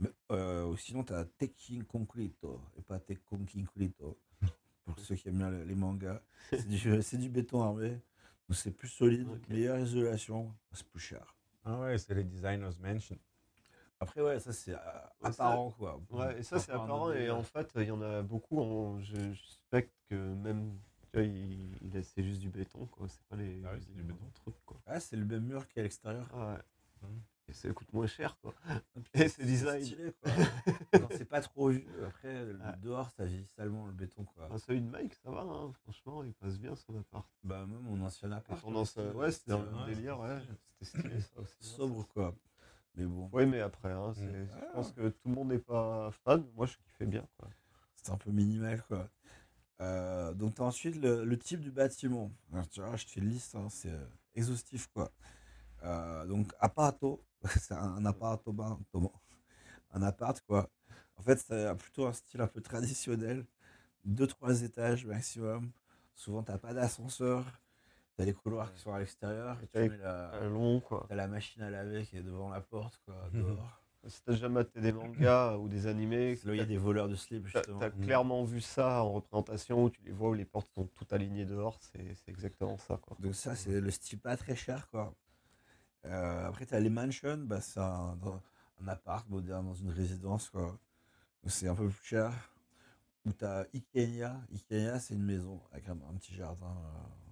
Mais, 0.01 0.11
euh, 0.33 0.75
sinon, 0.77 1.05
tu 1.05 1.13
as 1.13 1.25
Tekken 1.25 1.85
Concreto 1.85 2.61
et 2.77 2.83
pas 2.83 2.99
Tekken 2.99 3.47
Concreto. 3.47 4.19
Pour 4.85 4.99
ceux 4.99 5.15
qui 5.15 5.29
aiment 5.29 5.39
bien 5.39 5.51
le- 5.51 5.65
les 5.65 5.75
mangas. 5.75 6.21
C'est 6.51 7.17
du, 7.17 7.29
béton 7.31 7.63
armé. 7.63 7.91
Donc, 8.49 8.57
c'est 8.57 8.71
plus 8.73 8.89
solide, 8.89 9.29
meilleure 9.49 9.79
isolation, 9.79 10.55
c'est 10.73 10.87
plus 10.89 11.01
cher. 11.01 11.37
Ah 11.65 11.79
ouais, 11.81 11.97
c'est 11.99 12.15
les 12.15 12.25
designers 12.25 12.71
mention. 12.81 13.19
Après, 14.01 14.21
ouais, 14.21 14.41
ça, 14.41 14.53
c'est 14.53 14.75
euh, 14.75 14.77
Ouais, 15.23 15.29
apparent, 15.31 15.71
quoi. 15.71 16.01
Ouais, 16.11 16.39
et 16.39 16.43
ça 16.43 16.59
c'est 16.59 16.73
apparent 16.73 17.11
et 17.13 17.31
en 17.31 17.43
fait 17.43 17.71
il 17.77 17.85
y 17.85 17.91
en 17.91 18.03
a 18.03 18.21
beaucoup, 18.23 18.61
en- 18.61 19.01
je, 19.01 19.17
je 19.17 19.41
suspecte 19.41 19.95
que 20.11 20.15
même, 20.15 20.79
il, 21.23 22.03
c'est 22.05 22.23
juste 22.23 22.41
du 22.41 22.49
béton 22.51 22.87
quoi, 22.87 23.09
c'est 23.09 23.23
pas 23.29 23.37
les, 23.37 23.63
Ah 23.65 23.71
oui, 23.75 23.81
c'est 23.83 23.93
du 23.93 23.99
les 24.03 24.05
béton. 24.05 24.31
trucs 24.35 24.65
quoi. 24.65 24.81
Ah, 24.87 25.01
c'est 25.01 25.17
le 25.17 25.25
même 25.25 25.45
mur 25.45 25.67
qu'à 25.69 25.83
l'extérieur. 25.83 26.29
Ah 26.35 26.55
ouais. 26.55 27.09
Et 27.47 27.53
ça 27.53 27.71
coûte 27.75 27.93
moins 27.93 28.07
cher, 28.07 28.39
quoi. 28.41 28.55
Puis 28.95 29.03
Et 29.23 29.29
c'est 29.29 29.45
design. 29.45 29.83
stylé, 29.85 30.15
quoi. 30.23 30.33
C'est 31.11 31.27
pas 31.27 31.43
trop 31.43 31.69
vu. 31.69 31.87
Après, 32.07 32.43
le- 32.47 32.55
Ouais. 32.57 32.77
dehors, 32.81 33.11
ça 33.11 33.27
vieillit 33.27 33.45
salement 33.55 33.85
le 33.87 33.93
béton, 33.93 34.25
quoi. 34.25 34.49
Un 34.51 34.57
celui 34.57 34.81
de 34.81 34.89
Mike, 34.89 35.13
ça 35.23 35.31
va, 35.31 35.43
hein, 35.43 35.71
franchement, 35.83 36.25
il 36.25 36.33
passe 36.33 36.59
bien 36.59 36.75
son 36.75 36.99
appart. 36.99 37.29
Bah, 37.43 37.67
même 37.67 37.81
mon 37.83 38.03
ancien 38.03 38.33
appart. 38.33 38.59
Son 38.63 38.75
ancien- 38.75 39.13
ouais, 39.13 39.31
c'était 39.31 39.53
un 39.53 39.59
le 39.87 39.95
délire, 39.95 40.19
ouais. 40.21 40.39
C'était 40.81 41.01
stylé, 41.03 41.21
ça 41.21 41.39
aussi. 41.41 41.53
hein. 41.61 41.67
Sobre, 41.77 42.09
quoi. 42.09 42.35
Mais 42.95 43.05
bon, 43.05 43.29
Oui, 43.31 43.45
mais 43.45 43.61
après, 43.61 43.93
hein, 43.93 44.15
c'est- 44.15 44.23
Mm. 44.25 44.49
je 44.61 44.73
pense 44.73 44.93
que 44.93 45.09
tout 45.11 45.29
le 45.29 45.35
monde 45.35 45.49
n'est 45.49 45.59
pas 45.59 46.11
fan. 46.25 46.47
Moi, 46.55 46.65
je 46.65 46.79
kiffais 46.79 47.05
bien, 47.07 47.27
quoi. 47.37 47.51
c'est 47.97 48.11
un 48.13 48.17
peu 48.17 48.31
minimal, 48.31 48.83
quoi. 48.89 49.07
Euh, 49.81 50.33
donc, 50.35 50.55
t'as 50.55 50.65
ensuite 50.65 50.97
le, 50.97 51.25
le 51.25 51.39
type 51.39 51.61
du 51.61 51.71
bâtiment. 51.71 52.31
Alors, 52.53 52.69
tu 52.69 52.81
vois, 52.81 52.97
je 52.97 53.07
te 53.07 53.11
fais 53.13 53.21
une 53.21 53.29
liste, 53.31 53.55
hein, 53.55 53.69
c'est 53.71 53.91
euh, 53.91 54.07
exhaustif, 54.35 54.89
quoi. 54.95 55.11
Euh, 55.85 56.27
donc, 56.27 56.53
apparato, 56.61 57.25
c'est 57.61 57.75
un 57.75 58.05
appartement, 58.07 58.81
un 59.93 60.03
appart, 60.03 60.41
quoi. 60.43 60.71
En 61.17 61.23
fait, 61.23 61.39
c'est 61.39 61.77
plutôt 61.77 62.07
un 62.07 62.13
style 62.13 62.41
un 62.41 62.47
peu 62.49 62.61
traditionnel. 62.61 63.47
Deux, 64.05 64.27
trois 64.27 64.63
étages 64.63 65.07
maximum. 65.07 65.71
Souvent, 66.15 66.43
t'as 66.43 66.59
pas 66.59 66.75
d'ascenseur. 66.75 67.45
T'as 68.17 68.25
les 68.25 68.35
couloirs 68.35 68.73
qui 68.73 68.81
sont 68.81 68.93
à 68.93 68.99
l'extérieur. 69.01 69.59
et 69.63 69.67
tu 69.69 69.79
mets 69.91 69.99
la- 69.99 70.31
Un 70.35 70.49
long, 70.51 70.81
quoi. 70.81 71.07
T'as 71.09 71.17
la 71.17 71.27
machine 71.29 71.63
à 71.63 71.71
laver 71.71 72.05
qui 72.07 72.17
est 72.17 72.23
devant 72.23 72.49
la 72.51 72.61
porte, 72.61 73.01
quoi, 73.05 73.15
dehors. 73.33 73.84
Si 74.07 74.23
t'as 74.23 74.35
jamais 74.35 74.55
maté 74.55 74.81
des 74.81 74.93
mangas 74.93 75.57
ou 75.59 75.69
des 75.69 75.87
animés, 75.87 76.39
là 76.45 76.55
il 76.55 76.59
y 76.59 76.61
a 76.61 76.65
des 76.65 76.77
voleurs 76.77 77.09
de 77.09 77.15
slip, 77.15 77.45
t'as 77.53 77.61
justement. 77.61 77.79
t'as 77.79 77.91
clairement 77.91 78.45
vu 78.45 78.61
ça 78.61 79.03
en 79.03 79.13
représentation 79.13 79.85
où 79.85 79.91
tu 79.91 80.01
les 80.05 80.13
vois 80.13 80.31
où 80.31 80.35
les 80.35 80.45
portes 80.45 80.69
sont 80.75 80.87
toutes 80.87 81.13
alignées 81.13 81.47
dehors. 81.47 81.79
C'est 81.81 82.29
exactement 82.29 82.77
ça, 82.79 82.99
quoi. 82.99 83.17
Donc 83.21 83.35
ça, 83.35 83.57
c'est 83.57 83.81
le 83.81 83.91
style 83.91 84.19
pas 84.21 84.37
très 84.37 84.57
cher, 84.57 84.89
quoi. 84.91 85.15
Euh, 86.07 86.49
après, 86.49 86.67
tu 86.67 86.75
as 86.75 86.81
les 86.81 86.91
mansions, 86.91 87.39
bah, 87.39 87.61
c'est 87.61 87.81
un, 87.81 88.19
appart 88.87 89.27
moderne 89.31 89.67
dans 89.67 89.75
une 89.75 89.91
résidence, 89.91 90.51
quoi. 90.51 90.79
C'est 91.47 91.69
un 91.69 91.75
peu 91.75 91.89
plus 91.89 92.05
cher. 92.05 92.33
Ou 93.25 93.33
tu 93.33 93.45
as 93.45 93.67
Ikea. 93.73 94.31
Ikea, 94.53 94.99
c'est 95.01 95.15
une 95.15 95.25
maison 95.25 95.63
avec 95.73 95.89
un, 95.89 95.93
un 95.93 96.15
petit 96.19 96.35
jardin. 96.35 96.67
euh. 96.67 97.25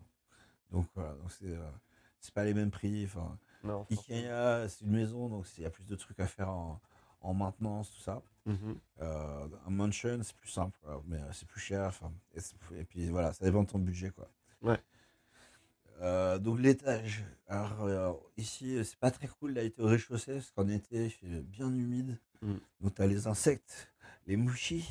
Donc 0.70 0.86
voilà, 0.94 1.12
donc 1.14 1.30
c'est 1.30 1.54
euh, 1.54 1.70
c'est 2.18 2.32
pas 2.32 2.44
les 2.44 2.54
mêmes 2.54 2.70
prix. 2.70 3.04
Enfin, 3.04 3.38
Non, 3.64 3.84
forcément. 3.84 4.18
Ikea, 4.18 4.68
c'est 4.68 4.84
une 4.84 4.92
maison, 4.92 5.28
donc 5.28 5.46
il 5.56 5.62
y 5.62 5.66
a 5.66 5.70
plus 5.70 5.86
de 5.86 5.94
trucs 5.94 6.20
à 6.20 6.26
faire 6.26 6.50
en, 6.50 6.80
en 7.20 7.34
maintenance, 7.34 7.90
tout 7.90 8.00
ça. 8.00 8.22
Mhm. 8.46 8.76
Euh, 9.00 9.48
un 9.66 9.70
mansion, 9.70 10.20
c'est 10.22 10.36
plus 10.36 10.50
simple, 10.50 10.78
mais 11.06 11.18
c'est 11.32 11.46
plus 11.46 11.60
cher. 11.60 11.92
Et, 12.74 12.84
puis 12.84 13.08
voilà, 13.08 13.32
ça 13.32 13.44
dépend 13.44 13.62
de 13.62 13.68
ton 13.68 13.78
budget. 13.78 14.10
Quoi. 14.10 14.28
Ouais. 14.62 14.78
Euh, 16.00 16.38
donc 16.38 16.58
l'étage. 16.58 17.24
Alors 17.46 17.84
euh, 17.84 18.12
ici, 18.36 18.84
c'est 18.84 18.98
pas 18.98 19.10
très 19.10 19.28
cool, 19.28 19.56
été 19.58 19.80
au 19.80 19.86
rez-de-chaussée, 19.86 20.34
parce 20.34 20.50
qu'en 20.50 20.68
été, 20.68 21.04
il 21.04 21.10
fait 21.10 21.40
bien 21.42 21.68
humide. 21.68 22.18
Mm. 22.40 22.54
Donc 22.80 22.94
tu 22.94 23.02
as 23.02 23.06
les 23.06 23.26
insectes, 23.28 23.92
les 24.26 24.36
mouchis, 24.36 24.88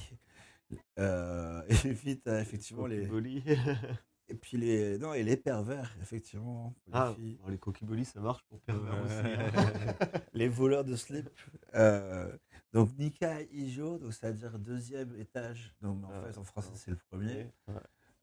euh, 1.00 1.62
et 1.86 1.94
puis 1.94 2.20
tu 2.20 2.30
as 2.30 2.42
effectivement 2.42 2.88
les. 2.88 3.08
Et 4.32 4.36
puis 4.36 4.56
les. 4.56 4.98
Non, 4.98 5.14
et 5.14 5.24
les 5.24 5.36
pervers, 5.36 5.94
effectivement. 6.02 6.74
les 6.88 6.94
ah, 6.94 7.14
bon, 7.18 7.50
les 7.50 7.58
coquibolis, 7.58 8.06
ça 8.06 8.22
marche 8.22 8.44
pour 8.48 8.62
pervers 8.62 9.04
aussi. 9.04 9.14
Hein. 9.14 10.22
les 10.34 10.48
voleurs 10.48 10.86
de 10.86 10.96
slip. 10.96 11.30
Euh, 11.76 12.32
donc 12.72 12.98
Nika 12.98 13.42
Ijo, 13.52 13.98
donc 13.98 14.14
c'est-à-dire 14.14 14.58
deuxième 14.58 15.14
étage. 15.20 15.76
Donc 15.82 16.06
en 16.06 16.10
Ah, 16.14 16.22
fait 16.32 16.38
en 16.38 16.46
français 16.46 16.72
ah. 16.74 16.78
c'est 16.78 16.92
le 16.92 16.98
premier. 17.10 17.52
Ouais. 17.68 17.74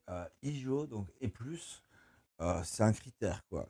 Euh, 0.09 0.25
Ijo 0.43 0.87
donc 0.87 1.09
et 1.21 1.29
plus, 1.29 1.83
euh, 2.41 2.63
c'est 2.65 2.83
un 2.83 2.93
critère 2.93 3.45
quoi. 3.49 3.69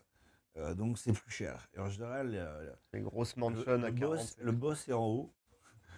Donc 0.76 0.98
c'est 0.98 1.12
plus 1.12 1.30
cher. 1.30 1.68
Et 1.74 1.78
en 1.78 1.88
général, 1.88 2.76
Les 2.92 3.00
grosses 3.00 3.36
le, 3.36 3.40
mansions 3.40 3.64
le 3.66 3.84
à 3.84 3.92
40. 3.92 3.98
boss, 4.00 4.36
le 4.40 4.52
boss 4.52 4.88
est 4.88 4.92
en 4.92 5.06
haut, 5.06 5.34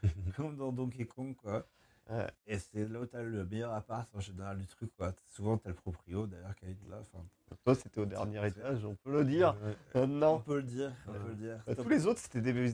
comme 0.36 0.56
dans 0.56 0.72
Donkey 0.72 1.06
Kong 1.06 1.34
quoi. 1.36 1.66
Ouais. 2.10 2.26
Et 2.46 2.58
c'est 2.58 2.88
là 2.88 3.00
où 3.00 3.06
t'as 3.06 3.22
le 3.22 3.44
meilleur 3.44 3.72
appart 3.72 4.08
en 4.14 4.20
général 4.20 4.58
du 4.58 4.66
truc 4.66 4.90
quoi. 4.96 5.12
Souvent 5.28 5.56
t'as 5.58 5.68
le 5.70 5.76
proprio 5.76 6.26
d'ailleurs 6.26 6.54
qui 6.56 6.66
est 6.66 6.76
là. 6.90 6.98
Enfin, 7.00 7.24
Toi, 7.64 7.74
c'était 7.74 8.00
au 8.00 8.06
dernier 8.06 8.44
étage, 8.46 8.84
on 8.84 8.96
peut 8.96 9.12
le 9.12 9.24
dire. 9.24 9.56
Euh, 9.62 9.74
on 9.94 10.06
non. 10.06 10.40
peut 10.40 10.56
le 10.56 10.62
dire, 10.64 10.92
on 11.06 11.12
peut 11.12 11.28
le 11.28 11.34
dire. 11.34 11.62
Bah, 11.66 11.74
tous 11.76 11.88
les 11.88 12.06
autres, 12.06 12.18
c'était 12.20 12.40
des, 12.40 12.52
des 12.52 12.70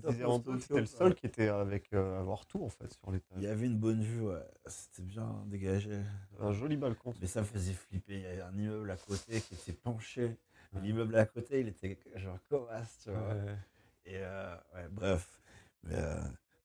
C'était 0.60 0.80
le 0.80 0.86
seul 0.86 1.14
qui 1.14 1.26
était 1.26 1.48
avec 1.48 1.92
euh, 1.92 2.20
avoir 2.20 2.46
tout 2.46 2.62
en 2.62 2.68
fait 2.70 2.92
sur 2.92 3.02
Il 3.08 3.12
l'étage. 3.14 3.42
y 3.42 3.46
avait 3.46 3.66
une 3.66 3.78
bonne 3.78 4.02
vue, 4.02 4.22
ouais. 4.22 4.42
C'était 4.66 5.02
bien 5.02 5.42
dégagé. 5.46 6.00
Un 6.40 6.52
joli 6.52 6.76
balcon. 6.76 7.14
Mais 7.20 7.26
ça 7.26 7.40
me 7.40 7.46
faisait 7.46 7.72
flipper. 7.74 8.14
Il 8.14 8.22
y 8.22 8.26
avait 8.26 8.42
un 8.42 8.56
immeuble 8.56 8.90
à 8.90 8.96
côté 8.96 9.40
qui 9.42 9.54
était 9.54 9.72
penché. 9.72 10.36
L'immeuble 10.82 11.16
à 11.16 11.26
côté, 11.26 11.60
il 11.60 11.68
était 11.68 11.98
genre 12.16 12.38
comasse, 12.48 13.00
tu 13.04 13.10
vois. 13.10 13.34
Et 14.06 14.16
euh, 14.18 14.56
bref. 14.92 15.40
Mais 15.84 15.94
euh, 15.96 16.20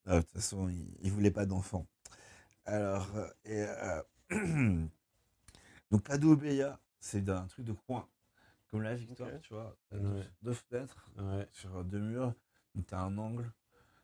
de 0.07 0.19
toute 0.21 0.29
façon, 0.31 0.67
il, 0.69 0.97
il 1.01 1.11
voulait 1.11 1.31
pas 1.31 1.45
d'enfant. 1.45 1.85
Alors, 2.71 3.13
euh, 3.17 3.27
et, 3.43 3.65
euh, 3.67 4.01
donc 5.91 6.07
c'est 7.01 7.29
un 7.29 7.47
truc 7.47 7.65
de 7.65 7.73
coin. 7.73 8.07
Comme 8.69 8.83
la 8.83 8.95
Victoire, 8.95 9.29
tu 9.41 9.53
vois. 9.53 9.75
Ouais. 9.91 9.99
Deux, 9.99 10.23
deux 10.43 10.53
fenêtres 10.53 11.11
Ouais. 11.17 11.45
sur 11.51 11.83
deux 11.83 11.99
murs. 11.99 12.33
Donc 12.73 12.85
t'as 12.87 13.01
un 13.01 13.17
angle. 13.17 13.51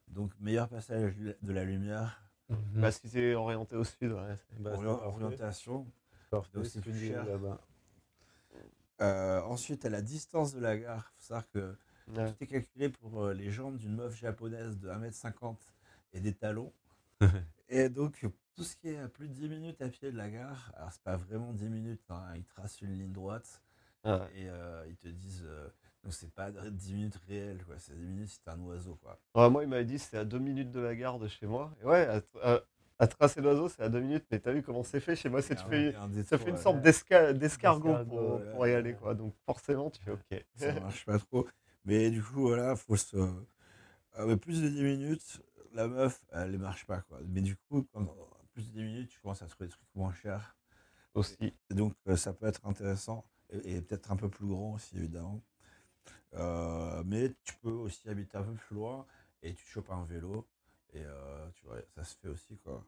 Donc 0.09 0.31
meilleur 0.41 0.67
passage 0.67 1.15
de 1.15 1.53
la 1.53 1.63
lumière. 1.63 2.21
Bah, 2.49 2.91
si 2.91 3.07
c'est 3.07 3.35
orienté 3.35 3.77
au 3.77 3.85
sud, 3.85 4.11
ouais. 4.11 4.35
Bah, 4.59 4.71
Orient- 4.73 4.99
orientation. 5.03 5.87
Parfait, 6.29 6.51
donc 6.57 6.65
ce 6.65 6.71
c'est 6.71 6.79
que 6.79 6.83
plus 6.89 6.91
tu 6.93 6.99
dis 6.99 7.07
cher. 7.07 7.23
là-bas. 7.25 7.61
Euh, 8.99 9.41
ensuite, 9.43 9.85
à 9.85 9.89
la 9.89 10.01
distance 10.01 10.53
de 10.53 10.59
la 10.59 10.77
gare, 10.77 11.13
il 11.13 11.21
faut 11.21 11.27
savoir 11.27 11.49
que 11.51 11.77
Ouais. 12.09 12.31
tout 12.33 12.43
est 12.43 12.47
calculé 12.47 12.89
pour 12.89 13.23
euh, 13.23 13.33
les 13.33 13.49
jambes 13.51 13.77
d'une 13.77 13.95
meuf 13.95 14.15
japonaise 14.17 14.77
de 14.77 14.89
1m50 14.89 15.57
et 16.13 16.19
des 16.19 16.33
talons. 16.33 16.73
et 17.69 17.87
donc, 17.89 18.25
tout 18.57 18.63
ce 18.63 18.75
qui 18.75 18.89
est 18.89 18.97
à 18.97 19.07
plus 19.07 19.27
de 19.29 19.33
10 19.33 19.47
minutes 19.47 19.81
à 19.81 19.89
pied 19.89 20.11
de 20.11 20.17
la 20.17 20.29
gare, 20.29 20.71
alors 20.75 20.91
c'est 20.91 21.03
pas 21.03 21.15
vraiment 21.15 21.53
10 21.53 21.69
minutes, 21.69 22.01
hein, 22.09 22.23
ils 22.35 22.43
tracent 22.43 22.81
une 22.81 22.93
ligne 22.97 23.11
droite 23.13 23.61
Ouais. 24.03 24.19
et 24.35 24.49
euh, 24.49 24.85
ils 24.89 24.97
te 24.97 25.07
disent. 25.07 25.43
euh, 25.45 25.69
donc, 26.03 26.13
c'est 26.13 26.31
pas 26.31 26.51
10 26.51 26.93
minutes 26.93 27.17
réelles, 27.27 27.63
quoi. 27.65 27.75
C'est 27.79 27.93
10 27.95 28.05
minutes 28.05 28.29
si 28.29 28.39
t'es 28.41 28.49
un 28.51 28.59
oiseau, 28.61 28.95
quoi. 29.01 29.19
Ouais, 29.35 29.49
moi, 29.49 29.63
il 29.63 29.69
m'avait 29.69 29.85
dit 29.85 29.99
c'était 29.99 30.17
à 30.17 30.25
deux 30.25 30.39
minutes 30.39 30.71
de 30.71 30.79
la 30.79 30.95
gare 30.95 31.19
de 31.19 31.27
chez 31.27 31.45
moi. 31.45 31.75
Et 31.81 31.85
ouais, 31.85 32.07
à, 32.07 32.21
à- 32.41 32.61
à 32.99 33.07
tracer 33.07 33.41
l'oiseau, 33.41 33.69
c'est 33.69 33.83
à 33.83 33.89
deux 33.89 33.99
minutes. 33.99 34.25
Mais 34.31 34.39
t'as 34.39 34.53
vu 34.53 34.63
comment 34.63 34.83
c'est 34.83 34.99
fait 35.01 35.15
chez 35.15 35.29
moi 35.29 35.41
c'est 35.41 35.55
tu 35.55 35.63
fais, 35.69 35.93
Ça 36.23 36.37
fait 36.37 36.49
une 36.49 36.55
ouais. 36.55 36.61
sorte 36.61 36.77
d'esca- 36.81 37.33
d'escargot 37.33 37.97
pour, 38.05 38.39
ouais, 38.39 38.51
pour 38.51 38.67
y 38.67 38.73
aller, 38.73 38.95
quoi. 38.95 39.13
Donc 39.15 39.35
forcément, 39.45 39.89
tu 39.91 40.01
fais 40.01 40.11
OK. 40.11 40.45
ça 40.55 40.73
marche 40.79 41.05
pas 41.05 41.19
trop. 41.19 41.47
Mais 41.85 42.09
du 42.09 42.23
coup, 42.23 42.41
voilà, 42.41 42.75
faut 42.75 42.95
se. 42.95 43.17
Ah 44.13 44.25
ouais, 44.25 44.37
plus 44.37 44.61
de 44.61 44.69
10 44.69 44.83
minutes, 44.83 45.41
la 45.73 45.87
meuf, 45.87 46.23
elle 46.31 46.51
ne 46.51 46.57
marche 46.57 46.85
pas, 46.85 47.01
quoi. 47.01 47.19
Mais 47.27 47.41
du 47.41 47.55
coup, 47.55 47.87
quand 47.93 48.07
plus 48.57 48.69
de 48.69 48.79
10 48.79 48.83
minutes, 48.83 49.09
tu 49.09 49.19
commences 49.19 49.43
à 49.43 49.45
trouver 49.45 49.67
des 49.67 49.73
trucs 49.73 49.93
moins 49.93 50.11
chers. 50.13 50.57
Aussi. 51.13 51.53
Donc, 51.69 51.93
euh, 52.07 52.15
ça 52.15 52.33
peut 52.33 52.47
être 52.47 52.65
intéressant 52.65 53.23
et, 53.51 53.75
et 53.75 53.81
peut-être 53.81 54.11
un 54.11 54.15
peu 54.15 54.29
plus 54.29 54.47
grand 54.47 54.73
aussi, 54.73 54.97
évidemment. 54.97 55.43
Euh, 56.33 57.03
mais 57.05 57.35
tu 57.43 57.53
peux 57.61 57.69
aussi 57.69 58.09
habiter 58.09 58.35
un 58.37 58.43
peu 58.43 58.53
plus 58.53 58.75
loin 58.75 59.05
et 59.43 59.53
tu 59.53 59.63
chopes 59.63 59.91
un 59.91 60.03
vélo 60.05 60.47
et 60.93 61.03
euh, 61.03 61.49
tu 61.53 61.65
vois, 61.65 61.77
ça 61.93 62.03
se 62.03 62.15
fait 62.15 62.29
aussi, 62.29 62.57
quoi. 62.57 62.83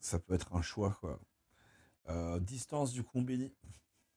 Ça 0.00 0.18
peut 0.18 0.34
être 0.34 0.54
un 0.54 0.62
choix, 0.62 0.98
quoi. 1.00 1.18
Distance 2.40 2.92
du 2.92 3.02
combini. 3.02 3.54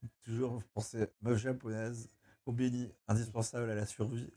Toujours 0.24 0.52
vous 0.52 0.68
pensez 0.74 1.08
meuf 1.22 1.38
japonaise, 1.38 2.10
combini 2.44 2.92
indispensable 3.08 3.70
à 3.70 3.76
la 3.76 3.86
survie. 3.86 4.30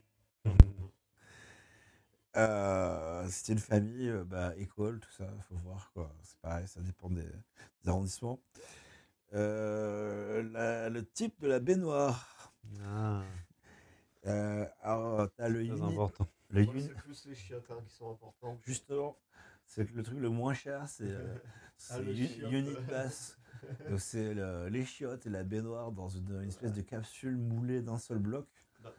Euh, 2.36 3.27
si 3.28 3.44
c'est 3.44 3.52
une 3.52 3.59
famille, 3.59 4.09
euh, 4.09 4.24
bah, 4.24 4.52
école, 4.56 4.98
tout 5.01 5.11
ça, 5.12 5.27
faut 5.48 5.56
voir 5.56 5.90
quoi. 5.94 6.12
C'est 6.23 6.39
pareil, 6.40 6.66
ça 6.66 6.81
dépend 6.81 7.09
des, 7.09 7.23
des 7.23 7.89
arrondissements. 7.89 8.40
Euh, 9.35 10.43
la- 10.52 10.89
le 10.90 11.05
type 11.05 11.40
de 11.40 11.48
la 11.48 11.61
baignoire. 11.61 12.52
Ah, 12.85 13.23
Euh, 14.27 14.66
alors, 14.81 15.28
t'as 15.36 15.48
le 15.48 15.62
uni, 15.62 15.78
important. 15.82 16.27
le 16.51 16.62
uni- 16.62 16.89
plus 16.89 17.27
les 17.27 17.35
chiottes 17.35 17.70
hein, 17.70 17.78
qui 17.86 17.94
sont 17.94 18.11
importants. 18.11 18.59
justement, 18.65 19.19
c'est 19.66 19.86
que 19.86 19.94
le 19.94 20.02
truc 20.02 20.19
le 20.19 20.31
moins 20.31 20.55
cher, 20.55 20.89
c'est 20.89 21.05
euh, 21.11 21.35
Ah, 21.90 21.97
c'est. 21.98 22.02
Unit. 22.51 22.77
Donc, 23.90 24.01
c'est 24.01 24.35
le- 24.35 24.69
les 24.69 24.85
chiottes 24.85 25.27
et 25.27 25.31
la 25.31 25.43
baignoire 25.44 25.93
dans 25.93 26.09
une, 26.09 26.40
une 26.43 26.48
espèce 26.48 26.73
de 26.73 26.81
capsule 26.81 27.36
moulée 27.36 27.82
d'un 27.82 27.98
seul 27.98 28.19
bloc. 28.19 28.48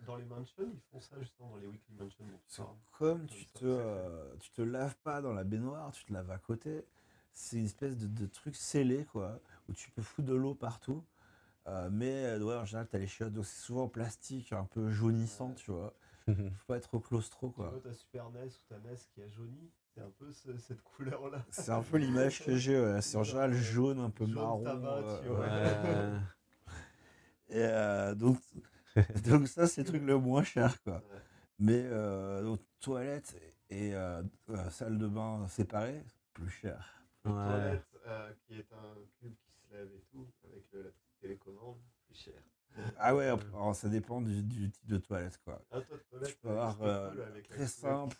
Dans 0.05 0.15
les 0.15 0.25
mansions, 0.25 0.63
ils 0.73 0.79
font 0.91 0.99
ça 1.01 1.15
justement 1.19 1.49
dans 1.51 1.57
les 1.57 1.67
weekly 1.67 1.93
mansions. 1.95 2.25
tu. 2.47 2.61
Comme 2.91 3.25
tu 3.27 3.43
ça, 3.45 3.59
te, 3.59 3.65
euh, 3.65 4.35
tu 4.39 4.49
te 4.51 4.61
laves 4.61 4.95
pas 5.03 5.21
dans 5.21 5.33
la 5.33 5.43
baignoire, 5.43 5.91
tu 5.91 6.05
te 6.05 6.13
laves 6.13 6.31
à 6.31 6.37
côté. 6.37 6.85
C'est 7.33 7.57
une 7.57 7.65
espèce 7.65 7.97
de, 7.97 8.07
de 8.07 8.25
truc 8.27 8.55
scellé, 8.55 9.05
quoi, 9.05 9.39
où 9.67 9.73
tu 9.73 9.91
peux 9.91 10.01
foutre 10.01 10.27
de 10.27 10.35
l'eau 10.35 10.55
partout. 10.55 11.03
Euh, 11.67 11.89
mais 11.91 12.25
euh, 12.25 12.39
ouais, 12.39 12.55
en 12.55 12.65
général, 12.65 12.87
tu 12.87 12.95
as 12.95 12.99
les 12.99 13.07
chiottes, 13.07 13.33
donc 13.33 13.45
c'est 13.45 13.61
souvent 13.61 13.83
en 13.83 13.87
plastique, 13.89 14.53
un 14.53 14.65
peu 14.65 14.89
jaunissant, 14.91 15.53
tu 15.53 15.71
vois. 15.71 15.93
Faut 16.27 16.65
pas 16.67 16.77
être 16.77 16.87
trop 16.87 16.99
claustro, 16.99 17.49
Tu 17.49 17.53
quoi. 17.55 17.69
vois 17.69 17.79
ta 17.79 17.93
Super 17.93 18.29
NES 18.33 18.45
ou 18.47 18.63
ta 18.69 18.75
NES 18.77 18.95
qui 19.13 19.21
a 19.21 19.27
jauni, 19.29 19.71
c'est 19.93 20.01
un 20.01 20.11
peu 20.17 20.31
ce- 20.31 20.57
cette 20.57 20.81
couleur-là. 20.83 21.43
C'est 21.51 21.71
un 21.71 21.81
peu 21.83 21.97
l'image 21.97 22.43
que 22.43 22.55
j'ai, 22.55 22.79
ouais. 22.79 23.01
c'est 23.01 23.17
en 23.17 23.23
général 23.23 23.53
jaune, 23.53 23.99
un 23.99 24.09
peu 24.09 24.25
Jaune 24.25 24.33
marron. 24.35 24.63
tabac, 24.63 25.01
euh, 25.03 25.21
tu 25.21 25.27
vois. 25.27 25.39
ouais. 25.39 25.49
Ouais. 25.49 26.19
Et 27.49 27.61
euh, 27.63 28.15
donc, 28.15 28.39
donc 29.25 29.47
ça, 29.47 29.67
c'est 29.67 29.81
le 29.81 29.87
truc 29.87 30.03
le 30.03 30.17
moins 30.17 30.43
cher, 30.43 30.81
quoi. 30.83 31.03
Mais 31.59 31.81
euh, 31.85 32.43
donc, 32.43 32.59
toilette 32.79 33.35
et 33.69 33.93
euh, 33.93 34.21
salle 34.69 34.97
de 34.97 35.07
bain 35.07 35.47
séparées, 35.47 36.03
plus 36.33 36.49
cher. 36.49 37.03
Ouais. 37.25 37.31
Toilette, 37.31 37.85
euh, 38.07 38.33
qui 38.45 38.59
est 38.59 38.73
un 38.73 38.95
cube 39.19 39.33
qui 39.43 39.51
se 39.51 39.73
lève 39.73 39.89
et 39.95 40.03
tout, 40.11 40.27
avec 40.43 40.63
le, 40.71 40.83
la 40.83 40.89
petite 40.89 41.19
télécommande, 41.19 41.77
plus 42.07 42.15
cher. 42.15 42.41
Ah 42.97 43.15
ouais, 43.15 43.25
alors, 43.25 43.75
ça 43.75 43.89
dépend 43.89 44.21
du, 44.21 44.43
du 44.43 44.69
type 44.69 44.87
de 44.87 44.97
toilette, 44.97 45.39
quoi. 45.43 45.61
Ah, 45.71 45.81
toi, 45.81 45.97
toilette, 46.09 46.29
Tu 46.29 46.35
peux 46.41 46.49
avoir, 46.49 46.81
euh, 46.81 47.11
très 47.49 47.67
simple. 47.67 48.17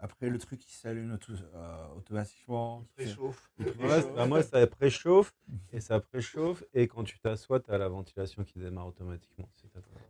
Après, 0.00 0.28
le 0.28 0.38
truc 0.38 0.60
qui 0.60 0.72
s'allume 0.74 1.18
tout, 1.18 1.34
euh, 1.54 1.86
automatiquement. 1.96 2.84
Il 2.98 3.04
préchauffe. 3.06 3.50
Ouais, 3.58 4.12
bah, 4.14 4.26
moi, 4.26 4.42
ça 4.42 4.66
préchauffe 4.66 5.32
et 5.72 5.80
ça 5.80 6.00
préchauffe. 6.00 6.62
Et 6.74 6.88
quand 6.88 7.04
tu 7.04 7.18
t'assois, 7.20 7.60
tu 7.60 7.70
as 7.70 7.78
la 7.78 7.88
ventilation 7.88 8.44
qui 8.44 8.58
démarre 8.58 8.86
automatiquement. 8.88 9.48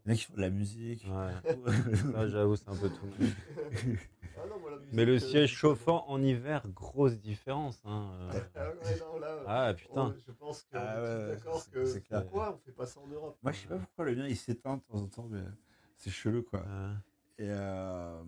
Les 0.05 0.11
mecs 0.13 0.19
qui 0.19 0.25
font 0.27 0.35
de 0.35 0.41
la 0.41 0.51
musique. 0.51 1.07
Ouais. 1.09 1.33
J'avoue, 2.29 2.57
c'est 2.57 2.69
un 2.69 2.77
peu 2.77 2.89
tout. 2.91 3.09
Ah 4.35 4.47
non, 4.49 4.59
moi, 4.61 4.71
la 4.71 4.77
musique, 4.79 4.95
Mais 4.95 5.05
le 5.05 5.13
euh, 5.17 5.19
siège 5.19 5.51
chauffant 5.53 6.05
en 6.09 6.21
hiver, 6.23 6.63
grosse 6.75 7.19
différence. 7.19 7.81
Hein. 7.85 8.11
euh. 8.33 8.41
Ah 8.57 8.69
ouais, 8.71 8.99
non, 8.99 9.21
là, 9.21 9.37
Ah 9.47 9.75
putain. 9.75 9.93
on- 10.01 10.15
je 10.27 10.33
pense 10.33 10.63
qu'on 10.63 10.79
Ah 10.79 10.95
est 10.95 10.97
tous 10.97 11.03
ouais, 11.03 11.27
d'accord 11.37 11.61
c'est- 11.61 12.01
que 12.01 12.09
pourquoi 12.23 12.55
on 12.55 12.59
fait 12.59 12.73
pas 12.73 12.87
ça 12.87 13.01
en 13.01 13.07
Europe 13.09 13.37
Moi, 13.43 13.53
je 13.53 13.59
sais 13.61 13.67
pas 13.69 13.77
pourquoi 13.77 14.07
le 14.07 14.17
mien 14.17 14.27
il 14.27 14.37
s'éteint 14.37 14.79
de 14.79 14.83
temps 14.83 14.99
en 14.99 15.07
temps, 15.07 15.29
mais 15.31 15.43
c'est 15.97 16.09
chelou 16.11 16.43
quoi. 16.43 16.65
Et 17.39 17.47
euh, 17.51 18.23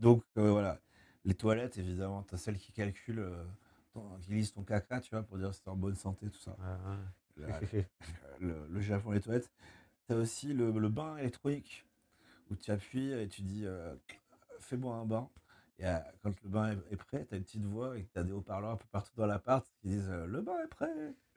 donc 0.00 0.24
euh, 0.38 0.50
voilà, 0.52 0.80
les 1.24 1.34
toilettes 1.34 1.78
évidemment, 1.78 2.24
t'as 2.24 2.38
celle 2.38 2.58
qui 2.58 2.72
calcule, 2.72 3.20
euh, 3.20 3.44
ton- 3.92 4.18
qui 4.20 4.32
lise 4.32 4.52
ton 4.52 4.62
caca, 4.64 5.00
tu 5.00 5.10
vois, 5.10 5.22
pour 5.22 5.38
dire 5.38 5.54
si 5.54 5.62
t'es 5.62 5.70
en 5.70 5.76
bonne 5.76 5.96
santé, 5.96 6.28
tout 6.30 6.40
ça. 6.40 6.56
le, 8.40 8.66
le 8.68 8.80
Japon, 8.80 9.12
les 9.12 9.20
toilettes. 9.20 9.50
T'as 10.06 10.16
aussi 10.16 10.52
le, 10.54 10.72
le 10.72 10.88
bain 10.88 11.16
électronique 11.18 11.86
où 12.50 12.56
tu 12.56 12.70
appuies 12.72 13.12
et 13.12 13.28
tu 13.28 13.42
dis 13.42 13.64
euh, 13.66 13.94
fais-moi 14.60 14.96
un 14.96 15.06
bain. 15.06 15.28
Et 15.78 15.84
quand 16.22 16.32
le 16.44 16.50
bain 16.50 16.76
est, 16.90 16.96
prêt, 16.96 17.26
t'as 17.28 17.36
une 17.38 17.44
petite 17.44 17.64
voix 17.64 17.98
et 17.98 18.04
t'as 18.12 18.22
des 18.22 18.32
haut-parleurs 18.32 18.72
un 18.72 18.76
peu 18.76 18.86
partout 18.92 19.12
dans 19.16 19.26
l'appart 19.26 19.66
qui 19.80 19.88
disent 19.88 20.10
le 20.10 20.42
bain 20.42 20.58
est 20.64 20.68
prêt. 20.68 20.88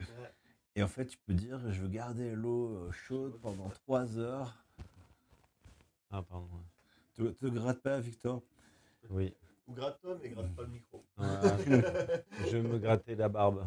Ouais. 0.02 0.31
Et 0.76 0.84
en 0.84 0.88
fait, 0.88 1.06
tu 1.06 1.18
peux 1.19 1.34
dire 1.34 1.60
je 1.72 1.81
veux 1.81 1.88
garder 1.88 2.35
l'eau 2.35 2.91
chaude 2.91 3.40
pendant 3.41 3.69
3 3.69 4.18
heures. 4.19 4.65
Ah, 6.11 6.22
pardon. 6.23 6.64
Te, 7.15 7.23
te 7.23 7.45
gratte 7.48 7.81
pas, 7.81 7.99
Victor. 7.99 8.41
Oui. 9.09 9.34
Ou 9.67 9.73
gratte-toi, 9.73 10.17
mais 10.21 10.30
gratte 10.30 10.53
pas 10.55 10.63
le 10.63 10.67
micro. 10.69 11.03
Ouais. 11.17 11.25
je 12.51 12.57
me 12.57 12.77
grattais 12.80 13.15
la 13.15 13.30
barbe. 13.30 13.65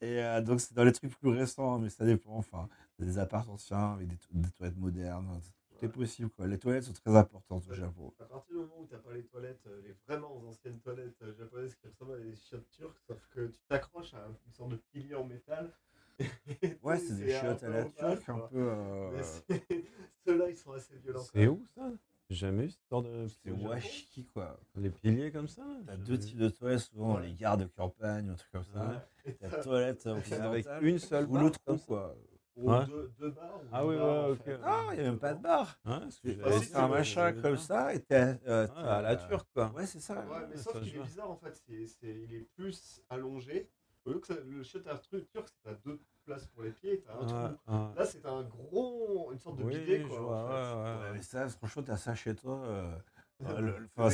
Et 0.00 0.22
euh, 0.22 0.40
donc, 0.40 0.60
c'est 0.60 0.74
dans 0.74 0.84
les 0.84 0.92
trucs 0.92 1.16
plus 1.18 1.30
récents, 1.30 1.78
mais 1.78 1.90
ça 1.90 2.04
dépend. 2.04 2.36
Enfin, 2.36 2.68
des 2.98 3.18
apparts 3.18 3.50
anciens 3.50 3.94
avec 3.94 4.08
des, 4.08 4.16
to- 4.16 4.28
des 4.32 4.50
toilettes 4.50 4.76
modernes. 4.76 5.40
Tout 5.78 5.84
est 5.84 5.88
possible, 5.88 6.30
quoi. 6.30 6.46
Les 6.46 6.58
toilettes 6.58 6.84
sont 6.84 6.92
très 6.92 7.14
importantes 7.16 7.64
au. 7.68 7.74
Japon. 7.74 8.12
À 8.20 8.24
partir 8.24 8.52
du 8.54 8.60
moment 8.60 8.80
où 8.80 8.86
t'as 8.86 8.98
pas 8.98 9.12
les 9.12 9.24
toilettes, 9.24 9.64
euh, 9.66 9.80
les 9.84 9.94
vraiment 10.06 10.36
anciennes 10.46 10.78
toilettes 10.80 11.20
euh, 11.22 11.34
japonaises 11.34 11.74
qui 11.76 11.86
ressemblent 11.88 12.14
à 12.14 12.18
des 12.18 12.34
chiottes 12.36 12.68
turques, 12.70 12.98
sauf 13.06 13.18
que 13.30 13.46
tu 13.46 13.58
t'accroches 13.68 14.14
à 14.14 14.26
une 14.46 14.52
sorte 14.52 14.70
de 14.70 14.76
pilier 14.92 15.14
en 15.14 15.24
métal. 15.24 15.72
Ouais, 16.82 16.98
c'est 16.98 17.16
des 17.16 17.30
chiottes 17.30 17.62
à 17.62 17.68
la 17.68 17.84
turque, 17.84 18.28
un 18.28 18.38
peu. 18.38 18.56
euh, 18.56 19.22
Ceux-là, 20.26 20.50
ils 20.50 20.56
sont 20.56 20.72
assez 20.72 20.96
violents. 20.96 21.22
C'est 21.32 21.46
où 21.46 21.64
ça? 21.76 21.90
Jamais 22.34 22.64
eu 22.66 22.70
ce 22.70 22.78
genre 22.90 23.02
de. 23.02 23.26
C'est 23.28 23.50
washiki, 23.50 24.24
quoi. 24.26 24.58
Les 24.76 24.90
piliers 24.90 25.30
comme 25.32 25.48
ça 25.48 25.62
T'as 25.86 25.96
deux 25.96 26.18
types 26.18 26.38
de 26.38 26.48
toilettes, 26.48 26.80
souvent 26.80 27.16
Ouais. 27.16 27.26
les 27.28 27.34
gares 27.34 27.56
de 27.56 27.64
campagne, 27.66 28.28
un 28.28 28.34
truc 28.34 28.50
comme 28.52 28.64
ça. 28.64 28.86
Ouais. 29.26 29.36
T'as 29.40 29.62
toilette. 29.62 30.06
Avec 30.06 30.66
une 30.82 30.98
seule 30.98 31.26
ou 31.26 31.36
l'autre 31.38 31.58
quoi. 31.86 32.14
ou 32.56 32.70
Ouais. 32.72 32.86
deux, 32.86 33.12
deux 33.20 33.30
barres. 33.30 33.60
ou 33.62 33.68
Ah 33.72 33.86
oui, 33.86 33.94
ouais, 33.96 34.30
ok. 34.32 34.42
fait. 34.44 34.58
Ah, 34.64 34.86
il 34.90 34.94
n'y 34.94 35.00
a 35.00 35.10
même 35.10 35.18
pas 35.18 35.32
de 35.34 35.42
que 36.20 36.58
C'est 36.60 36.74
un 36.76 36.88
machin 36.88 37.32
comme 37.40 37.56
ça 37.56 37.94
et 37.94 38.00
t'as. 38.00 38.34
euh, 38.46 38.66
à 38.76 39.00
la 39.00 39.14
turque, 39.16 39.46
quoi. 39.54 39.70
Ouais, 39.76 39.86
c'est 39.86 40.00
ça. 40.00 40.14
Ouais, 40.26 40.46
mais 40.50 40.56
sauf 40.56 40.80
qu'il 40.82 40.96
est 40.96 41.00
bizarre 41.02 41.30
en 41.30 41.36
fait, 41.36 41.54
c'est, 41.66 41.86
c'est, 41.86 42.24
il 42.28 42.34
est 42.34 42.48
plus 42.56 43.00
allongé. 43.08 43.70
Au 44.08 44.12
lieu 44.14 44.20
que 44.20 44.26
ça- 44.26 44.34
le 44.34 44.62
truc 45.02 45.28
turc, 45.30 45.46
c'est 45.48 45.62
t'as 45.62 45.74
deux 45.84 46.00
places 46.24 46.46
pour 46.46 46.62
les 46.62 46.70
pieds, 46.70 47.02
t'as 47.06 47.14
un 47.14 47.20
Ouais, 47.20 47.26
trou. 47.26 47.72
ouais. 47.74 47.94
Là, 47.94 48.04
c'est 48.06 48.24
un 48.24 48.42
gros, 48.44 49.30
une 49.32 49.38
sorte 49.38 49.58
de 49.58 49.64
Oui, 49.64 49.78
bidet 49.78 50.00
quoi. 50.02 50.20
vois, 50.20 50.42
en 50.44 50.48
fait. 50.48 50.54
ouais, 50.54 50.60
ouais, 50.60 50.96
Ouais, 50.98 51.02
ouais. 51.08 51.12
mais 51.14 51.22
ça, 51.22 51.48
franchement, 51.48 51.82
t'as 51.82 51.96
ça 51.98 52.14
chez 52.14 52.34
toi. 52.34 52.58
euh, 52.64 52.96
le- 53.60 53.88
quoi. 53.96 54.08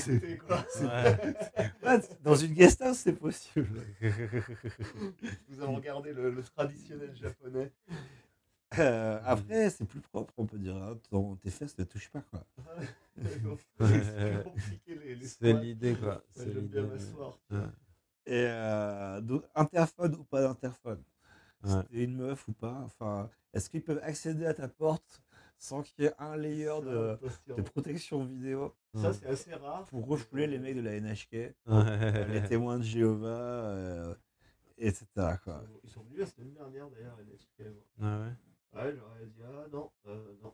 Ouais. 0.82 2.02
Dans 2.22 2.34
une 2.34 2.54
guest 2.54 2.82
house, 2.82 2.98
c'est 2.98 3.12
possible. 3.12 3.82
Nous 5.48 5.60
avons 5.62 5.76
regardé 5.76 6.12
le, 6.12 6.30
le 6.30 6.42
traditionnel 6.42 7.14
japonais. 7.14 7.72
Euh, 8.78 9.20
après, 9.24 9.70
c'est 9.70 9.84
plus 9.84 10.00
propre, 10.00 10.34
on 10.36 10.46
peut 10.46 10.58
dire. 10.58 10.74
hein. 10.76 10.98
Ton- 11.08 11.36
tes 11.36 11.50
fesses 11.50 11.78
ne 11.78 11.84
touchent 11.84 12.10
pas, 12.10 12.22
quoi. 12.22 12.44
c'est 13.16 13.40
plus 13.40 14.42
compliqué 14.42 14.94
les, 14.96 15.14
les 15.14 15.26
C'est 15.26 15.50
squats. 15.50 15.60
l'idée, 15.60 15.94
quoi. 15.94 16.14
Ouais, 16.16 16.20
C'est 16.30 16.52
J'aime 16.52 16.62
l'idée. 16.62 16.80
bien 16.82 16.86
m'asseoir. 16.88 17.38
Et 18.26 18.46
euh, 18.48 19.20
donc, 19.20 19.44
interphone 19.54 20.14
ou 20.14 20.24
pas 20.24 20.40
d'interphone 20.42 21.02
Ouais. 21.62 21.82
T'es 21.90 22.04
une 22.04 22.16
meuf 22.16 22.46
ou 22.46 22.52
pas, 22.52 22.82
enfin, 22.84 23.30
est-ce 23.54 23.70
qu'ils 23.70 23.82
peuvent 23.82 24.00
accéder 24.02 24.44
à 24.44 24.52
ta 24.52 24.68
porte 24.68 25.22
sans 25.56 25.80
qu'il 25.82 26.04
y 26.04 26.08
ait 26.08 26.14
un 26.18 26.36
layer 26.36 26.78
de, 26.82 27.18
de 27.46 27.62
protection 27.62 28.22
vidéo? 28.22 28.74
Ça, 28.94 29.14
c'est 29.14 29.26
assez 29.26 29.54
rare. 29.54 29.86
pour 29.86 30.06
refouler 30.06 30.46
les 30.46 30.58
mecs 30.58 30.76
de 30.76 30.82
la 30.82 30.92
NHK, 30.96 31.54
Ouais. 31.66 32.26
les 32.28 32.42
témoins 32.44 32.78
de 32.78 32.82
Jéhovah, 32.84 33.28
euh, 33.28 34.14
etc. 34.76 35.06
Ils 35.16 35.38
Quoi. 35.42 35.54
sont- 35.62 35.80
Ils 35.84 35.90
sont 35.90 36.02
venus 36.02 36.18
la 36.20 36.26
semaine 36.26 36.52
dernière 36.52 36.90
d'ailleurs, 36.90 37.16
les 37.16 37.24
NHK. 37.24 37.76
Ah 38.02 38.20
ouais? 38.20 38.82
Ouais, 38.82 38.92
je 38.92 38.96
leur 38.96 39.16
ai 39.22 39.26
dit, 39.26 39.40
ah 39.42 39.66
non, 39.72 39.90
euh, 40.06 40.34
non. 40.42 40.52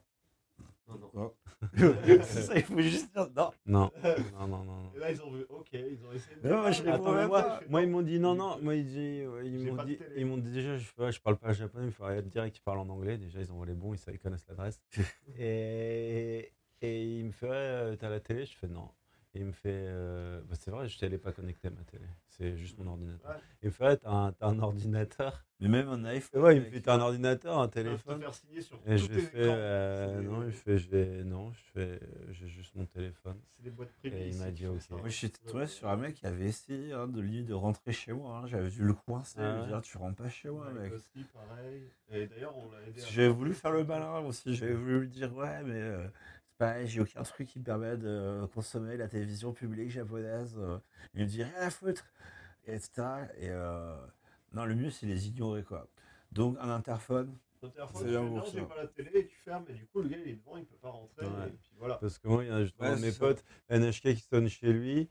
Non, 0.91 0.99
non. 0.99 1.11
Non. 1.15 1.35
c'est 2.23 2.43
ça, 2.43 2.55
il 2.57 2.62
faut 2.62 2.81
juste 2.81 3.12
dire 3.12 3.29
non. 3.37 3.51
Non, 3.67 3.91
non, 4.39 4.47
non, 4.49 4.65
non. 4.65 4.65
non. 4.65 4.93
Et 4.95 4.99
là, 4.99 5.11
ils 5.11 5.23
ont 5.23 5.31
vu, 5.31 5.45
ok, 5.49 5.69
ils 5.73 6.05
ont 6.07 6.12
essayé 6.12 6.37
de. 6.43 6.49
Non, 6.49 6.61
moi, 6.62 6.71
je 6.73 6.83
réponds 6.83 6.95
Attends, 6.95 7.11
mais 7.12 7.17
même 7.21 7.29
moi, 7.29 7.43
pas. 7.43 7.61
moi, 7.69 7.83
ils 7.83 7.89
m'ont 7.91 8.03
dit 8.03 8.19
non, 8.19 8.35
non. 8.35 8.59
Moi, 8.62 8.75
ils, 8.77 8.87
dit- 8.87 9.27
ouais, 9.27 9.47
ils 9.47 9.59
J'ai 9.61 9.71
m'ont 9.71 9.85
dit, 9.85 9.99
ils 10.17 10.27
m'ont 10.27 10.39
dit 10.39 10.51
déjà, 10.51 10.77
je, 10.77 10.85
fais, 10.85 11.03
ouais, 11.03 11.12
je 11.12 11.21
parle 11.21 11.37
pas 11.37 11.53
japonais, 11.53 11.87
il 11.87 11.93
faudrait 11.93 12.23
direct 12.23 12.55
qu'ils 12.55 12.62
parlent 12.65 12.79
en 12.79 12.89
anglais. 12.89 13.19
Déjà, 13.19 13.41
ils 13.41 13.53
envoient 13.53 13.67
les 13.67 13.75
bons, 13.75 13.95
ils, 13.95 13.99
savent- 13.99 14.15
ils 14.15 14.19
connaissent 14.19 14.47
l'adresse. 14.49 14.81
et, 15.39 16.53
et 16.81 17.03
il 17.19 17.27
me 17.27 17.31
fait, 17.31 17.47
ouais, 17.47 17.53
euh, 17.55 17.97
t'as 17.97 18.09
la 18.09 18.21
télé? 18.21 18.47
Je 18.47 18.57
fais 18.57 18.69
non. 18.69 18.89
Et 19.35 19.40
il 19.40 19.47
me 19.47 19.52
fait, 19.52 19.85
euh, 19.86 20.40
bah, 20.48 20.57
c'est 20.59 20.73
vrai, 20.73 20.89
je 20.89 21.05
n'allais 21.05 21.19
pas 21.19 21.31
connecter 21.31 21.69
à 21.69 21.70
ma 21.70 21.82
télé. 21.85 22.05
C'est 22.31 22.57
juste 22.57 22.77
mon 22.78 22.89
ordinateur. 22.89 23.31
Ouais. 23.31 23.36
Il 23.62 23.66
me 23.66 23.70
fait, 23.70 23.97
t'as 23.98 24.32
un, 24.40 24.59
ordinateur 24.59 25.44
Mais 25.61 25.69
même 25.69 25.89
un 25.89 26.05
iPhone. 26.07 26.43
Ouais, 26.43 26.57
il 26.57 26.62
me 26.62 26.66
fait, 26.66 26.81
t'as 26.81 26.97
un 26.97 27.01
ordinateur, 27.01 27.59
un 27.59 27.69
peuvent 27.69 27.70
te 27.70 27.74
téléphone 27.89 28.20
faire 28.20 28.35
signer 28.35 28.61
sur 28.61 28.81
Et 28.86 28.97
tous 28.97 29.07
je 29.12 29.19
fais, 29.20 29.31
euh, 29.36 30.20
non, 30.23 30.43
il 30.44 30.52
fait, 30.52 30.78
je 30.78 31.23
non, 31.23 31.52
je 31.52 31.61
fais, 31.74 32.01
j'ai 32.32 32.48
juste 32.48 32.74
mon 32.74 32.86
téléphone. 32.86 33.39
C'est 33.57 33.62
des 33.62 33.70
boîtes 33.70 33.93
privées. 33.93 34.20
Et 34.20 34.28
il 34.31 34.36
m'a 34.39 34.51
dit, 34.51 34.66
ok. 34.66 34.81
ça. 34.81 34.97
Moi, 34.97 35.09
j'étais 35.09 35.39
tombé 35.47 35.66
sur 35.69 35.89
un 35.89 35.97
mec 35.97 36.15
qui 36.15 36.27
avait 36.27 36.47
essayé 36.47 36.93
hein, 36.93 37.07
de, 37.07 37.20
lui, 37.20 37.44
de 37.44 37.55
rentrer 37.55 37.93
chez 37.93 38.12
moi. 38.12 38.39
hein. 38.39 38.47
J'avais 38.48 38.70
dû 38.70 38.82
le 38.82 38.94
coincer, 38.94 39.39
Ah 39.40 39.61
lui 39.61 39.66
dire 39.69 39.81
Tu 39.82 39.97
rentres 39.97 40.16
pas 40.16 40.28
chez 40.31 40.51
moi, 40.51 40.66
Ouais, 40.73 40.81
mec. 40.89 40.93
aussi, 40.94 41.24
pareil. 41.32 41.89
Et 42.11 42.27
d'ailleurs, 42.27 42.57
on 42.57 42.69
l'a 42.73 42.82
aidé. 42.82 43.01
à- 43.01 43.07
J'avais 43.07 43.28
voulu 43.28 43.55
faire 43.55 43.70
le 43.70 43.85
malin 43.85 44.19
aussi. 44.20 44.57
J'avais 44.57 44.74
voulu 44.74 45.01
lui 45.02 45.09
dire 45.09 45.32
Ouais, 45.36 45.62
mais 45.62 45.74
euh, 45.74 46.09
pareil, 46.61 46.87
j'ai 46.87 47.01
aucun 47.01 47.23
truc 47.23 47.49
qui 47.49 47.59
me 47.59 47.65
permet 47.65 47.97
de 47.97 48.47
consommer 48.55 48.97
la 48.99 49.09
télévision 49.09 49.53
publique 49.53 49.91
japonaise. 49.91 50.57
euh. 50.59 50.78
Il 51.15 51.23
me 51.23 51.27
dit 51.27 51.43
Rien 51.43 51.55
à 51.62 51.70
foutre, 51.70 52.05
et 52.66 52.74
etc. 52.74 52.91
Et 53.39 53.49
euh, 53.49 53.97
non, 54.53 54.66
le 54.66 54.74
mieux, 54.74 54.91
c'est 54.91 55.07
les 55.07 55.28
ignorer, 55.28 55.65
quoi. 55.65 55.89
Donc, 56.32 56.57
un 56.61 56.69
interphone. 56.70 57.35
C'est 57.62 57.69
tu 57.69 58.05
bien 58.05 58.23
non, 58.23 58.45
ça. 58.45 58.53
j'ai 58.55 58.62
pas 58.62 58.77
la 58.77 58.87
télé, 58.87 59.11
et 59.15 59.27
tu 59.27 59.37
fermes, 59.37 59.65
et 59.69 59.73
du 59.74 59.87
coup, 59.87 60.01
le 60.03 60.09
gars, 60.09 60.16
il 60.24 60.28
est 60.31 60.35
devant, 60.37 60.57
il 60.57 60.65
peut 60.65 60.77
pas 60.81 60.91
rentrer. 60.91 61.27
Ouais. 61.27 61.49
Et 61.49 61.53
puis 61.53 61.73
voilà. 61.78 61.97
Parce 61.97 62.19
que 62.19 62.28
moi, 62.28 62.45
il 62.45 62.49
y 62.49 62.53
a 62.53 62.62
justement 62.62 62.89
Ouais, 62.89 62.95
un 62.95 62.97
de 62.97 63.03
mes 63.03 63.11
ça. 63.12 63.19
potes, 63.19 63.45
NHK 63.70 64.15
qui 64.15 64.20
sonne 64.31 64.49
chez 64.49 64.73
lui, 64.73 65.11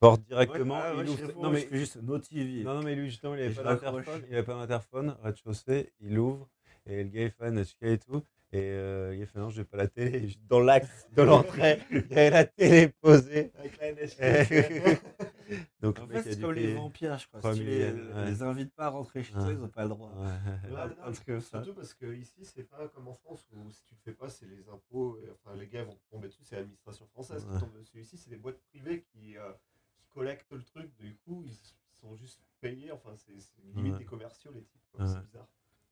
porte 0.00 0.22
directement. 0.22 0.80
Ouais, 0.80 1.02
il 1.02 1.08
ouvre- 1.10 1.42
non, 1.42 1.48
je 1.48 1.54
mais, 1.54 1.60
fais 1.62 1.76
juste 1.78 1.96
No 2.02 2.18
TV. 2.18 2.62
non, 2.62 2.74
non, 2.74 2.82
mais 2.82 2.94
lui, 2.94 3.08
justement, 3.10 3.34
il 3.34 3.40
Et 3.40 3.44
avait 3.44 3.52
je 3.54 3.60
pas 3.60 3.74
d'interphone. 3.74 4.22
Il 4.28 4.34
avait 4.34 4.42
pas 4.44 4.54
d'interphone, 4.54 5.16
rez-de-chaussée, 5.22 5.92
il 6.00 6.18
ouvre, 6.18 6.48
et 6.86 7.02
le 7.02 7.08
gars, 7.10 7.22
il 7.24 7.30
fait 7.30 7.48
NHK 7.50 7.82
et 7.82 7.98
tout. 7.98 8.22
Et 8.54 8.70
euh, 8.70 9.16
il 9.16 9.26
fait 9.26 9.40
non, 9.40 9.50
j'ai 9.50 9.64
pas 9.64 9.76
la 9.76 9.88
télé. 9.88 10.28
Dans 10.48 10.60
l'axe 10.60 11.08
de 11.10 11.22
l'entrée, 11.22 11.80
il 11.90 12.06
y 12.08 12.12
avait 12.12 12.30
la 12.30 12.44
télé 12.44 12.86
posée. 12.88 13.50
Avec 13.58 13.76
la 13.78 13.90
NHK. 13.92 15.00
Donc, 15.80 15.98
En 15.98 16.06
fait, 16.06 16.18
a 16.18 16.22
c'est 16.22 16.40
comme 16.40 16.52
les 16.54 16.72
vampires, 16.74 17.18
je 17.18 17.26
crois. 17.26 17.52
Si 17.52 17.58
tu 17.58 17.66
les, 17.66 17.92
ouais. 17.92 18.24
les 18.26 18.42
invites 18.44 18.72
pas 18.72 18.86
à 18.86 18.88
rentrer 18.90 19.24
chez 19.24 19.32
toi, 19.32 19.42
Ouais. 19.42 19.54
ils 19.54 19.58
n'ont 19.58 19.68
pas 19.68 19.82
le 19.82 19.88
droit. 19.88 20.08
Ouais. 20.16 20.70
Ouais, 20.72 20.80
Un 20.80 20.86
non, 20.86 21.12
truc 21.12 21.26
comme 21.26 21.40
ça. 21.40 21.64
Surtout 21.64 21.74
parce 21.74 21.94
que 21.94 22.14
ici, 22.14 22.44
c'est 22.44 22.62
pas 22.62 22.86
comme 22.94 23.08
en 23.08 23.14
France 23.16 23.44
où 23.52 23.68
si 23.72 23.82
tu 23.86 23.94
le 23.96 24.00
fais 24.04 24.16
pas, 24.16 24.28
c'est 24.28 24.46
les 24.46 24.68
impôts. 24.68 25.18
et, 25.18 25.30
enfin, 25.32 25.56
les 25.56 25.66
gars 25.66 25.82
vont 25.82 25.98
tomber 26.08 26.28
dessus, 26.28 26.44
c'est 26.44 26.54
l'administration 26.54 27.06
française 27.08 27.44
Ouais. 27.44 27.54
qui 27.56 27.60
tombe 27.60 27.76
dessus. 27.76 28.00
Ici, 28.00 28.16
c'est 28.16 28.30
des 28.30 28.36
boîtes 28.36 28.60
privées 28.70 29.04
qui, 29.12 29.36
euh, 29.36 29.50
qui 29.96 30.06
collectent 30.14 30.52
le 30.52 30.62
truc. 30.62 30.94
Du 30.96 31.16
coup, 31.26 31.42
ils, 31.44 31.58
sont 32.00 32.14
juste 32.14 32.40
payés. 32.60 32.92
Enfin, 32.92 33.10
c'est 33.16 33.32
limite 33.74 33.94
Ouais. 33.94 33.98
des 33.98 34.04
commerciaux, 34.04 34.52
les 34.54 34.62
types. 34.62 34.80
C'est 34.98 35.20
bizarre. 35.24 35.48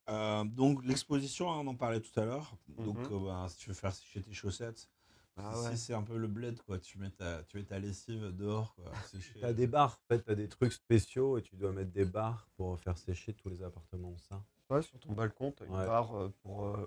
Euh, 0.09 0.45
donc 0.45 0.85
l'exposition, 0.85 1.51
hein, 1.53 1.59
on 1.61 1.67
en 1.69 1.75
parlait 1.75 2.01
tout 2.01 2.19
à 2.19 2.25
l'heure. 2.25 2.57
Donc 2.69 2.99
Mhm. 2.99 3.09
euh, 3.13 3.25
bah, 3.27 3.47
si 3.49 3.59
tu 3.59 3.69
veux 3.71 3.75
faire 3.75 3.95
sécher 3.95 4.21
tes 4.21 4.33
chaussettes, 4.33 4.89
Ah 5.37 5.59
ouais. 5.63 5.77
c'est 5.77 5.95
un 5.95 6.03
peu 6.03 6.17
le 6.19 6.27
bled 6.27 6.61
quoi. 6.63 6.79
Tu 6.79 6.99
mets 6.99 7.11
ta, 7.11 7.43
tu 7.45 7.57
mets 7.57 7.65
ta 7.65 7.79
lessive 7.79 8.33
dehors 8.37 8.75
quoi. 8.75 8.93
sécher. 9.11 9.39
T'as 9.41 9.53
des 9.53 9.67
barres, 9.67 9.99
en 10.03 10.15
fait, 10.15 10.21
t'as 10.23 10.35
des 10.35 10.49
trucs 10.49 10.73
spéciaux 10.73 11.39
et 11.39 11.43
tu 11.43 11.57
dois 11.57 11.73
mettre 11.73 11.93
des 11.93 12.05
barres 12.05 12.49
pour 12.57 12.79
faire 12.81 12.99
sécher 12.99 13.33
tous 13.33 13.49
les 13.49 13.63
appartements. 13.63 14.17
Ça. 14.29 14.43
Ouais, 14.71 14.83
sur 14.83 14.99
ton 14.99 15.13
balcon, 15.13 15.53
t'as 15.53 15.67
une 15.67 15.75
Ouais. 15.77 15.87
barre 15.87 16.31
pour. 16.43 16.67
euh, 16.67 16.87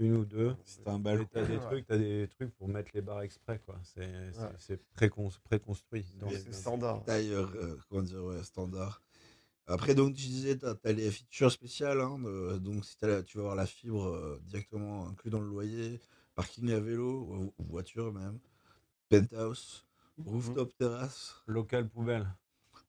une 0.00 0.16
ou 0.18 0.24
deux. 0.24 0.54
Si 0.64 0.80
t'as 0.82 0.92
un 0.92 0.98
balcon. 1.00 1.28
t'as 1.32 1.44
des 1.44 1.56
Ouais. 1.56 1.60
trucs, 1.64 1.86
t'as 1.86 1.98
des 1.98 2.28
trucs 2.28 2.54
pour 2.56 2.68
mettre 2.68 2.90
les 2.94 3.00
barres 3.02 3.22
exprès, 3.22 3.58
quoi. 3.66 3.76
C'est 4.58 4.80
préconstruit. 4.94 6.06
dans 6.20 6.26
Mais 6.26 6.32
les- 6.34 6.38
C'est 6.40 6.52
standard. 6.52 7.02
taille, 7.04 7.32
euh, 7.32 7.76
comment 7.88 8.02
dire, 8.02 8.22
ouais, 8.24 8.42
standard. 8.44 9.02
Après, 9.68 9.94
donc, 9.94 10.14
tu 10.14 10.26
disais, 10.26 10.56
tu 10.58 10.64
as, 10.66 10.92
les 10.92 11.10
features 11.10 11.52
spéciales. 11.52 12.00
hein, 12.00 12.18
de- 12.18 12.58
donc, 12.58 12.84
si 12.84 12.96
tu 12.96 13.06
vas 13.06 13.42
avoir 13.42 13.54
la 13.54 13.66
fibre 13.66 14.06
euh, 14.06 14.40
directement 14.46 15.06
inclus 15.08 15.30
dans 15.30 15.40
le 15.40 15.46
loyer, 15.48 16.00
parking 16.34 16.70
à 16.72 16.80
vélo, 16.80 17.26
ou, 17.30 17.54
ou 17.58 17.64
voiture 17.64 18.12
même, 18.12 18.38
penthouse, 19.10 19.84
rooftop 20.24 20.74
terrasse, 20.76 21.42
Local 21.46 21.88
poubelle. 21.88 22.26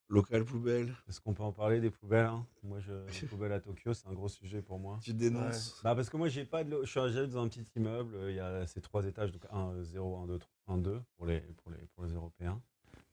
local 0.08 0.46
poubelle. 0.46 0.96
Est-ce 1.08 1.20
qu'on 1.22 1.34
peut 1.34 1.44
en 1.44 1.52
parler 1.52 1.82
des 1.82 1.92
poubelles 1.92 2.26
hein 2.26 2.46
Moi, 2.64 2.80
je, 2.80 2.94
les 2.94 3.28
poubelles 3.28 3.52
à 3.52 3.60
Tokyo, 3.60 3.94
c'est 3.94 4.08
un 4.08 4.14
gros 4.14 4.30
sujet 4.30 4.62
pour 4.62 4.80
moi. 4.80 5.00
Tu 5.04 5.14
dénonces. 5.14 5.82
Bah 5.84 5.96
parce 5.96 6.10
que 6.10 6.18
moi 6.18 6.28
j'ai 6.30 6.46
pas 6.46 6.64
de. 6.64 6.80
Je 6.84 6.90
suis 6.90 7.14
j'habite 7.14 7.32
dans 7.32 7.44
un 7.44 7.48
petit 7.48 7.66
immeuble, 7.76 8.16
il 8.30 8.36
y 8.36 8.40
a 8.40 8.66
ces 8.68 8.82
trois 8.82 9.06
étages, 9.06 9.32
donc 9.32 9.46
1, 9.52 9.84
0, 9.84 10.18
1, 10.18 10.28
2, 10.28 10.40
1, 10.68 10.78
2 10.78 11.02
pour 11.18 11.26
les, 11.26 11.42
pour 11.42 11.72
les, 11.72 11.78
pour 11.94 12.04
les 12.06 12.14
Européens. 12.14 12.62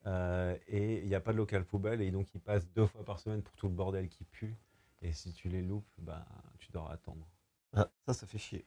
Euh, 0.06 0.56
et 0.68 1.00
il 1.02 1.08
n'y 1.08 1.14
a 1.14 1.20
pas 1.20 1.32
de 1.32 1.38
local 1.38 1.64
poubelle 1.64 2.00
et 2.00 2.10
donc 2.12 2.32
ils 2.34 2.40
passent 2.40 2.68
deux 2.70 2.86
fois 2.86 3.04
par 3.04 3.18
semaine 3.18 3.42
pour 3.42 3.56
tout 3.56 3.66
le 3.66 3.74
bordel 3.74 4.08
qui 4.08 4.24
pue. 4.24 4.54
Et 5.02 5.12
si 5.12 5.32
tu 5.32 5.48
les 5.48 5.62
loupes, 5.62 5.88
bah 5.98 6.24
tu 6.58 6.70
dois 6.72 6.90
attendre. 6.92 7.26
Ah, 7.74 7.90
ça, 8.06 8.14
ça 8.14 8.26
fait 8.26 8.38
chier. 8.38 8.64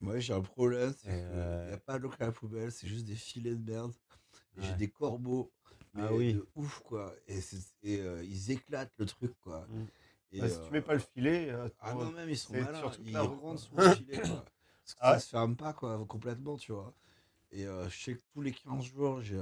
Moi, 0.00 0.18
j'ai 0.18 0.32
un 0.32 0.40
problème, 0.40 0.92
c'est 0.96 1.08
qu'il 1.08 1.18
euh, 1.18 1.68
n'y 1.68 1.74
a 1.74 1.78
pas 1.78 1.98
de 1.98 2.02
local 2.04 2.32
poubelle, 2.32 2.72
c'est 2.72 2.88
juste 2.88 3.04
des 3.04 3.14
filets 3.14 3.54
de 3.54 3.70
merde. 3.70 3.92
Et 4.56 4.62
J'ai 4.62 4.70
Ouais. 4.70 4.76
des 4.76 4.90
corbeaux. 4.90 5.52
Mais 5.94 6.02
Ah 6.02 6.14
oui. 6.14 6.34
de 6.34 6.48
ouf, 6.54 6.80
quoi. 6.80 7.14
Et, 7.26 7.40
c'est- 7.40 7.74
et, 7.82 8.00
euh, 8.00 8.24
ils 8.24 8.50
éclatent 8.50 8.92
le 8.98 9.06
truc, 9.06 9.32
quoi. 9.40 9.66
Mm. 9.68 9.84
Et, 10.32 10.40
Bah, 10.40 10.48
si 10.48 10.60
tu 10.62 10.72
mets 10.72 10.80
pas 10.82 10.94
le 10.94 11.00
filet, 11.00 11.50
euh, 11.50 11.68
Ah 11.80 11.94
non, 11.94 12.10
même 12.12 12.30
ils 12.30 12.38
sont 12.38 12.54
malins, 12.54 12.90
ils 13.04 13.16
rentrent 13.18 13.60
sous 13.60 13.76
le 13.76 13.82
filet, 13.94 14.20
quoi. 14.20 14.44
Parce 14.84 14.94
que 14.94 15.00
Ah 15.00 15.10
ça 15.10 15.14
ouais 15.14 15.20
se 15.20 15.28
ferme 15.28 15.56
pas, 15.56 15.72
quoi, 15.72 16.04
complètement, 16.06 16.56
tu 16.56 16.72
vois. 16.72 16.94
Et 17.52 17.66
euh, 17.66 17.88
je 17.88 17.98
sais 17.98 18.14
que 18.14 18.22
tous 18.32 18.40
les 18.42 18.52
15 18.52 18.84
jours, 18.84 19.20
j'ai 19.20 19.36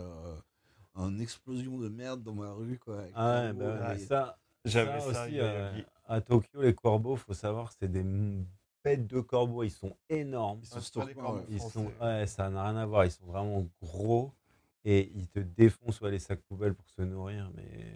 une 1.06 1.20
explosion 1.20 1.78
de 1.78 1.88
merde 1.88 2.22
dans 2.22 2.34
ma 2.34 2.52
rue, 2.52 2.78
quoi. 2.78 3.00
avec 3.00 3.12
Ah 3.14 3.42
ouais, 3.42 3.52
bah, 3.52 3.98
ça, 3.98 4.38
J'avais 4.64 5.00
ça 5.00 5.12
ça, 5.12 5.24
aussi 5.24 5.40
euh, 5.40 5.80
à 6.06 6.20
Tokyo, 6.20 6.62
les 6.62 6.74
corbeaux, 6.74 7.16
faut 7.16 7.34
savoir, 7.34 7.72
c'est 7.78 7.90
des 7.90 8.04
bêtes 8.84 9.06
de 9.06 9.20
corbeaux, 9.20 9.62
ils 9.62 9.70
sont 9.70 9.96
énormes. 10.08 10.60
Ils 10.62 10.68
Ah, 10.76 10.80
sont 10.80 11.00
pas 11.00 11.14
corbeaux 11.14 11.38
ouais. 11.38 11.44
Ils 11.50 11.60
sont, 11.60 11.86
ouais, 12.00 12.26
ça 12.26 12.50
n'a 12.50 12.64
rien 12.64 12.76
à 12.76 12.86
voir. 12.86 13.04
Ils 13.04 13.10
sont 13.10 13.26
vraiment 13.26 13.66
gros 13.82 14.32
et 14.84 15.10
ils 15.14 15.28
te 15.28 15.40
défoncent 15.40 16.00
ouais, 16.00 16.10
les 16.10 16.18
sacs 16.18 16.40
poubelles 16.42 16.74
pour 16.74 16.88
se 16.90 17.02
nourrir. 17.02 17.50
Mais 17.54 17.94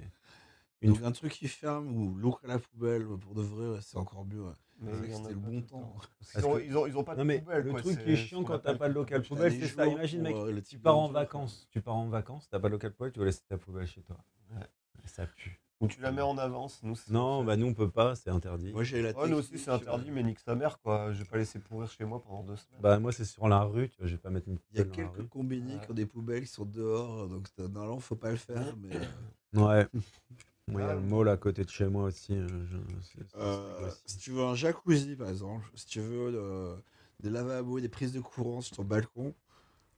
une 0.82 0.92
Donc 0.92 1.02
un 1.02 1.12
truc 1.12 1.32
qui 1.32 1.48
ferme 1.48 1.94
ou 1.94 2.14
l'eau 2.16 2.38
à 2.42 2.46
la 2.48 2.58
poubelle, 2.58 3.06
pour 3.06 3.34
de 3.34 3.42
vrai, 3.42 3.68
ouais, 3.68 3.80
c'est 3.80 3.96
encore 3.96 4.24
mieux. 4.24 4.44
Mais 4.82 5.12
c'était 5.12 5.28
le 5.30 5.34
bon 5.36 5.62
temps. 5.62 5.96
Ont, 6.44 6.59
ils 6.59 6.76
ont, 6.76 6.86
ils 6.86 6.96
ont 6.98 7.04
pas 7.04 7.14
de 7.14 7.18
non 7.20 7.24
mais 7.24 7.38
poubelle. 7.40 7.62
le 7.64 7.70
quoi, 7.70 7.80
truc 7.82 8.02
qui 8.04 8.10
est 8.12 8.16
chiant 8.16 8.42
quand 8.42 8.59
t'as 8.59 8.74
pas 8.74 8.88
de 8.88 8.94
local 8.94 9.22
poubelle, 9.22 9.52
c'est 9.52 9.68
ça. 9.68 9.86
Imagine 9.86 10.22
mec, 10.22 10.34
euh, 10.36 10.60
tu 10.60 10.78
pars 10.78 10.98
en 10.98 11.09
vacances, 11.09 11.68
tu 11.70 11.80
pars 11.80 11.94
en 11.96 12.09
vacances, 12.09 12.48
t'as 12.50 12.59
pas 12.59 12.68
de 12.68 12.72
local 12.72 12.92
poubelle, 12.92 13.12
tu 13.12 13.20
vas 13.20 13.26
laisser 13.26 13.42
ta 13.48 13.59
poubelle 13.59 13.86
chez 13.86 14.02
toi. 14.02 14.16
Ouais. 14.50 14.66
Ça 15.04 15.26
pue. 15.26 15.60
Ou 15.80 15.88
tu 15.88 16.00
la 16.00 16.12
mets 16.12 16.22
en 16.22 16.38
avance. 16.38 16.80
Nous, 16.84 16.94
c'est- 16.94 17.10
Non, 17.12 17.42
bah 17.42 17.56
nous 17.56 17.66
on 17.66 17.74
peut 17.74 17.90
pas, 17.90 18.14
c'est 18.14 18.30
interdit. 18.30 18.72
Moi, 18.72 18.84
j'ai 18.84 19.02
la 19.02 19.10
Ouais, 19.18 19.28
nous 19.28 19.38
aussi, 19.38 19.59
c'est 19.59 19.70
interdit, 19.72 20.10
euh, 20.10 20.12
mais 20.14 20.22
nique 20.22 20.38
sa 20.38 20.54
mère, 20.54 20.78
quoi. 20.80 21.12
Je 21.12 21.18
vais 21.18 21.28
pas 21.28 21.38
laisser 21.38 21.59
pourrir 21.59 21.90
chez 21.90 22.04
moi 22.04 22.22
pendant 22.22 22.44
deux 22.44 22.54
semaines. 22.54 22.80
Bah 22.80 23.00
moi 23.00 23.10
c'est 23.10 23.24
sur 23.24 23.48
la 23.48 23.62
rue, 23.64 23.88
tu 23.88 23.98
vois, 23.98 24.06
je 24.06 24.12
vais 24.12 24.20
pas 24.20 24.30
mettre 24.30 24.46
une 24.48 24.59
Il 24.70 24.78
y 24.78 24.80
a 24.80 24.84
quelques 24.84 25.28
combini 25.28 25.80
qui 25.80 25.90
ont 25.90 25.94
des 25.94 26.06
poubelles 26.06 26.42
qui 26.42 26.46
sont 26.52 26.64
dehors, 26.66 27.28
donc 27.28 27.48
c'est- 27.48 27.66
normalement, 27.68 27.98
faut 27.98 28.14
pas 28.14 28.30
le 28.30 28.36
faire. 28.36 28.76
Mais 28.76 28.94
euh, 28.96 29.66
Ouais. 29.66 29.86
Moi 30.72 30.82
il 30.82 30.86
y 30.86 30.90
a 30.90 30.94
le 30.94 31.00
mall 31.00 31.28
à 31.28 31.36
côté 31.36 31.64
de 31.64 31.70
chez 31.70 31.86
moi 31.86 32.04
aussi. 32.04 32.34
je- 32.34 32.78
c'est 33.02 33.36
Euh, 33.36 33.90
si 34.06 34.18
tu 34.18 34.30
veux 34.32 34.42
un 34.44 34.54
jacuzzi, 34.54 35.16
par 35.16 35.28
exemple, 35.28 35.64
si 35.74 35.86
tu 35.86 36.00
veux 36.00 36.32
euh, 36.34 36.76
des 37.20 37.30
lavabos, 37.30 37.80
des 37.80 37.88
prises 37.88 38.12
de 38.12 38.20
courant 38.20 38.60
sur 38.60 38.76
ton 38.76 38.84
balcon, 38.84 39.34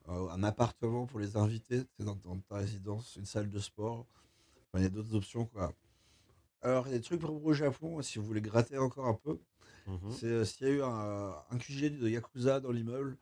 euh, 0.09 0.29
un 0.29 0.43
appartement 0.43 1.05
pour 1.07 1.19
les 1.19 1.37
invités, 1.37 1.83
dans, 1.99 2.15
dans 2.15 2.37
ta 2.39 2.57
résidence, 2.57 3.15
une 3.17 3.25
salle 3.25 3.49
de 3.49 3.59
sport, 3.59 4.05
Enfin, 4.73 4.79
il 4.79 4.83
y 4.83 4.87
a 4.87 4.89
d'autres 4.89 5.15
options, 5.15 5.45
quoi. 5.45 5.73
Alors, 6.61 6.87
il 6.87 6.91
y 6.91 6.95
a 6.95 6.97
des 6.97 7.03
trucs 7.03 7.21
pour 7.21 7.43
au 7.45 7.53
Japon, 7.53 8.01
si 8.01 8.19
vous 8.19 8.25
voulez 8.25 8.41
gratter 8.41 8.77
encore 8.77 9.07
un 9.07 9.13
peu. 9.13 9.39
Mhm. 9.87 10.11
C'est 10.11 10.25
euh, 10.27 10.45
s'il 10.45 10.67
y 10.67 10.69
a 10.71 10.73
eu 10.73 10.81
un, 10.83 11.35
un 11.51 11.57
QG 11.57 11.89
de 11.99 12.09
Yakuza 12.09 12.59
dans 12.59 12.71
l'immeuble, 12.71 13.17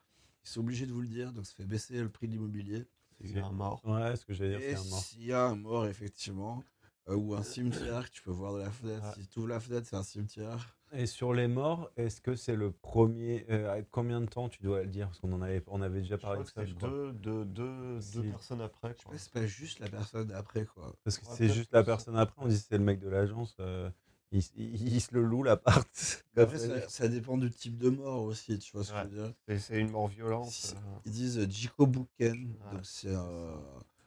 ils 0.45 0.49
sont 0.49 0.61
obligés 0.61 0.85
de 0.85 0.93
vous 0.93 1.01
le 1.01 1.07
dire, 1.07 1.33
donc 1.33 1.45
ça 1.45 1.53
fait 1.55 1.65
baisser 1.65 2.01
le 2.01 2.09
prix 2.09 2.27
de 2.27 2.33
l'immobilier. 2.33 2.85
C'est 3.25 3.39
un 3.39 3.51
mort. 3.51 3.81
Ouais, 3.85 4.15
ce 4.15 4.25
que 4.25 4.33
j'allais 4.33 4.59
dire, 4.59 4.61
c'est 4.61 4.75
un 4.87 4.89
mort. 4.89 4.99
s'il 4.99 5.23
y 5.25 5.33
a 5.33 5.45
un 5.45 5.55
mort, 5.55 5.85
effectivement, 5.87 6.63
ou 7.07 7.35
un 7.35 7.43
cimetière 7.43 8.05
que 8.09 8.15
tu 8.15 8.21
peux 8.23 8.31
voir 8.31 8.53
de 8.53 8.59
la 8.59 8.71
fenêtre, 8.71 9.03
Ouais. 9.05 9.21
si 9.21 9.27
tu 9.27 9.39
ouvres 9.39 9.49
la 9.49 9.59
fenêtre, 9.59 9.87
c'est 9.89 9.95
un 9.95 10.03
cimetière. 10.03 10.75
Et 10.95 11.05
sur 11.07 11.33
les 11.33 11.47
morts, 11.47 11.89
est-ce 11.97 12.21
que 12.21 12.35
c'est 12.35 12.55
le 12.55 12.71
premier 12.71 13.45
euh, 13.49 13.79
à 13.79 13.81
Combien 13.81 14.21
de 14.21 14.27
temps 14.27 14.47
tu 14.47 14.61
dois 14.61 14.83
le 14.83 14.87
dire? 14.89 15.07
Parce 15.07 15.19
qu'on 15.19 15.33
en 15.33 15.41
avait, 15.41 15.63
on 15.67 15.81
avait 15.81 16.01
déjà 16.01 16.17
Je 16.17 16.21
parlé 16.21 16.43
crois 16.43 16.63
de 16.63 16.69
que 16.71 16.77
ça, 16.79 16.79
c'est 16.81 16.87
deux, 16.89 17.11
deux, 17.13 17.45
deux, 17.45 17.99
Si. 17.99 18.13
deux 18.17 18.23
personnes 18.29 18.61
après. 18.61 18.95
Je 18.97 19.01
sais 19.01 19.09
pas, 19.09 19.17
c'est 19.17 19.33
pas 19.33 19.45
juste 19.47 19.79
la 19.79 19.89
personne 19.89 20.31
après, 20.31 20.65
quoi. 20.65 20.93
Parce 21.03 21.17
que 21.17 21.25
Ouais, 21.25 21.33
c'est 21.35 21.49
juste 21.49 21.73
la 21.73 21.83
personne 21.83 22.15
après, 22.15 22.39
on 22.43 22.47
dit 22.47 22.57
c'est 22.59 22.77
le 22.77 22.83
mec 22.83 22.99
de 22.99 23.09
l'agence, 23.09 23.55
euh, 23.59 23.89
il, 24.31 24.37
s- 24.39 24.51
il- 24.55 24.87
il 24.93 25.01
se 25.01 25.13
le 25.15 25.23
loue 25.23 25.41
l'appart. 25.43 25.89
Après, 26.37 26.59
ça, 26.59 26.87
ça 26.89 27.07
dépend 27.07 27.37
du 27.37 27.49
type 27.49 27.77
de 27.77 27.89
mort 27.89 28.21
aussi, 28.23 28.59
tu 28.59 28.71
vois 28.73 28.83
ce 28.83 28.91
que 28.93 28.97
je 28.99 29.03
veux 29.15 29.23
dire. 29.27 29.33
C'est- 29.47 29.59
C'est 29.59 29.79
une 29.79 29.89
mort 29.91 30.07
violente. 30.07 30.73
Euh. 30.75 30.79
Ils 31.05 31.11
disent 31.11 31.39
euh, 31.39 31.47
Jikobuken, 31.49 32.09
Ouais. 32.21 32.71
donc 32.71 32.85
c'est 32.85 33.09
euh, 33.09 33.55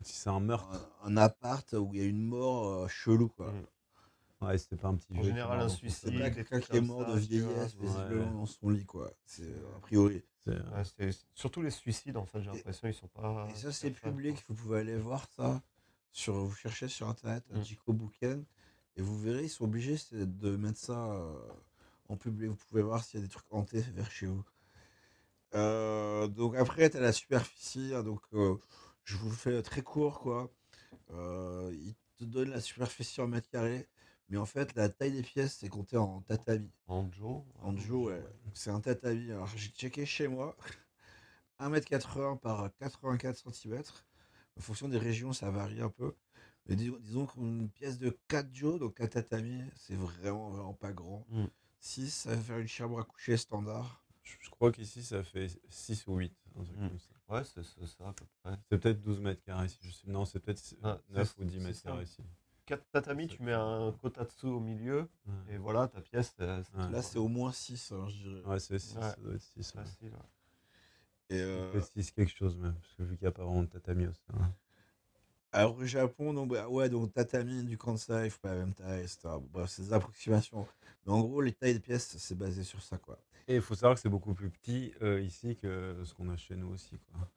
Si 0.07 0.15
c'est 0.15 0.31
un 0.31 0.41
meurtre, 0.41 0.69
un, 1.03 1.09
un 1.12 1.16
appart 1.16 1.73
où 1.73 1.91
il 1.93 2.01
y 2.01 2.03
a 2.03 2.07
une 2.07 2.23
mort 2.23 2.69
euh, 2.69 2.89
chelou, 2.89 3.28
quoi. 3.28 3.53
Ouais, 4.41 4.57
c'était 4.59 4.77
pas 4.77 4.89
un 4.89 4.95
petit 4.97 5.12
En 5.12 5.16
jeu 5.16 5.23
qui 5.23 5.28
général, 5.28 5.61
un 5.61 5.69
suicide. 5.69 6.11
C'est 6.12 6.19
pas 6.20 6.31
quelqu'un 6.31 6.61
qui 6.61 6.77
est 6.77 6.81
mort 6.81 7.05
ça, 7.07 7.15
de 7.15 7.19
vieillesse, 7.19 7.74
visiblement, 7.74 8.24
ouais. 8.27 8.33
dans 8.33 8.47
son 8.47 8.69
lit, 8.70 8.85
quoi. 8.85 9.11
C'est 9.24 9.43
euh, 9.49 9.77
a 9.77 9.81
priori. 9.81 10.23
Euh, 10.49 10.61
Ouais, 11.01 11.11
surtout 11.35 11.61
les 11.61 11.70
suicides, 11.70 12.16
en 12.16 12.24
fait, 12.24 12.41
j'ai 12.41 12.51
l'impression 12.53 12.87
ils 12.87 12.95
sont 12.95 13.09
pas. 13.09 13.49
Et 13.51 13.55
ça, 13.57 13.73
c'est 13.73 13.91
public, 13.91 14.45
vous 14.49 14.55
pouvez 14.55 14.78
aller 14.81 14.97
voir 14.97 15.27
ça. 15.35 15.61
Sur, 16.12 16.35
vous 16.35 16.55
cherchez 16.55 16.87
sur 16.89 17.09
internet, 17.09 17.45
Mm. 17.51 17.62
Jikobuken, 17.62 18.45
et 18.97 19.03
vous 19.03 19.19
verrez, 19.19 19.43
ils 19.45 19.51
sont 19.51 19.65
obligés 19.65 19.97
de 20.12 20.57
mettre 20.57 20.78
ça 20.78 21.12
euh, 21.12 21.35
en 22.09 22.16
public. 22.16 22.49
Vous 22.51 22.57
pouvez 22.70 22.83
voir 22.83 23.03
s'il 23.05 23.19
y 23.20 23.23
a 23.23 23.27
des 23.27 23.31
trucs 23.33 23.53
hantés 23.53 23.81
vers 23.95 24.11
chez 24.11 24.27
vous. 24.27 24.45
Euh, 25.55 26.27
donc 26.28 26.57
après, 26.57 26.89
tu 26.91 26.97
as 26.97 27.01
la 27.01 27.12
superficie. 27.12 27.93
hein, 27.95 28.03
donc, 28.03 28.20
euh, 28.35 28.57
je 29.07 29.16
vous 29.16 29.31
le 29.31 29.35
fais 29.35 29.62
très 29.62 29.83
court, 29.83 30.20
quoi. 30.20 30.53
Euh, 31.12 31.73
il 31.81 31.95
te 32.16 32.24
donne 32.24 32.51
la 32.51 32.61
superficie 32.61 33.20
en 33.20 33.28
mètres 33.28 33.49
carrés. 33.49 33.89
Mais 34.28 34.37
en 34.37 34.47
fait, 34.47 34.74
la 34.74 34.89
taille 34.89 35.12
des 35.12 35.23
pièces, 35.23 35.59
c'est 35.61 35.69
compté 35.69 35.97
en 35.97 36.20
tatami. 36.23 36.70
En 36.89 37.09
Joe 37.12 37.43
En 37.62 37.77
Joe, 37.77 38.09
ouais. 38.09 38.23
C'est 38.55 38.70
un 38.70 38.81
tatami. 38.81 39.31
Alors, 39.31 39.47
j'ai 39.57 39.69
checké 39.70 40.05
chez 40.05 40.27
moi. 40.27 40.57
1m80 41.61 42.37
par 42.41 42.69
84 42.78 43.53
cm. 43.53 43.83
En 44.57 44.61
fonction 44.61 44.89
des 44.89 44.99
régions, 44.99 45.33
ça 45.33 45.51
varie 45.51 45.81
un 45.81 45.91
peu. 45.91 46.15
Mais 46.66 46.74
disons, 46.74 46.97
disons 47.01 47.27
qu'une 47.27 47.70
pièce 47.70 47.99
de 47.99 48.19
4 48.28 48.49
Joe, 48.53 48.81
donc 48.81 48.95
4 48.97 49.12
tatami, 49.12 49.62
c'est 49.77 49.95
vraiment, 49.95 50.51
vraiment 50.51 50.74
pas 50.74 50.93
grand. 50.93 51.24
Mm. 51.28 51.45
6, 51.78 52.11
ça 52.11 52.31
va 52.35 52.37
faire 52.43 52.59
une 52.59 52.66
chambre 52.66 52.99
à 52.99 53.05
coucher 53.05 53.37
standard. 53.37 54.03
je, 54.23 54.35
je 54.41 54.51
crois 54.51 54.73
qu'ici 54.73 55.05
ça 55.05 55.23
fait 55.23 55.47
6 55.69 56.05
ou 56.09 56.16
8. 56.16 56.35
Un 56.59 56.65
truc 56.65 56.77
Mm. 56.78 56.89
comme 56.89 56.99
ça. 56.99 57.16
Ouais, 57.28 57.43
c'est 57.44 57.62
c'est 57.62 57.86
ça 57.86 58.09
à 58.09 58.12
peu 58.12 58.24
près. 58.43 58.57
C'est 58.70 58.78
peut-être 58.78 59.01
12 59.01 59.20
mètres 59.20 59.43
carrés. 59.43 59.69
Si 59.69 59.78
je 59.82 59.90
sais. 59.90 60.07
Non, 60.09 60.24
c'est 60.24 60.39
peut-être 60.40 60.62
Ah, 60.82 60.98
9 61.11 61.35
c'est- 61.36 61.43
ou 61.43 61.44
10 61.44 61.59
c'est 61.59 61.65
mètres 61.66 61.82
carrés 61.82 62.05
ici. 62.05 62.23
4 62.66 62.85
tatamis, 62.90 63.28
tu 63.28 63.43
mets 63.43 63.53
un 63.53 63.93
kotatsu 64.01 64.47
au 64.47 64.59
milieu, 64.61 65.09
Ouais. 65.27 65.55
et 65.55 65.57
voilà, 65.59 65.86
ta 65.89 66.01
pièce, 66.01 66.35
Ouais. 66.39 66.62
Là, 66.90 67.01
c'est 67.03 67.19
au 67.19 67.28
moins 67.28 67.53
6, 67.53 67.93
je 68.09 68.28
dirais. 68.28 68.43
Ouais, 68.44 68.59
c'est 68.59 68.78
6, 68.78 68.97
Ouais. 68.97 69.03
ça 69.03 69.16
doit 69.16 69.35
être 69.35 69.40
6. 69.43 69.70
facile. 69.73 70.12
ouais. 70.12 71.36
Et, 71.36 71.40
euh, 71.40 71.70
Peut-être 71.73 71.86
6 71.93 72.11
quelque 72.12 72.32
chose 72.32 72.57
même, 72.57 72.74
parce 72.74 72.94
que 72.94 73.03
vu 73.05 73.16
qu'il 73.16 73.24
n'y 73.24 73.28
a 73.28 73.32
pas 73.32 73.44
vraiment 73.44 73.62
de 73.62 73.69
tatami 73.69 74.07
aussi. 74.07 74.20
hein. 74.32 74.53
Alors, 75.57 75.77
au 75.77 75.85
Japon, 75.85 76.33
donc, 76.35 76.51
bah, 76.51 76.69
ouais, 76.69 76.89
donc 76.89 77.12
tatami, 77.12 77.65
du 77.65 77.77
Kansai, 77.78 78.27
il 78.27 78.31
faut 78.31 78.41
pas 78.41 78.51
la 78.55 78.61
même 78.61 78.74
taille, 78.74 79.03
etc. 79.03 79.39
Bon, 79.39 79.49
bref, 79.53 79.70
c'est 79.70 79.83
des 79.83 79.93
approximations. 79.93 80.66
Mais 81.07 81.12
en 81.12 81.20
gros, 81.20 81.41
les 81.41 81.53
tailles 81.53 81.74
des 81.74 81.81
pièces, 81.81 82.16
c'est 82.19 82.35
basé 82.37 82.62
sur 82.65 82.83
ça, 82.83 82.99
quoi. 82.99 83.19
Et 83.49 83.57
il 83.57 83.61
faut 83.62 83.74
savoir 83.74 83.95
que 83.95 84.01
c'est 84.01 84.09
beaucoup 84.09 84.35
plus 84.35 84.51
petit 84.51 84.93
euh, 85.03 85.20
ici 85.20 85.57
que 85.57 86.03
ce 86.05 86.15
qu'on 86.15 86.28
a 86.31 86.37
chez 86.37 86.57
nous 86.57 86.69
aussi. 86.69 86.99
Quoi. 87.11 87.28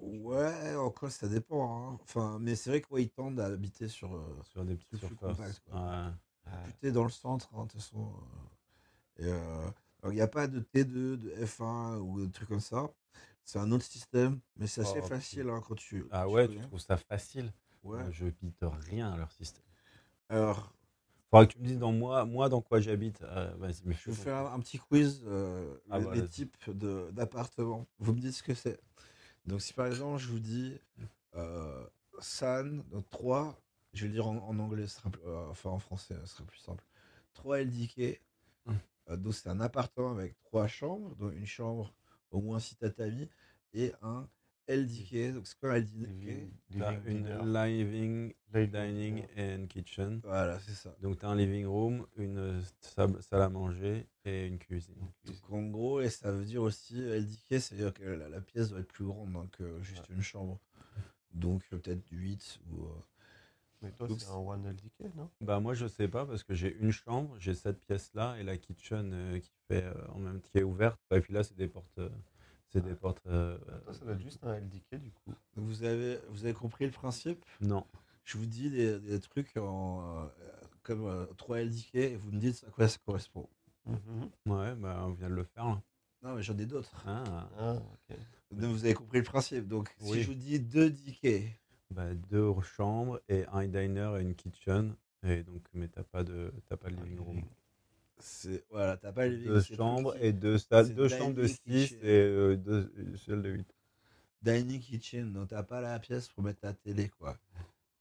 Ouais, 0.00 0.74
encore, 0.74 1.10
ça 1.12 1.28
dépend. 1.28 1.92
hein. 1.92 1.98
Enfin, 2.02 2.38
mais 2.40 2.56
c'est 2.56 2.70
vrai 2.70 2.82
qu'ils 2.82 3.10
tendent 3.10 3.38
à 3.40 3.46
habiter 3.46 3.88
sur. 3.88 4.14
euh, 4.14 4.40
Sur 4.44 4.64
des 4.64 4.76
plus 4.76 4.98
surfaces. 4.98 5.36
compact, 5.36 5.62
quoi. 5.70 5.80
Ouais. 5.80 6.10
Ouais. 6.82 6.90
Dans 6.92 7.04
le 7.04 7.10
centre, 7.10 7.48
hein, 7.54 7.64
de 7.66 7.70
toute 7.70 7.80
façon. 7.80 8.12
euh, 9.20 9.24
et, 9.24 9.32
euh, 9.32 9.70
il 10.10 10.14
n'y 10.14 10.20
a 10.20 10.26
pas 10.28 10.48
de 10.48 10.58
T2, 10.60 11.16
de 11.16 11.30
F1 11.46 11.98
ou 11.98 12.20
de 12.26 12.32
trucs 12.32 12.48
comme 12.48 12.60
ça. 12.60 12.90
C'est 13.44 13.58
un 13.58 13.70
autre 13.72 13.84
système, 13.84 14.40
mais 14.56 14.66
c'est 14.66 14.82
assez 14.82 15.00
Oh, 15.02 15.06
facile 15.06 15.48
hein, 15.50 15.60
quand 15.66 15.74
tu. 15.74 16.06
Ah 16.10 16.24
tu 16.26 16.32
ouais, 16.32 16.48
tu 16.48 16.54
connais. 16.54 16.66
trouves 16.68 16.80
ça 16.80 16.96
facile? 16.96 17.52
Ouais. 17.82 18.00
Euh, 18.00 18.10
Je 18.12 18.26
bite 18.26 18.64
rien 18.88 19.12
à 19.12 19.16
leur 19.16 19.30
système. 19.32 19.64
Alors, 20.28 20.72
Faudrait 21.30 21.46
que 21.48 21.52
tu 21.54 21.60
me 21.60 21.64
dises 21.66 21.78
dans 21.78 21.92
moi, 21.92 22.24
moi 22.26 22.48
dans 22.50 22.60
quoi 22.60 22.80
j'habite. 22.80 23.22
Euh, 23.22 23.52
je 23.72 23.82
vais 23.84 23.94
vous 24.06 24.14
faire 24.14 24.36
un, 24.36 24.54
un 24.54 24.60
petit 24.60 24.78
quiz, 24.78 25.22
euh, 25.26 25.76
Ah 25.90 25.98
les, 25.98 26.04
bah, 26.04 26.14
les 26.14 26.28
types 26.28 26.56
d'appartements. 26.70 27.86
Vous 27.98 28.12
me 28.12 28.20
dites 28.20 28.34
ce 28.34 28.42
que 28.42 28.54
c'est. 28.54 28.78
Donc, 29.46 29.60
si 29.62 29.72
par 29.72 29.86
exemple, 29.86 30.18
je 30.18 30.28
vous 30.28 30.38
dis 30.38 30.78
euh, 31.34 31.86
San, 32.20 32.82
donc 32.90 33.08
3, 33.10 33.58
je 33.94 34.02
vais 34.02 34.08
le 34.08 34.14
dire 34.14 34.26
en, 34.26 34.36
en 34.46 34.58
anglais, 34.58 34.86
sera 34.86 35.10
enfin 35.50 35.70
en 35.70 35.78
français, 35.78 36.14
ce 36.24 36.36
sera 36.36 36.44
plus 36.44 36.58
simple. 36.60 36.84
3 37.34 37.60
LDK, 37.64 38.20
Hum. 38.66 38.78
Donc 39.18 39.34
c'est 39.34 39.48
un 39.48 39.58
appartement 39.60 40.12
avec 40.12 40.38
trois 40.42 40.68
chambres, 40.68 41.16
donc 41.16 41.34
une 41.34 41.46
chambre 41.46 41.92
au 42.32 42.40
moins 42.40 42.58
six 42.58 42.76
tatamis 42.76 43.28
et 43.74 43.92
un 44.02 44.28
LDK. 44.68 45.34
Donc 45.34 45.46
c'est 45.46 45.58
quoi 45.58 45.72
un 45.72 45.78
LDK 45.80 46.08
Living, 46.08 46.50
T'as 46.78 46.92
living 46.92 47.26
une 47.26 47.52
living, 47.52 48.34
Living 48.54 48.70
dining 48.70 49.24
and 49.36 49.66
kitchen. 49.68 50.20
Voilà, 50.24 50.58
c'est 50.60 50.74
ça. 50.74 50.94
Donc 51.00 51.18
tu 51.18 51.24
as 51.26 51.28
un 51.30 51.36
living 51.36 51.66
room, 51.66 52.06
une 52.16 52.62
salle 52.80 53.42
à 53.42 53.48
manger 53.48 54.06
et 54.24 54.46
une 54.46 54.58
cuisine. 54.58 54.94
Donc 55.24 55.36
en 55.50 55.62
gros, 55.68 56.00
et 56.00 56.10
ça 56.10 56.30
veut 56.32 56.44
dire 56.44 56.62
aussi 56.62 56.94
LDK, 57.00 57.60
c'est-à-dire 57.60 57.92
que 57.94 58.04
la, 58.04 58.28
la 58.28 58.40
pièce 58.40 58.68
doit 58.70 58.80
être 58.80 58.92
plus 58.92 59.04
grande 59.06 59.34
hein, 59.36 59.48
que 59.52 59.80
juste 59.82 60.08
une 60.10 60.22
chambre. 60.22 60.60
Donc 61.32 61.62
euh, 61.72 61.78
peut-être 61.78 62.04
8 62.10 62.60
ou. 62.70 62.84
euh, 62.84 62.88
Mais 63.82 63.90
toi, 63.92 64.06
c'est 64.16 64.28
un 64.28 64.36
one 64.36 64.64
LDK, 64.66 65.14
non? 65.16 65.28
Bah 65.40 65.58
moi 65.60 65.74
je 65.74 65.86
sais 65.88 66.08
pas 66.08 66.24
parce 66.24 66.44
que 66.44 66.54
j'ai 66.54 66.74
une 66.76 66.92
chambre, 66.92 67.34
j'ai 67.38 67.54
cette 67.54 67.80
pièce 67.80 68.10
là 68.14 68.36
et 68.38 68.44
la 68.44 68.56
kitchen 68.56 69.10
euh, 69.12 69.38
qui 69.40 69.50
fait 69.68 69.82
euh, 69.84 69.92
en 70.14 70.18
même 70.18 70.40
qui 70.40 70.58
est 70.58 70.62
ouverte. 70.62 71.00
Et 71.12 71.20
puis 71.20 71.32
là 71.32 71.42
c'est 71.42 71.56
des 71.56 71.66
portes, 71.68 71.98
euh, 71.98 72.08
c'est 72.68 72.80
des 72.84 72.94
portes. 72.94 73.22
euh, 73.26 73.58
Toi, 73.84 73.92
ça 73.92 74.04
doit 74.04 74.14
être 74.14 74.20
juste 74.22 74.38
un 74.44 74.54
LDK, 74.54 74.94
du 75.00 75.10
coup. 75.10 75.32
Vous 75.56 75.82
avez, 75.84 76.18
vous 76.30 76.44
avez 76.44 76.54
compris 76.54 76.84
le 76.86 76.92
principe? 76.92 77.44
Non. 77.60 77.84
Je 78.24 78.38
vous 78.38 78.46
dis 78.46 78.70
des, 78.70 79.00
des 79.00 79.18
trucs 79.20 79.56
en, 79.56 80.22
euh, 80.22 80.26
comme 80.84 81.04
euh, 81.06 81.26
3 81.36 81.58
LDK 81.64 81.94
et 81.96 82.16
vous 82.16 82.30
me 82.30 82.38
dites 82.38 82.64
à 82.68 82.70
quoi 82.70 82.86
ça 82.88 82.98
correspond. 83.04 83.48
Mhm. 83.86 84.30
Ouais 84.46 84.74
bah 84.76 85.02
on 85.06 85.10
vient 85.10 85.28
de 85.28 85.34
le 85.34 85.42
faire 85.44 85.64
là. 85.66 85.82
Non, 86.22 86.36
mais 86.36 86.42
j'en 86.44 86.56
ai 86.56 86.66
d'autres. 86.66 87.02
Ah. 87.04 87.48
Ah, 87.58 87.78
vous 88.52 88.84
avez 88.84 88.94
compris 88.94 89.18
le 89.18 89.24
principe. 89.24 89.66
Donc 89.66 89.92
si 89.98 90.22
je 90.22 90.28
vous 90.28 90.34
dis 90.34 90.60
2 90.60 90.88
DK, 90.88 91.58
Bah, 91.92 92.14
deux 92.30 92.52
chambres 92.62 93.20
et 93.28 93.44
un 93.52 93.66
diner 93.66 94.16
et 94.18 94.22
une 94.22 94.34
kitchen. 94.34 94.94
Et 95.24 95.42
donc 95.44 95.62
mais 95.74 95.88
t'as 95.88 96.02
pas 96.02 96.24
de 96.24 96.52
t'as 96.68 96.76
pas 96.76 96.88
de 96.90 96.96
living 96.96 97.18
room. 97.20 97.42
c'est 98.18 98.64
voilà, 98.70 98.96
t'as 98.96 99.12
pas 99.12 99.26
le 99.26 99.34
living, 99.36 99.48
Deux 99.48 99.60
chambres 99.62 100.14
et 100.20 100.32
deux 100.32 100.58
salles, 100.58 100.94
deux 100.94 101.08
chambres 101.08 101.34
de 101.34 101.42
dining 101.46 101.56
6 101.66 101.88
kitchen. 101.88 101.98
et 102.02 102.08
euh, 102.22 102.56
deux 102.56 102.92
celles 103.24 103.42
de 103.42 103.50
8. 103.50 103.74
dining 104.42 104.80
kitchen, 104.80 105.32
donc 105.32 105.48
t'as 105.48 105.62
pas 105.62 105.80
la 105.80 105.98
pièce 106.00 106.28
pour 106.28 106.42
mettre 106.42 106.60
ta 106.60 106.72
télé 106.72 107.08
quoi. 107.08 107.36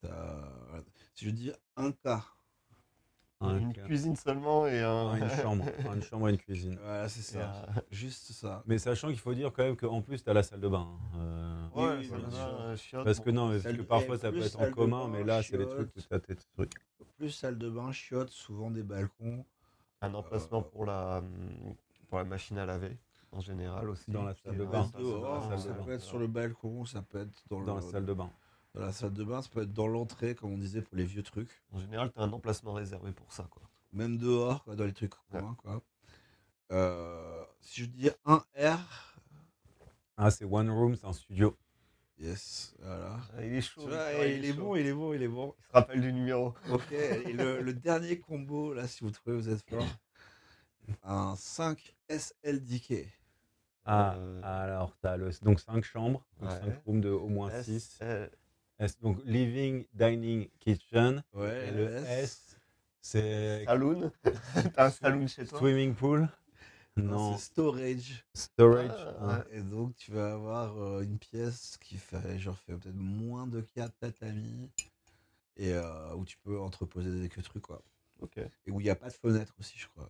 T'as-. 0.02 0.84
Si 1.14 1.26
je 1.26 1.30
dis 1.32 1.52
un 1.76 1.92
cas, 1.92 2.24
Une 3.42 3.74
cuisine 3.74 4.16
seulement 4.16 4.66
et 4.68 4.82
un. 4.82 5.16
une 5.16 5.30
chambre, 5.44 5.66
une 5.94 6.02
chambre 6.04 6.30
et 6.30 6.32
une 6.32 6.38
cuisine. 6.38 6.78
voilà 6.82 7.08
c'est 7.10 7.22
ça, 7.22 7.68
juste 7.92 8.32
ça. 8.32 8.64
Mais 8.66 8.78
sachant 8.80 9.10
qu'il 9.10 9.20
faut 9.20 9.34
dire 9.34 9.52
quand 9.54 9.64
même 9.64 9.76
qu'en 9.78 10.02
plus, 10.02 10.24
tu 10.24 10.30
as 10.30 10.34
la 10.34 10.44
salle 10.44 10.60
de 10.62 10.68
bain. 10.68 10.88
hein. 11.16 11.20
Oui, 11.74 11.84
euh, 11.84 12.76
chiotte, 12.76 13.04
parce 13.06 13.20
que 13.20 13.30
non, 13.30 13.50
parce 13.50 13.64
que 13.76 13.82
parfois 13.84 14.18
ça 14.18 14.30
peut 14.32 14.38
plus 14.40 14.48
être 14.48 14.60
en 14.60 14.72
commun, 14.72 15.06
bain, 15.06 15.10
mais 15.10 15.24
là, 15.24 15.42
c'est 15.42 15.58
des 15.58 15.68
trucs 15.68 15.90
as 16.12 16.20
tes 16.20 16.36
trucs. 16.36 16.74
Plus 17.18 17.30
salle 17.30 17.58
de 17.58 17.70
bain, 17.70 17.92
chiottes, 17.92 18.30
souvent 18.30 18.72
des 18.72 18.84
balcons. 18.84 19.46
Un 20.02 20.14
emplacement 20.16 20.60
Euh, 20.60 20.62
pour 20.64 20.86
la, 20.86 21.20
hum, 21.20 21.76
pour 22.10 22.18
la 22.18 22.24
machine 22.24 22.58
à 22.58 22.66
laver, 22.66 22.98
en 23.32 23.40
général 23.40 23.88
aussi. 23.90 24.10
Dans 24.10 24.24
la 24.24 24.34
salle 24.34 24.58
de 24.58 24.66
bain. 24.66 24.90
salle 24.92 25.60
ça 25.60 25.74
peut 25.76 25.92
être 25.92 26.02
sur 26.02 26.18
le 26.20 26.28
balcon, 26.28 26.86
ça 26.86 27.02
peut 27.04 27.20
être 27.20 27.44
dans, 27.50 27.62
Dans 27.62 27.76
la 27.76 27.82
le- 27.82 27.92
salle 27.92 28.06
de 28.06 28.14
bain. 28.14 28.32
dans 28.74 28.82
la 28.82 28.92
salle 28.92 29.14
de 29.14 29.24
bain, 29.24 29.42
ça 29.44 29.50
peut 29.50 29.62
être 29.62 29.74
dans 29.74 29.88
l'entrée, 29.88 30.34
comme 30.34 30.52
on 30.54 30.58
disait 30.58 30.82
pour 30.82 30.98
les 30.98 31.06
vieux 31.06 31.22
trucs. 31.24 31.62
En 31.72 31.78
général, 31.80 32.12
tu 32.12 32.20
as 32.20 32.24
un 32.24 32.34
emplacement 32.34 32.74
réservé 32.74 33.12
pour 33.12 33.32
ça. 33.32 33.44
Quoi. 33.52 33.62
Même 33.94 34.18
dehors, 34.18 34.64
quoi, 34.64 34.76
dans 34.76 34.86
les 34.86 34.94
trucs 34.94 35.14
Ouais. 35.14 35.40
communs. 35.40 35.56
Quoi. 35.62 35.82
Euh, 36.72 37.44
si 37.60 37.82
je 37.82 37.86
dis 37.86 38.10
un 38.26 38.42
R, 38.58 39.11
Ah, 40.24 40.30
c'est 40.30 40.46
One 40.46 40.70
Room, 40.70 40.96
c'est 40.96 41.08
un 41.08 41.14
studio. 41.14 41.58
yes, 42.20 42.76
voilà. 42.80 43.20
Ah, 43.36 43.44
il 43.44 43.56
est 43.56 43.62
chaud. 43.62 43.88
Vois, 43.88 44.14
il, 44.28 44.46
est 44.46 44.54
chaud. 44.54 44.60
bon, 44.62 44.76
il 44.76 44.86
est 44.86 44.94
bon, 44.94 45.14
il 45.16 45.24
est 45.24 45.28
bon. 45.28 45.56
Il 45.58 45.66
se 45.68 45.72
rappelle 45.74 46.02
du 46.02 46.14
numéro. 46.14 46.54
Ok, 46.70 46.92
et 46.92 47.34
le, 47.34 47.62
le 47.62 47.74
dernier 47.74 48.20
combo, 48.20 48.72
là, 48.76 48.88
si 48.88 49.04
vous 49.04 49.10
trouvez, 49.10 49.36
vous 49.36 49.50
êtes 49.50 49.68
fort. 49.68 49.88
Un 51.04 51.36
5 51.36 51.96
SLDK. 52.08 53.08
Ah, 53.86 54.14
Euh, 54.16 54.42
alors, 54.44 54.96
tu 55.02 55.08
as 55.08 55.18
le, 55.18 55.32
donc 55.42 55.60
5 55.60 55.84
chambres, 55.84 56.24
donc 56.40 56.52
Ouais. 56.52 56.60
5 56.60 56.84
rooms 56.86 57.02
de 57.02 57.10
au 57.10 57.28
moins 57.28 57.50
S, 57.50 57.66
6. 57.66 58.00
euh, 58.04 58.28
Donc, 59.02 59.18
living, 59.26 59.88
dining, 59.94 60.50
kitchen. 60.60 61.24
Ouais, 61.34 61.68
Et 61.70 61.72
le 61.72 61.88
S, 61.96 62.60
c'est 63.02 63.66
Saloon. 63.66 64.12
T'as 64.76 64.86
un 64.86 64.90
saloon 64.92 65.26
chez 65.26 65.46
toi 65.48 65.58
swimming 65.58 65.96
pool. 65.96 66.30
Non, 66.98 67.38
c'est 67.38 67.46
storage. 67.46 68.26
storage. 68.34 68.92
Ah, 69.20 69.28
ouais. 69.28 69.58
Et 69.58 69.62
donc, 69.62 69.96
tu 69.96 70.12
vas 70.12 70.34
avoir 70.34 70.78
euh, 70.78 71.02
une 71.02 71.18
pièce 71.18 71.78
qui 71.78 71.98
fait, 71.98 72.38
genre, 72.38 72.58
fait 72.58 72.74
peut-être 72.74 72.96
moins 72.96 73.48
de 73.48 73.62
4 73.62 73.96
tatamis. 73.98 74.70
Et 75.58 75.74
euh, 75.74 76.16
où 76.16 76.26
tu 76.26 76.38
peux 76.38 76.60
entreposer 76.60 77.22
des 77.22 77.30
que 77.30 77.42
trucs, 77.42 77.64
quoi. 77.64 77.82
Ok. 78.22 78.38
Et 78.38 78.72
où 78.72 78.80
il 78.80 78.84
n'y 78.84 78.90
a 78.90 78.96
pas 78.96 79.10
de 79.10 79.14
fenêtre 79.14 79.54
aussi, 79.60 79.78
je 79.78 79.88
crois. 79.88 80.10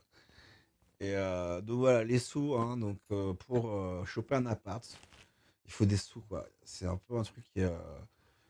Et 1.00 1.16
euh, 1.16 1.62
donc 1.62 1.80
voilà, 1.80 2.04
les 2.04 2.20
sous, 2.20 2.56
hein, 2.56 2.78
donc 2.78 3.00
euh, 3.12 3.34
pour 3.34 3.72
euh, 3.72 4.06
choper 4.06 4.36
un 4.36 4.46
appart, 4.46 4.86
il 5.66 5.72
faut 5.72 5.86
des 5.86 5.98
sous, 5.98 6.22
quoi. 6.22 6.48
C'est 6.64 6.86
un 6.86 6.98
peu 6.98 7.18
un 7.18 7.24
truc 7.24 7.44
euh, 7.58 7.76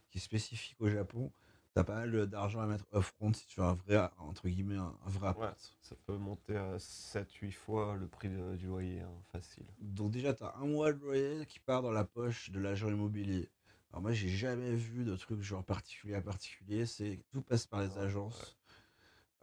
qui 0.10 0.18
est 0.18 0.22
spécifique 0.22 0.76
au 0.80 0.90
Japon. 0.90 1.32
T'as 1.74 1.84
pas 1.84 1.96
mal 1.96 2.28
d'argent 2.28 2.62
à 2.62 2.66
mettre 2.66 2.86
upfront 2.96 3.34
si 3.34 3.46
tu 3.48 3.60
veux 3.60 3.66
un 3.66 3.74
vrai, 3.74 4.10
entre 4.20 4.48
guillemets, 4.48 4.78
un, 4.78 4.98
un 5.06 5.10
vrai 5.10 5.36
Ouais, 5.36 5.52
ça 5.82 5.96
peut 6.06 6.16
monter 6.18 6.56
à 6.56 6.80
7-8 6.80 7.52
fois 7.52 7.98
le 7.98 8.08
prix 8.08 8.30
de- 8.30 8.56
du 8.56 8.68
loyer, 8.68 9.02
hein, 9.02 9.22
facile. 9.32 9.66
Donc 9.80 10.12
déjà, 10.12 10.34
tu 10.34 10.44
as 10.44 10.56
un 10.58 10.66
mois 10.66 10.94
de 10.94 11.00
loyer 11.00 11.46
qui 11.46 11.60
part 11.60 11.82
dans 11.82 11.92
la 11.92 12.06
poche 12.06 12.50
de 12.52 12.60
l'agent 12.60 12.90
immobilier. 12.90 13.50
Alors 13.92 14.02
moi, 14.02 14.12
j'ai 14.14 14.30
jamais 14.30 14.74
vu 14.76 15.04
de 15.04 15.16
truc 15.18 15.42
genre 15.42 15.64
particulier 15.66 16.16
à 16.16 16.22
particulier. 16.22 16.86
C'est 16.86 17.20
tout 17.32 17.42
passe 17.42 17.66
par 17.68 17.82
les 17.82 17.98
Ouais, 17.98 17.98
agences. 17.98 18.58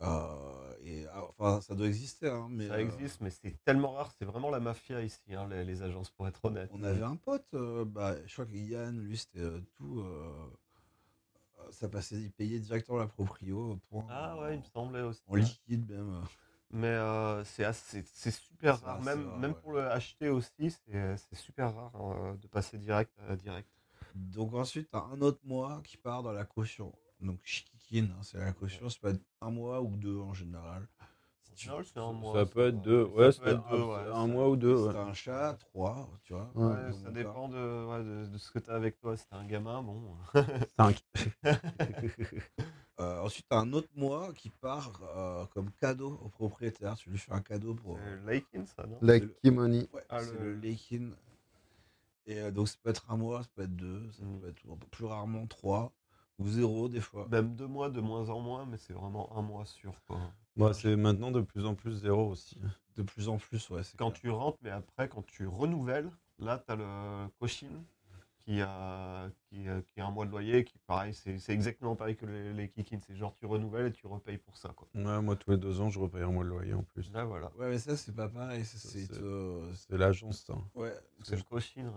Euh, 0.03 0.75
et 0.83 1.07
ah, 1.13 1.25
enfin, 1.39 1.61
ça 1.63 1.75
doit 1.75 1.89
exister, 1.89 2.29
hein, 2.29 2.49
mais 2.51 2.67
ça 2.69 2.81
euh, 2.81 2.81
existe, 2.81 3.21
mais 3.21 3.31
c'est 3.31 3.57
tellement 3.65 3.93
rare. 3.93 4.13
C'est 4.19 4.25
vraiment 4.25 4.51
la 4.51 4.61
mafia 4.61 5.03
ici, 5.03 5.35
hein, 5.35 5.49
les, 5.49 5.65
les 5.65 5.83
agences, 5.83 6.11
pour 6.11 6.29
être 6.29 6.45
honnête. 6.45 6.71
on 6.71 6.83
avait 6.83 7.03
un 7.03 7.17
pote, 7.17 7.47
euh, 7.55 7.85
bah, 7.85 8.15
je 8.27 8.33
crois 8.33 8.47
que 8.47 8.53
Yann, 8.53 8.99
lui, 9.01 9.17
c'était 9.17 9.61
tout. 9.77 10.01
Euh, 11.69 11.71
euh, 11.71 11.73
ça 11.73 11.89
passait, 11.89 12.17
il 12.17 12.33
payait 12.33 12.59
directement 12.61 12.99
la 12.99 13.07
proprio. 13.07 13.79
Point, 13.91 14.07
Ah 14.11 14.39
ouais, 14.41 14.55
il 14.57 14.59
me 14.61 14.65
semblait 14.65 15.03
aussi. 15.03 15.23
En 15.29 15.35
liquide 15.37 15.91
même. 15.91 16.15
euh. 16.15 16.21
Mais 16.71 16.89
euh, 16.89 17.45
c'est 17.45 17.65
assez- 17.65 18.05
c'est 18.13 18.31
super 18.31 18.79
C'est 18.79 18.85
rare. 18.85 19.01
Même, 19.03 19.27
rare, 19.29 19.39
même 19.39 19.53
ouais. 19.53 19.61
pour 19.63 19.73
le 19.73 19.87
acheter 19.91 20.29
aussi, 20.29 20.71
c'est 20.71 21.17
c'est 21.17 21.37
super 21.37 21.75
rare 21.75 21.93
euh, 21.97 22.37
de 22.37 22.47
passer 22.47 22.79
direct 22.79 23.13
à 23.29 23.37
direct. 23.37 23.69
Donc 24.15 24.55
ensuite, 24.55 24.91
tu 24.91 24.97
as 24.97 25.03
un 25.03 25.21
autre 25.23 25.41
mois 25.45 25.81
qui 25.85 25.97
part 25.97 26.23
dans 26.23 26.33
la 26.33 26.45
caution. 26.45 26.93
Donc 27.21 27.41
Shikikin, 27.43 28.05
hein, 28.13 28.23
c'est 28.23 28.39
la 28.39 28.53
caution, 28.53 28.89
peut 29.01 29.09
être 29.09 29.25
un 29.41 29.51
mois 29.51 29.81
ou 29.83 29.97
deux 29.97 30.19
en 30.19 30.35
général. 30.35 30.87
Tu- 31.59 31.69
c'est 31.85 31.99
un 31.99 32.13
mois. 32.13 32.35
Ça 32.35 32.47
peut 32.47 32.69
être 32.69 32.81
deux. 32.81 33.05
Ça 33.07 33.11
Ouais, 33.13 33.27
peut 33.27 33.33
c'est 33.33 33.51
être 33.51 33.67
un, 33.67 33.71
deux, 33.77 33.83
ouais, 33.83 33.95
un 34.13 34.13
ça- 34.13 34.27
mois 34.27 34.49
ou 34.49 34.57
deux. 34.57 34.77
Si 34.77 34.83
ouais. 34.85 34.93
t'as 34.93 35.03
un 35.05 35.13
chat, 35.13 35.55
trois, 35.55 36.09
tu 36.23 36.33
vois. 36.33 36.51
Ouais. 36.55 36.93
Ça 36.93 37.11
dépend 37.11 37.49
de, 37.49 37.85
ouais, 37.87 38.05
de, 38.05 38.27
de 38.33 38.39
ce 38.39 38.51
que 38.53 38.59
tu 38.61 38.71
as 38.71 38.75
avec 38.75 38.99
toi. 39.01 39.17
Si 39.17 39.27
t'es 39.27 39.35
un 39.35 39.45
gamin, 39.47 39.83
bon. 39.83 40.03
5. 40.79 41.03
cas. 41.43 41.57
Euh, 43.01 43.21
ensuite, 43.23 43.47
t'as 43.49 43.59
un 43.61 43.73
autre 43.75 43.89
mois 43.95 44.33
qui 44.33 44.51
part 44.51 45.01
euh, 45.17 45.47
comme 45.55 45.71
cadeau 45.81 46.19
au 46.25 46.29
propriétaire. 46.31 46.97
Tu 46.97 47.11
lui 47.11 47.19
fais 47.19 47.31
un 47.31 47.41
cadeau 47.41 47.73
pour. 47.75 47.97
C'est 47.97 48.27
Laikin, 48.27 48.67
ça, 48.67 48.87
non? 48.87 48.99
Le- 49.01 49.21
Kimoni. 49.45 49.89
Ouais, 49.93 50.03
Ah, 50.09 50.19
c'est 50.21 50.37
le-. 50.37 50.61
Et 52.27 52.41
euh, 52.41 52.51
donc, 52.51 52.67
ça 52.67 52.75
peut 52.83 52.91
être 52.91 53.09
un 53.09 53.17
mois, 53.17 53.45
ça 53.45 53.49
peut 53.55 53.63
être 53.63 53.77
deux, 53.77 54.11
ça 54.11 54.25
Mm. 54.25 54.41
peut 54.41 54.49
être 54.49 54.91
plus 54.91 55.05
rarement 55.05 55.47
trois 55.47 55.93
ou 56.41 56.49
zéro 56.49 56.89
des 56.89 57.01
fois. 57.01 57.29
Même 57.31 57.55
deux 57.55 57.69
mois, 57.69 57.89
de 57.89 58.01
moins 58.01 58.29
en 58.31 58.41
moins, 58.41 58.67
mais 58.67 58.79
c'est 58.79 58.95
vraiment 58.95 59.31
un 59.39 59.43
mois 59.43 59.65
sûr. 59.65 59.93
Quoi. 60.09 60.19
C'est 60.73 60.97
maintenant 60.97 61.31
de 61.31 61.41
plus 61.41 61.65
en 61.67 61.75
plus 61.75 61.93
zéro 61.95 62.29
aussi. 62.31 62.59
De 62.97 63.03
plus 63.03 63.29
en 63.29 63.37
plus, 63.39 63.71
ouais. 63.71 63.83
c'est 63.85 63.97
Quand 63.97 64.11
clair. 64.11 64.21
tu 64.21 64.31
rentres, 64.31 64.59
mais 64.63 64.71
après, 64.71 65.09
quand 65.09 65.25
tu 65.27 65.47
renouvelles, 65.47 66.11
là, 66.39 66.59
tu 66.59 66.73
as 66.73 66.77
le 66.77 67.29
Koshin 67.39 67.69
qui 68.41 68.61
a, 68.63 69.29
qui, 69.51 69.69
a, 69.69 69.83
qui 69.83 70.01
a 70.01 70.07
un 70.07 70.11
mois 70.11 70.25
de 70.27 70.31
loyer, 70.31 70.65
qui, 70.65 70.79
pareil, 70.87 71.13
c'est 71.15 71.39
c'est 71.39 71.53
exactement 71.53 71.95
pareil 71.95 72.17
que 72.17 72.25
les, 72.27 72.53
les. 72.55 72.73
C'est 73.07 73.15
genre, 73.15 73.37
tu 73.37 73.47
renouvelles 73.47 73.87
et 73.89 73.93
tu 73.93 74.07
repayes 74.07 74.39
pour 74.39 74.57
ça. 74.57 74.71
Quoi. 74.71 74.89
Ouais, 74.95 75.21
moi, 75.23 75.37
tous 75.37 75.51
les 75.51 75.59
deux 75.59 75.81
ans, 75.81 75.91
je 75.91 75.99
repaye 76.01 76.23
un 76.23 76.31
mois 76.33 76.45
de 76.45 76.49
loyer 76.49 76.73
en 76.75 76.83
plus. 76.83 77.13
Là, 77.13 77.25
voilà. 77.25 77.53
Ouais, 77.57 77.69
mais 77.69 77.79
ça, 77.79 77.97
c'est 77.97 78.15
pas 78.15 78.29
pareil. 78.29 78.65
c'est- 78.65 78.79
Ça, 78.79 78.89
C'est 78.89 79.07
c'est- 79.07 79.23
euh, 79.23 79.61
C'est 79.75 79.99
l'agence, 79.99 80.45
ça. 80.47 80.55
ouais, 80.75 80.95
C'est 81.23 81.37
le 81.37 81.43
Koshin. 81.43 81.93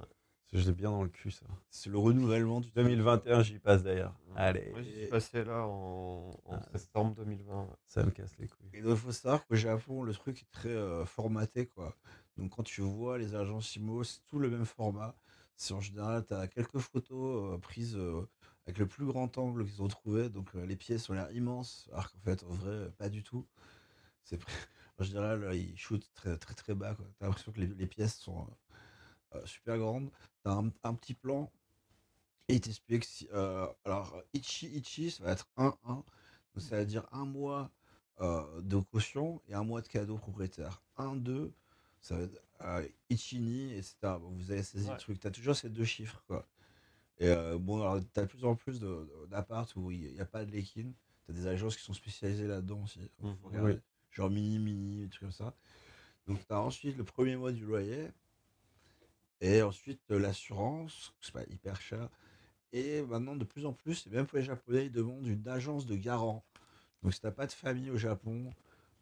Je 0.53 0.65
l'ai 0.67 0.73
bien 0.73 0.91
dans 0.91 1.03
le 1.03 1.09
cul, 1.09 1.31
ça. 1.31 1.45
c'est 1.69 1.89
le 1.89 1.97
renouvellement 1.97 2.59
du 2.59 2.69
2021, 2.71 3.41
j'y 3.41 3.57
passe 3.57 3.83
d'ailleurs. 3.83 4.13
Allez, 4.35 4.69
Moi, 4.71 4.81
j'y 4.81 4.91
suis 4.91 5.07
passé 5.07 5.43
là 5.45 5.65
en, 5.65 6.37
en 6.45 6.55
Ah, 6.55 6.77
septembre 6.77 7.15
2020. 7.15 7.61
ouais. 7.63 7.69
ça 7.85 8.03
me 8.03 8.11
casse 8.11 8.37
les 8.37 8.47
couilles. 8.47 8.69
Et 8.73 8.81
donc, 8.81 8.91
il 8.91 8.97
faut 8.97 9.11
savoir 9.13 9.45
qu'au 9.47 9.55
Japon, 9.55 10.03
le 10.03 10.13
truc 10.13 10.41
est 10.41 10.51
très 10.51 10.69
euh, 10.69 11.05
formaté, 11.05 11.67
quoi. 11.67 11.95
Donc, 12.37 12.49
quand 12.55 12.63
tu 12.63 12.81
vois 12.81 13.17
les 13.17 13.33
agences 13.33 13.75
IMO, 13.77 14.03
c'est 14.03 14.19
tout 14.27 14.39
le 14.39 14.49
même 14.49 14.65
format. 14.65 15.15
C'est 15.55 15.73
en 15.73 15.79
général, 15.79 16.25
tu 16.25 16.33
as 16.33 16.47
quelques 16.47 16.79
photos 16.79 17.53
euh, 17.53 17.57
prises 17.57 17.95
euh, 17.95 18.27
avec 18.65 18.77
le 18.77 18.87
plus 18.87 19.05
grand 19.05 19.37
angle 19.37 19.63
qu'ils 19.65 19.81
ont 19.81 19.87
trouvé. 19.87 20.27
Donc, 20.29 20.49
euh, 20.55 20.65
les 20.65 20.75
pièces 20.75 21.09
ont 21.09 21.13
l'air 21.13 21.31
immenses, 21.31 21.87
alors 21.93 22.11
qu'en 22.11 22.19
fait, 22.19 22.43
en 22.43 22.51
vrai, 22.51 22.91
pas 22.97 23.07
du 23.07 23.23
tout. 23.23 23.47
C'est 24.23 24.39
En 24.99 25.03
général, 25.03 25.55
ils 25.55 25.77
shootent 25.77 26.11
très, 26.13 26.37
très, 26.37 26.53
très 26.53 26.75
bas, 26.75 26.93
quoi. 26.93 27.05
Tu 27.17 27.23
as 27.23 27.27
l'impression 27.27 27.51
que 27.51 27.59
les, 27.61 27.67
les 27.67 27.87
pièces 27.87 28.17
sont 28.17 28.47
super 29.45 29.77
grandes. 29.77 30.09
Tu 30.43 30.49
as 30.49 30.53
un, 30.53 30.71
un 30.83 30.93
petit 30.93 31.13
plan. 31.13 31.51
Et 32.47 32.55
il 32.55 32.61
t'explique 32.61 33.05
si. 33.05 33.27
euh, 33.33 33.65
alors, 33.85 34.21
Ichi, 34.33 34.67
Ichi, 34.67 35.11
ça 35.11 35.23
va 35.23 35.31
être 35.31 35.47
1-1. 35.57 35.73
Donc, 35.85 36.03
ça 36.57 36.77
veut 36.77 36.85
dire 36.85 37.07
un 37.11 37.25
mois 37.25 37.71
euh, 38.19 38.61
de 38.61 38.77
caution 38.77 39.41
et 39.47 39.53
un 39.53 39.63
mois 39.63 39.81
de 39.81 39.87
cadeau 39.87 40.17
propriétaire. 40.17 40.81
1, 40.97 41.15
2, 41.15 41.53
ça 42.01 42.17
va 42.17 42.23
être 42.23 42.41
euh, 42.61 42.87
Ichini, 43.09 43.73
etc. 43.73 43.95
Vous 44.21 44.51
avez 44.51 44.63
saisi 44.63 44.87
Ouais. 44.87 44.93
le 44.93 44.99
truc. 44.99 45.19
Tu 45.19 45.27
as 45.27 45.31
toujours 45.31 45.55
ces 45.55 45.69
deux 45.69 45.85
chiffres. 45.85 46.21
Quoi. 46.27 46.45
Et 47.19 47.27
euh, 47.29 47.57
bon, 47.57 47.81
alors, 47.81 47.99
tu 47.99 48.19
as 48.19 48.23
de 48.23 48.27
plus 48.27 48.43
en 48.43 48.55
plus 48.55 48.79
de- 48.79 49.07
d'appart 49.29 49.73
où 49.77 49.91
il 49.91 50.11
n'y 50.13 50.19
a 50.19 50.25
pas 50.25 50.43
de 50.43 50.51
leaking. 50.51 50.93
Tu 51.25 51.31
as 51.31 51.33
des 51.33 51.47
agences 51.47 51.77
qui 51.77 51.83
sont 51.83 51.93
spécialisées 51.93 52.47
là-dedans 52.47 52.81
aussi. 52.83 53.09
Mhm. 53.21 53.79
Genre 54.11 54.29
mini, 54.29 54.59
mini, 54.59 55.03
des 55.03 55.09
trucs 55.09 55.21
comme 55.21 55.31
ça. 55.31 55.53
Donc, 56.27 56.45
tu 56.45 56.53
as 56.53 56.59
ensuite 56.59 56.97
le 56.97 57.03
premier 57.05 57.37
mois 57.37 57.51
du 57.53 57.63
loyer. 57.65 58.09
Et 59.41 59.61
ensuite, 59.61 60.01
euh, 60.11 60.19
l'assurance, 60.19 61.13
c'est 61.21 61.33
pas 61.33 61.43
hyper 61.49 61.81
cher. 61.81 62.09
Et 62.73 63.01
maintenant, 63.03 63.35
de 63.35 63.45
plus 63.45 63.65
en 63.65 63.73
plus, 63.73 64.07
et 64.07 64.11
même 64.11 64.27
pour 64.27 64.37
les 64.39 64.43
Japonais, 64.45 64.87
ils 64.87 64.91
demandent 64.91 65.27
une 65.27 65.47
agence 65.47 65.85
de 65.85 65.95
garant. 65.95 66.45
Donc, 67.03 67.13
si 67.13 67.21
tu 67.21 67.27
n'as 67.27 67.31
pas 67.33 67.47
de 67.47 67.51
famille 67.53 67.91
au 67.91 67.97
Japon, 67.97 68.53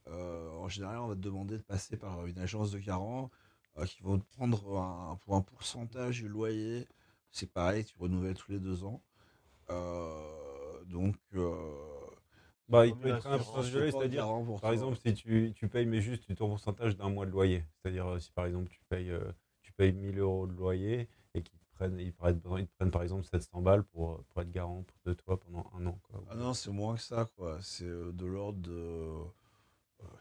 euh, 0.07 0.51
en 0.51 0.69
général, 0.69 0.99
on 0.99 1.07
va 1.09 1.15
te 1.15 1.21
demander 1.21 1.57
de 1.57 1.63
passer 1.63 1.97
par 1.97 2.25
une 2.27 2.39
agence 2.39 2.71
de 2.71 2.79
garant 2.79 3.31
euh, 3.77 3.85
qui 3.85 4.03
vont 4.03 4.19
te 4.19 4.25
prendre 4.37 4.77
un, 4.79 5.17
pour 5.17 5.35
un 5.35 5.41
pourcentage 5.41 6.21
du 6.21 6.29
loyer. 6.29 6.87
C'est 7.31 7.51
pareil, 7.51 7.85
tu 7.85 7.95
renouvelles 7.99 8.35
tous 8.35 8.51
les 8.51 8.59
deux 8.59 8.83
ans. 8.85 9.03
Euh, 9.71 10.83
donc, 10.85 11.15
Bah, 12.69 12.85
il 12.85 12.95
peut 12.95 13.09
être 13.09 13.27
un 13.27 13.37
pourcentage 13.37 13.71
de 13.73 13.79
loyer, 13.79 13.91
c'est-à-dire, 13.91 14.25
par 14.61 14.71
toi. 14.71 14.73
exemple, 14.73 14.97
si 15.03 15.13
tu, 15.13 15.53
tu 15.55 15.67
payes, 15.67 15.85
mais 15.85 16.01
juste 16.01 16.33
ton 16.35 16.47
pourcentage 16.49 16.95
d'un 16.95 17.09
mois 17.09 17.25
de 17.25 17.31
loyer. 17.31 17.65
C'est-à-dire, 17.81 18.21
si 18.21 18.31
par 18.31 18.45
exemple, 18.45 18.69
tu 18.69 18.79
payes, 18.89 19.11
payes 19.79 19.93
1000 19.93 20.19
euros 20.19 20.45
de 20.45 20.51
loyer 20.53 21.07
et 21.33 21.41
qu'ils 21.41 21.57
te 21.57 21.65
prennent, 21.75 21.97
ils, 21.99 22.11
prennent, 22.11 22.41
ils 22.57 22.67
te 22.67 22.75
prennent 22.75 22.91
par 22.91 23.01
exemple 23.03 23.23
700 23.23 23.61
balles 23.61 23.83
pour, 23.85 24.21
pour 24.25 24.41
être 24.41 24.51
garant 24.51 24.83
de 25.05 25.13
toi 25.13 25.39
pendant 25.39 25.65
un 25.73 25.85
an. 25.85 25.97
Quoi. 26.03 26.21
Ah 26.29 26.35
non, 26.35 26.53
c'est 26.53 26.69
moins 26.71 26.95
que 26.95 27.01
ça, 27.01 27.25
quoi. 27.37 27.57
C'est 27.61 27.85
euh, 27.85 28.11
de 28.11 28.25
l'ordre 28.25 28.59
de, 28.59 28.71
euh, 28.71 29.23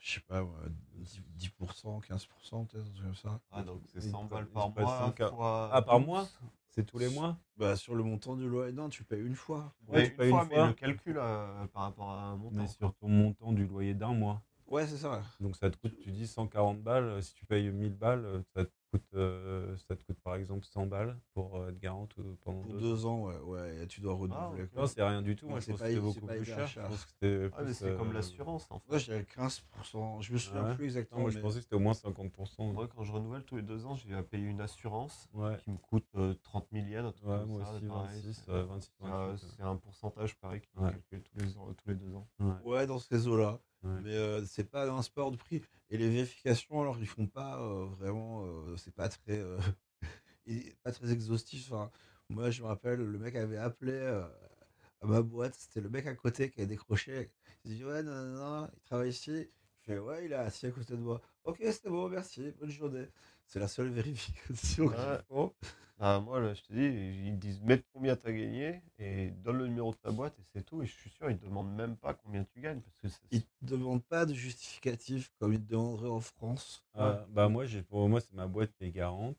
je 0.01 0.15
sais 0.15 0.21
pas, 0.21 0.45
ouais, 0.45 0.51
10%, 0.97 1.21
10%, 1.37 2.01
15%, 2.01 2.65
peut-être, 2.67 2.87
un 2.87 2.91
truc 2.93 3.05
comme 3.05 3.15
ça. 3.17 3.41
Ah, 3.51 3.63
donc 3.65 3.83
c'est 3.93 4.01
Ils 4.01 4.11
100 4.13 4.27
te- 4.27 4.35
balles 4.35 4.47
par 4.47 4.71
mois. 4.71 5.13
100K. 5.17 5.29
fois 5.31 5.71
Ah, 5.73 5.83
par 5.83 5.99
12. 5.99 6.07
mois? 6.07 6.29
C'est 6.71 6.87
tous 6.87 6.99
les 6.99 7.09
mois? 7.09 7.37
Bah, 7.57 7.75
sur 7.75 7.97
le 7.97 8.05
montant 8.05 8.37
du 8.37 8.49
loyer, 8.49 8.73
non, 8.73 8.89
tu 8.89 9.03
payes 9.03 9.21
une 9.27 9.35
fois. 9.35 9.75
Ouais, 9.89 10.03
Mais 10.03 10.09
tu 10.11 10.17
payes 10.17 10.31
une 10.31 10.37
fois, 10.37 10.47
mais 10.49 10.67
le 10.69 10.73
calcul 10.75 11.19
euh, 11.19 11.67
par 11.73 11.83
rapport 11.83 12.11
à 12.11 12.23
un 12.23 12.37
montant. 12.37 12.57
Mais 12.57 12.69
sur 12.69 12.95
ton 12.95 13.09
montant 13.09 13.53
du 13.53 13.67
loyer 13.67 13.95
d'un 13.95 14.13
mois. 14.15 14.41
Ouais, 14.69 14.87
c'est 14.87 14.99
ça. 14.99 15.23
Donc 15.41 15.57
ça 15.57 15.71
te 15.71 15.77
coûte, 15.79 15.99
tu 15.99 16.11
dis 16.11 16.27
140 16.27 16.83
balles. 16.83 17.05
euh, 17.05 17.21
Si 17.23 17.33
tu 17.35 17.47
payes 17.47 17.71
1000 17.71 17.95
balles, 17.95 18.25
euh, 18.27 18.43
ça 18.55 18.65
te 18.67 18.71
coûte, 18.91 19.03
euh, 19.15 19.75
ça 19.79 19.97
te 19.97 20.05
coûte 20.05 20.19
par 20.23 20.35
exemple 20.35 20.67
100 20.67 20.87
balles 20.87 21.19
pour 21.33 21.57
euh, 21.57 21.71
être 21.71 21.79
garant 21.79 22.07
tout- 22.07 22.37
pendant 22.45 22.61
Pour 22.63 22.73
deux, 22.75 22.81
deux 22.81 23.07
ans, 23.07 23.23
ouais, 23.25 23.39
ouais, 23.39 23.83
et 23.83 23.87
tu 23.87 24.03
dois 24.03 24.13
renouveler. 24.15 24.65
ok. 24.65 24.71
quoi. 24.73 24.83
Non, 24.83 24.87
c'est 24.89 25.03
rien 25.03 25.23
du 25.23 25.37
tout. 25.37 25.47
Ouais, 25.47 25.53
Moi, 25.53 25.61
je 25.61 25.65
c'est 25.65 25.71
pense 25.73 25.81
pas- 25.81 25.87
que 25.87 25.91
c'était 25.95 26.01
c'est 26.07 26.07
beaucoup 26.15 26.27
pas 26.27 26.35
plus 26.37 26.45
cher. 26.45 26.69
cher. 26.69 26.91
Je 27.23 27.51
Ah, 27.57 27.63
mais 27.65 27.73
c'est 27.73 27.97
comme 27.97 28.11
euh, 28.11 28.13
l'assurance 28.13 28.67
en 28.71 28.79
fait. 28.79 28.89
Moi, 28.91 28.99
j'avais 28.99 29.25
15%. 29.25 30.21
Je 30.21 30.33
me 30.35 30.39
souviens 30.39 30.65
Ouais. 30.65 30.75
plus 30.75 30.83
Non, 30.85 30.89
exactement. 30.89 31.21
moi, 31.23 31.31
je 31.31 31.37
mais- 31.37 31.43
pensais 31.43 31.57
que 31.59 31.63
c'était 31.63 31.77
au 31.77 31.81
moins 31.81 31.95
50%. 31.95 32.73
Moi, 32.75 32.89
quand 32.89 33.05
je 33.05 33.13
renouvelle 33.13 33.45
tous 33.45 33.57
les 33.57 33.63
deux 33.63 33.87
ans, 33.87 33.95
j'ai 33.95 34.15
à 34.15 34.23
payer 34.23 34.45
une 34.47 34.61
assurance 34.61 35.31
Ouais, 35.33 35.57
qui 35.65 35.71
me 35.71 35.79
coûte 35.79 36.07
euh, 36.17 36.35
30 36.43 36.67
000 36.73 36.87
yens. 36.89 37.15
comme 37.23 37.47
moi 37.49 37.65
ça, 37.65 37.73
aussi, 37.73 37.87
pareil. 37.87 38.21
26, 38.23 38.43
C'est- 38.45 38.51
euh, 38.51 38.65
26, 38.65 38.93
c'est 39.01 39.07
un- 39.07 39.27
28, 39.29 39.49
C'est 39.57 39.63
un 39.63 39.77
pourcentage 39.77 40.37
pareil 40.39 40.61
qui 40.61 40.69
est 40.69 40.81
calculé 40.83 41.23
tous 41.23 41.39
les, 41.41 41.57
ans, 41.57 41.69
tous 41.75 41.89
les 41.89 41.95
deux 41.97 42.15
ans. 42.15 42.29
ouais. 42.41 42.53
Ouais, 42.65 42.87
dans 42.87 42.99
ces 42.99 43.27
eaux-là. 43.29 43.59
Mais 43.83 44.15
euh, 44.15 44.45
c'est 44.47 44.65
pas 44.71 44.89
un 44.91 45.03
sport 45.03 45.31
de 45.33 45.37
prix. 45.37 45.63
Et 45.91 45.97
les 45.99 46.09
vérifications, 46.09 46.81
alors, 46.81 46.99
ils 46.99 47.07
font 47.07 47.27
pas 47.27 47.61
euh, 47.61 47.87
vraiment. 47.87 48.45
euh, 48.47 48.77
c'est 48.77 48.95
pas 48.95 49.09
très. 49.09 49.43
pas 50.83 50.93
très 50.93 51.13
exhaustif. 51.13 51.73
Enfin, 51.73 51.91
moi, 52.29 52.51
je 52.51 52.63
me 52.63 52.67
rappelle, 52.69 53.01
le 53.01 53.19
mec 53.19 53.35
avait 53.37 53.57
appelé 53.59 53.99
à 55.01 55.07
ma 55.07 55.23
boîte. 55.23 55.55
C'était 55.57 55.81
le 55.81 55.91
mec 55.91 56.07
à 56.07 56.15
côté 56.15 56.51
qui 56.51 56.61
avait 56.61 56.69
décroché. 56.69 57.31
Il 57.65 57.77
dit 57.77 57.85
Ouais, 57.85 58.03
non, 58.03 58.13
non, 58.13 58.63
non, 58.63 58.71
il 58.75 58.81
travaille 58.83 59.11
ici. 59.11 59.31
Il 59.83 59.85
fait 59.85 59.99
Ouais, 59.99 60.27
il 60.27 60.33
est 60.33 60.37
assis 60.37 60.67
à 60.67 60.71
côté 60.71 60.95
de 60.95 61.01
moi. 61.03 61.21
Ok, 61.45 61.59
c'était 61.61 61.89
bon, 61.91 62.09
merci, 62.09 62.53
bonne 62.61 62.71
journée. 62.71 63.09
C'est 63.49 63.59
la 63.61 63.67
seule 63.69 63.89
vérification. 63.89 64.91
Ah, 66.01 66.21
moi, 66.21 66.39
là, 66.39 66.55
je 66.55 66.63
te 66.63 66.73
dis, 66.73 66.85
ils 67.29 67.39
disent 67.39 67.61
mettre 67.63 67.83
combien 67.93 68.15
tu 68.15 68.29
as 68.29 68.33
gagné 68.33 68.83
et 68.99 69.31
donne 69.31 69.59
le 69.59 69.67
numéro 69.67 69.91
de 69.91 69.97
ta 69.97 70.13
boîte 70.13 70.39
et 70.39 70.43
c'est 70.53 70.63
tout. 70.63 70.81
Et 70.83 70.87
je 70.87 70.93
suis 70.93 71.11
sûr, 71.11 71.29
ils 71.31 71.35
ne 71.37 71.41
demandent 71.41 71.75
même 71.75 71.97
pas 71.97 72.15
combien 72.15 72.45
tu 72.45 72.61
gagnes. 72.61 72.81
Parce 72.83 73.01
que 73.01 73.09
c'est- 73.09 73.21
Ils 73.33 73.43
te 73.43 73.49
demandent 73.63 74.05
pas 74.05 74.25
de 74.27 74.33
justificatif 74.35 75.33
comme 75.41 75.55
ils 75.55 75.61
te 75.65 75.71
demanderaient 75.71 76.09
en 76.11 76.21
France. 76.21 76.85
Euh, 76.97 77.25
bah 77.31 77.49
moi, 77.49 77.65
j'ai, 77.65 77.83
pour 77.83 78.07
moi, 78.09 78.21
c'est 78.21 78.35
ma 78.35 78.47
boîte 78.47 78.73
qui 78.75 78.85
est 78.85 78.93
garante. 78.93 79.37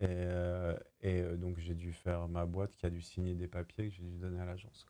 Et, 0.00 0.06
euh, 0.08 0.78
et 1.00 1.22
euh, 1.22 1.36
donc, 1.36 1.58
j'ai 1.58 1.74
dû 1.74 1.92
faire 1.92 2.28
ma 2.28 2.46
boîte 2.46 2.76
qui 2.76 2.86
a 2.86 2.90
dû 2.90 3.00
signer 3.02 3.34
des 3.34 3.48
papiers 3.48 3.88
que 3.88 3.94
j'ai 3.96 4.04
dû 4.04 4.18
donner 4.18 4.40
à 4.40 4.44
l'agence. 4.44 4.86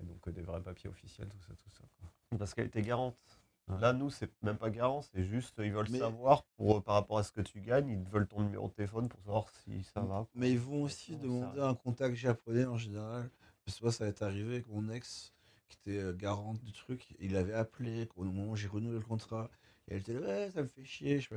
Et 0.00 0.04
donc, 0.04 0.26
euh, 0.26 0.32
des 0.32 0.42
vrais 0.42 0.62
papiers 0.62 0.88
officiels, 0.88 1.28
tout 1.28 1.40
ça, 1.40 1.54
tout 1.54 1.70
ça. 1.70 1.82
Quoi. 2.00 2.38
Parce 2.38 2.54
qu'elle 2.54 2.66
était 2.68 2.82
garante. 2.82 3.35
Ouais. 3.68 3.80
Là, 3.80 3.92
nous, 3.92 4.10
c'est 4.10 4.30
même 4.42 4.58
pas 4.58 4.70
garant, 4.70 5.02
c'est 5.02 5.24
juste, 5.24 5.54
ils 5.58 5.72
veulent 5.72 5.86
Mais- 5.90 5.98
savoir 5.98 6.44
pour, 6.56 6.76
euh, 6.78 6.80
par 6.80 6.94
rapport 6.94 7.18
à 7.18 7.22
ce 7.24 7.32
que 7.32 7.40
tu 7.40 7.60
gagnes, 7.60 7.88
ils 7.88 8.08
veulent 8.10 8.28
ton 8.28 8.42
numéro 8.42 8.68
de 8.68 8.72
téléphone 8.74 9.08
pour 9.08 9.20
savoir 9.22 9.46
si 9.64 9.82
ça 9.84 10.00
va. 10.00 10.06
quoi. 10.18 10.28
Mais 10.34 10.52
ils 10.52 10.58
vont 10.60 10.82
aussi 10.82 11.16
demander 11.16 11.60
un 11.60 11.74
contact 11.74 12.14
japonais 12.14 12.64
en 12.64 12.76
général. 12.76 13.28
Parce 13.64 13.78
que 13.78 13.84
moi, 13.84 13.92
ça 13.92 14.06
est 14.06 14.22
arrivé 14.22 14.54
avec 14.54 14.68
mon 14.68 14.88
ex 14.90 15.32
qui 15.68 15.78
était 15.84 15.98
euh, 15.98 16.12
garante 16.14 16.62
du 16.62 16.72
truc. 16.72 17.14
Il 17.18 17.36
avait 17.36 17.54
appelé 17.54 18.08
au 18.16 18.22
moment 18.22 18.52
où 18.52 18.56
j'ai 18.56 18.68
renouvelé 18.68 19.00
le 19.00 19.04
contrat. 19.04 19.50
Et 19.88 19.94
elle 19.94 20.00
était 20.00 20.14
là, 20.14 20.20
ouais, 20.20 20.50
ça 20.52 20.62
me 20.62 20.68
fait 20.68 20.84
chier. 20.84 21.20
je 21.20 21.30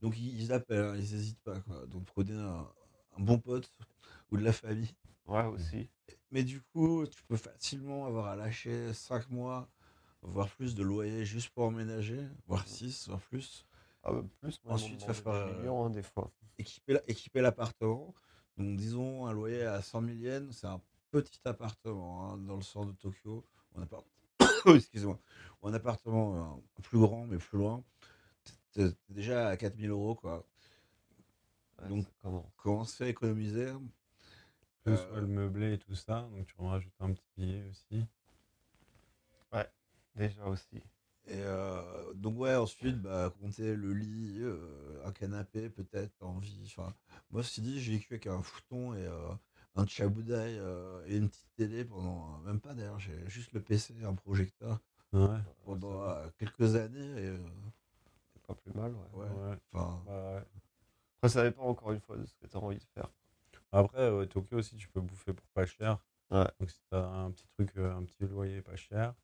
Donc 0.00 0.16
ils, 0.18 0.52
appellent, 0.52 0.84
hein, 0.84 0.94
ils 0.94 1.00
n'hésitent 1.00 1.42
pas. 1.42 1.58
Quoi. 1.60 1.84
Donc 1.86 2.04
prenez 2.04 2.32
un, 2.34 2.68
un 3.18 3.20
bon 3.20 3.38
pote 3.38 3.68
ou 4.30 4.36
de 4.36 4.44
la 4.44 4.52
famille. 4.52 4.94
Ouais, 5.26 5.44
aussi. 5.46 5.88
Mais 6.30 6.44
du 6.44 6.60
coup, 6.60 7.04
tu 7.08 7.22
peux 7.24 7.36
facilement 7.36 8.06
avoir 8.06 8.26
à 8.26 8.36
lâcher 8.36 8.92
5 8.94 9.28
mois, 9.30 9.68
voire 10.22 10.48
plus 10.50 10.74
de 10.74 10.82
loyer 10.82 11.24
juste 11.24 11.50
pour 11.50 11.64
emménager, 11.64 12.20
voire 12.46 12.66
6, 12.66 13.08
voire 13.08 13.20
plus. 13.20 13.66
Ah, 14.04 14.12
bah, 14.12 14.24
plus, 14.40 14.60
moi, 14.64 14.74
Ensuite, 14.74 15.06
des 15.06 15.26
euh, 15.26 15.58
millions, 15.58 15.84
hein, 15.84 15.90
des 15.90 16.02
fois. 16.02 16.30
équiper, 16.58 16.94
la- 16.94 17.02
équiper 17.10 17.40
l'appartement. 17.40 18.14
Donc, 18.56 18.76
disons, 18.76 19.26
un 19.26 19.32
loyer 19.32 19.62
à 19.62 19.80
100 19.82 20.02
000 20.02 20.16
yens, 20.18 20.56
c'est 20.56 20.66
un 20.66 20.80
petit 21.10 21.40
appartement 21.44 22.32
hein, 22.32 22.38
dans 22.38 22.56
le 22.56 22.62
centre 22.62 22.92
de 22.92 22.96
Tokyo. 22.96 23.44
Ou 23.74 23.80
un 23.80 23.82
appart- 23.84 24.06
Excusez-moi. 24.74 25.18
Ou 25.62 25.68
un 25.68 25.74
appartement 25.74 26.56
euh, 26.56 26.80
plus 26.82 26.98
grand, 26.98 27.26
mais 27.26 27.38
plus 27.38 27.58
loin. 27.58 27.82
T'es 28.72 28.88
déjà 29.08 29.48
à 29.48 29.56
4 29.56 29.76
000 29.76 29.92
euros, 29.92 30.14
quoi. 30.14 30.44
Ouais, 31.80 31.88
donc- 31.88 32.04
ça 32.04 32.10
commence. 32.22 32.46
Commencer 32.56 33.04
à 33.04 33.08
économiser? 33.08 33.68
Plus 34.84 34.94
Euh, 34.98 35.20
le 35.20 35.26
meublé 35.28 35.74
et 35.74 35.78
tout 35.78 35.94
ça. 35.94 36.28
Donc, 36.32 36.46
tu 36.46 36.54
en 36.58 36.68
rajoutes 36.68 36.92
un 37.00 37.12
petit 37.12 37.26
billet 37.36 37.62
aussi. 37.70 38.04
Déjà 40.14 40.46
aussi. 40.46 40.76
Et 41.26 41.40
euh, 41.40 42.12
donc, 42.14 42.38
ouais, 42.38 42.54
ensuite, 42.56 43.00
bah, 43.00 43.32
compter 43.40 43.74
le 43.76 43.92
lit, 43.92 44.38
euh, 44.40 45.00
un 45.04 45.12
canapé, 45.12 45.70
peut-être, 45.70 46.12
en 46.20 46.38
vie. 46.38 46.62
Enfin, 46.66 46.92
moi, 47.30 47.42
ceci 47.42 47.60
dit, 47.60 47.80
j'ai 47.80 47.92
vécu 47.92 48.14
avec 48.14 48.26
un 48.26 48.42
futon 48.42 48.94
et 48.94 49.06
euh, 49.06 49.28
un 49.76 49.86
chaboudaï 49.86 50.58
euh, 50.58 51.02
et 51.06 51.16
une 51.16 51.28
petite 51.30 51.54
télé 51.56 51.84
pendant. 51.84 52.38
même 52.40 52.60
pas 52.60 52.74
d'ailleurs, 52.74 52.98
j'ai 52.98 53.16
juste 53.28 53.52
le 53.52 53.60
PC 53.62 53.94
et 54.00 54.04
un 54.04 54.14
projecteur 54.14 54.80
Ouais. 55.12 55.38
pendant 55.64 56.02
euh, 56.02 56.26
quelques 56.38 56.74
années. 56.74 56.98
Et, 57.22 57.26
euh, 57.28 57.38
C'est 58.34 58.42
pas 58.46 58.54
plus 58.54 58.72
mal, 58.72 58.92
ouais. 58.94 59.26
ouais, 59.26 59.48
ouais. 59.50 59.58
Bah. 59.72 60.44
Après, 61.18 61.28
ça 61.28 61.44
dépend 61.44 61.64
encore 61.68 61.92
une 61.92 62.00
fois 62.00 62.16
de 62.16 62.26
ce 62.26 62.34
que 62.34 62.46
tu 62.46 62.56
as 62.56 62.60
envie 62.60 62.78
de 62.78 62.84
faire. 62.94 63.08
Après, 63.70 64.10
ouais, 64.10 64.26
Tokyo 64.26 64.58
aussi, 64.58 64.76
tu 64.76 64.88
peux 64.88 65.00
bouffer 65.00 65.32
pour 65.32 65.46
pas 65.54 65.66
cher. 65.66 65.98
Ouais. 66.30 66.46
Donc, 66.58 66.70
si 66.70 66.80
tu 66.90 66.96
as 66.96 67.06
un 67.06 67.30
petit 67.30 67.46
truc, 67.56 67.76
un 67.76 68.02
petit 68.04 68.26
loyer 68.26 68.60
pas 68.62 68.76
cher, 68.76 69.14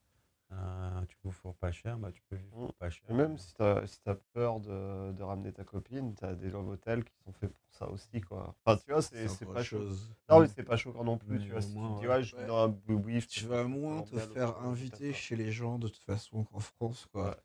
euh, 0.53 1.05
tu 1.09 1.17
bouffes 1.23 1.41
pour 1.43 1.55
pas 1.57 1.71
cher, 1.73 1.99
bah, 1.99 2.11
tu 2.13 2.23
peux 2.29 2.37
vivre 2.37 2.57
pour 2.57 2.75
pas 2.75 2.91
cher. 2.91 3.05
Et 3.11 3.15
même 3.15 3.37
si 3.39 3.55
tu 3.55 3.63
as, 3.63 3.87
si 3.87 4.01
t'as 4.03 4.15
peur 4.33 4.61
de, 4.61 5.13
de 5.13 5.23
ramener 5.23 5.53
ta 5.53 5.65
copine, 5.65 6.15
tu 6.15 6.25
as 6.25 6.35
des 6.35 6.55
hôtels 6.55 7.05
qui 7.05 7.13
sont 7.25 7.33
faits 7.33 7.53
pour 7.53 7.61
ça 7.71 7.89
aussi, 7.91 8.21
quoi. 8.21 8.55
Enfin, 8.65 8.79
tu 8.85 8.93
vois, 8.93 9.03
c'est 9.03 9.47
pas 9.53 9.63
chose. 9.63 10.15
Non, 10.31 10.41
mais 10.41 10.49
c'est 10.49 10.63
pas 10.63 10.77
choquant 10.77 11.05
non 11.05 11.19
plus, 11.19 11.39
Mais 11.39 11.45
tu 11.45 11.53
vois. 11.53 11.61
au 11.61 11.63
Si 11.63 11.75
moins, 11.75 11.95
tu 11.95 12.01
dis, 12.01 12.07
ouais. 12.07 12.15
ouais, 12.15 12.23
je 12.23 12.37
Ouais. 12.37 12.47
dans 12.47 12.65
un 12.65 12.69
boui 12.69 13.21
Tu 13.27 13.47
vas 13.47 13.65
moins 13.65 14.03
te 14.03 14.19
faire 14.19 14.59
inviter 14.61 15.13
chez 15.13 15.37
les 15.37 15.51
gens 15.53 15.79
de 15.79 15.89
toute 15.89 16.03
façon 16.05 16.45
qu'en 16.45 16.61
France, 16.61 17.07
quoi. 17.13 17.31
Ouais. 17.31 17.37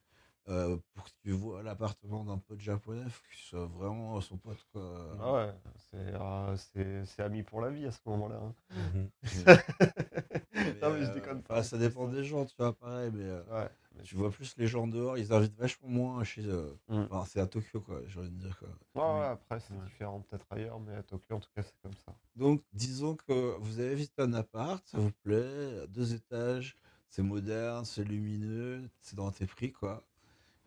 Euh, 0.50 0.78
pour 0.94 1.06
que 1.06 1.10
tu 1.24 1.32
vois 1.32 1.64
l'appartement 1.64 2.26
d'un 2.26 2.38
pote 2.38 2.60
japonais, 2.60 3.10
faut 3.10 3.24
qu'il 3.32 3.40
soit 3.40 3.66
vraiment 3.66 4.20
son 4.20 4.38
pote, 4.38 4.62
quoi. 4.74 5.16
Ah 5.22 5.34
ouais, 5.34 5.54
c'est 5.90 5.98
euh, 5.98 6.58
c'est- 6.58 7.06
c'est 7.06 7.24
ami 7.24 7.44
pour 7.44 7.62
la 7.62 7.70
vie 7.70 7.86
à 7.86 7.92
ce 7.92 8.00
moment-là. 8.06 8.42
hein. 8.44 8.54
Mhm. 8.72 9.10
non, 10.90 10.94
mais 10.94 11.06
je 11.06 11.10
euh, 11.10 11.14
déconne 11.14 11.64
ça 11.64 11.78
dépend 11.78 12.08
des 12.08 12.24
gens, 12.24 12.46
tu 12.46 12.56
vois, 12.58 12.74
pareil, 12.74 13.12
mais 13.14 13.24
euh, 13.24 13.44
Ouais. 13.52 13.70
mais 13.96 14.04
tu 14.04 14.16
vois 14.16 14.32
plus 14.32 14.56
les 14.58 14.68
gens 14.68 14.88
dehors, 14.88 15.18
ils 15.18 15.32
invitent 15.34 15.58
vachement 15.58 15.88
moins 15.90 16.24
chez 16.24 16.46
eux. 16.48 16.78
Mm. 16.88 17.04
Enfin, 17.10 17.26
c'est 17.26 17.40
à 17.40 17.48
Tokyo, 17.48 17.82
quoi, 17.82 18.02
j'ai 18.08 18.20
envie 18.20 18.30
de 18.32 18.36
dire, 18.40 18.58
quoi. 18.58 18.70
Ouais, 18.96 19.20
ouais, 19.20 19.26
après, 19.28 19.60
c'est 19.60 19.74
Ouais. 19.74 19.86
différent 19.86 20.22
peut-être 20.22 20.46
ailleurs, 20.52 20.80
mais 20.80 20.96
à 20.96 21.04
Tokyo, 21.04 21.36
en 21.36 21.40
tout 21.40 21.50
cas, 21.56 21.64
c'est 21.64 21.80
comme 21.82 21.94
ça. 22.06 22.14
Donc, 22.36 22.64
disons 22.74 23.16
que 23.16 23.56
vous 23.60 23.80
avez 23.80 23.96
visité 23.96 24.22
un 24.22 24.34
appart, 24.34 24.86
ça 24.88 24.98
vous 25.00 25.12
plaît, 25.24 25.88
deux 25.88 26.14
étages, 26.14 26.76
c'est 27.10 27.22
moderne, 27.24 27.86
c'est 27.86 28.04
lumineux, 28.04 28.90
c'est 29.02 29.16
dans 29.16 29.32
tes 29.32 29.46
prix, 29.46 29.72
quoi. 29.72 30.04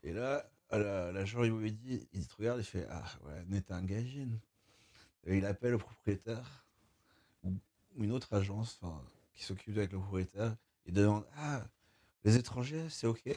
Et 0.03 0.13
là, 0.13 0.49
à 0.71 0.79
la- 0.79 1.13
l'agent 1.13 1.45
immobilier, 1.45 2.09
il 2.13 2.27
te 2.27 2.35
regarde, 2.37 2.61
il 2.61 2.65
fait 2.65 2.87
Ah, 2.91 3.05
ouais, 3.25 3.45
n'est 3.49 3.71
un 3.73 3.83
gagine. 3.83 4.39
Et 5.27 5.39
il 5.39 5.47
appelle 5.47 5.73
le 5.73 5.79
propriétaire, 5.79 6.67
ou 7.45 7.53
ou 7.97 8.05
une 8.05 8.13
autre 8.13 8.35
agence 8.35 8.79
enfin, 8.83 9.03
qui 9.37 9.45
s'occupe 9.45 9.77
avec 9.77 9.93
le 9.93 9.99
propriétaire, 9.99 10.57
il 10.87 10.95
demande 10.95 11.25
Ah, 11.37 11.63
les 12.25 12.37
étrangers, 12.37 12.87
c'est 12.89 13.07
ok. 13.07 13.27
Et, 13.27 13.37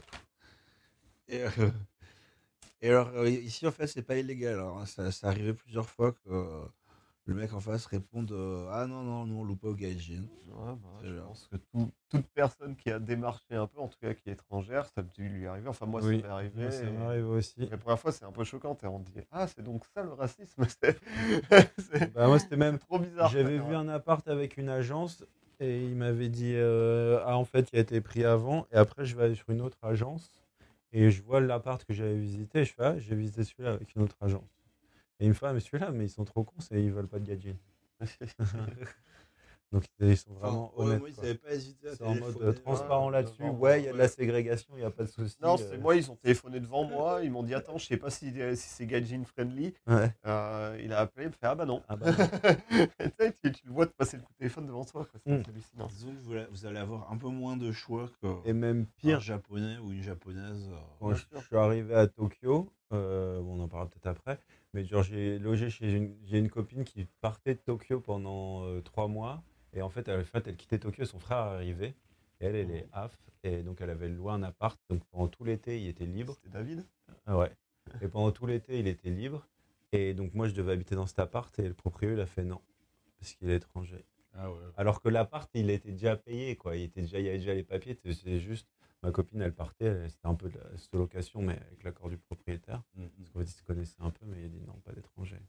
euh, 1.44 1.50
et 2.82 2.90
alors, 2.90 3.10
euh, 3.10 3.30
ici, 3.30 3.68
en 3.68 3.72
fait, 3.72 3.88
c'est 3.88 4.02
pas 4.02 4.16
illégal. 4.18 4.60
Hein. 4.60 4.86
ça, 4.86 5.12
ça 5.12 5.28
arrivait 5.28 5.54
plusieurs 5.54 5.88
fois 5.90 6.14
que 6.14 6.30
euh, 6.30 6.66
le 7.26 7.36
mec 7.36 7.54
en 7.54 7.60
face 7.60 7.86
réponde 7.86 8.32
euh, 8.32 8.68
Ah 8.72 8.88
non, 8.88 9.04
non, 9.04 9.26
nous, 9.26 9.36
on 9.40 9.44
loue 9.44 9.56
pas 9.58 9.68
au 9.68 9.76
gaijin. 9.76 10.24
Ouais, 10.48 10.74
bah, 10.76 10.90
je 11.04 11.14
genre. 11.14 11.28
pense 11.28 11.48
que 11.52 11.58
tout- 11.58 11.92
toute 12.10 12.26
personne 12.30 12.76
qui 12.76 12.90
a 12.90 12.98
démarché 12.98 13.54
un 13.56 13.68
peu, 13.68 13.80
en 13.80 13.88
tout 13.88 14.00
cas 14.02 14.14
qui 14.16 14.30
est 14.30 14.34
étrangère, 14.34 14.86
ça 14.88 15.02
a 15.02 15.04
dû 15.04 15.30
lui 15.30 15.46
arriver. 15.46 15.68
Enfin, 15.68 15.86
moi, 15.86 16.02
Oui, 16.02 16.22
ça 16.22 16.28
m'est 16.28 16.34
arrivé. 16.34 16.62
moi, 16.64 16.72
ça 16.72 16.84
et- 16.84 16.92
m'arrive 16.92 17.30
aussi. 17.30 17.68
La 17.68 17.78
première 17.78 18.00
fois, 18.00 18.12
c'est 18.12 18.26
un 18.26 18.32
peu 18.32 18.44
choquant. 18.44 18.74
t'es- 18.74 18.88
On 18.88 19.00
dit 19.00 19.12
Ah, 19.32 19.48
c'est 19.48 19.62
donc 19.62 19.84
ça 19.94 20.02
le 20.02 20.14
racisme 20.14 20.64
C'est 20.82 20.98
c'est 21.78 22.14
Bah, 22.14 22.28
moi, 22.28 22.40
c'était 22.40 22.58
même. 22.58 22.80
trop 22.80 22.98
bizarre. 22.98 23.30
J'avais 23.30 23.60
vu 23.60 23.76
un 23.76 23.90
appart 23.90 24.28
avec 24.28 24.58
une 24.58 24.70
agence 24.70 25.24
et 25.60 25.84
il 25.86 25.96
m'avait 25.96 26.30
dit 26.30 26.54
euh, 26.56 27.20
Ah, 27.26 27.38
en 27.38 27.46
fait, 27.46 27.70
il 27.74 27.78
a 27.78 27.82
été 27.82 28.02
pris 28.02 28.24
avant. 28.26 28.66
Et 28.72 28.76
après, 28.76 29.06
je 29.06 29.16
vais 29.16 29.24
aller 29.26 29.36
sur 29.36 29.50
une 29.50 29.62
autre 29.62 29.78
agence 29.84 30.34
et 30.94 31.12
je 31.12 31.22
vois 31.24 31.42
l'appart 31.42 31.84
que 31.86 31.94
j'avais 31.94 32.18
visité. 32.18 32.66
Je 32.66 32.74
fais 32.74 32.84
Ah, 32.84 33.00
j'ai 33.00 33.16
visité 33.16 33.44
celui-là 33.44 33.74
avec 33.74 33.96
une 33.96 34.02
autre 34.04 34.18
agence. 34.22 34.50
Et 35.20 35.26
il 35.26 35.30
me 35.30 35.34
fait 35.36 35.48
Ah, 35.48 35.54
mais 35.54 35.60
celui-là, 35.62 35.92
mais 35.92 36.06
ils 36.06 36.10
sont 36.10 36.26
trop 36.26 36.44
cons 36.44 36.56
et 36.72 36.82
ils 36.84 36.92
veulent 36.94 37.08
pas 37.10 37.20
de 37.20 37.26
gadget. 37.28 37.58
Donc, 39.72 39.84
ils 40.00 40.18
sont 40.18 40.34
vraiment 40.34 40.72
Enfin, 40.74 40.84
ouais, 40.84 40.88
honnêtes. 40.88 41.00
moi, 41.00 41.10
ils 41.28 41.38
pas 41.38 41.54
hésité 41.54 41.90
à 41.90 41.96
C'est 41.96 42.04
en 42.04 42.16
mode 42.16 42.42
euh, 42.42 42.54
transparent 42.54 43.06
ouais, 43.08 43.12
là-dessus. 43.12 43.44
Ouais, 43.44 43.82
il 43.82 43.86
y 43.86 43.88
a 43.88 43.94
de 43.94 43.98
la 43.98 44.06
ouais. 44.06 44.10
ségrégation, 44.10 44.74
il 44.76 44.80
n'y 44.80 44.84
a 44.86 44.90
pas 44.90 45.04
de 45.04 45.10
souci. 45.10 45.38
Non, 45.42 45.54
euh, 45.54 45.58
c'est 45.58 45.78
moi, 45.78 45.96
ils 45.96 46.10
ont 46.10 46.16
téléphoné 46.16 46.60
devant 46.60 46.84
moi. 46.86 47.20
Ils 47.24 47.30
m'ont 47.32 47.44
dit 47.44 47.54
Attends, 47.54 47.78
je 47.78 47.86
sais 47.86 47.98
pas 47.98 48.10
si, 48.10 48.32
si 48.32 48.68
c'est 48.70 48.86
Gaijin 48.88 49.24
friendly. 49.26 49.74
Ouais. 49.86 50.12
Euh, 50.26 50.80
il 50.84 50.92
a 50.92 51.00
appelé, 51.02 51.26
il 51.26 51.30
me 51.30 51.34
fait 51.34 51.38
Ah 51.46 51.54
bah 51.56 51.66
non. 51.66 51.84
Ah 51.88 51.96
bah 51.98 52.08
non. 52.12 53.32
Tu, 53.54 53.66
le 53.66 53.72
vois 53.72 53.86
te 53.86 53.94
passer 53.94 54.18
le 54.18 54.24
coup 54.24 54.34
de 54.34 54.38
téléphone 54.38 54.66
devant 54.66 54.86
toi. 54.86 55.06
quoi, 55.06 55.20
C'est 55.24 55.32
Mm. 55.32 55.44
hallucinant. 55.48 55.88
Disons 55.88 56.16
que 56.16 56.20
vous, 56.22 56.32
allez- 56.34 56.48
vous 56.50 56.66
allez 56.66 56.80
avoir 56.80 57.12
un 57.12 57.18
peu 57.18 57.28
moins 57.28 57.56
de 57.56 57.72
choix 57.72 58.10
que 58.22 58.28
Et 58.46 58.54
même 58.54 58.82
un 58.82 59.02
pire, 59.02 59.20
japonais 59.20 59.78
ou 59.78 59.92
une 59.92 60.02
japonaise. 60.02 60.68
euh, 60.72 60.78
quand 61.00 61.14
je, 61.14 61.26
suis 61.46 61.56
arrivé 61.58 61.94
à 61.94 62.08
Tokyo, 62.08 62.72
euh, 62.92 63.40
bon, 63.42 63.60
on 63.60 63.64
en 63.64 63.68
parlera 63.68 63.88
peut-être 63.90 64.08
après, 64.08 64.40
mais 64.74 64.84
genre 64.86 65.04
j'ai 65.04 65.38
logé 65.38 65.70
chez 65.70 65.92
une, 65.94 66.16
j'ai 66.26 66.40
une 66.40 66.50
copine 66.50 66.84
qui 66.84 67.06
partait 67.22 67.54
de 67.54 67.60
Tokyo 67.60 68.00
pendant 68.00 68.66
euh, 68.66 68.82
trois 68.82 69.08
mois, 69.08 69.44
et 69.74 69.82
en 69.82 69.90
fait, 69.90 70.08
elle, 70.08 70.20
en 70.20 70.24
fait, 70.24 70.48
elle 70.48 70.56
quittait 70.56 70.80
Tokyo, 70.80 71.06
son 71.06 71.20
frère 71.20 71.38
arrivait, 71.38 71.96
et 72.40 72.46
elle, 72.46 72.56
elle 72.56 72.72
est 72.72 72.88
AF, 72.94 73.18
et 73.44 73.64
donc 73.64 73.82
elle 73.82 73.90
avait 73.90 74.10
loué 74.10 74.32
un 74.32 74.44
appart, 74.44 74.80
donc 74.90 75.04
pendant 75.06 75.28
tout 75.28 75.44
l'été, 75.44 75.82
il 75.82 75.88
était 75.88 76.06
libre. 76.06 76.34
C'était 76.36 76.50
David? 76.50 76.86
Ah 77.26 77.38
ouais. 77.38 77.52
Et 78.02 78.08
pendant 78.08 78.32
tout 78.32 78.46
l'été, 78.46 78.80
il 78.80 78.88
était 78.88 79.10
libre, 79.10 79.48
et 79.92 80.14
donc 80.14 80.34
moi, 80.34 80.48
je 80.48 80.54
devais 80.54 80.74
habiter 80.74 80.96
dans 80.96 81.08
cet 81.08 81.20
appart, 81.20 81.58
et 81.60 81.68
le 81.68 81.74
propriétaire, 81.74 82.18
il 82.18 82.22
a 82.22 82.26
fait 82.26 82.44
non, 82.44 82.62
parce 83.20 83.34
qu'il 83.34 83.50
est 83.50 83.56
étranger. 83.56 84.06
Ah 84.34 84.52
ouais. 84.52 84.60
Alors 84.78 85.02
que 85.02 85.10
l'appart, 85.10 85.50
il 85.54 85.70
était 85.70 85.92
déjà 85.92 86.16
payé, 86.16 86.56
quoi. 86.56 86.76
Il, 86.76 86.84
était 86.84 87.02
déjà, 87.02 87.20
il 87.20 87.26
y 87.26 87.30
avait 87.30 87.40
déjà 87.40 87.54
les 87.54 87.64
papiers. 87.64 87.98
C'est 88.04 88.40
juste, 88.40 88.68
ma 89.04 89.12
copine, 89.12 89.42
elle 89.42 89.54
partait. 89.54 90.08
C'était 90.10 90.28
un 90.28 90.36
peu 90.36 90.50
de 90.50 90.58
la 90.58 90.78
sous-location, 90.78 91.42
mais 91.42 91.54
avec 91.54 91.84
l'accord 91.84 92.10
du 92.10 92.18
propriétaire. 92.18 92.84
Mm, 92.96 93.04
mm. 93.04 93.10
Parce 93.18 93.30
qu'en 93.30 93.40
fait, 93.40 93.46
ils 93.46 93.50
se 93.50 93.64
connaissaient 93.64 94.02
un 94.02 94.12
peu, 94.12 94.26
mais 94.26 94.40
il 94.40 94.46
a 94.46 94.50
dit 94.50 94.62
non, 94.62 94.74
pas 94.86 94.94
d'étrangers. 94.94 95.42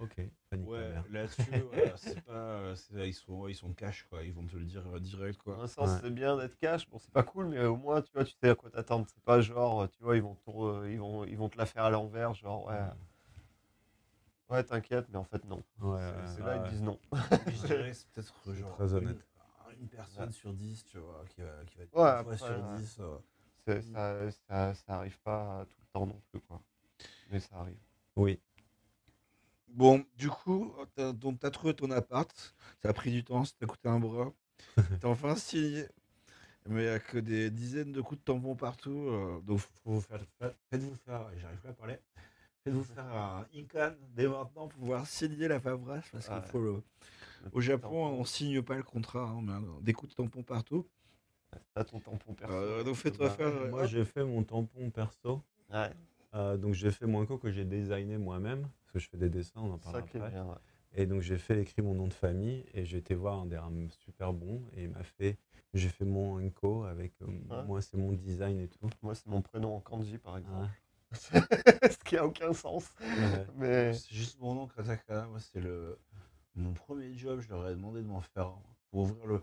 Ok, 0.00 0.14
panique 0.48 0.68
Ouais, 0.68 0.94
là-dessus, 1.10 1.50
voilà, 1.72 1.96
c'est 1.96 2.20
pas, 2.22 2.32
euh, 2.32 2.76
ils 3.04 3.14
sont, 3.14 3.48
ils 3.48 3.54
sont 3.54 3.72
cash 3.72 4.04
quoi. 4.08 4.22
Ils 4.22 4.32
vont 4.32 4.46
te 4.46 4.56
le 4.56 4.64
dire 4.64 4.84
euh, 4.94 5.00
direct 5.00 5.38
quoi. 5.42 5.56
Dans 5.56 5.62
un 5.62 5.66
sens, 5.66 5.88
Ouais. 5.90 5.98
c'est 6.02 6.10
bien 6.14 6.36
d'être 6.36 6.56
cash. 6.58 6.88
Bon, 6.88 6.98
c'est 6.98 7.10
pas 7.12 7.22
cool, 7.24 7.46
mais 7.48 7.64
au 7.64 7.76
moins, 7.76 8.00
tu 8.02 8.12
vois, 8.12 8.24
tu 8.24 8.34
sais 8.40 8.50
à 8.50 8.54
quoi 8.54 8.70
t'attendre. 8.70 9.06
C'est 9.12 9.22
pas 9.24 9.40
genre, 9.40 9.88
tu 9.90 10.02
vois, 10.02 10.16
ils 10.16 10.22
vont 10.22 10.36
te, 10.36 10.88
ils 10.88 10.98
vont, 11.00 11.24
ils 11.24 11.36
vont 11.36 11.48
te 11.48 11.58
la 11.58 11.66
faire 11.66 11.84
à 11.84 11.90
l'envers. 11.90 12.32
Genre, 12.34 12.66
ouais, 12.66 12.78
ouais 14.50 14.64
t'inquiète, 14.64 15.06
mais 15.10 15.18
en 15.18 15.24
fait, 15.24 15.44
non. 15.44 15.62
Ouais, 15.80 15.98
C'est- 16.26 16.40
là, 16.42 16.56
ouais. 16.58 16.62
ils 16.64 16.70
disent 16.70 16.82
non. 16.82 16.98
Je 17.48 17.66
dirais 17.66 17.90
que 17.90 17.96
c'est 17.96 18.08
peut-être 18.10 18.54
genre 18.54 18.74
très 18.76 18.94
honnête. 18.94 19.26
Une, 19.72 19.82
une 19.82 19.88
personne 19.88 20.26
Ouais. 20.26 20.32
sur 20.32 20.52
10, 20.52 20.84
tu 20.84 20.98
vois, 20.98 21.24
qui 21.28 21.40
va, 21.42 21.64
qui 21.66 21.76
va 21.78 21.84
être 21.84 21.94
Ouais, 21.94 22.02
une 22.02 22.08
après, 22.18 22.36
sur 22.36 22.46
ouais. 22.48 22.76
10. 22.78 22.96
euh, 23.00 23.18
C'est- 23.66 23.82
Ça, 23.82 24.30
ça, 24.30 24.74
ça 24.74 24.94
arrive 24.96 25.18
pas 25.20 25.66
tout 25.68 25.76
le 25.80 25.86
temps 25.92 26.06
non 26.06 26.20
plus, 26.30 26.40
quoi. 26.40 26.60
Mais 27.30 27.38
ça 27.40 27.56
arrive. 27.58 27.76
Oui. 28.16 28.40
Bon, 29.70 30.04
du 30.16 30.28
coup, 30.28 30.74
t'as, 30.94 31.12
donc 31.12 31.38
t'as 31.40 31.50
trouvé 31.50 31.74
ton 31.74 31.90
appart, 31.90 32.54
ça 32.82 32.88
a 32.88 32.92
pris 32.92 33.10
du 33.12 33.22
temps, 33.24 33.44
ça 33.44 33.52
t'a 33.58 33.66
coûté 33.66 33.88
un 33.88 34.00
bras, 34.00 34.32
t'as 35.00 35.08
enfin 35.08 35.36
signé, 35.36 35.84
mais 36.66 36.82
il 36.82 36.88
n'y 36.88 36.90
a 36.94 36.98
que 36.98 37.18
des 37.18 37.50
dizaines 37.50 37.92
de 37.92 38.00
coups 38.00 38.20
de 38.20 38.24
tampon 38.24 38.56
partout, 38.56 39.08
euh, 39.08 39.40
donc 39.42 39.58
faut 39.60 39.68
vous 39.92 40.00
faire, 40.00 40.20
fa- 40.38 40.54
faites-vous 40.70 40.94
faire, 40.96 41.26
j'arrive 41.38 41.58
pas 41.60 41.68
à 41.70 41.72
parler, 41.74 41.98
faites-vous 42.64 42.84
faire 42.94 43.04
un 43.06 43.46
INCAN 43.54 43.94
dès 44.14 44.26
maintenant 44.28 44.68
pour 44.68 44.80
pouvoir 44.80 45.06
signer 45.06 45.48
la 45.48 45.60
fabrage, 45.60 46.10
parce 46.12 46.28
qu'il 46.28 46.42
faut 46.42 46.60
le... 46.60 46.82
Au 47.52 47.60
Japon, 47.60 48.06
on 48.06 48.24
signe 48.24 48.62
pas 48.62 48.74
le 48.76 48.82
contrat, 48.82 49.28
hein, 49.28 49.40
mais, 49.42 49.52
euh, 49.52 49.80
des 49.82 49.92
coups 49.92 50.10
de 50.10 50.16
tampon 50.16 50.42
partout, 50.42 50.86
T'as 51.74 51.84
ton 51.84 52.00
tampon 52.00 52.34
perso. 52.34 52.52
Euh, 52.54 52.82
donc 52.84 52.96
fais-toi 52.96 53.28
Bah, 53.28 53.34
faire... 53.34 53.70
moi, 53.70 53.86
j'ai 53.86 54.04
fait 54.04 54.24
mon 54.24 54.42
tampon 54.42 54.90
perso. 54.90 55.42
Ouais, 55.70 55.90
Euh, 56.34 56.56
donc, 56.56 56.74
j'ai 56.74 56.90
fait 56.90 57.06
mon 57.06 57.24
co 57.26 57.38
que 57.38 57.50
j'ai 57.50 57.64
designé 57.64 58.18
moi-même. 58.18 58.62
Parce 58.62 58.92
que 58.92 58.98
je 59.00 59.08
fais 59.08 59.16
des 59.18 59.28
dessins, 59.30 59.60
on 59.60 59.72
en 59.74 59.78
est 59.78 59.96
après. 59.96 60.30
bien. 60.30 60.44
ouais. 60.46 60.54
Et 60.94 61.04
donc 61.04 61.20
j'ai 61.20 61.36
fait 61.36 61.60
écrit 61.60 61.82
mon 61.82 61.92
nom 61.94 62.08
de 62.08 62.14
famille 62.14 62.64
et 62.72 62.86
j'ai 62.86 62.96
été 62.96 63.14
voir 63.14 63.38
un 63.40 63.44
des 63.46 63.58
rames 63.58 63.90
super 63.90 64.32
bon 64.32 64.62
et 64.72 64.84
il 64.84 64.88
m'a 64.88 65.02
fait 65.02 65.36
j'ai 65.74 65.90
fait 65.90 66.06
mon 66.06 66.42
Enco 66.42 66.84
avec 66.84 67.12
euh, 67.20 67.26
Ouais. 67.26 67.62
moi 67.66 67.82
c'est 67.82 67.98
mon 67.98 68.12
design 68.14 68.58
et 68.58 68.68
tout. 68.68 68.88
Moi, 69.02 69.14
c'est 69.14 69.26
mon 69.26 69.42
prénom 69.42 69.76
en 69.76 69.80
kanji, 69.80 70.16
par 70.16 70.38
exemple. 70.38 70.62
Ouais. 70.62 71.40
Ce 71.92 71.98
qui 72.04 72.16
a 72.16 72.24
aucun 72.24 72.54
sens. 72.54 72.88
Ouais. 73.00 73.46
Mais 73.56 73.92
C'est 73.92 74.14
juste 74.14 74.40
mon 74.40 74.54
nom, 74.54 74.66
Katakana. 74.66 75.26
Moi, 75.26 75.40
c'est 75.40 75.60
le 75.60 75.98
mon 76.54 76.72
premier 76.72 77.12
job. 77.14 77.40
Je 77.40 77.48
leur 77.50 77.68
ai 77.68 77.74
demandé 77.74 78.00
de 78.00 78.06
m'en 78.06 78.22
faire 78.22 78.54
pour 78.90 79.00
ouvrir 79.02 79.26
le. 79.26 79.34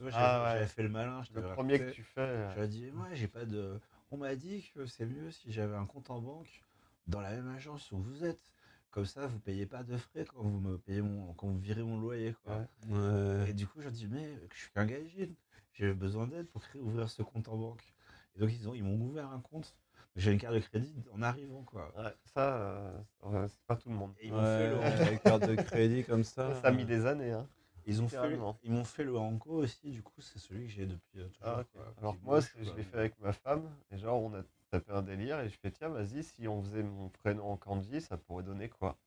Vrai, 0.00 0.10
Ah 0.14 0.42
ouais. 0.44 0.50
j'avais 0.54 0.66
fait 0.66 0.82
le 0.82 0.88
malin. 0.88 1.22
je 1.22 1.32
le 1.40 1.42
premier 1.42 1.78
que 1.78 1.90
tu 1.90 2.02
fais. 2.02 2.20
euh, 2.20 2.50
J'avais 2.54 2.68
dit, 2.68 2.90
moi, 2.92 3.06
j'ai 3.14 3.28
pas 3.28 3.44
de. 3.44 3.78
On 4.10 4.16
m'a 4.16 4.34
dit 4.36 4.70
que 4.74 4.86
c'est 4.86 5.06
mieux 5.06 5.30
si 5.30 5.52
j'avais 5.52 5.76
un 5.76 5.84
compte 5.86 6.10
en 6.10 6.20
banque 6.20 6.64
dans 7.06 7.20
la 7.20 7.30
même 7.30 7.48
agence 7.48 7.92
où 7.92 7.98
vous 7.98 8.24
êtes. 8.24 8.40
Comme 8.90 9.04
ça, 9.04 9.26
vous 9.26 9.38
payez 9.38 9.66
pas 9.66 9.82
de 9.82 9.96
frais 9.98 10.24
quand 10.24 10.42
vous 10.42 10.60
me 10.60 10.78
payez 10.78 11.02
mon, 11.02 11.34
quand 11.34 11.46
vous 11.46 11.58
virez 11.58 11.82
mon 11.82 12.00
loyer, 12.00 12.34
quoi. 12.42 12.66
Ouais. 12.88 12.96
Ouais. 12.96 13.50
Et 13.50 13.52
du 13.52 13.66
coup, 13.66 13.82
je 13.82 13.90
dis, 13.90 14.06
mais 14.06 14.38
je 14.52 14.58
suis 14.58 14.70
qu'un. 14.72 14.86
J'ai 15.74 15.92
besoin 15.92 16.26
d'aide 16.26 16.48
pour 16.48 16.62
créer, 16.62 16.80
ouvrir 16.80 17.08
ce 17.10 17.22
compte 17.22 17.48
en 17.48 17.56
banque. 17.56 17.94
Et 18.34 18.40
donc, 18.40 18.50
ils 18.50 18.68
ont, 18.68 18.74
ils 18.74 18.82
m'ont 18.82 18.98
ouvert 19.00 19.30
un 19.30 19.40
compte. 19.40 19.76
J'ai 20.16 20.32
une 20.32 20.38
carte 20.38 20.54
de 20.54 20.60
crédit 20.60 21.04
en 21.12 21.22
arrivant, 21.22 21.62
quoi. 21.62 21.92
Ouais, 21.96 22.12
ça, 22.24 22.56
euh, 22.56 23.46
c'est 23.48 23.62
pas 23.66 23.76
tout 23.76 23.90
le 23.90 23.94
monde. 23.94 24.14
Et 24.20 24.28
ils 24.28 24.32
m'ont 24.32 24.42
fait 24.42 25.12
le- 25.12 25.18
carte 25.22 25.46
de 25.46 25.54
crédit 25.54 26.02
comme 26.02 26.24
ça. 26.24 26.54
Ça, 26.54 26.62
ça 26.62 26.68
a 26.68 26.72
mis 26.72 26.84
des 26.84 27.06
années. 27.06 27.30
Hein. 27.30 27.46
Ils 27.88 28.02
ont 28.02 28.08
fait, 28.08 28.38
ils 28.64 28.70
m'ont 28.70 28.84
fait 28.84 29.02
le 29.02 29.16
Hanko 29.16 29.62
aussi, 29.62 29.90
du 29.90 30.02
coup, 30.02 30.20
c'est 30.20 30.38
celui 30.38 30.66
que 30.66 30.72
j'ai 30.72 30.84
depuis 30.84 31.20
euh, 31.20 31.28
toujours. 31.28 31.64
Ah. 31.78 31.90
Alors 31.96 32.16
moi, 32.22 32.40
je 32.40 32.70
l'ai 32.76 32.82
fait 32.82 32.98
avec 32.98 33.18
ma 33.18 33.32
femme. 33.32 33.66
Et 33.90 33.96
genre, 33.96 34.22
on 34.22 34.34
a 34.34 34.42
tapé 34.70 34.92
un 34.92 35.00
délire. 35.00 35.40
Et 35.40 35.48
je 35.48 35.56
fais, 35.56 35.70
tiens, 35.70 35.88
vas-y, 35.88 36.22
si 36.22 36.46
on 36.46 36.62
faisait 36.62 36.82
mon 36.82 37.08
prénom 37.08 37.50
en 37.50 37.56
kanji, 37.56 38.02
ça 38.02 38.18
pourrait 38.18 38.44
donner 38.44 38.68
quoi? 38.68 38.98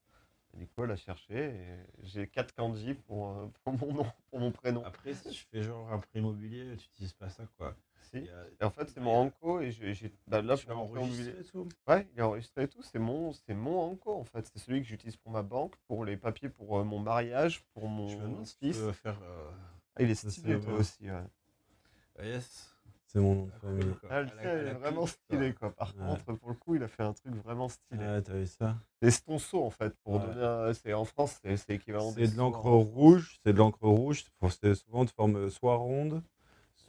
Et 0.55 0.57
du 0.57 0.67
coup, 0.67 0.83
elle 0.83 0.91
a 0.91 0.95
cherché. 0.95 1.35
Et 1.35 1.77
j'ai 2.01 2.27
quatre 2.27 2.55
kanji 2.55 2.95
pour, 2.95 3.29
euh, 3.29 3.51
pour 3.63 3.73
mon 3.73 3.93
nom, 3.93 4.11
pour 4.31 4.39
mon 4.39 4.51
prénom. 4.51 4.83
Après, 4.83 5.13
si 5.13 5.31
je 5.31 5.45
fais 5.51 5.61
genre 5.61 5.93
un 5.93 5.99
prix 5.99 6.17
immobilier, 6.17 6.75
tu 6.77 6.87
utilises 6.87 7.13
pas 7.13 7.29
ça, 7.29 7.43
quoi. 7.57 7.75
A- 8.19 8.21
Et 8.59 8.63
en 8.63 8.69
fait, 8.71 8.89
c'est 8.89 8.99
mon 8.99 9.21
Anko. 9.21 9.61
Et 9.61 9.71
j'ai, 9.71 10.13
bah, 10.27 10.41
là, 10.41 10.55
pour 10.57 10.77
enregistré 10.77 11.39
et 11.39 11.43
tout? 11.43 11.67
Ouais, 11.87 12.07
il 12.13 12.19
est 12.19 12.23
enregistré 12.23 12.63
et 12.63 12.67
tout. 12.67 12.81
C'est 12.83 12.99
mon, 12.99 13.33
c'est 13.33 13.53
mon 13.53 13.79
Anko, 13.91 14.13
en 14.13 14.23
fait. 14.23 14.49
C'est 14.53 14.59
celui 14.59 14.81
que 14.81 14.87
j'utilise 14.87 15.17
pour 15.17 15.31
ma 15.31 15.41
banque, 15.41 15.75
pour 15.87 16.05
les 16.05 16.17
papiers 16.17 16.49
pour 16.49 16.79
euh, 16.79 16.83
mon 16.83 16.99
mariage, 16.99 17.63
pour 17.73 17.87
mon 17.87 18.07
Je 18.07 18.17
me 18.17 18.21
demande 18.23 18.45
si 18.45 18.55
fils. 18.59 18.77
tu 18.77 18.93
faire. 18.93 19.17
euh, 19.23 19.51
Ah, 19.95 20.03
il 20.03 20.09
est 20.09 20.15
stylé, 20.15 20.53
c'est 20.53 20.59
toi 20.59 20.71
bien. 20.71 20.79
aussi. 20.79 21.09
Ouais. 21.09 21.23
ah, 22.19 22.25
yes. 22.25 22.67
C'est 23.07 23.19
mon 23.19 23.35
nom 23.35 23.45
de 23.47 23.51
famille. 23.51 23.93
Quoi. 23.99 24.09
Ah, 24.09 24.21
le 24.21 24.27
tien, 24.29 24.49
à 24.51 24.61
il 24.61 24.67
est 24.67 24.73
vraiment 24.73 25.05
stylé, 25.05 25.53
quoi. 25.53 25.71
Par 25.71 25.93
Ouais. 25.95 26.05
contre, 26.05 26.33
pour 26.39 26.49
le 26.49 26.55
coup, 26.55 26.75
il 26.75 26.83
a 26.83 26.87
fait 26.87 27.03
un 27.03 27.11
truc 27.11 27.35
vraiment 27.35 27.67
stylé. 27.67 28.05
Ouais, 28.05 28.21
t'as 28.21 28.33
vu 28.35 28.47
ça? 28.47 28.77
C'est 29.01 29.25
ton 29.25 29.37
seau, 29.37 29.65
en 29.65 29.69
fait, 29.69 29.93
pour 30.03 30.13
Ouais. 30.13 30.19
donner 30.27 30.43
un... 30.45 30.73
C'est 30.73 30.93
en 30.93 31.03
France, 31.03 31.39
c'est 31.43 31.69
équivalent 31.71 32.11
C'est 32.11 32.27
de 32.27 32.37
l'encre 32.37 32.65
hein. 32.65 32.69
rouge, 32.69 33.37
c'est 33.43 33.51
de 33.51 33.57
l'encre 33.57 33.81
rouge, 33.81 34.23
c'est 34.61 34.75
souvent 34.75 35.03
de 35.03 35.09
forme 35.09 35.49
soit 35.49 35.75
ronde, 35.75 36.23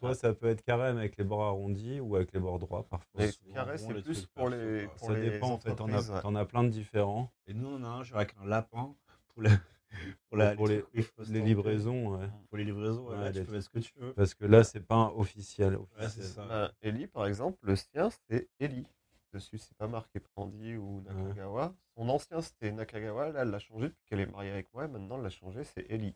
soit 0.07 0.15
ça 0.15 0.33
peut 0.35 0.49
être 0.49 0.63
carré 0.63 0.89
avec 0.89 1.17
les 1.17 1.25
bords 1.25 1.45
arrondis 1.45 2.01
ou 2.01 2.17
avec 2.17 2.33
les 2.33 2.41
bords 2.41 2.59
droits 2.59 2.85
parfois. 2.89 3.23
Carré, 3.55 3.79
c'est 3.79 4.03
plus 4.03 4.27
pour 4.27 4.49
les- 4.49 4.87
pour 4.89 5.09
Ça 5.09 5.15
les 5.15 5.31
dépend 5.31 5.51
en 5.53 5.59
fait, 5.59 5.71
as, 5.81 6.11
ouais. 6.11 6.21
t'en 6.21 6.35
as 6.35 6.45
plein 6.45 6.65
de 6.65 6.69
différents. 6.69 7.33
Et 7.47 7.55
nous, 7.55 7.69
on 7.69 7.83
a 7.85 7.89
un 7.89 8.03
genre 8.03 8.19
avec 8.19 8.35
un 8.41 8.47
lapin 8.47 8.95
pour, 9.29 9.43
la, 9.43 9.51
pour, 10.29 10.37
la, 10.37 10.55
Pour 10.57 10.69
les- 10.69 10.85
Les 11.29 11.41
livraisons, 11.41 12.17
ouais. 12.19 12.29
Pour 12.49 12.59
les 12.59 12.65
livraisons, 12.65 13.07
ouais, 13.09 13.17
Ouais, 13.17 13.25
là, 13.25 13.33
tu 13.33 13.45
peux 13.45 13.53
mettre 13.53 13.65
ce 13.65 13.71
que 13.71 13.79
tu 13.79 13.93
veux. 13.99 14.13
Parce 14.15 14.35
que 14.35 14.45
là, 14.45 14.65
c'est 14.65 14.81
pas 14.81 14.97
un 14.97 15.09
officiel. 15.11 15.77
Ouais, 15.77 16.09
ça. 16.09 16.45
Bah, 16.47 16.73
Eli, 16.83 17.07
par 17.07 17.27
exemple, 17.27 17.59
le 17.63 17.77
sien, 17.77 18.09
c'est 18.29 18.49
Eli. 18.61 18.87
Dessus, 19.33 19.57
c'est 19.57 19.77
pas 19.79 19.87
marqué 19.89 20.21
Prandi 20.21 20.77
ou 20.77 21.01
Nakagawa. 21.03 21.75
Son 21.97 22.07
ancien, 22.11 22.43
c'était 22.43 22.71
Nakagawa. 22.71 23.31
Là, 23.31 23.43
elle 23.43 23.51
l'a 23.51 23.59
changé 23.59 23.89
depuis 23.89 24.05
qu'elle 24.05 24.21
est 24.21 24.27
mariée 24.27 24.51
avec 24.51 24.69
moi. 24.75 24.85
et 24.85 24.89
Maintenant, 24.89 25.17
elle 25.17 25.23
l'a 25.23 25.31
changé, 25.31 25.65
c'est 25.65 25.87
Eli. 25.91 26.15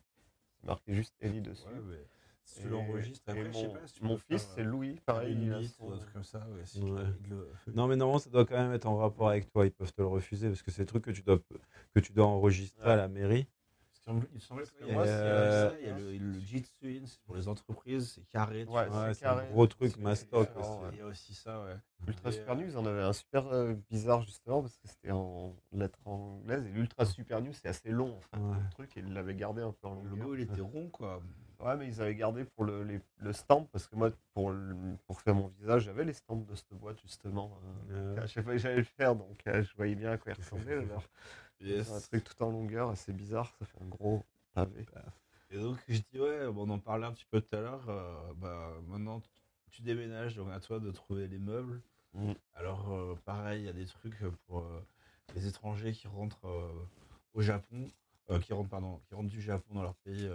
C'est 0.60 0.66
marqué 0.66 0.92
juste 0.92 1.14
Eli 1.20 1.40
dessus. 1.40 1.66
Ouais, 1.66 1.80
mais 1.82 1.96
si 2.46 2.62
tu 2.62 2.68
l'enregistres, 2.68 3.24
je 3.28 3.32
sais 3.52 3.66
mon, 3.66 3.72
pas 3.74 3.86
si 3.86 3.94
tu 3.94 4.02
mon 4.04 4.14
peux 4.14 4.20
faire, 4.28 4.38
fils, 4.38 4.52
c'est 4.54 4.60
euh, 4.62 4.64
Louis. 4.64 5.00
Pareil, 5.04 5.32
une 5.34 5.42
il 5.42 5.52
a 5.52 5.58
liste 5.58 5.76
son- 5.76 5.88
ou 5.88 5.92
un 5.92 5.98
truc 5.98 6.12
comme 6.12 6.24
ça. 6.24 6.38
Ouais, 6.48 6.64
si 6.64 6.80
Ouais. 6.80 7.02
il 7.24 7.30
le- 7.30 7.48
Non, 7.74 7.86
mais 7.88 7.96
normalement, 7.96 8.18
ça 8.18 8.30
doit 8.30 8.44
quand 8.46 8.56
même 8.56 8.72
être 8.72 8.86
en 8.86 8.96
rapport 8.96 9.28
avec 9.28 9.50
toi. 9.50 9.66
Ils 9.66 9.72
peuvent 9.72 9.92
te 9.92 10.00
le 10.00 10.06
refuser 10.08 10.48
parce 10.48 10.62
que 10.62 10.70
c'est 10.70 10.82
des 10.82 10.86
trucs 10.86 11.04
que 11.04 11.10
tu 11.10 11.22
dois, 11.22 11.38
que 11.94 12.00
tu 12.00 12.12
dois 12.12 12.26
enregistrer 12.26 12.84
Ouais. 12.86 12.92
à 12.92 12.96
la 12.96 13.08
mairie. 13.08 13.46
Il 14.32 14.40
semblait 14.40 14.64
qu'il 14.66 14.86
y 14.86 14.92
moi, 14.92 15.02
euh, 15.04 15.70
ça, 15.70 15.76
il 15.80 15.86
y 15.88 15.90
a 15.90 15.98
le, 15.98 16.16
le 16.16 16.38
Jitsu, 16.38 17.02
c'est 17.06 17.20
pour 17.22 17.34
les 17.34 17.48
entreprises, 17.48 18.12
c'est 18.14 18.24
carré. 18.28 18.64
Ouais, 18.66 18.86
c'est 19.14 19.26
un 19.26 19.44
gros 19.50 19.66
truc 19.66 19.96
mastoc 19.96 20.48
il 20.54 20.60
y 20.60 20.62
a- 20.62 20.68
aussi. 20.68 20.78
Il 20.92 20.98
y 20.98 21.00
a 21.00 21.06
aussi 21.06 21.34
ça, 21.34 21.64
ouais. 21.64 21.74
Ultra 22.06 22.28
Et, 22.28 22.32
Super 22.32 22.52
euh, 22.54 22.56
News, 22.62 22.76
on 22.76 22.86
avait 22.86 23.02
un 23.02 23.12
super 23.12 23.48
euh, 23.48 23.74
bizarre 23.90 24.22
justement 24.22 24.60
parce 24.62 24.76
que 24.78 24.86
c'était 24.86 25.10
en 25.10 25.56
lettres 25.72 25.98
anglaises 26.06 26.64
et 26.66 26.70
l'Ultra 26.70 27.04
Super 27.04 27.40
News 27.42 27.52
c'est 27.52 27.66
assez 27.68 27.90
long 27.90 28.16
en 28.16 28.20
fait 28.20 28.36
Ouais. 28.40 28.56
le 28.62 28.70
truc 28.70 28.96
et 28.96 29.00
ils 29.00 29.12
l'avaient 29.12 29.34
gardé 29.34 29.62
un 29.62 29.72
peu 29.72 29.88
en 29.88 29.94
Le 29.96 30.08
longueur. 30.10 30.24
logo, 30.28 30.34
il 30.36 30.40
était 30.42 30.60
rond, 30.60 30.88
quoi. 30.88 31.20
Ouais 31.60 31.76
mais 31.76 31.86
ils 31.88 32.00
avaient 32.02 32.14
gardé 32.14 32.44
pour 32.44 32.64
le, 32.64 32.82
les- 32.84 33.00
le 33.18 33.32
stamp 33.32 33.66
parce 33.72 33.86
que 33.86 33.96
moi 33.96 34.10
pour, 34.34 34.50
le- 34.50 34.76
pour 35.06 35.20
faire 35.20 35.34
mon 35.34 35.48
visage 35.48 35.84
j'avais 35.84 36.04
les 36.04 36.12
stamps 36.12 36.36
de 36.36 36.54
cette 36.54 36.74
boîte 36.74 37.00
justement. 37.00 37.58
euh, 37.90 38.16
à 38.22 38.26
chaque 38.26 38.44
fois 38.44 38.52
que 38.52 38.58
j'allais 38.58 38.76
le 38.76 38.82
faire 38.84 39.14
donc 39.16 39.40
euh, 39.46 39.62
je 39.62 39.74
voyais 39.76 39.94
bien 39.94 40.12
à 40.12 40.18
quoi 40.18 40.32
il 40.32 40.36
ressemblait. 40.38 40.76
alors. 40.78 41.02
Yes. 41.60 41.90
Un 41.90 42.00
truc 42.00 42.24
tout 42.24 42.42
en 42.42 42.50
longueur 42.50 42.90
assez 42.90 43.12
bizarre 43.12 43.54
ça 43.58 43.64
fait 43.64 43.80
un 43.82 43.88
gros 43.88 44.22
pavé. 44.52 44.84
Et 45.50 45.58
donc, 45.60 45.78
je 45.88 46.00
dis, 46.12 46.18
ouais, 46.18 46.50
bon, 46.50 46.68
on 46.68 46.74
en 46.74 46.78
parlait 46.80 47.06
un 47.06 47.12
petit 47.12 47.24
peu 47.30 47.40
tout 47.40 47.54
à 47.54 47.60
l'heure. 47.60 47.88
euh, 47.88 48.32
bah, 48.36 48.72
maintenant, 48.88 49.20
tu- 49.70 49.82
déménages, 49.82 50.34
donc 50.34 50.48
à 50.50 50.58
toi 50.58 50.80
de 50.80 50.90
trouver 50.90 51.28
les 51.28 51.38
meubles. 51.38 51.80
Mm. 52.14 52.32
Alors, 52.54 52.90
euh, 52.92 53.14
pareil, 53.26 53.62
il 53.62 53.66
y 53.66 53.68
a 53.68 53.72
des 53.74 53.84
trucs 53.86 54.18
pour 54.46 54.66
les 55.34 55.46
étrangers 55.46 55.92
qui 55.92 56.08
rentrent 56.08 56.46
au 57.34 57.42
Japon, 57.42 57.88
qui, 58.40 58.52
rentrent, 58.54 58.70
pardon, 58.70 59.00
qui 59.06 59.14
rentrent 59.14 59.28
du 59.28 59.40
Japon 59.40 59.74
dans 59.74 59.82
leur 59.82 59.94
pays, 59.96 60.28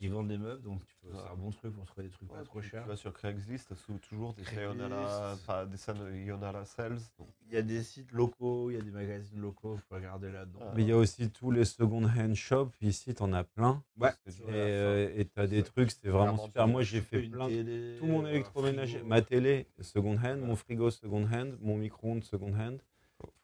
qui 0.00 0.08
vendent 0.08 0.28
des 0.28 0.38
meubles. 0.38 0.62
Donc, 0.62 0.82
tu 0.86 0.94
peux- 1.02 1.08
c'est 1.14 1.30
un 1.30 1.36
bon 1.36 1.50
truc 1.50 1.74
pour 1.74 1.84
trouver 1.84 2.06
des 2.06 2.12
trucs 2.12 2.28
pas 2.28 2.42
trop 2.42 2.62
chers. 2.62 2.84
Tu 2.84 2.88
vas 2.88 2.96
sur 2.96 3.12
Craigslist, 3.12 3.70
toujours 4.08 4.32
des. 4.32 4.44
Sayonara, 4.44 5.34
enfin 5.34 5.66
des 5.66 5.76
Sayonara 5.76 6.64
Sales. 6.64 6.98
donc, 7.18 7.28
Il 7.46 7.52
y 7.52 7.58
a 7.58 7.62
des 7.62 7.82
sites 7.82 8.10
locaux, 8.12 8.70
il 8.70 8.74
y 8.74 8.78
a 8.78 8.82
des 8.82 8.90
magazines 8.90 9.40
locaux, 9.40 9.74
il 9.76 9.80
faut 9.80 9.94
regarder 9.96 10.32
là-dedans. 10.32 10.60
Ah. 10.62 10.72
Mais 10.74 10.82
il 10.84 10.88
y 10.88 10.92
a 10.92 10.96
aussi 10.96 11.28
tous 11.30 11.50
les 11.50 11.66
second 11.66 12.02
hand 12.04 12.34
shops. 12.34 12.70
Ici, 12.80 13.14
t'en 13.14 13.32
as 13.34 13.44
plein. 13.44 13.82
Ouais, 13.98 14.08
Et 14.48 14.52
euh, 14.52 15.24
t'as 15.34 15.46
des 15.46 15.62
trucs, 15.62 15.90
c'est 15.90 16.08
vraiment 16.08 16.38
super. 16.38 16.66
Moi, 16.66 16.82
j'ai 16.82 17.02
fait 17.02 17.20
plein. 17.28 17.48
télé, 17.48 17.96
Tout 17.98 18.06
mon 18.06 18.24
euh, 18.24 18.28
électroménager, 18.30 19.02
ma 19.02 19.20
télé 19.20 19.66
second 19.80 20.16
hand, 20.16 20.38
mon 20.40 20.56
frigo 20.56 20.90
second 20.90 21.26
hand, 21.30 21.58
mon 21.60 21.76
micro-ondes 21.76 22.24
second 22.24 22.54
hand. 22.58 22.80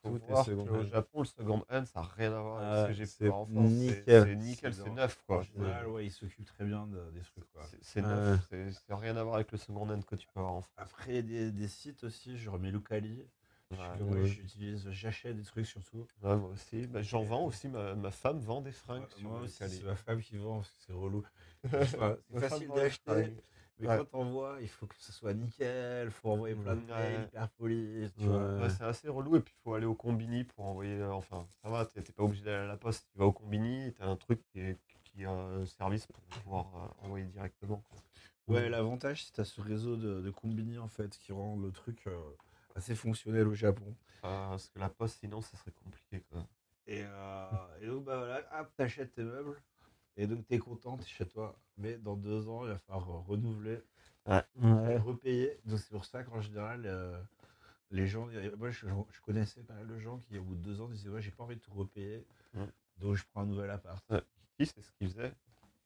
Faut 0.03 0.09
voir 0.27 0.47
hand. 0.47 0.87
Japon, 0.91 1.19
le 1.19 1.25
second 1.25 1.65
hand, 1.69 1.85
ça 1.85 2.01
n'a 2.01 2.07
rien 2.07 2.33
à 2.33 2.41
voir 2.41 2.57
avec 2.57 2.69
Ah, 2.71 2.83
ce 2.83 2.87
que 2.87 2.93
j'ai 2.93 3.05
pu 3.25 3.29
en 3.29 3.45
France. 3.45 3.71
C'est- 4.05 4.35
nickel. 4.35 4.73
C'est 4.73 4.89
neuf, 4.89 5.23
En 5.27 5.35
quoi. 5.35 5.43
général, 5.43 5.87
ouais, 5.87 6.05
ils 6.05 6.11
s'occupent 6.11 6.45
très 6.45 6.65
bien 6.65 6.87
de- 6.87 7.11
des 7.11 7.21
trucs. 7.21 7.43
C'est- 7.81 8.01
Ouais. 8.01 8.07
neuf, 8.07 8.47
c'est 8.49 8.93
rien 8.93 9.15
à 9.17 9.23
voir 9.23 9.35
avec 9.35 9.51
le 9.51 9.57
second 9.57 9.89
hand 9.89 10.03
que 10.05 10.15
tu 10.15 10.27
peux 10.33 10.39
avoir 10.39 10.53
en 10.55 10.61
France. 10.61 10.73
Après, 10.77 11.17
il 11.17 11.25
des, 11.25 11.51
des 11.51 11.67
sites 11.67 12.03
aussi, 12.03 12.37
je 12.37 12.49
remets 12.49 12.71
Lucali. 12.71 13.25
Ouais, 13.69 13.77
Moi, 13.99 14.19
Ouais. 14.19 14.25
j'utilise, 14.27 14.89
j'achète 14.91 15.35
des 15.35 15.43
trucs 15.43 15.65
surtout. 15.65 16.07
ouais, 16.23 16.37
moi 16.37 16.51
aussi. 16.51 16.87
Bah, 16.87 17.01
J'en 17.01 17.23
vends 17.23 17.43
aussi, 17.45 17.67
ma, 17.67 17.95
ma 17.95 18.11
femme 18.11 18.39
vend 18.39 18.61
des 18.61 18.71
fringues. 18.71 19.03
Moi 19.21 19.39
le 19.39 19.43
aussi, 19.43 19.57
c'est 19.67 19.83
ma 19.83 19.95
femme 19.95 20.21
qui 20.21 20.37
vend 20.37 20.61
c'est 20.85 20.93
relou. 20.93 21.21
C'est 22.31 22.39
facile 22.39 22.69
d'acheter. 22.69 23.33
Mais 23.79 23.87
Ouais. 23.87 23.97
quand 23.97 24.05
t'envoies, 24.05 24.57
il 24.61 24.67
faut 24.69 24.87
que 24.87 24.95
ce 24.97 25.11
soit 25.11 25.33
nickel, 25.33 26.09
faut 26.11 26.31
envoyer 26.31 26.55
plein 26.55 26.75
de 26.75 26.81
Ouais. 26.81 26.87
mails 26.87 27.23
hyper 27.27 27.49
tu 27.51 28.23
Ouais. 28.27 28.61
Ouais, 28.61 28.69
c'est 28.69 28.83
assez 28.83 29.07
relou 29.07 29.35
et 29.35 29.41
puis 29.41 29.53
il 29.57 29.61
faut 29.63 29.73
aller 29.73 29.85
au 29.85 29.95
combini 29.95 30.43
pour 30.43 30.65
envoyer. 30.65 30.99
euh, 30.99 31.11
enfin, 31.13 31.45
ça 31.61 31.69
va, 31.69 31.85
t'es 31.85 32.01
pas 32.01 32.23
obligé 32.23 32.43
d'aller 32.43 32.63
à 32.63 32.67
la 32.67 32.77
poste. 32.77 33.07
Tu 33.11 33.17
vas 33.19 33.25
au 33.25 33.31
combini 33.31 33.93
t'as 33.93 34.07
un 34.07 34.15
truc 34.15 34.41
qui, 34.51 34.59
est, 34.59 34.77
qui 35.03 35.23
un 35.25 35.65
service 35.65 36.05
pour 36.07 36.21
pouvoir 36.23 36.65
euh, 36.75 37.05
envoyer 37.05 37.25
directement. 37.25 37.83
quoi. 37.89 37.97
Ouais, 38.47 38.69
l'avantage, 38.69 39.25
c'est 39.25 39.31
que 39.31 39.35
t'as 39.37 39.43
ce 39.43 39.59
réseau 39.61 39.97
de, 39.97 40.21
de 40.21 40.29
combini 40.31 40.77
en 40.77 40.87
fait 40.87 41.17
qui 41.17 41.33
rend 41.33 41.57
le 41.57 41.71
truc 41.71 42.07
euh, 42.07 42.17
assez 42.75 42.95
fonctionnel 42.95 43.47
au 43.47 43.53
Japon. 43.53 43.93
Euh, 44.23 44.49
parce 44.49 44.69
que 44.69 44.79
la 44.79 44.89
poste, 44.89 45.19
sinon, 45.19 45.41
ça 45.41 45.57
serait 45.57 45.71
compliqué. 45.83 46.21
Quoi. 46.31 46.45
Et, 46.87 47.03
euh, 47.03 47.49
et 47.81 47.87
donc, 47.87 48.05
bah 48.05 48.17
voilà, 48.17 48.61
hop, 48.61 48.71
t'achètes 48.75 49.13
tes 49.13 49.23
meubles. 49.23 49.61
Et 50.17 50.27
donc, 50.27 50.45
t'es 50.47 50.57
content, 50.57 50.97
t'es 50.97 51.05
chez 51.05 51.25
toi. 51.27 51.55
Mais 51.77 51.97
dans 51.97 52.15
deux 52.15 52.47
ans, 52.49 52.63
il 52.65 52.69
va 52.71 52.77
falloir 52.79 53.25
renouveler, 53.25 53.79
et 54.29 54.97
repayer. 54.97 55.59
Donc, 55.65 55.79
c'est 55.79 55.91
pour 55.91 56.05
ça 56.05 56.23
qu'en 56.23 56.41
général, 56.41 56.83
euh, 56.85 57.17
les 57.91 58.07
gens. 58.07 58.27
Moi, 58.57 58.71
je, 58.71 58.87
je 59.11 59.21
connaissais 59.21 59.61
pas 59.63 59.75
mal 59.75 59.87
de 59.87 59.99
gens 59.99 60.17
qui, 60.17 60.37
au 60.37 60.43
bout 60.43 60.55
de 60.55 60.61
deux 60.61 60.81
ans, 60.81 60.87
disaient 60.89 61.09
Ouais, 61.09 61.21
j'ai 61.21 61.31
pas 61.31 61.43
envie 61.43 61.55
de 61.55 61.61
tout 61.61 61.73
repayer. 61.73 62.25
Donc, 62.97 63.15
je 63.15 63.23
prends 63.31 63.41
un 63.41 63.45
nouvel 63.45 63.69
appart. 63.69 64.03
Kitty, 64.57 64.71
c'est 64.75 64.81
ce 64.81 64.91
qu'il 64.93 65.07
faisait. 65.09 65.31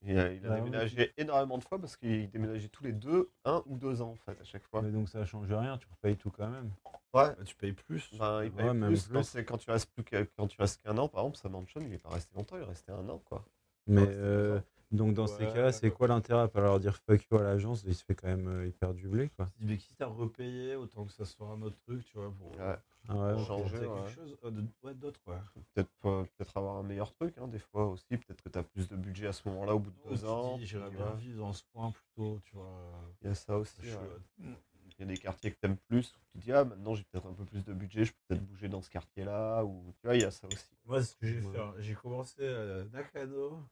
Et, 0.03 0.17
euh, 0.17 0.33
il 0.33 0.43
a 0.45 0.49
Bah 0.49 0.55
oui. 0.55 0.61
déménagé 0.63 1.13
énormément 1.17 1.59
de 1.59 1.63
fois 1.63 1.77
parce 1.77 1.95
qu'il 1.95 2.27
déménageait 2.31 2.69
tous 2.69 2.83
les 2.83 2.93
deux, 2.93 3.29
un 3.45 3.61
ou 3.67 3.77
deux 3.77 4.01
ans 4.01 4.09
en 4.11 4.15
fait, 4.15 4.39
à 4.39 4.43
chaque 4.43 4.63
fois. 4.63 4.81
Mais 4.81 4.89
donc 4.91 5.07
ça 5.09 5.23
change 5.25 5.51
rien, 5.53 5.77
tu 5.77 5.87
repayes 5.91 6.17
tout 6.17 6.31
quand 6.31 6.47
même. 6.49 6.71
Ouais. 7.13 7.35
Bah, 7.35 7.43
tu 7.45 7.53
payes 7.53 7.73
plus. 7.73 8.09
Enfin, 8.13 8.43
il 8.43 8.49
Ouais, 8.51 8.57
paye 8.63 8.65
même 8.73 8.87
plus. 8.87 9.07
Quand, 9.09 9.21
c'est- 9.21 9.45
quand 9.45 9.57
tu 9.59 9.69
restes 9.69 9.91
plus 9.91 10.03
que- 10.03 10.23
quand 10.35 10.47
tu 10.47 10.59
restes 10.59 10.81
qu'un 10.81 10.97
an, 10.97 11.07
par 11.07 11.21
exemple, 11.21 11.37
sa 11.37 11.49
mansion, 11.49 11.81
il 11.81 11.93
est 11.93 11.99
pas 11.99 12.09
resté 12.09 12.33
longtemps, 12.35 12.55
il 12.57 12.63
est 12.63 12.65
resté 12.65 12.91
un 12.91 13.07
an, 13.09 13.19
quoi. 13.19 13.45
Mais 13.91 14.07
euh, 14.07 14.59
donc 14.91 15.13
dans 15.13 15.27
ces 15.27 15.45
cas-là, 15.45 15.71
c'est 15.71 15.91
quoi 15.91 16.07
l'intérêt? 16.07 16.41
À 16.43 16.47
pas 16.47 16.61
leur 16.61 16.79
dire 16.79 16.97
fuck 16.97 17.25
you 17.29 17.37
à 17.37 17.43
l'agence 17.43 17.83
Il 17.85 17.93
se 17.95 18.03
fait 18.03 18.15
quand 18.15 18.27
même 18.27 18.47
euh, 18.47 18.67
hyper 18.67 18.93
du 18.93 19.07
blé 19.07 19.29
quoi. 19.29 19.47
Mais 19.59 19.77
quitte 19.77 20.01
à 20.01 20.07
repayer, 20.07 20.75
autant 20.75 21.05
que 21.05 21.11
ça 21.11 21.25
soit 21.25 21.47
un 21.47 21.61
autre 21.61 21.77
truc, 21.85 22.03
tu 22.05 22.17
vois, 22.17 22.31
pour, 22.31 22.51
Ouais. 22.57 22.77
Ah 23.09 23.15
ouais, 23.35 23.43
changer, 23.45 23.79
quelque 23.79 24.09
chose 24.11 24.37
euh, 24.43 24.51
de- 24.51 24.63
ouais, 24.83 24.93
d'autre, 24.93 25.19
quoi. 25.25 25.41
Peut-être 25.73 26.55
avoir 26.55 26.77
un 26.77 26.83
meilleur 26.83 27.11
truc, 27.13 27.35
hein, 27.39 27.47
des 27.47 27.57
fois 27.59 27.87
aussi. 27.87 28.05
Peut-être 28.09 28.41
que 28.43 28.49
tu 28.49 28.59
as 28.59 28.63
plus 28.63 28.87
de 28.87 28.95
budget 28.95 29.25
à 29.27 29.33
ce 29.33 29.47
moment-là, 29.49 29.73
au 29.75 29.79
bout 29.79 29.89
de 29.89 29.95
Oh, 30.05 30.09
deux 30.11 30.23
ans. 30.25 30.57
puis, 30.57 30.67
bien 30.91 31.15
vivre 31.15 31.39
dans 31.39 31.51
ce 31.53 31.63
coin 31.73 31.91
plutôt, 31.91 32.39
tu 32.43 32.55
vois. 32.55 32.91
Il 33.23 33.27
y 33.27 33.31
a 33.31 33.35
ça 33.35 33.57
aussi. 33.57 33.81
Euh, 33.85 34.17
Il 34.39 34.99
y 34.99 35.03
a 35.03 35.05
des 35.07 35.17
quartiers 35.17 35.51
que 35.51 35.57
tu 35.59 35.65
aimes 35.65 35.77
plus, 35.87 36.13
où 36.15 36.19
tu 36.31 36.37
te 36.39 36.43
dis, 36.43 36.51
ah, 36.51 36.63
maintenant 36.63 36.93
j'ai 36.93 37.03
peut-être 37.05 37.25
un 37.25 37.33
peu 37.33 37.43
plus 37.43 37.65
de 37.65 37.73
budget, 37.73 38.05
je 38.05 38.11
peux 38.11 38.19
peut-être 38.27 38.45
bouger 38.45 38.69
dans 38.69 38.81
ce 38.83 38.89
quartier-là. 38.91 39.63
Ou 39.65 39.93
tu 39.99 40.05
vois, 40.05 40.15
il 40.15 40.21
y 40.21 40.25
a 40.25 40.29
ça 40.31 40.47
aussi. 40.47 40.69
Moi, 40.85 41.01
ce 41.03 41.15
que 41.15 41.25
j'ai 41.25 41.41
Ouais. 41.41 41.53
fait, 41.53 41.59
hein, 41.59 41.73
j'ai 41.79 41.95
commencé 41.95 42.47
à 42.47 42.83
Nakano. 42.93 43.63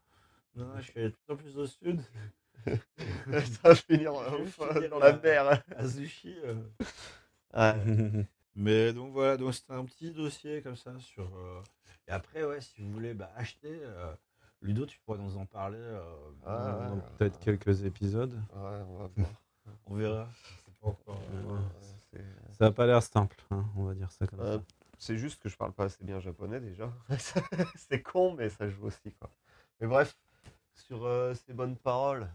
Non, 0.60 0.78
je 0.78 0.82
suis 0.84 1.00
allé 1.00 1.10
de 1.10 1.16
plus 1.16 1.34
en 1.34 1.36
plus 1.38 1.58
au 1.58 1.66
sud. 1.68 2.02
ça 2.66 3.70
va 3.70 3.76
finir 3.76 4.14
Je 4.14 4.36
vais 4.36 4.42
euh, 4.44 4.74
finir 4.74 4.90
dans 4.90 5.00
la 5.00 5.12
là. 5.12 5.20
mer. 5.24 5.64
À 5.76 5.86
Zushi. 5.88 6.36
euh. 6.44 6.56
Ouais. 7.54 8.26
Mais 8.56 8.92
donc 8.94 9.14
voilà, 9.14 9.38
donc 9.38 9.54
c'était 9.54 9.74
un 9.74 9.86
petit 9.86 10.12
dossier 10.12 10.62
comme 10.62 10.76
ça 10.76 10.98
sur. 11.00 11.24
euh, 11.38 11.62
Et 12.08 12.12
après, 12.12 12.44
ouais, 12.44 12.60
si 12.62 12.82
vous 12.82 12.92
voulez 12.92 13.14
bah, 13.14 13.32
acheter, 13.36 13.80
euh, 13.84 14.14
Ludo, 14.62 14.86
tu 14.86 15.00
pourrais 15.00 15.20
nous 15.20 15.38
en 15.38 15.46
parler. 15.46 15.78
euh, 15.80 16.02
Ah, 16.46 16.88
Dans 16.90 16.96
ouais. 16.96 17.02
peut-être 17.18 17.40
quelques 17.40 17.86
épisodes. 17.86 18.34
Ouais, 18.34 18.82
on 18.88 18.98
va 18.98 19.08
voir. 19.16 19.30
On 19.86 19.96
verra. 19.96 20.30
C'est 20.66 20.76
pas 20.80 20.88
encore. 20.88 21.22
euh, 21.32 21.54
Ouais. 21.54 21.62
C'est- 22.12 22.56
Ça 22.58 22.66
a 22.68 22.72
pas 22.72 22.86
l'air 22.88 23.02
simple, 23.04 23.38
hein, 23.52 23.66
on 23.78 23.84
va 23.86 23.94
dire 23.94 24.12
ça 24.12 24.28
comme 24.28 24.42
Euh, 24.42 24.58
ça. 24.58 24.64
c'est 24.98 25.18
juste 25.18 25.42
que 25.42 25.48
je 25.48 25.56
parle 25.56 25.72
pas 25.74 25.86
assez 25.86 26.04
bien 26.04 26.20
japonais 26.20 26.60
déjà. 26.60 26.92
c'est 27.78 28.02
con, 28.02 28.34
mais 28.34 28.50
ça 28.50 28.68
joue 28.68 28.88
aussi 28.88 29.14
quoi. 29.20 29.30
Mais 29.80 29.88
bref, 29.88 30.18
sur 30.80 31.06
euh, 31.06 31.34
ces 31.34 31.54
bonnes 31.54 31.76
paroles. 31.76 32.28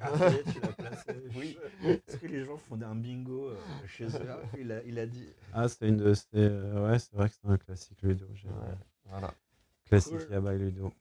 Ah, 0.00 0.10
oui. 1.36 1.56
Est-ce 1.84 2.16
que 2.16 2.26
les 2.26 2.44
gens 2.44 2.56
font 2.56 2.80
un 2.80 2.94
bingo 2.94 3.50
euh, 3.50 3.56
chez 3.86 4.06
eux 4.06 4.28
il 4.58 4.72
a, 4.72 4.82
il 4.84 4.98
a 4.98 5.06
dit. 5.06 5.28
Ah, 5.52 5.68
c'est 5.68 5.88
une 5.88 5.96
de 5.96 6.14
ces. 6.14 6.26
Euh, 6.34 6.90
ouais, 6.90 6.98
c'est 6.98 7.14
vrai 7.14 7.28
que 7.28 7.34
c'est 7.40 7.48
un 7.48 7.56
classique 7.56 8.02
Ludo. 8.02 8.26
Voilà. 9.04 9.32
Classique 9.86 10.26
cool. 10.28 10.58
Ludo. 10.58 10.92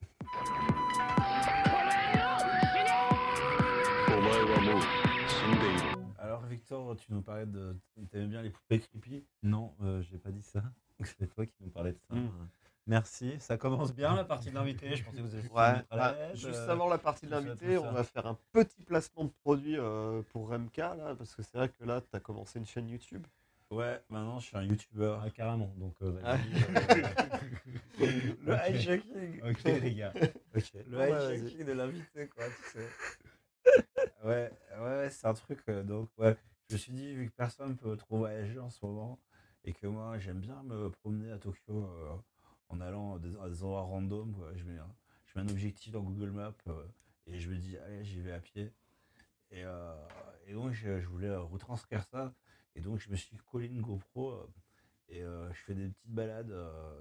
Alors 6.20 6.44
Victor, 6.44 6.96
tu 6.98 7.12
nous 7.12 7.22
parlais 7.22 7.46
de... 7.46 7.76
T'aimes 8.12 8.30
bien 8.30 8.42
les 8.42 8.52
poupées 8.52 8.80
creepy? 8.80 9.26
Non, 9.44 9.74
euh, 9.82 10.02
j'ai 10.04 10.18
pas 10.18 10.30
dit 10.30 10.44
ça. 10.44 10.64
C'est 11.04 11.28
toi 11.34 11.46
qui 11.46 11.56
nous 11.62 11.70
parlais 11.70 11.94
de 11.94 12.00
ça. 12.10 12.16
Hmm. 12.16 12.30
Merci, 12.88 13.40
ça 13.40 13.58
commence 13.58 13.94
bien 13.94 14.16
la 14.16 14.24
partie 14.24 14.50
de 14.50 14.56
l'invité. 14.56 14.96
Je 14.96 15.04
pensais 15.04 15.18
que 15.18 15.22
vous 15.22 15.36
alliez 15.36 15.50
Ouais, 15.50 15.86
bah, 15.92 16.16
l'aise, 16.18 16.36
juste 16.36 16.60
euh, 16.68 16.72
avant 16.72 16.88
la 16.88 16.98
partie 16.98 17.26
de 17.28 17.32
l'invité, 17.32 17.78
on 17.78 17.92
va 17.92 18.04
faire 18.04 18.26
un 18.26 18.38
petit 18.52 18.82
placement 18.84 19.26
de 19.26 19.32
produit 19.44 19.78
euh, 19.78 20.22
pour 20.32 20.50
RMK 20.50 20.78
là, 20.78 21.16
parce 21.18 21.36
que 21.36 21.44
c'est 21.44 21.58
vrai 21.58 21.70
que 21.70 21.84
là, 21.86 22.02
tu 22.02 22.08
as 22.16 22.20
commencé 22.20 22.60
une 22.60 22.66
chaîne 22.66 22.90
YouTube. 22.90 23.26
Ouais, 23.70 24.02
maintenant 24.10 24.40
je 24.40 24.48
suis 24.48 24.58
un 24.58 24.64
youtubeur. 24.64 25.22
Ah, 25.24 25.30
carrément, 25.30 25.72
donc 25.78 25.94
euh, 26.02 26.12
Ah. 26.24 26.38
vas-y. 26.38 26.64
euh, 26.64 28.36
Le 28.46 28.54
Ok. 28.70 28.76
hijacking 28.76 29.42
Ok, 29.50 29.64
les 29.64 29.94
gars. 29.96 30.14
Le 30.88 30.98
Ouais, 30.98 31.36
hijacking 31.38 31.66
de 31.66 31.72
l'invité, 31.72 32.28
quoi, 32.28 32.46
tu 32.50 32.80
sais. 32.80 32.90
ouais, 34.26 34.52
ouais, 34.78 34.80
ouais, 34.82 35.10
c'est 35.10 35.28
un 35.28 35.34
truc. 35.34 35.60
euh, 35.70 35.84
donc, 35.84 36.10
ouais, 36.18 36.36
je 36.70 36.74
me 36.76 36.80
suis 36.80 36.92
dit, 36.94 37.14
vu 37.16 37.28
que 37.30 37.36
personne 37.36 37.78
peut 37.78 37.96
trop 37.96 38.18
voyager 38.18 38.60
en 38.60 38.70
ce 38.70 38.86
moment, 38.86 39.20
et 39.64 39.74
que 39.74 39.88
moi, 39.88 40.18
j'aime 40.20 40.40
bien 40.40 40.62
me 40.64 40.90
promener 40.90 41.32
à 41.32 41.38
Tokyo 41.38 41.86
euh, 41.86 42.16
en 42.72 42.82
allant 42.82 43.16
à 43.16 43.20
des, 43.20 43.36
à 43.38 43.50
des 43.50 43.64
endroits 43.64 43.82
random, 43.82 44.34
quoi, 44.34 44.52
je, 44.56 44.64
mets 44.64 44.78
un, 44.78 44.96
je 45.26 45.40
mets 45.40 45.46
un 45.46 45.50
objectif 45.50 45.92
dans 45.92 46.02
Google 46.02 46.32
Maps 46.32 46.54
euh, 46.68 46.84
et 47.28 47.40
je 47.40 47.50
me 47.50 47.58
dis, 47.58 47.78
allez, 47.78 48.04
j'y 48.04 48.20
vais 48.22 48.32
à 48.32 48.40
pied. 48.40 48.74
Et, 49.52 49.64
euh, 49.64 49.96
et 50.48 50.54
donc, 50.54 50.72
je, 50.72 51.00
je 51.00 51.08
voulais 51.08 51.36
retranscrire 51.36 52.04
ça. 52.06 52.34
Et 52.76 52.82
donc, 52.82 53.00
je 53.00 53.10
me 53.10 53.16
suis 53.16 53.38
collé 53.38 53.68
une 53.68 53.82
GoPro 53.82 54.32
euh, 54.32 54.48
et 55.10 55.24
euh, 55.24 55.52
je 55.54 55.60
fais 55.60 55.74
des 55.76 55.90
petites 55.90 56.12
balades. 56.12 56.54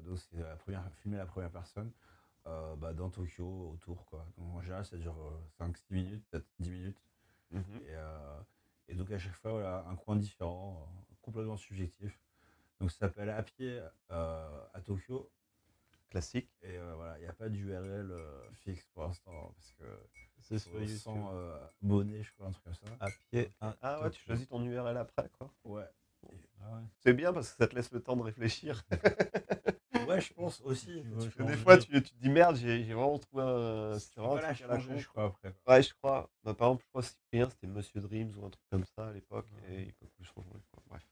donc, 0.05 0.19
c'est 0.19 0.39
la 0.39 0.57
première, 0.57 0.91
filmer 0.95 1.17
la 1.17 1.27
première 1.27 1.51
personne 1.51 1.93
bah, 2.45 2.93
dans 2.93 3.11
Tokyo, 3.11 3.71
autour. 3.73 4.05
Quoi. 4.07 4.27
Donc, 4.37 4.57
en 4.57 4.63
général, 4.63 4.85
ça 4.85 4.97
dure 4.97 5.17
5-6 5.61 5.75
minutes, 5.91 6.25
peut-être 6.31 6.47
10 6.59 6.71
minutes. 6.71 7.03
Et, 7.53 7.59
euh, 7.91 8.41
et 8.89 8.95
donc, 8.95 9.11
à 9.13 9.19
chaque 9.19 9.35
fois, 9.35 9.53
voilà, 9.53 9.85
un 9.89 9.95
coin 9.95 10.17
différent, 10.17 10.89
complètement 11.23 11.57
subjectif. 11.57 12.19
Donc, 12.81 12.91
ça 12.91 12.99
s'appelle 12.99 13.31
À 13.31 13.43
pied 13.45 13.81
à 14.09 14.81
Tokyo. 14.85 15.31
Classique. 16.11 16.51
Et 16.63 16.77
euh, 16.77 16.95
voilà, 16.97 17.19
il 17.19 17.23
n'y 17.23 17.29
a 17.29 17.33
pas 17.33 17.49
d'URL 17.49 18.11
euh, 18.11 18.51
fixe 18.65 18.85
pour 18.93 19.05
l'instant 19.05 19.53
parce 19.55 19.73
que 19.73 19.85
C'est 20.41 20.59
faut 20.59 20.87
100 20.87 21.31
euh, 21.33 21.67
abonnés, 21.83 22.23
je 22.23 22.33
crois, 22.33 22.49
un 22.49 22.51
truc 22.51 22.65
comme 22.65 22.75
ça. 22.75 22.97
À 22.99 23.09
pied. 23.31 23.51
Ah 23.61 24.03
ouais, 24.03 24.11
tu 24.11 24.23
choisis 24.23 24.49
ton 24.49 24.63
URL 24.65 24.97
après, 24.97 25.29
quoi. 25.39 25.53
Ouais. 25.65 25.85
Ah 26.63 26.75
ouais. 26.75 26.83
C'est 26.99 27.15
bien 27.15 27.33
parce 27.33 27.51
que 27.51 27.57
ça 27.57 27.67
te 27.67 27.75
laisse 27.75 27.93
le 27.93 28.03
temps 28.03 28.17
de 28.17 28.23
réfléchir. 28.23 28.85
Ouais, 30.11 30.21
je 30.21 30.33
pense 30.33 30.61
aussi. 30.63 31.05
Parce 31.15 31.29
que 31.29 31.43
des 31.45 31.57
fois, 31.57 31.79
tu, 31.79 31.93
tu 31.93 32.03
te 32.03 32.19
dis 32.21 32.29
merde, 32.29 32.57
j'ai 32.57 32.83
j'ai 32.83 32.95
vraiment 32.95 33.19
trouvé 33.19 33.45
un. 33.45 33.99
C'est 33.99 34.19
vraiment 34.19 34.37
pas 34.37 34.45
un 34.45 34.49
la 34.49 34.55
truc 34.55 34.65
à 34.65 34.69
la 34.69 34.79
changer, 34.81 34.95
con, 34.95 34.99
je 34.99 35.09
crois, 35.09 35.25
après. 35.27 35.55
Ouais, 35.69 35.83
je 35.83 35.95
crois. 35.95 36.31
Bah, 36.43 36.55
par 36.55 36.69
exemple, 36.69 36.83
je 36.85 36.89
crois 36.89 37.03
que 37.03 37.09
Cyprien, 37.09 37.49
c'était 37.49 37.67
Monsieur 37.69 38.01
Dreams 38.01 38.33
ou 38.37 38.47
un 38.47 38.51
truc 38.51 38.65
comme 38.71 38.85
ça 38.85 39.07
à 39.07 39.13
l'époque. 39.13 39.47
Et 39.69 39.83
il 39.83 39.93
peut 39.93 40.07
plus 40.17 40.25
changer. 40.25 40.49
Quoi. 40.73 40.83
Bref. 40.89 41.07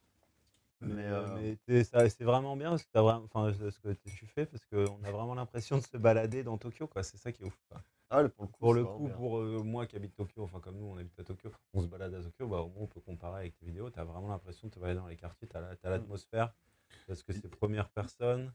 Mais, 0.81 1.07
euh, 1.07 1.57
mais 1.67 1.83
c'est 2.09 2.23
vraiment 2.23 2.57
bien 2.57 2.79
ce 2.79 2.85
que, 2.85 2.99
vraiment, 2.99 3.27
ce 3.53 3.79
que 3.81 3.93
tu 4.09 4.27
fais 4.27 4.47
parce 4.47 4.65
qu'on 4.67 5.03
a 5.05 5.11
vraiment 5.11 5.35
l'impression 5.35 5.77
de 5.79 5.83
se 5.83 5.97
balader 5.97 6.45
dans 6.45 6.57
Tokyo. 6.57 6.87
quoi. 6.87 7.03
C'est 7.03 7.17
ça 7.17 7.33
qui 7.33 7.43
est 7.43 7.47
ouf. 7.47 7.59
quoi. 7.69 7.83
Ah, 8.11 8.23
pour 8.29 8.43
le 8.45 8.49
coup, 8.49 8.59
Pour 8.59 8.75
le 8.75 8.85
coup, 8.85 9.37
euh, 9.39 9.63
moi 9.63 9.87
qui 9.87 9.97
habite 9.97 10.15
Tokyo, 10.15 10.43
enfin 10.45 10.61
comme 10.61 10.77
nous 10.79 10.87
on 10.87 10.97
habite 10.97 11.19
à 11.19 11.25
Tokyo, 11.25 11.51
on 11.75 11.83
se 11.83 11.87
balade 11.89 12.15
à 12.15 12.23
Tokyo, 12.23 12.49
bah, 12.49 12.59
au 12.61 12.69
moins 12.69 12.83
on 12.85 12.87
peut 12.87 13.01
comparer 13.01 13.41
avec 13.41 13.59
tes 13.59 13.67
vidéos. 13.67 13.91
Tu 13.91 13.99
as 13.99 14.05
vraiment 14.05 14.29
l'impression 14.29 14.69
de 14.69 14.73
te 14.73 14.79
balader 14.79 15.01
dans 15.01 15.09
les 15.09 15.17
quartiers, 15.17 15.47
tu 15.49 15.57
as 15.57 15.61
Mm. 15.61 15.77
l'atmosphère 15.91 16.55
parce 17.07 17.23
que 17.23 17.33
c'est 17.33 17.49
première 17.49 17.91
personne. 17.91 18.53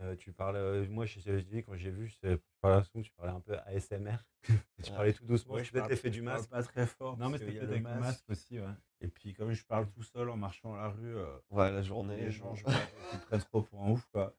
Euh, 0.00 0.16
tu 0.16 0.32
parles, 0.32 0.56
euh, 0.56 0.86
moi 0.88 1.06
je, 1.06 1.20
je 1.20 1.38
dis 1.38 1.62
quand 1.62 1.76
j'ai 1.76 1.90
vu, 1.90 2.08
je 2.08 2.36
parlais 2.60 2.82
tu 3.02 3.12
parlais 3.12 3.32
un 3.32 3.40
peu 3.40 3.56
ASMR. 3.60 4.16
tu 4.82 4.90
parlais 4.90 5.12
tout 5.12 5.24
doucement, 5.24 5.54
Ouais, 5.54 5.64
je 5.64 5.70
peut-être 5.70 5.88
l'effet 5.88 6.10
du 6.10 6.20
masque. 6.20 6.50
pas 6.50 6.62
très 6.64 6.86
fort. 6.86 7.16
Non, 7.16 7.28
mais 7.30 7.38
c'était 7.38 7.52
qu'il 7.52 7.60
y 7.60 7.64
a 7.64 7.66
peut-être 7.68 7.78
le 7.94 8.00
masque 8.00 8.24
aussi, 8.28 8.58
ouais. 8.58 8.66
Et 9.00 9.08
puis, 9.08 9.34
comme 9.34 9.52
je 9.52 9.64
parle 9.64 9.88
tout 9.90 10.02
seul 10.02 10.30
en 10.30 10.36
marchant 10.36 10.70
dans 10.70 10.76
la 10.76 10.88
rue, 10.88 11.16
euh, 11.16 11.36
Ouais, 11.50 11.70
la 11.70 11.82
journée. 11.82 12.16
les 12.16 12.30
gens, 12.32 12.54
je 12.54 12.64
qu'ils 12.64 13.20
prennent 13.20 13.42
trop 13.42 13.62
pour 13.62 13.82
un 13.84 13.90
ouf, 13.90 14.04
quoi. 14.12 14.34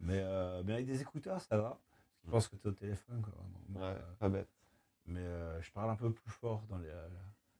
Mais, 0.00 0.18
euh, 0.20 0.62
mais 0.64 0.74
avec 0.74 0.86
des 0.86 1.00
écouteurs, 1.00 1.40
ça 1.40 1.56
va. 1.56 1.80
Je 2.24 2.30
pense 2.30 2.46
que 2.48 2.56
tu 2.56 2.66
es 2.68 2.70
au 2.70 2.74
téléphone, 2.74 3.22
quoi. 3.22 3.32
Mais, 3.70 3.80
Ouais, 3.80 3.86
euh, 3.86 4.14
pas 4.18 4.28
bête. 4.28 4.50
mais 5.06 5.20
euh, 5.20 5.60
je 5.62 5.72
parle 5.72 5.90
un 5.90 5.96
peu 5.96 6.12
plus 6.12 6.30
fort 6.30 6.62
dans 6.68 6.78
les, 6.78 6.88
euh, 6.90 7.08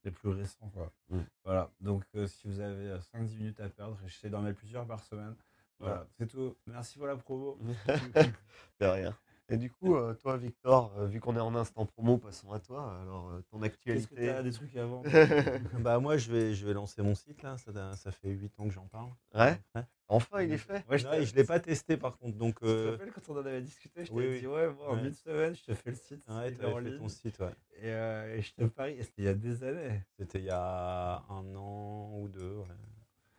les 0.04 0.10
plus 0.10 0.28
récents, 0.28 0.68
quoi. 0.68 0.92
Mm. 1.08 1.20
Voilà. 1.44 1.70
Donc, 1.80 2.04
euh, 2.14 2.26
si 2.26 2.46
vous 2.46 2.60
avez 2.60 2.88
euh, 2.90 2.98
5-10 3.00 3.36
minutes 3.38 3.60
à 3.60 3.68
perdre, 3.70 3.98
j'essaie 4.04 4.28
d'en 4.28 4.42
mettre 4.42 4.58
plusieurs 4.58 4.86
par 4.86 5.02
semaine. 5.02 5.34
Voilà, 5.80 6.06
c'est 6.18 6.26
tout. 6.26 6.56
Merci 6.66 6.98
pour 6.98 7.06
la 7.06 7.16
promo. 7.16 7.58
De 8.80 8.86
rien. 8.86 9.16
Et 9.50 9.56
du 9.56 9.70
coup, 9.70 9.96
euh, 9.96 10.12
toi, 10.14 10.36
Victor, 10.36 10.92
euh, 10.98 11.06
vu 11.06 11.20
qu'on 11.20 11.34
est 11.34 11.40
en 11.40 11.54
instant 11.54 11.86
promo, 11.86 12.18
passons 12.18 12.52
à 12.52 12.60
toi. 12.60 12.98
Alors, 13.00 13.30
euh, 13.30 13.40
ton 13.50 13.60
Qu'est-ce 13.62 14.06
que 14.08 14.14
tu 14.14 14.20
actualité. 14.20 14.28
as 14.28 14.42
des 14.42 14.52
trucs 14.52 14.74
vendre 14.74 15.08
bah 15.80 15.98
moi 16.00 16.18
je 16.18 16.30
vais, 16.30 16.52
je 16.54 16.66
vais 16.66 16.74
lancer 16.74 17.00
mon 17.00 17.14
site 17.14 17.42
là, 17.42 17.56
ça, 17.56 17.96
ça 17.96 18.12
fait 18.12 18.28
8 18.28 18.52
ans 18.60 18.64
que 18.64 18.74
j'en 18.74 18.86
parle. 18.88 19.08
Ouais, 19.34 19.58
Ouais. 19.74 19.84
enfin, 20.08 20.42
il 20.42 20.52
est 20.52 20.58
fait. 20.58 20.84
Ouais, 20.86 20.98
je 20.98 21.34
l'ai 21.34 21.44
pas 21.44 21.60
testé 21.60 21.96
par 21.96 22.18
contre, 22.18 22.36
donc 22.36 22.56
Tu 22.56 22.66
te 22.66 22.90
rappelles 22.90 23.12
quand 23.12 23.26
on 23.30 23.36
en 23.38 23.46
avait 23.46 23.62
discuté, 23.62 24.04
je 24.04 24.12
oui, 24.12 24.26
oui. 24.28 24.40
dit 24.40 24.46
ouais, 24.46 24.68
bon, 24.68 24.86
en 24.86 24.96
Ouais. 24.96 25.06
une 25.06 25.12
semaine, 25.14 25.54
je 25.54 25.64
te 25.64 25.74
fais 25.74 25.90
le 25.90 25.96
site, 25.96 26.28
ouais, 26.28 26.50
fait 26.52 26.80
ligne. 26.82 26.98
ton 26.98 27.08
site, 27.08 27.38
ouais. 27.38 27.54
Et, 27.76 27.86
euh, 27.86 28.36
et 28.36 28.42
je 28.42 28.52
te 28.54 28.64
parie, 28.64 28.96
c'était 29.02 29.22
il 29.22 29.24
y 29.24 29.28
a 29.28 29.34
des 29.34 29.64
années. 29.64 30.02
C'était 30.18 30.40
il 30.40 30.44
y 30.44 30.50
a 30.50 31.24
un 31.30 31.54
an 31.56 32.18
ou 32.18 32.28
deux, 32.28 32.56
ouais. 32.56 32.66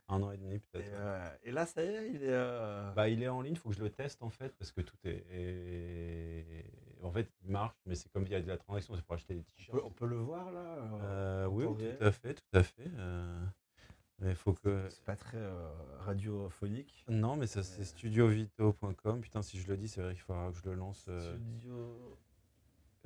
Un 0.10 0.22
an 0.24 0.32
et 0.32 0.38
demi 0.38 0.60
peut-être. 0.60 0.90
euh, 0.94 1.30
et 1.44 1.52
là, 1.52 1.66
ça 1.66 1.84
y 1.84 1.88
est, 1.88 2.10
il 2.10 2.24
est. 2.24 2.28
euh, 2.30 2.92
Bah, 2.94 3.08
il 3.10 3.22
est 3.24 3.28
en 3.28 3.42
ligne, 3.42 3.54
il 3.54 3.58
faut 3.60 3.70
que 3.70 3.76
je 3.76 3.82
le 3.84 3.90
teste 3.90 4.22
en 4.24 4.30
fait, 4.30 4.50
parce 4.58 4.72
que 4.72 4.82
tout 4.82 4.98
est. 5.06 5.26
est- 5.32 6.66
En 7.02 7.12
fait, 7.12 7.32
il 7.44 7.50
marche, 7.52 7.76
mais 7.86 7.96
c'est 7.96 8.12
comme 8.12 8.24
il 8.26 8.32
y 8.32 8.36
a 8.36 8.42
de 8.42 8.48
la 8.48 8.58
transaction, 8.58 8.94
c'est 8.96 9.02
pour 9.06 9.16
acheter 9.16 9.34
des 9.36 9.44
t-shirts. 9.44 9.82
on 9.86 9.90
peut 9.92 10.06
le 10.08 10.18
voir 10.18 10.52
là 10.52 10.60
euh, 10.60 11.46
Euh, 11.46 11.48
oui, 11.48 11.66
tout 11.98 12.04
à 12.04 12.12
fait, 12.12 12.34
tout 12.34 12.44
à 12.58 12.64
fait. 12.64 12.90
Mais 14.22 14.32
il 14.32 14.36
faut 14.36 14.54
que. 14.54 14.90
C'est 14.90 15.06
pas 15.06 15.16
très 15.16 15.40
radiophonique. 16.00 17.06
Non, 17.08 17.36
mais 17.38 17.48
ça 17.48 17.64
c'est 17.64 17.86
studiovito.com. 17.86 19.22
Putain, 19.22 19.42
si 19.42 19.58
je 19.60 19.68
le 19.70 19.78
dis, 19.78 19.88
c'est 19.88 20.02
vrai 20.02 20.14
qu'il 20.14 20.22
faudra 20.24 20.52
que 20.52 20.58
je 20.58 20.66
le 20.66 20.76
lance. 20.76 21.10
Studio. 21.10 22.18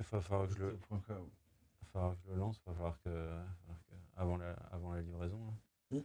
Il 0.00 0.04
falloir 0.04 0.48
que 0.48 0.54
je 0.54 0.58
le, 0.58 0.70
va 0.90 0.98
falloir 1.92 2.14
que 2.16 2.18
je 2.26 2.30
le 2.32 2.36
lance, 2.36 2.60
il 2.66 2.68
va 2.70 2.74
falloir 2.74 2.98
que, 3.02 3.08
va 3.10 3.44
falloir 3.64 3.78
que- 3.88 4.20
avant, 4.20 4.36
la, 4.38 4.50
avant 4.72 4.92
la 4.92 5.02
livraison. 5.02 5.38
là. 5.46 5.52
Oui. 5.92 6.04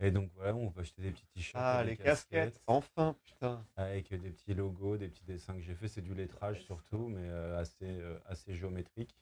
Et 0.00 0.10
donc 0.10 0.30
voilà, 0.34 0.54
on 0.54 0.70
peut 0.70 0.80
acheter 0.80 1.02
des 1.02 1.10
petits 1.12 1.26
t-shirts. 1.34 1.62
Ah, 1.64 1.84
les 1.84 1.96
casquettes. 1.96 2.60
Enfin, 2.66 3.14
putain. 3.22 3.64
Avec 3.76 4.10
des 4.10 4.30
petits 4.30 4.54
logos, 4.54 4.96
des 4.96 5.08
petits 5.08 5.24
dessins 5.24 5.54
que 5.54 5.60
j'ai 5.60 5.74
fait. 5.74 5.86
C'est 5.88 6.00
du 6.02 6.14
lettrage 6.14 6.62
surtout, 6.62 7.08
mais 7.08 7.28
euh, 7.28 7.58
assez, 7.60 7.84
euh, 8.00 8.18
assez 8.26 8.52
géométrique. 8.54 9.16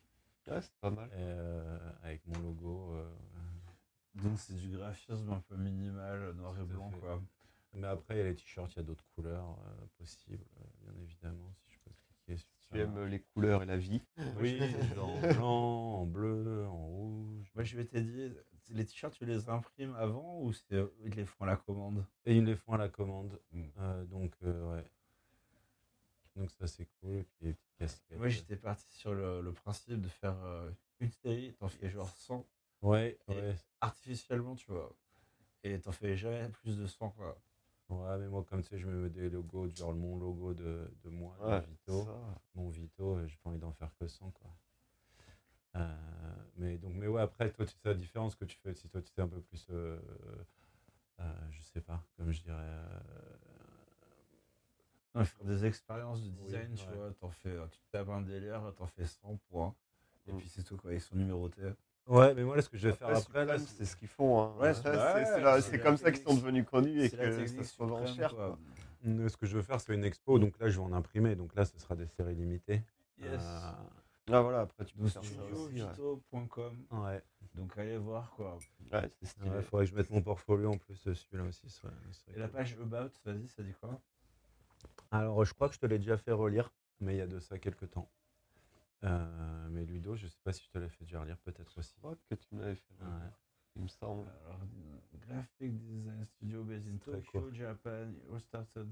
Ouais, 0.47 0.59
c'est 0.61 0.73
pas 0.79 0.89
mal. 0.89 1.07
Et, 1.09 1.17
euh, 1.17 1.77
avec 2.03 2.25
mon 2.25 2.39
logo. 2.39 2.95
euh, 2.95 3.09
Donc 4.15 4.39
c'est 4.39 4.55
du 4.55 4.69
graphisme 4.75 5.31
un 5.31 5.39
peu 5.41 5.55
minimal, 5.55 6.33
noir 6.33 6.59
et 6.59 6.63
blanc 6.63 6.89
fait. 6.89 6.99
quoi. 6.99 7.21
Mais 7.73 7.87
après, 7.87 8.15
il 8.15 8.17
y 8.17 8.21
a 8.21 8.25
les 8.25 8.35
t-shirts, 8.35 8.73
il 8.73 8.77
y 8.77 8.79
a 8.79 8.83
d'autres 8.83 9.05
couleurs 9.15 9.57
euh, 9.65 9.85
possibles, 9.99 10.43
euh, 10.59 10.63
bien 10.91 11.01
évidemment, 11.03 11.53
si 11.53 11.71
je 11.71 11.77
peux 11.85 11.91
cliquer 11.91 12.37
sur 12.37 12.49
Tu 12.59 12.67
ça. 12.75 12.77
aimes 12.83 13.05
les 13.05 13.21
couleurs 13.21 13.61
et 13.63 13.65
la 13.67 13.77
vie. 13.77 14.01
Oui, 14.39 14.59
en 14.99 15.19
blanc, 15.33 15.93
en 16.01 16.05
bleu, 16.07 16.65
en 16.67 16.85
rouge. 16.87 17.49
Moi 17.55 17.63
je 17.63 17.77
vais 17.77 17.85
te 17.85 17.97
dire, 17.97 18.33
les 18.69 18.85
t-shirts 18.85 19.13
tu 19.13 19.25
les 19.25 19.49
imprimes 19.49 19.95
avant 19.95 20.39
ou 20.41 20.53
c'est 20.53 20.75
eux 20.75 20.93
qui 21.03 21.09
les 21.17 21.25
font 21.25 21.43
à 21.43 21.47
la 21.47 21.57
commande? 21.57 22.05
Et 22.25 22.35
ils 22.37 22.45
les 22.45 22.55
font 22.55 22.73
à 22.73 22.77
la 22.77 22.89
commande. 22.89 23.39
Mm. 23.51 23.63
Euh, 23.79 24.03
donc, 24.05 24.33
euh, 24.43 24.75
ouais. 24.75 24.85
Donc, 26.35 26.49
ça, 26.51 26.67
c'est 26.67 26.87
cool. 27.01 27.17
Et 27.17 27.23
puis, 27.23 27.45
les 27.47 27.53
petites 27.53 27.75
casquettes. 27.77 28.17
Moi 28.17 28.29
j'étais 28.29 28.55
parti 28.55 28.89
sur 28.95 29.13
le, 29.13 29.41
le 29.41 29.51
principe 29.51 29.99
de 30.01 30.07
faire 30.07 30.37
euh, 30.43 30.71
une 30.99 31.11
série, 31.11 31.53
t'en 31.59 31.67
fais 31.67 31.89
genre 31.89 32.09
100 32.09 32.45
Ouais, 32.81 33.19
ouais. 33.27 33.55
artificiellement, 33.81 34.55
tu 34.55 34.71
vois. 34.71 34.91
Et 35.63 35.79
t'en 35.79 35.91
fais 35.91 36.15
jamais 36.17 36.49
plus 36.49 36.77
de 36.77 36.87
100 36.87 37.09
quoi. 37.11 37.37
Ouais, 37.89 38.17
mais 38.17 38.27
moi, 38.29 38.43
comme 38.49 38.61
tu 38.63 38.69
sais, 38.69 38.79
je 38.79 38.87
me 38.87 39.01
mets 39.03 39.09
des 39.09 39.29
logos, 39.29 39.67
genre 39.69 39.93
mon 39.93 40.17
logo 40.17 40.53
de, 40.53 40.89
de 41.03 41.09
moi, 41.09 41.35
de 41.41 41.65
Vito. 41.67 42.05
ça. 42.05 42.41
Mon 42.55 42.69
Vito, 42.69 43.17
euh, 43.17 43.27
j'ai 43.27 43.35
pas 43.43 43.49
envie 43.49 43.59
d'en 43.59 43.73
faire 43.73 43.93
que 43.99 44.07
100, 44.07 44.31
quoi. 44.31 44.49
Euh, 45.75 45.95
mais, 46.57 46.77
donc, 46.77 46.93
mais 46.95 47.07
ouais, 47.07 47.21
après, 47.21 47.49
toi, 47.51 47.65
tu 47.65 47.71
sais 47.73 47.79
la 47.89 47.93
différence 47.93 48.35
que 48.35 48.45
tu 48.45 48.57
fais. 48.57 48.73
Si 48.73 48.87
toi, 48.89 49.01
tu 49.01 49.09
sais 49.11 49.21
un 49.21 49.27
peu 49.27 49.41
plus. 49.41 49.67
euh, 49.69 49.97
euh, 51.19 51.33
je 51.51 51.61
sais 51.61 51.81
pas, 51.81 52.03
comme 52.17 52.31
je 52.31 52.41
dirais. 52.41 52.57
euh, 52.59 52.99
Non, 55.15 55.25
faire 55.25 55.45
des 55.45 55.65
expériences 55.65 56.21
de 56.23 56.29
Oui, 56.29 56.45
design, 56.45 56.73
tu 56.75 56.87
ouais. 56.87 56.95
vois, 56.95 57.11
t'en 57.19 57.29
fais, 57.31 57.55
tu 57.71 57.79
te 57.79 57.91
tapes 57.91 58.09
un 58.09 58.21
délire, 58.21 58.73
t'en 58.77 58.87
fais 58.87 59.05
100 59.05 59.37
points. 59.49 59.73
Et 60.27 60.33
Mm. 60.33 60.37
puis 60.37 60.49
c'est 60.49 60.63
tout 60.63 60.77
quoi, 60.77 60.93
ils 60.93 61.01
sont 61.01 61.15
numérotés. 61.15 61.73
Ouais, 62.07 62.33
mais 62.33 62.43
moi, 62.43 62.55
là, 62.55 62.61
ce 62.61 62.69
que 62.69 62.77
je 62.77 62.87
vais 62.89 62.93
faire 62.95 63.09
Après, 63.15 63.45
là, 63.45 63.59
c'est 63.59 63.85
ce 63.85 63.95
qu'ils 63.95 64.07
font. 64.07 64.41
Hein. 64.41 64.55
Ouais, 64.57 64.73
c'est 64.73 64.83
c'est- 64.83 65.43
ouais, 65.43 65.61
c'est 65.61 65.79
comme 65.79 65.97
ça 65.97 66.11
qu'ils 66.11 66.23
sont 66.23 66.35
devenus 66.35 66.65
connus 66.65 67.01
et 67.05 67.09
la 67.15 67.25
que 67.25 67.47
ça 67.47 67.63
se 67.63 67.81
revend 67.81 68.05
cher. 68.05 68.29
quoi. 68.33 68.57
quoi. 69.03 69.29
Ce 69.29 69.37
que 69.37 69.45
je 69.45 69.55
veux 69.57 69.63
faire, 69.63 69.79
c'est 69.81 69.93
une 69.93 70.03
expo. 70.03 70.39
Donc 70.39 70.57
là, 70.59 70.69
je 70.69 70.77
vais 70.79 70.85
en 70.85 70.93
imprimer. 70.93 71.35
Donc 71.35 71.53
là, 71.55 71.65
ce 71.65 71.77
sera 71.79 71.95
des 71.95 72.07
séries 72.07 72.35
limitées. 72.35 72.83
Yes. 73.17 73.39
Euh, 73.41 73.71
Ah 74.33 74.41
voilà, 74.41 74.61
après 74.61 74.85
tu 74.85 74.95
peux 74.95 75.03
Donc 75.03 75.11
faire 75.11 75.23
ça 75.23 75.43
aussi. 75.43 75.81
ouais. 75.81 75.93
studiovito.com. 75.93 76.85
ouais. 76.91 77.23
Donc 77.55 77.77
allez 77.77 77.97
voir 77.97 78.31
quoi. 78.31 78.57
Ouais, 78.91 79.11
c'est 79.19 79.25
stylé. 79.25 79.49
Il 79.57 79.61
faudrait 79.63 79.85
que 79.85 79.91
je 79.91 79.95
mette 79.95 80.09
mon 80.09 80.21
portfolio 80.21 80.71
en 80.71 80.77
plus 80.77 81.03
dessus 81.03 81.35
là 81.37 81.43
aussi. 81.43 81.69
serait- 81.69 81.91
serait 82.11 82.33
Et 82.35 82.39
la 82.39 82.47
page 82.47 82.73
About, 82.79 83.09
vas-y, 83.25 83.47
ça 83.47 83.63
dit 83.63 83.73
quoi? 83.73 83.99
Alors, 85.11 85.43
je 85.43 85.53
crois 85.53 85.67
que 85.67 85.75
je 85.75 85.79
te 85.79 85.85
l'ai 85.85 85.99
déjà 85.99 86.17
fait 86.17 86.31
relire, 86.31 86.71
mais 87.01 87.15
il 87.15 87.17
y 87.17 87.21
a 87.21 87.27
de 87.27 87.39
ça 87.39 87.59
quelques 87.59 87.89
temps. 87.91 88.09
Euh, 89.03 89.67
mais 89.71 89.83
Ludo, 89.85 90.15
je 90.15 90.27
sais 90.27 90.39
pas 90.43 90.53
si 90.53 90.63
je 90.63 90.69
te 90.69 90.77
l'ai 90.77 90.89
fait 90.89 91.03
déjà 91.03 91.19
relire, 91.21 91.37
peut-être 91.39 91.77
aussi. 91.77 91.93
Je 91.95 91.99
crois 91.99 92.15
que 92.29 92.35
tu 92.35 92.55
me 92.55 92.61
l'avais 92.61 92.75
fait. 92.75 92.93
Ouais. 93.01 93.29
Il 93.75 93.83
me 93.83 93.87
semble. 93.87 94.27
Alors, 94.45 94.59
euh, 94.61 95.17
Graphic 95.27 95.77
Design 95.85 96.25
Studio 96.25 96.63
based 96.63 96.87
in 96.87 96.97
Tokyo. 96.97 97.51
Japan. 97.51 98.13
You 98.29 98.39
started 98.39 98.87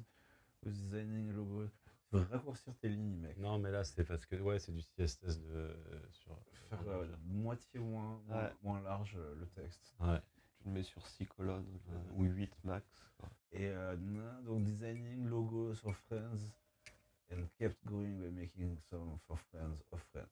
with 0.64 0.74
designing 0.74 1.32
logo. 1.34 1.70
Tu 2.12 2.18
veux 2.18 2.26
raccourcir 2.32 2.74
tes 2.82 2.90
lignes, 2.90 3.18
mec. 3.20 3.38
Non, 3.38 3.60
mais 3.60 3.72
là, 3.72 3.84
c'est 3.84 4.04
parce 4.04 4.26
que 4.26 4.36
ouais, 4.38 4.60
c'est 4.60 4.72
du 4.72 4.82
CSS 4.82 5.40
de, 5.42 5.76
sur. 6.12 6.36
Faire 6.70 6.80
euh, 6.88 7.08
moitié 7.26 7.80
moins, 7.80 8.20
moins, 8.28 8.44
Ouais. 8.44 8.54
moins 8.64 8.82
large 8.82 9.16
euh, 9.18 9.36
le 9.40 9.46
texte. 9.48 9.94
Ouais. 10.00 10.20
Tu 10.58 10.68
le 10.68 10.72
mets 10.74 10.84
sur 10.84 11.06
6 11.06 11.26
colonnes 11.28 11.80
euh, 11.90 12.14
ou 12.16 12.24
8 12.24 12.52
max. 12.64 12.86
quoi. 13.18 13.30
Et 13.52 13.68
euh, 13.70 13.96
donc 14.46 14.64
designing 14.64 15.26
logos 15.28 15.76
for 15.76 15.96
friends 15.96 16.52
and 17.32 17.44
kept 17.58 17.78
going 17.86 18.18
by 18.20 18.30
making 18.32 18.78
some 18.90 19.18
for 19.28 19.38
friends 19.40 19.82
of 19.92 20.02
friends. 20.12 20.28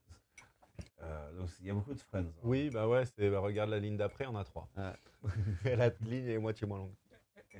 Euh, 1.02 1.40
donc 1.40 1.50
il 1.60 1.68
y 1.68 1.70
a 1.70 1.74
beaucoup 1.74 1.94
de 1.94 2.00
friends. 2.00 2.26
hein. 2.28 2.42
Oui, 2.44 2.70
bah 2.70 2.88
ouais, 2.88 3.06
c'est, 3.06 3.30
bah, 3.30 3.40
regarde 3.40 3.70
la 3.70 3.80
ligne 3.80 3.98
d'après, 3.98 4.26
on 4.28 4.36
a 4.36 4.44
trois. 4.44 4.68
Ouais. 4.76 4.94
la 5.76 5.90
ligne 6.02 6.28
est 6.28 6.38
moitié 6.40 6.68
moins 6.68 6.80
longue. 6.80 6.94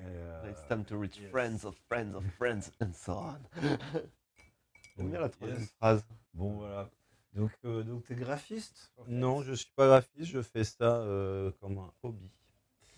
Euh, 0.06 0.50
It's 0.52 0.66
time 0.68 0.84
to 0.86 0.98
reach 0.98 1.18
yes. 1.20 1.30
friends 1.32 1.66
of 1.66 1.76
friends 1.88 2.16
of 2.16 2.24
friends 2.38 2.72
and 2.82 2.92
so 2.94 3.14
on. 3.14 3.40
J'aime 4.98 5.10
bien 5.10 5.20
la 5.20 5.30
troisième 5.30 5.60
Yes. 5.60 5.72
phrase. 5.78 6.04
Bon 6.34 6.58
voilà. 6.58 6.90
Donc 7.34 7.52
euh, 7.66 7.84
donc 7.84 8.04
t'es 8.06 8.16
graphiste 8.16 8.92
en 8.98 9.04
fait 9.04 9.12
Non, 9.12 9.42
je 9.44 9.54
suis 9.54 9.72
pas 9.76 9.88
graphiste, 9.88 10.26
je 10.32 10.42
fais 10.42 10.64
ça 10.64 10.98
euh, 11.02 11.52
comme 11.60 11.78
un 11.78 11.92
hobby. 12.04 12.32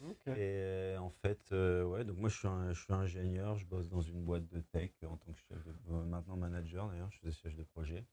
Ok. 0.07 0.27
Et 0.27 0.37
euh, 0.37 0.97
en 0.99 1.09
fait, 1.09 1.39
euh, 1.51 1.83
ouais, 1.83 2.05
donc 2.05 2.17
moi 2.17 2.29
je 2.29 2.37
suis, 2.37 2.47
un, 2.47 2.71
je 2.71 2.81
suis 2.81 2.93
ingénieur, 2.93 3.57
je 3.57 3.65
bosse 3.65 3.89
dans 3.89 3.99
une 4.01 4.23
boîte 4.23 4.47
de 4.47 4.61
tech 4.71 4.91
en 5.03 5.17
tant 5.17 5.33
que 5.33 5.39
chef 5.49 5.57
de, 5.65 5.73
euh, 5.91 6.03
maintenant 6.05 6.37
manager 6.37 6.87
d'ailleurs, 6.87 7.09
je 7.11 7.29
suis 7.29 7.41
chef 7.41 7.53
de 7.55 7.63
projet. 7.63 8.05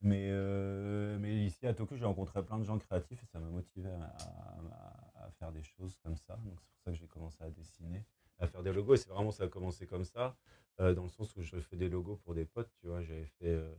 Mais, 0.00 0.30
euh, 0.32 1.16
mais 1.20 1.36
ici 1.46 1.64
à 1.64 1.74
Tokyo, 1.74 1.94
j'ai 1.96 2.04
rencontré 2.04 2.42
plein 2.44 2.58
de 2.58 2.64
gens 2.64 2.76
créatifs 2.76 3.22
et 3.22 3.26
ça 3.26 3.38
m'a 3.38 3.46
motivé 3.50 3.88
à, 3.88 4.02
à- 4.06 5.10
à 5.11 5.11
faire 5.32 5.52
des 5.52 5.62
choses 5.62 5.96
comme 6.02 6.16
ça. 6.16 6.36
Donc 6.44 6.58
c'est 6.60 6.68
pour 6.70 6.80
ça 6.84 6.90
que 6.92 6.96
j'ai 6.98 7.06
commencé 7.08 7.42
à 7.42 7.50
dessiner, 7.50 8.04
à 8.38 8.46
faire 8.46 8.62
des 8.62 8.72
logos. 8.72 8.94
Et 8.94 8.98
c'est 8.98 9.08
vraiment 9.10 9.30
ça 9.32 9.44
a 9.44 9.48
commencé 9.48 9.86
comme 9.86 10.04
ça. 10.04 10.36
Euh, 10.80 10.94
dans 10.94 11.02
le 11.02 11.08
sens 11.10 11.36
où 11.36 11.42
je 11.42 11.58
fais 11.60 11.76
des 11.76 11.88
logos 11.88 12.16
pour 12.16 12.34
des 12.34 12.44
potes, 12.46 12.70
tu 12.80 12.86
vois. 12.86 13.02
J'avais 13.02 13.26
fait, 13.26 13.46
euh, 13.46 13.74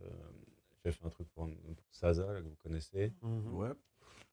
j'avais 0.83 0.95
fait 0.95 1.05
un 1.05 1.09
truc 1.09 1.27
pour, 1.29 1.47
pour 1.47 1.85
Saza, 1.91 2.31
là, 2.33 2.41
que 2.41 2.47
vous 2.47 2.55
connaissez. 2.57 3.13
Mhm. 3.21 3.53
Ouais. 3.55 3.71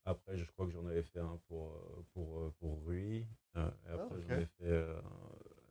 Après, 0.05 0.37
je 0.37 0.45
crois 0.45 0.67
que 0.67 0.73
j'en 0.73 0.87
avais 0.87 1.03
fait 1.03 1.21
un 1.21 1.39
pour, 1.49 1.73
euh, 1.73 2.05
pour, 2.13 2.53
pour 2.55 2.85
Rui. 2.87 3.27
Euh, 3.57 3.71
et 3.87 3.91
après, 3.93 4.17
Ah, 4.19 4.21
j'en 4.29 4.39
ai 4.39 4.47
fait. 4.47 4.65
Euh, 4.65 5.01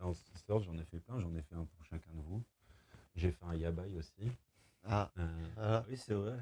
en 0.01 0.13
sorte, 0.13 0.63
j'en 0.63 0.77
ai 0.77 0.83
fait 0.85 0.99
plein. 0.99 1.19
J'en 1.19 1.33
ai 1.35 1.41
fait 1.41 1.55
un 1.55 1.65
pour 1.65 1.83
chacun 1.85 2.11
de 2.13 2.21
vous. 2.21 2.43
J'ai 3.15 3.31
fait 3.31 3.45
un 3.45 3.55
Yabai 3.55 3.95
aussi. 3.95 4.31
Ah, 4.83 5.11
Euh, 5.17 5.27
voilà. 5.55 5.85
Oui, 5.89 5.97
c'est 5.97 6.13
vrai. 6.13 6.37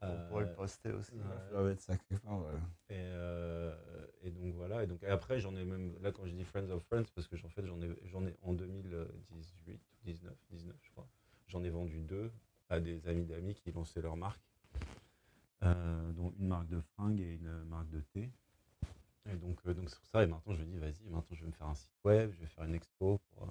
On 0.00 0.28
pourrait 0.28 0.44
euh, 0.44 0.48
le 0.48 0.54
poster 0.54 0.92
aussi. 0.92 1.12
ouais. 1.14 1.24
Et, 2.90 2.94
euh, 2.98 3.74
et 4.22 4.30
donc 4.30 4.54
voilà. 4.54 4.84
Et 4.84 4.86
donc 4.86 5.02
et 5.02 5.08
après, 5.08 5.40
j'en 5.40 5.56
ai 5.56 5.64
même 5.64 5.96
là 6.00 6.12
quand 6.12 6.24
je 6.26 6.32
dis 6.32 6.44
Friends 6.44 6.70
of 6.70 6.82
Friends, 6.84 7.06
parce 7.14 7.26
que 7.26 7.36
en 7.44 7.48
fait, 7.48 7.66
j'en 7.66 7.80
ai, 7.82 7.90
j'en 8.04 8.24
ai 8.26 8.36
en 8.42 8.52
2018 8.52 9.74
ou 9.74 9.80
19, 10.04 10.32
19 10.50 10.76
je 10.82 10.90
crois. 10.92 11.08
J'en 11.48 11.64
ai 11.64 11.70
vendu 11.70 12.00
deux 12.00 12.30
à 12.68 12.78
des 12.80 13.08
amis 13.08 13.24
d'amis 13.24 13.54
qui 13.54 13.72
lançaient 13.72 14.02
leur 14.02 14.16
marque, 14.16 14.42
euh, 15.64 16.12
dont 16.12 16.32
une 16.38 16.46
marque 16.48 16.68
de 16.68 16.80
fringues 16.80 17.20
et 17.20 17.34
une 17.34 17.64
marque 17.64 17.88
de 17.90 18.00
thé. 18.12 18.30
Et 19.30 19.36
donc 19.36 19.58
euh, 19.66 19.74
donc 19.74 19.90
c'est 19.90 19.98
pour 19.98 20.06
ça. 20.08 20.22
Et 20.22 20.26
maintenant, 20.26 20.52
je 20.54 20.60
me 20.62 20.66
dis, 20.66 20.78
vas-y, 20.78 21.02
maintenant 21.10 21.24
je 21.32 21.40
vais 21.40 21.46
me 21.46 21.52
faire 21.52 21.66
un 21.66 21.74
site 21.74 21.92
web, 22.04 22.30
je 22.34 22.40
vais 22.40 22.46
faire 22.46 22.64
une 22.64 22.74
expo 22.74 23.18
pour, 23.34 23.42
euh, 23.44 23.50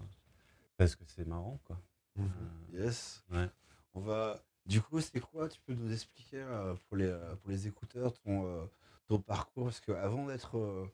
parce 0.77 0.95
que 0.95 1.03
c'est 1.05 1.25
marrant, 1.27 1.59
quoi. 1.65 1.77
Euh, 2.19 2.23
Yes. 2.73 3.23
Ouais. 3.31 3.47
On 3.93 4.01
va. 4.01 4.41
Du 4.67 4.81
coup, 4.81 4.99
c'est 5.01 5.19
quoi 5.19 5.49
Tu 5.49 5.59
peux 5.61 5.73
nous 5.73 5.91
expliquer 5.91 6.37
euh, 6.41 6.75
pour, 6.87 6.97
les, 6.97 7.05
euh, 7.07 7.35
pour 7.37 7.49
les 7.49 7.67
écouteurs 7.67 8.13
ton, 8.13 8.45
euh, 8.45 8.65
ton 9.07 9.19
parcours? 9.19 9.65
Parce 9.65 9.79
qu'avant 9.81 10.27
d'être. 10.27 10.57
euh, 10.57 10.85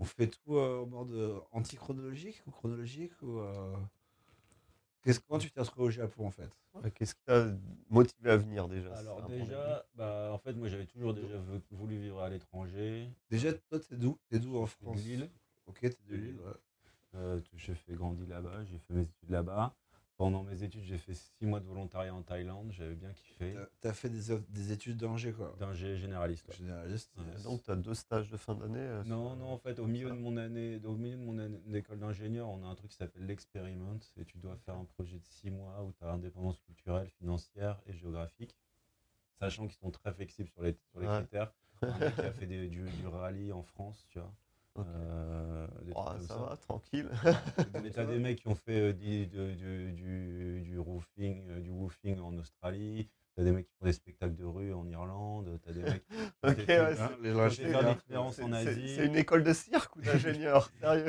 on 0.00 0.04
fait 0.04 0.28
tout 0.28 0.56
euh, 0.56 0.82
en 0.82 0.86
mode 0.86 1.42
anti-chronologique 1.52 2.42
ou 2.46 2.50
chronologique 2.52 3.12
ou, 3.22 3.38
euh, 3.40 3.76
qu'est-ce- 5.02 5.20
Comment 5.20 5.38
tu 5.40 5.50
t'es 5.50 5.60
retrouvé 5.60 5.86
au 5.86 5.90
Japon 5.90 6.26
en 6.26 6.30
fait? 6.30 6.50
Ouais, 6.74 6.90
Qu'est-ce 6.92 7.14
qui 7.14 7.22
t'a 7.24 7.46
motivé 7.90 8.30
à 8.30 8.36
venir 8.36 8.68
déjà? 8.68 8.94
Alors 8.94 9.22
déjà, 9.22 9.84
bah, 9.94 10.30
en 10.32 10.38
fait, 10.38 10.52
moi 10.54 10.68
j'avais 10.68 10.86
toujours 10.86 11.14
déjà 11.14 11.36
vou- 11.38 11.60
voulu 11.70 11.98
vivre 11.98 12.20
à 12.22 12.28
l'étranger. 12.28 13.10
Déjà, 13.30 13.52
toi, 13.52 13.80
t'es 13.80 13.96
d'où? 13.96 14.18
T'es 14.28 14.38
d'où 14.38 14.56
en 14.56 14.66
suis 14.66 14.76
de 14.80 14.84
France? 14.84 15.00
Lille. 15.00 15.30
Ok, 15.66 15.80
t'es 15.80 15.96
de 16.08 16.16
Lille. 16.16 16.38
ouais. 16.40 16.52
Euh, 17.14 17.40
j'ai 17.56 17.74
fait 17.74 17.94
grandi 17.94 18.26
là-bas, 18.26 18.64
j'ai 18.64 18.78
fait 18.78 18.92
mes 18.94 19.02
études 19.02 19.30
là-bas. 19.30 19.74
Pendant 20.18 20.42
mes 20.42 20.64
études, 20.64 20.82
j'ai 20.82 20.98
fait 20.98 21.14
six 21.14 21.46
mois 21.46 21.60
de 21.60 21.64
volontariat 21.64 22.12
en 22.12 22.22
Thaïlande, 22.22 22.72
j'avais 22.72 22.96
bien 22.96 23.12
kiffé. 23.12 23.54
T'as- 23.54 23.68
T'as 23.80 23.92
fait 23.92 24.08
des, 24.10 24.36
des 24.48 24.72
études 24.72 24.96
d'Angers 24.96 25.32
quoi 25.32 25.54
D'ingé 25.60 25.96
généraliste. 25.96 26.48
ouais. 26.48 26.56
Généraliste. 26.56 27.12
Ouais. 27.16 27.42
Donc, 27.44 27.62
tu 27.62 27.70
as 27.70 27.76
deux 27.76 27.94
stages 27.94 28.28
de 28.28 28.36
fin 28.36 28.56
d'année 28.56 28.80
euh, 28.80 29.04
Non, 29.04 29.36
non, 29.36 29.52
en 29.52 29.58
fait, 29.58 29.78
au 29.78 29.86
milieu 29.86 30.08
de 30.10 30.16
mon 30.16 30.36
année, 30.36 30.80
au 30.84 30.96
milieu 30.96 31.16
de 31.16 31.22
mon 31.22 31.38
année 31.38 31.60
d'école 31.66 32.00
d'ingénieur, 32.00 32.48
on 32.48 32.64
a 32.64 32.66
un 32.66 32.74
truc 32.74 32.90
qui 32.90 32.96
s'appelle 32.96 33.26
l'expériment, 33.26 34.00
et 34.16 34.24
tu 34.24 34.38
dois 34.38 34.56
faire 34.56 34.74
un 34.74 34.84
projet 34.86 35.18
de 35.20 35.24
six 35.24 35.52
mois 35.52 35.84
où 35.84 35.92
tu 35.92 36.02
as 36.04 36.10
indépendance 36.10 36.58
culturelle, 36.58 37.08
financière 37.20 37.80
et 37.86 37.92
géographique, 37.92 38.56
sachant 39.38 39.68
qu'ils 39.68 39.78
sont 39.78 39.92
très 39.92 40.12
flexibles 40.12 40.48
sur 40.48 40.62
les, 40.62 40.76
sur 40.90 40.98
les 40.98 41.06
Ouais. 41.06 41.18
critères. 41.18 41.52
Un 41.82 41.96
mec 41.96 42.16
qui 42.16 42.22
a 42.22 42.32
fait 42.32 42.46
des- 42.48 42.66
du, 42.66 42.82
du 42.82 43.06
rallye 43.06 43.52
en 43.52 43.62
France, 43.62 44.04
tu 44.08 44.18
vois. 44.18 44.34
Euh, 44.86 45.66
Oh, 45.94 46.04
ça 46.20 46.34
ça. 46.34 46.36
va, 46.36 46.56
tranquille. 46.56 47.08
Mais 47.82 47.90
t'as 47.90 48.04
des 48.04 48.18
mecs 48.18 48.40
qui 48.40 48.48
ont 48.48 48.54
fait 48.54 48.90
euh, 48.90 48.92
du, 48.92 49.26
du, 49.26 50.62
du, 50.62 50.78
roofing, 50.78 51.48
euh, 51.48 51.60
du 51.60 51.70
woofing 51.70 52.18
en 52.20 52.36
Australie. 52.36 53.08
T'as 53.34 53.42
des 53.44 53.52
mecs 53.52 53.66
qui 53.66 53.72
font 53.78 53.86
des 53.86 53.92
spectacles 53.92 54.34
de 54.36 54.44
rue 54.44 54.72
en 54.74 54.86
Irlande. 54.88 55.58
T'as 55.64 55.72
des 55.72 55.82
mecs 55.82 56.04
qui 56.06 56.14
font 56.44 56.48
Ok, 56.50 56.56
des 56.66 56.76
ouais, 56.76 57.00
Hein, 57.00 57.10
les 57.22 57.32
l'itinérance 57.32 58.38
en 58.40 58.52
Asie. 58.52 58.94
C'est 58.96 59.06
une 59.06 59.16
école 59.16 59.42
de 59.44 59.52
cirque 59.52 59.96
ou 59.96 60.02
d'ingénieur 60.02 60.70
Sérieux 60.80 61.06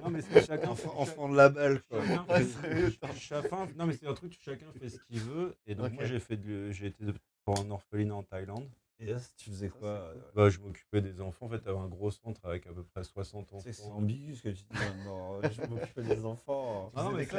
Non, 0.00 0.10
mais 0.10 0.22
c'est 0.22 0.46
chacun. 0.46 0.70
enfant, 0.70 0.94
enfant 0.98 1.28
de 1.28 1.36
la 1.36 1.48
balle 1.48 1.82
quoi. 1.82 2.02
Chacun 2.06 2.24
fait- 2.24 3.14
chacun- 3.18 3.68
non, 3.76 3.86
mais 3.86 3.94
c'est 3.94 4.06
un 4.06 4.14
truc, 4.14 4.36
chacun 4.40 4.66
fait 4.78 4.88
ce 4.88 4.98
qu'il 5.00 5.20
veut. 5.20 5.56
Et 5.66 5.74
donc, 5.74 5.92
moi, 5.92 6.04
j'ai 6.04 6.20
fait 6.20 6.36
de- 6.36 6.70
j'ai 6.70 6.86
été 6.86 7.04
pour 7.44 7.58
un 7.58 7.70
orphelinat 7.70 8.14
en 8.14 8.22
Thaïlande. 8.22 8.68
Yes, 9.00 9.34
tu 9.36 9.50
faisais 9.50 9.68
quoi 9.68 9.88
euh, 9.88 10.14
Bah, 10.34 10.48
je 10.48 10.58
m'occupais 10.60 11.00
des 11.00 11.20
enfants. 11.20 11.46
En 11.46 11.48
fait, 11.48 11.58
t'avais 11.60 11.78
un 11.78 11.88
gros 11.88 12.10
centre 12.10 12.44
avec 12.44 12.66
à 12.66 12.72
peu 12.72 12.84
près 12.84 13.02
60 13.02 13.52
enfants. 13.52 13.58
C'est 13.72 13.82
ambigu 13.82 14.36
ce 14.36 14.42
que 14.42 14.48
tu 14.50 14.62
dis 14.62 14.78
maintenant. 14.78 15.40
Je 15.42 15.66
m'occupais 15.66 16.02
des 16.02 16.24
enfants. 16.24 16.92
Ah 16.94 17.04
non, 17.04 17.12
mais 17.12 17.24
ça. 17.24 17.38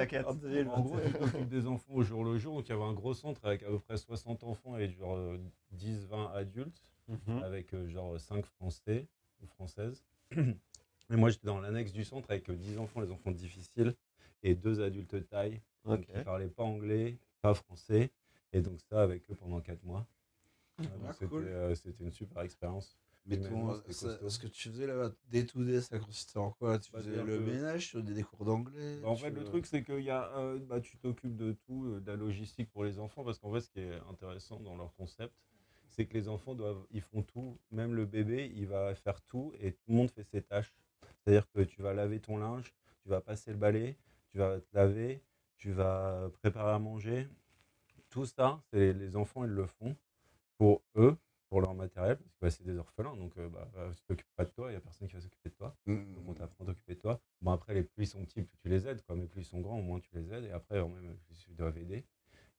En 0.70 0.82
gros, 0.82 1.00
tu 1.00 1.14
t'occupes 1.20 1.50
des 1.50 1.68
enfants 1.68 1.94
au 1.94 2.04
jour 2.04 2.24
le 2.26 2.38
jour. 2.38 2.56
Donc, 2.58 2.68
il 2.68 2.72
y 2.72 2.76
avait 2.76 2.84
un 2.84 2.94
gros 2.94 3.14
centre 3.14 3.46
avec 3.46 3.64
à 3.64 3.68
peu 3.68 3.80
près 3.80 3.98
60 3.98 4.44
enfants 4.44 4.78
et 4.78 4.90
genre 4.90 5.18
10-20 5.76 6.32
adultes, 6.34 6.84
Mhm. 7.08 7.44
avec 7.44 7.74
euh, 7.74 7.88
genre 7.90 8.18
5 8.20 8.46
Français 8.46 9.08
ou 9.42 9.48
Françaises. 9.48 10.06
Et 11.12 11.16
moi, 11.18 11.30
j'étais 11.30 11.48
dans 11.48 11.60
l'annexe 11.60 11.92
du 11.92 12.06
centre 12.06 12.32
avec 12.32 12.50
euh, 12.50 12.56
10 12.56 12.78
enfants, 12.80 13.02
les 13.02 13.12
enfants 13.12 13.32
difficiles, 13.32 13.94
et 14.42 14.56
deux 14.56 14.80
adultes 14.82 15.28
taille, 15.28 15.62
qui 15.84 16.12
ne 16.14 16.24
parlaient 16.24 16.48
pas 16.48 16.64
anglais, 16.64 17.18
pas 17.42 17.54
français. 17.54 18.10
Et 18.54 18.62
donc, 18.62 18.80
ça 18.90 19.02
avec 19.04 19.30
eux 19.30 19.36
pendant 19.36 19.60
4 19.60 19.84
mois. 19.84 20.08
Ah, 20.80 21.14
c'était, 21.14 21.28
cool. 21.28 21.44
euh, 21.48 21.76
c'était 21.76 22.04
une 22.04 22.12
super 22.12 22.42
expérience. 22.42 22.98
Mais 23.26 23.40
ton, 23.40 23.74
ça- 23.90 24.30
ce 24.30 24.38
que 24.38 24.48
tu 24.48 24.70
faisais 24.70 24.86
là-bas, 24.86 25.12
day 25.30 25.46
to 25.46 25.64
day, 25.64 25.80
ça 25.80 25.98
consistait 25.98 26.40
en 26.40 26.52
quoi? 26.52 26.78
Tu 26.78 26.92
Bah, 26.92 27.00
faisais 27.00 27.24
le 27.24 27.38
que- 27.38 27.44
ménage, 27.44 27.90
tu 27.92 27.98
faisais 28.02 28.14
des 28.14 28.24
cours 28.24 28.44
d'anglais 28.44 29.00
Bah, 29.02 29.08
en 29.10 29.16
tu- 29.16 29.22
fait, 29.22 29.30
le 29.30 29.46
truc, 29.46 29.66
c'est 29.66 29.84
que 29.84 29.98
y 30.02 30.10
a, 30.10 30.30
euh, 30.38 30.60
bah, 30.60 30.82
tu 30.82 30.98
t'occupes 30.98 31.36
de 31.38 31.54
tout, 31.54 31.86
euh, 31.86 32.00
de 32.02 32.08
la 32.12 32.18
logistique 32.18 32.70
pour 32.72 32.84
les 32.84 33.00
enfants, 33.00 33.24
parce 33.24 33.40
qu'en 33.40 33.54
fait, 33.54 33.62
ce 33.62 33.70
qui 33.70 33.80
est 33.80 33.98
intéressant 34.10 34.60
dans 34.60 34.76
leur 34.76 34.94
concept, 34.96 35.34
c'est 35.88 36.06
que 36.06 36.14
les 36.16 36.28
enfants 36.28 36.54
doivent, 36.54 36.86
ils 36.92 37.02
font 37.02 37.22
tout, 37.24 37.58
même 37.72 37.94
le 37.94 38.06
bébé, 38.06 38.52
il 38.56 38.68
va 38.68 38.94
faire 38.96 39.22
tout, 39.22 39.54
et 39.62 39.72
tout 39.74 39.84
le 39.88 39.94
monde 39.96 40.10
fait 40.12 40.24
ses 40.24 40.42
tâches. 40.42 40.74
C'est-à-dire 41.24 41.50
que 41.52 41.62
tu 41.62 41.82
vas 41.82 41.94
laver 41.94 42.20
ton 42.20 42.38
linge, 42.38 42.74
tu 43.04 43.10
vas 43.10 43.22
passer 43.22 43.52
le 43.52 43.58
balai, 43.58 43.96
tu 44.32 44.38
vas 44.38 44.60
te 44.60 44.76
laver, 44.76 45.24
tu 45.56 45.72
vas 45.72 46.30
préparer 46.42 46.74
à 46.74 46.80
manger. 46.80 47.30
Tout 48.10 48.26
ça, 48.26 48.62
les 48.74 49.16
enfants, 49.16 49.46
ils 49.46 49.50
le 49.52 49.66
font 49.66 49.96
pour 50.64 50.84
eux, 50.96 51.18
pour 51.50 51.62
leur 51.62 51.74
matériel, 51.76 52.18
parce 52.18 52.34
que 52.36 52.40
bah, 52.42 52.50
c'est 52.52 52.64
des 52.64 52.78
orphelins, 52.78 53.16
donc 53.18 53.38
euh, 53.38 53.50
bah, 53.50 53.70
bah, 53.74 53.92
tu 53.96 54.04
t'occupes 54.06 54.34
pas 54.36 54.46
de 54.46 54.52
toi, 54.52 54.68
il 54.70 54.72
n'y 54.72 54.78
a 54.78 54.82
personne 54.82 55.08
qui 55.08 55.16
va 55.16 55.22
s'occuper 55.22 55.50
de 55.50 55.56
toi. 55.56 55.76
Mm, 55.86 56.14
Donc 56.16 56.30
on 56.30 56.34
t'apprend 56.34 56.64
à 56.66 56.68
t'occuper 56.68 56.96
de 56.96 57.00
toi. 57.02 57.22
Bon 57.42 57.52
après 57.52 57.74
les 57.74 57.84
plus 57.84 58.04
ils 58.06 58.08
sont 58.08 58.26
petits, 58.26 58.44
plus 58.44 58.58
tu 58.60 58.70
les 58.70 58.88
aides, 58.88 59.02
quoi. 59.04 59.16
Mais 59.16 59.28
plus 59.28 59.42
ils 59.42 59.46
sont 59.46 59.60
grands, 59.62 59.80
au 59.80 59.82
moins 59.84 60.00
tu 60.00 60.10
les 60.16 60.32
aides. 60.34 60.46
Et 60.46 60.52
après, 60.52 60.82
même 60.82 61.18
ils 61.50 61.56
doivent 61.56 61.78
aider. 61.78 62.06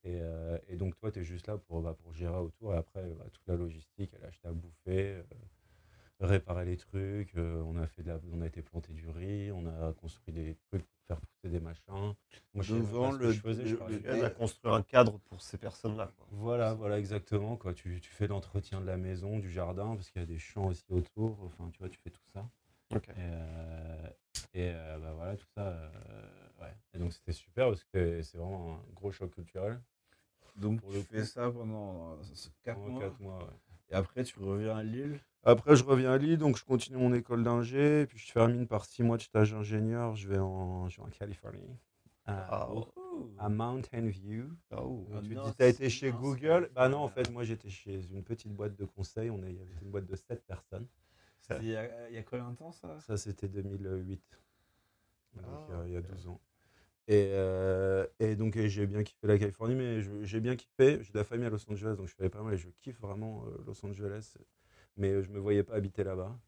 Et, 0.04 0.20
euh, 0.22 0.58
et 0.68 0.76
donc 0.76 0.96
toi, 0.96 1.10
tu 1.12 1.20
es 1.20 1.24
juste 1.24 1.46
là 1.48 1.58
pour, 1.58 1.82
bah, 1.82 1.94
pour 2.02 2.12
gérer 2.14 2.36
autour. 2.38 2.74
Et 2.74 2.78
après, 2.78 3.04
toute 3.32 3.46
la 3.48 3.56
logistique, 3.56 4.12
elle 4.14 4.24
acheter 4.26 4.48
à 4.48 4.52
bouffer, 4.52 5.16
euh, 5.16 5.24
réparer 6.20 6.64
les 6.64 6.76
trucs. 6.76 7.34
euh, 7.36 7.62
on 7.66 7.76
a 7.76 7.86
fait 7.86 8.02
de 8.02 8.08
la, 8.08 8.20
on 8.32 8.40
a 8.40 8.46
été 8.46 8.62
planter 8.62 8.92
du 8.92 9.08
riz, 9.08 9.52
on 9.52 9.66
a 9.66 9.92
construit 9.94 10.32
des 10.34 10.56
trucs 10.70 10.82
pour 10.84 11.02
faire 11.08 11.20
pousser 11.20 11.48
des 11.50 11.60
machins. 11.60 12.14
Devant 12.72 13.12
le- 13.12 13.32
je 13.32 13.40
faisais. 13.40 13.66
je 13.66 13.72
le- 13.72 13.78
parlais 13.78 13.96
le- 13.96 14.02
pas. 14.02 14.08
Elle 14.16 14.24
a 14.24 14.30
construit 14.30 14.72
un 14.72 14.82
cadre 14.82 15.18
pour 15.28 15.40
ces 15.42 15.58
personnes-là. 15.58 16.10
Voilà, 16.30 16.74
voilà, 16.74 16.98
exactement. 16.98 17.56
Quoi. 17.56 17.74
Tu, 17.74 18.00
tu 18.00 18.10
fais 18.10 18.26
l'entretien 18.26 18.80
de 18.80 18.86
la 18.86 18.96
maison, 18.96 19.38
du 19.38 19.50
jardin, 19.50 19.94
parce 19.96 20.10
qu'il 20.10 20.20
y 20.20 20.24
a 20.24 20.26
des 20.26 20.38
champs 20.38 20.66
aussi 20.66 20.84
autour. 20.90 21.38
Enfin, 21.44 21.68
tu 21.72 21.78
vois, 21.78 21.88
tu 21.88 21.98
fais 21.98 22.10
tout 22.10 22.22
ça. 22.32 22.48
Ok. 22.94 23.08
Et, 23.08 23.12
euh, 23.18 24.08
et, 24.54 24.70
euh, 24.74 24.98
bah 24.98 25.12
voilà, 25.14 25.36
tout 25.36 25.46
ça. 25.56 25.68
euh, 25.68 25.88
ouais. 26.60 26.74
Et 26.94 26.98
donc 26.98 27.12
c'était 27.12 27.32
super 27.32 27.68
parce 27.68 27.84
que 27.84 28.22
c'est 28.22 28.36
vraiment 28.38 28.74
un 28.76 28.92
gros 28.94 29.10
choc 29.12 29.30
culturel. 29.32 29.80
Donc 30.56 30.80
pour 30.80 30.90
tu 30.90 30.96
le 30.98 31.02
fais 31.02 31.20
coup. 31.20 31.26
ça 31.26 31.50
pendant 31.50 32.16
4 32.62 32.76
Pendant 32.78 32.90
mois. 32.90 33.00
quatre 33.00 33.20
mois, 33.20 33.38
ouais. 33.38 33.50
Et 33.90 33.94
après, 33.94 34.22
tu 34.24 34.38
reviens 34.38 34.76
à 34.76 34.82
Lille? 34.82 35.18
Après, 35.42 35.76
je 35.76 35.84
reviens 35.84 36.12
à 36.12 36.18
Lille, 36.18 36.38
donc 36.38 36.56
je 36.56 36.64
continue 36.64 36.96
mon 36.96 37.12
école 37.12 37.42
d'ingé, 37.44 38.06
puis 38.06 38.18
je 38.18 38.32
termine 38.32 38.66
par 38.66 38.84
six 38.86 39.02
mois 39.02 39.16
de 39.18 39.22
stage 39.22 39.52
d'ingénieur. 39.52 40.14
Je 40.16 40.28
vais 40.28 40.38
en, 40.38 40.88
je 40.88 40.98
vais 41.00 41.06
en 41.06 41.10
Californie, 41.10 41.76
à, 42.26 42.46
Ah, 42.48 42.68
oh. 42.70 42.86
à 43.38 43.48
Mountain 43.48 44.06
View. 44.08 44.50
Ah, 44.70 44.82
oh. 44.84 45.06
Ah, 45.14 45.20
tu 45.22 45.34
non, 45.34 45.42
dis, 45.44 45.54
t'as 45.56 45.68
été 45.68 45.84
c'est- 45.84 45.90
chez 45.90 46.10
non, 46.12 46.18
Google 46.20 46.70
Bah 46.74 46.88
non, 46.88 46.98
en 46.98 47.08
fait, 47.08 47.30
moi 47.30 47.44
j'étais 47.44 47.70
chez 47.70 48.00
une 48.12 48.22
petite 48.22 48.52
boîte 48.52 48.76
de 48.76 48.84
conseil. 48.84 49.30
On 49.30 49.42
est, 49.44 49.52
il 49.52 49.58
y 49.58 49.60
avait 49.62 49.74
une 49.82 49.90
boîte 49.90 50.06
de 50.06 50.16
7 50.16 50.44
personnes. 50.46 50.86
Il 51.60 51.66
y, 51.66 51.76
a, 51.76 52.08
il 52.10 52.14
y 52.14 52.18
a 52.18 52.22
combien 52.22 52.50
de 52.50 52.56
temps 52.56 52.72
ça? 52.72 52.98
Ça, 53.00 53.16
c'était 53.16 53.48
2008. 53.48 54.22
Donc, 55.34 55.44
Ah, 55.46 55.66
il 55.68 55.72
y 55.72 55.74
a- 55.74 55.86
il 55.88 55.92
y 55.92 55.96
a 55.96 56.00
ok. 56.00 56.06
12 56.14 56.26
ans. 56.28 56.40
Et, 57.08 57.30
euh, 57.32 58.06
et 58.20 58.36
donc, 58.36 58.58
j'ai 58.58 58.86
bien 58.86 59.02
kiffé 59.04 59.26
la 59.26 59.38
Californie, 59.38 59.74
mais 59.76 60.00
j'ai 60.26 60.40
bien 60.40 60.56
kiffé. 60.56 61.00
J'ai 61.02 61.12
de 61.12 61.18
la 61.18 61.24
famille 61.24 61.46
à 61.46 61.50
Los 61.50 61.70
Angeles, 61.70 61.96
donc 61.96 62.08
je 62.08 62.14
fais 62.14 62.30
pas 62.30 62.42
mal 62.42 62.54
et 62.54 62.58
je 62.58 62.70
kiffe 62.80 63.00
vraiment 63.00 63.46
euh, 63.46 63.64
Los 63.66 63.84
Angeles. 63.86 64.36
Mais 64.96 65.22
je 65.22 65.30
me 65.30 65.38
voyais 65.40 65.64
pas 65.64 65.74
habiter 65.76 66.04
là-bas. 66.04 66.38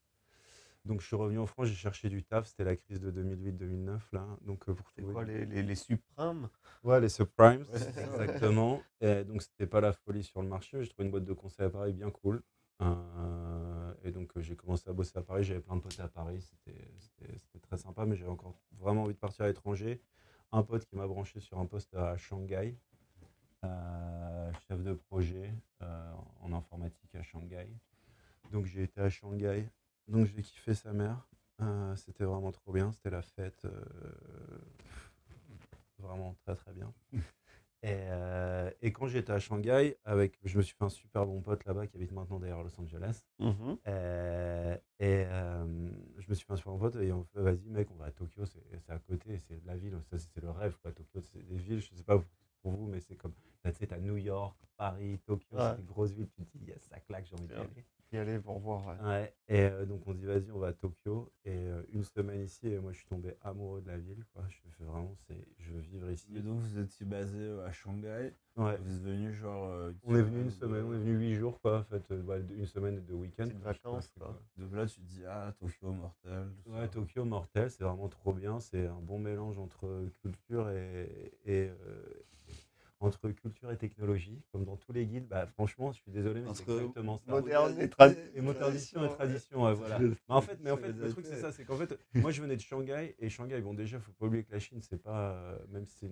Donc, 0.86 1.00
je 1.00 1.06
suis 1.06 1.16
revenu 1.16 1.38
en 1.38 1.46
France, 1.46 1.66
j'ai 1.66 1.74
cherché 1.74 2.08
du 2.08 2.22
taf. 2.22 2.46
C'était 2.46 2.64
la 2.64 2.76
crise 2.76 3.00
de 3.00 3.10
2008-2009, 3.10 4.00
là. 4.12 4.26
Donc, 4.42 4.68
euh, 4.68 4.74
pour 4.74 4.86
trouver 4.92 5.12
quoi 5.12 5.24
les, 5.24 5.44
les, 5.46 5.62
Ouais, 6.84 7.00
les 7.00 7.08
subprimes, 7.08 7.64
Ouais, 7.72 8.04
exactement. 8.04 8.80
Et 9.00 9.24
donc, 9.24 9.42
c'était 9.42 9.66
pas 9.66 9.80
la 9.80 9.92
folie 9.92 10.22
sur 10.22 10.42
le 10.42 10.48
marché. 10.48 10.82
J'ai 10.82 10.88
trouvé 10.90 11.06
une 11.06 11.10
boîte 11.10 11.24
de 11.24 11.32
conseil 11.32 11.66
à 11.66 11.70
Paris 11.70 11.92
bien 11.92 12.10
cool. 12.10 12.42
Euh, 12.82 13.94
et 14.04 14.12
donc, 14.12 14.36
euh, 14.36 14.40
j'ai 14.40 14.54
commencé 14.54 14.88
à 14.88 14.92
bosser 14.92 15.18
à 15.18 15.22
Paris. 15.22 15.42
J'avais 15.44 15.60
plein 15.60 15.76
de 15.76 15.80
potes 15.80 15.98
à 15.98 16.08
Paris. 16.08 16.40
C'était- 16.40 16.90
très 17.62 17.78
sympa, 17.78 18.04
mais 18.06 18.14
j'avais 18.14 18.30
encore 18.30 18.54
vraiment 18.78 19.04
envie 19.04 19.14
de 19.14 19.18
partir 19.18 19.44
à 19.44 19.48
l'étranger. 19.48 20.00
Un 20.52 20.62
pote 20.62 20.84
qui 20.84 20.94
m'a 20.94 21.06
branché 21.06 21.40
sur 21.40 21.58
un 21.58 21.66
poste 21.66 21.92
à 21.94 22.16
Shanghai, 22.16 22.76
euh, 23.64 24.52
chef 24.68 24.82
de 24.82 24.92
projet 24.92 25.52
en 26.42 26.52
informatique 26.52 27.12
à 27.16 27.22
Shanghai. 27.22 27.66
Donc, 28.52 28.66
j'ai 28.66 28.84
été 28.84 29.00
à 29.00 29.10
Shanghai. 29.10 29.68
Donc, 30.08 30.26
j'ai 30.26 30.42
kiffé 30.42 30.74
sa 30.74 30.92
mère. 30.92 31.26
Euh, 31.62 31.96
c'était 31.96 32.24
vraiment 32.24 32.52
trop 32.52 32.72
bien. 32.72 32.92
C'était 32.92 33.10
la 33.10 33.22
fête. 33.22 33.64
euh, 33.64 34.58
vraiment 35.98 36.34
très 36.44 36.54
très 36.54 36.72
bien. 36.72 36.92
Et, 37.82 37.88
euh, 37.92 38.70
et 38.82 38.90
quand 38.90 39.06
j'étais 39.06 39.32
à 39.32 39.38
Shanghai, 39.38 39.96
avec, 40.04 40.40
je 40.44 40.56
me 40.56 40.62
suis 40.62 40.74
fait 40.74 40.84
un 40.84 40.88
super 40.88 41.24
bon 41.24 41.40
pote 41.40 41.64
là-bas 41.66 41.86
qui 41.86 41.96
habite 41.96 42.10
maintenant 42.10 42.40
d'ailleurs 42.40 42.60
à 42.60 42.62
Los 42.64 42.80
Angeles. 42.80 43.22
Mhm. 43.38 43.78
Euh, 43.86 44.76
et 44.98 45.24
je 46.18 46.28
me 46.28 46.34
suis 46.34 46.44
fait 46.46 46.52
un 46.54 46.56
super 46.56 46.72
bon 46.72 46.78
pote 46.78 46.96
et 46.96 47.12
on 47.12 47.22
fait 47.24 47.40
vas-y 47.42 47.68
mec, 47.68 47.88
on 47.92 47.96
va 47.96 48.06
à 48.06 48.10
Tokyo, 48.10 48.44
c'est 48.46 48.90
à 48.90 48.98
côté, 48.98 49.38
c'est 49.38 49.64
la 49.66 49.76
ville, 49.76 49.96
c'est 50.16 50.40
le 50.42 50.50
rêve 50.50 50.76
quoi. 50.82 50.90
Tokyo, 50.90 51.20
c'est 51.20 51.46
des 51.46 51.58
villes, 51.58 51.80
je 51.80 51.94
sais 51.94 52.02
pas 52.02 52.20
pour, 52.62 52.72
vous, 52.72 52.86
mais 52.88 52.98
c'est 53.00 53.14
comme, 53.14 53.34
tu 53.64 53.72
sais, 53.72 53.86
t'as 53.86 53.98
New 53.98 54.16
York, 54.16 54.56
Paris, 54.76 55.18
Tokyo, 55.26 55.56
Ouais. 55.56 55.70
c'est 55.70 55.76
des 55.78 55.82
grosses 55.84 56.12
villes, 56.12 56.28
tu 56.36 56.44
te 56.44 56.58
dis 56.58 56.66
yes, 56.66 56.82
ça 56.90 57.00
claque, 57.00 57.26
j'ai 57.26 57.34
envie 57.34 57.46
d'y 57.46 57.54
aller. 57.54 57.84
Y 58.12 58.18
aller 58.18 58.38
pour 58.38 58.60
voir. 58.60 58.86
ouais. 58.86 59.04
Ouais, 59.08 59.34
et 59.48 59.62
euh, 59.62 59.84
donc 59.84 60.00
on 60.06 60.14
dit 60.14 60.24
vas-y, 60.26 60.52
on 60.52 60.60
va 60.60 60.68
à 60.68 60.72
Tokyo. 60.72 61.32
Et 61.44 61.50
euh, 61.50 61.82
une 61.92 62.04
semaine 62.04 62.40
ici, 62.42 62.68
et 62.68 62.78
moi 62.78 62.92
je 62.92 62.98
suis 62.98 63.06
tombé 63.08 63.34
amoureux 63.42 63.80
de 63.80 63.88
la 63.88 63.98
ville. 63.98 64.24
Quoi. 64.32 64.44
Je 64.48 64.58
fais 64.78 64.84
vraiment, 64.84 65.12
c'est, 65.26 65.44
je 65.58 65.72
veux 65.72 65.80
vivre 65.80 66.08
ici. 66.12 66.28
Et 66.36 66.40
donc 66.40 66.60
vous 66.60 66.78
étiez 66.78 67.04
basé 67.04 67.36
euh, 67.36 67.66
à 67.66 67.72
Shanghai. 67.72 68.32
Ouais. 68.56 68.76
Vous 68.78 68.94
êtes 68.94 69.02
venu 69.02 69.32
genre. 69.34 69.70
euh, 69.70 69.92
On 70.04 70.14
est 70.16 70.22
venu 70.22 70.38
une 70.42 70.44
de- 70.46 70.50
semaine, 70.50 70.84
on 70.84 70.94
est 70.94 70.98
venu 70.98 71.18
huit 71.18 71.34
jours, 71.34 71.60
quoi. 71.60 71.80
En 71.80 71.84
fait, 71.84 72.04
une 72.56 72.66
semaine 72.66 73.04
de 73.04 73.12
week-end. 73.12 73.48
Pas, 73.48 73.72
vacances, 73.72 74.08
quoi. 74.16 74.40
Donc 74.56 74.72
là 74.72 74.86
tu 74.86 75.00
te 75.00 75.06
dis 75.06 75.24
ah 75.26 75.52
Tokyo 75.58 75.90
mortel. 75.92 76.46
Ouais, 76.66 76.82
ça. 76.82 76.88
Tokyo 76.88 77.24
mortel, 77.24 77.70
c'est 77.72 77.82
vraiment 77.82 78.08
trop 78.08 78.32
bien. 78.32 78.60
C'est 78.60 78.86
un 78.86 79.00
bon 79.00 79.18
mélange 79.18 79.58
entre 79.58 80.06
culture 80.22 80.70
et, 80.70 81.32
et, 81.44 81.72
entre 83.00 83.28
culture 83.30 83.70
et 83.70 83.76
technologie, 83.76 84.42
comme 84.52 84.64
dans 84.64 84.76
tous 84.76 84.92
les 84.92 85.06
guides. 85.06 85.28
Bah, 85.28 85.46
franchement, 85.46 85.92
je 85.92 86.00
suis 86.00 86.10
désolé, 86.10 86.40
mais 86.40 86.48
c'est 86.54 86.62
exactement 86.62 87.18
ça. 87.18 87.32
moderne 87.32 87.80
et 87.80 87.88
tradi- 87.88 88.16
Et 88.34 88.40
modernisation 88.40 89.04
et 89.04 89.08
tradition, 89.08 89.64
ouais, 89.64 89.74
voilà. 89.74 89.98
Mais 89.98 90.14
en 90.28 90.40
fait, 90.40 90.58
mais 90.60 90.70
en 90.70 90.76
fait, 90.76 90.92
le 90.92 91.08
truc 91.08 91.26
c'est 91.26 91.36
ça, 91.36 91.52
c'est 91.52 91.64
qu'en 91.64 91.76
fait, 91.76 91.98
moi 92.20 92.30
je 92.30 92.40
venais 92.42 92.56
de 92.56 92.60
Shanghai 92.60 93.14
et 93.18 93.28
Shanghai, 93.28 93.60
bon 93.60 93.74
déjà, 93.74 93.98
faut 94.00 94.12
pas 94.12 94.26
oublier 94.26 94.44
que 94.44 94.52
la 94.52 94.58
Chine, 94.60 94.80
c'est 94.82 95.02
pas, 95.02 95.32
euh, 95.32 95.58
même 95.68 95.86
si 95.86 96.08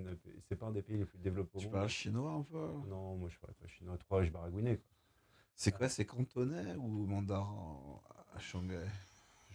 c'est 0.49 0.57
pas 0.57 0.67
un 0.67 0.73
des 0.73 0.83
pays 0.83 0.99
les 0.99 1.05
plus 1.05 1.19
développés 1.19 1.57
au 1.57 1.61
Tu 1.61 1.65
monde. 1.65 1.73
parles 1.73 1.89
chinois 1.89 2.33
un 2.33 2.43
peu 2.43 2.59
Non, 2.89 3.17
moi 3.17 3.29
je 3.31 3.39
parle 3.39 3.55
pas 3.55 3.67
chinois. 3.67 3.97
Trois, 3.99 4.23
je 4.23 4.31
baragouinais. 4.31 4.81
C'est 5.57 5.73
quoi 5.73 5.89
C'est 5.89 6.07
cantonais 6.07 6.75
ou 6.77 7.07
mandarin 7.07 8.01
à 8.35 8.39
Shanghai? 8.39 8.87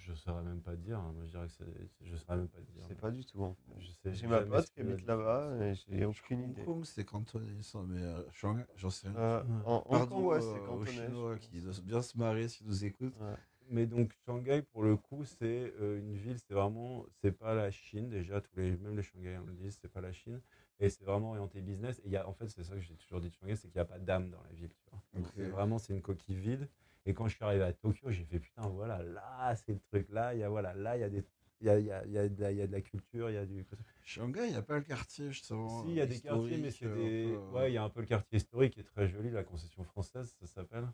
Je 0.09 0.15
saurais 0.15 0.41
même 0.41 0.61
pas 0.61 0.75
dire. 0.75 0.97
hein. 0.97 1.11
Moi 1.15 1.23
je 1.25 1.29
dirais 1.31 1.45
que 1.47 1.53
c'est, 1.53 1.65
je 2.01 2.15
saurais 2.15 2.38
même 2.38 2.47
pas 2.47 2.59
dire. 2.61 2.81
Je 2.81 2.88
sais 2.88 2.95
pas 2.95 3.11
du 3.11 3.23
tout. 3.23 3.43
en 3.43 3.53
fait. 3.53 3.79
Je 3.79 3.91
sais 3.91 4.13
J'ai 4.13 4.25
ma 4.27 4.41
pote 4.41 4.69
qui 4.71 4.81
habite 4.81 5.05
là-bas 5.05 5.55
et 5.63 5.73
j'ai 5.75 6.05
aucune 6.05 6.41
Hong 6.45 6.49
idée. 6.49 6.63
Kong 6.63 6.83
c'est 6.85 7.05
cantonais, 7.05 7.51
mais 7.88 8.01
euh, 8.01 8.23
Shanghai, 8.31 8.65
j'en 8.75 8.89
sais 8.89 9.07
rien. 9.09 9.17
Euh, 9.17 9.43
en 9.65 9.83
Hong 9.88 10.09
Kong, 10.09 10.25
ouais, 10.25 10.38
euh, 10.38 10.41
c'est 10.53 10.65
cantonais. 10.65 10.91
Chinois 10.91 11.38
qui 11.38 11.61
doivent 11.61 11.81
bien 11.83 12.01
se 12.01 12.17
marrer 12.17 12.47
s'ils 12.47 12.65
nous 12.65 12.85
écoutent. 12.85 13.15
Ouais. 13.19 13.35
Mais 13.71 13.85
donc 13.85 14.11
Shanghai, 14.25 14.63
pour 14.63 14.81
le 14.81 14.95
coup, 14.97 15.23
c'est 15.25 15.71
euh, 15.79 15.99
une 15.99 16.15
ville, 16.15 16.39
c'est 16.39 16.55
vraiment, 16.55 17.05
c'est 17.21 17.31
pas 17.31 17.53
la 17.53 17.69
Chine 17.69 18.09
déjà, 18.09 18.41
tous 18.41 18.55
les, 18.57 18.75
même 18.77 18.95
les 18.97 19.03
Shanghaiens 19.03 19.43
le 19.45 19.53
disent, 19.53 19.77
c'est 19.79 19.91
pas 19.91 20.01
la 20.01 20.11
Chine, 20.11 20.41
et 20.79 20.89
c'est 20.89 21.03
vraiment 21.03 21.29
orienté 21.29 21.61
business. 21.61 21.99
Et 21.99 22.07
il 22.07 22.11
y 22.11 22.17
a, 22.17 22.27
en 22.27 22.33
fait, 22.33 22.47
c'est 22.47 22.63
ça 22.63 22.73
que 22.73 22.81
j'ai 22.81 22.95
toujours 22.95 23.21
dit 23.21 23.29
de 23.29 23.33
Shanghai, 23.35 23.55
c'est 23.55 23.67
qu'il 23.67 23.77
n'y 23.77 23.81
a 23.81 23.85
pas 23.85 23.99
d'âme 23.99 24.31
dans 24.31 24.41
la 24.41 24.49
ville, 24.53 24.69
tu 24.73 24.89
vois. 24.89 25.49
Vraiment, 25.51 25.77
c'est 25.77 25.93
une 25.93 26.01
coquille 26.01 26.35
vide. 26.35 26.67
Et 27.09 27.13
quand 27.15 27.27
je 27.27 27.33
suis 27.35 27.43
arrivé 27.43 27.63
à 27.63 27.73
Tokyo, 27.73 28.11
j'ai 28.11 28.23
fait 28.23 28.38
putain, 28.39 28.67
voilà, 28.67 29.01
là, 29.01 29.55
c'est 29.55 29.73
le 29.73 29.79
truc, 29.79 30.07
là, 30.11 30.35
il 30.35 30.41
y 30.41 30.43
a, 30.43 30.49
voilà, 30.49 30.75
là, 30.75 30.95
il 30.95 30.99
y 30.99 31.03
a 31.03 31.09
des, 31.09 31.23
il 31.59 31.65
y 31.65 31.69
a, 31.71 31.79
y 31.79 31.91
a, 31.91 32.05
y 32.05 32.17
a 32.19 32.29
de 32.29 32.39
la- 32.39 32.51
il 32.51 32.57
y 32.59 32.61
a 32.61 32.67
de 32.67 32.71
la 32.71 32.81
culture, 32.81 33.31
il 33.31 33.33
y 33.33 33.38
a 33.38 33.47
du. 33.47 33.65
Shanghai, 34.03 34.45
il 34.45 34.51
n'y 34.51 34.55
a 34.57 34.61
pas 34.61 34.75
le 34.77 34.83
quartier 34.83 35.31
justement. 35.31 35.81
Si, 35.81 35.89
il 35.89 35.95
y 35.95 36.01
a 36.01 36.05
des 36.05 36.19
quartiers, 36.19 36.57
mais 36.57 36.69
c'est 36.69 36.85
des. 36.93 37.23
peu, 37.33 37.38
Ouais, 37.57 37.71
il 37.71 37.73
y 37.73 37.77
a 37.77 37.83
un 37.83 37.89
peu 37.89 38.01
le 38.01 38.05
quartier 38.05 38.38
historique 38.38 38.73
qui 38.75 38.81
est 38.81 38.83
très 38.83 39.07
joli, 39.07 39.31
la 39.31 39.43
concession 39.43 39.83
française, 39.83 40.35
ça 40.39 40.45
s'appelle. 40.45 40.88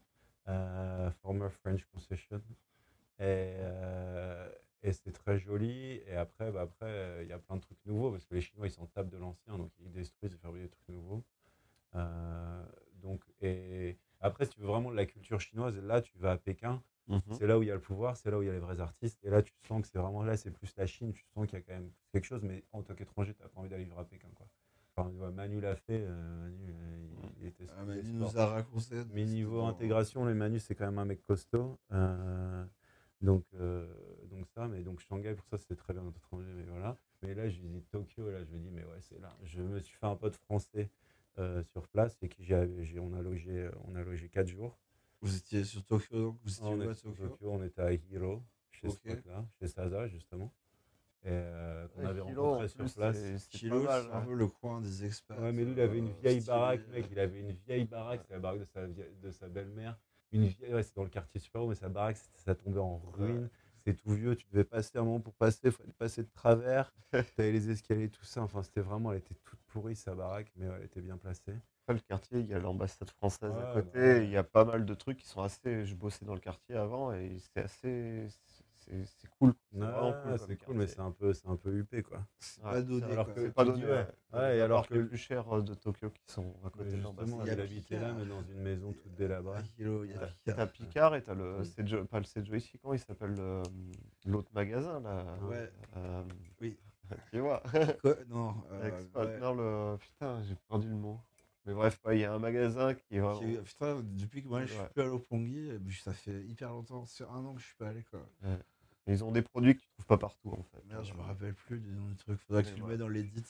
Euh, 0.47 1.11
Former 1.21 1.49
French 1.49 1.83
Concession. 1.91 2.41
Et, 3.19 3.23
euh, 3.25 4.49
et 4.83 4.93
c'est 4.93 5.11
très 5.11 5.37
joli. 5.37 6.01
Et 6.07 6.15
après, 6.15 6.49
bah, 6.49 6.61
après, 6.61 6.85
euh, 6.87 7.23
il 7.23 7.27
y 7.29 7.33
a 7.33 7.39
plein 7.39 7.57
de 7.57 7.61
trucs 7.61 7.85
nouveaux 7.85 8.11
parce 8.11 8.23
que 8.25 8.35
les 8.35 8.41
Chinois, 8.41 8.67
ils 8.67 8.71
s'en 8.71 8.85
tapent 8.85 9.09
de 9.09 9.17
l'ancien, 9.17 9.57
donc 9.57 9.71
ils 9.81 9.91
détruisent 9.91 10.33
et 10.33 10.37
fabriquent 10.37 10.63
des 10.63 10.69
trucs 10.69 10.87
nouveaux. 10.89 11.25
Euh, 11.95 12.65
donc, 13.01 13.21
et 13.41 13.97
après, 14.25 14.45
si 14.45 14.51
tu 14.51 14.61
veux 14.61 14.67
vraiment 14.67 14.91
de 14.91 14.95
la 14.95 15.05
culture 15.05 15.39
chinoise, 15.39 15.77
là, 15.79 16.01
tu 16.01 16.17
vas 16.17 16.31
à 16.31 16.37
Pékin. 16.37 16.81
Mhm. 17.07 17.21
C'est 17.33 17.45
là 17.45 17.59
où 17.59 17.63
il 17.63 17.67
y 17.67 17.71
a 17.71 17.75
le 17.75 17.79
pouvoir, 17.81 18.17
c'est 18.17 18.31
là 18.31 18.37
où 18.39 18.41
il 18.41 18.47
y 18.47 18.49
a 18.49 18.53
les 18.53 18.59
vrais 18.59 18.79
artistes. 18.79 19.19
Et 19.23 19.29
là, 19.29 19.43
tu 19.43 19.53
sens 19.67 19.81
que 19.83 19.87
c'est 19.87 19.99
vraiment 19.99 20.23
là, 20.23 20.35
c'est 20.37 20.49
plus 20.51 20.73
la 20.75 20.87
Chine. 20.87 21.13
Tu 21.13 21.23
sens 21.33 21.45
qu'il 21.45 21.59
y 21.59 21.61
a 21.61 21.65
quand 21.65 21.73
même 21.73 21.91
quelque 22.11 22.25
chose, 22.25 22.41
mais 22.43 22.63
en 22.71 22.81
tant 22.81 22.95
qu'étranger, 22.95 23.33
tu 23.35 23.43
n'as 23.43 23.49
pas 23.49 23.59
envie 23.59 23.69
d'aller 23.69 23.83
vivre 23.83 23.99
à 23.99 24.05
Pékin. 24.05 24.27
Quoi. 24.35 24.47
Enfin, 24.97 25.09
ouais, 25.11 25.31
Manu 25.31 25.61
l'a 25.61 25.75
fait. 25.75 26.01
euh, 26.01 26.39
Manu, 26.41 26.73
euh, 26.73 26.97
il, 27.37 27.41
il 27.43 27.47
était 27.47 27.67
Ah, 27.77 27.83
mais 27.85 27.99
il 27.99 28.17
nous 28.17 28.37
a 28.37 28.45
raconté. 28.47 29.03
Mais 29.13 29.25
niveau 29.25 29.61
intégration, 29.63 30.25
les 30.25 30.33
Manu, 30.33 30.57
c'est 30.59 30.73
quand 30.73 30.85
même 30.85 30.97
un 30.97 31.05
mec 31.05 31.21
costaud. 31.27 31.77
Euh, 31.91 32.65
donc, 33.21 33.43
euh, 33.53 33.85
donc 34.31 34.47
ça, 34.47 34.67
mais 34.67 34.81
donc 34.81 34.99
Shanghai, 34.99 35.35
pour 35.35 35.47
ça, 35.47 35.57
c'était 35.57 35.75
très 35.75 35.93
bien 35.93 36.03
d'être 36.03 36.17
étranger, 36.17 36.51
mais 36.55 36.63
voilà. 36.63 36.97
Mais 37.21 37.33
là, 37.35 37.47
je 37.49 37.59
visite 37.59 37.87
Tokyo, 37.91 38.29
là, 38.31 38.43
je 38.43 38.49
me 38.51 38.57
dis, 38.59 38.69
mais 38.71 38.83
ouais, 38.83 39.01
c'est 39.01 39.19
là. 39.19 39.35
Je 39.43 39.61
me 39.61 39.79
suis 39.79 39.95
fait 39.97 40.05
un 40.07 40.15
pote 40.15 40.35
français 40.35 40.89
sur 41.63 41.87
place 41.87 42.17
et 42.21 42.29
qui 42.29 42.43
j'ai, 42.45 42.67
j'ai- 42.83 42.99
on 42.99 43.13
a 43.13 43.21
logé, 43.21 43.69
on 43.85 43.95
a 43.95 44.03
logé 44.03 44.29
quatre 44.29 44.47
jours. 44.47 44.77
Vous 45.21 45.35
étiez 45.37 45.63
sur 45.63 45.83
Tokyo 45.85 46.17
donc 46.17 46.37
Vous 46.43 46.51
étiez 46.53 46.65
on, 46.65 46.73
où 46.77 46.81
était 46.81 46.89
à 46.89 46.93
sur 46.95 47.09
Tokyo 47.11 47.27
Tokyo, 47.29 47.51
on 47.51 47.63
était 47.63 47.81
à 47.81 47.91
Hiro, 47.93 48.43
chez 48.71 48.87
Ok. 48.87 48.93
ce 49.03 49.09
pote-là, 49.09 49.45
chez 49.59 49.67
Saza, 49.67 50.07
justement. 50.07 50.53
Et 51.23 51.29
euh, 51.29 51.87
qu'on 51.87 52.01
Ouais, 52.01 52.07
avait 52.07 52.21
Kilo, 52.21 52.43
rencontré 52.49 52.67
sur 52.67 52.93
place. 52.93 53.17
c'est- 53.17 53.57
un 54.11 54.17
hein. 54.17 54.21
peu 54.25 54.33
le 54.35 54.47
coin 54.47 54.79
des 54.81 55.05
experts. 55.05 55.41
Ouais, 55.41 55.51
mais 55.51 55.65
lui, 55.65 55.71
il 55.71 55.79
avait 55.79 55.97
une 55.97 56.09
euh, 56.09 56.19
vieille 56.21 56.41
baraque, 56.41 56.87
mec. 56.89 57.07
Il 57.11 57.19
avait 57.19 57.39
une 57.39 57.51
vieille 57.51 57.85
baraque. 57.85 58.21
C'est 58.27 58.33
la 58.33 58.39
baraque 58.39 58.59
de 58.59 58.65
sa, 58.65 58.85
de 58.87 59.31
sa 59.31 59.47
belle-mère. 59.47 59.97
Une 60.31 60.45
vieille, 60.45 60.73
ouais, 60.73 60.83
c'est 60.83 60.95
dans 60.95 61.03
le 61.03 61.09
quartier 61.09 61.39
super 61.39 61.63
haut, 61.63 61.67
mais 61.69 61.75
sa 61.75 61.89
baraque, 61.89 62.17
ça 62.35 62.53
tombait 62.53 62.79
en 62.79 62.97
ruine. 62.97 63.49
Tout 63.93 64.11
vieux. 64.13 64.35
Tu 64.35 64.45
devais 64.51 64.63
passer 64.63 64.97
un 64.97 65.03
moment 65.03 65.19
pour 65.19 65.35
passer. 65.35 65.59
Il 65.65 65.71
fallait 65.71 65.93
passer 65.93 66.23
de 66.23 66.29
travers. 66.33 66.91
T'avais 67.11 67.51
les 67.51 67.69
escaliers, 67.69 68.09
tout 68.09 68.25
ça. 68.25 68.41
Enfin, 68.41 68.63
c'était 68.63 68.81
vraiment, 68.81 69.11
elle 69.11 69.19
était 69.19 69.35
toute 69.43 69.59
pourrie, 69.67 69.95
sa 69.95 70.15
baraque, 70.15 70.51
mais 70.55 70.67
ouais, 70.67 70.75
elle 70.79 70.85
était 70.85 71.01
bien 71.01 71.17
placée. 71.17 71.53
Après, 71.87 71.93
le 71.93 71.99
quartier, 71.99 72.39
il 72.39 72.47
y 72.47 72.53
a 72.53 72.59
l'ambassade 72.59 73.09
française 73.11 73.51
Ouais, 73.51 73.61
à 73.61 73.73
côté. 73.81 74.23
Il 74.23 74.29
y 74.31 74.37
a 74.37 74.43
pas 74.43 74.65
mal 74.65 74.85
de 74.85 74.93
trucs 74.95 75.17
qui 75.17 75.27
sont 75.27 75.41
assez. 75.41 75.85
Je 75.85 75.95
bossais 75.95 76.25
dans 76.25 76.33
le 76.33 76.39
quartier 76.39 76.75
avant 76.75 77.13
et 77.13 77.37
c'est 77.39 77.61
assez. 77.61 78.27
C'est 79.05 79.27
cool. 79.39 79.53
C'est 79.73 79.79
cool. 79.79 80.39
c'est 80.39 80.57
cool, 80.65 80.75
mais 80.75 80.87
c'est 80.87 80.99
un 80.99 81.11
peu, 81.11 81.33
c'est 81.33 81.47
un 81.47 81.55
peu 81.55 81.73
huppé, 81.73 82.03
quoi. 82.03 82.25
C'est 82.39 82.61
pas 82.61 82.81
donné. 82.81 83.03
Alors 83.11 83.25
quoi. 83.25 83.33
que 83.33 83.49
pas 83.49 83.65
donné. 83.65 83.85
ouais. 83.85 84.07
ouais. 84.33 84.57
Et 84.57 84.61
alors 84.61 84.87
que 84.87 84.93
le- 84.93 85.01
les 85.01 85.07
plus 85.07 85.17
chers 85.17 85.51
euh, 85.51 85.61
de 85.61 85.73
Tokyo 85.73 86.09
qui 86.11 86.21
sont 86.31 86.53
à 86.63 86.69
côté 86.69 86.85
de 86.85 86.89
justement, 86.91 87.09
l'ambassade. 87.17 87.39
il 87.43 87.47
y 87.47 87.49
a 87.49 87.53
il 87.53 87.61
habitait 87.61 87.99
là, 87.99 88.13
mais 88.13 88.25
dans 88.25 88.41
une 88.43 88.61
maison 88.61 88.93
toute 88.93 89.15
délabrée. 89.15 89.63
Kilo, 89.75 90.03
il 90.05 90.11
y 90.11 90.13
a 90.13 90.29
T'as- 90.53 90.67
Picard. 90.67 91.15
Et 91.15 91.23
t'as 91.23 91.33
le. 91.33 91.63
Sejo- 91.63 92.05
pas 92.05 92.19
le 92.19 92.25
Sejo 92.25 92.53
ici, 92.55 92.77
comment 92.79 92.93
il 92.93 92.99
s'appelle 92.99 93.33
le- 93.33 93.63
l'autre 94.25 94.49
magasin 94.53 94.99
là? 95.01 95.25
Ouais. 95.43 95.71
Euh, 95.97 96.23
Oui. 96.61 96.77
tu 97.31 97.39
vois 97.39 97.61
Quoi? 98.01 98.15
Non. 98.27 98.53
euh, 98.71 98.89
le. 99.93 99.97
Putain, 99.97 100.41
j'ai 100.43 100.55
perdu 100.69 100.89
le 100.89 100.95
mot. 100.95 101.19
Mais 101.67 101.73
bref, 101.73 101.99
ouais, 102.05 102.17
il 102.17 102.21
y 102.21 102.25
a 102.25 102.31
un 102.33 102.37
magasin 102.37 102.93
qui 102.93 103.15
est 103.15 103.19
vraiment. 103.19 103.39
Qui- 103.39 103.57
Putain, 103.57 103.99
depuis 104.03 104.43
que 104.43 104.47
moi 104.47 104.61
je 104.65 104.71
suis 104.71 104.79
Ouais. 104.79 104.89
plus 104.93 105.01
à 105.01 105.05
l'Opongi, 105.05 105.71
euh, 105.71 105.79
ça 106.03 106.13
fait 106.13 106.43
hyper 106.43 106.69
longtemps, 106.69 107.05
c'est 107.07 107.23
un 107.23 107.43
an 107.43 107.55
que 107.55 107.59
je 107.61 107.65
suis 107.65 107.75
pas 107.75 107.87
allé 107.87 108.03
quoi. 108.03 108.19
Ils 109.07 109.23
ont 109.23 109.31
des 109.31 109.41
produits 109.41 109.75
que 109.75 109.81
tu 109.81 109.87
trouves 109.89 110.05
pas 110.07 110.17
partout 110.17 110.49
en 110.51 110.63
fait. 110.63 110.83
Merde, 110.87 111.05
je 111.05 111.13
me 111.13 111.21
rappelle 111.21 111.53
plus 111.53 111.79
du 111.79 111.91
nom 111.91 112.07
du 112.07 112.15
truc, 112.15 112.39
faudrait 112.47 112.63
que 112.63 112.69
tu 112.69 112.79
le 112.79 112.85
mets 112.87 112.97
dans 112.97 113.07
l'édit. 113.07 113.43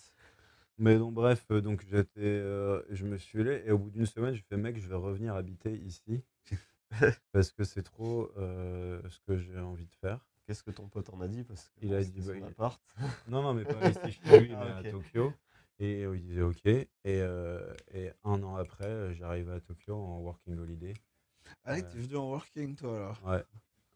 Mais 0.77 0.97
donc, 0.97 1.13
bref, 1.13 1.45
euh, 1.51 1.61
donc 1.61 1.85
j'étais, 1.89 2.19
euh, 2.19 2.81
je 2.89 3.05
me 3.05 3.17
suis 3.17 3.39
allé 3.39 3.63
et 3.65 3.71
au 3.71 3.77
bout 3.77 3.89
d'une 3.91 4.05
semaine, 4.05 4.35
je 4.35 4.43
fais 4.43 4.57
mec, 4.57 4.77
je 4.77 4.87
vais 4.89 4.95
revenir 4.95 5.33
habiter 5.35 5.71
ici 5.73 6.21
parce 7.31 7.51
que 7.51 7.63
c'est 7.63 7.83
trop 7.83 8.29
euh, 8.37 9.01
ce 9.09 9.19
que 9.25 9.37
j'ai 9.37 9.57
envie 9.59 9.85
de 9.87 9.95
faire. 9.95 10.19
Qu'est-ce 10.45 10.63
que 10.63 10.71
ton 10.71 10.89
pote 10.89 11.09
en 11.11 11.21
a 11.21 11.27
dit? 11.29 11.43
Parce 11.43 11.69
que 11.69 11.85
Il 11.85 11.93
a 11.93 12.03
dit, 12.03 12.19
bah, 12.19 12.33
son 12.33 12.37
il- 12.39 12.43
appart. 12.43 12.81
Non, 13.29 13.41
non, 13.41 13.53
mais 13.53 13.63
pas 13.63 13.89
ici 13.89 14.11
chez 14.21 14.39
lui, 14.41 14.51
Ah, 14.53 14.65
mais 14.81 14.87
à 14.89 14.91
Tokyo. 14.91 15.33
Et 15.79 16.01
il 16.03 16.21
disait 16.21 16.41
ok. 16.41 16.65
Et, 16.65 16.87
euh, 17.05 17.73
et 17.93 18.11
un 18.23 18.43
an 18.43 18.55
après, 18.57 19.13
j'arrive 19.15 19.49
à 19.49 19.59
Tokyo 19.61 19.95
en 19.95 20.19
working 20.19 20.57
holiday. 20.59 20.93
Ouais. 21.65 21.81
t'es 21.83 21.97
venu 21.99 22.17
en 22.17 22.29
working 22.29 22.75
toi 22.75 22.95
alors 22.97 23.21
Ouais, 23.25 23.43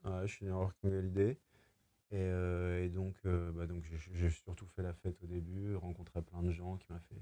ouais 0.06 0.28
je 0.28 0.34
suis 0.34 0.46
venu 0.46 0.56
en 0.56 0.62
working 0.62 0.92
holiday. 0.92 1.38
Et, 2.12 2.18
euh, 2.18 2.84
et 2.84 2.90
donc, 2.90 3.16
euh, 3.26 3.52
bah, 3.52 3.68
donc 3.68 3.84
j'ai- 3.86 4.30
surtout 4.32 4.66
fait 4.68 4.82
la 4.84 4.94
fête 4.94 5.22
au 5.24 5.28
début, 5.28 5.76
rencontré 5.76 6.22
plein 6.22 6.42
de 6.42 6.52
gens 6.52 6.78
qui 6.78 6.92
m'a 6.92 7.00
fait 7.00 7.22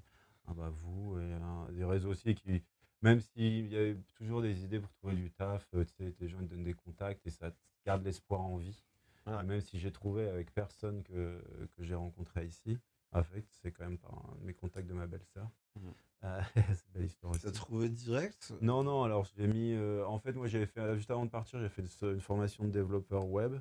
ah 0.50 0.54
bah 0.54 0.70
vous 0.70 1.20
et 1.20 1.74
des 1.74 1.84
réseaux 1.84 2.10
aussi 2.12 2.34
qui 2.34 2.64
même 3.02 3.20
s'il 3.20 3.68
y 3.68 3.76
avait 3.78 3.98
toujours 4.16 4.42
des 4.42 4.64
idées 4.64 4.80
pour 4.80 4.92
trouver 4.94 5.16
du 5.16 5.30
taf, 5.32 5.68
euh, 5.76 5.84
tu 5.86 5.94
sais, 5.94 6.16
les 6.20 6.28
gens 6.30 6.40
ils 6.42 6.48
te 6.48 6.54
donnent 6.54 6.64
des 6.64 6.74
contacts 6.74 7.26
et 7.28 7.30
ça 7.30 7.52
te 7.52 7.58
garde 7.86 8.04
l'espoir 8.04 8.42
en 8.42 8.58
vie. 8.58 8.84
Et 9.28 9.44
Même 9.44 9.62
si 9.62 9.78
j'ai 9.78 9.92
trouvé 9.92 10.28
avec 10.30 10.54
personne 10.54 11.04
que, 11.04 11.44
que 11.76 11.84
j'ai 11.84 11.96
rencontré 11.96 12.46
ici, 12.46 12.80
en 13.12 13.24
fait, 13.24 13.46
c'est 13.62 13.72
quand 13.72 13.84
même 13.84 13.98
par 13.98 14.14
un 14.14 14.38
mes 14.42 14.54
contacts 14.54 14.88
de 14.88 14.94
ma 14.94 15.06
belle-sœur. 15.06 15.50
Mhm. 15.76 15.94
Euh, 16.24 16.42
c'est 16.76 16.92
belle 16.94 17.06
histoire 17.06 17.34
aussi. 17.34 17.44
T'as 17.44 17.52
trouvé 17.52 17.90
direct 17.90 18.54
Non, 18.62 18.84
non, 18.84 19.04
alors 19.04 19.26
j'ai 19.36 19.48
mis. 19.48 19.74
euh, 19.74 20.06
en 20.08 20.18
fait, 20.18 20.34
moi, 20.34 20.48
j'avais 20.48 20.66
fait, 20.66 20.96
juste 20.96 21.12
avant 21.12 21.26
de 21.26 21.30
partir, 21.30 21.60
j'ai 21.60 21.70
fait 21.70 21.84
une 22.02 22.22
formation 22.22 22.64
de 22.64 22.72
développeur 22.72 23.28
web. 23.28 23.60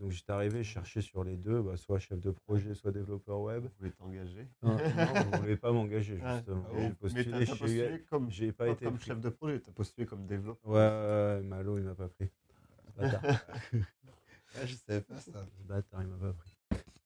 Donc, 0.00 0.10
j'étais 0.10 0.32
arrivé, 0.32 0.62
je 0.62 0.70
cherchais 0.70 1.00
sur 1.00 1.24
les 1.24 1.36
deux, 1.36 1.62
bah, 1.62 1.76
soit 1.76 1.98
chef 1.98 2.20
de 2.20 2.30
projet, 2.30 2.74
soit 2.74 2.92
développeur 2.92 3.40
web. 3.40 3.64
Vous 3.64 3.70
voulez 3.78 3.92
t'engager 3.92 4.48
non, 4.62 4.76
je 4.78 4.84
ne 4.84 5.36
voulais 5.40 5.56
pas 5.56 5.72
m'engager, 5.72 6.18
Ah, 6.22 6.36
justement. 6.36 6.64
ah 6.68 6.72
J'ai 6.74 6.82
Mais 6.82 6.90
postulé 6.94 7.30
t'as 7.30 7.44
chez 7.44 7.58
postulé 7.58 7.84
UL. 7.88 8.04
comme, 8.10 8.30
J'ai 8.30 8.52
pas 8.52 8.64
pas 8.66 8.70
été 8.72 8.84
comme 8.86 9.00
chef 9.00 9.20
de 9.20 9.28
projet, 9.28 9.60
t'as 9.60 9.72
postulé 9.72 10.06
comme 10.06 10.26
développeur. 10.26 10.70
Ouais, 10.70 10.78
ouais, 10.78 11.36
ouais, 11.38 11.42
Malo, 11.42 11.78
il 11.78 11.84
m'a 11.84 11.94
pas 11.94 12.08
pris. 12.08 12.28
Ce 12.88 13.00
bâtard. 13.00 13.22
Ah, 14.56 14.66
je 14.66 14.74
savais 14.76 15.00
pas 15.00 15.16
ça. 15.18 15.32
Ce 15.58 15.62
bâtard, 15.66 16.02
il 16.02 16.08
m'a 16.08 16.16
pas 16.16 16.32
pris. 16.32 16.56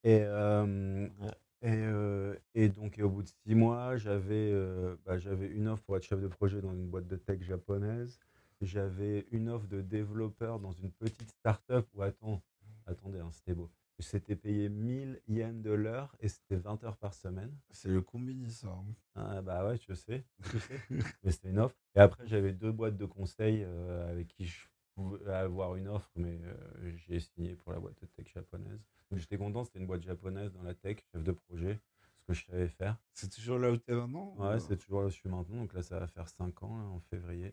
Et, 0.04 0.20
euh, 0.22 1.08
Ouais. 1.20 1.30
Et, 1.62 1.70
euh, 1.72 2.36
et 2.54 2.68
donc, 2.68 2.98
et 2.98 3.02
au 3.02 3.08
bout 3.10 3.22
de 3.22 3.28
six 3.28 3.54
mois, 3.54 3.96
j'avais 3.96 4.50
euh, 4.52 4.94
bah, 5.04 5.18
j'avais 5.18 5.48
une 5.48 5.66
offre 5.66 5.82
pour 5.82 5.96
être 5.96 6.04
chef 6.04 6.20
de 6.20 6.28
projet 6.28 6.60
dans 6.60 6.72
une 6.72 6.86
boîte 6.86 7.08
de 7.08 7.16
tech 7.16 7.40
japonaise. 7.42 8.20
J'avais 8.60 9.26
une 9.30 9.48
offre 9.48 9.66
de 9.68 9.80
développeur 9.82 10.58
dans 10.58 10.72
une 10.72 10.90
petite 10.90 11.30
start-up 11.30 11.86
où, 11.94 12.02
attends, 12.02 12.42
attendez, 12.86 13.20
hein, 13.20 13.30
c'était 13.32 13.54
beau. 13.54 13.70
C'était 14.00 14.36
payé 14.36 14.68
1000 14.68 15.20
yens 15.26 15.60
de 15.60 15.70
l'heure 15.72 16.14
et 16.20 16.28
c'était 16.28 16.56
20 16.56 16.82
heures 16.84 16.96
par 16.96 17.14
semaine. 17.14 17.56
C'est 17.70 17.88
le 17.88 18.00
combini, 18.00 18.50
ça. 18.50 18.68
hein. 18.68 18.84
Ah, 19.16 19.42
bah 19.42 19.66
ouais, 19.66 19.76
je 19.76 19.92
sais, 19.94 20.24
je 20.40 20.58
sais. 20.58 20.80
mais 21.24 21.30
c'était 21.32 21.50
une 21.50 21.58
offre. 21.58 21.76
Et 21.96 22.00
après, 22.00 22.26
j'avais 22.26 22.52
deux 22.52 22.70
boîtes 22.70 22.96
de 22.96 23.06
conseil 23.06 23.64
euh, 23.64 24.08
avec 24.10 24.28
qui 24.28 24.46
je 24.46 24.66
pouvais 24.94 25.32
avoir 25.32 25.74
une 25.76 25.88
offre, 25.88 26.10
mais 26.16 26.40
euh, 26.44 26.92
j'ai 26.96 27.18
signé 27.20 27.54
pour 27.56 27.72
la 27.72 27.80
boîte 27.80 28.00
de 28.00 28.06
tech 28.06 28.32
japonaise. 28.32 28.80
J'étais 29.12 29.36
content, 29.38 29.64
c'était 29.64 29.80
une 29.80 29.86
boîte 29.86 30.02
japonaise 30.02 30.52
dans 30.52 30.62
la 30.62 30.74
tech, 30.74 30.98
chef 31.12 31.22
de 31.24 31.32
projet, 31.32 31.80
ce 32.20 32.24
que 32.26 32.32
je 32.34 32.44
savais 32.46 32.68
faire. 32.68 32.98
C'est 33.14 33.32
toujours 33.32 33.58
là 33.58 33.70
où 33.72 33.76
t'es 33.78 33.94
maintenant 33.94 34.34
Ouais, 34.36 34.56
ou- 34.56 34.60
c'est 34.60 34.76
toujours 34.76 35.00
là 35.00 35.06
où 35.06 35.10
je 35.10 35.14
suis 35.16 35.28
maintenant, 35.28 35.56
donc 35.56 35.72
là, 35.74 35.82
ça 35.82 35.98
va 35.98 36.06
faire 36.06 36.28
5 36.28 36.62
ans, 36.62 36.76
là, 36.78 36.84
en 36.84 37.00
février. 37.00 37.52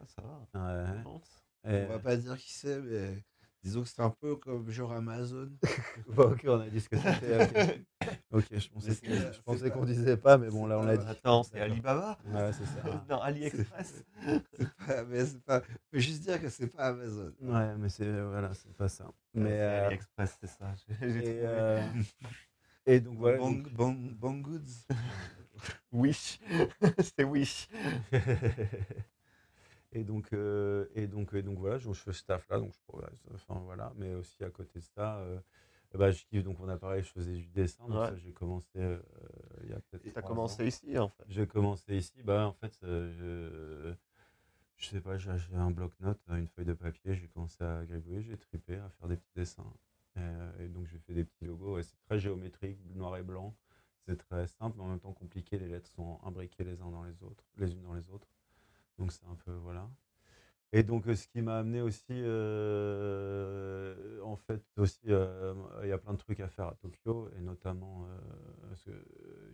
Ah, 0.00 0.04
ça 0.06 0.22
va. 0.22 0.38
Ouais. 0.38 0.88
on 0.88 0.98
avance. 1.00 1.42
Et- 1.64 1.84
On 1.84 1.88
va 1.88 1.98
pas 1.98 2.16
dire 2.16 2.36
qui 2.38 2.52
c'est, 2.52 2.80
mais 2.80 3.24
disons 3.62 3.82
que 3.82 3.88
c'est 3.88 4.02
un 4.02 4.10
peu 4.10 4.36
comme 4.36 4.70
genre 4.70 4.92
Amazon. 4.92 5.50
Bon, 6.08 6.30
ok, 6.32 6.44
on 6.46 6.60
a 6.60 6.68
dit 6.68 6.80
ce 6.80 6.88
que 6.88 6.96
c'était. 6.98 7.42
ok. 7.44 7.80
Ok, 8.30 8.44
je 8.52 8.68
pensais, 8.68 8.92
c'est 8.94 9.00
que- 9.00 9.08
pas- 9.08 9.30
je 9.32 9.32
c'est 9.36 9.42
pensais 9.42 9.70
pas- 9.70 9.70
qu'on 9.70 9.84
disait 9.84 10.16
pas, 10.16 10.36
mais 10.38 10.48
bon, 10.48 10.66
là, 10.66 10.78
on 10.78 10.82
l'a 10.84 10.96
dit. 10.96 11.06
Attends, 11.08 11.42
c'est. 11.42 11.58
Alibaba? 11.60 12.18
Ouais, 12.26 12.52
c'est 12.52 12.66
ça. 12.66 13.04
Non, 13.08 13.20
AliExpress. 13.20 14.04
Ah, 14.88 15.02
mais 15.08 15.24
c'est 15.24 15.42
pas. 15.42 15.62
Je 15.68 15.74
peux 15.90 15.98
juste 15.98 16.22
dire 16.22 16.40
que 16.40 16.48
c'est 16.48 16.66
pas 16.68 16.88
Amazon. 16.88 17.32
Ouais, 17.40 17.74
mais 17.76 17.88
c'est 17.88 18.20
voilà, 18.22 18.52
c'est 18.54 18.72
pas 18.74 18.88
ça. 18.88 19.10
Mais 19.34 19.48
C'est 19.50 19.60
euh, 19.60 19.86
AliExpress, 19.86 20.38
c'est 20.40 20.46
ça. 20.46 20.74
J'ai 21.00 21.12
j'ai 21.12 21.36
et, 21.36 21.40
euh, 21.42 23.00
donc 23.00 23.16
voilà. 23.18 23.38
Bang, 23.38 23.62
donc- 23.62 23.72
bang, 23.74 24.14
bang 24.14 24.42
goods. 24.42 24.94
Wish. 25.92 26.38
C'était 27.00 27.24
Wish. 27.24 27.68
Et 29.98 30.04
donc 30.04 30.32
euh, 30.32 30.86
et 30.94 31.06
donc 31.06 31.32
et 31.34 31.42
donc 31.42 31.58
voilà, 31.58 31.78
je, 31.78 31.92
je 31.92 32.00
fais 32.00 32.12
ce 32.12 32.24
taf 32.24 32.48
là, 32.48 32.58
donc 32.58 32.72
je 32.74 32.80
progresse. 32.86 33.22
Enfin 33.34 33.60
voilà, 33.64 33.92
mais 33.96 34.14
aussi 34.14 34.42
à 34.44 34.50
côté 34.50 34.78
de 34.78 34.84
ça, 34.84 35.18
euh, 35.20 35.40
bah, 35.94 36.10
je 36.10 36.24
kiffe. 36.26 36.44
Donc 36.44 36.60
on 36.60 36.68
a 36.68 36.76
parlé, 36.76 37.02
je 37.02 37.10
faisais 37.10 37.34
du 37.34 37.46
dessin. 37.48 37.84
Donc 37.88 38.00
Ouais. 38.00 38.08
ça, 38.08 38.16
j'ai 38.16 38.32
commencé 38.32 38.78
euh, 38.78 38.98
il 39.64 39.70
y 39.70 39.72
a 39.72 39.80
peut-être. 39.80 40.06
Et 40.06 40.12
t'as 40.12 40.22
commencé 40.22 40.62
ans. 40.62 40.66
ici, 40.66 40.98
en 40.98 41.08
fait. 41.08 41.24
J'ai 41.28 41.46
commencé 41.46 41.96
ici, 41.96 42.22
bah 42.22 42.46
en 42.46 42.52
fait, 42.52 42.78
euh, 42.82 43.94
je, 44.76 44.84
je 44.84 44.86
sais 44.90 45.00
pas, 45.00 45.16
j'ai 45.18 45.30
acheté 45.30 45.54
un 45.56 45.70
bloc-notes, 45.70 46.20
une 46.28 46.48
feuille 46.48 46.66
de 46.66 46.74
papier, 46.74 47.14
j'ai 47.14 47.28
commencé 47.28 47.62
à 47.64 47.84
gribouiller, 47.84 48.22
j'ai 48.22 48.36
tripé, 48.36 48.76
à 48.76 48.88
faire 48.90 49.08
des 49.08 49.16
petits 49.16 49.32
dessins. 49.34 49.72
Et, 50.16 50.64
et 50.64 50.68
donc 50.68 50.86
j'ai 50.86 50.98
fait 50.98 51.14
des 51.14 51.24
petits 51.24 51.44
logos, 51.46 51.74
ouais, 51.76 51.82
c'est 51.82 51.98
très 52.06 52.18
géométrique, 52.18 52.78
noir 52.94 53.16
et 53.16 53.22
blanc, 53.22 53.54
c'est 54.06 54.16
très 54.16 54.46
simple, 54.46 54.76
mais 54.78 54.84
en 54.84 54.88
même 54.88 55.00
temps 55.00 55.12
compliqué, 55.12 55.58
les 55.58 55.68
lettres 55.68 55.90
sont 55.90 56.20
imbriquées 56.24 56.64
les 56.64 56.80
uns 56.80 56.90
dans 56.90 57.02
les 57.04 57.22
autres, 57.22 57.44
les 57.56 57.72
unes 57.72 57.82
dans 57.82 57.94
les 57.94 58.08
autres. 58.10 58.28
Donc 58.98 59.12
c'est 59.12 59.26
un 59.26 59.34
peu, 59.44 59.52
voilà. 59.52 59.88
Et 60.72 60.82
donc, 60.82 61.06
euh, 61.06 61.14
ce 61.14 61.28
qui 61.28 61.42
m'a 61.42 61.58
amené 61.58 61.80
aussi, 61.80 62.04
euh, 62.10 64.20
en 64.22 64.36
fait, 64.36 64.62
aussi, 64.76 65.00
euh, 65.08 65.54
il 65.82 65.88
y 65.88 65.92
a 65.92 65.98
plein 65.98 66.12
de 66.12 66.18
trucs 66.18 66.40
à 66.40 66.48
faire 66.48 66.66
à 66.66 66.74
Tokyo, 66.74 67.30
et 67.36 67.40
notamment, 67.40 68.06
parce 68.68 68.82
que, 68.82 68.90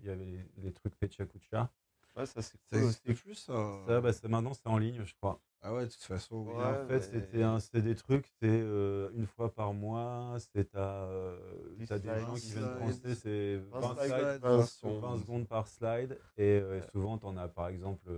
il 0.02 0.06
y 0.06 0.10
avait 0.10 0.24
les, 0.24 0.44
les 0.58 0.72
trucs 0.72 0.94
Pechakucha. 0.96 1.70
Ouais, 2.16 2.26
ça, 2.26 2.42
c'est 2.42 2.58
cool 2.70 2.84
aussi. 2.84 3.00
plus, 3.14 3.34
ça 3.34 3.52
Ça, 3.86 4.00
bah, 4.00 4.10
maintenant, 4.28 4.54
c'est 4.54 4.66
en 4.66 4.78
ligne, 4.78 5.04
je 5.04 5.14
crois. 5.14 5.40
Ah 5.64 5.72
ouais, 5.74 5.86
de 5.86 5.90
toute 5.92 6.02
façon. 6.02 6.44
Et 6.44 6.54
Ouais, 6.54 6.64
en 6.64 6.86
fait, 6.88 7.08
mais- 7.12 7.20
c'était 7.20 7.42
un- 7.44 7.58
des 7.72 7.94
trucs, 7.94 8.26
c'est 8.40 8.48
euh, 8.50 9.10
une 9.14 9.26
fois 9.26 9.54
par 9.54 9.72
mois, 9.72 10.36
c'est 10.52 10.74
à, 10.74 11.04
euh, 11.04 11.38
t'as 11.86 11.98
des 12.00 12.20
gens 12.20 12.34
qui 12.34 12.52
viennent 12.52 12.78
poster, 12.80 13.14
c'est 13.14 13.56
20 13.70 13.80
20 13.80 13.94
slides, 13.94 14.08
slides, 14.10 14.42
20 14.42 14.56
20 14.58 14.66
secondes. 14.66 15.46
par 15.46 15.68
slide, 15.68 16.18
et 16.36 16.42
euh, 16.42 16.82
souvent, 16.90 17.16
t'en 17.18 17.36
as, 17.36 17.46
par 17.48 17.68
exemple, 17.68 18.10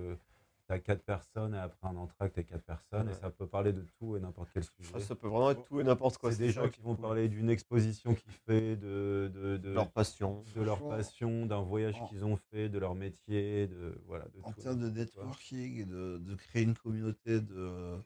t'as 0.74 0.80
quatre 0.80 1.04
personnes, 1.04 1.54
et 1.54 1.58
après 1.58 1.86
un 1.88 1.96
entracte, 1.96 2.34
t'as 2.34 2.42
quatre 2.42 2.64
personnes, 2.64 3.08
et 3.08 3.14
ça 3.14 3.30
peut 3.30 3.46
parler 3.46 3.72
de 3.72 3.82
tout 3.98 4.16
et 4.16 4.20
n'importe 4.20 4.48
quel 4.52 4.64
sujet. 4.64 4.90
Ah, 4.94 5.00
ça 5.00 5.14
peut 5.14 5.28
vraiment 5.28 5.50
être 5.50 5.64
tout 5.64 5.80
et 5.80 5.84
n'importe 5.84 6.18
quoi. 6.18 6.32
c'est 6.32 6.38
des 6.38 6.50
gens 6.50 6.68
qui 6.68 6.80
vont 6.80 6.96
parler 6.96 7.28
d'une 7.28 7.48
exposition 7.50 8.14
qu'ils 8.14 8.32
fait, 8.32 8.76
de, 8.76 9.30
de, 9.32 9.56
de, 9.56 9.70
Leur 9.70 9.90
passion. 9.90 10.42
de 10.56 10.62
leur 10.62 10.86
passion, 10.88 11.46
d'un 11.46 11.60
voyage 11.62 12.00
qu'ils 12.08 12.24
ont 12.24 12.36
fait, 12.50 12.68
de 12.68 12.78
leur 12.78 12.94
métier, 12.94 13.68
de 13.68 14.00
voilà, 14.06 14.24
de 14.34 14.40
En 14.42 14.52
tout. 14.52 14.60
termes 14.62 14.80
de 14.80 14.90
networking 14.90 15.78
et 15.80 15.84
de, 15.84 16.18
de 16.18 16.34
créer 16.34 16.62
une 16.62 16.74
communauté 16.74 17.40
de. 17.40 17.96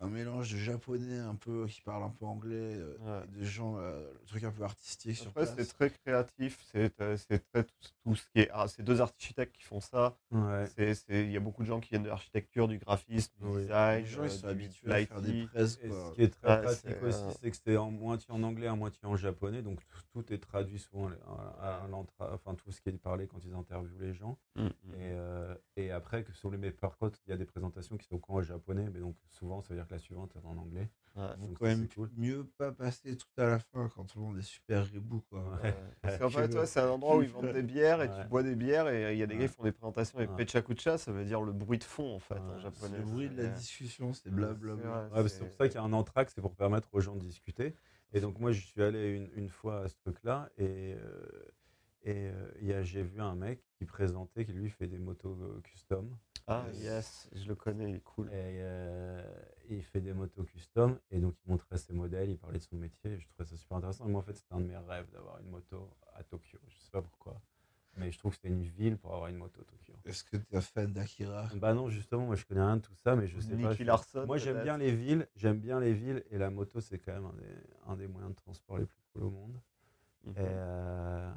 Un 0.00 0.08
mélange 0.08 0.52
de 0.52 0.58
japonais 0.58 1.18
un 1.18 1.36
peu 1.36 1.66
qui 1.66 1.80
parlent 1.80 2.02
un 2.02 2.10
peu 2.10 2.24
anglais, 2.26 2.54
euh, 2.76 2.96
Ouais. 3.00 3.24
et 3.36 3.38
de 3.38 3.44
gens, 3.44 3.78
euh, 3.78 4.10
le 4.20 4.26
truc 4.26 4.42
un 4.44 4.50
peu 4.50 4.64
artistique 4.64 5.16
sur 5.16 5.28
Après, 5.30 5.44
place. 5.44 5.54
c'est 5.56 5.72
très 5.72 5.90
créatif. 5.90 6.58
C'est 6.72 7.00
euh, 7.00 7.16
c'est 7.16 7.38
très 7.52 7.62
tout, 7.62 7.74
tout 8.02 8.14
ce 8.16 8.26
qui 8.26 8.40
est. 8.40 8.50
Ah, 8.52 8.66
c'est 8.66 8.82
deux 8.82 9.00
architectes 9.00 9.54
qui 9.56 9.62
font 9.62 9.80
ça. 9.80 10.16
Ouais. 10.32 10.66
C'est- 10.74 10.94
c'est- 10.94 11.24
Il 11.24 11.30
y 11.30 11.36
a 11.36 11.40
beaucoup 11.40 11.62
de 11.62 11.68
gens 11.68 11.78
qui 11.80 11.90
viennent 11.90 12.02
de 12.02 12.08
l'architecture, 12.08 12.66
du 12.66 12.78
graphisme, 12.78 13.32
du 13.40 13.46
Oui. 13.46 13.62
design. 13.62 14.00
Les 14.04 14.06
gens, 14.10 14.20
euh, 14.22 14.26
ils 14.26 14.30
sont 14.30 14.46
du- 14.46 14.52
habitués 14.52 14.92
à 14.92 15.06
faire 15.06 15.22
des 15.22 15.46
presses. 15.46 15.78
Et 15.82 15.90
ce 15.90 16.12
qui 16.14 16.22
est 16.22 16.28
très 16.42 16.56
Ouais, 16.56 16.62
pratique 16.62 17.02
aussi, 17.02 17.18
euh, 17.22 17.30
c'est 17.40 17.50
que 17.52 17.56
c'est 17.64 17.76
en 17.76 17.90
moitié 17.92 18.34
en 18.34 18.42
anglais, 18.42 18.68
en 18.68 18.76
moitié 18.76 19.00
en 19.04 19.14
japonais, 19.16 19.62
donc 19.62 19.78
tout, 19.86 20.02
tout 20.22 20.32
est 20.32 20.38
traduit 20.38 20.80
souvent 20.80 21.08
à, 21.60 21.86
l'entra- 21.88 22.32
enfin 22.34 22.54
tout 22.56 22.72
ce 22.72 22.80
qui 22.80 22.88
est 22.88 22.98
parlé 22.98 23.26
quand 23.28 23.38
ils 23.44 23.54
interviewent 23.54 24.00
les 24.00 24.12
gens. 24.12 24.36
Mm, 24.56 24.64
mm. 24.64 24.68
Et, 24.68 24.72
euh, 24.98 25.54
et 25.76 25.90
après, 25.92 26.24
que 26.24 26.32
sur 26.32 26.50
les 26.50 26.58
mais 26.58 26.72
par 26.72 26.98
contre, 26.98 27.18
il 27.26 27.30
y 27.30 27.32
a 27.32 27.36
des 27.36 27.44
présentations 27.44 27.96
qui 27.96 28.06
sont 28.06 28.18
qu'en 28.18 28.42
japonais, 28.42 28.88
mais 28.92 29.00
donc 29.00 29.16
souvent, 29.30 29.62
ça 29.62 29.68
veut 29.70 29.76
dire 29.80 29.83
que 29.84 29.94
la 29.94 29.98
suivante 29.98 30.34
est 30.36 30.46
en 30.46 30.56
anglais. 30.56 30.90
Ouais. 31.16 31.28
Donc, 31.38 31.48
Donc 31.48 31.58
quand 31.58 31.66
même, 31.66 31.88
cool. 31.88 32.10
mieux 32.16 32.44
pas 32.58 32.72
passer 32.72 33.16
tout 33.16 33.28
à 33.36 33.46
la 33.46 33.58
fin 33.58 33.88
quand 33.94 34.04
tout 34.04 34.18
le 34.18 34.24
monde 34.24 34.38
est 34.38 34.42
super 34.42 34.90
rebou. 34.92 35.20
Quoi. 35.30 35.44
Ouais. 35.62 35.74
Parce 36.02 36.18
qu'en 36.18 36.28
fait, 36.30 36.52
ouais, 36.54 36.66
c'est 36.66 36.80
un 36.80 36.88
endroit 36.88 37.16
où 37.16 37.22
ils 37.22 37.28
vendent 37.28 37.52
des 37.52 37.62
bières 37.62 38.02
et 38.02 38.08
tu 38.08 38.28
bois 38.28 38.42
des 38.42 38.56
bières 38.56 38.88
et 38.88 39.12
il 39.12 39.18
y 39.18 39.22
a 39.22 39.26
des 39.26 39.36
gars 39.36 39.46
qui 39.46 39.54
font 39.54 39.62
des 39.62 39.72
présentations 39.72 40.18
et 40.20 40.26
pechakucha, 40.26 40.98
ça 40.98 41.12
veut 41.12 41.24
dire 41.24 41.40
le 41.40 41.52
bruit 41.52 41.78
de 41.78 41.84
fond 41.84 42.16
en 42.16 42.20
fait 42.20 42.38
en 42.38 42.58
japonais. 42.58 42.98
Le 42.98 43.04
bruit 43.04 43.28
de 43.28 43.42
la 43.42 43.48
discussion, 43.48 44.12
c'est 44.12 44.30
blablabla. 44.30 45.10
c'est 45.28 45.40
pour 45.40 45.52
ça 45.52 45.68
qu'il 45.68 45.76
y 45.76 45.78
a 45.78 45.84
un 45.84 45.92
entracte, 45.92 46.32
c'est 46.34 46.40
pour 46.40 46.54
permettre 46.54 46.88
aux 46.92 47.00
gens 47.00 47.16
de 47.16 47.24
discuter. 47.24 47.74
Et 48.12 48.20
donc 48.20 48.38
moi, 48.38 48.52
je 48.52 48.64
suis 48.64 48.80
allé 48.80 49.16
une, 49.16 49.28
une 49.34 49.48
fois 49.48 49.80
à 49.80 49.88
ce 49.88 49.96
truc-là 49.96 50.48
et, 50.56 50.94
euh, 50.94 51.52
et 52.02 52.30
euh, 52.72 52.82
j'ai 52.84 53.02
vu 53.02 53.20
un 53.20 53.34
mec 53.34 53.60
qui 53.76 53.84
présentait, 53.84 54.44
qui 54.44 54.52
lui 54.52 54.70
fait 54.70 54.86
des 54.86 54.98
motos 54.98 55.36
custom. 55.64 56.16
Ah 56.46 56.66
yes, 56.74 57.28
je 57.34 57.46
le 57.48 57.54
connais, 57.54 57.90
il 57.90 57.96
est 57.96 58.00
cool. 58.00 58.26
Et 58.28 58.32
euh, 58.34 59.22
il 59.70 59.82
fait 59.82 60.00
des 60.00 60.12
motos 60.12 60.44
custom 60.44 60.98
et 61.10 61.18
donc 61.18 61.34
il 61.46 61.50
montrait 61.50 61.78
ses 61.78 61.94
modèles, 61.94 62.30
il 62.30 62.38
parlait 62.38 62.58
de 62.58 62.62
son 62.64 62.76
métier. 62.76 63.12
Et 63.12 63.18
je 63.18 63.26
trouvais 63.28 63.48
ça 63.48 63.56
super 63.56 63.78
intéressant. 63.78 64.06
Et 64.06 64.10
moi, 64.10 64.20
en 64.20 64.24
fait, 64.24 64.34
c'était 64.36 64.52
un 64.52 64.60
de 64.60 64.66
mes 64.66 64.76
rêves 64.76 65.10
d'avoir 65.10 65.38
une 65.40 65.48
moto 65.48 65.88
à 66.14 66.22
Tokyo. 66.22 66.58
Je 66.68 66.78
sais 66.78 66.90
pas 66.90 67.00
pourquoi, 67.00 67.40
mais 67.96 68.12
je 68.12 68.18
trouve 68.18 68.32
que 68.32 68.36
c'était 68.36 68.48
une 68.48 68.62
ville 68.64 68.98
pour 68.98 69.14
avoir 69.14 69.28
une 69.28 69.36
moto 69.38 69.60
à 69.62 69.64
Tokyo. 69.64 69.94
Est-ce 70.04 70.22
que 70.24 70.36
tu 70.36 70.54
es 70.54 70.60
fan 70.60 70.92
d'Akira? 70.92 71.48
Bah 71.56 71.72
non, 71.72 71.88
justement, 71.88 72.26
moi 72.26 72.36
je 72.36 72.44
connais 72.44 72.60
rien 72.60 72.76
de 72.76 72.82
tout 72.82 72.94
ça, 72.96 73.16
mais 73.16 73.26
je 73.26 73.40
sais 73.40 73.56
pas. 73.56 73.72
Je- 73.72 73.84
Larson, 73.84 74.26
Moi 74.26 74.36
j'aime 74.36 74.62
bien 74.62 74.76
les 74.76 74.92
villes, 74.92 75.26
j'aime 75.36 75.58
bien 75.60 75.80
les 75.80 75.94
villes 75.94 76.22
et 76.30 76.36
la 76.36 76.50
moto 76.50 76.80
c'est 76.80 76.98
quand 76.98 77.12
même 77.14 77.24
un 77.26 77.32
des, 77.32 77.54
un 77.86 77.96
des 77.96 78.06
moyens 78.06 78.32
de 78.34 78.36
transport 78.36 78.76
les 78.78 78.84
plus 78.86 79.00
cool 79.14 79.24
au 79.24 79.30
monde. 79.30 79.60
Mhm. 80.24 80.32
Et, 80.36 80.40
euh, 80.40 81.30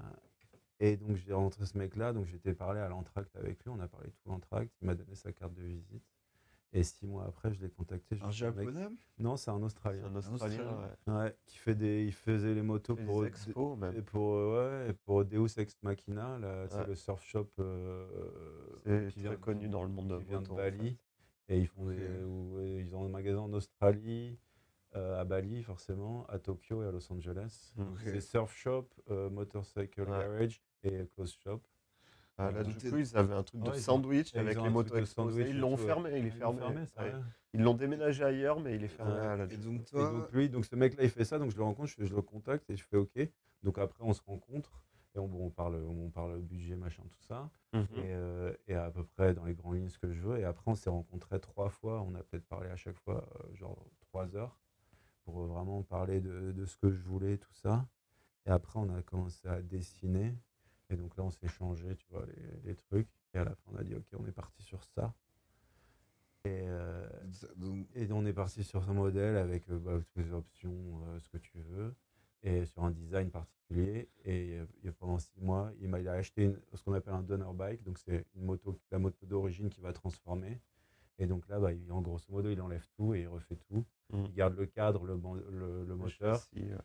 et 0.80 0.97
donc 0.97 1.15
j'ai 1.15 1.33
rencontré 1.33 1.65
ce 1.65 1.77
mec-là, 1.77 2.14
donc 2.14 2.25
j'étais 2.25 2.53
parlé 2.53 2.80
à 2.80 2.88
l'entracte 2.89 3.35
avec 3.35 3.64
lui, 3.64 3.69
on 3.69 3.80
a 3.80 3.88
parlé 3.88 4.07
de 4.07 4.14
tout 4.14 4.30
l'entracte, 4.30 4.72
il 4.81 4.85
m'a 4.88 4.95
donné 4.95 5.15
sa 5.15 5.31
carte 5.33 5.53
de 5.53 5.64
visite. 5.64 6.03
Et 6.73 6.83
six 6.83 7.07
mois 7.07 7.23
après, 7.25 7.53
je 7.53 7.61
l'ai 7.61 7.69
contacté. 7.69 8.17
je 8.17 8.25
Un 8.25 8.30
japonais? 8.31 8.89
Non, 9.19 9.38
c'est 9.38 9.49
un 9.51 9.57
C'est 9.57 9.64
Australien. 9.64 10.03
un 10.06 10.15
Australien, 10.15 10.43
Australien. 10.69 10.91
ouais. 11.07 11.14
Ouais, 11.14 11.35
qui 11.45 11.57
fait 11.57 11.75
des, 11.75 12.03
il 12.03 12.11
faisait 12.14 12.53
les 12.53 12.61
motos 12.61 12.97
Fait 12.97 13.06
pour 13.06 13.22
des 13.22 13.30
expos 13.30 13.77
même. 13.77 13.95
et 13.95 14.01
pour 14.01 14.33
euh, 14.35 14.81
ouais, 14.83 14.89
et 14.89 14.93
pour 14.93 15.23
Deus 15.23 15.57
Ex 15.57 15.77
Machina, 15.81 16.38
là, 16.39 16.67
c'est 16.67 16.80
Ouais. 16.80 16.88
le 16.88 16.95
surf 16.95 17.23
shop 17.23 17.47
euh, 17.59 18.06
C'est 18.83 19.07
qui 19.14 19.19
très 19.22 19.30
vient- 19.30 19.38
connu 19.38 19.69
dans 19.69 19.83
le 19.83 19.89
monde 19.89 20.09
de 20.09 20.17
qui 20.17 20.25
vient 20.25 20.41
de 20.41 20.49
en 20.49 20.56
Bali. 20.56 20.97
Et 21.47 21.57
ils 21.59 21.67
font 21.67 21.85
des, 21.85 22.23
où- 22.25 22.59
et 22.59 22.81
ils 22.81 22.93
ont 22.93 23.06
un 23.06 23.09
magasin 23.09 23.39
en 23.39 23.53
Australie, 23.53 24.38
euh, 24.95 25.22
à 25.22 25.23
Bali 25.23 25.64
forcément, 25.64 26.25
à 26.27 26.38
Tokyo 26.38 26.83
et 26.83 26.88
à 26.88 26.91
Los 26.91 27.09
Angeles. 27.14 27.73
C'est 28.03 28.19
Surf 28.19 28.53
Shop, 28.53 28.89
euh, 29.09 29.30
Motorcycle 29.30 30.01
Ouais. 30.01 30.07
Garage 30.09 30.61
et 30.83 31.07
Close 31.15 31.38
Shop. 31.43 31.61
Ah, 32.39 32.51
là, 32.51 32.64
du 32.64 32.75
coup, 32.75 32.97
ils 32.97 33.17
avaient 33.17 33.33
un 33.33 33.41
truc 33.41 33.61
de 33.61 33.69
Ouais, 33.72 33.80
sandwich 33.80 34.31
ils 34.33 34.39
avec 34.39 34.61
les 34.61 34.69
motos 34.69 34.95
exposées. 34.97 35.49
Ils 35.49 35.59
l'ont 35.59 35.75
fermé, 35.75 36.19
il 36.19 36.25
est 36.27 36.30
Ils 36.35 36.39
l'ont 36.39 36.53
fermé. 36.56 36.81
ouais. 36.99 37.14
Ils 37.53 37.64
l'ont 37.64 37.73
déménagé 37.73 38.23
ailleurs, 38.23 38.59
mais 38.59 38.75
il 38.75 38.83
est 38.83 38.88
fermé 38.89 39.14
Ouais. 39.14 39.19
à 39.25 39.35
la 39.38 39.43
Et 39.45 39.57
donc 39.57 39.81
Et 39.81 39.83
toi, 39.85 40.11
donc 40.11 40.31
lui, 40.33 40.47
donc 40.49 40.65
ce 40.65 40.75
mec-là, 40.75 41.03
il 41.03 41.09
fait 41.09 41.25
ça, 41.25 41.39
donc 41.39 41.49
je 41.49 41.57
le 41.57 41.64
rencontre, 41.64 41.89
je, 41.97 42.06
je 42.06 42.14
le 42.14 42.22
contacte 42.22 42.69
et 42.69 42.75
je 42.75 42.83
fais 42.83 42.97
OK. 42.97 43.17
Donc 43.64 43.80
après, 43.80 44.03
on 44.03 44.14
se 44.14 44.22
rencontre 44.22 44.83
et 45.15 45.19
on, 45.19 45.27
bon, 45.27 45.47
on 45.47 45.49
parle, 45.49 45.83
on 45.83 46.11
parle 46.11 46.39
budget, 46.41 46.75
machin, 46.75 47.01
tout 47.09 47.23
ça. 47.23 47.49
Mhm. 47.73 47.81
Et, 47.95 48.14
euh, 48.14 48.53
et 48.67 48.75
à 48.75 48.91
peu 48.91 49.03
près 49.03 49.33
dans 49.33 49.45
les 49.45 49.56
grandes 49.56 49.77
lignes 49.77 49.89
ce 49.89 49.97
que 49.97 50.11
je 50.14 50.22
veux. 50.22 50.38
Et 50.38 50.43
après, 50.43 50.69
on 50.69 50.75
s'est 50.75 50.91
rencontrés 50.91 51.39
trois 51.39 51.69
fois. 51.72 52.03
On 52.03 52.14
a 52.14 52.22
peut-être 52.22 52.45
parlé 52.45 52.69
à 52.69 52.75
chaque 52.75 52.97
fois, 52.99 53.27
euh, 53.39 53.56
genre 53.56 53.83
trois 54.01 54.35
heures, 54.35 54.59
pour 55.23 55.41
euh, 55.41 55.47
vraiment 55.47 55.81
parler 55.81 56.22
de, 56.22 56.51
de 56.51 56.65
ce 56.65 56.77
que 56.77 56.91
je 56.91 57.01
voulais, 57.01 57.38
tout 57.39 57.53
ça. 57.53 57.88
Et 58.45 58.51
après, 58.51 58.77
on 58.77 58.93
a 58.95 59.01
commencé 59.01 59.47
à 59.47 59.59
dessiner. 59.64 60.35
Et 60.90 60.95
donc 60.95 61.16
là, 61.17 61.24
on 61.24 61.32
s'est 61.32 61.48
changé, 61.48 61.95
tu 61.98 62.06
vois, 62.11 62.25
les, 62.25 62.69
les 62.69 62.75
trucs. 62.75 63.09
Et 63.33 63.38
à 63.40 63.43
la 63.43 63.56
fin, 63.56 63.72
on 63.74 63.77
a 63.77 63.83
dit, 63.83 63.95
OK, 63.95 64.06
on 64.17 64.25
est 64.25 64.32
parti 64.32 64.61
sur 64.64 64.83
ça. 64.83 65.14
Et, 66.45 66.64
euh, 66.67 67.07
donc, 67.57 67.88
et 67.95 68.09
on 68.11 68.25
est 68.25 68.33
parti 68.33 68.64
sur 68.64 68.83
ce 68.83 68.91
modèle 68.91 69.35
avec 69.38 69.69
euh, 69.69 69.77
bah, 69.80 69.99
toutes 69.99 70.24
les 70.25 70.32
options, 70.32 71.01
euh, 71.07 71.19
ce 71.19 71.30
que 71.30 71.38
tu 71.38 71.59
veux. 71.59 71.93
et 72.43 72.66
sur 72.66 72.83
un 72.83 72.91
design 72.91 73.30
particulier. 73.32 74.09
Et 74.24 74.57
euh, 74.59 74.66
il 74.83 74.93
pendant 74.93 75.19
six 75.19 75.41
mois, 75.41 75.72
il 75.82 75.90
m'a 75.90 75.99
il 75.99 76.07
a 76.07 76.14
acheté 76.14 76.43
une- 76.45 76.59
ce 76.74 76.83
qu'on 76.83 76.93
appelle 76.93 77.16
un 77.16 77.24
donor 77.24 77.53
bike. 77.53 77.83
Donc, 77.83 77.98
c'est 77.98 78.25
une 78.35 78.43
moto, 78.45 78.80
la 78.91 78.99
moto 78.99 79.25
d'origine 79.25 79.69
qui 79.69 79.82
va 79.82 79.91
transformer. 79.91 80.61
Et 81.19 81.25
donc 81.25 81.48
là, 81.49 81.59
bah, 81.59 81.74
il, 81.74 81.91
en 81.91 82.01
grosso 82.01 82.32
modo, 82.32 82.49
il 82.49 82.61
enlève 82.61 82.85
tout 82.95 83.14
et 83.16 83.22
il 83.22 83.27
refait 83.27 83.57
tout. 83.67 83.83
Mhm. 84.14 84.25
Il 84.27 84.33
garde 84.35 84.56
le 84.56 84.67
cadre, 84.67 85.03
le, 85.06 85.16
le, 85.49 85.83
le 85.85 85.95
moteur, 85.95 86.48
ouais. 86.56 86.77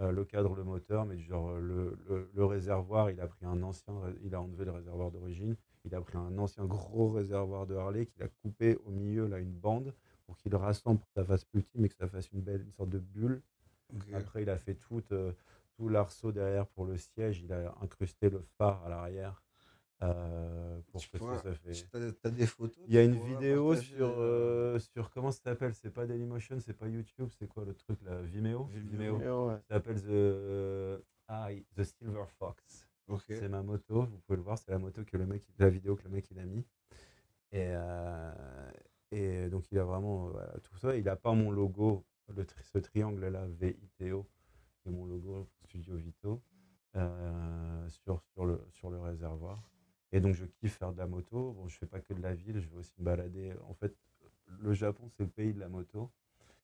Euh, 0.00 0.10
le 0.12 0.24
cadre, 0.24 0.54
le 0.56 0.64
moteur, 0.64 1.04
mais 1.06 1.18
genre 1.18 1.50
euh, 1.50 1.60
le, 1.60 1.98
le- 2.08 2.30
le 2.34 2.44
réservoir, 2.44 3.10
il 3.10 3.20
a 3.20 3.26
pris 3.28 3.46
un 3.46 3.62
ancien, 3.62 3.94
il 4.24 4.34
a 4.34 4.40
enlevé 4.40 4.64
le 4.64 4.72
réservoir 4.72 5.10
d'origine, 5.10 5.56
il 5.84 5.94
a 5.94 6.00
pris 6.00 6.16
un 6.18 6.36
ancien 6.38 6.64
gros 6.66 7.10
réservoir 7.10 7.66
de 7.66 7.74
Harley 7.76 8.06
qu'il 8.06 8.22
a 8.22 8.28
coupé 8.28 8.76
au 8.86 8.90
milieu 8.90 9.26
là 9.28 9.38
une 9.38 9.52
bande 9.54 9.94
pour 10.26 10.36
qu'il 10.38 10.50
le 10.52 10.56
rassemble 10.58 10.98
pour 11.00 11.08
que 11.08 11.14
ça 11.14 11.24
fasse 11.24 11.44
plus 11.44 11.62
petit, 11.62 11.78
mais 11.78 11.88
que 11.88 11.94
ça 11.96 12.08
fasse 12.08 12.30
une 12.32 12.40
belle, 12.40 12.62
une 12.62 12.72
sorte 12.72 12.90
de 12.90 12.98
bulle. 12.98 13.42
Après, 14.12 14.42
il 14.42 14.50
a 14.50 14.58
fait 14.58 14.74
tout, 14.74 15.02
euh, 15.12 15.32
tout 15.76 15.88
l'arceau 15.88 16.32
derrière 16.32 16.66
pour 16.68 16.86
le 16.86 16.96
siège, 16.98 17.42
il 17.42 17.52
a 17.52 17.74
incrusté 17.82 18.30
le 18.30 18.40
phare 18.58 18.82
à 18.84 18.88
l'arrière 18.88 19.42
euh, 20.02 20.80
pour 20.88 21.00
Tu 21.00 21.08
ça, 21.18 21.54
fait. 21.54 21.86
T'as 21.90 22.12
t'as 22.12 22.30
des 22.30 22.46
photos 22.46 22.84
Il 22.88 22.94
y 22.94 22.98
a 22.98 23.04
une 23.04 23.18
vidéo 23.18 23.74
sur, 23.76 24.08
euh, 24.08 24.74
euh, 24.74 24.78
sur 24.78 25.10
comment 25.10 25.30
ça 25.30 25.40
s'appelle? 25.42 25.74
C'est 25.74 25.90
pas 25.90 26.06
Dailymotion, 26.06 26.58
c'est 26.60 26.74
pas 26.74 26.88
YouTube, 26.88 27.28
c'est 27.38 27.46
quoi 27.46 27.64
le 27.64 27.74
truc 27.74 28.02
là? 28.02 28.20
Vimeo? 28.22 28.64
Vimeo. 28.64 29.18
Mais 29.18 29.30
ouais. 29.30 29.56
Ça 29.68 29.74
s'appelle 29.76 30.02
The, 30.02 31.02
ah, 31.28 31.48
The 31.76 31.84
Silver 31.84 32.24
Fox. 32.38 32.88
C'est 33.28 33.48
ma 33.48 33.62
moto, 33.62 34.02
vous 34.06 34.18
pouvez 34.26 34.36
le 34.36 34.42
voir, 34.42 34.58
c'est 34.58 34.70
la 34.70 34.78
moto 34.78 35.04
que 35.04 35.16
le 35.16 35.26
mec, 35.26 35.42
la 35.58 35.68
vidéo 35.68 35.94
que 35.94 36.04
le 36.04 36.10
mec 36.10 36.30
il 36.30 36.38
a 36.38 36.44
mis. 36.44 36.64
Et, 37.52 37.68
euh, 37.68 38.70
et 39.12 39.48
donc 39.48 39.70
il 39.70 39.78
a 39.78 39.84
vraiment 39.84 40.28
voilà, 40.28 40.52
tout 40.62 40.76
ça. 40.76 40.96
Il 40.96 41.08
a 41.08 41.16
pas 41.16 41.32
mon 41.34 41.50
logo, 41.50 42.04
le 42.34 42.44
tri- 42.44 42.64
ce 42.64 42.78
triangle 42.78 43.26
là, 43.28 43.46
VITO, 43.46 44.26
qui 44.80 44.88
est 44.88 44.92
mon 44.92 45.04
logo 45.04 45.46
Studio 45.66 45.96
Vito, 45.96 46.42
euh, 46.96 47.88
sur, 47.90 48.22
sur, 48.32 48.44
le, 48.46 48.60
sur 48.72 48.90
le 48.90 48.98
réservoir. 48.98 49.62
Et 50.14 50.20
donc 50.20 50.34
je 50.34 50.46
kiffe 50.46 50.78
faire 50.78 50.92
de 50.92 50.98
la 50.98 51.06
moto. 51.06 51.52
Bon, 51.52 51.68
je 51.68 51.76
fais 51.76 51.86
pas 51.86 52.00
que 52.00 52.14
de 52.14 52.22
la 52.22 52.34
ville, 52.34 52.58
je 52.60 52.68
vais 52.70 52.76
aussi 52.78 52.94
me 52.98 53.04
balader. 53.04 53.52
En 53.68 53.74
fait, 53.74 53.94
le 54.60 54.72
Japon 54.72 55.10
c'est 55.16 55.24
le 55.24 55.28
pays 55.30 55.52
de 55.52 55.60
la 55.60 55.68
moto. 55.68 56.10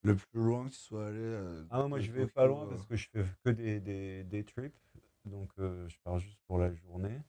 Le 0.03 0.15
plus 0.17 0.41
loin 0.41 0.65
que 0.67 0.71
tu 0.73 0.79
sois 0.79 1.09
allé. 1.09 1.19
euh, 1.21 1.65
Ah, 1.71 1.87
moi, 1.87 1.99
je 2.01 2.11
vais 2.13 2.27
pas 2.27 2.47
loin 2.47 2.65
euh, 2.65 2.71
parce 2.71 2.87
que 2.87 2.97
je 2.97 3.09
fais 3.11 3.25
que 3.45 3.51
des, 3.51 3.81
des, 3.81 4.25
des 4.25 4.45
trips. 4.45 4.75
Donc, 5.27 5.51
euh, 5.59 5.89
je 5.89 5.97
pars 6.05 6.19
juste 6.19 6.39
pour 6.47 6.59
la 6.59 6.73
journée. 6.73 7.21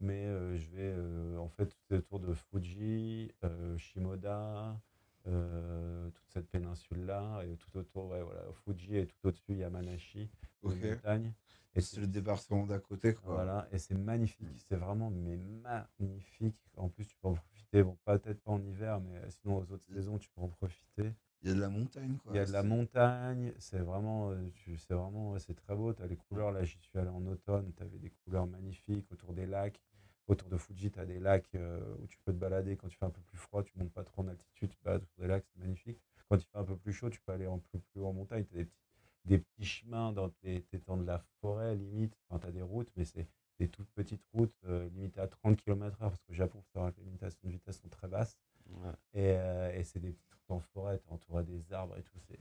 Mais 0.00 0.26
euh, 0.26 0.56
je 0.56 0.68
vais, 0.70 1.38
en 1.38 1.48
fait, 1.50 1.66
tout 1.88 1.94
autour 1.94 2.20
de 2.20 2.34
Fuji, 2.34 3.32
Shimoda, 3.76 4.80
toute 5.24 6.28
cette 6.30 6.48
péninsule-là. 6.50 7.42
Et 7.44 7.56
tout 7.56 7.76
autour, 7.78 8.06
ouais, 8.10 8.22
voilà, 8.22 8.42
Fuji 8.64 8.96
et 8.96 9.06
tout 9.06 9.16
au-dessus, 9.28 9.54
Yamanashi, 9.54 10.28
les 10.64 10.74
Ok. 10.74 10.74
montagnes. 10.74 11.32
Et 11.76 11.80
C'est 11.82 12.00
le 12.00 12.06
département 12.06 12.66
d'à 12.66 12.78
côté, 12.78 13.14
quoi. 13.14 13.34
Voilà, 13.34 13.68
et 13.70 13.78
c'est 13.78 13.94
magnifique. 13.94 14.48
C'est 14.66 14.76
vraiment 14.76 15.10
mais 15.10 15.36
magnifique. 15.36 16.56
En 16.76 16.88
plus, 16.88 17.06
tu 17.06 17.16
peux 17.20 17.28
en 17.28 17.34
profiter. 17.34 17.82
Bon, 17.82 17.98
peut-être 18.04 18.40
pas 18.42 18.52
en 18.52 18.62
hiver, 18.62 19.00
mais 19.00 19.20
sinon, 19.30 19.58
aux 19.58 19.72
autres 19.72 19.84
saisons, 19.92 20.18
tu 20.18 20.30
peux 20.30 20.40
en 20.40 20.48
profiter. 20.48 21.12
Il 21.42 21.48
y 21.50 21.52
a 21.52 21.54
de 21.54 21.60
la 21.60 21.68
montagne, 21.68 22.16
quoi. 22.16 22.32
Il 22.32 22.36
y 22.36 22.40
a 22.40 22.46
de 22.46 22.52
la 22.52 22.62
montagne, 22.62 23.52
c'est 23.58 23.78
vraiment, 23.78 24.30
euh, 24.30 24.50
c'est 24.78 24.94
vraiment, 24.94 25.38
c'est 25.38 25.54
très 25.54 25.76
beau. 25.76 25.92
Tu 25.92 26.02
as 26.02 26.06
les 26.06 26.16
couleurs, 26.16 26.50
là 26.50 26.64
j'y 26.64 26.78
suis 26.78 26.98
allé 26.98 27.10
en 27.10 27.24
automne, 27.26 27.72
tu 27.76 27.82
avais 27.82 27.98
des 27.98 28.10
couleurs 28.24 28.46
magnifiques 28.46 29.10
autour 29.12 29.34
des 29.34 29.46
lacs. 29.46 29.80
Autour 30.28 30.48
de 30.48 30.56
Fuji, 30.56 30.90
tu 30.90 30.98
as 30.98 31.06
des 31.06 31.20
lacs 31.20 31.54
euh, 31.54 31.94
où 32.00 32.06
tu 32.08 32.18
peux 32.24 32.32
te 32.32 32.38
balader. 32.38 32.76
Quand 32.76 32.88
tu 32.88 32.96
fais 32.96 33.04
un 33.06 33.10
peu 33.10 33.20
plus 33.20 33.38
froid, 33.38 33.62
tu 33.62 33.78
montes 33.78 33.92
pas 33.92 34.02
trop 34.02 34.22
en 34.22 34.28
altitude, 34.28 34.70
tu 34.70 34.76
te 34.76 34.82
balades 34.82 35.02
autour 35.02 35.20
des 35.20 35.28
lacs, 35.28 35.44
c'est 35.52 35.60
magnifique. 35.60 36.00
Quand 36.28 36.36
il 36.36 36.44
fait 36.44 36.58
un 36.58 36.64
peu 36.64 36.76
plus 36.76 36.92
chaud, 36.92 37.10
tu 37.10 37.20
peux 37.20 37.32
aller 37.32 37.46
un 37.46 37.60
peu 37.70 37.78
plus 37.78 38.00
haut 38.00 38.06
en 38.08 38.12
montagne. 38.12 38.44
Tu 38.44 38.54
as 38.54 38.58
des 38.58 38.64
petits, 38.64 38.85
des 39.26 39.38
petits 39.38 39.64
chemins 39.64 40.12
dans 40.12 40.30
les 40.42 40.64
étangs 40.72 40.96
de 40.96 41.04
la 41.04 41.18
forêt, 41.40 41.74
limite. 41.76 42.16
Enfin, 42.28 42.40
tu 42.40 42.46
as 42.46 42.52
des 42.52 42.62
routes, 42.62 42.90
mais 42.96 43.04
c'est 43.04 43.28
des 43.58 43.68
toutes 43.68 43.90
petites 43.90 44.24
routes 44.34 44.54
euh, 44.66 44.88
limitées 44.90 45.20
à 45.20 45.28
30 45.28 45.56
km/h 45.56 46.10
parce 46.10 46.22
qu'au 46.22 46.34
Japon, 46.34 46.60
faut 46.62 46.70
savoir 46.72 46.92
que 46.92 46.98
les 47.00 47.04
limitations 47.06 47.40
de 47.44 47.50
vitesse 47.50 47.80
sont 47.80 47.88
très 47.88 48.08
basses. 48.08 48.38
Ouais. 48.70 48.90
Et, 49.14 49.36
euh, 49.38 49.72
et 49.74 49.84
c'est 49.84 50.00
des 50.00 50.12
petites 50.12 50.32
routes 50.34 50.50
en 50.50 50.60
forêt, 50.60 50.98
tu 50.98 51.08
es 51.08 51.12
entouré 51.12 51.44
des 51.44 51.72
arbres 51.72 51.96
et 51.96 52.02
tout. 52.02 52.18
Tu 52.28 52.36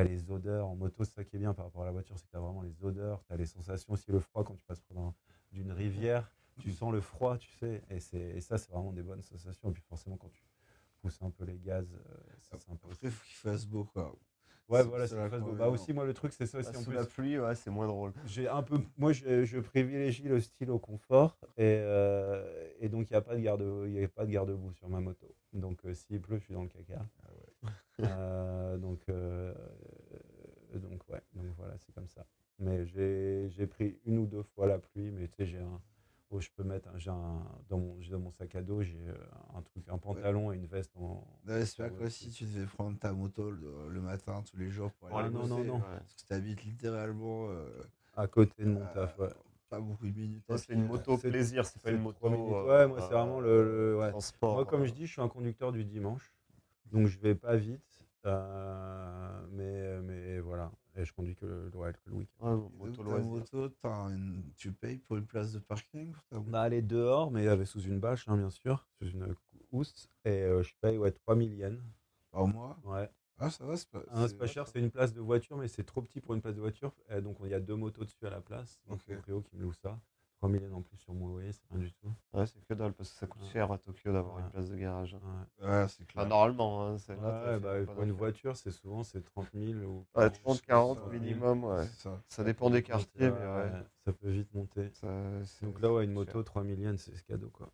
as 0.00 0.04
les 0.04 0.30
odeurs. 0.30 0.66
En 0.68 0.76
moto, 0.76 1.04
c'est 1.04 1.14
ça 1.14 1.24
qui 1.24 1.36
est 1.36 1.38
bien 1.38 1.54
par 1.54 1.66
rapport 1.66 1.82
à 1.82 1.86
la 1.86 1.92
voiture, 1.92 2.18
c'est 2.18 2.26
que 2.26 2.30
tu 2.30 2.36
as 2.36 2.40
vraiment 2.40 2.62
les 2.62 2.84
odeurs, 2.84 3.24
tu 3.24 3.32
as 3.32 3.36
les 3.36 3.46
sensations 3.46 3.92
aussi, 3.92 4.10
le 4.10 4.20
froid 4.20 4.44
quand 4.44 4.54
tu 4.54 4.64
passes 4.66 4.80
près 4.80 4.94
d'un- 4.94 5.14
d'une 5.52 5.72
rivière. 5.72 6.30
Tu 6.60 6.70
sens 6.72 6.92
le 6.92 7.00
froid, 7.00 7.36
tu 7.38 7.50
sais. 7.58 7.82
Et, 7.90 7.96
et 8.36 8.40
ça, 8.40 8.58
c'est 8.58 8.70
vraiment 8.70 8.92
des 8.92 9.02
bonnes 9.02 9.22
sensations. 9.22 9.70
Et 9.70 9.72
puis 9.72 9.82
forcément, 9.82 10.16
quand 10.16 10.30
tu 10.30 10.44
pousses 11.02 11.20
un 11.22 11.30
peu 11.30 11.44
les 11.44 11.58
gaz, 11.58 11.86
euh, 11.94 11.98
c'est 12.42 12.60
sympa. 12.60 12.86
Après, 12.90 13.08
il 13.08 13.10
faut 13.10 13.24
qu'il 13.24 13.36
fasse 13.36 13.66
beau, 13.66 13.84
quoi. 13.84 14.14
Ouais, 14.68 14.82
voilà, 14.82 15.06
c'est 15.06 15.16
la 15.16 15.28
beau. 15.28 15.52
Bah 15.52 15.68
aussi, 15.68 15.92
moi, 15.92 16.04
le 16.04 16.14
truc, 16.14 16.32
c'est 16.32 16.46
ça 16.46 16.58
aussi. 16.58 16.70
Ah, 16.72 16.78
en 16.78 16.82
sous 16.82 16.90
plus. 16.90 16.96
la 16.96 17.04
pluie, 17.04 17.38
ouais, 17.38 17.54
c'est 17.54 17.70
moins 17.70 17.86
drôle. 17.86 18.12
J'ai 18.24 18.48
un 18.48 18.62
peu, 18.62 18.78
moi, 18.96 19.12
je, 19.12 19.44
je 19.44 19.58
privilégie 19.60 20.22
le 20.24 20.40
style 20.40 20.70
au 20.70 20.78
confort 20.78 21.38
et, 21.56 21.78
euh, 21.82 22.70
et 22.80 22.88
donc 22.88 23.10
il 23.10 23.12
n'y 23.12 23.16
a 23.16 23.20
pas 23.20 23.36
de 23.36 23.40
garde, 23.40 23.62
il 23.86 23.92
y 23.92 24.02
a 24.02 24.08
pas 24.08 24.24
de 24.24 24.30
garde-boue 24.30 24.72
sur 24.72 24.88
ma 24.88 25.00
moto. 25.00 25.26
Donc 25.52 25.84
euh, 25.84 25.92
s'il 25.94 26.20
pleut, 26.20 26.38
je 26.38 26.44
suis 26.44 26.54
dans 26.54 26.62
le 26.62 26.68
caca. 26.68 27.04
Euh, 28.00 28.76
donc 28.78 29.00
euh, 29.08 29.54
donc 30.74 31.02
ouais, 31.08 31.22
donc 31.34 31.46
voilà, 31.56 31.74
c'est 31.78 31.94
comme 31.94 32.08
ça. 32.08 32.26
Mais 32.58 32.84
j'ai 32.86 33.48
j'ai 33.50 33.66
pris 33.66 33.98
une 34.04 34.18
ou 34.18 34.26
deux 34.26 34.42
fois 34.42 34.66
la 34.66 34.78
pluie, 34.78 35.10
mais 35.10 35.28
tu 35.28 35.34
sais, 35.36 35.46
j'ai 35.46 35.58
un, 35.58 35.80
où 36.30 36.40
je 36.40 36.48
peux 36.56 36.64
mettre, 36.64 36.88
un, 36.88 36.98
j'ai 36.98 37.10
dans 37.10 37.78
mon, 37.78 37.98
dans 38.10 38.18
mon 38.18 38.30
sac 38.32 38.54
à 38.54 38.62
dos, 38.62 38.82
j'ai 38.82 38.98
euh, 39.08 39.14
un 39.56 39.62
truc, 39.62 39.84
un 39.88 39.98
pantalon 39.98 40.52
et 40.52 40.56
une 40.56 40.66
veste 40.66 40.96
en. 40.96 41.26
Non, 41.46 41.64
c'est 41.64 41.76
pas 41.76 41.90
quoi 41.90 42.10
si 42.10 42.30
tu 42.30 42.44
devais 42.44 42.66
prendre 42.66 42.98
ta 42.98 43.12
moto 43.12 43.50
le, 43.50 43.88
le 43.88 44.00
matin, 44.00 44.42
tous 44.50 44.56
les 44.56 44.70
jours 44.70 44.90
pour 44.92 45.08
Ah, 45.12 45.20
aller 45.20 45.30
non, 45.30 45.46
non, 45.46 45.56
bosser, 45.56 45.68
non. 45.68 45.74
ouais. 45.76 45.98
Parce 45.98 46.14
que 46.22 46.28
t'habites 46.28 46.64
littéralement 46.64 47.48
euh, 47.50 47.68
à 48.14 48.26
côté 48.26 48.64
de 48.64 48.70
mon 48.70 48.80
Euh, 48.82 48.94
taf. 48.94 49.18
Ouais. 49.18 49.28
pas 49.70 49.80
beaucoup 49.80 50.06
de 50.06 50.16
minutes. 50.18 50.44
C'est 50.56 50.72
une 50.72 50.86
moto 50.86 51.16
c'est- 51.18 51.28
plaisir, 51.30 51.66
c'est 51.66 51.82
pas 51.82 51.90
une 51.90 52.00
moto. 52.02 52.26
euh, 52.26 52.64
Ouais, 52.66 52.86
moi, 52.86 53.00
c'est 53.00 53.14
vraiment 53.14 53.40
le- 53.40 53.64
le- 53.92 53.98
ouais. 53.98 54.10
transport. 54.10 54.54
Moi, 54.54 54.64
comme 54.64 54.84
je 54.84 54.92
dis, 54.92 55.06
je 55.06 55.12
suis 55.12 55.22
un 55.22 55.28
conducteur 55.28 55.72
du 55.72 55.84
dimanche, 55.84 56.32
donc 56.86 57.06
je 57.06 57.18
vais 57.18 57.34
pas 57.34 57.56
vite, 57.56 57.93
mais, 58.24 60.00
mais 60.02 60.40
voilà. 60.40 60.72
Et 60.96 61.04
je 61.04 61.12
conduis 61.12 61.34
que 61.34 61.46
le, 61.46 61.70
ouais, 61.74 61.92
que 61.92 61.98
le 62.06 62.12
week-end. 62.16 62.68
ouais, 62.80 63.22
moto 63.22 63.70
une- 64.08 64.52
tu 64.56 64.72
payes 64.72 64.98
pour 64.98 65.16
une 65.16 65.26
place 65.26 65.52
de 65.52 65.58
parking 65.58 66.12
pour 66.12 66.22
ta 66.26 66.36
moto 66.38 66.50
On 66.50 66.54
a 66.54 66.60
allé 66.60 66.82
dehors, 66.82 67.30
mais 67.30 67.48
avec 67.48 67.66
sous 67.66 67.80
une 67.80 67.98
bâche, 67.98 68.28
hein, 68.28 68.36
bien 68.36 68.50
sûr, 68.50 68.86
sous 69.00 69.08
une 69.08 69.34
housse, 69.72 70.08
et 70.24 70.30
euh, 70.42 70.62
je 70.62 70.72
paye 70.80 70.98
ouais, 70.98 71.10
3000 71.12 71.54
yens. 71.54 71.80
par 72.30 72.46
mois? 72.46 72.78
Ouais. 72.84 73.10
Ah, 73.38 73.50
ça 73.50 73.64
va, 73.66 73.76
c'est 73.76 73.90
pas, 73.90 74.02
Ah, 74.08 74.26
cher, 74.46 74.68
c'est 74.68 74.78
une 74.78 74.90
place 74.90 75.12
de 75.12 75.20
voiture, 75.20 75.56
mais 75.56 75.66
c'est 75.68 75.82
trop 75.84 76.00
petit 76.02 76.20
pour 76.20 76.34
une 76.34 76.40
place 76.40 76.54
de 76.54 76.60
voiture. 76.60 76.94
Et 77.10 77.20
donc 77.20 77.36
il 77.42 77.50
y 77.50 77.54
a 77.54 77.60
deux 77.60 77.74
motos 77.74 78.04
dessus 78.04 78.24
à 78.26 78.30
la 78.30 78.40
place. 78.40 78.80
Donc 78.86 79.00
Ok. 79.08 79.24
Rio 79.26 79.42
qui 79.42 79.56
me 79.56 79.62
loue 79.62 79.72
ça. 79.72 79.98
3000 80.44 80.62
yens 80.62 80.74
en 80.74 80.82
plus 80.82 80.96
sur 80.98 81.14
mon 81.14 81.28
loyer, 81.28 81.52
c'est 81.52 81.62
rien 81.70 81.78
du 81.78 81.92
tout. 81.92 82.12
Ouais, 82.34 82.46
c'est 82.46 82.60
que 82.66 82.74
dalle 82.74 82.92
parce 82.92 83.10
que 83.10 83.16
ça 83.16 83.26
coûte 83.26 83.40
Ouais. 83.42 83.48
cher 83.48 83.72
à 83.72 83.78
Tokyo 83.78 84.12
d'avoir 84.12 84.36
Ouais. 84.36 84.42
une 84.42 84.50
place 84.50 84.68
de 84.68 84.76
garage. 84.76 85.14
Ouais. 85.14 85.66
Ouais, 85.66 85.88
c'est 85.88 86.02
Enfin, 86.02 86.12
clair. 86.12 86.26
normalement, 86.26 86.86
hein, 86.86 86.98
c'est 86.98 87.16
là. 87.16 87.22
Ouais, 87.22 87.60
t'as 87.60 87.78
fait 87.80 87.86
bah, 87.86 87.92
pour 87.94 88.02
une 88.02 88.12
voiture, 88.12 88.56
c'est 88.56 88.70
souvent 88.70 89.02
c'est 89.04 89.22
30 89.22 89.48
000 89.54 89.78
ou 89.80 90.00
Ouais, 90.14 90.30
40, 90.30 90.42
30, 90.42 90.60
40 90.62 90.98
ça, 90.98 91.06
minimum, 91.08 91.64
ouais. 91.64 91.86
C'est 91.86 92.02
ça. 92.02 92.22
Ça 92.28 92.44
dépend 92.44 92.68
des 92.68 92.82
quartiers, 92.82 93.30
mais 93.30 93.38
Ouais, 93.38 93.70
ouais. 93.70 93.82
Ça 94.04 94.12
peut 94.12 94.28
vite 94.30 94.52
monter. 94.52 94.90
Ça, 94.92 95.08
c'est- 95.46 95.64
Donc 95.64 95.80
là, 95.80 95.90
ouais, 95.92 96.04
une 96.04 96.12
moto, 96.12 96.32
cher. 96.32 96.44
3000 96.44 96.78
yens, 96.78 97.00
c'est 97.00 97.16
ce 97.16 97.22
cadeau, 97.22 97.48
quoi. 97.48 97.72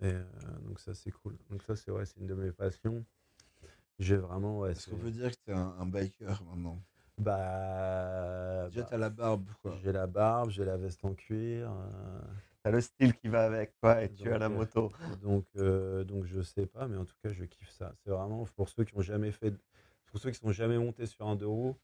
Et 0.00 0.06
euh, 0.06 0.22
donc 0.62 0.78
ça, 0.78 0.94
c'est 0.94 1.10
cool. 1.10 1.36
Donc 1.50 1.62
ça, 1.64 1.74
c'est 1.74 1.90
ouais, 1.90 2.06
c'est 2.06 2.20
une 2.20 2.26
de 2.28 2.34
mes 2.34 2.52
passions. 2.52 3.04
J'ai 3.98 4.16
vraiment, 4.16 4.60
ouais, 4.60 4.70
Est-ce 4.70 4.82
c'est- 4.82 4.90
qu'on 4.92 4.98
peut 4.98 5.10
dire 5.10 5.32
que 5.32 5.36
t'es 5.44 5.52
un, 5.52 5.74
un 5.80 5.86
biker 5.86 6.44
maintenant? 6.44 6.80
Bah, 7.18 8.68
Déjà, 8.70 8.84
bah, 8.84 8.90
t'as 8.90 8.96
la 8.98 9.10
barbe, 9.10 9.50
quoi. 9.62 9.78
j'ai 9.82 9.92
la 9.92 10.06
barbe, 10.06 10.50
j'ai 10.50 10.64
la 10.64 10.76
veste 10.76 11.04
en 11.04 11.14
cuir. 11.14 11.70
euh, 11.72 12.20
T'as 12.62 12.70
le 12.70 12.80
style 12.80 13.14
qui 13.16 13.26
va 13.28 13.44
avec, 13.46 13.74
quoi, 13.80 14.02
et 14.04 14.10
tu 14.10 14.32
as 14.32 14.38
la 14.38 14.48
euh, 14.48 14.48
moto. 14.48 14.92
donc, 15.22 15.46
euh, 15.56 16.04
donc 16.04 16.24
je 16.24 16.40
sais 16.42 16.66
pas, 16.66 16.88
mais 16.88 16.96
en 16.96 17.04
tout 17.04 17.14
cas, 17.22 17.32
je 17.32 17.44
kiffe 17.44 17.70
ça. 17.70 17.94
C'est 18.04 18.10
vraiment 18.10 18.44
pour 18.56 18.68
ceux 18.68 18.84
qui 18.84 18.96
ont 18.96 19.00
jamais 19.02 19.32
fait, 19.32 19.54
pour 20.06 20.20
ceux 20.20 20.30
qui 20.30 20.38
sont 20.38 20.52
jamais 20.52 20.78
montés 20.78 21.06
sur 21.06 21.26
un 21.26 21.36
deux 21.36 21.46
roues, 21.46 21.76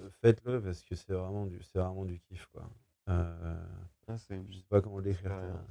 euh, 0.00 0.10
faites-le 0.22 0.62
parce 0.62 0.82
que 0.84 0.94
c'est 0.96 1.12
vraiment 1.14 1.46
du, 1.46 1.62
c'est 1.62 1.78
vraiment 1.80 2.04
du 2.06 2.20
kiff, 2.20 2.46
quoi. 2.52 2.70
Euh, 3.08 3.64
Ah, 4.08 4.18
une- 4.28 4.46
je 4.50 4.58
sais 4.58 4.64
pas 4.68 4.82
comment 4.82 5.02
expérience. 5.02 5.66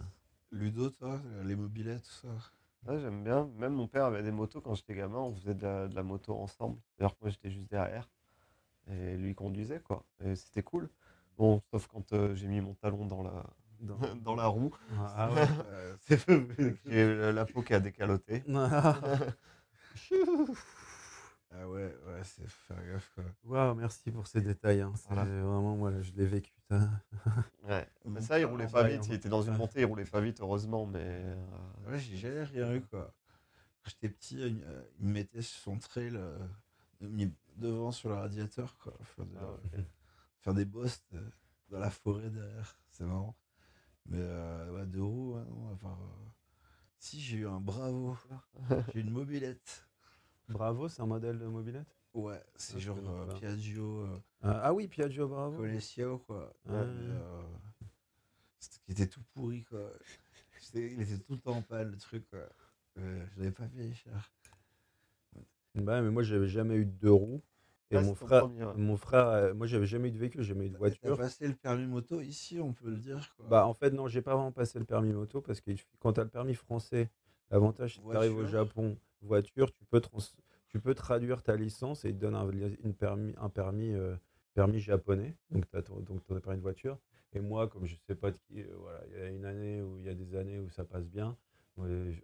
Ludo, 0.51 0.91
toi, 0.91 1.19
les 1.43 1.55
mobilettes, 1.55 2.03
tout 2.03 2.27
ça? 2.27 2.51
Ouais, 2.85 2.99
j'aime 2.99 3.23
bien. 3.23 3.45
Même 3.55 3.71
mon 3.73 3.87
père 3.87 4.03
avait 4.05 4.21
des 4.21 4.31
motos 4.31 4.59
quand 4.59 4.75
j'étais 4.75 4.93
gamin, 4.95 5.19
on 5.19 5.33
faisait 5.33 5.53
de 5.55 5.63
la, 5.63 5.87
de 5.87 5.95
la 5.95 6.03
moto 6.03 6.35
ensemble. 6.35 6.77
D'ailleurs, 6.97 7.15
moi 7.21 7.29
j'étais 7.29 7.49
juste 7.51 7.69
derrière. 7.69 8.09
Et 8.91 9.17
lui 9.17 9.35
conduisait, 9.35 9.79
quoi. 9.81 10.03
Et 10.23 10.35
c'était 10.35 10.63
cool. 10.63 10.89
Bon, 11.37 11.61
sauf 11.71 11.87
quand 11.87 12.11
euh, 12.13 12.35
j'ai 12.35 12.47
mis 12.47 12.59
mon 12.61 12.73
talon 12.75 13.05
dans 13.05 13.21
la, 13.23 13.45
Dans- 13.79 13.97
dans 14.23 14.35
la 14.35 14.47
roue, 14.47 14.71
Ah 15.15 15.31
ouais. 15.31 15.47
Euh, 15.67 15.95
c'est 16.01 16.25
peu. 16.25 16.47
j'ai 16.85 17.01
eu 17.01 17.31
la 17.31 17.45
peau 17.45 17.61
qui 17.61 17.73
a 17.73 17.79
décaloté. 17.79 18.43
Ah 21.51 21.67
ouais, 21.67 21.95
ouais, 22.05 22.21
c'est 22.23 22.47
faire 22.47 22.77
gaffe, 22.85 23.09
quoi. 23.15 23.23
Waouh, 23.43 23.73
merci 23.75 24.11
pour 24.11 24.27
ces 24.27 24.39
détails. 24.39 24.81
hein. 24.81 24.93
Voilà. 25.07 25.23
vraiment, 25.23 25.75
moi, 25.75 25.89
là, 25.89 25.99
je 26.01 26.11
l'ai 26.11 26.25
vécu. 26.27 26.53
ça. 26.69 26.87
Ouais. 27.67 27.87
Mais 28.05 28.21
ça, 28.21 28.39
il 28.39 28.45
roulait 28.45 28.67
pas 28.67 28.83
vite. 28.83 29.07
Il 29.07 29.15
était 29.15 29.29
dans 29.29 29.41
une 29.41 29.57
montée, 29.57 29.81
il 29.81 29.85
roulait 29.85 30.05
pas 30.05 30.21
vite, 30.21 30.39
heureusement. 30.41 30.85
Mais 30.85 31.01
euh, 31.03 31.35
Ouais, 31.87 31.97
j'ai 31.97 32.17
jamais 32.17 32.43
rien 32.43 32.71
eu, 32.75 32.81
quoi. 32.81 33.11
Quand 33.83 33.89
j'étais 33.89 34.09
petit, 34.09 34.35
il, 34.39 34.63
euh, 34.63 34.83
il 34.99 35.07
me 35.07 35.13
mettait 35.13 35.41
sur 35.41 35.59
son 35.59 35.79
trail, 35.79 36.11
euh, 36.15 36.37
mis 37.01 37.31
devant 37.55 37.91
sur 37.91 38.09
le 38.09 38.15
radiateur, 38.15 38.77
quoi. 38.77 38.93
De- 39.17 39.25
Ah, 39.37 39.57
faire 40.41 40.53
des 40.53 40.65
bosses 40.65 41.03
euh, 41.13 41.29
dans 41.69 41.79
la 41.79 41.89
forêt 41.89 42.29
derrière. 42.29 42.77
C'est 42.91 43.05
marrant. 43.05 43.35
Mais 44.05 44.19
euh, 44.19 44.71
ouais, 44.73 44.85
deux 44.85 45.03
roues, 45.03 45.35
ouais, 45.35 45.43
non, 45.45 45.71
à 45.71 45.75
part, 45.75 46.01
euh, 46.01 46.29
Si, 46.97 47.19
j'ai 47.21 47.37
eu 47.37 47.47
un 47.47 47.59
Bravo. 47.59 48.17
j'ai 48.93 48.99
eu 48.99 49.03
une 49.03 49.11
mobilette. 49.11 49.87
Bravo, 50.49 50.89
c'est 50.89 51.01
un 51.01 51.05
modèle 51.05 51.37
de 51.37 51.45
mobilette? 51.45 51.95
Ouais, 52.13 52.43
c'est 52.55 52.77
Ah, 52.77 52.79
genre 52.79 52.97
euh. 52.97 53.33
Piaggio, 53.37 54.07
Ah 54.41 54.61
ah 54.63 54.73
oui, 54.73 54.87
Piaggio 54.87 55.27
Bravo. 55.27 55.57
Colesio, 55.57 56.19
quoi. 56.19 56.53
Ah, 56.67 56.85
était 58.87 59.07
tout 59.07 59.21
pourri, 59.33 59.63
quoi. 59.63 59.91
Il 60.73 61.01
était 61.01 61.17
tout 61.19 61.33
le 61.33 61.39
temps 61.39 61.57
en 61.57 61.61
panne, 61.61 61.91
le 61.91 61.97
truc, 61.97 62.27
quoi. 62.29 62.49
Je 62.95 63.01
l'avais 63.37 63.51
pas 63.51 63.67
payé 63.67 63.93
cher. 63.93 64.31
Bah, 65.75 66.01
mais 66.01 66.09
moi, 66.11 66.23
j'avais 66.23 66.47
jamais 66.47 66.75
eu 66.75 66.85
de 66.85 66.91
deux 66.91 67.11
roues. 67.11 67.41
Et 67.91 67.97
Ah, 67.97 68.01
mon 68.01 68.13
frère, 68.13 68.43
premier, 68.43 68.65
ouais. 68.65 68.73
mon 68.77 68.97
frère, 68.97 69.27
euh, 69.29 69.53
moi, 69.53 69.65
j'avais 69.65 69.87
jamais 69.87 70.09
eu 70.09 70.11
de 70.11 70.17
véhicule, 70.17 70.41
j'ai 70.43 70.49
jamais 70.49 70.65
eu 70.67 70.69
de 70.69 70.75
T'as 70.75 70.79
voiture. 70.79 71.17
passé 71.17 71.47
le 71.47 71.55
permis 71.55 71.87
moto 71.87 72.21
ici, 72.21 72.59
on 72.59 72.73
peut 72.73 72.89
le 72.89 72.97
dire, 72.97 73.33
quoi. 73.35 73.47
Bah, 73.47 73.65
en 73.65 73.73
fait, 73.73 73.91
non, 73.91 74.07
j'ai 74.07 74.21
pas 74.21 74.35
vraiment 74.35 74.51
passé 74.51 74.77
le 74.79 74.85
permis 74.85 75.11
moto 75.11 75.41
parce 75.41 75.59
que 75.61 75.71
quand 75.99 76.13
tu 76.13 76.19
as 76.19 76.23
le 76.23 76.29
permis 76.29 76.53
français, 76.55 77.09
l'avantage, 77.49 77.95
c'est 77.95 78.01
que 78.01 78.09
tu 78.09 78.15
arrives 78.15 78.37
au. 78.37 78.45
Japon, 78.45 78.97
voiture, 79.21 79.71
tu 79.73 79.85
peux, 79.85 79.99
trans- 80.01 80.19
tu 80.67 80.79
peux 80.79 80.93
traduire 80.93 81.41
ta 81.41 81.55
licence 81.55 82.05
et 82.05 82.09
ils 82.09 82.15
te 82.15 82.19
donnent 82.19 82.35
un, 82.35 82.47
une 82.83 82.93
permis, 82.93 83.33
un 83.37 83.49
permis, 83.49 83.93
euh, 83.93 84.15
permis 84.53 84.79
japonais. 84.79 85.35
Donc, 85.51 85.67
tu 85.69 85.77
as 85.77 85.81
ton, 85.81 85.99
donc 86.01 86.23
ton 86.25 86.39
permis 86.39 86.57
de 86.57 86.61
voiture. 86.63 86.99
Et 87.33 87.39
moi, 87.41 87.67
comme 87.67 87.85
je 87.85 87.95
sais 88.07 88.15
pas 88.15 88.31
de 88.31 88.37
qui, 88.47 88.61
euh, 88.61 88.75
voilà, 88.77 89.01
il 89.07 89.13
y 89.13 89.21
a 89.21 89.29
une 89.29 89.45
année 89.45 89.81
ou 89.81 89.97
il 89.97 90.05
y 90.05 90.09
a 90.09 90.13
des 90.15 90.35
années 90.35 90.59
où 90.59 90.69
ça 90.69 90.83
passe 90.83 91.05
bien. 91.07 91.37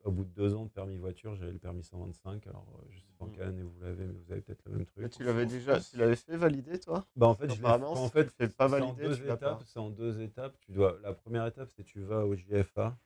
Au 0.03 0.11
bout 0.11 0.23
de 0.23 0.29
deux 0.29 0.53
ans 0.55 0.65
de 0.65 0.69
permis 0.69 0.97
voiture, 0.97 1.35
j'avais 1.35 1.51
le 1.53 1.59
permis 1.59 1.83
125. 1.83 2.45
Alors, 2.47 2.65
euh, 2.79 2.85
je 2.91 2.99
sais 2.99 3.05
pas 3.17 3.25
en 3.25 3.27
Mm. 3.27 3.31
quelle 3.33 3.47
année 3.47 3.61
vous 3.63 3.79
l'avez, 3.81 4.05
mais 4.05 4.13
vous 4.13 4.31
avez 4.31 4.41
peut-être 4.41 4.63
le 4.65 4.71
même 4.71 4.79
Mais 4.79 4.85
truc. 4.85 5.11
tu 5.11 5.23
l'avais 5.23 5.45
déjà, 5.45 5.79
tu 5.79 5.97
l'avais 5.97 6.15
fait 6.15 6.37
valider, 6.37 6.79
toi? 6.79 7.05
Bah, 7.15 7.27
en 7.27 7.33
fait, 7.33 7.53
je 7.53 7.63
en 7.63 8.09
fait, 8.09 8.31
pas 8.55 8.69
c'est 8.69 8.81
en 8.81 8.93
étapes. 8.95 9.63
C'est 9.65 9.79
en 9.79 9.89
deux 9.89 10.21
étapes. 10.21 10.55
Tu 10.61 10.71
dois, 10.73 10.97
la 11.01 11.13
première 11.13 11.45
étape, 11.45 11.69
c'est 11.75 11.83
tu 11.83 12.01
vas 12.01 12.25
au 12.25 12.35
JFA, 12.35 12.97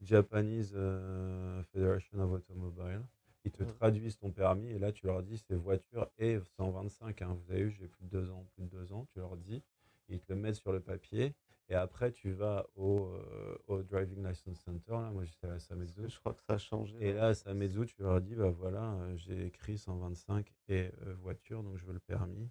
Japanese 0.00 0.72
euh, 0.74 1.62
Federation 1.72 2.18
of 2.20 2.32
Automobile. 2.32 3.02
Ils 3.44 3.50
te 3.50 3.62
Ouais. 3.62 3.68
traduisent 3.72 4.18
ton 4.18 4.30
permis 4.30 4.68
et 4.68 4.78
là, 4.78 4.92
tu 4.92 5.06
leur 5.06 5.22
dis 5.22 5.38
c'est 5.38 5.54
voiture 5.56 6.08
et 6.18 6.38
125. 6.56 7.22
hein. 7.22 7.36
Vous 7.44 7.52
avez 7.52 7.64
vu, 7.64 7.70
j'ai 7.72 7.88
plus 7.88 8.04
de 8.04 8.08
deux 8.20 8.30
ans, 8.30 8.46
plus 8.54 8.62
de 8.64 8.68
deux 8.68 8.92
ans. 8.92 9.06
Tu 9.12 9.18
leur 9.18 9.36
dis, 9.36 9.62
ils 10.08 10.20
te 10.20 10.32
le 10.32 10.38
mettent 10.38 10.56
sur 10.56 10.72
le 10.72 10.80
papier. 10.80 11.34
Et 11.72 11.74
après, 11.74 12.12
tu 12.12 12.32
vas 12.32 12.66
au, 12.76 13.06
euh, 13.06 13.56
au 13.66 13.82
Driving 13.82 14.22
License 14.28 14.60
Center. 14.60 14.92
Là. 14.92 15.10
Moi, 15.10 15.24
j'étais 15.24 15.46
à 15.46 15.58
Samezu. 15.58 16.02
Je 16.06 16.18
crois 16.18 16.34
que 16.34 16.42
ça 16.42 16.52
a 16.52 16.58
changé. 16.58 16.94
Et 17.00 17.14
là, 17.14 17.28
à 17.28 17.34
Samezu, 17.34 17.86
tu 17.86 18.02
leur 18.02 18.20
dis, 18.20 18.34
bah 18.34 18.50
voilà, 18.50 18.92
euh, 18.92 19.16
j'ai 19.16 19.46
écrit 19.46 19.78
125 19.78 20.52
et 20.68 20.90
euh, 21.06 21.14
voiture, 21.22 21.62
donc 21.62 21.78
je 21.78 21.86
veux 21.86 21.94
le 21.94 21.98
permis. 21.98 22.50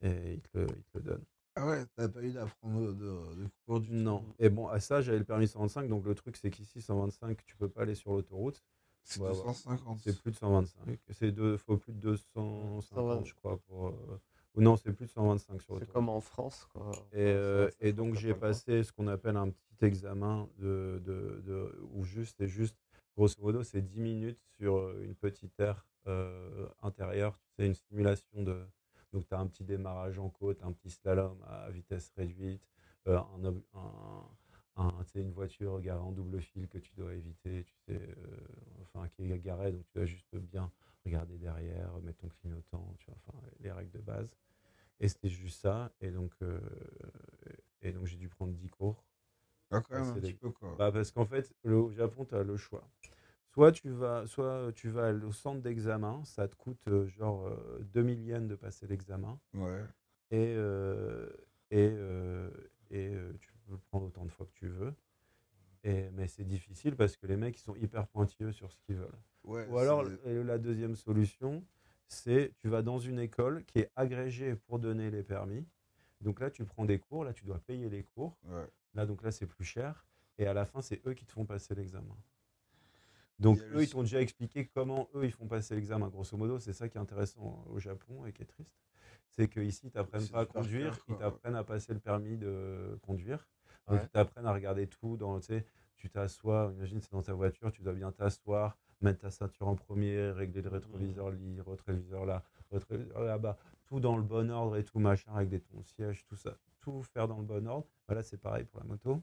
Et 0.00 0.34
ils 0.34 0.42
te 0.42 0.58
le, 0.58 0.66
ils 0.76 0.84
te 0.84 0.98
le 0.98 1.02
donnent. 1.02 1.24
Ah 1.56 1.66
ouais, 1.66 1.84
t'as 1.96 2.08
pas 2.08 2.22
eu 2.22 2.30
d'apprendre 2.30 2.92
de, 2.92 3.48
cours 3.66 3.80
du 3.80 3.90
Non. 3.90 4.20
tout. 4.20 4.34
Et 4.38 4.48
bon, 4.48 4.68
à 4.68 4.78
ça, 4.78 5.00
j'avais 5.00 5.18
le 5.18 5.24
permis 5.24 5.48
125. 5.48 5.88
Donc 5.88 6.04
le 6.04 6.14
truc, 6.14 6.36
c'est 6.36 6.50
qu'ici, 6.50 6.80
125, 6.80 7.44
tu 7.44 7.56
peux 7.56 7.68
pas 7.68 7.82
aller 7.82 7.96
sur 7.96 8.12
l'autoroute. 8.12 8.62
C'est 9.02 9.18
Ouais, 9.18 9.30
ouais. 9.30 9.34
250. 9.34 9.98
C'est 10.04 10.20
plus 10.22 10.30
de 10.30 10.36
125. 10.36 11.00
C'est 11.10 11.32
de, 11.32 11.56
faut 11.56 11.78
plus 11.78 11.94
de 11.94 11.98
250, 11.98 12.82
120. 12.82 13.24
je 13.24 13.34
crois. 13.34 13.58
Pour, 13.66 13.88
euh, 13.88 14.20
ou 14.56 14.62
non, 14.62 14.76
c'est 14.76 14.92
plus 14.92 15.04
de 15.04 15.10
125 15.10 15.60
sur 15.60 15.78
C'est 15.78 15.92
comme 15.92 16.08
en 16.08 16.20
France, 16.20 16.66
quoi. 16.72 16.90
Et, 17.12 17.18
euh, 17.18 17.70
et 17.80 17.92
donc 17.92 18.14
j'ai 18.14 18.34
passé 18.34 18.82
ce 18.82 18.92
qu'on 18.92 19.06
appelle 19.06 19.36
un 19.36 19.50
petit 19.50 19.84
examen 19.84 20.48
de, 20.58 21.00
de, 21.04 21.42
de 21.46 21.78
où 21.92 22.04
juste 22.04 22.40
et 22.40 22.48
juste 22.48 22.76
grosso 23.16 23.34
modo 23.40 23.62
c'est 23.62 23.82
10 23.82 24.00
minutes 24.00 24.40
sur 24.58 24.76
euh, 24.78 25.02
une 25.04 25.14
petite 25.14 25.58
aire 25.60 25.86
euh, 26.06 26.66
intérieure, 26.82 27.38
tu 27.38 27.62
sais 27.62 27.66
une 27.66 27.74
simulation 27.74 28.42
de 28.42 28.64
donc 29.12 29.26
tu 29.28 29.34
as 29.34 29.38
un 29.38 29.46
petit 29.46 29.64
démarrage 29.64 30.18
en 30.18 30.28
côte, 30.28 30.62
un 30.62 30.72
petit 30.72 30.90
slalom 30.90 31.38
à 31.46 31.70
vitesse 31.70 32.12
réduite, 32.16 32.62
euh, 33.08 33.18
un, 34.76 34.90
une 35.14 35.32
voiture 35.32 35.80
garée 35.80 36.00
en 36.00 36.12
double 36.12 36.40
fil 36.40 36.68
que 36.68 36.78
tu 36.78 36.92
dois 36.96 37.14
éviter, 37.14 37.64
tu 37.64 37.74
sais 37.86 38.00
enfin 38.82 39.08
qui 39.08 39.30
est 39.30 39.38
garée 39.38 39.72
donc 39.72 39.84
tu 39.86 39.98
dois 39.98 40.04
juste 40.06 40.34
bien 40.36 40.70
regarder 41.06 41.38
derrière, 41.38 41.98
mettre 42.02 42.18
ton 42.18 42.28
clignotant, 42.28 42.94
tu 42.98 43.06
vois 43.06 43.16
enfin 43.26 43.38
les 43.60 43.72
règles 43.72 43.92
de 43.92 44.00
base. 44.00 44.36
Et 45.00 45.08
c'était 45.08 45.28
juste 45.28 45.60
ça. 45.60 45.92
Et 46.00 46.10
donc, 46.10 46.32
euh, 46.42 46.60
et 47.82 47.92
donc 47.92 48.06
j'ai 48.06 48.16
dû 48.16 48.28
prendre 48.28 48.52
10 48.52 48.68
cours. 48.68 49.04
Ah, 49.70 49.80
quand 49.80 49.98
même 49.98 50.08
un 50.08 50.14
petit 50.20 50.34
peu, 50.34 50.50
quoi. 50.50 50.74
Bah, 50.78 50.92
parce 50.92 51.10
qu'en 51.10 51.24
fait, 51.24 51.52
le, 51.64 51.76
au 51.76 51.90
Japon, 51.90 52.24
tu 52.24 52.34
as 52.34 52.42
le 52.44 52.56
choix. 52.56 52.88
Soit 53.48 53.72
tu 53.72 53.90
vas, 53.90 54.26
soit 54.26 54.72
tu 54.74 54.90
vas 54.90 55.12
au 55.12 55.32
centre 55.32 55.60
d'examen, 55.60 56.22
ça 56.24 56.46
te 56.46 56.54
coûte 56.56 56.86
euh, 56.88 57.06
genre 57.08 57.46
euh, 57.46 57.78
2000 57.92 58.20
yens 58.26 58.48
de 58.48 58.54
passer 58.54 58.86
l'examen. 58.86 59.40
Ouais. 59.54 59.84
Et, 60.30 60.54
euh, 60.56 61.28
et, 61.70 61.88
euh, 61.90 62.50
et 62.90 63.08
euh, 63.14 63.32
tu 63.40 63.52
peux 63.52 63.72
le 63.72 63.78
prendre 63.78 64.06
autant 64.06 64.24
de 64.24 64.30
fois 64.30 64.46
que 64.46 64.52
tu 64.52 64.68
veux. 64.68 64.94
Et, 65.84 66.10
mais 66.10 66.28
c'est 66.28 66.44
difficile 66.44 66.96
parce 66.96 67.16
que 67.16 67.26
les 67.26 67.36
mecs 67.36 67.56
ils 67.58 67.62
sont 67.62 67.76
hyper 67.76 68.06
pointilleux 68.08 68.52
sur 68.52 68.70
ce 68.72 68.78
qu'ils 68.80 68.96
veulent. 68.96 69.18
Ouais 69.46 69.66
Ou 69.68 69.78
alors, 69.78 70.04
la 70.24 70.58
deuxième 70.58 70.94
solution, 70.96 71.64
c'est 72.08 72.52
tu 72.58 72.68
vas 72.68 72.82
dans 72.82 72.98
une 72.98 73.18
école 73.18 73.64
qui 73.64 73.80
est 73.80 73.90
agrégée 73.96 74.54
pour 74.54 74.78
donner 74.78 75.10
les 75.10 75.22
permis. 75.22 75.66
Donc 76.20 76.40
là, 76.40 76.50
tu 76.50 76.64
prends 76.64 76.84
des 76.84 76.98
cours, 76.98 77.24
là, 77.24 77.32
tu 77.32 77.44
dois 77.44 77.58
payer 77.58 77.88
les 77.88 78.02
cours. 78.02 78.36
ouais. 78.44 78.66
Là, 78.94 79.04
donc 79.06 79.22
là, 79.22 79.30
c'est 79.30 79.46
plus 79.46 79.64
cher. 79.64 80.06
Et 80.38 80.46
à 80.46 80.54
la 80.54 80.64
fin, 80.64 80.80
c'est 80.82 81.06
eux 81.06 81.14
qui 81.14 81.26
te 81.26 81.32
font 81.32 81.44
passer 81.44 81.74
l'examen. 81.74 82.16
Donc, 83.38 83.58
Il 83.70 83.76
eux, 83.76 83.82
ils 83.82 83.88
t'ont 83.90 84.00
déjà 84.02 84.20
expliqué 84.20 84.66
comment 84.66 85.08
eux, 85.14 85.24
ils 85.24 85.30
font 85.32 85.46
passer 85.46 85.74
l'examen. 85.74 86.08
Grosso 86.08 86.36
modo, 86.36 86.58
c'est 86.58 86.72
ça 86.72 86.88
qui 86.88 86.96
est 86.96 87.00
intéressant 87.00 87.64
au 87.68 87.78
Japon 87.78 88.24
et 88.24 88.32
qui 88.32 88.42
est 88.42 88.46
triste. 88.46 88.74
C'est 89.28 89.48
qu'ici, 89.48 89.88
ils 89.88 89.90
t'apprennent 89.90 90.26
pas 90.28 90.40
à 90.40 90.46
conduire, 90.46 90.98
ils 91.08 91.16
t'apprennent 91.16 91.56
à 91.56 91.64
passer 91.64 91.92
le 91.92 92.00
permis 92.00 92.38
de 92.38 92.98
conduire. 93.02 93.46
Donc, 93.86 93.98
Ouais. 93.98 94.04
ils 94.04 94.08
t'apprennent 94.08 94.46
à 94.46 94.54
regarder 94.54 94.86
tout 94.86 95.18
dans, 95.18 95.38
tu 95.96 96.10
t'assois, 96.10 96.72
imagine, 96.74 97.00
c'est 97.02 97.12
dans 97.12 97.22
ta 97.22 97.34
voiture, 97.34 97.70
tu 97.70 97.82
dois 97.82 97.92
bien 97.92 98.10
t'asseoir, 98.12 98.78
mettre 99.00 99.20
ta 99.20 99.30
ceinture 99.30 99.68
en 99.68 99.74
premier, 99.76 100.30
régler 100.30 100.62
le 100.62 100.68
rétroviseur, 100.70 101.30
le 101.30 101.62
rétroviseur 101.62 102.24
là, 102.26 102.42
rétroviseur 102.70 103.20
là-bas, 103.22 103.56
tout 103.84 104.00
dans 104.00 104.16
le 104.16 104.22
bon 104.22 104.50
ordre 104.50 104.76
et 104.76 104.84
tout 104.84 104.98
machin, 104.98 105.32
régler 105.34 105.60
ton 105.60 105.82
siège, 105.82 106.24
tout 106.26 106.36
ça, 106.36 106.56
tout 106.80 107.02
faire 107.02 107.28
dans 107.28 107.38
le 107.38 107.44
bon 107.44 107.66
ordre. 107.66 107.86
Voilà, 108.08 108.22
c'est 108.22 108.38
pareil 108.38 108.64
pour 108.64 108.80
la 108.80 108.86
moto. 108.86 109.22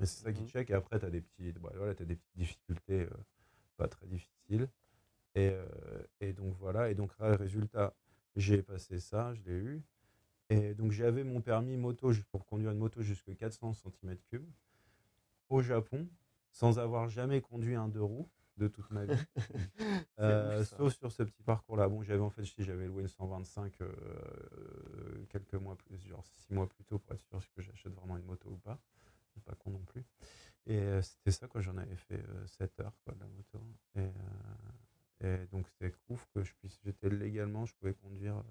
Et 0.00 0.06
c'est 0.06 0.24
ça 0.24 0.32
qui 0.32 0.42
Mhm. 0.42 0.48
check. 0.48 0.70
Et 0.70 0.74
après, 0.74 0.98
tu 0.98 1.04
as 1.04 1.10
des 1.10 1.20
petits, 1.20 1.52
bah, 1.52 1.70
voilà, 1.76 1.94
des 1.94 2.04
petites 2.16 2.36
difficultés 2.36 3.02
euh, 3.02 3.10
pas 3.76 3.86
très 3.88 4.06
difficiles. 4.06 4.68
Et, 5.34 5.50
euh, 5.50 5.64
et 6.20 6.32
donc 6.32 6.56
voilà. 6.58 6.90
Et 6.90 6.94
donc, 6.94 7.12
ré- 7.12 7.36
résultat, 7.36 7.94
j'ai 8.34 8.62
passé 8.62 8.98
ça, 8.98 9.34
je 9.34 9.42
l'ai 9.42 9.52
eu. 9.52 9.82
Et 10.50 10.74
donc, 10.74 10.90
j'avais 10.92 11.24
mon 11.24 11.40
permis 11.40 11.76
moto 11.76 12.10
pour 12.30 12.46
conduire 12.46 12.72
une 12.72 12.78
moto 12.78 13.02
jusqu'à 13.02 13.34
400 13.34 13.72
cm3 13.72 14.40
au 15.50 15.60
Japon, 15.62 16.08
sans 16.50 16.78
avoir 16.78 17.08
jamais 17.08 17.40
conduit 17.40 17.74
un 17.74 17.88
deux 17.88 18.02
roues 18.02 18.28
de 18.62 18.68
toute 18.68 18.90
ma 18.90 19.04
vie. 19.04 19.18
Euh, 20.20 20.64
sauf 20.64 20.94
sur 20.94 21.10
ce 21.10 21.24
petit 21.24 21.42
parcours-là. 21.42 21.88
Bon, 21.88 22.02
j'avais 22.04 22.20
en 22.20 22.30
fait, 22.30 22.44
sais, 22.44 22.62
j'avais 22.62 22.86
loué 22.86 23.02
une 23.02 23.08
125 23.08 23.72
euh, 23.80 25.24
quelques 25.30 25.54
mois 25.54 25.76
plus, 25.76 25.98
genre 26.08 26.24
six 26.36 26.52
mois 26.52 26.68
plus 26.68 26.84
tôt 26.84 26.98
pour 27.00 27.12
être 27.14 27.20
sûr 27.22 27.40
que 27.56 27.62
j'achète 27.62 27.92
vraiment 27.94 28.16
une 28.16 28.24
moto 28.24 28.48
ou 28.50 28.58
pas. 28.58 28.78
C'est 29.34 29.42
pas 29.42 29.54
con 29.56 29.70
non 29.70 29.84
plus. 29.84 30.04
Et 30.66 30.78
euh, 30.78 31.02
c'était 31.02 31.32
ça, 31.32 31.48
quoi. 31.48 31.60
J'en 31.60 31.76
avais 31.78 31.96
fait 31.96 32.22
7 32.46 32.78
heures, 32.80 32.96
quoi, 33.04 33.14
de 33.14 33.20
la 33.20 33.26
moto. 33.28 33.60
Et, 33.96 34.00
euh, 35.24 35.44
et 35.44 35.46
donc, 35.48 35.68
c'était 35.68 35.94
ouf 36.08 36.26
que 36.34 36.42
je 36.42 36.52
puisse, 36.54 36.78
j'étais 36.84 37.08
légalement, 37.10 37.64
je 37.66 37.74
pouvais 37.74 37.94
conduire. 37.94 38.36
euh, 38.38 38.42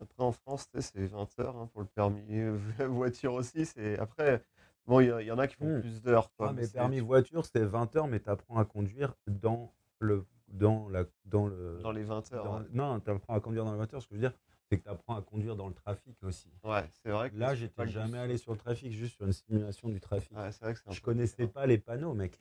Après, 0.00 0.22
en 0.22 0.32
France, 0.32 0.68
c'est 0.80 1.06
20 1.06 1.38
heures 1.40 1.56
hein, 1.56 1.68
pour 1.72 1.82
le 1.82 1.86
permis 1.88 2.40
euh, 2.40 2.56
voiture 2.88 3.34
aussi. 3.34 3.66
C'est 3.66 3.98
Après, 3.98 4.44
bon, 4.86 5.00
il 5.00 5.06
y, 5.26 5.30
en 5.30 5.38
a 5.38 5.46
qui 5.46 5.56
font 5.56 5.78
Hmm. 5.78 5.80
plus 5.80 6.02
d'heures. 6.02 6.30
Ah, 6.38 6.52
mais 6.52 6.64
c'est- 6.66 6.72
permis 6.74 7.00
voiture, 7.00 7.44
c'était 7.44 7.64
20 7.64 7.94
heures, 7.96 8.06
mais 8.06 8.20
tu 8.20 8.28
apprends 8.30 8.58
à 8.58 8.64
conduire 8.64 9.14
dans 9.26 9.72
le. 9.98 10.24
Dans, 10.48 10.88
la, 10.88 11.04
dans 11.24 11.46
le. 11.46 11.78
Dans 11.82 11.90
les 11.90 12.02
20 12.04 12.32
heures. 12.32 12.44
dans- 12.44 12.58
ouais. 12.60 12.66
Non, 12.72 13.00
tu 13.00 13.10
apprends 13.10 13.34
à 13.34 13.40
conduire 13.40 13.64
dans 13.64 13.70
la 13.72 13.76
voiture. 13.76 14.00
Ce 14.00 14.06
que 14.06 14.14
je 14.14 14.20
veux 14.20 14.28
dire, 14.28 14.36
c'est 14.70 14.78
que 14.78 14.82
tu 14.84 14.88
apprends 14.88 15.16
à 15.16 15.22
conduire 15.22 15.56
dans 15.56 15.66
le 15.68 15.74
trafic 15.74 16.16
aussi. 16.22 16.48
Ouais, 16.62 16.84
c'est 17.02 17.10
vrai 17.10 17.30
que 17.30 17.36
Là, 17.36 17.50
c'est 17.50 17.56
j'étais 17.56 17.88
jamais 17.88 18.18
allé 18.18 18.36
sur 18.36 18.52
le 18.52 18.58
trafic, 18.58 18.92
juste 18.92 19.16
sur 19.16 19.26
une 19.26 19.32
simulation 19.32 19.88
du 19.88 20.00
trafic. 20.00 20.30
Ouais, 20.36 20.52
c'est 20.52 20.62
vrai 20.64 20.74
que 20.74 20.80
c'est 20.84 20.92
je 20.92 21.00
connaissais 21.02 21.32
différent. 21.46 21.52
pas 21.52 21.66
les 21.66 21.78
panneaux, 21.78 22.14
mec. 22.14 22.38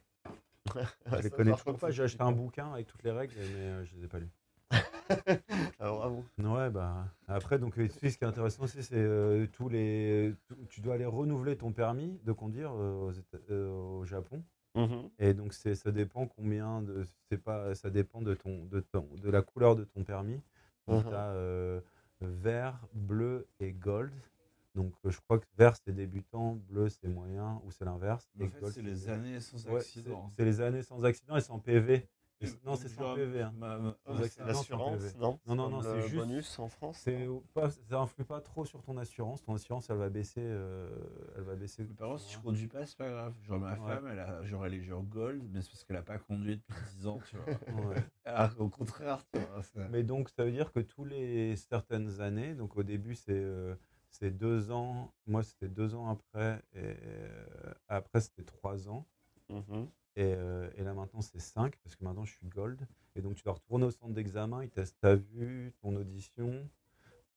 Je 1.06 1.18
les 1.24 1.30
connais 1.30 1.52
toujours 1.54 1.78
pas. 1.78 1.88
c'est 1.88 1.94
J'ai 1.94 2.04
acheté 2.04 2.22
un 2.24 2.32
bouquin 2.32 2.72
avec 2.74 2.88
toutes 2.88 3.04
les 3.04 3.12
règles, 3.12 3.34
mais 3.36 3.44
euh, 3.60 3.84
je 3.86 3.96
les 3.96 4.04
ai 4.06 4.08
pas 4.08 4.20
lus. 4.20 4.30
Ah, 5.80 5.92
bravo. 5.92 6.24
Ouais, 6.38 6.70
bah. 6.70 7.08
Après, 7.28 7.60
donc, 7.60 7.78
euh, 7.78 7.88
tu 7.88 8.00
sais, 8.00 8.10
ce 8.10 8.18
qui 8.18 8.24
est 8.24 8.28
intéressant 8.28 8.64
aussi, 8.64 8.82
c'est 8.84 8.96
euh, 8.96 9.48
tous 9.52 9.70
les. 9.70 10.34
tu 10.70 10.82
dois 10.82 10.96
aller 10.96 11.06
renouveler 11.06 11.58
ton 11.58 11.72
permis 11.72 12.20
de 12.24 12.32
conduire 12.32 12.72
euh, 12.74 12.94
aux 13.08 13.12
Éta- 13.12 13.42
euh, 13.52 13.70
au 14.00 14.06
Japon. 14.06 14.44
Mhm. 14.76 15.10
Et 15.20 15.34
donc, 15.34 15.54
c'est, 15.54 15.76
ça 15.76 15.92
dépend 15.92 16.28
combien 16.28 16.82
de. 16.82 17.04
C'est 17.30 17.38
pas, 17.38 17.76
ça 17.76 17.90
dépend 17.90 18.22
de, 18.22 18.34
ton, 18.34 18.66
de, 18.66 18.80
ton, 18.80 19.08
de 19.22 19.30
la 19.30 19.42
couleur 19.42 19.76
de 19.76 19.84
ton 19.84 20.04
permis. 20.04 20.42
Donc, 20.88 21.04
Mhm. 21.06 21.10
tu 21.10 21.16
as 21.16 21.82
vert, 22.22 22.80
bleu 22.94 23.48
et 23.60 23.72
gold. 23.74 24.14
Donc, 24.76 24.92
euh, 25.06 25.12
je 25.12 25.20
crois 25.22 25.38
que 25.38 25.46
vert, 25.58 25.76
c'est 25.86 25.94
débutant, 25.94 26.56
bleu, 26.70 26.90
c'est 26.90 27.08
moyen, 27.08 27.62
ou 27.64 27.72
c'est 27.72 27.86
l'inverse. 27.86 28.28
En 28.40 28.46
et 28.46 28.48
fait, 28.48 28.60
gold, 28.60 28.74
c'est 28.74 28.82
les 28.82 29.08
années 29.10 29.40
sans 29.40 29.64
Ouais, 29.68 29.78
accident. 29.78 30.30
c'est- 30.30 30.36
C'est 30.38 30.46
les 30.46 30.62
années 30.62 30.82
sans 30.82 31.04
accident 31.06 31.36
et 31.38 31.42
sans 31.42 31.60
PV. 31.60 32.08
Non, 32.66 32.76
c'est 32.76 32.88
sans 32.90 33.16
PV. 33.16 33.42
hein. 33.42 33.54
l'assurance, 34.46 35.16
non? 35.18 35.40
Non, 35.48 35.56
non, 35.56 35.70
non, 35.70 35.82
c'est 35.82 36.02
juste- 36.02 36.16
bonus 36.16 36.60
en 36.60 36.68
France. 36.70 37.08
Pas, 37.54 37.70
ça 37.70 38.00
influe 38.00 38.26
pas 38.26 38.42
trop 38.42 38.66
sur 38.66 38.82
ton 38.82 38.98
assurance. 38.98 39.44
Ton 39.44 39.56
assurance, 39.56 39.90
elle 39.90 39.98
va 39.98 40.10
baisser. 40.10 40.42
euh, 40.44 40.90
elle 41.36 41.44
va 41.44 41.56
baisser. 41.56 41.84
Par 41.86 42.10
contre, 42.10 42.22
si 42.22 42.34
je 42.34 42.40
conduis 42.40 42.68
pas, 42.68 42.86
c'est 42.86 42.98
pas 42.98 43.10
grave. 43.10 43.34
Genre, 43.44 43.60
ma 43.60 43.74
Ouais. 43.74 43.78
femme, 43.96 44.08
elle, 44.12 44.20
a, 44.20 44.44
genre, 44.46 44.66
elle 44.66 44.74
est 44.76 44.84
genre 44.84 45.04
gold, 45.04 45.44
mais 45.52 45.62
c'est 45.62 45.70
parce 45.72 45.84
qu'elle 45.84 45.98
a 45.98 46.02
pas 46.04 46.18
conduit 46.18 46.58
depuis 46.58 46.68
10 46.98 47.08
ans, 47.08 47.20
tu 47.30 47.38
vois. 47.38 47.86
Ouais. 47.90 48.04
Alors 48.26 48.56
qu'au 48.56 48.70
contraire, 48.70 49.24
tu 49.34 49.40
vois. 49.40 49.64
ça- 49.64 49.88
Mais 49.90 50.04
donc, 50.04 50.30
ça 50.30 50.44
veut 50.46 50.52
dire 50.52 50.72
que 50.72 50.80
tous 50.80 51.06
les 51.06 51.56
certaines 51.56 52.22
années, 52.22 52.54
donc 52.56 52.76
au 52.78 52.84
début, 52.84 53.16
c'est 53.16 53.32
euh, 53.34 53.76
c'est 54.10 54.32
deux 54.32 54.70
ans. 54.72 55.12
Moi, 55.26 55.42
c'était 55.44 55.68
deux 55.70 55.96
ans 55.96 56.10
après. 56.10 56.62
Et 56.74 56.80
euh, 56.84 57.74
après, 57.88 58.22
c'était 58.22 58.44
trois 58.44 58.88
ans. 58.88 59.06
Mhm. 59.50 59.88
Et, 60.16 60.34
euh, 60.36 60.70
et 60.76 60.84
là, 60.84 60.94
maintenant, 60.94 61.22
c'est 61.22 61.40
cinq, 61.40 61.76
parce 61.84 61.96
que 61.96 62.04
maintenant, 62.04 62.26
je 62.26 62.34
suis 62.34 62.48
gold. 62.48 62.80
Et 63.16 63.22
donc, 63.22 63.36
tu 63.36 63.44
dois 63.44 63.54
retourner 63.54 63.86
au 63.86 63.92
centre 63.92 64.14
d'examen. 64.14 64.64
Ils 64.64 64.70
testent 64.70 65.00
ta 65.00 65.16
vue, 65.16 65.74
ton 65.82 65.96
audition, 65.96 66.70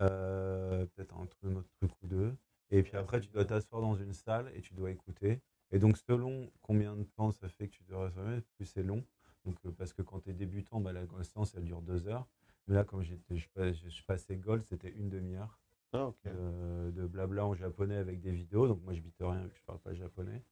euh, 0.03 0.85
peut-être 0.87 1.15
un, 1.17 1.27
truc- 1.27 1.57
autre 1.57 1.71
truc 1.81 1.93
ou 2.03 2.07
deux. 2.07 2.37
Et 2.71 2.83
puis 2.83 2.97
après, 2.97 3.21
tu 3.21 3.29
dois 3.29 3.45
t'asseoir 3.45 3.81
dans 3.81 3.95
une 3.95 4.13
salle 4.13 4.51
et 4.55 4.61
tu 4.61 4.75
dois 4.75 4.91
écouter. 4.91 5.41
Et 5.73 5.79
donc, 5.79 5.97
selon 5.97 6.51
combien 6.63 6.95
de 6.97 7.05
temps 7.05 7.31
ça 7.31 7.49
fait 7.49 7.69
que 7.69 7.77
tu 7.77 7.85
dois 7.85 8.11
rester, 8.11 8.43
plus 8.57 8.67
c'est 8.67 8.83
long. 8.83 9.05
Donc, 9.45 9.57
euh, 9.65 9.71
parce 9.71 9.93
que 9.93 10.03
quand 10.03 10.21
tu 10.21 10.31
es 10.31 10.33
débutant, 10.33 10.81
bah, 10.81 10.93
la 10.93 11.03
séance, 11.23 11.55
elle 11.57 11.65
dure 11.65 11.83
deux 11.83 12.09
heures. 12.09 12.27
Mais 12.67 12.75
là, 12.75 12.85
comme 12.85 13.03
j'étais, 13.03 13.37
je, 13.37 14.03
passais 14.07 14.37
gold, 14.37 14.65
c'était 14.65 14.91
une 14.91 15.09
demi-heure 15.09 15.61
Ah, 15.93 16.13
de, 16.25 16.91
de 16.91 17.07
blabla 17.07 17.47
en 17.47 17.55
japonais 17.55 17.97
avec 17.97 18.21
des 18.21 18.33
vidéos. 18.33 18.67
Donc, 18.67 18.83
moi, 18.83 18.93
je 18.93 19.01
bite 19.01 19.17
rien 19.21 19.43
vu 19.45 19.51
que 19.51 19.57
je 19.57 19.63
parle 19.65 19.79
pas 19.79 19.95
japonais. 19.95 20.43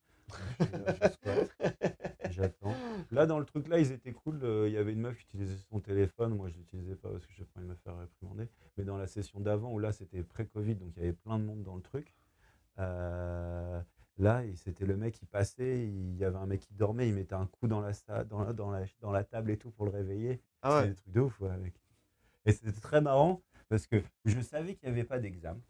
Je 0.61 0.67
J'attends. 2.31 2.75
Là, 3.11 3.27
dans 3.27 3.39
le 3.39 3.44
truc 3.44 3.69
là, 3.69 3.78
ils 3.78 3.93
étaient 3.93 4.12
cool. 4.12 4.41
euh, 4.43 4.67
Il 4.69 4.73
y 4.73 4.77
avait 4.78 4.93
une 4.93 5.01
meuf 5.01 5.17
qui 5.19 5.25
utilisait 5.25 5.57
son 5.70 5.81
téléphone. 5.81 6.35
Moi, 6.36 6.49
je 6.49 6.57
l'utilisais 6.57 6.97
pas 6.97 7.11
parce 7.11 7.27
que 7.27 7.33
j'ai 7.35 7.44
pas 7.44 7.59
envie 7.61 7.67
de 7.69 7.73
me 7.73 7.77
faire 7.77 7.97
réprimander. 7.99 8.49
Mais 8.77 8.85
dans 8.85 8.97
la 8.97 9.07
session 9.07 9.41
d'avant, 9.41 9.73
où 9.73 9.78
là, 9.78 9.93
c'était 9.93 10.23
pré-Covid, 10.23 10.75
donc 10.77 10.93
il 10.97 11.01
y 11.01 11.03
avait 11.07 11.12
plein 11.12 11.39
de 11.39 11.44
monde 11.44 11.62
dans 11.62 11.77
le 11.77 11.83
truc. 11.83 12.15
euh, 12.78 13.81
là, 14.19 14.43
c'était 14.57 14.86
le 14.86 14.97
mec 14.97 15.15
qui 15.15 15.27
passait. 15.27 15.86
Il 15.86 16.17
y 16.17 16.25
avait 16.25 16.36
un 16.36 16.47
mec 16.47 16.61
qui 16.61 16.75
dormait. 16.75 17.09
Il 17.09 17.15
mettait 17.15 17.35
un 17.35 17.47
coup 17.47 17.67
dans 17.69 17.81
la, 17.81 17.93
dans 18.25 18.43
la, 18.44 18.53
dans 18.53 18.70
la, 18.70 18.85
dans 19.01 19.12
la 19.12 19.25
table 19.25 19.51
et 19.51 19.57
tout 19.59 19.70
pour 19.70 19.85
le 19.86 19.91
réveiller. 19.93 20.41
Ah 20.62 20.78
C'était 20.81 20.89
des 20.91 20.94
trucs 20.97 21.12
de 21.15 21.20
ouf, 21.20 21.41
ouais, 21.41 21.57
mec. 21.59 21.75
Et 22.47 22.53
c'était 22.53 22.73
très 22.81 23.01
marrant 23.01 23.43
parce 23.69 23.86
que 23.86 24.03
je 24.25 24.41
savais 24.41 24.75
qu'il 24.75 24.89
n'y 24.89 24.94
avait 24.94 25.05
pas 25.05 25.19
d'examen. 25.19 25.61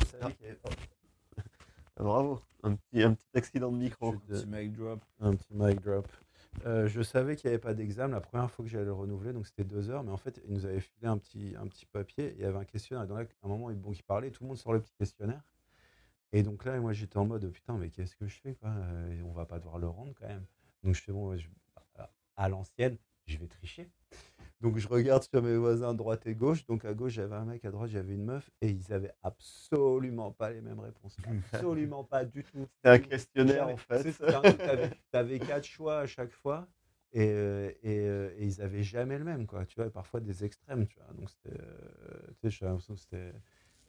Je 0.00 0.06
savais 0.06 0.32
qu'il 0.34 0.46
y 0.46 0.48
avait 0.48 0.58
pas- 0.58 0.70
Ah, 0.72 0.99
Bravo. 2.02 2.40
Un 2.62 2.76
petit, 2.76 3.02
un 3.02 3.14
petit 3.14 3.26
accident 3.34 3.70
de 3.72 3.76
micro. 3.78 4.12
Je- 4.28 4.34
Petit 4.34 4.46
mic 4.46 4.72
drop. 4.72 5.00
Un 5.20 5.34
petit 5.36 5.52
mic 5.54 5.80
drop. 5.80 6.08
Euh, 6.66 6.88
je 6.88 7.00
savais 7.02 7.36
qu'il 7.36 7.48
n'y 7.48 7.54
avait 7.54 7.60
pas 7.60 7.74
d'examen 7.74 8.14
la 8.14 8.20
première 8.20 8.50
fois 8.50 8.64
que 8.64 8.70
j'allais 8.70 8.84
le 8.86 8.92
renouveler, 8.92 9.32
donc 9.32 9.46
c'était 9.46 9.64
deux 9.64 9.88
heures, 9.88 10.02
mais 10.02 10.10
en 10.10 10.16
fait, 10.16 10.40
il 10.46 10.52
nous 10.52 10.66
avait 10.66 10.80
filé 10.80 11.06
un 11.06 11.16
petit, 11.16 11.54
un 11.56 11.66
petit 11.68 11.86
papier, 11.86 12.26
et 12.30 12.34
il 12.34 12.40
y 12.40 12.44
avait 12.44 12.58
un 12.58 12.64
questionnaire, 12.64 13.04
et 13.04 13.06
dans 13.06 13.16
là, 13.16 13.22
à 13.42 13.46
un 13.46 13.48
moment, 13.48 13.70
il- 13.70 13.76
bon, 13.76 13.92
il 13.92 14.02
parlait, 14.02 14.30
tout 14.30 14.42
le 14.42 14.48
monde 14.48 14.58
sort 14.58 14.72
le 14.72 14.80
petit 14.80 14.92
questionnaire. 14.98 15.42
Et 16.32 16.42
donc 16.42 16.64
là, 16.64 16.78
moi, 16.80 16.92
j'étais 16.92 17.18
en 17.18 17.24
mode, 17.24 17.48
putain, 17.50 17.74
mais 17.78 17.90
qu'est-ce 17.90 18.16
que 18.16 18.26
je 18.26 18.38
fais, 18.40 18.54
quoi? 18.54 18.70
Euh, 18.70 19.22
On 19.24 19.32
va 19.32 19.46
pas 19.46 19.58
devoir 19.58 19.78
le 19.78 19.88
rendre 19.88 20.12
quand 20.18 20.26
même. 20.26 20.44
Donc 20.82 20.94
je 20.94 21.02
fais, 21.02 21.12
bon, 21.12 21.36
je- 21.36 21.48
à 22.36 22.48
l'ancienne, 22.48 22.96
je 23.26 23.36
vais 23.38 23.46
tricher. 23.46 23.88
Donc 24.60 24.76
je 24.76 24.88
regarde 24.88 25.22
sur 25.22 25.42
mes 25.42 25.56
voisins 25.56 25.94
droite 25.94 26.26
et 26.26 26.34
gauche. 26.34 26.66
Donc 26.66 26.84
à 26.84 26.92
gauche, 26.92 27.12
j'avais 27.12 27.36
un 27.36 27.44
mec, 27.44 27.64
à 27.64 27.70
droite, 27.70 27.90
j'avais 27.90 28.12
une 28.14 28.24
meuf, 28.24 28.50
et 28.60 28.68
ils 28.68 28.92
avaient 28.92 29.14
absolument 29.22 30.32
pas 30.32 30.50
les 30.50 30.60
mêmes 30.60 30.80
réponses. 30.80 31.16
Absolument 31.52 32.04
pas 32.04 32.24
du 32.24 32.44
tout. 32.44 32.66
C'est 32.84 32.90
un 32.90 32.98
questionnaire 32.98 33.68
en 33.68 33.76
fait. 33.76 34.02
Tu 34.12 35.16
avais, 35.16 35.38
quatre 35.38 35.64
choix 35.64 36.00
à 36.00 36.06
chaque 36.06 36.32
fois 36.32 36.68
et, 37.12 37.30
euh, 37.30 37.70
et, 37.82 37.98
euh, 38.00 38.34
et 38.36 38.46
ils 38.46 38.60
avaient 38.60 38.82
jamais 38.82 39.18
le 39.18 39.24
même, 39.24 39.46
quoi. 39.46 39.64
Tu 39.66 39.76
vois, 39.76 39.86
et 39.86 39.90
parfois 39.90 40.20
des 40.20 40.44
extrêmes, 40.44 40.86
tu 40.86 40.96
vois. 40.96 41.12
Donc 41.14 41.30
c'était, 41.30 41.56
euh, 43.16 43.32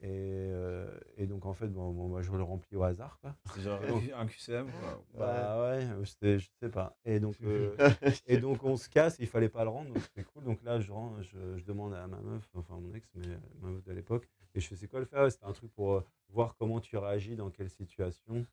Et, 0.03 0.07
euh, 0.09 0.89
et 1.17 1.27
donc 1.27 1.45
en 1.45 1.53
fait, 1.53 1.67
bon, 1.67 1.91
bon, 1.91 2.07
moi 2.07 2.23
je 2.23 2.31
le 2.31 2.41
remplis 2.41 2.75
au 2.75 2.81
hasard, 2.81 3.19
quoi. 3.21 3.35
C'est 3.53 3.61
genre 3.61 3.79
Donc- 3.87 4.03
un 4.15 4.25
QCM, 4.25 4.65
quoi. 4.71 5.03
Bah 5.13 5.61
ouais, 5.61 5.83
euh, 5.85 6.05
c'était, 6.05 6.39
je 6.39 6.49
sais 6.59 6.69
pas. 6.69 6.97
Et 7.05 7.19
donc, 7.19 7.35
euh, 7.43 7.75
et 8.25 8.37
donc 8.37 8.63
on 8.63 8.77
se 8.77 8.89
casse, 8.89 9.17
il 9.19 9.27
fallait 9.27 9.49
pas 9.49 9.63
le 9.63 9.69
rendre, 9.69 9.89
donc 9.93 9.99
c'était 10.01 10.23
cool. 10.23 10.43
Donc 10.43 10.63
là, 10.63 10.79
je, 10.79 10.91
rends, 10.91 11.21
je, 11.21 11.55
je 11.57 11.63
demande 11.65 11.93
à 11.93 12.07
ma 12.07 12.17
meuf, 12.19 12.49
enfin 12.55 12.79
mon 12.79 12.93
ex, 12.95 13.07
mais 13.13 13.27
ma 13.61 13.69
meuf 13.69 13.83
de 13.83 13.91
l'époque, 13.93 14.27
et 14.55 14.59
je 14.59 14.67
fais 14.67 14.75
c'est 14.75 14.87
quoi 14.87 14.99
le 14.99 15.05
faire? 15.05 15.31
C'était 15.31 15.45
un 15.45 15.53
truc 15.53 15.71
pour 15.73 15.93
euh, 15.93 16.05
voir 16.29 16.55
comment 16.57 16.79
tu 16.79 16.97
réagis 16.97 17.35
dans 17.35 17.51
quelle 17.51 17.69
situation 17.69 18.45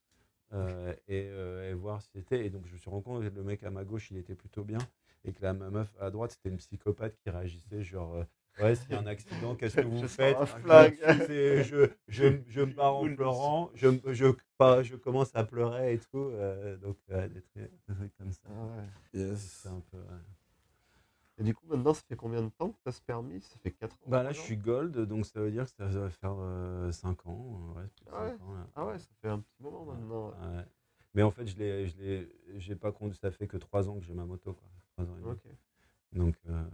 euh, 0.52 0.92
et, 1.08 1.28
euh, 1.30 1.70
et 1.70 1.74
voir 1.74 2.02
si 2.02 2.10
c'était. 2.12 2.44
Et 2.44 2.50
donc 2.50 2.66
je 2.66 2.74
me 2.74 2.78
suis 2.78 2.90
rendu 2.90 3.04
compte 3.04 3.22
que 3.26 3.34
le 3.34 3.42
mec 3.42 3.62
à 3.64 3.70
ma 3.70 3.84
gauche, 3.84 4.10
il 4.10 4.18
était 4.18 4.34
plutôt 4.34 4.64
bien, 4.64 4.78
et 5.24 5.32
que 5.32 5.42
la 5.42 5.54
ma 5.54 5.70
meuf 5.70 5.90
à 5.98 6.10
droite, 6.10 6.32
c'était 6.32 6.50
une 6.50 6.58
psychopathe 6.58 7.16
qui 7.16 7.30
réagissait 7.30 7.82
genre. 7.82 8.22
Ouais, 8.60 8.74
s'il 8.74 8.90
y 8.90 8.94
a 8.94 8.98
un 9.00 9.06
accident, 9.06 9.54
qu'est-ce 9.54 9.76
que 9.76 9.80
vous 9.86 10.02
Je 10.02 10.06
faites 10.08 10.36
je, 11.64 11.88
je, 12.08 12.40
je 12.48 12.60
me 12.60 12.72
barre 12.72 12.96
en 12.96 13.04
pleurant, 13.14 13.70
je, 13.74 13.88
je, 14.12 14.26
pas, 14.56 14.82
je 14.82 14.96
commence 14.96 15.30
à 15.34 15.44
pleurer 15.44 15.94
et 15.94 15.98
tout. 15.98 16.18
euh, 16.18 16.76
donc, 16.76 16.96
euh, 17.10 17.28
des, 17.28 17.40
trucs, 17.42 17.70
des 17.88 17.94
trucs 17.94 18.16
comme 18.18 18.32
ça. 18.32 18.40
Ah 18.48 18.64
ouais. 19.14 19.20
Yes. 19.20 19.38
C'est 19.62 19.68
un 19.68 19.80
peu. 19.90 19.98
ouais. 19.98 20.04
Et 21.38 21.44
du 21.44 21.54
coup, 21.54 21.66
maintenant, 21.68 21.94
ça 21.94 22.02
fait 22.08 22.16
combien 22.16 22.42
de 22.42 22.48
temps 22.48 22.70
que 22.70 22.76
tu 22.82 22.88
as 22.88 22.92
ce 22.92 23.00
permis 23.00 23.40
Ça 23.40 23.56
fait 23.62 23.70
4 23.70 23.94
ans 23.94 24.10
Bah 24.10 24.22
là, 24.24 24.32
je 24.32 24.38
ans? 24.40 24.42
suis 24.42 24.56
gold, 24.56 24.96
donc 25.06 25.24
ça 25.24 25.40
veut 25.40 25.52
dire 25.52 25.64
que 25.64 25.70
ça 25.70 25.86
va 25.86 26.10
faire 26.10 26.92
5 26.92 27.26
ans. 27.26 27.74
euh, 27.76 27.80
Ouais, 27.80 27.86
plus 27.96 28.04
de 28.06 28.10
Ah 28.10 28.24
ouais? 28.24 28.32
ans. 28.32 28.66
Ah 28.74 28.86
ouais, 28.86 28.98
ça 28.98 29.08
fait 29.22 29.28
un 29.28 29.38
petit 29.38 29.62
moment 29.62 29.84
maintenant. 29.84 30.30
ouais. 30.30 30.56
Ouais. 30.56 30.64
Mais 31.14 31.22
en 31.22 31.30
fait, 31.30 31.46
je 31.46 31.56
l'ai, 31.56 32.28
j'ai 32.56 32.74
pas 32.76 32.90
conduit. 32.92 33.16
Ça 33.16 33.30
fait 33.30 33.46
que 33.46 33.56
3 33.56 33.88
ans 33.88 33.98
que 33.98 34.04
j'ai 34.04 34.14
ma 34.14 34.24
moto, 34.24 34.52
quoi. 34.52 34.68
3 34.96 35.04
ans 35.04 35.16
et 35.16 35.20
demi. 35.22 35.30
Ok. 35.32 35.52
Donc, 36.12 36.36
euh, 36.48 36.64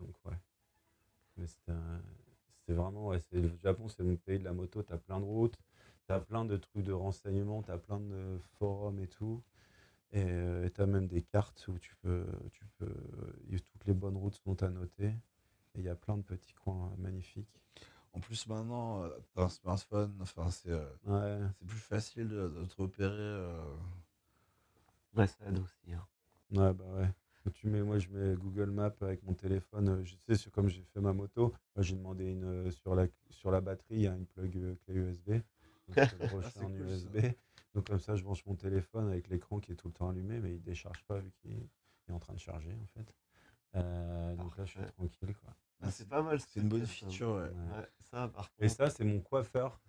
donc 0.00 0.14
ouais. 0.26 0.38
Mais 1.36 1.46
c'était 1.46 2.74
vraiment, 2.74 3.08
ouais, 3.08 3.20
c'est, 3.20 3.40
le 3.40 3.56
Japon, 3.62 3.88
c'est 3.88 4.02
mon 4.02 4.16
pays 4.16 4.38
de 4.38 4.44
la 4.44 4.52
moto. 4.52 4.82
T'as 4.82 4.98
plein 4.98 5.18
de 5.20 5.24
routes, 5.24 5.56
t'as 6.06 6.20
plein 6.20 6.44
de 6.44 6.56
trucs 6.56 6.84
de 6.84 6.92
renseignements, 6.92 7.62
t'as 7.62 7.78
plein 7.78 8.00
de 8.00 8.38
forums 8.58 9.00
et 9.00 9.08
tout. 9.08 9.42
Et 10.12 10.24
euh, 10.26 10.68
t'as 10.70 10.86
même 10.86 11.08
des 11.08 11.22
cartes 11.22 11.66
où 11.68 11.78
tu 11.78 11.96
peux, 12.02 12.26
tu 12.52 12.66
peux, 12.78 12.92
toutes 13.72 13.86
les 13.86 13.94
bonnes 13.94 14.16
routes 14.16 14.36
sont 14.36 14.62
annotées. 14.62 15.14
Et 15.74 15.80
il 15.80 15.84
y 15.84 15.88
a 15.88 15.94
plein 15.96 16.16
de 16.16 16.22
petits 16.22 16.54
coins 16.54 16.92
magnifiques. 16.98 17.48
En 18.14 18.20
plus, 18.20 18.46
maintenant, 18.48 19.04
euh, 19.04 19.10
t'as 19.34 19.44
un 19.44 19.48
smartphone, 19.48 20.16
enfin, 20.20 20.50
c'est 20.50 20.70
euh, 20.70 20.86
Ouais. 21.06 21.46
c'est 21.60 21.66
plus 21.68 21.78
facile 21.78 22.28
de, 22.28 22.48
de 22.48 22.64
te 22.66 22.82
repérer. 22.82 23.14
euh, 23.18 23.76
Ouais, 25.14 25.26
ça 25.26 25.46
aide 25.46 25.58
aussi. 25.58 25.92
hein. 25.92 26.06
Ouais, 26.52 26.72
bah 26.74 26.84
ouais. 26.96 27.08
Tu 27.54 27.68
mets, 27.68 27.82
moi, 27.82 27.98
je 27.98 28.08
mets 28.10 28.34
Google 28.36 28.70
Maps 28.70 28.94
avec 29.00 29.22
mon 29.22 29.34
téléphone. 29.34 29.88
euh, 29.88 30.04
Je 30.04 30.14
sais, 30.16 30.34
sur- 30.36 30.50
comme 30.52 30.68
j'ai 30.68 30.82
fait 30.92 31.00
ma 31.00 31.12
moto, 31.12 31.54
moi, 31.74 31.82
j'ai 31.82 31.96
demandé 31.96 32.30
une 32.30 32.44
euh, 32.44 32.70
sur 32.70 32.94
la 32.94 33.06
sur 33.30 33.50
la 33.50 33.60
batterie, 33.60 33.94
il 33.96 34.00
y 34.02 34.06
a 34.06 34.14
une 34.14 34.26
plug 34.26 34.56
euh, 34.56 34.74
clé 34.84 34.94
USB. 34.94 35.30
Donc, 35.88 35.96
je 35.96 36.02
peux 36.10 36.16
le 36.16 36.22
brancher 36.28 36.50
c'est 36.58 36.64
en 36.64 36.68
cool, 36.68 36.88
ça. 36.90 37.08
USB. 37.08 37.16
Donc 37.74 37.86
comme 37.86 38.00
ça, 38.00 38.14
je 38.16 38.22
branche 38.24 38.44
mon 38.46 38.56
téléphone 38.56 39.08
avec 39.08 39.28
l'écran 39.28 39.60
qui 39.60 39.72
est 39.72 39.76
tout 39.76 39.88
le 39.88 39.94
temps 39.94 40.08
allumé, 40.10 40.40
mais 40.40 40.54
il 40.54 40.62
décharge 40.62 41.02
pas 41.04 41.18
vu 41.18 41.30
qu'il 41.40 41.68
est 42.08 42.12
en 42.12 42.18
train 42.18 42.34
de 42.34 42.38
charger 42.40 42.74
en 42.82 42.86
fait. 42.86 43.14
Euh, 43.76 44.34
donc 44.36 44.56
là, 44.56 44.64
je 44.64 44.70
suis 44.72 44.80
tranquille 44.86 45.34
quoi. 45.36 45.54
Ah, 45.82 45.90
c'est 45.90 46.08
pas 46.08 46.22
mal. 46.22 46.40
ce 46.40 46.46
C'est 46.48 46.60
une 46.60 46.68
bonne 46.68 46.80
truc, 46.80 46.90
feature, 46.90 47.30
ouais. 47.36 47.42
Ouais. 47.42 47.76
Ouais, 47.78 47.88
ça, 48.10 48.28
par 48.28 48.52
Et 48.58 48.68
contre. 48.68 48.74
ça, 48.76 48.90
c'est 48.90 49.04
mon 49.04 49.20
coiffeur 49.20 49.80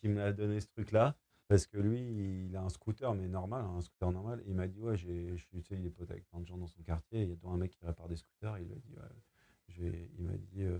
qui 0.00 0.08
m'a 0.08 0.32
donné 0.32 0.60
ce 0.60 0.66
truc-là. 0.68 1.16
Parce 1.48 1.66
que 1.66 1.76
lui, 1.78 2.46
il 2.46 2.56
a 2.56 2.62
un 2.62 2.68
scooter, 2.70 3.14
mais 3.14 3.28
normal, 3.28 3.64
un 3.64 3.80
scooter 3.82 4.10
normal. 4.10 4.40
Et 4.46 4.50
il 4.50 4.54
m'a 4.54 4.68
dit, 4.68 4.80
ouais, 4.80 4.96
j'ai, 4.96 5.36
je 5.36 5.44
suis, 5.44 5.62
tu 5.62 5.68
sais, 5.74 5.80
il 5.80 5.86
est 5.86 5.90
pote 5.90 6.10
avec 6.10 6.26
plein 6.28 6.40
de 6.40 6.46
gens 6.46 6.56
dans 6.56 6.66
son 6.66 6.82
quartier. 6.82 7.22
Il 7.22 7.28
y 7.30 7.32
a 7.32 7.48
un 7.48 7.56
mec 7.56 7.72
qui 7.72 7.84
répare 7.84 8.08
des 8.08 8.16
scooters. 8.16 8.58
Il 8.58 8.66
lui 8.68 8.74
a 8.74 8.78
dit, 8.78 8.94
ouais, 8.96 9.02
je 9.68 9.82
vais- 9.82 10.10
il 10.18 10.24
m'a 10.24 10.36
dit, 10.36 10.62
euh, 10.62 10.78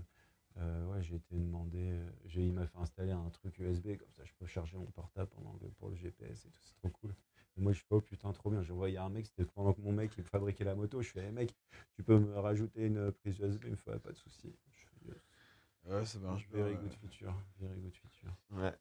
euh, 0.57 0.85
ouais, 0.87 1.01
j'ai 1.03 1.15
été 1.15 1.35
demandé, 1.35 1.79
euh, 1.79 2.09
j'ai, 2.25 2.45
il 2.45 2.53
m'a 2.53 2.67
fait 2.67 2.77
installer 2.77 3.11
un 3.11 3.29
truc 3.29 3.57
USB, 3.59 3.97
comme 3.97 4.11
ça 4.13 4.23
je 4.23 4.33
peux 4.39 4.45
charger 4.45 4.77
mon 4.77 4.85
portable 4.91 5.29
pendant 5.31 5.53
que- 5.57 5.65
pour 5.65 5.89
le 5.89 5.95
GPS 5.95 6.45
et 6.45 6.49
tout, 6.49 6.61
c'est 6.61 6.75
trop 6.75 6.89
cool. 6.89 7.15
Et 7.57 7.61
moi, 7.61 7.71
je 7.73 7.79
fais, 7.79 7.85
oh 7.91 8.01
putain, 8.01 8.31
trop 8.33 8.49
bien. 8.51 8.61
Y 8.63 8.97
a 8.97 9.03
un 9.03 9.09
mec, 9.09 9.25
c'était 9.27 9.45
pendant 9.45 9.73
que 9.73 9.81
mon 9.81 9.91
mec 9.91 10.11
il 10.17 10.23
fabriquait 10.23 10.63
la 10.63 10.75
moto. 10.75 11.01
Je 11.01 11.09
fais, 11.11 11.25
hey, 11.25 11.31
mec, 11.31 11.55
tu 11.95 12.03
peux 12.03 12.19
me 12.19 12.35
rajouter 12.39 12.85
une 12.87 13.11
prise 13.11 13.39
USB 13.39 13.63
Il 13.65 13.71
me 13.71 13.75
fait, 13.75 13.99
pas 13.99 14.11
de 14.11 14.17
souci. 14.17 14.55
Je 14.71 15.11
fais. 15.11 15.89
Ouais, 15.89 16.05
ça 16.05 16.19
marche 16.19 16.47
bien. 16.49 16.63
Very 16.63 16.75
good 16.77 16.93
feature. 16.93 17.33
Very 17.59 17.79
good 17.81 17.95
feature. 17.95 18.33
Ouais. 18.51 18.73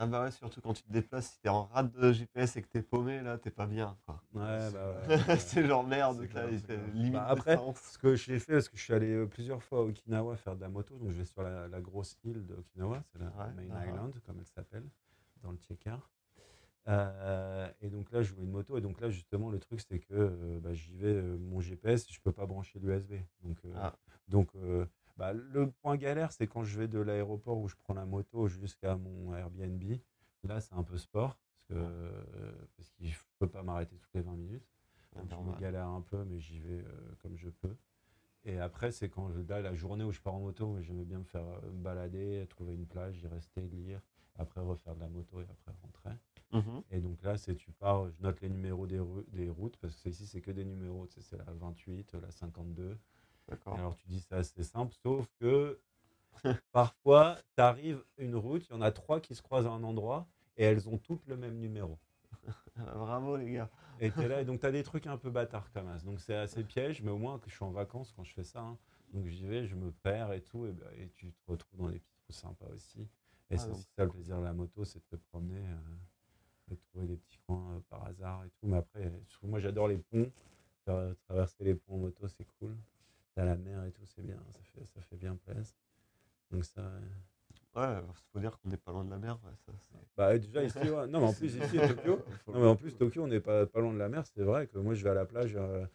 Ah 0.00 0.06
bah 0.06 0.22
ouais, 0.22 0.30
surtout 0.30 0.60
quand 0.60 0.74
tu 0.74 0.84
te 0.84 0.92
déplaces, 0.92 1.32
si 1.32 1.40
t'es 1.40 1.48
en 1.48 1.64
rade 1.64 1.90
de 1.90 2.12
GPS 2.12 2.56
et 2.56 2.62
que 2.62 2.68
t'es 2.68 2.82
paumé, 2.82 3.20
là, 3.20 3.36
t'es 3.36 3.50
pas 3.50 3.66
bien. 3.66 3.96
Quoi. 4.06 4.22
Ouais, 4.32 4.70
bah 4.70 4.94
ouais. 5.08 5.36
c'est 5.38 5.64
genre 5.66 5.84
merde, 5.84 6.24
clair, 6.28 6.46
limite 6.92 7.12
Bah, 7.12 7.26
après. 7.28 7.58
Ce 7.82 7.98
que 7.98 8.14
j'ai 8.14 8.38
fait, 8.38 8.52
parce 8.52 8.68
que 8.68 8.76
je 8.76 8.82
suis 8.84 8.94
allé 8.94 9.12
euh, 9.12 9.26
plusieurs 9.26 9.62
fois 9.62 9.80
à 9.80 9.82
Okinawa 9.82 10.36
faire 10.36 10.54
de 10.54 10.60
la 10.60 10.68
moto, 10.68 10.96
donc 10.98 11.10
je 11.10 11.16
vais 11.18 11.24
sur 11.24 11.42
la, 11.42 11.66
la 11.66 11.80
grosse 11.80 12.16
île 12.22 12.46
d'Okinawa, 12.46 13.02
c'est 13.12 13.18
la 13.18 13.26
Ouais, 13.26 13.52
Main 13.54 13.74
ah, 13.74 13.86
Island, 13.86 14.14
comme 14.24 14.36
elle 14.38 14.46
s'appelle, 14.46 14.88
dans 15.42 15.50
le 15.50 15.58
Tchekar. 15.58 16.10
Euh, 16.86 17.68
et 17.80 17.90
donc 17.90 18.10
là, 18.12 18.22
je 18.22 18.32
louais 18.34 18.44
une 18.44 18.52
moto, 18.52 18.78
et 18.78 18.80
donc 18.80 19.00
là, 19.00 19.10
justement, 19.10 19.50
le 19.50 19.58
truc, 19.58 19.80
c'est 19.80 19.98
que 19.98 20.14
euh, 20.14 20.60
bah, 20.60 20.72
j'y 20.74 20.96
vais, 20.96 21.08
euh, 21.08 21.36
mon 21.38 21.60
GPS, 21.60 22.06
je 22.10 22.20
peux 22.20 22.32
pas 22.32 22.46
brancher 22.46 22.78
l'USB. 22.78 23.14
Donc, 23.42 23.58
Ah. 23.74 23.94
donc 24.28 24.50
bah, 25.18 25.32
le 25.32 25.70
point 25.70 25.96
galère, 25.96 26.30
c'est 26.32 26.46
quand 26.46 26.62
je 26.62 26.78
vais 26.78 26.86
de 26.86 27.00
l'aéroport 27.00 27.58
où 27.58 27.68
je 27.68 27.74
prends 27.74 27.94
la 27.94 28.06
moto 28.06 28.46
jusqu'à 28.46 28.96
mon 28.96 29.34
Airbnb. 29.34 29.82
Là, 30.44 30.60
c'est 30.60 30.74
un 30.74 30.84
peu 30.84 30.96
sport, 30.96 31.36
parce 31.68 31.80
que 31.80 31.84
euh, 31.84 32.52
parce 32.76 32.92
peut 33.40 33.48
pas 33.48 33.64
m'arrêter 33.64 33.96
toutes 33.96 34.14
les 34.14 34.20
20 34.20 34.36
minutes. 34.36 34.66
Donc, 35.16 35.30
je 35.30 35.50
me 35.50 35.60
galère 35.60 35.88
un 35.88 36.02
peu, 36.02 36.24
mais 36.24 36.38
j'y 36.38 36.60
vais 36.60 36.84
euh, 36.84 37.14
comme 37.20 37.36
je 37.36 37.48
peux. 37.48 37.74
Et 38.44 38.60
après, 38.60 38.92
c'est 38.92 39.08
quand 39.08 39.30
je, 39.30 39.40
là, 39.40 39.60
la 39.60 39.74
journée 39.74 40.04
où 40.04 40.12
je 40.12 40.20
pars 40.20 40.34
en 40.34 40.40
moto, 40.40 40.78
j'aimais 40.80 41.04
bien 41.04 41.18
me 41.18 41.24
faire 41.24 41.46
euh, 41.46 41.70
balader, 41.72 42.46
trouver 42.48 42.74
une 42.74 42.86
plage, 42.86 43.20
y 43.20 43.26
rester, 43.26 43.62
lire, 43.62 44.00
après 44.36 44.60
refaire 44.60 44.94
de 44.94 45.00
la 45.00 45.08
moto 45.08 45.40
et 45.40 45.46
après 45.50 45.72
rentrer. 45.82 46.10
Mhm. 46.52 46.82
Et 46.92 47.00
donc 47.00 47.20
là, 47.24 47.36
c'est 47.36 47.56
tu 47.56 47.72
pars, 47.72 48.08
je 48.08 48.22
note 48.22 48.40
les 48.40 48.48
numéros 48.48 48.86
des, 48.86 49.00
des 49.32 49.50
routes, 49.50 49.76
parce 49.78 49.96
que 49.96 50.08
ici, 50.08 50.26
c'est 50.26 50.40
que 50.40 50.52
des 50.52 50.64
numéros. 50.64 51.08
C'est 51.08 51.36
la 51.36 51.52
28, 51.52 52.14
la 52.14 52.30
52. 52.30 52.96
Alors 53.74 53.96
tu 53.96 54.06
dis 54.08 54.20
c'est 54.20 54.34
assez 54.34 54.62
simple, 54.62 54.94
sauf 55.02 55.26
que 55.40 55.78
parfois, 56.72 57.36
tu 57.56 57.62
arrives 57.62 58.04
une 58.18 58.36
route, 58.36 58.66
il 58.68 58.72
y 58.72 58.76
en 58.76 58.82
a 58.82 58.90
trois 58.92 59.20
qui 59.20 59.34
se 59.34 59.42
croisent 59.42 59.66
à 59.66 59.70
un 59.70 59.82
endroit 59.82 60.26
et 60.56 60.64
elles 60.64 60.88
ont 60.88 60.98
toutes 60.98 61.26
le 61.26 61.36
même 61.36 61.58
numéro. 61.58 61.98
Bravo 62.76 63.36
les 63.36 63.50
gars. 63.52 63.70
Et 64.00 64.10
t'es 64.10 64.28
là, 64.28 64.40
et 64.40 64.44
donc 64.44 64.60
tu 64.60 64.66
as 64.66 64.70
des 64.72 64.82
trucs 64.84 65.06
un 65.06 65.16
peu 65.18 65.30
bâtards 65.30 65.70
comme 65.72 65.86
ça. 65.98 66.04
Donc 66.04 66.20
c'est 66.20 66.34
assez 66.36 66.62
piège, 66.64 67.02
mais 67.02 67.10
au 67.10 67.18
moins 67.18 67.38
que 67.38 67.50
je 67.50 67.54
suis 67.56 67.64
en 67.64 67.72
vacances 67.72 68.12
quand 68.12 68.24
je 68.24 68.32
fais 68.32 68.44
ça. 68.44 68.60
hein. 68.60 68.78
Donc 69.12 69.26
j'y 69.26 69.46
vais, 69.46 69.66
je 69.66 69.74
me 69.74 69.90
perds 69.90 70.32
et 70.32 70.42
tout, 70.42 70.66
et, 70.66 70.72
ben, 70.72 70.86
et 70.98 71.08
tu 71.14 71.32
te 71.32 71.50
retrouves 71.50 71.80
dans 71.80 71.88
des 71.90 71.98
petits 71.98 72.14
trous 72.24 72.32
sympas 72.32 72.66
aussi. 72.74 73.00
Et 73.50 73.54
Ah, 73.54 73.58
c'est 73.58 73.70
aussi 73.70 73.88
ça 73.96 74.04
le 74.04 74.10
plaisir 74.10 74.38
de 74.38 74.44
la 74.44 74.52
moto, 74.52 74.84
c'est 74.84 74.98
de 74.98 75.16
te 75.16 75.22
promener, 75.30 75.58
euh, 75.60 75.76
de 76.68 76.76
trouver 76.76 77.06
des 77.06 77.16
petits 77.16 77.38
coins 77.46 77.76
euh, 77.76 77.80
par 77.88 78.04
hasard 78.04 78.44
et 78.44 78.50
tout. 78.50 78.66
Mais 78.66 78.76
après, 78.76 79.10
moi 79.42 79.58
j'adore 79.58 79.88
les 79.88 79.98
ponts. 79.98 80.30
Traverser 81.26 81.64
les 81.64 81.74
ponts 81.74 81.94
en 81.94 81.98
moto, 81.98 82.28
c'est 82.28 82.46
cool. 82.58 82.76
T'as 83.38 83.44
la 83.44 83.56
mer 83.56 83.84
et 83.84 83.92
tout, 83.92 84.04
c'est 84.04 84.22
bien, 84.22 84.34
ça 84.50 84.58
fait, 84.64 84.84
ça 84.84 85.00
fait 85.00 85.14
bien 85.14 85.36
plaisir. 85.36 85.72
Donc 86.50 86.64
ça, 86.64 86.82
ouais. 86.82 87.80
Ouais, 87.80 88.00
faut 88.32 88.40
dire 88.40 88.58
qu'on 88.58 88.68
n'est 88.68 88.76
pas 88.76 88.90
loin 88.90 89.04
de 89.04 89.10
la 89.10 89.18
mer. 89.18 89.38
ouais, 89.44 89.52
ça, 89.64 89.70
Bah 90.16 90.36
déjà 90.36 90.64
ici, 90.64 90.76
ouais. 90.78 91.06
non 91.06 91.20
mais 91.20 91.26
en 91.26 91.32
plus 91.32 91.54
ici 91.54 91.78
à 91.78 91.86
Tokyo, 91.94 92.18
non 92.48 92.58
mais 92.58 92.66
en 92.66 92.74
plus 92.74 92.96
Tokyo 92.96 93.22
on 93.22 93.28
n'est 93.28 93.38
pas, 93.38 93.64
pas 93.64 93.78
loin 93.78 93.92
de 93.92 93.98
la 93.98 94.08
mer, 94.08 94.26
c'est 94.26 94.42
vrai 94.42 94.66
que 94.66 94.76
moi 94.78 94.94
je 94.94 95.04
vais 95.04 95.10
à 95.10 95.14
la 95.14 95.24
plage, 95.24 95.54
euh, 95.54 95.86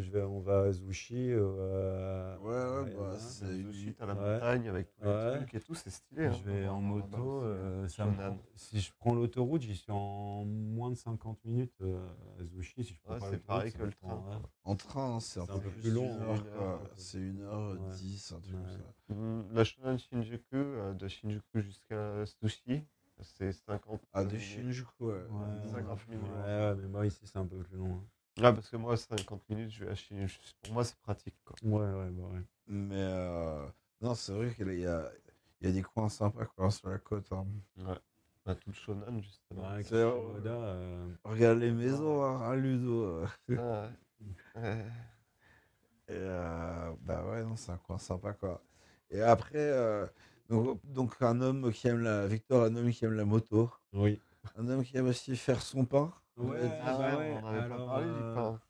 je 0.00 0.10
vais, 0.10 0.22
on 0.22 0.40
va 0.40 0.62
à 0.62 0.72
Zushi, 0.72 1.30
euh, 1.32 2.36
Ouais, 2.38 2.84
ouais, 2.84 2.92
à 2.94 3.10
bah, 3.10 3.16
c'est 3.18 3.62
sushi, 3.62 3.94
t'as 3.94 4.06
la 4.06 4.14
Ouais. 4.14 4.34
montagne 4.34 4.68
avec 4.68 4.92
tous 4.92 5.04
Ouais. 5.04 5.30
les 5.32 5.36
trucs 5.38 5.54
et 5.54 5.60
tout, 5.60 5.74
c'est 5.74 5.90
stylé. 5.90 6.26
hein. 6.26 6.32
je 6.32 6.50
vais 6.50 6.68
en 6.68 6.80
moto, 6.80 7.42
euh, 7.42 7.86
ça 7.88 8.06
me 8.06 8.12
Shonan. 8.14 8.36
prend- 8.36 8.42
si 8.56 8.80
je 8.80 8.92
prends 8.98 9.14
l'autoroute, 9.14 9.62
j'y 9.62 9.76
suis 9.76 9.92
en 9.92 10.44
moins 10.44 10.90
de 10.90 10.96
50 10.96 11.44
minutes 11.44 11.74
euh, 11.82 12.06
à 12.40 12.44
Zushi. 12.44 12.84
Si 12.84 12.94
je 12.94 13.00
prends 13.00 13.14
Ouais, 13.14 13.20
pas 13.20 13.30
c'est 13.30 13.42
pareil 13.44 13.72
que 13.72 13.82
le 13.82 13.90
prend, 13.90 14.08
train, 14.22 14.30
ouais. 14.36 14.42
En 14.64 14.76
train, 14.76 15.20
c'est 15.20 15.40
un, 15.40 15.46
peu 15.46 15.70
plus 15.70 15.90
long. 15.90 16.18
quoi. 16.54 16.80
C'est 16.96 17.18
une 17.18 17.42
heure 17.42 17.72
Ouais. 17.72 17.90
dix, 17.94 18.32
un 18.32 18.40
truc 18.40 18.54
comme 18.54 18.68
ça. 18.68 19.54
La 19.54 19.64
Shonan 19.64 19.98
Shinjuku, 19.98 20.56
de 20.98 21.08
Shinjuku 21.08 21.60
jusqu'à 21.60 22.24
Sushi, 22.26 22.82
c'est 23.22 23.52
50 23.52 24.02
Ah, 24.12 24.24
de 24.24 24.30
minutes. 24.30 24.42
Shinjuku, 24.42 25.04
ouais. 25.04 25.14
Ouais, 25.14 25.70
50 25.72 26.08
minutes. 26.08 26.26
Ouais, 26.26 26.42
ouais, 26.44 26.74
mais 26.76 26.88
moi 26.88 27.06
ici 27.06 27.20
c'est 27.24 27.38
un 27.38 27.46
peu 27.46 27.58
plus 27.58 27.76
long. 27.78 28.02
Ah, 28.42 28.52
parce 28.52 28.68
que 28.68 28.76
moi, 28.76 28.96
50 28.96 29.48
minutes, 29.48 29.70
je 29.70 29.84
vais 29.84 29.90
à 29.90 29.94
Shinjuku. 29.94 30.38
Pour 30.62 30.74
moi, 30.74 30.84
c'est 30.84 30.96
pratique. 30.98 31.34
Quoi. 31.44 31.56
Ouais, 31.62 31.78
ouais, 31.90 32.10
bah 32.10 32.22
ouais. 32.34 32.42
Mais 32.66 32.96
euh, 32.98 33.66
non, 34.00 34.14
c'est 34.14 34.32
vrai 34.32 34.52
qu'il 34.54 34.78
y 34.78 34.86
a, 34.86 35.10
il 35.60 35.66
y 35.68 35.70
a 35.70 35.72
des 35.72 35.82
coins 35.82 36.08
sympas 36.08 36.44
quoi, 36.46 36.70
sur 36.70 36.88
la 36.90 36.98
côte. 36.98 37.30
hein. 37.32 37.46
Ouais. 37.78 37.94
Bah, 38.44 38.54
tout 38.54 38.68
le 38.70 38.74
Shonan, 38.74 39.20
justement. 39.20 39.62
Ouais, 39.74 39.82
Shimoda, 39.82 40.50
euh, 40.50 41.08
Regarde 41.24 41.58
les 41.58 41.72
maisons, 41.72 42.22
hein, 42.24 42.40
hein, 42.42 42.54
Ludo. 42.56 43.24
Ah, 43.56 43.88
ouais. 44.54 44.62
Ouais. 44.62 44.86
Et 46.08 46.12
euh, 46.14 46.92
bah 47.02 47.24
ouais, 47.26 47.44
non, 47.44 47.56
c'est 47.56 47.72
un 47.72 47.78
coin 47.78 47.98
sympa 47.98 48.32
quoi. 48.32 48.62
Et 49.10 49.20
après, 49.22 49.58
euh, 49.58 50.06
donc, 50.48 50.80
donc 50.84 51.14
un 51.20 51.40
homme 51.40 51.72
qui 51.72 51.88
aime 51.88 52.00
la 52.00 52.26
Victor, 52.26 52.64
un 52.64 52.76
homme 52.76 52.90
qui 52.92 53.04
aime 53.04 53.12
la 53.14 53.24
moto, 53.24 53.70
Oui. 53.92 54.20
un 54.56 54.68
homme 54.68 54.84
qui 54.84 54.96
aime 54.96 55.08
aussi 55.08 55.36
faire 55.36 55.62
son 55.62 55.84
pain. 55.84 56.12
Ouais, 56.36 56.58
Ah 56.82 56.96
bah 56.98 56.98
ouais, 56.98 57.16
ouais, 57.16 57.38
on 57.42 57.46
en 57.46 57.48
avait 57.48 57.68
pas 57.68 57.74
alors, 57.74 57.86
parlé 57.88 58.06
euh, 58.08 58.34
pain. 58.34 58.60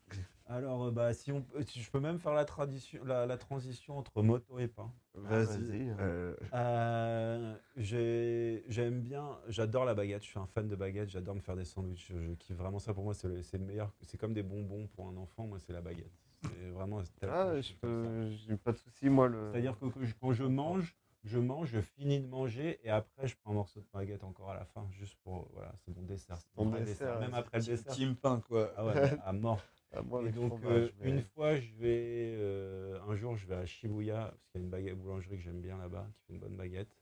Alors, 0.48 0.84
euh, 0.84 0.90
bah, 0.92 1.12
si 1.12 1.32
on, 1.32 1.42
peut- 1.42 1.62
si 1.62 1.80
je 1.80 1.90
peux 1.90 1.98
même 1.98 2.18
faire 2.20 2.32
la, 2.32 2.44
tradition, 2.44 3.04
la, 3.04 3.26
la 3.26 3.36
transition 3.36 3.98
entre 3.98 4.22
moto 4.22 4.58
et 4.60 4.68
pain. 4.68 4.92
Vas-y. 5.14 5.64
vas-y. 5.64 5.94
euh, 5.98 6.36
Euh, 6.52 7.56
j'ai- 7.76 8.64
J'aime 8.68 9.00
bien, 9.00 9.38
j'adore 9.48 9.84
la 9.84 9.94
baguette, 9.94 10.22
je 10.22 10.28
suis 10.28 10.38
un 10.38 10.46
fan 10.46 10.68
de 10.68 10.76
baguette, 10.76 11.08
j'adore 11.08 11.34
me 11.34 11.40
faire 11.40 11.56
des 11.56 11.64
sandwichs, 11.64 12.06
je, 12.12 12.20
je 12.20 12.32
kiffe 12.34 12.56
vraiment 12.56 12.78
ça. 12.78 12.94
Pour 12.94 13.02
moi, 13.02 13.14
c'est 13.14 13.26
le, 13.28 13.42
c'est 13.42 13.58
le 13.58 13.64
meilleur, 13.64 13.92
c'est 14.02 14.16
comme 14.18 14.32
des 14.34 14.44
bonbons 14.44 14.86
pour 14.86 15.08
un 15.08 15.16
enfant, 15.16 15.46
moi, 15.46 15.58
c'est 15.58 15.72
la 15.72 15.80
baguette. 15.80 16.12
C'est 16.42 16.68
vraiment. 16.70 17.00
Ah, 17.22 17.60
je 17.60 18.36
j'ai 18.46 18.56
pas 18.56 18.72
de 18.72 18.76
soucis, 18.76 19.08
moi. 19.08 19.26
Le... 19.28 19.50
C'est-à-dire 19.50 19.76
que, 19.80 19.86
que 19.86 20.04
je- 20.04 20.14
quand 20.20 20.32
je 20.32 20.44
mange, 20.44 20.94
je 21.26 21.38
mange, 21.38 21.68
je 21.68 21.80
finis 21.80 22.20
de 22.20 22.26
manger 22.26 22.78
et 22.82 22.90
après, 22.90 23.26
je 23.26 23.36
prends 23.36 23.50
un 23.52 23.54
morceau 23.54 23.80
de 23.80 23.86
baguette 23.92 24.24
encore 24.24 24.50
à 24.50 24.54
la 24.54 24.64
fin, 24.64 24.88
juste 24.92 25.16
pour. 25.22 25.48
Voilà, 25.52 25.74
c'est 25.84 25.94
mon 25.94 26.02
dessert. 26.02 26.38
c'est 26.38 26.56
mon 26.56 26.70
dessert, 26.70 27.20
Même 27.20 27.34
après 27.34 27.58
le 27.58 27.64
dessert. 27.64 27.92
team 27.94 28.16
pain 28.16 28.40
quoi. 28.40 28.72
Ah 28.76 28.86
ouais, 28.86 29.18
à 29.24 29.32
mort. 29.32 29.60
Ah, 29.92 30.02
moi, 30.02 30.22
Et 30.26 30.30
donc, 30.30 30.58
fromage, 30.58 30.82
euh, 30.82 30.90
mais- 31.00 31.08
une 31.10 31.20
fois, 31.22 31.56
je 31.56 31.72
vais. 31.74 32.34
euh, 32.38 33.00
un 33.08 33.14
jour, 33.16 33.36
je 33.36 33.46
vais 33.46 33.54
à 33.54 33.66
Shibuya, 33.66 34.28
parce 34.30 34.46
qu'il 34.48 34.60
y 34.60 34.62
a 34.62 34.64
une 34.64 34.70
baguette 34.70 34.98
boulangerie 34.98 35.36
que 35.36 35.42
j'aime 35.42 35.60
bien 35.60 35.78
là-bas, 35.78 36.06
qui 36.14 36.22
fait 36.26 36.32
une 36.32 36.40
bonne 36.40 36.56
baguette. 36.56 36.96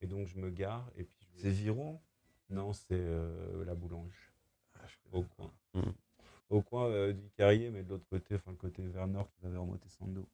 Et 0.00 0.06
donc, 0.06 0.26
je 0.26 0.38
me 0.38 0.50
gare. 0.50 0.90
Et 0.96 1.04
puis 1.04 1.18
C'est 1.36 1.50
Viron? 1.50 2.00
Non, 2.48 2.72
c'est 2.72 2.86
euh, 2.92 3.64
la 3.64 3.74
boulange, 3.74 4.32
Ah, 4.74 4.86
je 4.86 4.96
connais 5.10 5.24
au 5.24 5.28
coin. 5.36 5.52
Au 6.48 6.62
coin 6.62 7.12
du 7.12 7.30
Carrier, 7.36 7.70
mais 7.70 7.84
de 7.84 7.90
l'autre 7.90 8.06
côté, 8.08 8.34
enfin, 8.34 8.50
le 8.50 8.56
côté 8.56 8.82
vers 8.88 9.06
nord 9.06 9.30
qui 9.30 9.40
va 9.42 9.50
vers 9.50 9.64
Motesando. 9.64 10.26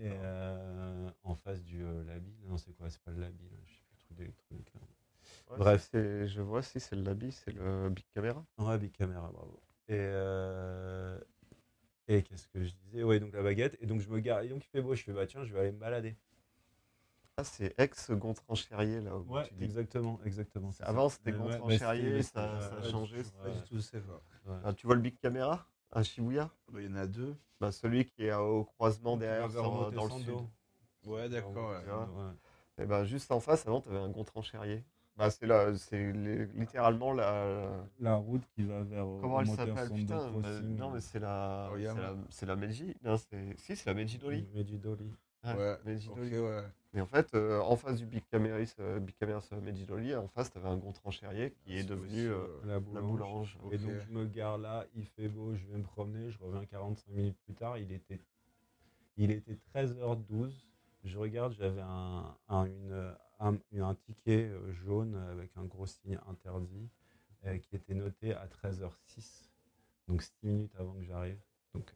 Et 0.00 0.10
euh, 0.10 1.10
en 1.24 1.34
face 1.34 1.62
du 1.64 1.82
euh. 1.84 2.20
Non, 2.46 2.56
c'est 2.56 2.72
quoi? 2.76 2.88
C'est 2.90 3.00
pas 3.02 3.10
le 3.10 3.20
Labi, 3.20 3.44
là, 3.50 3.56
je 3.66 3.72
sais 3.72 3.82
plus 3.84 3.94
le 3.94 3.98
truc 3.98 4.16
d'électronique. 4.16 4.72
là. 4.74 4.80
Ouais, 5.50 5.58
bref. 5.58 5.88
c'est- 5.90 6.26
je 6.28 6.40
vois 6.40 6.62
si 6.62 6.80
c'est 6.80 6.96
le 6.96 7.02
Labi, 7.02 7.32
c'est 7.32 7.52
le 7.52 7.88
Big 7.90 8.04
Camera. 8.14 8.44
Ouais, 8.58 8.78
Big 8.78 8.92
Camera, 8.92 9.30
bravo. 9.32 9.60
Et, 9.88 9.94
euh, 9.98 11.18
et 12.08 12.22
qu'est-ce 12.22 12.48
que 12.48 12.62
je 12.62 12.72
disais? 12.84 13.02
Ouais, 13.02 13.20
donc 13.20 13.32
la 13.32 13.42
baguette. 13.42 13.76
Et 13.80 13.86
donc 13.86 14.00
je 14.00 14.08
me 14.08 14.20
gare. 14.20 14.42
Et 14.42 14.48
donc 14.48 14.64
il 14.64 14.68
fait 14.68 14.82
beau. 14.82 14.94
Je 14.94 15.02
fais 15.02 15.12
bah 15.12 15.26
tiens, 15.26 15.44
je 15.44 15.52
vais 15.52 15.60
aller 15.60 15.72
me 15.72 15.78
balader. 15.78 16.16
Ah, 17.38 17.44
c'est 17.44 17.74
ex-Gontran-Chérier, 17.78 19.00
là 19.00 19.16
où 19.16 19.22
Ouais, 19.34 19.46
tu 19.48 19.54
dis. 19.54 19.64
exactement, 19.64 20.20
exactement. 20.24 20.70
c'est 20.70 20.84
Avant, 20.84 21.08
c'était 21.08 21.32
Mais 21.32 21.38
ouais, 21.38 21.44
Gontran 21.50 21.68
mais 21.68 21.78
Cherrier, 21.78 22.22
c'était- 22.22 22.38
ça- 22.38 22.76
a 22.76 22.82
changé, 22.90 23.16
ouais, 23.16 23.22
c'est 23.24 23.32
Pas 23.42 23.50
du 23.50 23.62
tout, 23.62 23.80
c'est 23.80 24.04
quoi. 24.04 24.22
ouais. 24.46 24.58
Ah, 24.64 24.72
tu 24.74 24.86
vois 24.86 24.96
le 24.96 25.00
Big 25.00 25.18
Camera 25.18 25.66
à 25.92 26.02
Shibuya 26.02 26.50
Bah, 26.72 26.80
Il 26.80 26.90
y 26.90 26.92
en 26.92 26.96
a 26.96 27.06
deux. 27.06 27.34
bah, 27.60 27.70
Celui 27.72 28.04
qui 28.06 28.24
est 28.24 28.34
au 28.34 28.64
croisement 28.64 29.16
derrière, 29.16 29.50
sur- 29.50 29.90
dans 29.92 30.04
le 30.04 30.10
sud. 30.10 30.34
Ouais, 31.06 31.28
d'accord. 31.28 31.54
ouais. 31.54 31.92
Ouais, 31.92 32.24
ouais. 32.24 32.32
Et 32.82 32.86
ben, 32.86 33.04
juste 33.04 33.30
en 33.32 33.40
face, 33.40 33.66
avant, 33.66 33.80
tu 33.80 33.88
avais 33.90 33.98
un 33.98 34.08
Gontran-Chérier. 34.08 34.82
Bah, 35.16 35.28
c'est 35.30 35.46
là, 35.46 35.76
c'est 35.76 36.10
li- 36.12 36.46
littéralement 36.54 37.12
la. 37.12 37.84
La 38.00 38.14
route 38.16 38.42
qui 38.54 38.62
va 38.62 38.82
vers. 38.82 39.04
euh, 39.06 39.20
Comment 39.20 39.40
elle 39.40 39.48
s'appelle 39.48 39.92
Putain, 39.92 40.30
non, 40.62 40.90
mais 40.90 41.00
c'est 41.00 41.18
la. 41.18 41.70
C'est 42.30 42.46
la, 42.46 42.54
la 42.54 42.56
Meiji. 42.56 42.96
Non, 43.04 43.16
c'est. 43.18 43.54
Si, 43.58 43.76
c'est 43.76 43.86
la 43.86 43.94
Meiji 43.94 44.16
Doli. 44.18 44.48
Meiji 44.54 44.78
Doli. 44.78 45.12
Ah, 45.42 45.56
Ouais, 45.56 45.76
Meiji 45.84 46.08
ouais. 46.08 46.62
Et 46.94 47.00
en 47.00 47.06
fait, 47.06 47.34
euh, 47.34 47.58
en 47.60 47.76
face 47.76 47.98
du 47.98 48.06
Big 48.06 48.22
Camera, 48.30 48.58
euh, 48.80 49.00
Big 49.00 49.86
Doli, 49.86 50.14
en 50.14 50.28
face, 50.28 50.52
tu 50.52 50.58
avais 50.58 50.68
un 50.68 50.76
Gontran-Chérier 50.76 51.52
qui 51.64 51.78
est 51.78 51.82
C'est 51.82 51.88
devenu 51.88 52.26
euh, 52.26 52.34
euh, 52.34 52.60
La 52.66 52.74
la 52.74 53.00
boulange. 53.00 53.58
Et 53.70 53.78
donc 53.78 53.90
je 54.06 54.10
me 54.12 54.26
gare 54.26 54.58
là, 54.58 54.84
il 54.94 55.06
fait 55.06 55.28
beau, 55.28 55.54
je 55.54 55.64
vais 55.66 55.78
me 55.78 55.84
promener, 55.84 56.30
je 56.30 56.38
reviens 56.38 56.64
45 56.66 57.08
minutes 57.08 57.38
plus 57.46 57.54
tard, 57.54 57.78
il 57.78 57.90
était, 57.92 58.20
il 59.16 59.30
était 59.30 59.56
13h12, 59.74 60.52
je 61.04 61.18
regarde, 61.18 61.54
j'avais 61.54 61.80
un, 61.80 62.36
un, 62.48 62.64
une- 62.66 63.14
un, 63.40 63.56
un 63.80 63.94
ticket 63.94 64.50
euh, 64.50 64.72
jaune 64.72 65.16
avec 65.32 65.50
un 65.56 65.64
gros 65.64 65.86
signe 65.86 66.18
interdit 66.28 66.88
euh, 67.46 67.56
qui 67.58 67.74
était 67.74 67.94
noté 67.94 68.34
à 68.34 68.46
13h06, 68.46 69.48
donc 70.08 70.22
6 70.22 70.32
minutes 70.42 70.74
avant 70.78 70.92
que 70.92 71.04
j'arrive. 71.04 71.38
Donc 71.74 71.90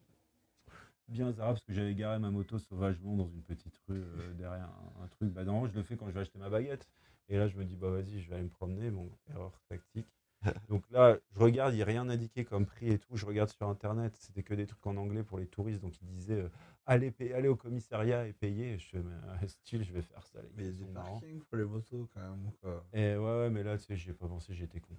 bien 1.09 1.29
hasard 1.29 1.49
parce 1.49 1.65
que 1.65 1.73
j'avais 1.73 1.95
garé 1.95 2.19
ma 2.19 2.31
moto 2.31 2.59
sauvagement 2.59 3.17
dans 3.17 3.29
une 3.29 3.43
petite 3.43 3.77
rue 3.89 4.03
euh, 4.03 4.33
derrière 4.35 4.69
un, 4.99 5.05
un 5.05 5.09
truc. 5.09 5.31
Bah 5.33 5.45
normalement 5.45 5.69
je 5.69 5.77
le 5.77 5.83
fais 5.83 5.97
quand 5.97 6.07
je 6.09 6.13
vais 6.13 6.21
acheter 6.21 6.39
ma 6.39 6.51
baguette. 6.51 6.89
Et 7.29 7.37
là 7.39 7.49
je 7.49 7.57
me 7.57 7.65
dis 7.65 7.77
bah 7.77 7.91
vas-y 7.91 8.21
je 8.21 8.29
vais 8.29 8.37
aller 8.37 8.45
me 8.45 8.49
promener, 8.51 8.91
bon 8.91 9.11
erreur 9.31 9.61
tactique. 9.69 10.07
Donc 10.69 10.85
là, 10.91 11.19
je 11.33 11.39
regarde, 11.41 11.73
il 11.75 11.77
n'y 11.77 11.83
a 11.83 11.87
rien 11.87 12.09
indiqué 12.09 12.45
comme 12.45 12.67
prix 12.67 12.89
et 12.91 12.99
tout. 12.99 13.17
Je 13.17 13.27
regarde 13.27 13.49
sur 13.49 13.69
internet, 13.69 14.17
c'était 14.17 14.43
que 14.43 14.55
des 14.55 14.67
trucs 14.67 14.87
en 14.87 14.97
anglais 14.97 15.23
pour 15.25 15.39
les 15.39 15.47
touristes. 15.47 15.81
Donc 15.81 16.01
ils 16.03 16.09
disaient 16.09 16.43
euh, 16.43 16.49
allez, 16.85 17.13
allez 17.35 17.49
au 17.49 17.57
commissariat 17.57 18.27
et 18.27 18.33
payer. 18.33 18.75
Et 18.75 18.79
je 18.79 18.89
fais, 18.89 18.99
mais 19.03 19.15
euh, 19.15 19.47
style, 19.49 19.83
je 19.85 19.93
vais 19.93 20.03
faire 20.03 20.27
ça. 20.27 20.41
les 20.43 20.49
Mais 20.57 20.65
il 20.65 20.67
y 20.67 20.69
gars, 20.69 20.73
a 20.73 20.73
des 20.73 20.87
parkings 20.87 21.41
pour 21.43 21.57
les 21.57 21.65
motos 21.65 22.09
quand 22.13 22.21
même. 22.21 22.53
Quoi? 22.61 22.87
Et 22.93 23.17
ouais, 23.17 23.19
ouais, 23.19 23.51
mais 23.51 23.63
là, 23.63 23.77
tu 23.79 23.85
sais, 23.85 23.97
j'y 23.97 24.11
ai 24.11 24.15
pas 24.15 24.29
pensé, 24.29 24.55
j'étais 24.55 24.81
con. 24.81 24.97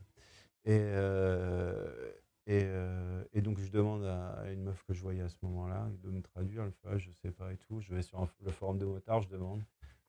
Et, 0.66 0.80
euh, 0.80 2.12
et, 2.48 2.64
euh, 2.66 3.24
et 3.34 3.42
donc, 3.42 3.60
je 3.60 3.70
demande 3.70 4.04
à 4.06 4.50
une 4.52 4.64
meuf 4.64 4.82
que 4.88 4.94
je 4.94 5.02
voyais 5.02 5.22
à 5.22 5.30
ce 5.30 5.38
moment-là 5.44 5.88
de 6.04 6.10
me 6.10 6.22
traduire. 6.22 6.64
Elle 6.64 6.72
fait, 6.72 6.88
ah, 6.92 6.98
je 6.98 7.12
sais 7.12 7.32
pas 7.32 7.52
et 7.54 7.58
tout. 7.58 7.80
Je 7.82 7.94
vais 7.94 8.02
sur 8.02 8.20
un- 8.20 8.30
le 8.44 8.52
forum 8.52 8.80
de 8.80 8.86
motard, 8.86 9.22
je 9.22 9.30
demande. 9.30 9.62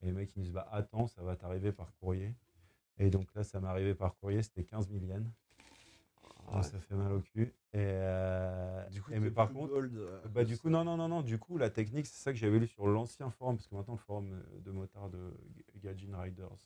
Et 0.02 0.06
les 0.06 0.12
mecs, 0.12 0.34
ils 0.36 0.38
me 0.38 0.44
disent, 0.44 0.52
bah 0.54 0.68
attends, 0.70 1.08
ça 1.08 1.22
va 1.22 1.36
t'arriver 1.36 1.72
par 1.72 1.92
courrier. 2.00 2.32
Et 2.98 3.10
donc 3.10 3.26
là, 3.34 3.42
ça 3.44 3.60
m'est 3.60 3.68
arrivé 3.68 3.94
par 3.94 4.16
courrier, 4.16 4.42
c'était 4.42 4.64
15 4.64 4.88
000 4.88 5.04
yens. 5.04 5.26
Donc 6.52 6.64
ça 6.64 6.78
fait 6.80 6.94
mal 6.94 7.12
au 7.12 7.20
cul. 7.20 7.42
Et, 7.72 7.76
euh, 7.76 8.88
Du 8.88 9.02
coup, 9.02 9.12
et 9.12 9.20
mais 9.20 9.30
par 9.30 9.52
contre, 9.52 9.72
gold, 9.72 9.94
euh, 9.96 10.20
bah 10.28 10.44
du 10.44 10.56
coup, 10.56 10.70
non, 10.70 10.84
non, 10.84 10.96
non, 10.96 11.08
non. 11.08 11.22
Du 11.22 11.38
coup, 11.38 11.58
la 11.58 11.68
technique, 11.70 12.06
c'est 12.06 12.22
ça 12.22 12.32
que 12.32 12.38
j'avais 12.38 12.58
lu 12.58 12.66
sur 12.66 12.86
l'ancien 12.86 13.30
forum, 13.30 13.56
parce 13.56 13.66
que 13.68 13.74
maintenant, 13.74 13.94
le 13.94 14.00
forum 14.00 14.42
de 14.64 14.70
motard 14.70 15.10
de 15.10 15.18
G- 15.54 15.64
Gaijin 15.76 16.16
Riders, 16.18 16.56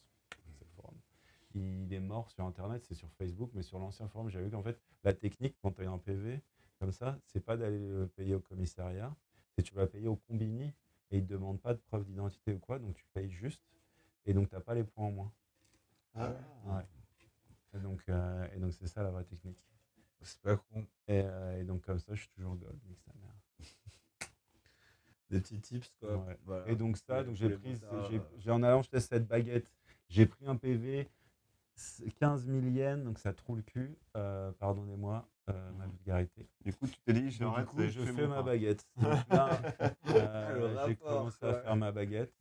il 1.55 1.93
est 1.93 2.01
mort 2.01 2.31
sur 2.31 2.45
Internet, 2.45 2.85
c'est 2.85 2.95
sur 2.95 3.11
Facebook, 3.13 3.51
mais 3.55 3.63
sur 3.63 3.79
l'ancien 3.79 4.09
forum, 4.09 4.29
j'avais 4.31 4.47
vu 4.47 4.51
qu'en 4.51 4.63
fait, 4.63 4.79
la 5.05 5.13
technique, 5.13 5.57
quand 5.63 5.73
tu 5.73 5.85
as 5.85 5.91
un 5.91 5.99
PV, 5.99 6.41
comme 6.79 6.93
ça, 6.93 7.19
c'est 7.27 7.41
pas 7.45 7.57
d'aller 7.57 7.79
le 7.79 8.07
payer 8.09 8.35
au 8.35 8.41
commissariat, 8.41 9.15
c'est 9.57 9.63
tu 9.63 9.75
vas 9.75 9.87
payer 9.87 10.09
au 10.09 10.17
combini 10.17 10.73
et 11.11 11.19
ils 11.19 11.27
te 11.27 11.33
demandent 11.33 11.61
pas 11.61 11.75
de 11.75 11.79
preuve 11.81 12.05
d'identité 12.05 12.55
ou 12.55 12.59
quoi, 12.59 12.79
donc 12.79 12.95
tu 12.95 13.05
payes 13.13 13.31
juste 13.31 13.63
et 14.27 14.35
donc 14.35 14.49
t'as 14.49 14.61
pas 14.61 14.75
les 14.75 14.85
points 14.85 15.07
en 15.07 15.11
moins. 15.13 15.33
Ah, 16.15 16.35
Ouais. 16.67 16.87
Et 17.75 17.79
donc, 17.79 18.03
euh, 18.09 18.47
et 18.55 18.59
donc 18.59 18.75
c'est 18.75 18.87
ça 18.87 19.03
la 19.03 19.11
vraie 19.11 19.25
technique. 19.25 19.57
C'est 20.21 20.41
pas 20.41 20.57
con. 20.57 20.87
Et, 21.09 21.23
euh, 21.25 21.61
et 21.61 21.65
donc 21.65 21.83
comme 21.83 21.99
ça, 21.99 22.15
je 22.15 22.21
suis 22.21 22.31
toujours 22.31 22.55
gold, 22.57 22.79
nique 22.87 23.01
sa 23.01 23.13
mère. 23.15 23.35
Des 25.31 25.41
petits 25.41 25.61
tips, 25.61 25.91
quoi. 25.99 26.17
Ouais. 26.19 26.39
Voilà. 26.45 26.69
Et 26.69 26.77
donc 26.77 26.99
ça, 26.99 27.25
donc 27.25 27.35
j'ai 27.37 27.49
pris, 27.57 27.75
j'ai- 28.11 28.19
euh. 28.19 28.21
j'ai 28.39 28.51
en 28.51 28.63
allant 28.63 28.81
acheter 28.81 29.01
cette 29.01 29.27
baguette, 29.27 29.67
j'ai 30.09 30.27
pris 30.27 30.47
un 30.47 30.57
PV, 30.57 31.09
15 32.21 32.47
000 32.47 32.67
yens, 32.67 33.05
donc 33.05 33.19
ça 33.19 33.33
trouve 33.33 33.57
le 33.57 33.63
cul, 33.63 33.97
euh, 34.17 34.53
pardonnez-moi 34.53 35.29
euh, 35.51 35.73
ma 35.73 35.87
vulgarité. 35.87 36.49
Du 36.65 36.73
coup, 36.73 36.87
tu 36.87 36.95
t'es 37.05 37.13
dit, 37.13 37.27
et 37.27 37.31
je 37.31 38.01
fais 38.05 38.07
fais 38.07 38.23
mon 38.23 38.29
ma 38.29 38.43
baguette. 38.43 38.87
Donc 38.97 39.19
là, 39.29 39.61
euh, 40.11 40.87
j'ai 40.87 40.97
commencé 40.97 41.45
à 41.45 41.55
faire 41.63 41.77
ma 41.77 41.91
baguette. 41.93 42.33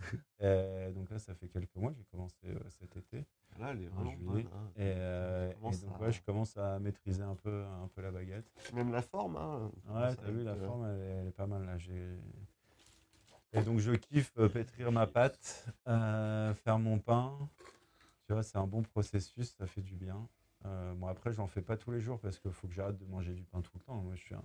Euh, 0.44 0.92
donc 0.92 1.10
là, 1.10 1.18
ça 1.20 1.34
fait 1.36 1.48
quelques 1.48 1.76
mois, 1.76 1.92
j'ai 1.98 2.04
commencé 2.12 2.38
euh, 2.46 2.60
cet 2.70 2.96
été. 2.98 3.26
Là, 3.60 3.72
elle 3.72 3.82
est 3.84 3.88
En 3.90 3.94
vraiment 4.04 4.12
juillet. 4.12 4.26
bonne. 4.44 4.48
hein. 4.54 4.72
Et, 4.76 4.94
euh, 4.96 5.52
donc 5.62 5.74
à- 5.96 6.00
ouais, 6.02 6.12
je 6.12 6.22
commence 6.22 6.58
à 6.58 6.80
maîtriser 6.80 7.22
un 7.24 7.36
peu, 7.36 7.64
un 7.66 7.88
peu 7.96 8.02
la 8.02 8.12
baguette. 8.12 8.46
Même 8.74 8.92
la 8.92 9.02
forme. 9.02 9.36
Hein, 9.38 9.72
Ouais, 9.90 10.16
t'as 10.16 10.30
vu, 10.30 10.44
la 10.44 10.54
euh, 10.54 10.66
forme, 10.66 10.86
elle 10.86 11.02
est, 11.02 11.06
elle 11.22 11.28
est 11.28 11.32
pas 11.32 11.48
mal 11.48 11.66
là. 11.66 11.78
j'ai- 11.78 12.18
Et 13.54 13.62
donc, 13.64 13.80
je 13.80 13.92
kiffe 13.94 14.32
euh, 14.38 14.48
pétrir 14.50 14.92
ma 14.92 15.08
pâte, 15.08 15.68
euh, 15.88 16.54
faire 16.54 16.80
mon 16.80 17.00
pain. 17.00 17.38
Tu 18.32 18.34
vois, 18.34 18.44
c'est 18.44 18.58
un 18.58 18.66
bon 18.66 18.82
processus, 18.82 19.54
ça 19.58 19.68
fait 19.68 19.82
du 19.82 19.94
bien. 19.98 20.26
Euh, 20.64 20.94
bon, 20.94 21.08
après, 21.08 21.34
j'en 21.34 21.48
fais 21.48 21.62
pas 21.62 21.76
tous 21.76 21.92
les 21.92 22.00
jours 22.00 22.18
parce 22.22 22.40
qu'il 22.40 22.54
faut 22.54 22.66
que 22.66 22.74
j'arrête 22.74 22.98
de 22.98 23.04
manger 23.04 23.34
du 23.34 23.44
pain 23.44 23.60
tout 23.60 23.72
le 23.76 23.82
temps. 23.82 23.96
Moi, 24.02 24.16
je, 24.16 24.22
suis 24.22 24.34
un- 24.36 24.44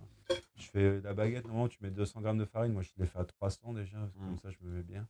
je 0.56 0.64
fais 0.64 1.00
la 1.02 1.14
baguette, 1.14 1.44
normalement, 1.44 1.68
tu 1.68 1.78
mets 1.82 1.92
200 1.92 2.20
grammes 2.20 2.38
de 2.38 2.44
farine. 2.44 2.72
Moi, 2.72 2.82
je 2.82 2.90
les 2.98 3.06
fais 3.06 3.20
à 3.20 3.24
300 3.24 3.74
déjà, 3.74 3.96
parce 3.98 4.12
que 4.12 4.18
Mm. 4.18 4.26
comme 4.26 4.38
ça, 4.38 4.50
je 4.50 4.56
me 4.62 4.72
mets 4.72 4.82
bien. 4.82 5.06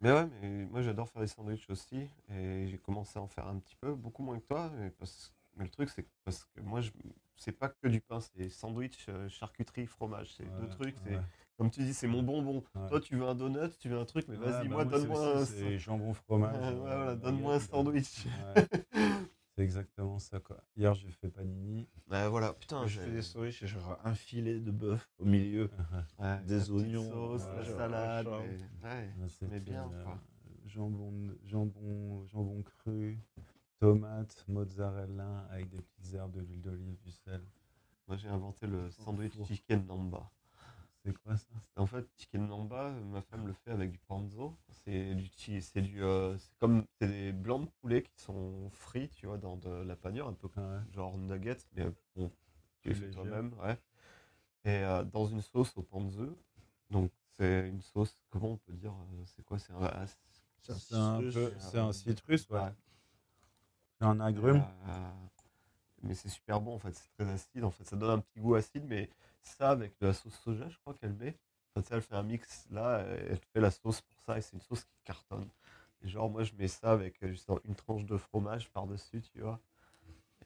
Mais 0.00 0.12
ouais, 0.12 0.28
mais 0.40 0.66
moi 0.66 0.80
j'adore 0.82 1.08
faire 1.08 1.22
des 1.22 1.26
sandwichs 1.26 1.68
aussi. 1.70 2.08
Et 2.28 2.68
j'ai 2.68 2.78
commencé 2.78 3.18
à 3.18 3.22
en 3.22 3.26
faire 3.26 3.48
un 3.48 3.58
petit 3.58 3.74
peu, 3.74 3.96
beaucoup 3.96 4.22
moins 4.22 4.38
que 4.38 4.46
toi. 4.46 4.70
Mais, 4.76 4.90
parce- 4.90 5.34
mais 5.56 5.64
le 5.64 5.70
truc, 5.70 5.88
c'est 5.88 6.04
que, 6.04 6.10
parce 6.22 6.44
que 6.44 6.60
moi, 6.60 6.80
je... 6.82 6.92
c'est 7.34 7.50
pas 7.50 7.68
que 7.68 7.88
du 7.88 8.00
pain, 8.00 8.20
c'est 8.20 8.48
sandwich, 8.48 9.06
euh, 9.08 9.28
charcuterie, 9.28 9.86
fromage. 9.88 10.34
C'est 10.36 10.44
deux 10.56 10.68
trucs. 10.68 10.94
Ouais, 11.04 11.20
comme 11.60 11.70
tu 11.70 11.82
dis, 11.82 11.92
c'est 11.92 12.06
mon 12.06 12.22
bonbon. 12.22 12.64
ouais. 12.74 12.88
Toi, 12.88 13.00
tu 13.02 13.16
veux 13.16 13.26
un 13.26 13.34
donut, 13.34 13.76
tu 13.78 13.90
veux 13.90 13.98
un 13.98 14.06
truc, 14.06 14.26
mais 14.28 14.36
Ouais, 14.38 14.50
vas-y, 14.50 14.68
bah, 14.68 14.74
moi, 14.76 14.84
donne-moi 14.86 15.36
un. 15.40 15.44
C'est 15.44 15.78
jambon 15.78 16.14
fromage. 16.14 16.56
Ouais, 16.56 16.68
euh, 16.68 16.74
voilà, 16.76 17.04
baguette, 17.04 17.20
donne-moi 17.22 17.54
un 17.54 17.58
bah, 17.58 17.64
sandwich. 17.70 18.24
ouais. 18.26 18.66
C'est 19.56 19.62
exactement 19.64 20.18
ça, 20.18 20.40
quoi. 20.40 20.64
Hier, 20.74 20.94
j'ai 20.94 21.10
fait 21.10 21.28
panini. 21.28 21.86
Ouais, 22.10 22.26
voilà, 22.30 22.54
putain, 22.54 22.86
je 22.86 22.94
j'ai- 22.94 23.00
fais 23.02 23.10
des 23.12 23.20
sandwichs 23.20 23.62
et 23.62 23.66
genre 23.66 23.98
un 24.04 24.14
filet 24.14 24.58
de 24.58 24.70
bœuf 24.70 25.06
au 25.18 25.26
milieu. 25.26 25.70
ouais, 26.18 26.42
des 26.44 26.70
oignons, 26.70 27.10
sauce, 27.10 27.42
ouais, 27.44 27.56
la 27.56 27.62
genre, 27.64 27.76
salade. 27.76 28.26
et- 28.26 28.84
Ouais, 28.86 29.10
mais 29.42 29.60
bien, 29.60 29.90
euh, 29.92 30.02
quoi. 30.04 30.18
jambon, 30.64 31.12
jambon, 31.44 32.26
jambon 32.28 32.62
cru, 32.62 33.20
tomate, 33.80 34.46
mozzarella 34.48 35.46
avec 35.50 35.68
des 35.68 35.82
petites 35.82 36.14
herbes, 36.14 36.32
de 36.32 36.40
l'huile 36.40 36.62
d'olive, 36.62 36.96
du 37.02 37.10
sel. 37.12 37.42
Moi, 38.08 38.16
j'ai 38.16 38.28
inventé 38.28 38.66
le 38.66 38.90
sandwich 38.90 39.34
chicken 39.46 39.84
namba. 39.86 40.30
C'est 41.04 41.14
quoi 41.22 41.36
ça? 41.36 41.46
En 41.76 41.86
fait, 41.86 42.06
chicken 42.16 42.46
namba, 42.46 42.88
euh, 42.88 43.00
ma 43.04 43.22
femme 43.22 43.46
le 43.46 43.52
fait 43.54 43.70
avec 43.70 43.90
du 43.90 43.98
panzo. 43.98 44.56
C'est 44.84 45.14
du, 45.14 45.28
c'est 45.62 45.80
du, 45.82 46.02
euh, 46.02 46.36
c'est 46.38 46.58
comme, 46.58 46.84
c'est 47.00 47.08
des 47.08 47.32
blancs 47.32 47.64
de 47.66 47.70
poulet 47.80 48.02
qui 48.02 48.22
sont 48.22 48.68
frits, 48.70 49.08
tu 49.10 49.26
vois, 49.26 49.38
dans 49.38 49.56
de 49.56 49.70
la 49.70 49.96
panure, 49.96 50.28
un 50.28 50.34
peu 50.34 50.48
Ah 50.56 50.60
ouais. 50.60 50.78
genre 50.92 51.16
nuggets, 51.16 51.56
mais 51.74 51.86
bon, 52.16 52.30
tu 52.82 52.88
les 52.90 52.94
fais 52.94 53.10
toi-même, 53.10 53.54
ouais. 53.60 53.78
Et 54.64 54.70
euh, 54.84 55.04
dans 55.04 55.26
une 55.26 55.42
sauce 55.42 55.72
au 55.76 55.82
panzo. 55.82 56.36
Donc, 56.90 57.10
c'est 57.38 57.68
une 57.68 57.82
sauce, 57.82 58.18
comment 58.30 58.52
on 58.52 58.56
peut 58.58 58.72
dire, 58.74 58.94
c'est 59.26 59.44
quoi, 59.44 59.58
c'est 59.58 59.72
un, 59.72 59.78
ah, 59.82 60.06
c'est- 60.06 60.18
C'est 60.62 60.94
un, 60.94 61.20
citrus, 61.22 61.34
peu- 61.34 61.52
c'est 61.58 61.78
un 61.78 61.88
un- 61.88 61.92
citrus, 61.92 62.48
ouais. 62.50 62.60
ouais. 62.60 62.70
C'est 63.98 64.04
un 64.06 64.20
agrume. 64.20 64.64
Euh, 64.88 65.10
mais 66.02 66.14
c'est 66.14 66.28
super 66.28 66.60
bon 66.60 66.74
en 66.74 66.78
fait, 66.78 66.92
c'est 66.94 67.10
très 67.18 67.30
acide 67.30 67.64
en 67.64 67.70
fait, 67.70 67.84
ça 67.84 67.96
donne 67.96 68.10
un 68.10 68.18
petit 68.20 68.40
goût 68.40 68.54
acide, 68.54 68.84
mais 68.86 69.10
ça 69.42 69.70
avec 69.70 69.98
de 70.00 70.06
la 70.06 70.12
sauce 70.14 70.34
soja, 70.40 70.68
je 70.68 70.78
crois 70.78 70.94
qu'elle 70.94 71.14
met. 71.14 71.38
Enfin, 71.74 71.82
tu 71.82 71.88
sais, 71.88 71.94
elle 71.96 72.02
fait 72.02 72.14
un 72.16 72.22
mix 72.22 72.66
là, 72.70 73.00
elle 73.00 73.38
fait 73.52 73.60
la 73.60 73.70
sauce 73.70 74.00
pour 74.02 74.20
ça 74.22 74.38
et 74.38 74.42
c'est 74.42 74.54
une 74.56 74.62
sauce 74.62 74.84
qui 74.84 74.96
cartonne. 75.04 75.48
Et 76.02 76.08
genre, 76.08 76.30
moi 76.30 76.42
je 76.44 76.52
mets 76.54 76.68
ça 76.68 76.92
avec 76.92 77.22
euh, 77.22 77.28
juste 77.28 77.50
une 77.64 77.74
tranche 77.76 78.04
de 78.06 78.16
fromage 78.16 78.70
par-dessus, 78.70 79.22
tu 79.22 79.40
vois. 79.40 79.60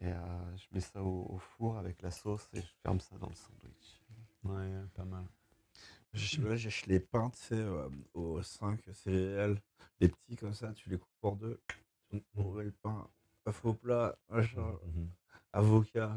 Et 0.00 0.06
euh, 0.08 0.56
je 0.56 0.66
mets 0.73 0.81
ça 0.81 1.02
au, 1.02 1.26
au 1.31 1.39
four 1.39 1.78
avec 1.78 2.02
la 2.02 2.10
sauce 2.10 2.48
et 2.55 2.60
je 2.62 2.68
ferme 2.82 3.00
ça 3.00 3.16
dans 3.18 3.28
le 3.28 3.34
sandwich. 3.34 4.02
Ouais, 4.44 4.82
pas 4.94 5.05
mal. 5.05 5.24
Je- 6.12 6.40
Là, 6.42 6.56
j'achète 6.56 6.86
les 6.86 7.00
pains, 7.00 7.31
tu 7.31 7.39
sais, 7.40 7.55
euh, 7.56 7.89
aux 8.14 8.42
5 8.42 8.81
céréales, 8.92 9.60
les 10.00 10.08
petits 10.08 10.36
comme 10.36 10.55
ça, 10.55 10.73
tu 10.74 10.89
les 10.90 10.98
coupes 10.98 11.24
en 11.24 11.32
deux. 11.36 11.60
Tu 12.10 12.23
le 12.36 12.73
pain, 12.82 13.08
œuf 13.48 13.64
au 13.64 13.74
plat, 13.74 14.16
machin, 14.28 14.78
Mhm. 14.86 15.10
avocat. 15.52 16.16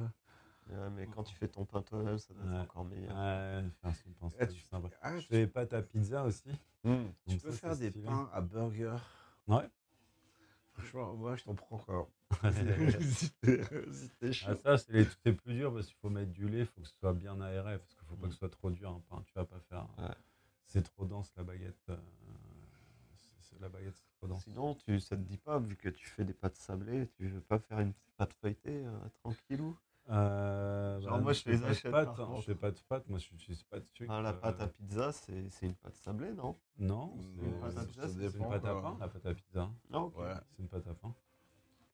Ouais, 0.69 0.89
mais 0.91 1.07
quand 1.07 1.23
tu 1.23 1.35
fais 1.35 1.47
ton 1.47 1.65
pain 1.65 1.81
toi-même, 1.81 2.17
ça 2.17 2.33
doit 2.33 2.43
être 2.45 2.61
encore 2.61 2.85
meilleur. 2.85 3.15
Ouais, 3.15 3.63
faire 3.81 3.95
son 3.95 4.11
pain, 4.11 4.29
Ah, 4.39 4.45
c'est 4.47 4.53
tu- 4.53 4.61
sympa. 4.61 4.89
Ah, 5.01 5.15
Je 5.17 5.21
tu, 5.21 5.27
fais 5.27 5.45
des 5.45 5.47
pâtes 5.47 5.73
à 5.73 5.81
pizza 5.81 6.23
aussi. 6.23 6.49
Mmh. 6.83 7.05
tu 7.27 7.37
peux 7.37 7.51
ça, 7.51 7.57
faire 7.57 7.77
des 7.77 7.89
stylé. 7.89 8.05
pains 8.05 8.29
à 8.33 8.41
burger. 8.41 8.97
Ouais. 9.47 9.69
Franchement, 10.73 11.15
moi, 11.15 11.35
je 11.35 11.43
t'en 11.45 11.55
prends 11.55 11.77
quoi. 11.79 12.07
ah, 12.43 12.51
ça, 14.55 14.77
c'est 14.77 14.93
les- 15.25 15.33
plus 15.33 15.55
dur 15.55 15.73
parce 15.73 15.87
qu'il 15.87 15.95
faut 15.95 16.09
mettre 16.09 16.31
du 16.31 16.47
lait, 16.47 16.59
il 16.59 16.65
faut 16.65 16.81
que 16.81 16.87
ce 16.87 16.95
soit 16.97 17.13
bien 17.13 17.39
aéré, 17.41 17.79
parce 17.79 17.95
qu'il 17.95 18.05
faut 18.07 18.15
pas 18.15 18.27
que 18.27 18.33
ce 18.33 18.39
soit 18.39 18.49
trop 18.49 18.69
dur 18.69 18.89
un 18.91 18.99
pain. 19.09 19.23
Tu 19.25 19.33
vas 19.33 19.45
pas 19.45 19.59
faire. 19.69 19.87
Ouais. 19.97 20.13
C'est 20.65 20.83
trop 20.83 21.05
dense 21.05 21.33
la 21.37 21.43
baguette. 21.43 21.77
euh, 21.89 21.97
la 23.59 23.69
baguette, 23.69 23.95
c'est 23.95 24.17
trop 24.19 24.27
dense. 24.27 24.43
Sinon, 24.43 24.75
tu, 24.75 24.99
ça 24.99 25.15
te 25.15 25.21
dit 25.21 25.37
pas, 25.37 25.57
vu 25.57 25.75
que 25.75 25.89
tu 25.89 26.05
fais 26.07 26.23
des 26.23 26.33
pâtes 26.33 26.57
sablées, 26.57 27.07
tu 27.17 27.27
veux 27.27 27.41
pas 27.41 27.57
faire 27.57 27.79
une 27.79 27.91
petite 27.93 28.13
pâte 28.17 28.33
feuilletée 28.33 28.85
euh, 28.85 28.99
tranquillou? 29.23 29.75
Euh, 30.09 30.99
Genre, 31.01 31.19
moi, 31.21 31.33
je 31.33 31.41
fais 31.41 31.51
les 31.51 31.57
pas 31.59 31.65
de 31.65 31.71
achète, 31.71 31.91
pâtes, 31.91 32.15
par 32.15 32.31
hein. 32.31 32.35
Je 32.37 32.41
fais 32.41 32.55
pas 32.55 32.71
de 32.71 32.79
pâtes, 32.87 33.09
moi, 33.09 33.19
je 33.19 33.31
n'utilise 33.31 33.63
pas 33.63 33.79
de 33.79 33.85
sucre. 33.85 34.11
Ah, 34.13 34.21
la 34.21 34.33
pâte 34.33 34.61
euh, 34.61 34.63
à 34.63 34.67
pizza, 34.67 35.11
c'est 35.11 35.49
c'est 35.49 35.65
une 35.65 35.75
pâte 35.75 35.95
sablée, 35.95 36.31
non? 36.33 36.55
Non, 36.79 37.13
c'est 37.41 37.59
pâte 37.59 37.77
à 37.77 37.85
pizza, 37.85 38.07
c'est 38.07 38.37
une 38.37 38.47
pâte 38.49 38.65
à 38.65 38.75
pain, 38.81 38.97
la 38.99 39.07
pâte 39.07 39.25
à 39.25 39.33
pizza. 39.33 39.69
Ah, 39.91 39.99
ok. 39.99 40.17
Ouais. 40.17 40.33
C'est 40.55 40.61
une 40.63 40.69
pâte 40.69 40.87
à 40.87 40.93
pain. 40.93 41.13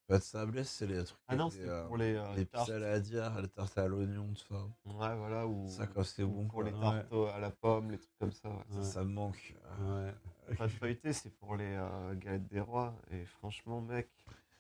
Pâte 0.06 0.24
sablée, 0.24 0.64
c'est 0.66 0.86
les 0.86 1.04
trucs. 1.04 1.18
Ah 1.28 1.36
non, 1.36 1.50
c'est 1.50 1.68
euh, 1.68 1.88
pour 1.88 1.98
les, 1.98 2.14
euh, 2.16 2.36
les 2.36 2.46
tartes. 2.46 2.68
saladières, 2.68 3.42
les 3.42 3.48
tartes 3.48 3.78
à 3.78 3.88
l'oignon, 3.88 4.28
tout 4.34 4.54
ça. 4.54 4.62
Ouais, 4.86 5.16
voilà, 5.16 5.48
ou 5.48 5.68
Ça, 5.70 5.88
quand 5.88 6.04
c'est 6.04 6.26
bon, 6.26 6.44
pour 6.46 6.56
quoi. 6.56 6.64
les 6.66 6.72
tartes 6.74 7.14
à 7.34 7.40
la 7.40 7.50
pomme, 7.52 7.90
les 7.90 7.98
trucs 7.98 8.18
comme 8.20 8.32
ça. 8.32 8.50
ouais. 8.50 8.56
Ça, 8.70 8.78
Ouais. 8.80 8.84
ça 8.84 9.04
me 9.06 9.10
manque. 9.12 9.56
Ouais. 9.80 10.14
Pâte 10.58 10.70
feuilletée, 10.72 11.14
c'est 11.14 11.34
pour 11.38 11.56
les 11.56 11.74
euh, 11.74 12.14
galettes 12.16 12.48
des 12.48 12.60
rois. 12.60 12.94
Et 13.12 13.26
franchement, 13.26 13.82
mec. 13.82 14.10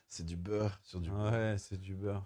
C'est 0.07 0.25
du 0.25 0.37
beurre 0.37 0.79
sur 0.83 1.01
du 1.01 1.09
beurre. 1.09 1.31
Ouais, 1.33 1.55
c'est 1.57 1.77
du 1.79 1.93
beurre. 1.95 2.25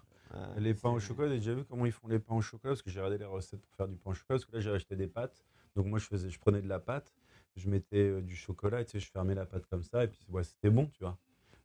Les 0.56 0.74
pains 0.74 0.90
au 0.90 1.00
chocolat, 1.00 1.28
j'ai 1.30 1.36
déjà 1.36 1.54
vu 1.54 1.64
comment 1.64 1.86
ils 1.86 1.92
font 1.92 2.08
les 2.08 2.18
pains 2.18 2.34
au 2.34 2.40
chocolat? 2.40 2.72
Parce 2.72 2.82
que 2.82 2.90
j'ai 2.90 3.00
regardé 3.00 3.18
les 3.18 3.24
recettes 3.24 3.60
pour 3.60 3.74
faire 3.74 3.88
du 3.88 3.96
pain 3.96 4.10
au 4.10 4.14
chocolat 4.14 4.38
parce 4.38 4.44
que 4.44 4.52
là 4.54 4.60
j'ai 4.60 4.70
acheté 4.70 4.96
des 4.96 5.06
pâtes. 5.06 5.44
Donc 5.76 5.86
moi 5.86 5.98
je 5.98 6.06
faisais, 6.06 6.30
je 6.30 6.38
prenais 6.38 6.60
de 6.60 6.68
la 6.68 6.78
pâte, 6.80 7.14
je 7.56 7.68
mettais 7.68 8.08
euh, 8.08 8.20
du 8.20 8.36
chocolat 8.36 8.80
et 8.80 8.84
tu 8.84 8.92
sais, 8.92 9.00
je 9.00 9.10
fermais 9.10 9.34
la 9.34 9.46
pâte 9.46 9.66
comme 9.66 9.82
ça 9.82 10.04
et 10.04 10.08
puis 10.08 10.20
ouais, 10.28 10.44
c'était 10.44 10.70
bon, 10.70 10.86
tu 10.86 11.00
vois. 11.04 11.18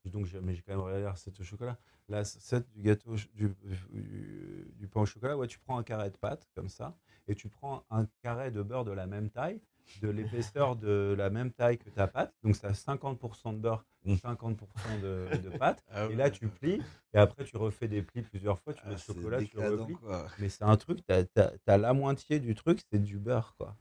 Donc 0.06 0.26
j'ai, 0.26 0.40
mais 0.42 0.54
j'ai 0.54 0.62
quand 0.62 0.74
même 0.74 0.82
regardé 0.82 1.04
la 1.04 1.12
recette 1.12 1.40
au 1.40 1.44
chocolat. 1.44 1.78
La 2.10 2.20
recette 2.20 2.70
du 2.72 2.82
gâteau 2.82 3.16
du, 3.34 3.56
du, 3.64 4.72
du 4.76 4.88
pain 4.88 5.02
au 5.02 5.06
chocolat, 5.06 5.38
ouais, 5.38 5.48
tu 5.48 5.60
prends 5.60 5.78
un 5.78 5.84
carré 5.84 6.10
de 6.10 6.18
pâte 6.18 6.48
comme 6.56 6.70
ça 6.70 6.96
et 7.28 7.36
tu 7.36 7.50
prends 7.50 7.86
un 7.90 8.06
carré 8.22 8.52
de 8.52 8.62
beurre 8.62 8.86
de 8.86 8.92
la 8.92 9.08
même 9.08 9.30
taille, 9.30 9.62
de 9.96 10.10
l'épaisseur 10.10 10.76
de 10.76 11.16
la 11.18 11.30
même 11.30 11.52
taille 11.52 11.78
que 11.78 11.90
ta 11.90 12.08
pâte. 12.08 12.34
Donc 12.44 12.56
ça 12.56 12.70
a 12.70 12.74
50% 12.74 13.54
de 13.54 13.60
beurre. 13.60 13.86
50% 14.06 15.02
de, 15.02 15.28
de 15.38 15.50
pâte. 15.58 15.84
Ah 15.92 16.06
Et 16.06 16.16
là, 16.16 16.30
tu 16.30 16.48
plies, 16.48 16.82
et 17.14 17.18
après, 17.18 17.44
tu 17.46 17.58
refais 17.58 17.88
des 17.88 18.02
plis 18.02 18.22
plusieurs 18.22 18.60
fois, 18.60 18.74
tu 18.74 18.82
Ah, 18.84 18.90
mets 18.90 18.96
le 18.96 19.00
chocolat, 19.00 19.44
tu 19.44 19.56
le 19.56 19.70
replies. 19.82 19.96
quoi. 19.96 20.28
Mais 20.40 20.50
c'est 20.50 20.64
un 20.64 20.76
truc, 20.78 21.00
t'as 21.08 21.24
as, 21.68 21.78
la 21.78 21.94
moitié 21.94 22.40
du 22.40 22.56
truc, 22.56 22.82
c'est 22.92 23.00
du 23.02 23.18
beurre, 23.18 23.56
quoi. 23.58 23.76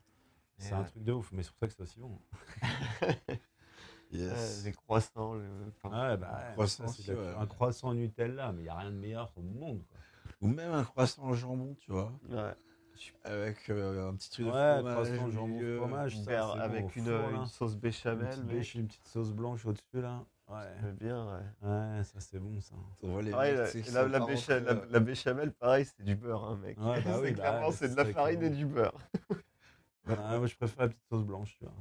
C'est 0.59 0.75
un 0.75 0.85
truc 0.85 1.03
de 1.03 1.13
ouf, 1.13 1.33
mais 1.33 1.43
c'est 1.43 1.51
pour 1.51 1.59
ça 1.59 1.67
que 1.67 1.73
c'est 1.75 1.83
aussi 1.83 1.99
bon. 2.01 2.19
Yes. 4.13 4.31
Ouais, 4.31 4.65
les 4.71 4.73
croissants, 4.73 5.35
le 5.35 5.73
pain. 5.83 6.11
Ouais, 6.11 6.17
bah, 6.19 6.51
croissant 6.53 6.87
ça, 6.87 6.91
aussi, 6.91 7.11
ouais. 7.11 7.35
Un 7.39 7.47
croissant 7.47 7.95
Nutella, 7.95 8.53
mais 8.53 8.61
il 8.61 8.65
n'y 8.65 8.69
a 8.69 8.75
rien 8.77 8.91
de 8.91 8.97
meilleur 8.97 9.33
au 9.37 9.41
monde, 9.43 9.83
quoi. 9.89 9.99
Ou 10.43 10.49
même 10.49 10.73
un 10.73 10.85
croissant 10.85 11.29
au 11.31 11.35
jambon, 11.35 11.75
tu 11.81 11.91
vois. 11.93 12.13
Ouais. 12.29 12.53
Avec 13.25 13.71
euh, 13.71 14.09
un 14.09 14.15
petit 14.15 14.31
truc 14.31 14.47
de 14.47 14.51
Ouais, 14.51 14.79
fromage. 14.79 14.95
croissant, 15.09 15.31
jambon, 15.31 15.77
fromage, 15.77 16.17
ça, 16.17 16.25
Faire 16.25 16.47
c'est 16.47 16.53
bon, 16.55 16.61
avec 16.61 16.97
une, 16.97 17.07
là. 17.09 17.31
une 17.31 17.47
sauce 17.47 17.75
Une 17.75 17.81
béchamel, 17.81 18.29
petite, 18.29 18.45
mec. 18.45 18.57
béche- 18.59 18.75
une 18.75 18.87
petite 18.87 19.09
sauce 19.09 19.31
blanche 19.33 19.67
au-dessus, 19.67 20.01
là. 20.01 20.25
Ouais, 20.49 20.75
C'est 20.83 20.99
bien, 20.99 21.27
ouais. 21.27 21.69
ouais, 21.69 22.05
ça, 22.05 22.21
c'est 22.21 22.39
bon, 22.39 22.61
ça. 22.61 22.75
On 23.03 23.09
voit 23.13 23.23
les 23.23 23.31
Pareil, 23.31 23.55
mecs, 23.55 23.87
la, 23.87 23.93
la, 24.03 24.09
la 24.09 24.21
bécha- 24.21 24.61
la- 24.61 24.73
euh, 24.73 24.87
la 24.91 25.01
béchamel, 25.01 25.53
pareil, 25.53 25.85
c'est 25.87 26.03
du 26.05 26.15
beurre, 26.17 26.45
hein, 26.45 26.57
mec. 26.63 26.79
Ouais, 26.79 27.01
bah 27.01 27.11
oui, 27.21 27.29
c'est 27.29 27.35
bah 27.35 27.43
clairement, 27.43 27.69
ouais, 27.69 27.73
c'est 27.73 27.89
de 27.91 27.97
la 27.97 28.05
farine 28.05 28.43
et 28.43 28.51
du 28.51 28.67
beurre. 28.67 28.95
Ah, 30.09 30.37
moi, 30.39 30.47
je 30.47 30.57
préfère 30.57 30.83
la 30.83 30.89
petite 30.89 31.05
sauce 31.09 31.25
blanche, 31.25 31.55
tu 31.59 31.65
vois. 31.65 31.75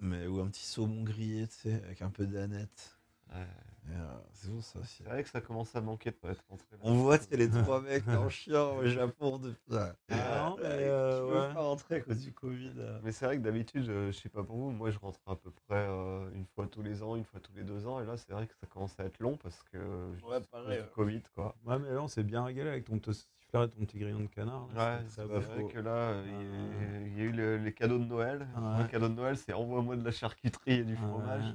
Mais 0.00 0.26
ou 0.26 0.40
un 0.40 0.48
petit 0.48 0.64
saumon 0.66 1.04
grillé, 1.04 1.46
tu 1.46 1.54
sais, 1.54 1.74
avec 1.84 2.02
un 2.02 2.10
peu 2.10 2.26
d'aneth. 2.26 2.99
Ouais. 3.32 3.46
Euh, 3.92 4.18
c'est 4.32 4.50
pour 4.52 4.62
ça 4.62 4.78
aussi. 4.78 4.96
C'est 4.98 5.04
vrai 5.04 5.22
que 5.24 5.28
ça 5.28 5.40
commence 5.40 5.74
à 5.74 5.80
manquer 5.80 6.10
de 6.10 6.14
pas 6.16 6.30
être 6.30 6.44
rentré. 6.48 6.66
là. 6.72 6.78
On 6.82 6.94
voit, 6.94 7.18
c'est 7.18 7.36
les 7.36 7.50
trois 7.50 7.80
mecs 7.80 8.06
en 8.06 8.28
chiant 8.28 8.76
au 8.76 8.84
Japon 8.84 9.38
depuis. 9.38 9.58
Ah 10.10 10.46
non, 10.50 10.56
mais, 10.58 10.64
euh, 10.64 11.26
tu 11.26 11.32
veux 11.32 11.40
ouais. 11.48 11.54
pas 11.54 11.60
rentrer 11.60 11.94
à 11.96 12.00
cause 12.00 12.18
du 12.22 12.32
Covid. 12.32 12.72
euh. 12.78 13.00
Mais 13.02 13.10
c'est 13.10 13.24
vrai 13.24 13.38
que 13.38 13.42
d'habitude, 13.42 13.88
euh, 13.88 14.12
je 14.12 14.18
sais 14.18 14.28
pas 14.28 14.44
pour 14.44 14.56
vous, 14.56 14.70
moi 14.70 14.90
je 14.90 14.98
rentre 14.98 15.18
à 15.26 15.34
peu 15.34 15.50
près 15.50 15.86
euh, 15.88 16.30
une 16.34 16.44
fois 16.54 16.66
tous 16.68 16.82
les 16.82 17.02
ans, 17.02 17.16
une 17.16 17.24
fois 17.24 17.40
tous 17.40 17.52
les 17.56 17.64
deux 17.64 17.86
ans, 17.86 18.00
et 18.00 18.04
là 18.06 18.16
c'est 18.16 18.30
vrai 18.32 18.46
que 18.46 18.54
ça 18.60 18.66
commence 18.68 18.98
à 19.00 19.04
être 19.04 19.18
long 19.18 19.36
parce 19.36 19.60
que 19.72 19.78
je 20.20 20.24
Ouais, 20.24 20.40
pareil, 20.52 20.78
du. 20.78 20.88
Covid 20.94 21.22
quoi. 21.34 21.56
Ouais, 21.64 21.78
mais 21.80 21.90
là, 21.90 22.00
on 22.02 22.08
s'est 22.08 22.22
bien 22.22 22.44
régalé 22.44 22.68
avec 22.70 22.84
ton 22.84 23.00
et 23.64 23.68
ton 23.68 23.84
petit 23.84 23.98
grillon 23.98 24.20
de 24.20 24.26
canard. 24.26 24.68
là, 24.76 24.98
Ouais, 24.98 25.04
c'est 25.08 25.24
vrai 25.24 25.40
faux. 25.40 25.66
que 25.66 25.80
là, 25.80 25.90
euh, 25.90 26.24
il 26.26 26.32
y 26.32 26.36
a- 26.36 27.00
il 27.08 27.18
y, 27.18 27.20
a 27.22 27.24
eu 27.24 27.32
le- 27.32 27.56
les 27.56 27.72
cadeaux 27.72 27.98
de 27.98 28.04
Noël. 28.04 28.46
Ouais. 28.56 28.82
Le 28.82 28.88
cadeau 28.88 29.08
de 29.08 29.14
Noël, 29.14 29.36
c'est 29.36 29.52
envoie-moi 29.52 29.96
de 29.96 30.04
la 30.04 30.12
charcuterie 30.12 30.74
et 30.74 30.84
du 30.84 30.94
fromage. 30.96 31.42
Ouais. 31.46 31.54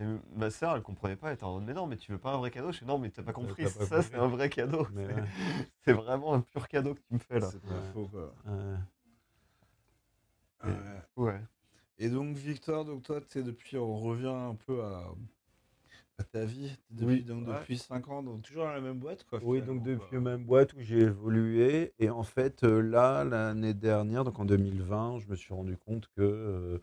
Et 0.00 0.04
ma 0.34 0.50
soeur, 0.50 0.76
elle 0.76 0.82
comprenait 0.82 1.16
pas, 1.16 1.28
elle 1.28 1.34
était 1.34 1.44
en 1.44 1.54
mode, 1.54 1.64
mais 1.64 1.72
non, 1.74 1.86
mais 1.86 1.96
tu 1.96 2.12
veux 2.12 2.18
pas 2.18 2.32
un 2.34 2.38
vrai 2.38 2.50
cadeau? 2.50 2.70
Je 2.72 2.78
fais 2.78 2.86
non, 2.86 2.98
mais 2.98 3.10
t'as 3.10 3.22
pas 3.22 3.32
compris, 3.32 3.64
t'as 3.64 3.70
pas 3.70 3.84
ça 3.86 3.96
compris. 3.96 4.08
c'est 4.12 4.18
un 4.18 4.28
vrai 4.28 4.48
cadeau. 4.50 4.86
Mais 4.92 5.06
C'est- 5.06 5.14
ouais. 5.14 5.22
C'est 5.84 5.92
vraiment 5.92 6.34
un 6.34 6.40
pur 6.40 6.68
cadeau 6.68 6.94
que 6.94 7.00
tu 7.00 7.14
me 7.14 7.18
fais 7.18 7.40
là. 7.40 7.48
C'est 7.50 7.62
pas 7.62 7.74
Ouais. 7.74 7.92
faux, 7.94 8.08
quoi. 8.08 8.34
Ouais. 8.46 8.74
Ouais. 10.64 10.72
Ouais. 11.16 11.40
Et 11.98 12.08
donc, 12.08 12.36
Victor, 12.36 12.84
donc 12.84 13.02
toi, 13.04 13.20
tu 13.20 13.26
sais, 13.30 13.42
depuis, 13.42 13.78
on 13.78 13.96
revient 14.00 14.26
un 14.26 14.54
peu 14.54 14.82
à, 14.82 15.04
à 16.18 16.24
ta 16.24 16.44
vie. 16.44 16.76
Depuis, 16.90 17.06
Oui. 17.06 17.22
donc, 17.24 17.46
Ouais. 17.48 17.54
depuis 17.54 17.78
5 17.78 18.08
ans, 18.08 18.22
donc 18.22 18.42
toujours 18.42 18.64
dans 18.64 18.72
la 18.72 18.80
même 18.80 18.98
boîte, 18.98 19.24
quoi. 19.24 19.38
Oui, 19.42 19.62
donc 19.62 19.82
depuis 19.82 20.14
la 20.16 20.20
même 20.20 20.44
boîte 20.44 20.74
où 20.74 20.80
j'ai 20.80 21.00
évolué. 21.00 21.94
Et 21.98 22.10
en 22.10 22.22
fait, 22.22 22.64
euh, 22.64 22.80
là, 22.82 23.24
l'année 23.24 23.74
dernière, 23.74 24.24
donc 24.24 24.38
en 24.38 24.44
2020, 24.44 25.20
je 25.20 25.28
me 25.28 25.36
suis 25.36 25.54
rendu 25.54 25.76
compte 25.78 26.08
que 26.16 26.22
euh, 26.22 26.78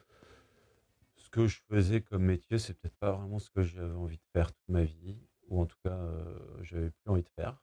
que 1.34 1.48
je 1.48 1.60
faisais 1.68 2.02
comme 2.02 2.24
métier, 2.24 2.60
c'est 2.60 2.74
peut-être 2.76 2.96
pas 2.98 3.12
vraiment 3.12 3.40
ce 3.40 3.50
que 3.50 3.64
j'avais 3.64 3.96
envie 3.96 4.18
de 4.18 4.24
faire 4.34 4.54
toute 4.54 4.70
ma 4.70 4.84
vie. 4.84 5.18
Ou 5.50 5.62
en 5.62 5.66
tout 5.66 5.78
cas, 5.84 5.92
euh, 5.92 6.40
j'avais 6.62 6.92
plus 6.92 7.10
envie 7.12 7.24
de 7.24 7.30
faire. 7.36 7.60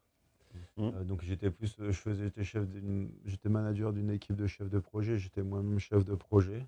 Mhm. 0.76 0.92
Euh, 0.94 1.04
donc 1.04 1.22
j'étais 1.22 1.50
plus, 1.50 1.78
euh, 1.78 1.92
je 1.92 1.98
faisais, 1.98 2.24
j'étais 2.24 2.44
chef 2.44 2.68
d'une, 2.68 3.10
j'étais 3.24 3.48
manager 3.48 3.92
d'une 3.92 4.10
équipe 4.10 4.36
de 4.36 4.46
chefs 4.46 4.68
de 4.68 4.78
projet, 4.80 5.18
j'étais 5.18 5.42
moi-même 5.42 5.78
chef 5.78 6.04
de 6.04 6.14
projet. 6.14 6.66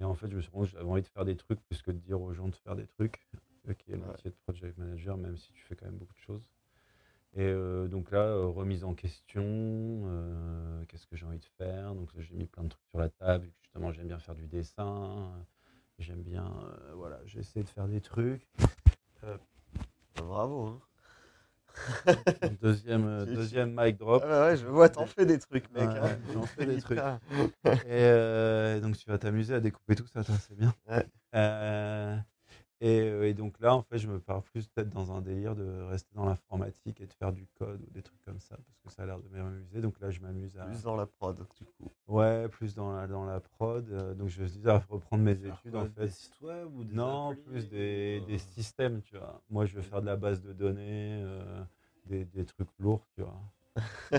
Et 0.00 0.04
en 0.04 0.14
fait, 0.14 0.30
je 0.30 0.36
me 0.36 0.40
suis 0.40 0.50
rendu 0.52 0.66
compte 0.66 0.72
que 0.72 0.78
j'avais 0.78 0.90
envie 0.90 1.02
de 1.02 1.06
faire 1.08 1.24
des 1.24 1.36
trucs 1.36 1.60
plus 1.60 1.82
que 1.82 1.90
de 1.90 1.98
dire 1.98 2.20
aux 2.20 2.32
gens 2.32 2.48
de 2.48 2.56
faire 2.56 2.76
des 2.76 2.86
trucs, 2.86 3.28
qui 3.78 3.92
est 3.92 3.96
le 3.96 4.06
métier 4.06 4.30
de 4.30 4.36
project 4.46 4.78
manager, 4.78 5.16
même 5.16 5.36
si 5.36 5.52
tu 5.52 5.62
fais 5.62 5.74
quand 5.74 5.86
même 5.86 5.98
beaucoup 5.98 6.14
de 6.14 6.20
choses. 6.20 6.48
Et 7.34 7.40
euh, 7.40 7.88
donc 7.88 8.10
là, 8.10 8.18
euh, 8.18 8.46
remise 8.46 8.84
en 8.84 8.94
question, 8.94 9.42
euh, 9.44 10.84
qu'est-ce 10.86 11.06
que 11.06 11.16
j'ai 11.16 11.24
envie 11.24 11.38
de 11.38 11.46
faire? 11.56 11.94
Donc 11.94 12.10
j'ai 12.18 12.34
mis 12.34 12.46
plein 12.46 12.64
de 12.64 12.68
trucs 12.68 12.84
sur 12.90 12.98
la 12.98 13.08
table, 13.08 13.50
justement 13.62 13.90
j'aime 13.90 14.08
bien 14.08 14.18
faire 14.18 14.34
du 14.34 14.46
dessin, 14.46 15.32
j'aime 15.98 16.22
bien, 16.22 16.44
euh, 16.44 16.92
voilà, 16.94 17.20
j'ai 17.26 17.40
essayé 17.40 17.64
de 17.64 17.68
faire 17.68 17.88
des 17.88 18.00
trucs. 18.00 18.46
Bravo. 20.16 20.66
Hein. 20.66 20.80
Deuxième, 22.60 23.06
euh, 23.06 23.24
deuxième 23.24 23.74
mic 23.74 23.96
drop. 23.96 24.22
Ah 24.24 24.28
ouais, 24.28 24.46
ouais, 24.48 24.56
je 24.56 24.66
vois, 24.66 24.88
t'en 24.88 25.06
fais 25.06 25.24
des 25.24 25.38
trucs, 25.38 25.70
mec. 25.72 25.88
Ouais, 25.88 25.98
hein. 25.98 26.18
j'en 26.32 26.42
fais 26.42 26.66
des 26.66 26.80
trucs. 26.80 26.98
Et 26.98 27.78
euh, 27.88 28.80
donc 28.80 28.96
tu 28.96 29.08
vas 29.08 29.18
t'amuser 29.18 29.54
à 29.54 29.60
découper 29.60 29.94
tout 29.94 30.06
ça, 30.06 30.22
c'est 30.22 30.56
bien. 30.56 30.74
Ouais. 30.88 32.22
Euh, 32.82 33.22
et, 33.24 33.30
et 33.30 33.34
donc 33.34 33.58
là, 33.60 33.74
en 33.74 33.82
fait, 33.82 33.98
je 33.98 34.08
me 34.08 34.18
pars 34.18 34.42
plus 34.42 34.66
peut-être 34.66 34.90
dans 34.90 35.12
un 35.12 35.20
délire 35.20 35.54
de 35.54 35.82
rester 35.82 36.10
dans 36.14 36.24
l'informatique 36.24 37.00
et 37.00 37.06
de 37.06 37.12
faire 37.12 37.32
du 37.32 37.46
code 37.58 37.80
ou 37.82 37.90
des 37.90 38.02
trucs 38.02 38.20
comme 38.24 38.40
ça, 38.40 38.56
parce 38.56 38.78
que 38.80 38.90
ça 38.90 39.04
a 39.04 39.06
l'air 39.06 39.18
de 39.20 39.28
m'amuser. 39.28 39.80
Donc 39.80 40.00
là, 40.00 40.10
je 40.10 40.20
m'amuse 40.20 40.56
à... 40.58 40.64
Plus 40.64 40.82
dans 40.82 40.96
la 40.96 41.06
prod, 41.06 41.36
du 41.56 41.64
coup. 41.64 41.90
Ouais, 42.08 42.48
plus 42.48 42.74
dans 42.74 42.92
la, 42.92 43.06
dans 43.06 43.24
la 43.24 43.40
prod. 43.40 43.88
euh, 43.90 44.14
donc 44.14 44.28
je 44.28 44.42
me 44.42 44.48
dis 44.48 44.68
à 44.68 44.78
reprendre 44.78 45.22
mes 45.22 45.32
études, 45.44 45.70
quoi, 45.70 45.80
en 45.82 45.84
Des 45.84 45.90
fait. 45.90 46.08
sites 46.08 46.40
web 46.40 46.68
ou 46.74 46.84
des 46.84 46.94
Non, 46.94 47.30
applis, 47.30 47.42
plus 47.42 47.68
des, 47.68 48.20
des 48.26 48.34
euh, 48.34 48.38
systèmes, 48.38 49.00
tu 49.02 49.16
vois. 49.16 49.40
Moi, 49.48 49.64
je 49.66 49.76
veux 49.76 49.82
faire 49.82 50.00
de 50.00 50.06
la 50.06 50.16
base 50.16 50.42
de 50.42 50.52
données, 50.52 51.22
euh, 51.24 51.62
des, 52.06 52.24
des 52.24 52.44
trucs 52.44 52.68
lourds, 52.80 53.06
tu 53.14 53.22
vois. 53.22 53.40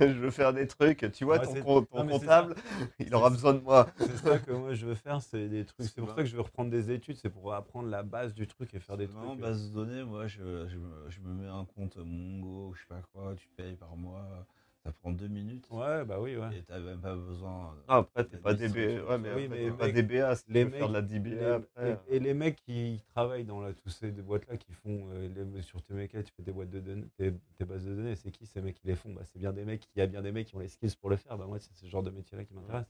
je 0.00 0.06
veux 0.06 0.30
faire 0.30 0.52
des 0.52 0.66
trucs. 0.66 1.10
Tu 1.12 1.24
vois, 1.24 1.38
Ouais, 1.38 1.46
ton, 1.46 1.82
ton 1.84 2.04
non, 2.04 2.18
comptable, 2.18 2.54
il 2.98 3.14
aura 3.14 3.30
besoin 3.30 3.54
de 3.54 3.60
moi. 3.60 3.88
C'est 3.98 4.16
ça 4.16 4.38
que 4.38 4.50
moi 4.52 4.74
je 4.74 4.86
veux 4.86 4.94
faire, 4.94 5.22
c'est 5.22 5.48
des 5.48 5.64
trucs. 5.64 5.86
C'est 5.86 6.00
pour 6.00 6.08
ça 6.10 6.16
que 6.16 6.24
je 6.26 6.34
veux 6.34 6.42
reprendre 6.42 6.70
des 6.70 6.90
études, 6.90 7.16
c'est 7.16 7.30
pour 7.30 7.54
apprendre 7.54 7.88
la 7.88 8.02
base 8.02 8.34
du 8.34 8.46
truc 8.46 8.74
et 8.74 8.80
faire 8.80 8.96
des 8.96 9.06
C'est 9.06 9.12
vraiment 9.12 9.30
trucs. 9.30 9.40
base 9.42 9.68
de 9.68 9.74
données, 9.74 10.04
moi 10.04 10.26
je, 10.26 10.66
je 11.08 11.20
me 11.20 11.32
mets 11.34 11.48
un 11.48 11.64
compte 11.64 11.96
Mongo, 11.98 12.72
je 12.74 12.80
sais 12.80 12.86
pas 12.88 13.02
quoi, 13.12 13.34
tu 13.36 13.48
payes 13.56 13.76
par 13.76 13.96
mois, 13.96 14.46
ça 14.88 14.92
prend 15.02 15.12
deux 15.12 15.28
minutes 15.28 15.68
Ouais, 15.70 16.02
bah 16.06 16.18
oui, 16.18 16.36
ouais. 16.36 16.56
et 16.56 16.62
t'as 16.62 16.78
même 16.78 17.00
pas 17.00 17.14
besoin. 17.14 17.76
Ah, 17.88 17.98
après, 17.98 18.24
t'es 18.24 18.38
pas 18.38 18.54
DBA. 18.54 19.04
Ouais, 19.04 19.18
mais, 19.18 19.34
Oui, 19.34 19.44
après, 19.44 19.48
mais 19.48 19.64
t'es 19.64 19.70
pas 19.76 19.86
mec, 19.86 19.94
DBA. 19.96 20.36
Si 20.36 20.44
les 20.48 20.64
tu 20.64 20.64
veux 20.64 20.70
faire 20.70 20.88
de 20.88 20.92
la 20.94 21.00
Les- 21.00 21.44
après. 21.44 21.68
euh. 21.82 21.96
et, 22.10 22.16
et 22.16 22.20
les 22.20 22.34
mecs 22.34 22.56
qui 22.56 23.02
travaillent 23.14 23.44
dans 23.44 23.60
la, 23.60 23.74
tous 23.74 23.90
ces 23.90 24.10
boîtes-là 24.10 24.56
qui 24.56 24.72
font 24.72 25.10
euh, 25.12 25.28
les- 25.28 25.62
sur 25.62 25.82
tes 25.82 25.92
mecs, 25.92 26.12
tu 26.12 26.32
fais 26.36 26.42
des 26.42 26.52
boîtes 26.52 26.70
de 26.70 26.80
données, 26.80 27.06
tes, 27.18 27.32
tes 27.56 27.64
bases 27.66 27.84
de 27.84 27.94
données, 27.94 28.16
c'est 28.16 28.30
qui 28.30 28.46
ces 28.46 28.62
mecs 28.62 28.76
qui 28.76 28.86
les 28.86 28.96
font? 28.96 29.12
Bah, 29.12 29.22
C'est 29.24 29.38
bien 29.38 29.52
des 29.52 29.64
mecs, 29.66 29.86
il 29.94 29.98
y 29.98 30.02
a 30.02 30.06
bien 30.06 30.22
des 30.22 30.32
mecs 30.32 30.46
qui 30.48 30.56
ont 30.56 30.60
les 30.60 30.68
skills 30.68 30.96
pour 31.00 31.10
le 31.10 31.16
faire. 31.16 31.36
Bah, 31.36 31.46
moi, 31.46 31.58
c'est 31.58 31.74
ce 31.74 31.86
genre 31.86 32.02
de 32.02 32.10
métier-là 32.10 32.44
qui 32.44 32.54
m'intéresse. 32.54 32.86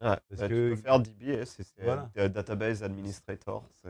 Ouais, 0.00 0.16
Parce 0.28 0.40
bah, 0.42 0.48
que- 0.48 0.68
tu 0.70 0.76
peux 0.76 0.82
faire 0.82 1.00
DBA, 1.00 1.44
c'est 1.44 1.66
Voilà. 1.82 2.08
un 2.16 2.28
Database 2.28 2.84
Administrator. 2.84 3.64
C'est 3.82 3.88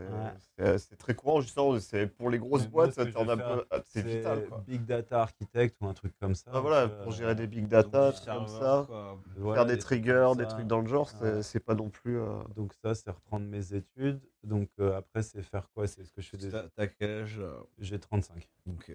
Ouais. 0.63 0.95
très 0.97 1.13
courant, 1.13 1.39
justement. 1.41 1.79
C'est 1.79 2.07
pour 2.07 2.31
les 2.31 2.39
grosses 2.39 2.65
boîtes, 2.67 2.93
ce 2.95 3.01
ah, 3.01 3.81
c'est 3.85 4.01
vital. 4.01 4.47
Quoi. 4.47 4.63
Big 4.65 4.85
Data 4.85 5.21
Architect 5.21 5.77
ou 5.81 5.85
un 5.87 5.93
truc 5.93 6.13
comme 6.19 6.33
ça. 6.33 6.49
Ah, 6.51 6.61
voilà, 6.61 6.77
euh, 6.87 7.03
pour 7.03 7.11
gérer 7.11 7.35
des 7.35 7.45
big 7.45 7.67
data, 7.67 8.09
du 8.09 8.15
trucs 8.15 8.25
comme 8.27 8.47
serveur, 8.47 8.81
ça. 8.81 8.87
quoi. 8.87 9.19
voilà, 9.37 9.55
faire 9.61 9.65
des 9.67 9.77
triggers, 9.77 10.31
des 10.35 10.47
trucs 10.47 10.65
dans 10.65 10.81
le 10.81 10.87
genre, 10.87 11.09
c'est 11.11 11.21
Ouais. 11.35 11.43
c'est 11.43 11.59
pas 11.59 11.75
non 11.75 11.89
plus. 11.91 12.17
euh, 12.19 12.39
Donc 12.55 12.73
ça, 12.73 12.95
c'est 12.95 13.11
reprendre 13.11 13.45
mes 13.45 13.73
études. 13.75 14.19
Donc 14.43 14.69
euh, 14.79 14.97
après, 14.97 15.21
c'est 15.21 15.43
faire 15.43 15.69
quoi? 15.75 15.85
C'est 15.85 16.03
ce 16.03 16.11
que 16.11 16.21
je 16.23 16.29
fais 16.29 16.37
des... 16.37 16.49
T'as 16.49 16.63
t'as 16.75 16.87
quel 16.87 17.09
âge 17.21 17.37
euh, 17.39 17.53
J'ai 17.77 17.99
35. 17.99 18.47
Ok. 18.67 18.91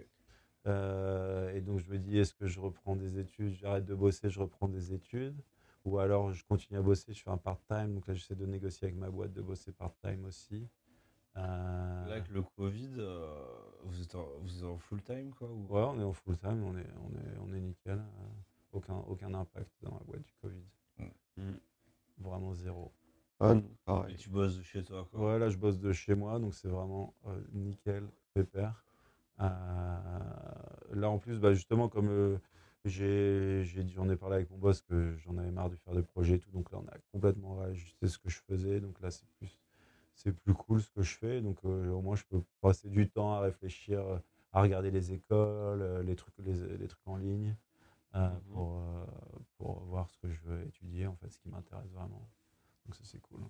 Euh, 0.67 1.55
et 1.55 1.61
donc 1.61 1.79
je 1.79 1.91
me 1.91 1.99
dis, 1.99 2.19
est-ce 2.19 2.35
que 2.35 2.47
je 2.47 2.59
reprends 2.59 2.97
des 2.97 3.19
études, 3.19 3.53
j'arrête 3.55 3.85
de 3.85 3.95
bosser, 3.95 4.31
je 4.31 4.41
reprends 4.41 4.67
des 4.67 4.93
études 4.95 5.37
Ou 5.85 5.99
alors 5.99 6.33
je 6.33 6.45
continue 6.45 6.79
à 6.79 6.83
bosser, 6.83 7.13
je 7.13 7.23
fais 7.23 7.31
un 7.31 7.37
part-time. 7.37 7.95
Donc 7.95 8.07
là, 8.07 8.15
j'essaie 8.15 8.35
de 8.35 8.47
négocier 8.47 8.87
avec 8.89 8.97
ma 8.99 9.11
boîte 9.11 9.33
de 9.33 9.43
bosser 9.43 9.73
part-time 9.73 10.25
aussi. 10.25 10.69
Euh, 11.37 12.07
Là, 12.07 12.13
avec 12.13 12.29
le 12.29 12.43
Covid, 12.43 12.91
euh, 12.99 13.45
vous, 13.83 14.01
êtes 14.03 14.15
en, 14.15 14.27
vous 14.41 14.59
êtes 14.59 14.65
en 14.65 14.79
full 14.79 15.03
time 15.03 15.33
quoi 15.35 15.49
ou... 15.49 15.67
Ouais, 15.69 15.83
on 15.83 16.01
est 16.01 16.05
en 16.05 16.13
full-time, 16.13 16.63
on 16.63 16.77
est, 16.79 16.87
on 17.03 17.11
est, 17.17 17.39
on 17.41 17.53
est 17.53 17.61
nickel. 17.61 17.99
euh, 17.99 18.27
aucun, 18.73 18.97
aucun 19.09 19.35
impact 19.35 19.71
dans 19.83 19.93
la 19.93 20.05
boîte 20.05 20.23
du 20.23 20.33
Covid. 20.41 20.65
Mm. 21.37 21.53
Vraiment 22.19 22.55
zéro. 22.55 22.93
Ah 23.41 23.55
non, 23.55 24.07
Et 24.09 24.15
tu 24.15 24.31
bosses 24.31 24.57
de 24.59 24.63
chez 24.63 24.85
toi 24.85 25.07
quoi? 25.11 25.33
Ouais, 25.33 25.39
là, 25.39 25.49
je 25.51 25.57
bosse 25.57 25.79
de 25.79 25.93
chez 25.93 26.15
moi, 26.15 26.39
donc 26.39 26.55
c'est 26.55 26.69
vraiment 26.69 27.15
euh, 27.27 27.41
nickel, 27.53 28.09
pépère. 28.33 28.85
Euh, 29.41 29.49
là, 30.93 31.11
en 31.11 31.19
plus, 31.19 31.41
bah, 31.41 31.53
justement, 31.53 31.89
comme 31.89 32.09
euh, 32.09 32.39
j'ai, 32.89 33.65
j'en 33.95 34.09
ai 34.11 34.17
parlé 34.17 34.37
avec 34.37 34.51
mon 34.51 34.59
boss 34.59 34.83
que 34.83 35.17
j'en 35.19 35.37
avais 35.39 35.51
marre 35.51 35.71
de 35.71 35.77
faire 35.77 35.95
des 35.95 36.03
projets 36.03 36.37
et 36.37 36.39
tout, 36.41 36.51
donc 36.51 36.71
là, 36.73 36.79
on 36.83 36.89
a 36.89 36.97
complètement 37.13 37.57
réajusté 37.57 38.09
ce 38.09 38.19
que 38.19 38.29
je 38.31 38.41
faisais. 38.49 38.81
Donc 38.81 39.01
là, 39.01 39.11
c'est 39.11 39.27
plus, 39.39 39.59
c'est 40.15 40.33
plus 40.33 40.55
cool 40.55 40.83
ce 40.83 40.91
que 40.91 41.03
je 41.03 41.17
fais. 41.17 41.41
Donc 41.43 41.59
euh, 41.65 41.91
au 41.91 42.03
moins, 42.03 42.17
je 42.17 42.25
peux 42.25 42.43
passer 42.61 42.89
du 42.91 43.11
temps 43.11 43.35
à 43.35 43.41
réfléchir, 43.41 44.03
à 44.53 44.63
regarder 44.63 44.91
les 44.91 45.13
écoles, 45.13 45.83
euh, 45.83 46.03
les 46.03 46.17
trucs, 46.17 46.35
les, 46.39 46.55
les 46.79 46.89
trucs 46.89 47.07
en 47.09 47.17
ligne, 47.19 47.57
euh, 48.17 48.29
Mhm. 48.31 48.41
pour, 48.53 48.79
euh, 48.79 49.07
pour 49.59 49.81
voir 49.87 50.11
ce 50.11 50.19
que 50.19 50.29
je 50.31 50.41
veux 50.43 50.63
étudier, 50.67 51.07
en 51.07 51.17
fait, 51.17 51.31
ce 51.31 51.39
qui 51.39 51.49
m'intéresse 51.49 51.91
vraiment. 51.93 52.29
Donc 52.87 52.95
ça, 52.97 53.03
c'est 53.05 53.21
cool. 53.23 53.41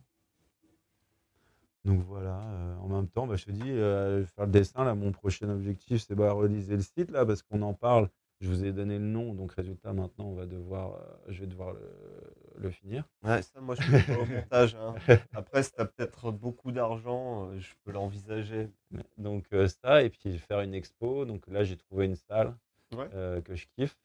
Donc 1.84 2.00
voilà, 2.04 2.40
euh, 2.40 2.76
en 2.78 2.88
même 2.88 3.08
temps, 3.08 3.26
bah, 3.26 3.36
je 3.36 3.44
te 3.44 3.50
dis, 3.50 3.70
euh, 3.70 4.24
faire 4.24 4.46
le 4.46 4.52
dessin, 4.52 4.84
là, 4.84 4.94
mon 4.94 5.12
prochain 5.12 5.48
objectif, 5.50 6.02
c'est 6.02 6.14
bah, 6.14 6.32
reliser 6.32 6.76
le 6.76 6.82
site, 6.82 7.10
là, 7.10 7.26
parce 7.26 7.42
qu'on 7.42 7.60
en 7.62 7.74
parle. 7.74 8.08
Je 8.44 8.48
vous 8.50 8.62
ai 8.66 8.72
donné 8.72 8.98
le 8.98 9.06
nom, 9.06 9.32
donc 9.32 9.52
résultat, 9.52 9.94
maintenant, 9.94 10.26
on 10.26 10.34
va 10.34 10.44
devoir, 10.44 10.96
euh, 10.96 11.32
je 11.32 11.40
vais 11.40 11.46
devoir 11.46 11.72
le, 11.72 11.80
le 12.58 12.70
finir. 12.70 13.08
Ouais, 13.22 13.40
ça, 13.40 13.58
moi, 13.62 13.74
je 13.74 13.80
fais 13.80 14.02
pas 14.02 14.18
au 14.20 14.26
montage. 14.26 14.74
hein. 14.74 14.94
Après, 15.32 15.62
si 15.62 15.72
t'as 15.72 15.86
peut-être 15.86 16.30
beaucoup 16.30 16.70
d'argent, 16.70 17.48
euh, 17.48 17.58
je 17.58 17.72
peux 17.84 17.90
l'envisager. 17.92 18.68
Donc 19.16 19.46
euh, 19.54 19.66
ça, 19.66 20.02
et 20.02 20.10
puis 20.10 20.36
faire 20.38 20.60
une 20.60 20.74
expo. 20.74 21.24
Donc 21.24 21.46
là, 21.46 21.64
j'ai 21.64 21.78
trouvé 21.78 22.04
une 22.04 22.16
salle 22.16 22.54
Ouais. 22.94 23.08
euh, 23.14 23.40
que 23.40 23.54
je 23.54 23.66
kiffe. 23.78 23.96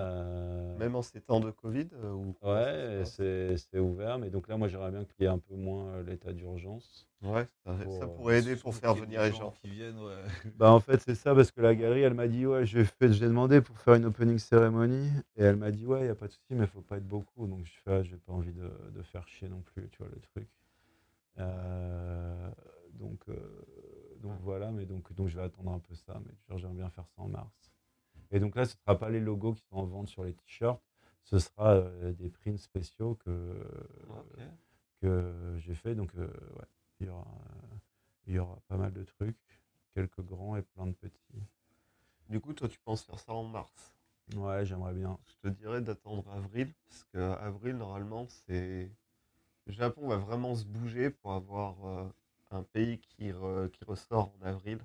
Euh, 0.00 0.76
Même 0.78 0.96
en 0.96 1.02
ces 1.02 1.20
temps 1.20 1.40
de 1.40 1.50
Covid 1.50 1.88
euh, 1.94 2.32
ouais, 2.42 3.04
c'est 3.04 3.56
c'est 3.58 3.78
ouvert, 3.78 4.18
mais 4.18 4.30
donc 4.30 4.48
là, 4.48 4.56
moi, 4.56 4.68
j'aimerais 4.68 4.90
bien 4.90 5.04
qu'il 5.04 5.22
y 5.22 5.24
ait 5.24 5.28
un 5.28 5.38
peu 5.38 5.54
moins 5.54 5.86
euh, 5.96 6.02
l'état 6.02 6.32
d'urgence. 6.32 7.06
Ouais, 7.22 7.46
ça, 7.64 7.74
pour, 7.74 7.92
ça 7.92 8.04
euh, 8.04 8.06
pourrait 8.08 8.38
aider 8.40 8.56
pour 8.56 8.74
faire 8.74 8.94
venir 8.94 9.22
les 9.22 9.32
gens. 9.32 9.50
qui 9.52 9.68
viennent, 9.70 9.98
ouais. 9.98 10.14
Bah 10.56 10.72
en 10.72 10.80
fait 10.80 11.00
c'est 11.02 11.14
ça 11.14 11.34
parce 11.34 11.52
que 11.52 11.60
la 11.60 11.74
galerie 11.74 12.00
elle 12.02 12.14
m'a 12.14 12.26
dit 12.26 12.46
ouais 12.46 12.66
j'ai 12.66 12.84
fait 12.84 13.12
j'ai 13.12 13.26
demandé 13.26 13.60
pour 13.60 13.78
faire 13.78 13.94
une 13.94 14.06
opening 14.06 14.38
ceremony 14.38 15.08
et 15.36 15.42
elle 15.44 15.56
m'a 15.56 15.70
dit 15.70 15.86
ouais 15.86 16.06
y 16.06 16.08
a 16.08 16.14
pas 16.16 16.26
de 16.26 16.32
souci 16.32 16.54
mais 16.54 16.66
faut 16.66 16.80
pas 16.82 16.96
être 16.96 17.06
beaucoup 17.06 17.46
donc 17.46 17.64
je 17.66 17.72
fais 17.84 17.92
ah, 17.92 18.02
j'ai 18.02 18.16
pas 18.16 18.32
envie 18.32 18.52
de, 18.52 18.68
de 18.94 19.02
faire 19.02 19.26
chier 19.28 19.48
non 19.48 19.60
plus 19.62 19.88
tu 19.90 19.98
vois 19.98 20.08
le 20.12 20.20
truc 20.20 20.48
Euh, 21.38 22.50
donc 22.94 23.20
euh, 23.28 23.34
donc 24.22 24.38
voilà 24.42 24.70
mais 24.70 24.84
donc 24.86 25.12
donc 25.14 25.28
je 25.28 25.36
vais 25.36 25.42
attendre 25.44 25.72
un 25.72 25.78
peu 25.80 25.94
ça 25.94 26.20
mais 26.24 26.32
genre, 26.48 26.58
j'aimerais 26.58 26.76
bien 26.76 26.90
faire 26.90 27.06
ça 27.16 27.22
en 27.22 27.28
mars 27.28 27.71
et 28.32 28.40
donc 28.40 28.56
là 28.56 28.64
ce 28.66 28.76
sera 28.76 28.98
pas 28.98 29.10
les 29.10 29.20
logos 29.20 29.54
qui 29.54 29.62
sont 29.70 29.76
en 29.76 29.86
vente 29.86 30.08
sur 30.08 30.24
les 30.24 30.34
t-shirts 30.34 30.82
ce 31.24 31.38
sera 31.38 31.74
euh, 31.76 32.12
des 32.14 32.30
prints 32.30 32.58
spéciaux 32.58 33.16
que 33.16 33.30
Ok. 34.08 34.38
que 35.00 35.54
j'ai 35.58 35.74
fait 35.74 35.94
donc 35.94 36.14
euh, 36.16 36.26
ouais 36.26 36.66
il 37.00 37.06
y 37.06 37.10
aura, 37.10 37.26
euh, 37.26 37.76
Il 38.26 38.34
y 38.34 38.38
aura 38.40 38.60
pas 38.68 38.76
mal 38.78 38.92
de 38.92 39.04
trucs, 39.04 39.38
quelques 39.94 40.22
grands 40.22 40.56
et 40.56 40.62
plein 40.62 40.86
de 40.88 40.92
petits. 40.94 41.44
Du 42.28 42.40
coup, 42.40 42.52
toi, 42.52 42.68
tu 42.68 42.80
penses 42.80 43.04
faire 43.04 43.20
ça 43.20 43.32
en 43.32 43.44
mars? 43.44 43.94
Ouais, 44.34 44.64
j'aimerais 44.66 44.94
bien. 44.94 45.16
Je 45.26 45.48
te 45.48 45.54
dirais 45.54 45.80
d'attendre 45.80 46.28
avril, 46.32 46.72
parce 46.88 47.04
que 47.12 47.18
avril, 47.18 47.76
normalement, 47.76 48.26
c'est. 48.28 48.90
Le 49.66 49.72
Japon 49.72 50.08
va 50.08 50.16
vraiment 50.18 50.54
se 50.56 50.64
bouger 50.66 51.10
pour 51.10 51.32
avoir 51.34 51.86
euh, 51.86 52.08
un 52.52 52.62
pays 52.64 52.98
qui, 53.00 53.30
re- 53.32 53.70
qui 53.70 53.84
ressort 53.84 54.32
en 54.40 54.46
avril. 54.46 54.80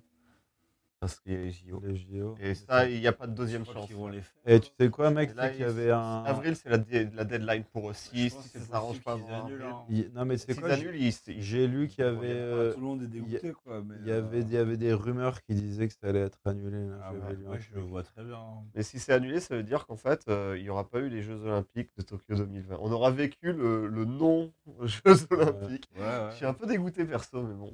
Parce 1.08 1.20
qu'il 1.22 1.32
y 1.32 1.36
a 1.36 1.40
les 1.40 1.52
JO. 1.52 1.82
Les 1.86 1.96
JO. 1.96 2.36
Et 2.42 2.54
ça, 2.54 2.90
il 2.90 3.00
n'y 3.00 3.08
a 3.08 3.14
pas 3.14 3.28
de 3.28 3.34
deuxième 3.34 3.64
chance. 3.66 3.88
qu'ils 3.88 3.96
vont 3.96 4.10
les 4.10 4.22
faire. 4.22 4.34
Et 4.46 4.60
tu 4.60 4.70
sais 4.78 4.90
quoi, 4.90 5.10
mec, 5.10 5.34
là, 5.36 5.48
qu'il 5.50 5.60
y 5.62 5.64
il- 5.64 5.66
avait 5.66 5.92
un. 5.92 6.24
Avril, 6.26 6.54
c'est 6.58 6.68
la, 6.70 6.78
dé- 6.78 7.08
la 7.14 7.24
deadline 7.24 7.64
pour 7.64 7.90
eux. 7.90 7.94
Je 7.94 7.98
Si, 7.98 8.30
ça 8.30 8.40
c'est 8.52 8.60
s'arrange 8.60 9.02
pas 9.02 9.14
annulent, 9.14 9.62
hein. 9.62 9.86
Il- 9.90 10.12
Non, 10.14 10.26
mais 10.26 10.36
c'est 10.38 10.54
quoi 10.60 10.76
j'ai- 10.76 11.68
lu 11.68 11.88
qu'il 11.88 12.04
y 12.04 12.08
il 12.08 12.10
avait. 12.10 12.28
euh, 12.28 12.74
tout 12.74 12.80
le 12.82 12.86
monde 12.86 13.02
est 13.04 13.06
il 13.06 13.10
dégoûté, 13.12 13.54
quoi. 13.54 13.82
Mais, 13.86 13.96
Il 14.02 14.08
y, 14.08 14.12
avait, 14.12 14.42
il 14.42 14.52
y 14.52 14.58
avait 14.58 14.76
des 14.76 14.94
rumeurs 14.94 15.42
qui 15.44 15.56
disaient 15.56 15.88
que 15.88 15.94
ça 15.94 16.08
allait 16.10 16.20
être 16.20 16.40
annulé. 16.46 16.88
Là. 16.88 17.00
Ah 17.04 17.14
ouais, 17.14 17.36
ouais, 17.48 17.60
je 17.62 17.74
le 17.76 17.82
vois 17.82 18.04
très 18.04 18.24
bien. 18.26 18.36
hein. 18.36 18.64
Mais 18.76 18.84
si 18.84 19.00
c'est 19.00 19.14
annulé, 19.14 19.40
ça 19.40 19.56
veut 19.56 19.64
dire 19.64 19.86
qu'en 19.88 19.96
fait, 19.96 20.24
euh, 20.28 20.56
il 20.58 20.64
n'y 20.64 20.70
aura 20.70 20.90
pas 20.90 21.00
eu 21.00 21.08
les 21.08 21.22
Jeux 21.22 21.40
Olympiques 21.42 21.92
de 21.98 22.02
Tokyo 22.02 22.36
2020. 22.36 22.78
On 22.82 22.92
aura 22.92 23.12
vécu 23.12 23.54
le, 23.54 23.88
le 23.88 24.04
non-Jeux 24.04 25.26
Olympiques. 25.32 25.90
Ouais. 25.98 26.28
Je 26.32 26.36
suis 26.36 26.46
un 26.46 26.54
peu 26.54 26.66
dégoûté 26.68 27.06
perso, 27.06 27.42
mais 27.44 27.56
bon. 27.56 27.74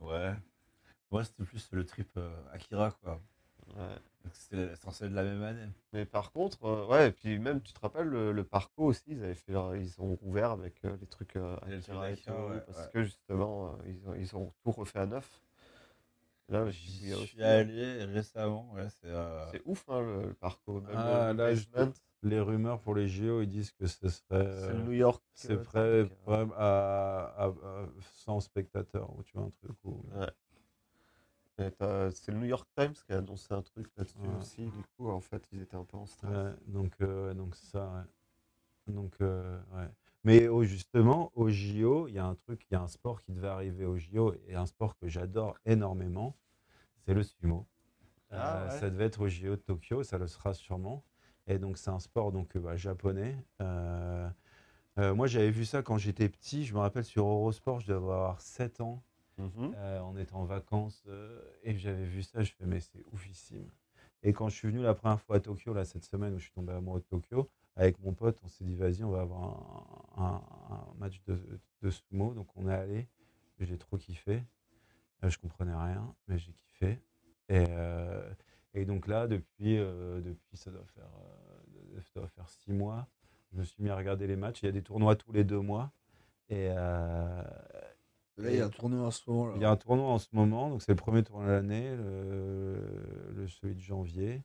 Ouais. 0.00 0.32
Moi, 1.12 1.24
c'était 1.24 1.44
plus 1.44 1.68
le 1.72 1.84
trip 1.84 2.08
euh, 2.16 2.34
Akira, 2.52 2.90
quoi. 3.02 3.20
Ouais. 3.76 3.96
C'était 4.32 4.74
censé 4.76 5.04
être 5.04 5.10
de 5.10 5.16
la 5.16 5.24
même 5.24 5.42
année. 5.42 5.68
Mais 5.92 6.06
par 6.06 6.32
contre, 6.32 6.64
euh, 6.64 6.86
ouais, 6.86 7.08
et 7.08 7.12
puis 7.12 7.38
même, 7.38 7.60
tu 7.60 7.72
te 7.74 7.80
rappelles, 7.80 8.06
le, 8.06 8.32
le 8.32 8.44
parcours 8.44 8.86
aussi, 8.86 9.02
ils, 9.08 9.22
avaient 9.22 9.34
fait 9.34 9.52
leur- 9.52 9.76
ils 9.76 10.00
ont 10.00 10.18
ouvert 10.22 10.52
avec 10.52 10.82
euh, 10.84 10.96
les 11.00 11.06
trucs 11.06 11.36
euh, 11.36 11.56
Akira 11.62 12.10
et 12.10 12.16
tout, 12.16 12.30
Akira, 12.30 12.46
ouais, 12.48 12.60
parce 12.66 12.78
ouais. 12.78 12.90
que 12.92 13.02
justement, 13.04 13.76
ils, 13.86 14.08
ont, 14.08 14.14
ils 14.14 14.36
ont 14.36 14.52
tout 14.62 14.70
refait 14.72 15.00
à 15.00 15.06
neuf. 15.06 15.42
Là, 16.48 16.68
J'y 16.70 17.12
suis 17.26 17.42
allé 17.42 18.04
récemment. 18.04 18.70
Ouais, 18.72 18.88
c'est. 19.00 19.12
C'est 19.50 19.62
ouf, 19.64 19.84
hein, 19.88 20.00
le, 20.00 20.22
le 20.28 20.34
parcours. 20.34 20.80
Même 20.82 20.94
Ah, 20.96 21.32
le 21.32 21.38
là, 21.38 21.54
je- 21.54 21.66
Les 22.22 22.40
rumeurs 22.40 22.80
pour 22.80 22.94
les 22.94 23.08
JO, 23.08 23.42
ils 23.42 23.48
disent 23.48 23.72
que 23.72 23.86
ce 23.86 24.08
serait. 24.08 24.50
c'est 24.68 24.74
New 24.74 24.92
York. 24.92 25.22
C'est 25.34 25.62
prêt, 25.62 26.08
à, 26.26 26.40
à- 27.36 27.46
à 27.46 27.86
100 28.16 28.40
spectateurs, 28.40 29.14
ou 29.16 29.22
tu 29.22 29.32
vois, 29.36 29.46
un 29.46 29.50
truc 29.50 29.76
où. 29.84 30.04
Ouais. 30.14 30.30
C'est 31.58 32.28
le 32.28 32.38
New 32.38 32.46
York 32.46 32.66
Times 32.76 32.94
qui 33.06 33.12
a 33.12 33.18
annoncé 33.18 33.52
un 33.52 33.62
truc 33.62 33.86
là-dessus 33.96 34.18
Ouais. 34.20 34.36
aussi. 34.40 34.64
Du 34.64 34.82
coup, 34.96 35.10
en 35.10 35.20
fait, 35.20 35.42
ils 35.52 35.62
étaient 35.62 35.76
un 35.76 35.84
peu 35.84 35.96
en 35.96 36.06
stress. 36.06 36.30
Ouais, 36.30 36.52
donc, 36.66 36.92
euh, 37.00 37.34
donc 37.34 37.54
ça, 37.54 37.88
ouais. 37.90 38.92
Donc, 38.94 39.14
euh. 39.20 39.58
Mais 40.24 40.48
oh, 40.48 40.64
justement, 40.64 41.30
au 41.34 41.48
JO, 41.50 42.08
il 42.08 42.14
y 42.14 42.18
a 42.18 42.24
un 42.24 42.34
truc, 42.34 42.64
il 42.70 42.74
y 42.74 42.76
a 42.76 42.80
un 42.80 42.88
sport 42.88 43.20
qui 43.22 43.32
devait 43.32 43.48
arriver 43.48 43.84
au 43.84 43.96
JO, 43.98 44.34
et 44.46 44.54
un 44.54 44.66
sport 44.66 44.96
que 44.96 45.08
j'adore 45.08 45.56
énormément, 45.64 46.36
c'est 47.04 47.14
le 47.14 47.22
sumo. 47.22 47.66
Ah 48.30 48.62
Euh. 48.62 48.70
Ça 48.80 48.88
devait 48.90 49.04
être 49.04 49.20
au 49.20 49.28
JO 49.28 49.50
de 49.56 49.56
Tokyo, 49.56 50.02
ça 50.02 50.18
le 50.18 50.26
sera 50.26 50.54
sûrement. 50.54 51.04
Et 51.46 51.58
donc, 51.58 51.76
c'est 51.76 51.90
un 51.90 51.98
sport 51.98 52.32
donc, 52.32 52.56
bah, 52.56 52.76
japonais. 52.76 53.36
Moi, 54.96 55.26
j'avais 55.26 55.50
vu 55.50 55.64
ça 55.64 55.82
quand 55.82 55.98
j'étais 55.98 56.28
petit. 56.28 56.64
Je 56.64 56.74
me 56.74 56.78
rappelle 56.80 57.04
sur 57.04 57.26
Eurosport, 57.26 57.80
je 57.80 57.86
devais 57.88 57.96
avoir 57.98 58.40
7 58.40 58.80
ans. 58.80 59.02
Mhm. 59.42 59.74
Euh, 59.76 60.00
on 60.02 60.16
était 60.16 60.34
en 60.34 60.44
vacances 60.44 61.02
euh, 61.08 61.40
et 61.64 61.76
j'avais 61.76 62.04
vu 62.04 62.22
ça, 62.22 62.42
je 62.42 62.52
fais 62.52 62.64
mais 62.64 62.80
c'est 62.80 63.04
oufissime. 63.12 63.68
Et 64.22 64.32
quand 64.32 64.48
je 64.48 64.56
suis 64.56 64.68
venu 64.68 64.82
la 64.82 64.94
première 64.94 65.20
fois 65.20 65.36
à 65.36 65.40
Tokyo, 65.40 65.74
là, 65.74 65.84
cette 65.84 66.04
semaine 66.04 66.34
où 66.34 66.38
je 66.38 66.44
suis 66.44 66.52
tombé 66.52 66.72
amoureux 66.72 67.00
de 67.00 67.04
Tokyo, 67.04 67.50
avec 67.74 67.98
mon 68.00 68.12
pote, 68.12 68.38
on 68.44 68.48
s'est 68.48 68.64
dit 68.64 68.76
vas-y, 68.76 69.02
on 69.02 69.10
va 69.10 69.22
avoir 69.22 70.12
un, 70.16 70.40
match 70.98 71.20
de, 71.26 71.90
sumo. 71.90 72.32
Donc 72.34 72.46
on 72.56 72.68
est 72.68 72.74
allé, 72.74 73.08
j'ai 73.58 73.78
trop 73.78 73.96
kiffé. 73.96 74.44
Euh, 75.24 75.28
je 75.28 75.38
comprenais 75.38 75.74
rien, 75.74 76.14
mais 76.28 76.38
j'ai 76.38 76.52
kiffé. 76.52 77.00
Et, 78.74 78.84
donc 78.84 79.06
là, 79.06 79.26
depuis, 79.26 79.76
depuis 79.76 80.56
ça 80.56 80.70
doit 80.70 80.86
faire, 80.94 81.10
ça 82.14 82.20
doit 82.20 82.28
faire 82.28 82.48
six 82.48 82.72
mois, 82.72 83.06
je 83.52 83.58
me 83.58 83.64
suis 83.64 83.82
mis 83.82 83.90
à 83.90 83.96
regarder 83.96 84.26
les 84.26 84.36
matchs. 84.36 84.62
Il 84.62 84.66
y 84.66 84.68
a 84.68 84.72
des 84.72 84.82
tournois 84.82 85.16
tous 85.16 85.32
les 85.32 85.44
deux 85.44 85.60
mois. 85.60 85.90
Et, 86.48 86.70
Là, 88.42 88.50
il 88.50 88.56
y 88.56 88.60
a 88.60 88.66
un 88.66 88.68
tournoi 88.70 89.06
en 89.06 89.10
ce 89.10 89.30
moment. 89.30 89.46
Là. 89.46 89.52
il 89.56 89.62
y 89.62 89.64
a 89.64 89.70
un 89.70 89.76
tournoi 89.76 90.06
en 90.08 90.18
ce 90.18 90.28
moment, 90.32 90.68
donc 90.70 90.82
c'est 90.82 90.92
le 90.92 90.96
premier 90.96 91.22
tournoi 91.22 91.46
de 91.46 91.52
l'année, 91.52 91.96
le, 91.96 92.76
le- 93.34 93.48
celui 93.48 93.74
de 93.74 93.80
janvier. 93.80 94.42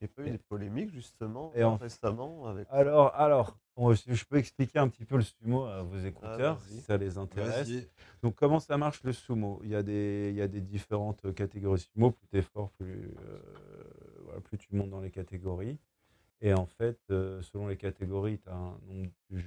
Il 0.00 0.04
n'y 0.06 0.10
a 0.10 0.14
pas 0.14 0.22
eu 0.22 0.30
des 0.30 0.38
polémiques 0.38 0.90
justement 0.90 1.52
Et 1.54 1.62
en- 1.62 1.76
récemment 1.76 2.46
avec. 2.46 2.66
Alors, 2.70 3.14
alors, 3.14 3.58
on- 3.76 3.92
je 3.92 4.24
peux 4.24 4.36
expliquer 4.38 4.78
un 4.78 4.88
petit 4.88 5.04
peu 5.04 5.16
le 5.16 5.22
sumo 5.22 5.64
à 5.64 5.82
vos 5.82 5.98
écouteurs, 5.98 6.56
vas-y. 6.58 6.74
si 6.78 6.80
ça 6.80 6.96
les 6.96 7.18
intéresse. 7.18 7.68
Donc, 8.22 8.34
comment 8.36 8.60
ça 8.60 8.78
marche 8.78 9.02
le 9.04 9.12
sumo? 9.12 9.60
Il 9.64 9.70
y, 9.70 9.74
a 9.74 9.82
des, 9.82 10.28
il 10.30 10.36
y 10.36 10.42
a 10.42 10.48
des 10.48 10.60
différentes 10.62 11.34
catégories 11.34 11.80
sumo. 11.80 12.12
Plus 12.12 12.26
tu 12.28 12.38
es 12.38 12.42
fort, 12.42 12.70
plus, 12.78 13.14
euh, 13.26 13.38
voilà, 14.24 14.40
plus 14.40 14.56
tu 14.58 14.74
montes 14.74 14.90
dans 14.90 15.00
les 15.00 15.10
catégories. 15.10 15.78
Et 16.40 16.54
en 16.54 16.64
fait, 16.66 16.98
euh, 17.10 17.42
selon 17.42 17.66
les 17.66 17.76
catégories, 17.76 18.38
tu 18.38 18.48
as 18.48 18.54
un 18.54 18.78
nombre, 18.88 19.10
il 19.30 19.42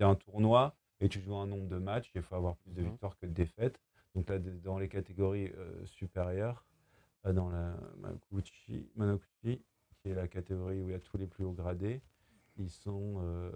y 0.00 0.02
a 0.02 0.08
un 0.08 0.16
tournoi 0.16 0.74
et 1.02 1.08
tu 1.08 1.20
joues 1.20 1.34
un 1.36 1.46
nombre 1.46 1.66
de 1.68 1.76
matchs. 1.78 2.10
Il 2.14 2.22
faut 2.22 2.36
avoir 2.36 2.56
plus 2.56 2.72
de 2.72 2.80
Mhm. 2.82 2.88
victoires 2.90 3.16
que 3.18 3.26
de 3.26 3.32
défaites. 3.32 3.78
Donc 4.14 4.28
là, 4.28 4.38
dans 4.38 4.78
les 4.78 4.88
catégories 4.88 5.50
euh, 5.56 5.84
supérieures, 5.84 6.64
euh, 7.26 7.32
dans 7.32 7.50
la 7.50 7.76
Makuchi, 7.98 8.88
Manokuchi, 8.96 9.62
qui 10.02 10.08
est 10.08 10.14
la 10.14 10.28
catégorie 10.28 10.80
où 10.80 10.88
il 10.88 10.92
y 10.92 10.94
a 10.94 11.00
tous 11.00 11.16
les 11.18 11.26
plus 11.26 11.44
hauts 11.44 11.52
gradés, 11.52 12.00
ils 12.56 12.70
sont. 12.70 13.16
euh, 13.22 13.50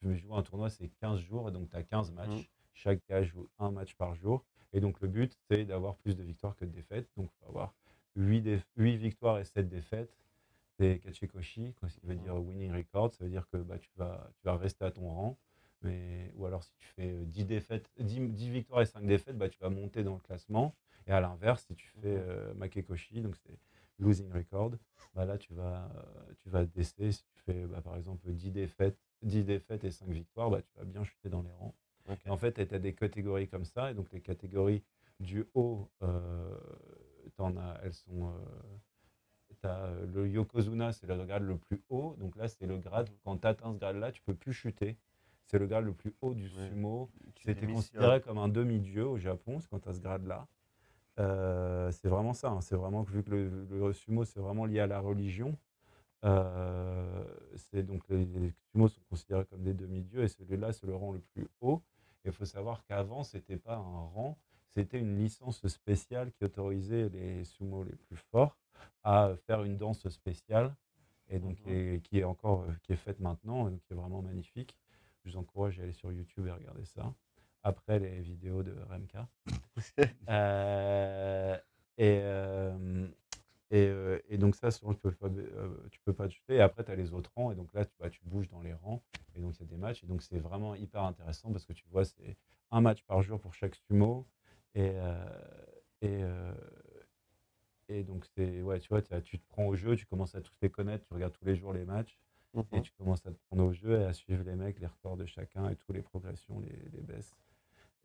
tu 0.00 0.16
joues 0.16 0.34
un 0.34 0.42
tournoi, 0.42 0.70
c'est 0.70 0.88
15 1.00 1.20
jours, 1.20 1.48
et 1.48 1.52
donc 1.52 1.70
tu 1.70 1.76
as 1.76 1.82
15 1.82 2.12
matchs. 2.12 2.30
Mhm. 2.30 2.44
Chaque 2.74 3.00
gars 3.08 3.22
joue 3.22 3.48
un 3.58 3.70
match 3.70 3.94
par 3.94 4.14
jour. 4.14 4.44
Et 4.72 4.80
donc 4.80 5.00
le 5.00 5.08
but, 5.08 5.38
c'est 5.48 5.64
d'avoir 5.64 5.94
plus 5.96 6.16
de 6.16 6.22
victoires 6.24 6.56
que 6.56 6.64
de 6.64 6.70
défaites. 6.72 7.08
Donc 7.16 7.30
il 7.32 7.38
faut 7.40 7.48
avoir 7.50 7.72
8, 8.16 8.64
victoires 8.76 9.38
et 9.38 9.44
7 9.44 9.68
défaites. 9.68 10.12
C'est 10.76 10.98
Kachikoshi, 10.98 11.72
quoi, 11.74 11.88
ce 11.88 12.00
qui 12.00 12.06
veut 12.06 12.16
dire 12.16 12.34
winning 12.36 12.72
record. 12.72 13.12
Ça 13.14 13.22
veut 13.22 13.30
dire 13.30 13.46
que 13.48 13.58
bah, 13.58 13.78
tu, 13.78 13.88
vas, 13.96 14.28
tu 14.38 14.42
vas 14.44 14.56
rester 14.56 14.84
à 14.84 14.90
ton 14.90 15.08
rang. 15.08 15.38
Mais, 15.84 16.32
ou 16.36 16.46
alors 16.46 16.64
si 16.64 16.72
tu 16.78 16.88
fais 16.88 17.12
euh, 17.12 17.24
10, 17.26 17.44
défaites, 17.44 17.90
10, 17.98 18.20
10 18.30 18.50
victoires 18.50 18.80
et 18.80 18.86
5 18.86 19.06
défaites, 19.06 19.36
bah, 19.36 19.48
tu 19.48 19.58
vas 19.60 19.68
monter 19.68 20.02
dans 20.02 20.14
le 20.14 20.20
classement. 20.20 20.74
Et 21.06 21.12
à 21.12 21.20
l'inverse, 21.20 21.64
si 21.66 21.74
tu 21.74 21.86
fais 21.88 22.16
euh, 22.16 22.54
Makekoshi, 22.54 23.20
donc 23.20 23.36
c'est 23.36 23.58
losing 23.98 24.32
record, 24.32 24.72
bah 25.14 25.24
là 25.24 25.38
tu 25.38 25.54
vas, 25.54 25.88
euh, 25.94 26.32
tu 26.38 26.48
vas 26.48 26.64
baisser. 26.64 27.12
Si 27.12 27.22
tu 27.24 27.38
fais 27.44 27.66
bah, 27.66 27.82
par 27.82 27.96
exemple 27.96 28.32
10 28.32 28.50
défaites, 28.50 28.98
10 29.22 29.44
défaites 29.44 29.84
et 29.84 29.90
5 29.90 30.08
victoires, 30.08 30.50
bah, 30.50 30.62
tu 30.62 30.72
vas 30.78 30.84
bien 30.84 31.04
chuter 31.04 31.28
dans 31.28 31.42
les 31.42 31.52
rangs. 31.52 31.74
Et 32.26 32.30
en 32.30 32.36
fait, 32.36 32.52
tu 32.52 32.74
as 32.74 32.78
des 32.78 32.94
catégories 32.94 33.48
comme 33.48 33.64
ça. 33.64 33.90
Et 33.90 33.94
donc 33.94 34.10
les 34.12 34.20
catégories 34.20 34.82
du 35.20 35.44
haut, 35.54 35.90
euh, 36.02 36.56
as, 37.38 37.80
elles 37.82 37.94
sont... 37.94 38.32
as 39.62 39.90
le 40.14 40.28
Yokozuna, 40.28 40.92
c'est 40.92 41.06
le 41.06 41.24
grade 41.24 41.42
le 41.44 41.58
plus 41.58 41.82
haut. 41.90 42.16
Donc 42.18 42.36
là, 42.36 42.48
c'est 42.48 42.66
le 42.66 42.78
grade, 42.78 43.10
quand 43.22 43.36
tu 43.38 43.46
atteins 43.46 43.72
ce 43.74 43.78
grade-là, 43.78 44.12
tu 44.12 44.22
peux 44.22 44.34
plus 44.34 44.52
chuter. 44.52 44.96
C'est 45.46 45.58
le 45.58 45.66
grade 45.66 45.84
le 45.84 45.92
plus 45.94 46.14
haut 46.22 46.34
du 46.34 46.48
sumo. 46.48 47.10
C'était 47.44 47.66
considéré 47.74 48.20
comme 48.22 48.38
un 48.38 48.48
demi-dieu 48.48 49.06
au 49.06 49.18
Japon, 49.18 49.60
c'est 49.60 49.68
quand 49.68 49.86
as 49.86 49.94
ce 49.94 50.00
grade-là. 50.00 50.46
Euh, 51.20 51.90
c'est 51.92 52.08
vraiment 52.08 52.34
ça. 52.34 52.50
hein. 52.50 52.60
C'est 52.60 52.76
vraiment 52.76 53.02
vu 53.02 53.22
que 53.22 53.30
le, 53.30 53.66
le 53.70 53.92
sumo, 53.92 54.24
c'est 54.24 54.40
vraiment 54.40 54.64
lié 54.66 54.80
à 54.80 54.86
la 54.86 55.00
religion. 55.00 55.56
euh, 56.24 57.24
c'est 57.56 57.82
donc 57.84 58.02
les, 58.08 58.24
les 58.26 58.50
sumos 58.72 58.88
sont 58.88 59.02
considérés 59.10 59.44
comme 59.46 59.62
des 59.62 59.74
demi-dieux 59.74 60.22
et 60.24 60.28
celui-là, 60.28 60.72
c'est 60.72 60.86
le 60.86 60.94
rang 60.96 61.12
le 61.12 61.20
plus 61.20 61.48
haut. 61.60 61.82
Il 62.24 62.32
faut 62.32 62.46
savoir 62.46 62.84
qu'avant, 62.86 63.22
c'était 63.24 63.58
pas 63.58 63.76
un 63.76 63.80
rang, 64.14 64.38
c'était 64.74 64.98
une 65.00 65.16
licence 65.18 65.66
spéciale 65.68 66.32
qui 66.32 66.44
autorisait 66.44 67.08
les 67.10 67.44
sumos 67.44 67.84
les 67.84 67.94
plus 67.96 68.16
forts 68.16 68.56
à 69.04 69.34
faire 69.46 69.62
une 69.64 69.76
danse 69.76 70.08
spéciale 70.08 70.74
et 71.28 71.38
donc 71.38 71.58
et 71.66 72.00
qui 72.04 72.18
est 72.20 72.24
encore 72.24 72.62
euh, 72.62 72.72
qui 72.82 72.92
est 72.92 72.96
faite 72.96 73.20
maintenant 73.20 73.68
et 73.68 73.70
donc 73.72 73.82
qui 73.82 73.92
est 73.92 73.96
vraiment 73.96 74.22
magnifique. 74.22 74.76
Je 75.24 75.30
vous 75.30 75.36
encourage 75.36 75.78
à 75.80 75.82
aller 75.82 75.92
sur 75.92 76.12
YouTube 76.12 76.46
et 76.46 76.50
regarder 76.50 76.84
ça. 76.84 77.14
Après 77.62 77.98
les 77.98 78.20
vidéos 78.20 78.62
de 78.62 78.74
Remka. 78.88 79.28
Euh, 80.28 81.56
et, 81.96 82.18
euh, 82.22 83.06
et, 83.70 83.86
euh, 83.86 84.18
et 84.28 84.38
donc 84.38 84.56
ça, 84.56 84.70
souvent, 84.70 84.92
tu 84.92 85.00
peux 85.00 85.12
pas, 85.12 85.28
tu 85.90 86.00
peux 86.00 86.12
pas 86.12 86.28
te 86.28 86.34
jeter. 86.34 86.54
Et 86.56 86.60
après, 86.60 86.84
tu 86.84 86.90
as 86.90 86.96
les 86.96 87.12
autres 87.12 87.30
rangs. 87.36 87.52
Et 87.52 87.54
donc 87.54 87.72
là, 87.72 87.84
tu, 87.84 87.92
bah, 87.98 88.10
tu 88.10 88.20
bouges 88.24 88.48
dans 88.48 88.60
les 88.62 88.72
rangs. 88.74 89.02
Et 89.34 89.40
donc, 89.40 89.56
il 89.56 89.60
y 89.60 89.64
a 89.64 89.68
des 89.68 89.76
matchs. 89.76 90.02
Et 90.04 90.06
donc, 90.06 90.22
c'est 90.22 90.38
vraiment 90.38 90.74
hyper 90.74 91.02
intéressant 91.02 91.52
parce 91.52 91.64
que 91.64 91.72
tu 91.72 91.84
vois, 91.90 92.04
c'est 92.04 92.36
un 92.70 92.80
match 92.80 93.02
par 93.04 93.22
jour 93.22 93.40
pour 93.40 93.54
chaque 93.54 93.74
sumo. 93.74 94.26
Et, 94.74 94.92
et, 96.02 96.22
et 97.88 98.02
donc, 98.02 98.24
c'est, 98.34 98.62
ouais, 98.62 98.80
tu 98.80 98.88
vois, 98.88 99.02
tu 99.02 99.38
te 99.38 99.46
prends 99.48 99.66
au 99.66 99.76
jeu, 99.76 99.96
tu 99.96 100.06
commences 100.06 100.34
à 100.34 100.40
tous 100.40 100.54
les 100.60 100.70
connaître, 100.70 101.06
tu 101.06 101.14
regardes 101.14 101.32
tous 101.32 101.44
les 101.44 101.56
jours 101.56 101.72
les 101.72 101.84
matchs. 101.84 102.18
Et 102.72 102.76
Mhm. 102.76 102.82
tu 102.82 102.92
commences 102.92 103.24
à 103.26 103.30
te 103.30 103.38
prendre 103.48 103.64
au 103.64 103.72
jeu 103.72 104.00
et 104.00 104.04
à 104.04 104.12
suivre 104.12 104.42
les 104.44 104.54
mecs, 104.54 104.78
les 104.80 104.86
records 104.86 105.16
de 105.16 105.26
chacun 105.26 105.68
et 105.70 105.76
toutes 105.76 105.94
les 105.94 106.02
progressions, 106.02 106.60
les, 106.60 106.88
les 106.92 107.02
baisses. 107.02 107.34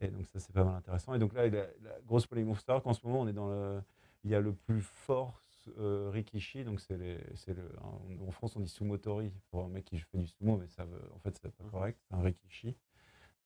Et 0.02 0.08
donc 0.10 0.26
ça, 0.28 0.40
c'est 0.40 0.53
pas 0.53 0.64
mal 0.64 0.76
intéressant. 0.76 1.14
Et 1.14 1.19
donc 1.19 1.34
là, 1.34 1.48
la, 1.50 1.64
la 1.82 2.00
grosse 2.06 2.26
polémique 2.26 2.58
Star, 2.58 2.82
qu'en 2.82 2.94
ce 2.94 3.06
moment, 3.06 3.22
on 3.22 3.28
est 3.28 3.34
dans 3.34 3.50
le... 3.50 3.82
Il 4.24 4.32
y 4.32 4.36
a 4.36 4.42
le 4.42 4.53
plus 4.53 4.82
fort 4.82 5.42
euh, 5.78 6.10
Rikishi, 6.11 6.64
donc 6.64 6.80
c'est 6.80 6.98
le... 6.98 7.19
en- 7.82 8.28
En 8.28 8.32
France, 8.32 8.56
on 8.56 8.60
dit 8.61 8.69
Sumotori 8.69 9.32
pour 9.52 9.64
un 9.64 9.68
mec 9.69 9.86
qui 9.86 10.00
fait 10.00 10.18
du 10.18 10.28
sumo, 10.28 10.58
mais 10.58 10.68
ça 10.68 10.84
veut, 10.86 11.02
en 11.14 11.19
fait, 11.19 11.38
c'est 11.42 11.52
pas 11.52 11.64
Mhm. 11.66 11.72
correct, 11.72 12.00
c'est 12.08 12.16
un 12.16 12.22
Rikishi. 12.22 12.76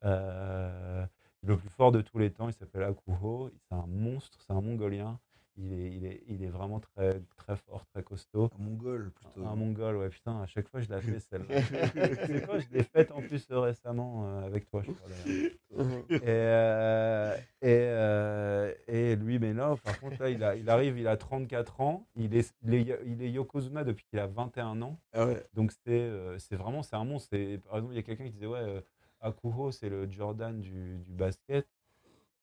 Euh, 0.04 1.06
Le 1.42 1.58
plus 1.58 1.70
fort 1.70 1.92
de 1.92 2.02
tous 2.02 2.20
les 2.20 2.32
temps, 2.32 2.48
il 2.48 2.54
s'appelle 2.54 2.84
Akuho. 2.84 3.50
C'est 3.52 3.76
un 3.76 3.86
monstre, 3.88 4.40
c'est 4.42 4.54
un 4.54 4.62
mongolien. 4.62 5.20
Il 5.56 5.74
est, 5.74 5.92
il 5.92 6.06
est, 6.06 6.24
il 6.28 6.44
est 6.44 6.50
vraiment 6.50 6.80
très, 6.80 7.22
très 7.38 7.56
fort, 7.58 7.86
très 7.86 8.02
costaud. 8.02 8.50
Un 8.60 8.64
mongol 8.64 9.12
plutôt. 9.12 9.46
Un 9.46 9.56
mongol, 9.56 9.98
ouais, 9.98 10.10
putain, 10.10 10.42
à 10.42 10.48
chaque 10.48 10.68
fois 10.68 10.82
je 10.82 10.90
la 10.90 11.00
fais 11.00 11.20
celle-là. 11.20 11.62
C'est 12.26 12.46
quoi, 12.48 12.58
je 12.58 12.66
l'ai 12.72 12.84
faite 12.84 13.12
en 13.12 13.22
plus 13.22 13.46
récemment 13.52 14.26
euh, 14.26 14.46
avec 14.46 14.66
toi, 14.66 14.82
je 14.84 14.92
crois. 14.92 15.10
Et, 16.10 16.20
euh, 16.24 17.36
et, 17.62 17.66
euh, 17.66 18.74
et 18.88 19.16
lui, 19.16 19.40
mais 19.40 19.54
là, 19.54 19.76
par 19.84 20.00
contre, 20.00 20.22
là, 20.22 20.30
il, 20.30 20.44
a, 20.44 20.56
il 20.56 20.70
arrive, 20.70 20.98
il 21.00 21.08
a 21.08 21.18
34 21.18 21.82
ans. 21.82 22.08
Il 22.16 22.36
est, 22.36 22.54
il 22.64 22.74
est, 22.76 23.00
il 23.06 23.24
est 23.24 23.32
Yokozuna 23.32 23.84
depuis 23.84 24.06
qu'il 24.06 24.20
a 24.20 24.28
21 24.28 24.82
ans. 24.84 25.00
Ah 25.14 25.26
ouais. 25.26 25.44
Donc, 25.54 25.72
c'est 25.72 26.12
c'est 26.38 26.56
vraiment, 26.56 26.84
c'est 26.84 26.96
un 26.96 27.06
monstre. 27.06 27.30
Par 27.68 27.78
exemple, 27.78 27.94
il 27.94 27.96
y 27.96 28.00
a 28.00 28.04
quelqu'un 28.04 28.26
qui 28.26 28.32
disait, 28.32 28.46
ouais, 28.46 28.84
Akuho, 29.24 29.72
c'est 29.72 29.90
le 29.90 30.10
Jordan 30.12 30.60
du, 30.60 31.00
du 31.00 31.14
basket, 31.14 31.66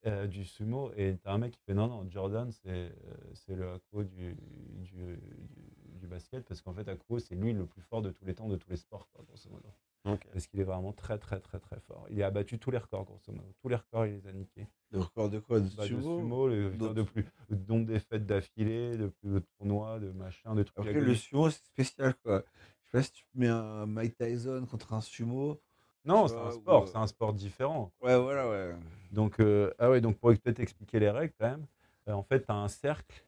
euh, 0.06 0.26
du 0.26 0.44
sumo. 0.44 0.92
Et 0.96 1.16
t'as 1.22 1.32
un 1.32 1.38
mec 1.38 1.52
qui 1.52 1.60
fait, 1.66 1.74
non, 1.74 1.88
non, 1.88 2.08
Jordan, 2.10 2.50
c'est 2.52 2.68
euh, 2.68 2.90
c'est 3.34 3.54
le 3.54 3.70
Akuho 3.72 4.04
du, 4.04 4.34
du, 4.34 5.16
du- 5.18 5.98
du 5.98 6.06
basket. 6.06 6.44
Parce 6.44 6.62
qu'en 6.62 6.72
fait, 6.74 6.88
Akuho, 6.88 7.18
c'est 7.18 7.34
lui 7.34 7.52
le 7.52 7.66
plus 7.66 7.82
fort 7.82 8.02
de 8.02 8.10
tous 8.10 8.24
les 8.24 8.34
temps, 8.34 8.48
de 8.48 8.56
tous 8.56 8.70
les 8.70 8.76
sports, 8.76 9.08
quoi, 9.12 9.24
grosso 9.26 9.48
modo. 9.50 9.68
Ok. 10.06 10.26
Parce 10.32 10.46
qu'il 10.46 10.58
est 10.60 10.64
vraiment 10.64 10.94
très, 10.94 11.18
très, 11.18 11.40
très, 11.40 11.60
très 11.60 11.78
fort. 11.80 12.06
Il 12.08 12.22
a 12.22 12.30
battu 12.30 12.58
tous 12.58 12.70
les 12.70 12.78
records, 12.78 13.04
grosso 13.04 13.32
modo. 13.32 13.52
Tous 13.60 13.68
les 13.68 13.76
records, 13.76 14.06
il 14.06 14.14
les 14.14 14.26
a 14.26 14.32
niqués. 14.32 14.66
Le 14.92 15.00
record 15.00 15.28
de 15.28 15.38
quoi? 15.40 15.60
De 15.60 15.68
Bah, 15.76 15.82
de 15.82 15.88
sumo? 15.88 16.16
sumo, 16.16 16.48
le, 16.48 16.70
de 16.70 17.02
plus, 17.02 17.26
le 17.48 17.56
nombre 17.68 17.84
de 17.86 17.98
fêtes 17.98 18.24
d'affilée, 18.24 18.96
de 18.96 19.08
plus 19.08 19.30
de 19.30 19.38
tournois, 19.58 20.00
de 20.00 20.10
machin, 20.12 20.54
de 20.54 20.62
trucs. 20.62 20.78
Après, 20.78 21.00
le 21.00 21.14
sumo, 21.14 21.50
c'est 21.50 21.64
spécial, 21.64 22.14
quoi. 22.24 22.42
Je 22.46 22.86
sais 22.86 22.98
pas 22.98 23.02
si 23.02 23.12
tu 23.12 23.24
mets 23.34 23.48
un 23.48 23.84
Mike 23.86 24.16
Tyson 24.16 24.66
contre 24.68 24.94
un 24.94 25.00
sumo. 25.02 25.60
Non, 26.04 26.28
c'est 26.28 26.38
un 26.38 26.50
sport, 26.50 26.84
ou, 26.84 26.86
c'est 26.86 26.96
un 26.98 27.06
sport 27.06 27.32
différent. 27.32 27.92
Ouais, 28.00 28.18
voilà, 28.18 28.48
ouais. 28.48 28.74
Donc, 29.12 29.40
euh, 29.40 29.72
ah 29.78 29.90
ouais, 29.90 30.00
donc 30.00 30.18
pour 30.18 30.30
peut-être 30.30 30.60
expliquer 30.60 30.98
les 31.00 31.10
règles 31.10 31.34
quand 31.38 31.48
même, 31.50 31.66
euh, 32.08 32.12
en 32.12 32.22
fait, 32.22 32.44
tu 32.46 32.50
as 32.52 32.54
un 32.56 32.68
cercle 32.68 33.26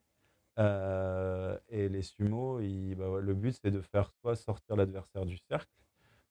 euh, 0.58 1.58
et 1.68 1.88
les 1.88 2.02
sumos, 2.02 2.60
ils- 2.60 2.94
bah 2.96 3.20
le 3.20 3.34
but 3.34 3.52
c'est 3.62 3.70
de 3.70 3.80
faire 3.80 4.12
soit 4.20 4.36
sortir 4.36 4.76
l'adversaire 4.76 5.26
du 5.26 5.38
cercle, 5.38 5.70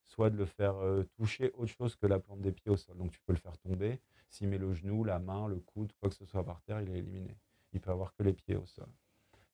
soit 0.06 0.30
de 0.30 0.38
le 0.38 0.46
faire 0.46 0.76
euh, 0.78 1.04
toucher 1.18 1.52
autre 1.56 1.74
chose 1.74 1.96
que 1.96 2.08
la 2.08 2.20
plante 2.20 2.42
des 2.42 2.52
pieds 2.52 2.72
au 2.72 2.78
sol. 2.78 2.98
Donc 2.98 3.12
tu 3.12 3.20
peux 3.26 3.34
le 3.34 3.40
faire 3.40 3.58
tomber. 3.60 4.00
S'il 4.30 4.48
met 4.50 4.58
le 4.60 4.74
genou, 4.74 5.04
la 5.06 5.20
main, 5.20 5.48
le 5.48 5.58
coude, 5.60 5.92
quoi 6.00 6.10
que 6.10 6.16
ce 6.16 6.26
soit 6.26 6.44
par 6.46 6.62
terre, 6.64 6.82
il 6.82 6.90
est 6.96 7.00
éliminé. 7.00 7.38
Il 7.74 7.82
peut 7.82 7.92
avoir 7.92 8.14
que 8.16 8.24
les 8.24 8.34
pieds 8.34 8.56
au 8.58 8.66
sol. 8.66 8.88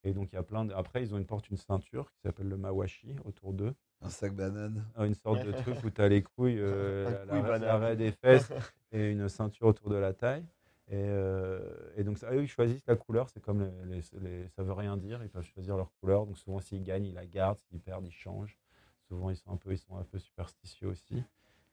Et 0.04 0.14
donc 0.14 0.32
il 0.32 0.36
y 0.36 0.38
a 0.38 0.44
plein 0.44 0.66
de... 0.66 0.74
Après, 0.74 1.02
ils 1.04 1.14
ont 1.14 1.18
une 1.18 1.26
porte, 1.26 1.50
une 1.50 1.58
ceinture 1.58 2.12
qui 2.14 2.20
s'appelle 2.22 2.48
le 2.48 2.58
mawashi 2.58 3.16
autour 3.26 3.54
d'eux. 3.54 3.74
Un 4.02 4.10
sac 4.10 4.34
banane. 4.36 4.86
Ah, 4.96 5.06
Une 5.06 5.16
sorte 5.16 5.44
de 5.46 5.52
truc 5.52 5.84
où 5.84 5.90
tu 5.90 6.02
as 6.02 6.08
les 6.08 6.22
couilles, 6.24 6.60
euh, 6.60 7.26
la- 7.26 7.58
l'arrêt 7.66 7.96
des 7.98 8.12
fesses 8.12 8.50
et 8.92 9.12
une 9.12 9.28
ceinture 9.28 9.68
autour 9.68 9.90
de 9.90 9.96
la 9.96 10.14
taille. 10.14 10.46
Et, 10.90 10.94
euh, 10.96 11.60
et 11.98 12.04
donc, 12.06 12.18
ça, 12.18 12.32
eux, 12.32 12.44
ils 12.44 12.48
choisissent 12.48 12.86
la 12.88 12.96
couleur. 12.96 13.28
C'est 13.30 13.42
comme 13.42 13.62
les, 13.90 13.98
les- 14.00 14.20
les- 14.22 14.48
ça 14.50 14.64
veut 14.64 14.72
rien 14.72 14.96
dire. 14.96 15.22
Ils 15.24 15.30
peuvent 15.30 15.44
choisir 15.44 15.76
leur 15.76 15.92
couleur. 16.00 16.26
Donc, 16.26 16.38
souvent, 16.38 16.62
s'ils 16.62 16.84
gagnent, 16.84 17.08
ils 17.08 17.14
la 17.16 17.26
gardent. 17.26 17.58
S'ils 17.58 17.82
perdent, 17.82 18.06
ils 18.06 18.14
changent. 18.14 18.58
Souvent, 19.10 19.30
ils 19.30 19.36
sont 19.36 19.52
un 19.52 19.58
peu, 19.58 19.74
ils 19.74 19.78
sont 19.80 19.98
un 19.98 20.04
peu 20.04 20.18
superstitieux 20.20 20.88
aussi. 20.88 21.16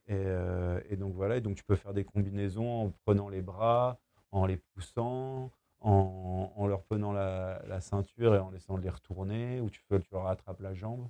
Et, 0.08 0.14
euh, 0.14 0.80
et 0.88 0.96
donc, 0.96 1.14
voilà. 1.14 1.36
Et 1.36 1.40
donc, 1.40 1.54
tu 1.56 1.62
peux 1.64 1.76
faire 1.76 1.94
des 1.94 2.04
combinaisons 2.04 2.86
en 2.86 2.90
prenant 3.04 3.28
les 3.28 3.42
bras, 3.42 3.98
en 4.32 4.46
les 4.46 4.56
poussant, 4.56 5.52
en, 5.84 6.66
leur 6.66 6.82
prenant 6.82 7.12
la, 7.12 7.80
ceinture 7.80 8.34
et 8.34 8.38
en 8.38 8.50
laissant 8.50 8.76
les 8.76 8.90
retourner. 8.90 9.60
Ou 9.60 9.70
tu, 9.70 9.82
peux, 9.88 10.00
tu 10.00 10.08
leur 10.12 10.26
attrapes 10.26 10.60
la 10.60 10.74
jambe. 10.74 11.08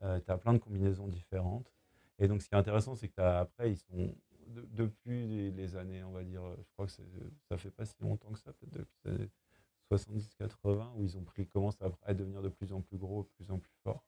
tu 0.00 0.06
as 0.30 0.38
plein 0.38 0.52
de 0.54 0.58
combinaisons 0.58 1.08
différentes. 1.08 1.72
Et 2.18 2.28
donc, 2.28 2.42
ce 2.42 2.48
qui 2.48 2.54
est 2.54 2.58
intéressant, 2.58 2.94
c'est 2.94 3.08
que 3.08 3.20
après, 3.20 3.72
ils 3.72 3.76
sont 3.76 4.14
de- 4.48 4.66
depuis 4.72 5.50
les, 5.52 5.76
années, 5.76 6.04
on 6.04 6.12
va 6.12 6.22
dire, 6.22 6.44
euh, 6.44 6.56
je 6.58 6.72
crois 6.72 6.86
que 6.86 6.92
ça 6.92 7.56
fait 7.56 7.70
pas 7.70 7.84
si 7.84 7.94
longtemps 8.00 8.30
que 8.32 8.38
ça, 8.38 8.52
peut-être 8.52 8.72
depuis 8.72 8.96
les 9.04 9.10
années 9.14 9.30
70-80, 9.90 10.92
où 10.96 11.02
ils 11.02 11.16
ont 11.18 11.24
pris, 11.24 11.46
commencent 11.46 11.80
à, 11.82 11.90
à 12.04 12.14
devenir 12.14 12.42
de 12.42 12.48
plus 12.48 12.72
en 12.72 12.80
plus 12.80 12.98
gros, 12.98 13.24
de 13.24 13.28
plus 13.36 13.50
en 13.50 13.58
plus 13.58 13.74
forts. 13.82 14.04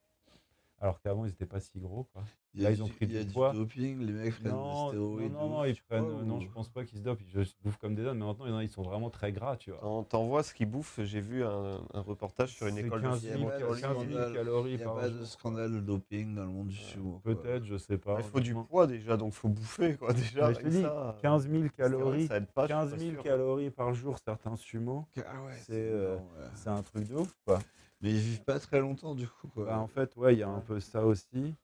Alors 0.80 1.00
qu'avant, 1.00 1.24
ils 1.24 1.28
n'étaient 1.28 1.46
pas 1.46 1.58
si 1.60 1.78
gros. 1.78 2.04
Quoi. 2.12 2.22
Il 2.52 2.62
Là, 2.62 2.70
ils 2.70 2.82
ont 2.82 2.86
du- 2.86 2.92
pris 2.92 3.06
il 3.06 3.12
y 3.12 3.16
a 3.16 3.20
du 3.20 3.26
du 3.28 3.32
poids. 3.32 3.52
doping, 3.52 3.98
les 4.00 4.12
mecs 4.12 4.38
prennent 4.40 4.52
Non, 4.52 4.62
des 4.62 4.68
non, 4.68 4.88
stéroïdes. 4.88 5.32
non, 5.32 5.48
non, 5.48 5.60
ouf, 5.62 5.68
ils 5.68 5.82
prennent, 5.82 6.24
non, 6.24 6.36
ou- 6.36 6.40
je 6.42 6.48
pense 6.48 6.68
pas 6.68 6.84
qu'ils 6.84 6.98
se 6.98 7.02
dopent, 7.02 7.20
ils 7.34 7.46
se 7.46 7.54
bouffent 7.62 7.76
comme 7.78 7.94
des 7.94 8.06
ânes, 8.06 8.18
mais 8.18 8.24
maintenant, 8.26 8.46
il 8.60 8.64
ils 8.66 8.68
sont 8.70 8.82
vraiment 8.82 9.08
très 9.10 9.32
gras, 9.32 9.56
tu 9.56 9.70
vois. 9.70 9.80
T'en- 9.80 10.04
T'envoies 10.04 10.42
ce 10.42 10.52
qu'ils 10.54 10.68
bouffent? 10.70 11.00
J'ai 11.02 11.20
vu 11.20 11.44
un, 11.44 11.80
un 11.94 12.00
reportage 12.00 12.50
sur 12.54 12.66
une 12.66 12.76
école 12.78 13.00
15 13.02 13.22
de 13.22 13.28
000, 13.28 13.38
Il 13.38 13.42
y 13.42 13.46
a 13.46 13.48
pas 13.48 13.74
de 13.74 13.80
15 13.80 13.80
000 13.80 14.00
scandale. 14.10 14.32
calories 14.34 14.70
Il 14.72 14.76
n'y 14.76 14.82
a 14.82 14.84
par 14.86 14.94
pas 14.96 15.08
jour. 15.10 15.20
de 15.20 15.24
scandale 15.24 15.72
de 15.72 15.80
doping 15.80 16.34
dans 16.34 16.42
le 16.44 16.48
monde 16.50 16.68
du 16.68 16.76
sumo. 16.76 17.20
Peut-être, 17.24 17.64
je 17.64 17.76
sais 17.78 17.98
pas. 17.98 18.16
Il 18.18 18.24
faut 18.24 18.40
du 18.40 18.54
poids 18.54 18.86
déjà, 18.86 19.16
donc 19.16 19.32
faut 19.32 19.48
bouffer 19.48 19.96
quoi 19.96 20.12
déjà. 20.12 20.52
Je 20.52 20.60
te 20.60 20.66
dis, 20.68 20.82
ça, 20.82 21.16
15 21.22 21.48
000 21.48 21.62
parce 21.62 21.72
que, 21.76 21.82
ouais, 21.82 21.90
calories, 21.90 22.28
aide 22.30 22.46
pas, 22.52 22.62
je 22.62 22.66
suis 22.66 22.74
15 22.74 22.90
pas 22.90 22.98
000 22.98 23.12
sûr. 23.14 23.22
calories 23.22 23.70
par 23.70 23.94
jour, 23.94 24.18
certains 24.22 24.56
sumo, 24.56 25.06
Ah 25.18 25.42
ouais, 25.44 25.52
C'est, 25.62 25.72
euh, 25.74 26.16
ouais. 26.16 26.22
c'est 26.54 26.68
un 26.70 26.82
truc 26.82 27.08
de 27.08 27.14
ouf, 27.16 27.34
quoi. 27.46 27.60
Mais 28.00 28.10
ils 28.10 28.18
vivent 28.18 28.44
pas 28.44 28.58
très 28.60 28.80
longtemps 28.80 29.14
du 29.14 29.26
coup. 29.28 29.48
Quoi. 29.48 29.64
Bah, 29.66 29.78
en 29.78 29.86
fait, 29.88 30.14
ouais, 30.16 30.34
il 30.34 30.38
y 30.38 30.42
a 30.42 30.48
un 30.48 30.60
peu 30.60 30.80
ça 30.80 31.04
aussi. 31.06 31.54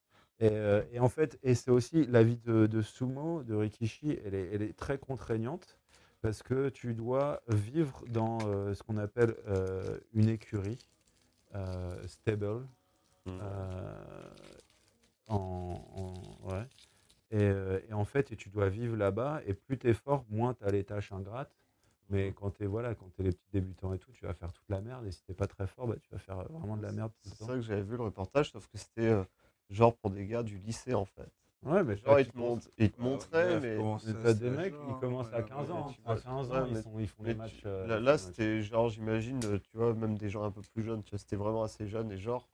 Et, 0.40 0.48
euh, 0.50 0.82
et 0.92 0.98
en 0.98 1.08
fait, 1.08 1.38
et 1.42 1.54
c'est 1.54 1.70
aussi 1.70 2.06
la 2.06 2.22
vie 2.22 2.38
de, 2.38 2.66
de 2.66 2.82
sumo, 2.82 3.42
de 3.44 3.54
Rikishi, 3.54 4.18
elle 4.24 4.34
est, 4.34 4.50
elle 4.52 4.62
est 4.62 4.76
très 4.76 4.98
contraignante 4.98 5.78
parce 6.20 6.42
que 6.42 6.68
tu 6.68 6.94
dois 6.94 7.42
vivre 7.48 8.04
dans 8.08 8.38
euh, 8.46 8.74
ce 8.74 8.82
qu'on 8.82 8.96
appelle 8.96 9.34
euh, 9.48 9.98
une 10.14 10.28
écurie 10.28 10.78
euh, 11.54 12.06
stable. 12.08 12.66
Mm. 13.26 13.38
euh, 13.42 14.30
en, 15.28 15.80
en- 15.96 16.48
ouais. 16.50 16.66
Et, 17.32 17.38
euh, 17.42 17.80
et 17.88 17.92
en 17.94 18.04
fait, 18.04 18.32
et 18.32 18.36
tu 18.36 18.50
dois 18.50 18.68
vivre 18.70 18.96
là-bas. 18.96 19.42
Et 19.46 19.54
plus 19.54 19.78
tu 19.78 19.88
es 19.90 19.94
fort, 19.94 20.24
moins 20.30 20.54
tu 20.54 20.64
as 20.64 20.70
les 20.70 20.84
tâches 20.84 21.12
ingrates. 21.12 21.56
Mais 22.12 22.32
quand 22.32 22.50
tu 22.52 22.64
es, 22.64 22.66
voilà, 22.66 22.94
quand 22.94 23.08
es 23.18 23.22
les 23.24 23.32
petits 23.32 23.50
débutants 23.52 23.92
et 23.94 23.98
tout, 23.98 24.12
tu 24.12 24.26
vas 24.26 24.34
faire 24.34 24.52
toute 24.52 24.68
la 24.68 24.80
merde. 24.80 25.06
Et 25.06 25.10
si 25.10 25.24
t'es 25.24 25.34
pas 25.34 25.46
très 25.48 25.66
fort, 25.66 25.88
bah, 25.88 25.96
tu 26.00 26.10
vas 26.12 26.18
faire 26.18 26.38
euh, 26.38 26.44
vraiment 26.50 26.76
de 26.76 26.82
la 26.82 26.92
merde 26.92 27.10
C'est 27.22 27.34
ça 27.36 27.54
que 27.54 27.60
j'avais 27.62 27.82
vu 27.82 27.96
le 27.96 28.04
reportage, 28.04 28.52
sauf 28.52 28.66
que 28.68 28.78
c'était 28.78 29.08
euh, 29.08 29.24
genre 29.70 29.96
pour 29.96 30.10
des 30.10 30.26
gars 30.26 30.42
du 30.42 30.58
lycée 30.58 30.94
en 30.94 31.06
fait. 31.06 31.32
Ouais, 31.64 31.82
mais 31.84 31.96
Genre 31.96 32.20
ils 32.20 32.26
te, 32.28 32.36
montrent, 32.36 32.68
ils 32.78 32.90
te 32.90 33.00
montraient, 33.00 33.54
ouais, 33.54 33.60
mais, 33.60 34.12
t'as 34.22 34.34
des 34.34 34.50
mecs, 34.50 34.74
genre, 34.74 34.90
ils 34.90 35.00
commencent 35.00 35.32
à 35.32 35.42
ouais, 35.42 35.48
15 35.48 35.70
ouais, 35.70 35.72
ans. 35.72 35.92
tu 35.94 36.00
À 36.02 36.04
vois, 36.04 36.16
15 36.16 36.50
ouais, 36.50 36.56
ans, 36.58 36.66
ils, 36.66 36.74
mais- 36.74 36.82
sont, 36.82 36.98
ils 36.98 37.08
font 37.08 37.22
les 37.24 37.32
tu- 37.32 37.38
matchs. 37.38 37.62
euh, 37.66 38.00
là, 38.00 38.18
c'était 38.18 38.62
genre, 38.62 38.88
j'imagine, 38.90 39.40
tu 39.40 39.76
vois, 39.76 39.94
même 39.94 40.18
des 40.18 40.28
gens 40.28 40.42
un 40.44 40.50
peu 40.50 40.60
plus 40.74 40.82
jeunes, 40.82 41.02
tu 41.04 41.10
vois, 41.10 41.18
c'était 41.18 41.36
vraiment 41.36 41.62
assez 41.62 41.86
jeune 41.86 42.10
et 42.12 42.18
genre, 42.18 42.48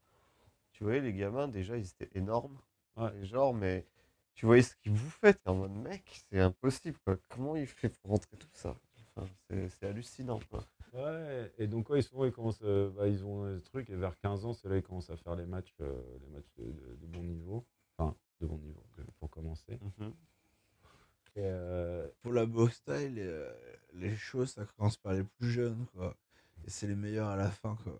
tu 0.72 0.84
voyais 0.84 1.00
les 1.00 1.12
gamins, 1.12 1.48
déjà, 1.48 1.76
ils 1.76 1.86
étaient 1.86 2.10
énormes. 2.14 2.58
Ouais. 2.96 3.10
Et 3.22 3.24
genre, 3.26 3.54
mais 3.54 3.86
tu 4.34 4.46
voyais 4.46 4.62
ce 4.62 4.76
qu'ils 4.76 4.92
bouffaient, 4.92 5.34
t'es 5.34 5.48
en 5.48 5.56
mode 5.56 5.72
mec, 5.72 6.22
c'est 6.30 6.40
impossible 6.40 6.98
quoi. 7.04 7.16
Comment 7.28 7.56
il 7.56 7.66
fait 7.66 7.88
pour 7.88 8.10
rentrer 8.12 8.36
tout 8.36 8.48
ça? 8.52 8.76
Enfin, 9.18 9.28
c'est 9.48 9.68
c'est 9.68 9.86
hallucinant 9.86 10.40
quoi. 10.50 10.64
Ouais, 10.94 11.52
et 11.58 11.66
donc, 11.66 11.90
ouais, 11.90 12.00
ils, 12.00 12.02
sont, 12.02 12.24
ils, 12.24 12.32
commencent, 12.32 12.60
euh, 12.62 12.90
bah, 12.90 13.08
ils 13.08 13.24
ont 13.24 13.44
ce 13.58 13.64
truc, 13.64 13.90
et 13.90 13.94
vers 13.94 14.18
15 14.20 14.44
ans, 14.46 14.54
c'est 14.54 14.68
là 14.68 14.76
qu'ils 14.76 14.84
commencent 14.84 15.10
à 15.10 15.16
faire 15.16 15.34
les 15.36 15.44
matchs, 15.44 15.74
euh, 15.80 16.00
les 16.22 16.28
matchs 16.28 16.48
de, 16.56 16.64
de- 16.64 16.96
de 16.96 17.06
bon 17.06 17.22
niveau. 17.22 17.66
Enfin, 17.98 18.16
de 18.40 18.46
bon 18.46 18.58
niveau, 18.58 18.82
pour 19.18 19.28
commencer. 19.30 19.78
Et, 21.36 21.40
euh, 21.44 22.08
Pour 22.22 22.32
la 22.32 22.46
boxe 22.46 22.76
style, 22.76 23.14
les 23.92 24.16
choses 24.16 24.50
ça 24.52 24.64
commence 24.64 24.96
par 24.96 25.12
les 25.12 25.24
plus 25.24 25.50
jeunes 25.50 25.86
quoi. 25.94 26.16
Et 26.66 26.70
c'est 26.70 26.86
les 26.86 26.94
meilleurs 26.96 27.28
à 27.28 27.36
la 27.36 27.50
fin 27.50 27.76
quoi. 27.84 27.98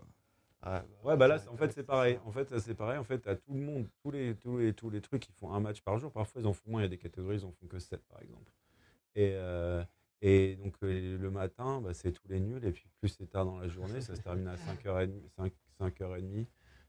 Ah, 0.62 0.84
Ouais, 1.05 1.16
bah 1.16 1.28
là, 1.28 1.38
c'est- 1.38 1.48
en 1.48 1.56
fait, 1.56 1.70
c'est 1.72 1.84
pareil. 1.84 2.18
En 2.24 2.32
fait, 2.32 2.58
c'est 2.58 2.74
pareil. 2.74 2.98
En 2.98 3.05
fait, 3.05 3.26
à 3.28 3.36
tout 3.36 3.55
le 3.55 3.60
monde, 3.60 3.86
tous 4.02 4.10
les, 4.10 4.34
tous, 4.36 4.58
les, 4.58 4.72
tous 4.74 4.90
les 4.90 5.00
trucs, 5.00 5.28
ils 5.28 5.32
font 5.34 5.52
un 5.52 5.60
match 5.60 5.82
par 5.82 5.98
jour. 5.98 6.10
Parfois, 6.12 6.40
ils 6.42 6.47
en 6.48 6.52
font 6.52 6.70
moins. 6.70 6.80
Il 6.80 6.84
y 6.84 6.86
a 6.86 6.88
des 6.88 6.98
catégories, 6.98 7.36
ils 7.38 7.44
en 7.44 7.52
font 7.52 7.66
que 7.68 7.78
7, 7.78 8.02
par 8.08 8.20
exemple. 8.22 8.50
Et, 9.16 9.32
euh, 9.34 9.84
et 10.20 10.56
donc, 10.56 10.74
euh, 10.82 11.16
le 11.18 11.30
matin, 11.30 11.80
bah, 11.80 11.94
c'est 11.94 12.12
tous 12.12 12.26
les 12.28 12.40
nuls. 12.40 12.64
Et 12.64 12.72
puis, 12.72 12.88
plus 13.00 13.08
c'est 13.08 13.26
tard 13.26 13.44
dans 13.44 13.58
la 13.58 13.68
journée, 13.68 14.00
ça 14.00 14.14
se 14.16 14.20
termine 14.22 14.48
à 14.48 14.56
5h30, 14.56 15.28
5, 15.36 15.52
5h30 15.80 16.47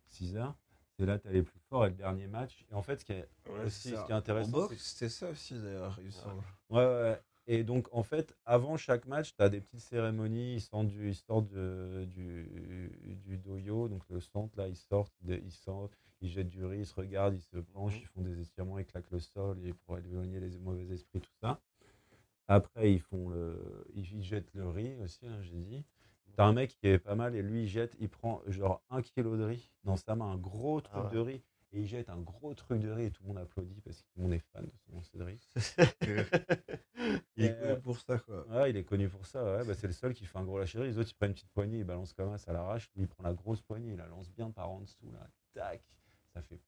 6h. 0.08 0.54
C'est 0.98 1.06
là, 1.06 1.20
tu 1.20 1.28
as 1.28 1.32
les 1.32 1.44
plus 1.44 1.60
forts. 1.70 1.86
Et 1.86 1.90
le 1.90 1.96
dernier 1.96 2.28
match. 2.28 2.66
Et 2.70 2.74
en 2.74 2.82
fait, 2.82 3.00
ce 3.00 3.06
qui 3.06 3.14
est, 3.14 3.30
aussi, 3.66 3.90
ce 3.90 4.06
qui 4.06 4.12
est 4.12 4.16
intéressant, 4.16 4.68
c'est 4.68 4.78
c'était 4.80 5.10
ça 5.10 5.30
aussi 5.30 5.54
d'ailleurs, 5.60 5.98
il 6.04 6.12
semble. 6.12 6.44
Ouais, 6.70 6.78
ouais, 6.86 7.02
ouais. 7.02 7.22
Et 7.52 7.64
donc, 7.64 7.88
en 7.92 8.04
fait, 8.04 8.36
avant 8.46 8.78
chaque 8.78 9.06
match, 9.08 9.36
tu 9.36 9.42
as 9.44 9.50
des 9.50 9.60
petites 9.62 9.80
cérémonies. 9.80 10.56
Ils 10.56 10.62
sortent 10.62 10.88
du, 10.88 11.10
ils 11.10 11.16
sortent 11.16 11.48
de- 11.50 12.06
du, 12.06 13.18
du 13.26 13.38
doyo, 13.38 13.88
donc 13.88 14.04
le 14.10 14.20
centre, 14.20 14.56
là, 14.58 14.68
ils 14.68 14.76
sortent, 14.76 15.14
ils, 15.26 15.42
ils 15.44 15.52
sortent, 15.52 15.98
ils 16.22 16.30
jettent 16.30 16.50
du 16.50 16.64
riz, 16.66 16.80
ils 16.80 16.86
se 16.86 16.94
regardent, 16.96 17.34
ils 17.36 17.42
se 17.42 17.58
penchent, 17.58 17.96
Mhm. 17.96 18.02
ils 18.02 18.06
font 18.08 18.22
des 18.22 18.40
étirements, 18.42 18.78
ils 18.78 18.86
claquent 18.86 19.10
le 19.12 19.20
sol 19.20 19.58
et 19.66 19.74
pour 19.74 19.98
éloigner 19.98 20.40
les 20.40 20.58
mauvais 20.60 20.86
esprits, 20.94 21.22
tout 21.22 21.32
ça. 21.42 21.60
Après, 22.50 22.92
ils 22.92 23.00
font 23.00 23.30
le, 23.30 23.86
ils, 23.94 24.24
jettent 24.24 24.54
le 24.56 24.68
riz 24.68 24.98
aussi, 25.04 25.26
hein, 25.28 25.40
j'ai 25.42 25.56
dit. 25.56 25.86
T'as 26.36 26.46
un 26.46 26.54
mec 26.54 26.72
qui 26.72 26.88
est 26.88 27.00
pas 27.00 27.16
mal 27.16 27.36
et 27.36 27.42
lui, 27.44 27.64
il 27.64 27.68
jette, 27.68 27.96
il 28.00 28.10
prend 28.10 28.42
genre 28.48 28.82
un 28.90 29.02
kilo 29.02 29.38
de 29.38 29.44
riz 29.44 29.70
dans 29.84 29.98
sa 29.98 30.16
main, 30.16 30.32
un 30.32 30.38
gros 30.38 30.82
truc 30.82 30.96
Ah 30.96 31.06
ouais. 31.06 31.14
de 31.14 31.20
riz, 31.20 31.44
et 31.74 31.82
il 31.82 31.86
jette 31.86 32.10
un 32.10 32.20
gros 32.20 32.54
truc 32.56 32.82
de 32.82 32.90
riz 32.90 33.06
et 33.06 33.12
tout 33.12 33.22
le 33.24 33.28
monde 33.30 33.38
applaudit 33.38 33.82
parce 33.82 34.02
que 34.02 34.08
tout 34.08 34.18
le 34.18 34.24
monde 34.24 34.34
est 34.34 34.44
fan 34.54 34.66
de 34.66 34.72
son 34.78 34.94
lancer 34.94 35.18
de 35.18 35.24
riz. 35.24 35.48
Il 37.38 37.46
est 37.46 37.60
connu 37.60 37.80
pour 37.82 38.00
ça 38.00 38.18
quoi. 38.20 38.48
Ouais, 38.48 38.72
il 38.72 38.78
est 38.78 38.84
connu 38.84 39.08
pour 39.08 39.26
ça. 39.26 39.44
Ouais. 39.44 39.66
Bah, 39.66 39.74
c'est 39.74 39.88
le 39.88 39.94
seul 39.94 40.14
qui 40.14 40.26
fait 40.26 40.38
un 40.38 40.44
gros 40.44 40.60
lâcher. 40.60 40.80
Les 40.84 40.98
autres, 40.98 41.10
ils 41.12 41.16
prennent 41.16 41.30
une 41.30 41.36
petite 41.36 41.52
poignée, 41.52 41.78
ils 41.80 41.84
balancent 41.86 42.12
comme 42.14 42.30
ça, 42.32 42.38
ça 42.38 42.52
l'arrache. 42.54 42.90
Lui, 42.96 43.04
il 43.04 43.08
prend 43.08 43.24
la 43.24 43.34
grosse 43.34 43.62
poignée, 43.62 43.92
il 43.92 43.98
la 43.98 44.08
lance 44.08 44.30
bien 44.32 44.52
par 44.52 44.70
en 44.70 44.82
dessous. 44.82 45.10
Là. 45.14 45.30
Tac. 45.54 45.82
Ça 46.34 46.42
fait. 46.42 46.60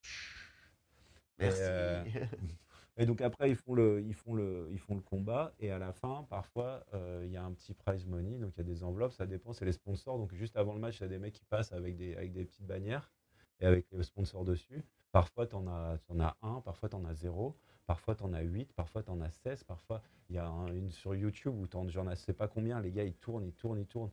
Merci. 1.40 1.60
euh, 1.64 2.04
Et 2.98 3.06
donc 3.06 3.22
après, 3.22 3.50
ils 3.50 3.56
font 3.56 3.74
le, 3.74 4.02
ils 4.02 4.14
font 4.14 4.34
le, 4.34 4.68
ils 4.72 4.80
font 4.80 4.96
le 4.96 5.02
combat. 5.02 5.54
Et 5.60 5.72
à 5.72 5.80
la 5.80 5.94
fin, 5.94 6.26
parfois, 6.30 6.86
euh, 6.94 7.22
il 7.26 7.32
y 7.32 7.38
a 7.38 7.44
un 7.44 7.52
petit 7.54 7.74
prize 7.74 8.06
money. 8.06 8.38
Donc 8.38 8.54
il 8.56 8.60
y 8.60 8.62
a 8.62 8.64
des 8.66 8.84
enveloppes, 8.84 9.14
ça 9.14 9.26
dépend, 9.26 9.54
c'est 9.54 9.66
les 9.66 9.72
sponsors. 9.72 10.18
Donc 10.18 10.34
juste 10.34 10.58
avant 10.58 10.74
le 10.74 10.80
match, 10.80 11.00
il 11.00 11.02
y 11.04 11.06
a 11.06 11.10
des 11.10 11.20
mecs 11.20 11.34
qui 11.34 11.46
passent 11.46 11.72
avec 11.72 11.98
des, 11.98 12.16
avec 12.16 12.34
des 12.34 12.46
petites 12.46 12.66
bannières 12.66 13.12
et 13.60 13.66
avec 13.66 13.86
les 13.92 14.04
sponsors 14.04 14.44
dessus. 14.46 14.84
Parfois, 15.12 15.48
tu 15.48 15.56
en, 15.56 15.68
as- 15.68 16.00
as 16.20 16.38
un, 16.42 16.62
parfois, 16.62 16.90
tu 16.90 16.96
en 16.96 17.06
as 17.06 17.14
zéro. 17.16 17.58
Parfois, 17.88 18.16
tu 18.16 18.24
en 18.24 18.34
as 18.34 18.42
8, 18.42 18.72
parfois, 18.74 19.04
tu 19.04 19.10
en 19.12 19.20
as 19.22 19.32
16. 19.32 19.64
Parfois, 19.64 20.02
il 20.30 20.36
y 20.36 20.40
a 20.40 20.48
un- 20.48 20.68
une 20.74 20.92
sur 20.92 21.16
YouTube 21.16 21.54
où 21.58 21.68
t'en- 21.68 21.88
j'en 21.90 22.14
sais 22.16 22.34
pas 22.34 22.48
combien. 22.48 22.80
Les 22.82 22.92
gars, 22.92 23.04
ils 23.04 23.16
tournent, 23.16 23.46
ils 23.46 23.54
tournent, 23.54 23.80
ils 23.80 23.88
tournent. 23.88 24.12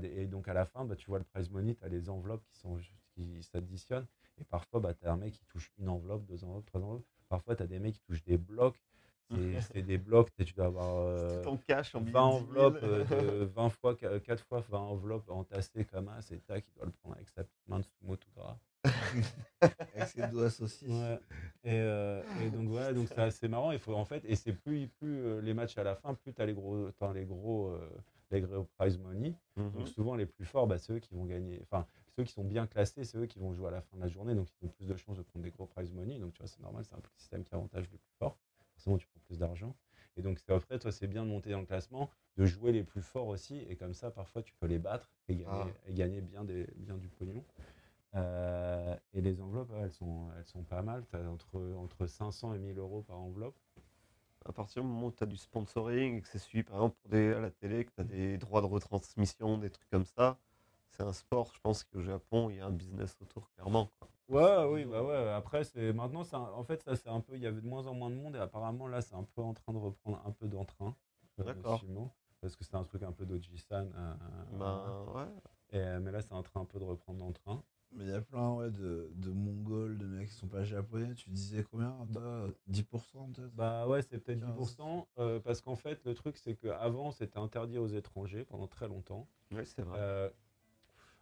Des- 0.00 0.08
et 0.22 0.26
donc 0.26 0.46
à 0.48 0.54
la 0.54 0.64
fin, 0.64 0.84
bah, 0.84 0.94
tu 0.96 1.06
vois 1.08 1.18
le 1.18 1.24
prize 1.24 1.50
money, 1.50 1.74
tu 1.74 1.84
as 1.84 1.88
les 1.88 2.08
enveloppes 2.10 2.44
qui 2.46 2.56
sont 2.58 2.78
qui 3.14 3.42
s'additionnent. 3.42 4.06
Et 4.38 4.44
parfois, 4.44 4.80
bah, 4.80 4.94
tu 4.94 5.04
as 5.06 5.12
un 5.12 5.16
mec 5.16 5.34
qui 5.34 5.44
touche 5.46 5.72
une 5.78 5.88
enveloppe, 5.88 6.24
deux 6.26 6.44
enveloppes, 6.44 6.66
trois 6.66 6.80
enveloppes. 6.80 7.04
Parfois, 7.30 7.56
tu 7.56 7.62
as 7.62 7.66
des 7.66 7.78
mecs 7.78 7.94
qui 7.94 8.02
touchent 8.02 8.24
des 8.24 8.36
blocs. 8.36 8.78
C'est 9.72 9.82
des 9.82 9.96
blocs, 9.96 10.28
tu 10.44 10.52
dois 10.54 10.66
avoir 10.66 10.96
euh, 11.06 11.42
Tout 11.44 11.50
en 11.50 11.56
cash, 11.56 11.94
en 11.94 12.00
20 12.00 12.02
billet 12.02 12.10
de 12.10 12.10
10 12.10 12.52
000. 12.52 12.64
enveloppes, 12.66 12.78
euh, 12.82 13.04
de 13.40 13.44
20 13.44 13.68
fois, 13.70 13.94
4 13.94 14.44
fois 14.44 14.60
20 14.68 14.78
enveloppes 14.78 15.30
entassées 15.30 15.84
comme 15.84 16.06
ça. 16.06 16.20
C'est 16.20 16.44
tac, 16.44 16.64
il 16.68 16.74
doit 16.74 16.86
le 16.86 16.92
prendre 16.92 17.14
avec 17.14 17.28
sa 17.28 17.44
petite 17.44 17.68
main 17.68 17.78
de 17.78 17.84
sumo 17.84 18.16
tout 18.16 18.28
gras. 18.36 18.58
Avec 19.60 20.08
ses 20.08 20.26
doigts 20.28 20.50
saucisses. 20.50 20.88
Ouais. 20.88 21.20
Et, 21.64 21.74
euh, 21.74 22.22
et 22.42 22.48
donc 22.48 22.68
voilà, 22.68 22.92
donc 22.94 23.08
c'est 23.08 23.18
assez 23.18 23.46
marrant. 23.46 23.72
Il 23.72 23.78
faut 23.78 23.94
en 23.94 24.04
fait, 24.06 24.24
et 24.24 24.34
c'est 24.36 24.52
plus, 24.54 24.88
plus 24.88 25.20
euh, 25.22 25.40
les 25.42 25.52
matchs 25.54 25.76
à 25.76 25.84
la 25.84 25.94
fin, 25.94 26.14
plus 26.14 26.32
tu 26.32 26.40
as 26.40 26.46
les 26.46 26.54
gros, 26.54 26.90
t'as 26.98 27.12
les 27.12 27.26
gros, 27.26 27.68
euh, 27.68 27.90
les 28.30 28.40
gros 28.40 28.66
prize 28.78 28.98
money. 28.98 29.34
Mhm. 29.56 29.70
Donc 29.72 29.88
souvent 29.88 30.16
les 30.16 30.26
plus 30.26 30.46
forts, 30.46 30.66
bah, 30.66 30.78
c'est 30.78 30.94
eux 30.94 30.98
qui 30.98 31.14
vont 31.14 31.26
gagner. 31.26 31.60
Enfin, 31.62 31.86
ceux 32.20 32.24
qui 32.24 32.32
sont 32.32 32.44
bien 32.44 32.66
classés, 32.66 33.04
c'est 33.04 33.16
eux 33.18 33.26
qui 33.26 33.38
vont 33.38 33.52
jouer 33.54 33.68
à 33.68 33.70
la 33.70 33.80
fin 33.80 33.96
de 33.96 34.02
la 34.02 34.08
journée, 34.08 34.34
donc 34.34 34.48
ils 34.60 34.66
ont 34.66 34.68
plus 34.68 34.86
de 34.86 34.94
chances 34.96 35.16
de 35.16 35.22
prendre 35.22 35.42
des 35.42 35.50
gros 35.50 35.66
prize 35.66 35.90
money. 35.92 36.18
Donc 36.18 36.34
tu 36.34 36.38
vois, 36.40 36.48
c'est 36.48 36.60
normal, 36.60 36.84
c'est 36.84 36.94
un 36.94 37.00
peu 37.00 37.08
le 37.12 37.18
système 37.18 37.44
qui 37.44 37.54
avantage 37.54 37.88
le 37.90 37.96
plus 37.96 38.12
fort. 38.18 38.36
Forcément, 38.74 38.98
tu 38.98 39.06
prends 39.06 39.20
plus 39.26 39.38
d'argent. 39.38 39.74
Et 40.16 40.22
donc 40.22 40.38
c'est 40.38 40.52
après, 40.52 40.78
toi, 40.78 40.92
c'est 40.92 41.06
bien 41.06 41.24
de 41.24 41.30
monter 41.30 41.50
dans 41.50 41.60
le 41.60 41.66
classement, 41.66 42.10
de 42.36 42.44
jouer 42.44 42.72
les 42.72 42.82
plus 42.84 43.00
forts 43.00 43.28
aussi, 43.28 43.58
et 43.68 43.76
comme 43.76 43.94
ça, 43.94 44.10
parfois, 44.10 44.42
tu 44.42 44.52
peux 44.60 44.66
les 44.66 44.78
battre 44.78 45.10
et 45.28 45.36
gagner, 45.36 45.48
Ah. 45.50 45.68
et 45.86 45.94
gagner 45.94 46.20
bien, 46.20 46.44
des, 46.44 46.66
bien 46.76 46.96
du 46.96 47.08
pognon. 47.08 47.42
Euh, 48.16 48.96
et 49.14 49.20
les 49.20 49.40
enveloppes, 49.40 49.72
elles, 49.80 49.92
sont, 49.92 50.28
elles 50.36 50.44
sont 50.44 50.64
pas 50.64 50.82
mal. 50.82 51.06
Tu 51.06 51.16
as 51.16 51.20
entre, 51.30 51.58
entre 51.76 52.06
500 52.06 52.54
et 52.54 52.58
1000 52.58 52.78
euros 52.78 53.02
par 53.02 53.18
enveloppe. 53.18 53.56
À 54.44 54.52
partir 54.52 54.82
du 54.82 54.88
moment 54.88 55.06
où 55.08 55.12
tu 55.12 55.22
as 55.22 55.26
du 55.26 55.36
sponsoring 55.36 56.16
et 56.18 56.20
que 56.22 56.28
c'est 56.28 56.38
suivi 56.38 56.64
par 56.64 56.76
exemple 56.76 56.96
pour 57.02 57.10
des, 57.10 57.32
à 57.32 57.40
la 57.40 57.50
télé, 57.50 57.84
que 57.84 57.92
tu 57.92 58.00
as 58.00 58.04
des 58.04 58.36
droits 58.38 58.62
de 58.62 58.66
retransmission, 58.66 59.58
des 59.58 59.70
trucs 59.70 59.88
comme 59.90 60.06
ça, 60.06 60.38
c'est 60.90 61.02
un 61.02 61.12
sport, 61.12 61.52
je 61.54 61.60
pense 61.60 61.84
qu'au 61.84 62.00
Japon, 62.00 62.50
il 62.50 62.56
y 62.56 62.60
a 62.60 62.66
un 62.66 62.70
business 62.70 63.16
autour, 63.20 63.50
clairement. 63.52 63.90
quoi. 63.98 64.08
Ouais, 64.28 64.64
oui, 64.70 64.84
bah 64.84 65.02
ouais. 65.02 65.28
Après, 65.30 65.64
c'est 65.64 65.92
maintenant, 65.92 66.22
en 66.32 66.62
fait, 66.62 66.82
ça, 66.82 66.94
c'est 66.94 67.08
un 67.08 67.20
peu. 67.20 67.34
Il 67.34 67.42
y 67.42 67.46
avait 67.46 67.60
de 67.60 67.66
moins 67.66 67.86
en 67.86 67.94
moins 67.94 68.10
de 68.10 68.14
monde 68.14 68.36
et 68.36 68.38
apparemment, 68.38 68.86
là, 68.86 69.00
c'est 69.02 69.14
un 69.14 69.24
peu 69.24 69.42
en 69.42 69.54
train 69.54 69.72
de 69.72 69.78
reprendre 69.78 70.22
un 70.24 70.30
peu 70.30 70.46
d'entrain. 70.46 70.94
euh, 71.40 71.44
le 71.44 71.44
D'accord. 71.54 71.82
parce 72.40 72.54
que 72.56 72.64
c'est 72.64 72.74
un 72.76 72.84
truc 72.84 73.02
un 73.02 73.12
peu 73.12 73.26
d'Oji-san. 73.26 73.92
euh, 73.96 74.14
Ben, 74.58 75.04
ouais. 75.14 75.26
et, 75.72 75.78
euh, 75.78 76.00
mais 76.00 76.12
là, 76.12 76.22
c'est 76.22 76.32
en 76.32 76.42
train 76.42 76.60
un 76.60 76.64
peu 76.64 76.78
de 76.78 76.84
reprendre 76.84 77.18
d'entrain. 77.18 77.62
Mais 77.92 78.04
il 78.04 78.10
y 78.10 78.14
a 78.14 78.20
plein 78.20 78.52
ouais, 78.54 78.70
de, 78.70 79.10
de 79.16 79.30
Mongols, 79.30 79.98
de 79.98 80.06
mecs 80.06 80.28
qui 80.28 80.34
sont 80.34 80.46
pas 80.46 80.62
japonais. 80.62 81.12
Tu 81.14 81.28
disais 81.30 81.64
combien 81.64 81.92
toi? 82.12 82.46
10% 82.68 83.28
peut-être? 83.32 83.52
Bah 83.56 83.88
ouais, 83.88 84.00
c'est 84.02 84.18
peut-être 84.20 84.38
15. 84.40 84.54
10%. 84.56 85.08
euh, 85.18 85.40
parce 85.40 85.60
qu'en 85.60 85.74
fait, 85.74 86.04
le 86.04 86.14
truc, 86.14 86.36
c'est 86.36 86.54
qu'avant, 86.54 87.10
c'était 87.10 87.38
interdit 87.38 87.78
aux 87.78 87.88
étrangers 87.88 88.44
pendant 88.44 88.68
très 88.68 88.86
longtemps. 88.86 89.26
Ouais, 89.50 89.64
c'est 89.64 89.82
vrai. 89.82 89.98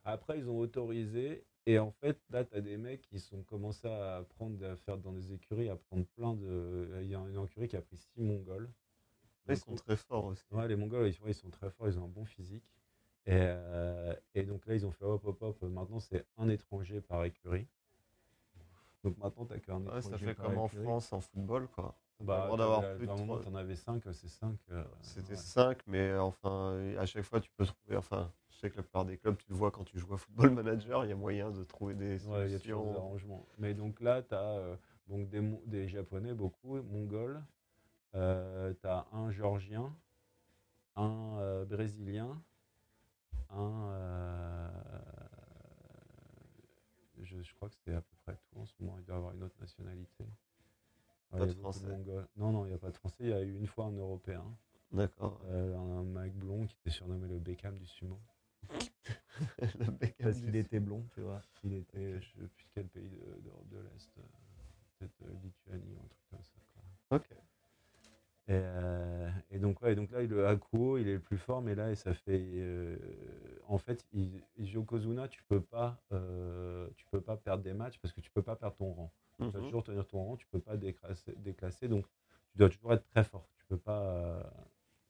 Après, 0.09 0.39
ils 0.39 0.49
ont 0.49 0.59
autorisé. 0.59 1.45
Et 1.67 1.78
en 1.78 1.91
fait, 1.91 2.19
là, 2.31 2.43
tu 2.45 2.57
as 2.57 2.62
des 2.62 2.78
mecs 2.78 3.03
qui 3.03 3.20
sont 3.20 3.43
commencé 3.43 3.87
à 3.87 4.25
prendre, 4.37 4.65
à 4.65 4.75
faire 4.77 4.97
dans 4.97 5.12
des 5.12 5.35
écuries, 5.35 5.69
à 5.69 5.77
prendre 5.77 6.07
plein 6.17 6.33
de. 6.33 7.01
Il 7.03 7.09
y 7.09 7.15
a 7.15 7.19
une 7.19 7.45
écurie 7.45 7.69
qui 7.69 7.77
a 7.77 7.83
pris 7.83 7.99
6 7.99 8.23
Mongols. 8.23 8.70
Ils 9.51 9.57
sont 9.59 9.75
très 9.75 9.97
forts 9.97 10.25
aussi. 10.25 10.45
Ouais, 10.51 10.67
les 10.67 10.77
Mongols, 10.77 11.09
ils, 11.09 11.15
sont- 11.15 11.27
ils 11.27 11.35
sont 11.35 11.51
très 11.51 11.70
forts, 11.70 11.89
ils 11.89 11.99
ont 11.99 12.05
un 12.05 12.09
bon 12.09 12.25
physique. 12.25 12.65
Et, 13.27 13.33
euh, 13.35 14.15
et 14.35 14.45
donc 14.45 14.65
là, 14.67 14.75
ils 14.75 14.87
ont 14.87 14.91
fait 14.93 15.05
hop, 15.05 15.23
hop, 15.27 15.43
hop. 15.43 15.62
Maintenant, 15.62 16.01
c'est 16.01 16.25
un 16.39 16.49
étranger 16.49 17.03
par 17.03 17.25
écurie. 17.25 17.67
Donc 19.05 19.19
maintenant, 19.19 19.45
tu 19.45 19.61
qu'un 19.61 19.85
Ouais, 19.85 20.01
étranger 20.01 20.11
ça 20.11 20.19
fait 20.19 20.35
par 20.35 20.47
comme 20.47 20.59
en. 20.59 20.69
France 20.69 21.12
en 21.12 21.20
football, 21.20 21.69
quoi. 21.69 21.95
Bah, 22.20 22.48
d'avoir 22.56 22.94
plus 22.97 23.06
de 23.06 23.12
moment, 23.12 23.38
t'en 23.38 23.55
avais 23.55 23.76
5, 23.76 24.02
c'est 24.12 24.28
5. 24.28 24.56
C'était 25.02 25.36
5, 25.36 25.78
mais 25.86 26.14
enfin, 26.16 26.78
à 26.98 27.06
chaque 27.06 27.24
fois, 27.24 27.40
tu 27.40 27.50
peux 27.56 27.64
trouver. 27.64 27.97
Enfin, 27.97 28.32
je 28.50 28.56
sais 28.58 28.70
que 28.70 28.76
la 28.76 28.82
plupart 28.82 29.05
des 29.05 29.18
clubs, 29.18 29.36
tu 29.36 29.47
le 29.50 29.55
vois 29.56 29.70
quand 29.70 29.84
tu 29.84 29.98
joues 29.98 30.14
à 30.14 30.18
Football 30.18 30.50
Manager, 30.50 31.05
il 31.05 31.08
y 31.10 31.12
a 31.12 31.16
moyen 31.16 31.50
de 31.50 31.62
trouver 31.64 31.94
des 31.94 32.26
Ouais, 32.26 32.47
il 32.47 32.52
y 32.52 32.55
a 32.55 32.58
toujours 32.58 32.82
des 32.82 32.88
solutions. 32.88 32.98
arrangements. 32.98 33.47
Mais 33.58 33.74
donc 33.74 34.00
là, 34.00 34.22
tu 34.22 34.34
as 34.34 34.78
donc 35.08 35.28
des, 35.30 35.88
Japonais, 35.88 36.34
beaucoup, 36.34 36.76
Mongols. 36.82 37.42
Euh, 38.14 38.72
tu 38.80 38.86
as 38.86 39.06
un 39.12 39.30
Géorgien, 39.30 39.94
un 40.97 41.36
euh, 41.38 41.64
Brésilien, 41.64 42.40
un. 43.50 43.90
euh, 43.92 44.68
je, 47.22 47.42
je 47.42 47.55
crois 47.55 47.68
que 47.68 47.74
c'est 47.84 47.94
à 47.94 48.00
peu 48.00 48.16
près 48.24 48.36
tout 48.36 48.58
en 48.60 48.64
ce 48.64 48.72
moment. 48.80 48.97
Il 48.98 49.05
doit 49.05 49.14
y 49.14 49.18
avoir 49.18 49.34
une 49.34 49.42
autre 49.44 49.60
nationalité. 49.60 50.24
Pas 51.39 51.47
de 51.47 51.52
Français. 51.52 51.86
Non, 52.36 52.52
non, 52.52 52.65
il 52.65 52.68
n'y 52.68 52.75
a 52.75 52.78
pas 52.78 52.91
de 52.91 52.97
Français. 52.97 53.17
Il 53.20 53.28
y 53.28 53.33
a 53.33 53.42
eu 53.42 53.55
une 53.57 53.67
fois 53.67 53.86
un 53.86 53.92
Européen, 53.92 54.44
D'accord. 54.92 55.41
euh, 55.47 55.76
un, 55.76 56.02
mec 56.02 56.34
blond 56.34 56.67
qui 56.67 56.76
était 56.81 56.91
surnommé 56.91 57.28
le 57.28 57.39
Beckham 57.39 57.76
du 57.78 57.86
sumo. 57.86 58.20
Le 59.78 59.91
Beckham 59.92 60.26
Parce 60.26 60.41
qu'il 60.41 60.57
était 60.57 60.81
blond, 60.81 61.07
tu 61.15 61.20
vois. 61.20 61.41
Il 61.65 61.73
était, 61.75 62.20
je 62.20 62.28
sais 62.28 62.49
plus 62.49 62.68
quel 62.75 62.89
pays 62.89 63.08
de- 63.08 63.41
d'Europe 63.41 63.68
de, 63.68 63.78
l'Est. 63.78 64.10
euh, 64.18 64.23
Peut-être 64.99 65.23
euh, 65.23 65.34
Lituanie 65.42 65.94
ou 65.94 66.00
un 66.05 66.08
truc 66.08 66.25
comme 66.31 66.42
ça. 66.42 66.58
quoi. 66.75 67.18
Ok. 67.18 67.28
Et, 68.49 68.52
euh, 68.55 69.31
et 69.51 69.59
donc, 69.59 69.83
ouais, 69.83 69.94
donc 69.94 70.10
là, 70.10 70.23
le 70.23 70.47
Hakuo, 70.47 70.97
il 70.99 71.07
est 71.09 71.15
le 71.15 71.20
plus 71.20 71.36
fort, 71.36 71.60
mais 71.60 71.75
là, 71.75 71.91
et 71.91 71.94
ça 71.97 72.15
fait. 72.15 72.41
euh, 72.57 72.97
en 73.67 73.77
fait, 73.78 74.07
il, 74.12 74.43
Yokozuna, 74.57 75.28
tu 75.28 75.43
peux 75.44 75.60
pas, 75.60 76.02
euh, 76.12 76.89
tu 76.97 77.05
peux 77.10 77.20
pas 77.20 77.36
perdre 77.36 77.62
des 77.62 77.75
matchs 77.75 77.99
parce 78.01 78.12
que 78.15 78.20
tu 78.23 78.31
peux 78.31 78.43
pas 78.43 78.57
perdre 78.57 78.77
ton 78.77 78.93
rang. 78.93 79.12
Tu 79.39 79.52
dois 79.52 79.60
Mhm. 79.60 79.65
toujours 79.65 79.83
tenir 79.85 80.07
ton 80.07 80.25
rang, 80.25 80.36
tu 80.36 80.47
peux 80.47 80.60
pas 80.60 80.77
déclasser, 80.78 81.35
déclasser, 81.36 81.89
donc 81.89 82.07
tu 82.52 82.59
dois 82.59 82.70
toujours 82.70 82.94
être 82.94 83.05
très 83.05 83.25
fort. 83.25 83.49
Tu 83.59 83.65
peux 83.67 83.78
pas. 83.78 84.02
euh, 84.02 84.43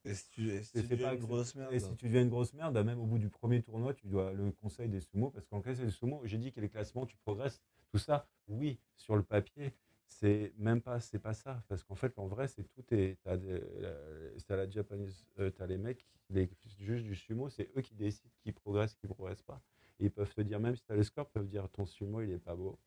Et 0.05 0.15
si 0.15 0.29
tu, 0.31 0.51
et 0.51 0.63
si 0.63 0.73
et 0.75 0.81
tu 0.81 0.87
c'est 0.87 0.89
deviens 0.89 1.09
pas 1.09 1.15
une 1.15 1.21
grosse 1.21 1.55
merde 1.55 1.73
Et 1.73 1.79
si 1.81 1.95
tu 1.97 2.07
deviens 2.07 2.23
une 2.23 2.29
grosse 2.31 2.53
merde, 2.55 2.75
bah, 2.75 2.83
même 2.85 3.01
au 3.01 3.07
bout 3.07 3.19
du 3.19 3.29
premier 3.29 3.63
tournoi, 3.63 3.95
tu 3.95 4.07
dois 4.09 4.33
le 4.33 4.51
conseil 4.53 4.89
des 4.89 5.01
sumo, 5.01 5.31
parce 5.31 5.47
qu'en 5.47 5.61
classe 5.61 5.79
des 5.79 5.91
sumo, 5.91 6.21
j'ai 6.25 6.39
dit 6.39 6.53
que 6.53 6.61
les 6.61 6.69
classements, 6.69 7.07
tu 7.07 7.17
progresses, 7.19 7.61
tout 7.93 7.99
ça, 7.99 8.27
oui, 8.49 8.81
sur 8.97 9.17
le 9.17 9.23
papier, 9.23 9.75
c'est 10.09 10.53
même 10.59 10.81
pas, 10.83 11.01
c'est 11.01 11.19
pas 11.19 11.35
ça, 11.35 11.63
parce 11.69 11.85
qu'en 11.85 11.95
fait, 11.95 12.19
en 12.19 12.27
vrai, 12.27 12.49
c'est 12.49 12.65
tout 12.65 12.85
est, 12.95 13.19
t'as 13.23 13.37
des- 13.37 13.49
euh, 13.83 14.33
c'est 14.39 14.51
à 14.53 14.57
la 14.57 14.69
japonaise, 14.71 15.27
euh, 15.39 15.51
t'as 15.51 15.67
les 15.67 15.79
mecs, 15.79 16.07
les 16.31 16.51
juges 16.79 17.05
du 17.05 17.15
sumo, 17.15 17.49
c'est 17.51 17.71
eux 17.77 17.83
qui 17.83 17.95
décident 17.95 18.31
qui 18.43 18.53
progresse, 18.53 18.95
qui 18.97 19.07
progresse 19.07 19.43
pas. 19.43 19.63
Et 20.01 20.07
ils 20.07 20.11
peuvent 20.13 20.35
te 20.35 20.41
dire, 20.43 20.61
même 20.61 20.77
si 20.77 20.85
t'as 20.85 20.95
le 20.97 21.03
score, 21.03 21.27
ils 21.31 21.33
peuvent 21.33 21.49
dire 21.49 21.69
ton 21.71 21.87
sumo, 21.87 22.21
il 22.23 22.31
est 22.33 22.39
pas 22.39 22.57
beau. 22.57 22.81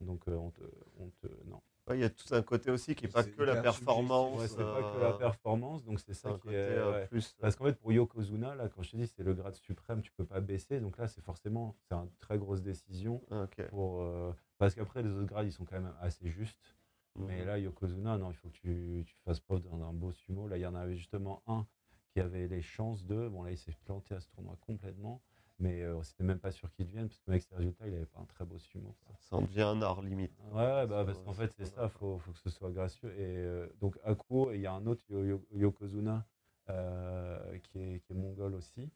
Donc, 0.00 0.28
euh, 0.28 0.34
on 0.36 0.50
te, 0.50 0.62
on 0.98 1.10
te, 1.10 1.26
non. 1.46 1.62
Ouais, 1.86 1.98
il 1.98 2.00
y 2.00 2.04
a 2.04 2.08
tout 2.10 2.32
un 2.34 2.40
côté 2.42 2.70
aussi 2.70 2.94
qui 2.94 3.04
n'est 3.04 3.10
pas 3.12 3.22
que 3.24 3.42
la 3.42 3.60
performance. 3.60 4.40
Ouais, 4.40 4.48
c'est 4.48 4.56
pas 4.56 4.90
que 4.94 4.98
la 4.98 5.08
euh, 5.10 5.18
performance, 5.18 5.84
donc 5.84 6.00
c'est 6.00 6.14
ça 6.14 6.32
qui 6.32 6.40
côté 6.40 6.54
est. 6.54 6.58
euh, 6.78 6.92
ouais. 6.92 7.06
plus. 7.08 7.34
Parce 7.40 7.56
qu'en 7.56 7.64
fait, 7.66 7.78
pour 7.78 7.92
Yokozuna, 7.92 8.54
là, 8.54 8.68
quand 8.70 8.82
je 8.82 8.92
te 8.92 8.96
dis 8.96 9.06
c'est 9.06 9.22
le 9.22 9.34
grade 9.34 9.54
suprême, 9.56 10.00
tu 10.00 10.10
peux 10.12 10.24
pas 10.24 10.40
baisser. 10.40 10.80
Donc 10.80 10.96
là, 10.96 11.08
c'est 11.08 11.20
forcément 11.20 11.76
c'est 11.88 11.94
une 11.94 12.10
très 12.20 12.38
grosse 12.38 12.62
décision. 12.62 13.22
Ah. 13.30 13.46
Pour, 13.68 14.00
euh, 14.00 14.32
parce 14.56 14.74
qu'après, 14.74 15.02
les 15.02 15.10
autres 15.10 15.26
grades, 15.26 15.46
ils 15.46 15.52
sont 15.52 15.66
quand 15.66 15.78
même 15.78 15.92
assez 16.00 16.28
justes. 16.30 16.74
Mais 17.16 17.40
Mhm. 17.40 17.46
là, 17.46 17.58
Yokozuna, 17.58 18.16
non, 18.18 18.30
il 18.30 18.34
faut 18.36 18.48
que 18.48 18.54
tu, 18.56 19.04
tu 19.06 19.14
fasses 19.24 19.40
preuve 19.40 19.60
d'un 19.62 19.92
beau 19.92 20.10
sumo. 20.10 20.48
Là, 20.48 20.56
il 20.56 20.62
y 20.62 20.66
en 20.66 20.74
avait 20.74 20.96
justement 20.96 21.42
un 21.46 21.66
qui 22.12 22.20
avait 22.20 22.48
les 22.48 22.62
chances 22.62 23.04
de. 23.04 23.28
Bon, 23.28 23.42
là, 23.42 23.50
il 23.50 23.58
s'est 23.58 23.74
planté 23.84 24.14
à 24.14 24.20
ce 24.20 24.28
tournoi 24.28 24.56
complètement. 24.62 25.20
Mais 25.60 25.82
euh, 25.82 26.02
c'était 26.02 26.24
même 26.24 26.40
pas 26.40 26.50
sûr 26.50 26.70
qu'il 26.72 26.86
devienne, 26.86 27.06
parce 27.08 27.20
que 27.20 27.30
avec 27.30 27.42
ses 27.42 27.54
résultats, 27.54 27.86
il 27.86 27.94
avait 27.94 28.06
pas 28.06 28.20
un 28.20 28.24
très 28.24 28.44
beau 28.44 28.58
sumo. 28.58 28.96
quoi. 29.06 29.14
Ça 29.20 29.36
en 29.36 29.42
devient 29.42 29.62
un 29.62 29.80
art 29.82 30.02
limite. 30.02 30.32
Ouais, 30.52 30.56
ouais, 30.62 30.86
bah, 30.86 31.04
parce 31.04 31.20
qu'en 31.20 31.32
fait, 31.32 31.52
c'est 31.52 31.64
ça, 31.66 31.84
il 31.84 31.90
faut, 31.90 32.18
faut 32.18 32.32
que 32.32 32.38
ce 32.40 32.50
soit 32.50 32.70
gracieux. 32.70 33.10
Et 33.10 33.36
euh, 33.36 33.68
donc, 33.80 33.96
Akuo, 34.04 34.50
et 34.50 34.56
il 34.56 34.60
y 34.62 34.66
a 34.66 34.72
un 34.72 34.84
autre 34.86 35.02
Yo- 35.08 35.24
Yo- 35.24 35.46
Yokozuna 35.52 36.26
euh, 36.70 37.58
qui, 37.58 37.78
est, 37.78 38.00
qui 38.00 38.12
est 38.12 38.16
mongol 38.16 38.54
aussi. 38.54 38.90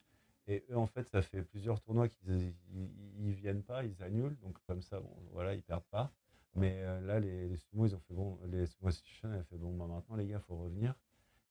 Et 0.47 0.65
eux, 0.69 0.77
en 0.77 0.87
fait, 0.87 1.07
ça 1.07 1.21
fait 1.21 1.43
plusieurs 1.43 1.79
tournois 1.79 2.09
qu'ils 2.09 2.53
ils, 2.73 2.89
ils 3.19 3.33
viennent 3.33 3.63
pas, 3.63 3.85
ils 3.85 4.01
annulent. 4.03 4.37
Donc, 4.41 4.57
comme 4.67 4.81
ça, 4.81 4.99
bon, 4.99 5.15
voilà, 5.31 5.53
ils 5.55 5.63
perdent 5.63 5.83
pas. 5.91 6.11
Mais 6.55 6.81
euh, 6.81 6.99
là, 7.01 7.19
les, 7.21 7.47
les 7.47 7.57
sumo, 7.57 7.85
ils 7.85 7.95
ont 7.95 7.99
fait 7.99 8.13
bon, 8.13 8.37
les 8.47 8.65
sumo 8.65 8.89
association, 8.89 9.31
elle 9.31 9.39
a 9.39 9.43
fait 9.43 9.57
bon, 9.57 9.73
bah, 9.77 9.85
maintenant, 9.87 10.15
les 10.17 10.25
gars, 10.27 10.39
faut 10.39 10.57
revenir. 10.57 10.93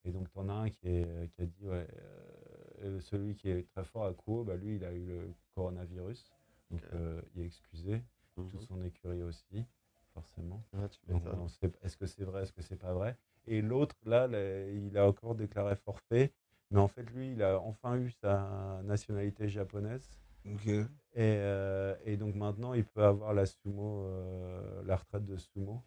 Et 0.04 0.12
donc, 0.12 0.30
tu 0.30 0.38
en 0.38 0.48
as 0.48 0.52
un 0.52 0.70
qui, 0.70 0.88
est, 0.88 1.30
qui 1.34 1.42
a 1.42 1.46
dit, 1.46 1.66
ouais, 1.66 1.86
euh, 1.96 2.67
celui 3.00 3.34
qui 3.34 3.50
est 3.50 3.68
très 3.68 3.84
fort 3.84 4.06
à 4.06 4.12
Kuo, 4.14 4.44
bah, 4.44 4.56
lui, 4.56 4.76
il 4.76 4.84
a 4.84 4.92
eu 4.92 5.04
le 5.06 5.34
coronavirus. 5.54 6.30
Donc, 6.70 6.82
euh, 6.94 7.20
il 7.34 7.42
est 7.42 7.46
excusé. 7.46 8.02
Mhm. 8.36 8.48
Toute 8.50 8.62
son 8.62 8.82
écurie 8.84 9.22
aussi, 9.22 9.64
forcément. 10.14 10.62
Sait- 11.48 11.72
est-ce 11.82 11.96
que 11.96 12.06
c'est 12.06 12.24
vrai, 12.24 12.42
est-ce 12.42 12.52
que 12.52 12.62
c'est 12.62 12.76
pas 12.76 12.92
vrai? 12.92 13.16
Et 13.46 13.62
l'autre, 13.62 13.96
là, 14.04 14.26
là, 14.26 14.68
il 14.68 14.96
a 14.98 15.06
encore 15.06 15.34
déclaré 15.34 15.74
forfait. 15.76 16.32
Mais 16.70 16.78
en 16.80 16.88
fait, 16.88 17.04
lui, 17.14 17.32
il 17.32 17.42
a 17.42 17.58
enfin 17.60 17.96
eu 17.96 18.10
sa 18.10 18.80
nationalité 18.84 19.48
japonaise. 19.48 20.10
Et, 21.14 21.36
euh, 21.38 21.94
et 22.04 22.16
donc 22.16 22.34
maintenant, 22.34 22.74
il 22.74 22.84
peut 22.84 23.02
avoir 23.02 23.32
la 23.34 23.46
sumo, 23.46 24.04
euh, 24.04 24.82
la 24.84 24.96
retraite 24.96 25.24
de 25.24 25.36
sumo. 25.36 25.82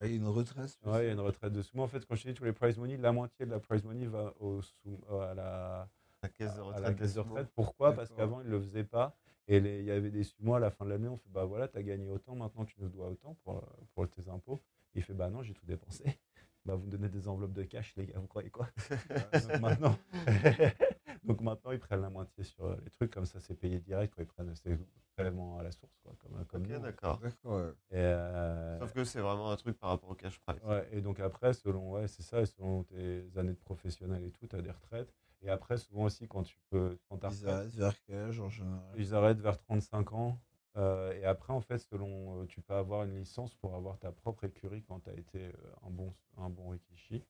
Ah, 0.00 0.06
il 0.06 0.12
y 0.12 0.14
a 0.14 0.16
une 0.16 0.26
retraite 0.26 0.78
Ouais, 0.84 1.04
il 1.04 1.06
y 1.06 1.10
a 1.10 1.12
une 1.12 1.20
retraite 1.20 1.52
de 1.52 1.62
sumo. 1.62 1.82
En 1.84 1.86
fait, 1.88 2.04
quand 2.06 2.14
je 2.16 2.26
dis 2.28 2.34
tous 2.34 2.44
les 2.44 2.52
prize 2.52 2.76
money, 2.78 2.96
la 2.96 3.12
moitié 3.12 3.46
de 3.46 3.50
la 3.50 3.60
prize 3.60 3.84
money 3.84 4.06
va 4.06 4.34
au 4.40 4.60
sumo- 4.62 5.20
à 5.20 5.34
la, 5.34 5.88
La 6.24 6.28
caisse 6.30 6.54
de 6.54 6.60
à 6.60 6.64
retraite. 6.64 6.82
la 6.82 6.94
caisse 6.94 7.14
de 7.14 7.20
retraite. 7.20 7.48
Pourquoi? 7.54 7.92
Parce 7.92 8.10
qu'avant, 8.10 8.40
ils 8.40 8.46
ne 8.46 8.52
le 8.52 8.60
faisaient 8.60 8.84
pas. 8.84 9.16
Et 9.46 9.60
les- 9.60 9.80
il 9.80 9.84
y 9.84 9.90
avait 9.90 10.10
des 10.10 10.24
sumo 10.24 10.54
à 10.54 10.58
la 10.60 10.70
fin 10.70 10.84
de 10.86 10.90
l'année. 10.90 11.08
On 11.08 11.16
fait 11.18 11.28
bah 11.28 11.44
voilà, 11.44 11.68
tu 11.68 11.76
as 11.76 11.82
gagné 11.82 12.08
autant, 12.08 12.34
maintenant 12.34 12.64
tu 12.64 12.76
nous 12.80 12.88
dois 12.88 13.08
autant 13.08 13.36
pour, 13.44 13.62
pour 13.94 14.08
tes 14.08 14.28
impôts. 14.28 14.60
il 14.94 15.02
fait 15.02 15.12
bah 15.12 15.28
non, 15.28 15.42
j'ai 15.42 15.54
tout 15.54 15.66
dépensé. 15.66 16.04
Bah, 16.66 16.76
vous 16.76 16.86
me 16.86 16.90
donnez 16.90 17.10
des 17.10 17.28
enveloppes 17.28 17.52
de 17.52 17.62
cash, 17.64 17.94
les 17.96 18.06
gars, 18.06 18.18
vous 18.18 18.26
croyez 18.26 18.48
quoi? 18.48 18.66
Donc 19.50 19.60
maintenant, 19.60 19.98
donc 21.24 21.42
maintenant, 21.42 21.72
ils 21.72 21.78
prennent 21.78 22.00
la 22.00 22.08
moitié 22.08 22.42
sur 22.42 22.70
les 22.76 22.90
trucs, 22.90 23.10
comme 23.12 23.26
ça, 23.26 23.38
c'est 23.38 23.54
payé 23.54 23.80
direct, 23.80 24.14
quoi. 24.14 24.24
Ils 24.24 24.26
prennent 24.28 24.54
ces 24.54 24.78
prélèvements 25.14 25.58
à 25.58 25.62
la 25.62 25.70
source, 25.72 25.94
quoi, 26.02 26.14
comme, 26.18 26.42
comme 26.46 26.62
Ok, 26.62 26.68
nous. 26.70 26.78
d'accord. 26.80 27.18
D'accord, 27.18 27.56
ouais. 27.60 27.70
Et, 27.90 27.96
euh, 27.98 28.78
Sauf 28.78 28.92
que 28.94 29.04
c'est 29.04 29.20
vraiment 29.20 29.50
un 29.50 29.56
truc 29.56 29.78
par 29.78 29.90
rapport 29.90 30.08
au 30.08 30.14
cash 30.14 30.38
price. 30.40 30.62
Ouais, 30.62 30.88
et 30.92 31.02
donc 31.02 31.20
après, 31.20 31.52
selon, 31.52 31.90
ouais, 31.92 32.08
c'est 32.08 32.22
ça, 32.22 32.40
et 32.40 32.46
selon 32.46 32.82
tes 32.84 33.26
années 33.36 33.52
de 33.52 33.58
professionnel 33.58 34.24
et 34.24 34.30
tout, 34.30 34.46
tu 34.46 34.56
as 34.56 34.62
des 34.62 34.70
retraites. 34.70 35.12
Et 35.44 35.50
après, 35.50 35.76
souvent 35.76 36.04
aussi, 36.04 36.26
quand 36.26 36.42
tu 36.42 36.56
peux, 36.70 36.98
quand 37.08 37.18
Ils 37.30 37.48
arrêtent 37.48 37.74
vers 37.74 37.94
quel 38.06 38.16
âge 38.16 38.40
en 38.40 38.48
général? 38.48 38.80
ils 38.96 39.14
arrêtent 39.14 39.40
vers 39.40 39.58
35 39.58 40.12
ans. 40.12 40.40
euh, 40.76 41.12
et 41.12 41.24
après, 41.24 41.52
en 41.52 41.60
fait, 41.60 41.78
selon, 41.78 42.42
euh, 42.42 42.46
tu 42.46 42.60
peux 42.62 42.74
avoir 42.74 43.04
une 43.04 43.16
licence 43.18 43.54
pour 43.54 43.74
avoir 43.76 43.98
ta 43.98 44.10
propre 44.10 44.44
écurie 44.44 44.82
quand 44.82 45.00
tu 45.00 45.10
as 45.10 45.14
été 45.14 45.38
euh, 45.46 45.52
un 45.86 45.90
bon, 45.90 46.14
un 46.38 46.48
bon 46.50 46.70
Rikishi. 46.70 47.22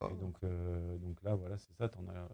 Oh. 0.00 0.08
Et 0.10 0.14
donc, 0.16 0.36
euh, 0.42 0.98
donc 0.98 1.22
là, 1.22 1.34
voilà, 1.34 1.56
c'est 1.58 1.72
ça, 1.74 1.88
tu 1.88 1.98
en, 1.98 2.08
as, 2.08 2.28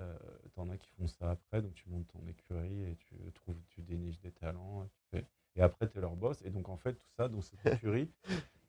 euh, 0.00 0.18
t'en 0.54 0.68
as 0.68 0.76
qui 0.76 0.90
font 0.90 1.06
ça 1.08 1.30
après. 1.30 1.62
Donc, 1.62 1.74
tu 1.74 1.88
montes 1.88 2.06
ton 2.08 2.24
écurie 2.26 2.82
et 2.84 2.96
tu 2.96 3.16
trouves, 3.32 3.56
tu 3.70 3.82
déniches 3.82 4.20
des 4.20 4.32
talents. 4.32 4.84
Et, 4.84 4.88
tu 4.88 5.00
fais... 5.10 5.26
et 5.56 5.62
après, 5.62 5.88
tu 5.88 5.98
es 5.98 6.00
leur 6.00 6.16
boss. 6.16 6.42
Et 6.44 6.50
donc, 6.50 6.68
en 6.68 6.76
fait, 6.76 6.94
tout 6.94 7.10
ça, 7.16 7.28
dans 7.28 7.40
cette 7.40 7.64
écurie, 7.66 8.10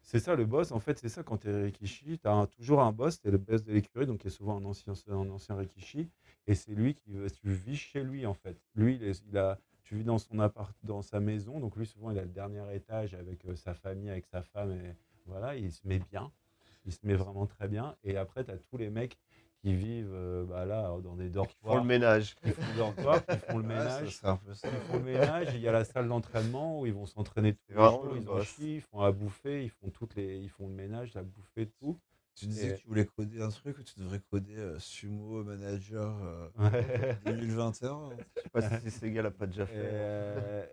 c'est 0.01 0.19
ça 0.19 0.35
le 0.35 0.45
boss. 0.45 0.71
En 0.71 0.79
fait, 0.79 0.97
c'est 0.97 1.09
ça 1.09 1.23
quand 1.23 1.37
tu 1.37 1.49
es 1.49 1.63
Rikishi, 1.63 2.19
tu 2.19 2.27
as 2.27 2.47
toujours 2.47 2.81
un 2.81 2.91
boss, 2.91 3.19
es 3.25 3.31
le 3.31 3.37
boss 3.37 3.63
de 3.63 3.73
l'écurie, 3.73 4.05
donc 4.05 4.19
qui 4.19 4.27
est 4.27 4.31
souvent 4.31 4.57
un 4.57 4.65
ancien, 4.65 4.93
un 5.09 5.29
ancien 5.29 5.55
Rikishi. 5.55 6.09
Et 6.47 6.55
c'est 6.55 6.71
lui 6.71 6.95
qui, 6.95 7.11
tu 7.41 7.51
vis 7.51 7.75
chez 7.75 8.03
lui, 8.03 8.25
en 8.25 8.33
fait. 8.33 8.57
Lui, 8.75 8.99
il 8.99 9.37
a, 9.37 9.59
tu 9.83 9.95
vis 9.95 10.03
dans 10.03 10.17
son 10.17 10.39
appart, 10.39 10.75
dans 10.83 11.01
sa 11.01 11.19
maison. 11.19 11.59
Donc, 11.59 11.75
lui, 11.75 11.85
souvent, 11.85 12.11
il 12.11 12.17
a 12.17 12.23
le 12.23 12.29
dernier 12.29 12.63
étage 12.73 13.13
avec 13.13 13.45
euh, 13.45 13.55
sa 13.55 13.73
famille, 13.73 14.09
avec 14.09 14.25
sa 14.25 14.41
femme. 14.41 14.71
Et 14.71 14.95
voilà, 15.25 15.55
il 15.55 15.71
se 15.71 15.87
met 15.87 15.99
bien. 15.99 16.31
Il 16.85 16.93
se 16.93 16.99
met 17.03 17.13
vraiment 17.13 17.45
très 17.45 17.67
bien. 17.67 17.95
Et 18.03 18.17
après, 18.17 18.43
tu 18.43 18.51
as 18.51 18.57
tous 18.57 18.77
les 18.77 18.89
mecs 18.89 19.17
qui 19.61 19.75
vivent 19.75 20.13
euh, 20.13 20.45
bah, 20.45 20.65
là, 20.65 20.95
dans 21.03 21.15
des 21.15 21.29
dortoirs. 21.29 21.81
le 21.81 21.87
ménage. 21.87 22.35
Qui 22.35 22.51
font 22.51 22.61
le 22.71 22.77
dortoir, 22.77 23.25
qui 23.25 23.37
font 23.37 23.57
le 23.57 23.63
ménage. 23.67 24.09
ça. 24.15 24.39
Ils 24.47 24.55
font 24.87 24.97
le 24.97 25.03
ménage, 25.03 25.47
il 25.53 25.59
y 25.59 25.67
a 25.67 25.71
la 25.71 25.83
salle 25.83 26.07
d'entraînement 26.07 26.79
où 26.79 26.85
ils 26.85 26.93
vont 26.93 27.05
s'entraîner 27.05 27.53
tous 27.55 27.69
les 27.69 27.75
jours, 27.75 28.05
le 28.05 28.15
ils 28.17 28.23
boss. 28.23 28.47
chient, 28.47 28.75
ils 28.75 28.81
font 28.81 29.01
à 29.01 29.11
bouffer, 29.11 29.63
ils 29.63 29.69
font 29.69 29.89
toutes 29.89 30.15
les, 30.15 30.37
ils 30.39 30.49
font 30.49 30.67
le 30.67 30.73
ménage, 30.73 31.13
la 31.13 31.23
bouffer, 31.23 31.67
tout. 31.79 31.99
Tu 32.35 32.45
disais 32.45 32.69
Et- 32.69 32.73
que 32.75 32.79
tu 32.79 32.87
voulais 32.87 33.05
coder 33.05 33.41
un 33.41 33.49
truc 33.49 33.77
ou 33.79 33.83
tu 33.83 33.99
devrais 33.99 34.21
coder 34.31 34.55
euh, 34.55 34.79
sumo 34.79 35.43
manager 35.43 36.15
euh, 36.23 36.47
Ouais. 36.57 37.19
2021 37.25 38.09
Je 38.37 38.41
sais 38.43 38.49
pas 38.49 38.61
si 38.79 38.91
Sega 38.91 39.21
l'a 39.23 39.31
pas 39.31 39.45
déjà 39.45 39.63
Et, 39.63 39.67
fait. 39.67 39.83
et, 39.83 39.89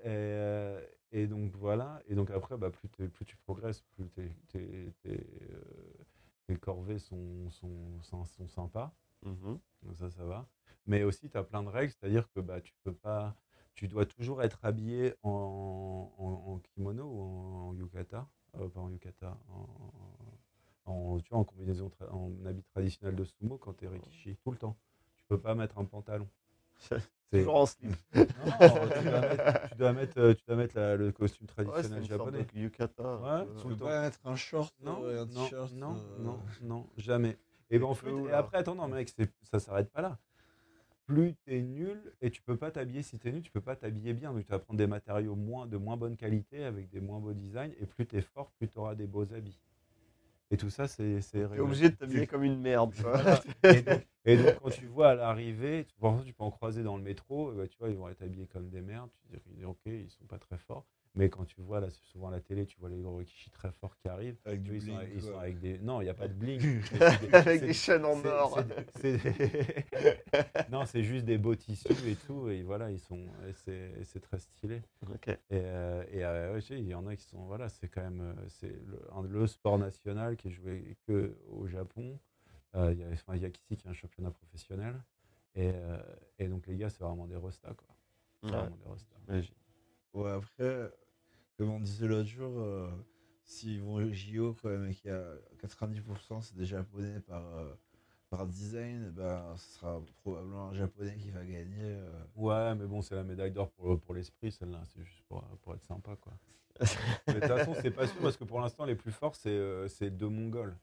euh, 0.05 0.81
et 1.11 1.27
donc 1.27 1.51
voilà, 1.57 2.01
et 2.07 2.15
donc 2.15 2.31
après, 2.31 2.57
bah, 2.57 2.71
plus, 2.71 2.89
plus 3.09 3.25
tu 3.25 3.37
progresses, 3.39 3.81
plus 3.97 4.09
tes, 4.11 4.31
tes, 4.49 4.95
tes 6.47 6.57
corvées 6.57 6.99
sont, 6.99 7.51
sont, 7.51 8.01
sont, 8.03 8.25
sont 8.25 8.49
sympas. 8.49 8.95
Mhm. 9.23 9.59
Donc 9.83 9.97
ça, 9.97 10.11
ça 10.11 10.25
va. 10.25 10.49
Mais 10.87 11.03
aussi, 11.03 11.29
tu 11.31 11.37
as 11.37 11.45
plein 11.45 11.63
de 11.63 11.69
règles, 11.69 11.93
c'est-à-dire 11.93 12.29
que 12.33 12.41
bah, 12.41 12.61
tu 12.61 12.73
peux 12.85 12.95
pas, 12.95 13.37
tu 13.75 13.89
dois 13.89 14.07
toujours 14.07 14.43
être 14.43 14.59
habillé 14.65 15.15
en, 15.23 15.31
en, 16.19 16.53
en 16.55 16.59
kimono 16.61 17.05
ou 17.05 17.21
en, 17.23 17.69
en 17.71 17.75
yukata, 17.75 18.29
euh, 18.57 18.69
pas 18.69 18.81
en 18.81 18.91
yukata, 18.91 19.39
en, 20.85 21.19
tu 21.21 21.31
vois, 21.31 21.39
en 21.41 21.45
combinaison, 21.45 21.91
en 22.11 22.33
habit 22.47 22.63
traditionnel 22.75 23.17
de 23.17 23.25
sumo 23.25 23.59
quand 23.59 23.75
tu 23.75 23.85
es 23.85 23.89
rikishi, 23.89 24.37
tout 24.37 24.51
le 24.51 24.59
temps. 24.59 24.77
Tu 25.17 25.25
peux 25.29 25.41
pas 25.41 25.55
mettre 25.55 25.79
un 25.79 25.85
pantalon. 25.85 26.29
C'est- 27.33 27.39
Toujours 27.41 27.57
en 27.57 27.67
slip. 27.67 27.93
Non, 28.15 28.89
tu 28.89 29.05
dois 29.09 29.21
mettre, 29.21 29.69
tu 29.71 29.77
dois 29.79 29.93
mettre, 29.93 30.19
euh, 30.19 30.35
tu 30.35 30.43
dois 30.47 30.57
mettre 30.57 30.77
la- 30.77 30.97
le 30.97 31.11
costume 31.13 31.47
traditionnel 31.49 32.05
japonais. 32.05 32.45
de 32.55 32.59
yukata. 32.61 33.03
un 33.03 33.41
Ouais, 33.41 33.47
peu. 33.47 33.55
tout 33.63 33.69
Tu 33.71 33.77
pas 33.77 34.01
mettre 34.03 34.21
un 34.25 34.37
short 34.37 34.75
Non, 34.81 35.03
euh, 35.05 35.17
et 35.17 35.19
un 35.19 35.27
non, 35.27 35.45
t-shirt 35.45 35.73
non, 35.75 35.97
euh, 35.97 36.23
non, 36.23 36.39
non, 36.63 36.87
jamais. 36.97 37.37
Et, 37.69 37.81
ben, 37.81 37.87
en 37.87 37.95
fait, 37.95 38.09
fou, 38.11 38.29
et 38.29 38.31
là. 38.31 38.39
après, 38.39 38.59
attends, 38.59 38.77
non, 38.77 38.87
mec, 38.87 39.13
ça 39.43 39.59
s'arrête 39.59 39.91
pas 39.91 40.03
là. 40.03 40.19
Plus 41.07 41.35
tu 41.45 41.57
es 41.57 41.63
nul 41.63 42.01
et 42.21 42.31
tu 42.31 42.43
peux 42.43 42.57
pas 42.57 42.71
t'habiller, 42.71 43.03
si 43.03 43.19
tu 43.19 43.29
es 43.29 43.33
nul, 43.33 43.43
tu 43.43 43.51
peux 43.51 43.61
pas 43.61 43.75
t'habiller 43.77 44.13
bien. 44.13 44.33
Donc 44.33 44.45
tu 44.45 44.51
vas 44.51 44.59
prendre 44.61 44.79
des 44.79 44.87
matériaux 44.87 45.35
moins, 45.37 45.67
de 45.67 45.77
moins 45.77 45.97
bonne 45.97 46.17
qualité 46.17 46.65
avec 46.65 46.89
des 46.91 47.01
moins 47.01 47.19
beaux 47.21 47.33
designs. 47.33 47.73
Et 47.81 47.87
plus 47.87 48.07
tu 48.07 48.17
es 48.19 48.23
fort, 48.23 48.51
plus 48.59 48.69
tu 48.69 48.79
auras 48.79 48.95
des 48.95 49.07
beaux 49.07 49.33
habits. 49.33 49.59
Et 50.51 50.57
tout 50.57 50.71
ça, 50.71 50.87
c'est 50.87 51.21
T'es 51.33 51.59
obligé 51.59 51.91
de 51.91 51.97
t'habiller 51.97 52.27
comme 52.27 52.45
une 52.45 52.61
merde. 52.61 52.95
Voilà. 53.01 53.43
Et 53.65 53.83
donc, 53.83 54.07
et 54.25 54.37
donc, 54.37 54.55
quand 54.63 54.71
tu 54.71 54.87
vois 54.87 55.11
à 55.11 55.15
l'arrivée, 55.15 55.87
tu, 55.87 55.95
tu 56.25 56.33
peux 56.33 56.45
en 56.45 56.51
croiser 56.51 56.83
dans 56.83 56.97
le 56.97 57.03
métro, 57.03 57.53
et 57.53 57.57
bah, 57.57 57.69
tu 57.69 57.79
vois, 57.79 57.91
ils 57.91 57.97
vont 57.97 58.09
être 58.09 58.23
habillés 58.23 58.47
comme 58.47 58.69
des 58.71 58.81
merdes. 58.81 59.11
Tu 59.33 59.41
te 59.41 59.49
dis, 59.51 59.65
ok, 59.65 59.81
ils 59.87 60.11
sont 60.11 60.27
pas 60.27 60.39
très 60.39 60.59
forts. 60.59 60.87
Mais 61.17 61.31
quand 61.31 61.45
tu 61.47 61.63
vois, 61.63 61.81
là, 61.81 61.89
c'est 61.91 62.05
souvent 62.05 62.29
à 62.29 62.31
la 62.31 62.41
télé, 62.41 62.67
tu 62.67 62.79
vois 62.79 62.91
les 62.91 62.99
gros 63.01 63.17
rikishi 63.17 63.51
très 63.51 63.73
forts 63.73 63.97
qui 63.97 64.07
arrivent. 64.09 64.37
Avec 64.45 64.63
du 64.63 64.73
Eux, 64.73 64.75
ils, 64.77 64.83
sont, 64.83 64.97
bling, 64.99 65.09
ils 65.15 65.23
sont 65.23 65.31
quoi. 65.31 65.41
avec 65.41 65.59
des. 65.61 65.79
Non, 65.79 66.01
il 66.03 66.05
n'y 66.05 66.11
a 66.11 66.15
pas 66.15 66.29
de 66.29 66.35
bling. 66.35 66.61
des- 67.21 67.35
Avec 67.35 67.61
des 67.63 67.73
chaînes 67.73 68.05
en 68.05 68.23
or. 68.25 68.61
non, 70.71 70.85
c'est 70.85 71.03
juste 71.03 71.25
des 71.25 71.39
beaux 71.39 71.55
tissus 71.55 71.93
et 72.07 72.17
tout. 72.17 72.49
Et 72.51 72.63
voilà, 72.63 72.91
ils 72.91 73.01
sont. 73.01 73.27
C'est 73.65 73.93
c'est 74.05 74.21
très 74.21 74.39
stylé. 74.39 74.83
Et, 75.29 75.37
euh, 75.53 76.05
et 76.11 76.25
euh, 76.25 76.55
ouais, 76.55 76.61
sais, 76.61 76.79
il 76.79 76.87
y 76.87 76.95
en 76.95 77.07
a 77.07 77.17
qui 77.17 77.25
sont. 77.25 77.45
Voilà, 77.47 77.69
c'est 77.69 77.89
quand 77.89 78.03
même. 78.03 78.21
euh, 78.21 78.35
C'est 78.49 78.69
le, 78.87 79.01
un- 79.13 79.23
le 79.23 79.47
sport 79.47 79.79
national 79.79 80.37
qui 80.37 80.49
est 80.49 80.53
joué 80.53 80.97
que 81.07 81.37
au 81.49 81.67
Japon. 81.67 82.19
Euh, 82.75 82.93
Il 82.93 82.99
y 82.99 83.05
a, 83.05 83.07
enfin, 83.13 83.37
y 83.37 83.45
a 83.45 83.51
qu'ici 83.51 83.77
qui 83.77 83.87
a 83.89 83.91
un 83.91 83.95
championnat 83.95 84.31
professionnel. 84.31 84.95
Et, 85.55 85.71
euh, 85.73 85.97
et 86.39 86.49
donc, 86.49 86.67
les 86.67 86.77
gars, 86.77 86.91
c'est 86.91 87.03
vraiment 87.03 87.27
des 87.27 87.37
restas, 87.37 87.73
quoi. 87.73 87.89
Ouais. 88.43 88.51
Vraiment 88.51 88.77
des 88.77 88.91
restas. 88.91 89.49
Ouais, 90.13 90.31
après, 90.31 90.91
comme 91.57 91.71
on 91.71 91.81
disait 91.81 92.07
l'autre 92.07 92.29
jour, 92.29 92.53
euh, 92.61 92.89
s'ils 93.45 93.81
vont 93.83 93.95
au 93.95 94.13
JO 94.13 94.55
quand 94.61 94.69
même 94.71 94.87
et 94.91 94.95
qu'il 94.95 95.11
y 95.11 95.15
a 95.15 95.35
90% 95.63 96.41
c'est 96.43 96.57
des 96.57 96.67
japonais 96.67 97.21
par, 97.21 97.45
euh, 97.57 97.75
par 98.31 98.47
design, 98.47 99.11
ben, 99.11 99.55
ce 99.57 99.79
sera 99.79 100.03
probablement 100.23 100.69
un 100.71 100.75
japonais 100.75 101.17
qui 101.17 101.31
va 101.31 101.45
gagner. 101.45 101.79
euh. 101.83 102.11
Ouais, 102.37 102.75
mais 102.75 102.87
bon, 102.87 103.03
c'est 103.03 103.15
la 103.15 103.25
médaille 103.25 103.53
d'or 103.53 103.71
pour, 103.71 103.99
pour 104.01 104.15
l'esprit, 104.15 104.53
celle-là. 104.53 104.83
C'est 104.87 105.03
juste 105.05 105.23
pour, 105.29 105.43
pour 105.63 105.75
être 105.75 105.85
sympa, 105.85 106.17
quoi. 106.17 106.33
Mais 107.29 107.35
de 107.35 107.41
toute 107.41 107.49
façon, 107.49 107.75
c'est 107.81 107.91
pas 107.91 108.07
sûr 108.07 108.21
parce 108.21 108.37
que 108.37 108.45
pour 108.45 108.61
l'instant, 108.61 108.85
les 108.85 108.97
plus 108.97 109.13
forts, 109.13 109.35
c'est 109.37 109.49
euh, 109.51 109.89
c'est 109.89 110.11
deux 110.11 110.29
Mongols. 110.29 110.77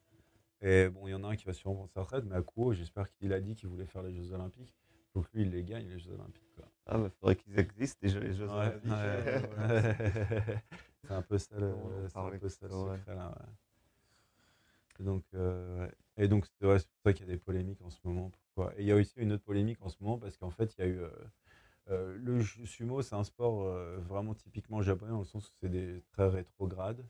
Et 0.61 0.89
bon, 0.89 1.07
il 1.07 1.11
y 1.11 1.13
en 1.13 1.23
a 1.23 1.27
un 1.27 1.35
qui 1.35 1.45
va 1.45 1.53
sûrement 1.53 1.75
prendre 1.75 1.91
sa 1.91 2.01
retraite, 2.01 2.23
mais 2.25 2.35
à 2.35 2.41
Kuo, 2.41 2.73
j'espère 2.73 3.11
qu'il 3.11 3.33
a 3.33 3.39
dit 3.41 3.55
qu'il 3.55 3.69
voulait 3.69 3.85
faire 3.85 4.01
les 4.03 4.13
Jeux 4.13 4.31
Olympiques. 4.33 4.73
Il 5.09 5.11
faut 5.13 5.21
que 5.21 5.29
lui, 5.35 5.43
il 5.43 5.51
les 5.51 5.63
gagne, 5.63 5.87
les 5.89 5.99
Jeux 5.99 6.13
Olympiques. 6.13 6.51
Quoi. 6.55 6.65
Ah, 6.85 6.97
bah, 6.97 7.09
faudrait 7.09 7.35
qu'ils 7.35 7.57
existent 7.59 7.99
déjà, 8.01 8.19
les 8.19 8.33
Jeux 8.33 8.55
Olympiques. 8.55 8.91
c'est 11.07 11.13
un 11.13 11.21
peu 11.21 11.37
ça 11.37 11.55
le, 11.59 11.73
un 12.15 12.29
peu 12.39 12.49
ça 12.49 12.69
secret, 12.69 13.15
là. 13.15 13.35
donc, 14.99 15.23
euh. 15.33 15.87
Et 16.17 16.27
donc 16.27 16.45
c'est 16.45 16.65
ouais, 16.67 16.77
pour 16.77 17.01
ça 17.05 17.13
qu'il 17.13 17.25
y 17.27 17.29
a 17.29 17.33
des 17.33 17.39
polémiques 17.39 17.81
en 17.81 17.89
ce 17.89 17.99
moment. 18.03 18.29
Pourquoi 18.31 18.73
Et 18.77 18.81
il 18.83 18.87
y 18.87 18.91
a 18.91 18.95
aussi 18.95 19.13
une 19.17 19.31
autre 19.31 19.43
polémique 19.43 19.81
en 19.81 19.89
ce 19.89 19.97
moment 20.01 20.17
parce 20.19 20.37
qu'en 20.37 20.51
fait, 20.51 20.75
il 20.77 20.81
y 20.81 20.83
a 20.83 20.87
eu. 20.87 20.99
euh, 20.99 21.09
euh, 21.89 22.15
le 22.17 22.41
sumo, 22.43 23.01
c'est 23.01 23.15
un 23.15 23.23
sport 23.25 23.65
vraiment 24.01 24.33
typiquement 24.35 24.81
japonais 24.81 25.11
dans 25.11 25.19
le 25.19 25.25
sens 25.25 25.49
où 25.49 25.53
c'est 25.61 25.69
des 25.69 26.01
très 26.13 26.27
rétrogrades. 26.29 27.05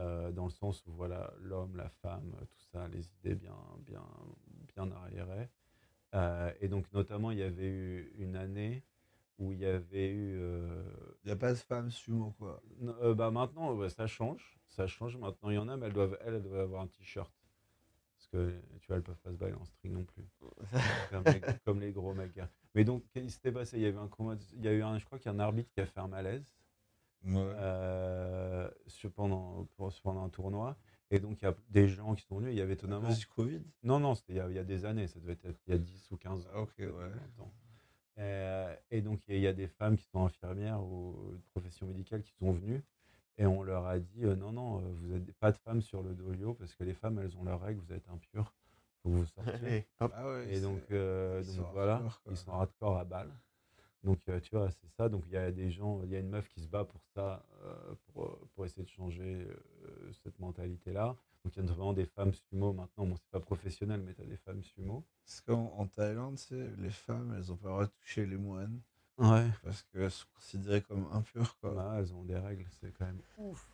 euh, 0.00 0.32
dans 0.32 0.44
le 0.46 0.50
sens 0.50 0.84
où 0.86 0.92
voilà 0.92 1.32
l'homme, 1.40 1.76
la 1.76 1.88
femme, 2.02 2.32
tout 2.50 2.60
ça, 2.72 2.88
les 2.88 3.06
idées 3.20 3.34
bien, 3.36 3.56
bien, 3.86 4.02
bien 4.76 4.90
arriérées. 4.92 5.48
Et 6.60 6.68
donc 6.68 6.90
notamment, 6.92 7.30
il 7.30 7.38
y 7.38 7.42
avait 7.42 7.68
eu 7.68 8.12
une 8.18 8.36
année 8.36 8.82
où 9.38 9.52
il 9.52 9.58
y 9.58 9.66
avait 9.66 10.10
eu 10.10 10.38
euh, 10.38 10.82
Il 11.24 11.28
n'y 11.28 11.32
a 11.32 11.36
pas 11.36 11.50
de 11.52 11.58
femme 11.58 11.90
sumo, 11.90 12.34
quoi. 12.38 12.62
euh, 13.02 13.14
bah 13.14 13.30
maintenant, 13.30 13.74
ouais, 13.74 13.88
ça 13.88 14.06
change. 14.06 14.58
Ça 14.68 14.86
change. 14.86 15.16
Maintenant, 15.16 15.50
il 15.50 15.54
y 15.54 15.58
en 15.58 15.68
a, 15.68 15.76
mais 15.76 15.86
elles 15.86 15.92
doivent, 15.92 16.18
elles, 16.20 16.34
elles 16.34 16.42
doivent 16.42 16.60
avoir 16.60 16.82
un 16.82 16.86
t-shirt. 16.86 17.32
Parce 18.16 18.28
que, 18.28 18.52
tu 18.80 18.86
vois, 18.86 18.96
elles 18.96 19.02
peuvent 19.02 19.18
pas 19.18 19.32
se 19.32 19.36
balayer 19.36 19.58
en 19.58 19.64
string 19.64 19.94
non 19.94 20.04
plus. 20.04 20.24
comme, 21.64 21.80
les, 21.80 21.92
gros 21.92 22.14
mecs. 22.14 22.38
Mais 22.74 22.84
donc, 22.84 23.04
qu'est-ce 23.12 23.26
qui 23.26 23.32
s'était 23.32 23.52
passé? 23.52 23.78
Il 23.78 23.82
y 23.82 23.86
avait 23.86 23.98
un 23.98 24.08
combat. 24.08 24.36
Il 24.54 24.64
y 24.64 24.68
a 24.68 24.72
eu 24.72 24.82
un, 24.82 24.98
je 24.98 25.04
crois 25.04 25.18
qu'il 25.18 25.26
y 25.26 25.34
a 25.34 25.36
un 25.36 25.40
arbitre 25.40 25.70
qui 25.72 25.80
a 25.80 25.86
fait 25.86 26.00
un 26.00 26.08
malaise 26.08 26.54
Ouais. 27.24 27.34
euh, 27.36 28.68
pendant, 29.14 29.68
pendant 30.02 30.24
un 30.24 30.28
tournoi. 30.28 30.76
Et 31.10 31.20
donc, 31.20 31.42
il 31.42 31.44
y 31.44 31.48
a 31.48 31.54
des 31.68 31.88
gens 31.88 32.14
qui 32.14 32.24
sont 32.24 32.38
venus. 32.38 32.52
Il 32.54 32.58
y 32.58 32.62
avait 32.62 32.72
étonnamment. 32.72 33.10
Covid? 33.36 33.60
Non, 33.82 34.00
non, 34.00 34.14
c'était 34.14 34.32
il 34.32 34.36
y, 34.36 34.40
a, 34.40 34.48
il 34.48 34.54
y 34.54 34.58
a 34.58 34.64
des 34.64 34.84
années. 34.84 35.06
Ça 35.06 35.20
devait 35.20 35.34
être 35.34 35.60
il 35.66 35.72
y 35.72 35.74
a 35.74 35.78
10 35.78 36.10
ou 36.10 36.16
15 36.16 36.46
ans. 36.46 36.50
Ah, 36.54 36.60
ok, 36.60 36.74
ouais. 36.78 36.86
Euh, 38.18 38.74
et 38.90 39.00
donc, 39.00 39.20
il 39.28 39.34
y, 39.34 39.36
a- 39.36 39.38
il 39.38 39.42
y 39.42 39.46
a 39.46 39.52
des 39.52 39.68
femmes 39.68 39.96
qui 39.96 40.04
sont 40.06 40.24
infirmières 40.24 40.82
ou 40.82 41.32
de 41.32 41.40
profession 41.52 41.86
médicale 41.86 42.22
qui 42.22 42.32
sont 42.32 42.52
venues. 42.52 42.82
Et 43.38 43.46
on 43.46 43.62
leur 43.62 43.86
a 43.86 43.98
dit 43.98 44.24
euh, 44.24 44.36
non, 44.36 44.52
non, 44.52 44.78
euh, 44.80 44.92
vous 44.92 45.08
n'êtes 45.08 45.32
pas 45.34 45.50
de 45.52 45.56
femmes 45.56 45.80
sur 45.80 46.02
le 46.02 46.14
dojo 46.14 46.54
parce 46.54 46.74
que 46.74 46.84
les 46.84 46.94
femmes, 46.94 47.18
elles 47.18 47.36
ont 47.38 47.44
leurs 47.44 47.60
règles, 47.62 47.80
vous 47.80 47.92
êtes 47.94 48.08
impures. 48.10 48.52
faut 49.02 49.08
que 49.10 49.14
vous 49.14 49.26
sortiez. 49.26 49.86
Ah 50.00 50.26
ouais, 50.28 50.54
et 50.54 50.60
donc, 50.60 50.80
euh, 50.90 51.40
ils 51.42 51.46
donc 51.46 51.56
sont 51.66 51.72
voilà, 51.72 51.94
hardcore, 51.94 52.20
ils 52.30 52.36
sont 52.36 52.52
hardcore 52.52 52.98
à 52.98 53.04
balle. 53.04 53.30
Donc, 54.04 54.18
euh, 54.28 54.40
tu 54.40 54.50
vois, 54.56 54.70
c'est 54.70 54.88
ça. 54.96 55.08
Donc, 55.08 55.22
il 55.28 55.32
y 55.32 55.36
a 55.36 55.50
des 55.50 55.70
gens, 55.70 56.02
il 56.04 56.10
y 56.10 56.16
a 56.16 56.18
une 56.18 56.28
meuf 56.28 56.48
qui 56.48 56.60
se 56.60 56.68
bat 56.68 56.84
pour 56.84 57.00
ça, 57.14 57.44
euh, 57.64 57.94
pour, 58.12 58.38
pour 58.54 58.66
essayer 58.66 58.82
de 58.84 58.88
changer 58.90 59.46
euh, 59.48 60.12
cette 60.24 60.38
mentalité-là. 60.40 61.16
Donc, 61.44 61.56
il 61.56 61.56
y 61.56 61.60
a 61.60 61.68
notamment 61.68 61.92
des 61.92 62.06
femmes 62.06 62.32
sumo 62.34 62.72
maintenant. 62.72 63.06
Bon, 63.06 63.16
c'est 63.16 63.30
pas 63.30 63.40
professionnel, 63.40 64.00
mais 64.02 64.14
tu 64.14 64.22
as 64.22 64.26
des 64.26 64.36
femmes 64.36 64.62
sumo. 64.62 65.04
Parce 65.24 65.40
qu'en 65.40 65.72
en 65.76 65.86
Thaïlande, 65.86 66.38
les 66.78 66.90
femmes, 66.90 67.34
elles 67.36 67.50
ont 67.52 67.56
pas 67.56 67.68
le 67.68 67.72
droit 67.72 67.84
de 67.86 67.90
toucher 68.00 68.26
les 68.26 68.36
moines 68.36 68.80
Ouais. 69.18 69.46
parce 69.62 69.82
qu'elles 69.82 70.10
sont 70.10 70.26
considérées 70.34 70.82
comme 70.82 71.06
impures. 71.12 71.56
Quoi. 71.60 71.74
Bah, 71.74 71.96
elles 71.98 72.14
ont 72.14 72.24
des 72.24 72.38
règles, 72.38 72.66
c'est 72.80 72.92
quand 72.92 73.04
même 73.06 73.20
ouf. 73.38 73.68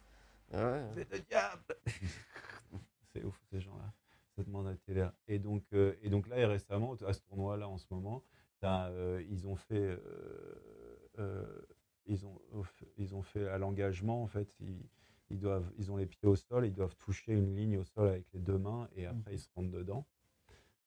Ah 0.53 0.73
ouais. 0.73 0.85
C'est 0.95 1.13
le 1.13 1.21
diable 1.21 1.63
C'est 3.13 3.25
ouf, 3.25 3.41
ces 3.51 3.61
gens-là. 3.61 3.93
Cette 4.37 4.49
mentalité-là. 4.49 5.15
Et 5.27 5.39
donc, 5.39 5.65
euh, 5.73 5.95
et 6.03 6.11
donc 6.11 6.27
là, 6.29 6.39
et 6.39 6.45
récemment, 6.47 6.95
à 7.07 7.13
ce 7.13 7.21
tournoi-là, 7.21 7.69
en 7.69 7.79
ce 7.79 7.87
moment, 7.91 8.23
euh, 8.65 9.23
ils 9.29 9.47
ont 9.47 9.57
fait. 9.57 9.75
euh, 9.81 9.99
euh, 11.19 11.63
ils, 12.07 12.25
ont, 12.25 12.41
ils 12.97 13.15
ont 13.15 13.23
fait 13.23 13.47
à 13.49 13.59
l'engagement, 13.59 14.23
en 14.23 14.27
fait, 14.27 14.49
ils, 14.61 14.83
ils, 15.31 15.39
doivent, 15.39 15.71
ils 15.79 15.91
ont 15.93 15.97
les 15.97 16.07
pieds 16.07 16.29
au 16.29 16.37
sol, 16.37 16.67
ils 16.67 16.73
doivent 16.75 16.97
toucher 16.97 17.33
une 17.33 17.55
ligne 17.55 17.79
au 17.79 17.85
sol 17.85 18.09
avec 18.09 18.27
les 18.33 18.41
deux 18.41 18.59
mains 18.59 18.89
et 18.97 19.07
après 19.07 19.35
ils 19.35 19.39
se 19.41 19.49
rentrent 19.55 19.71
dedans. 19.71 20.07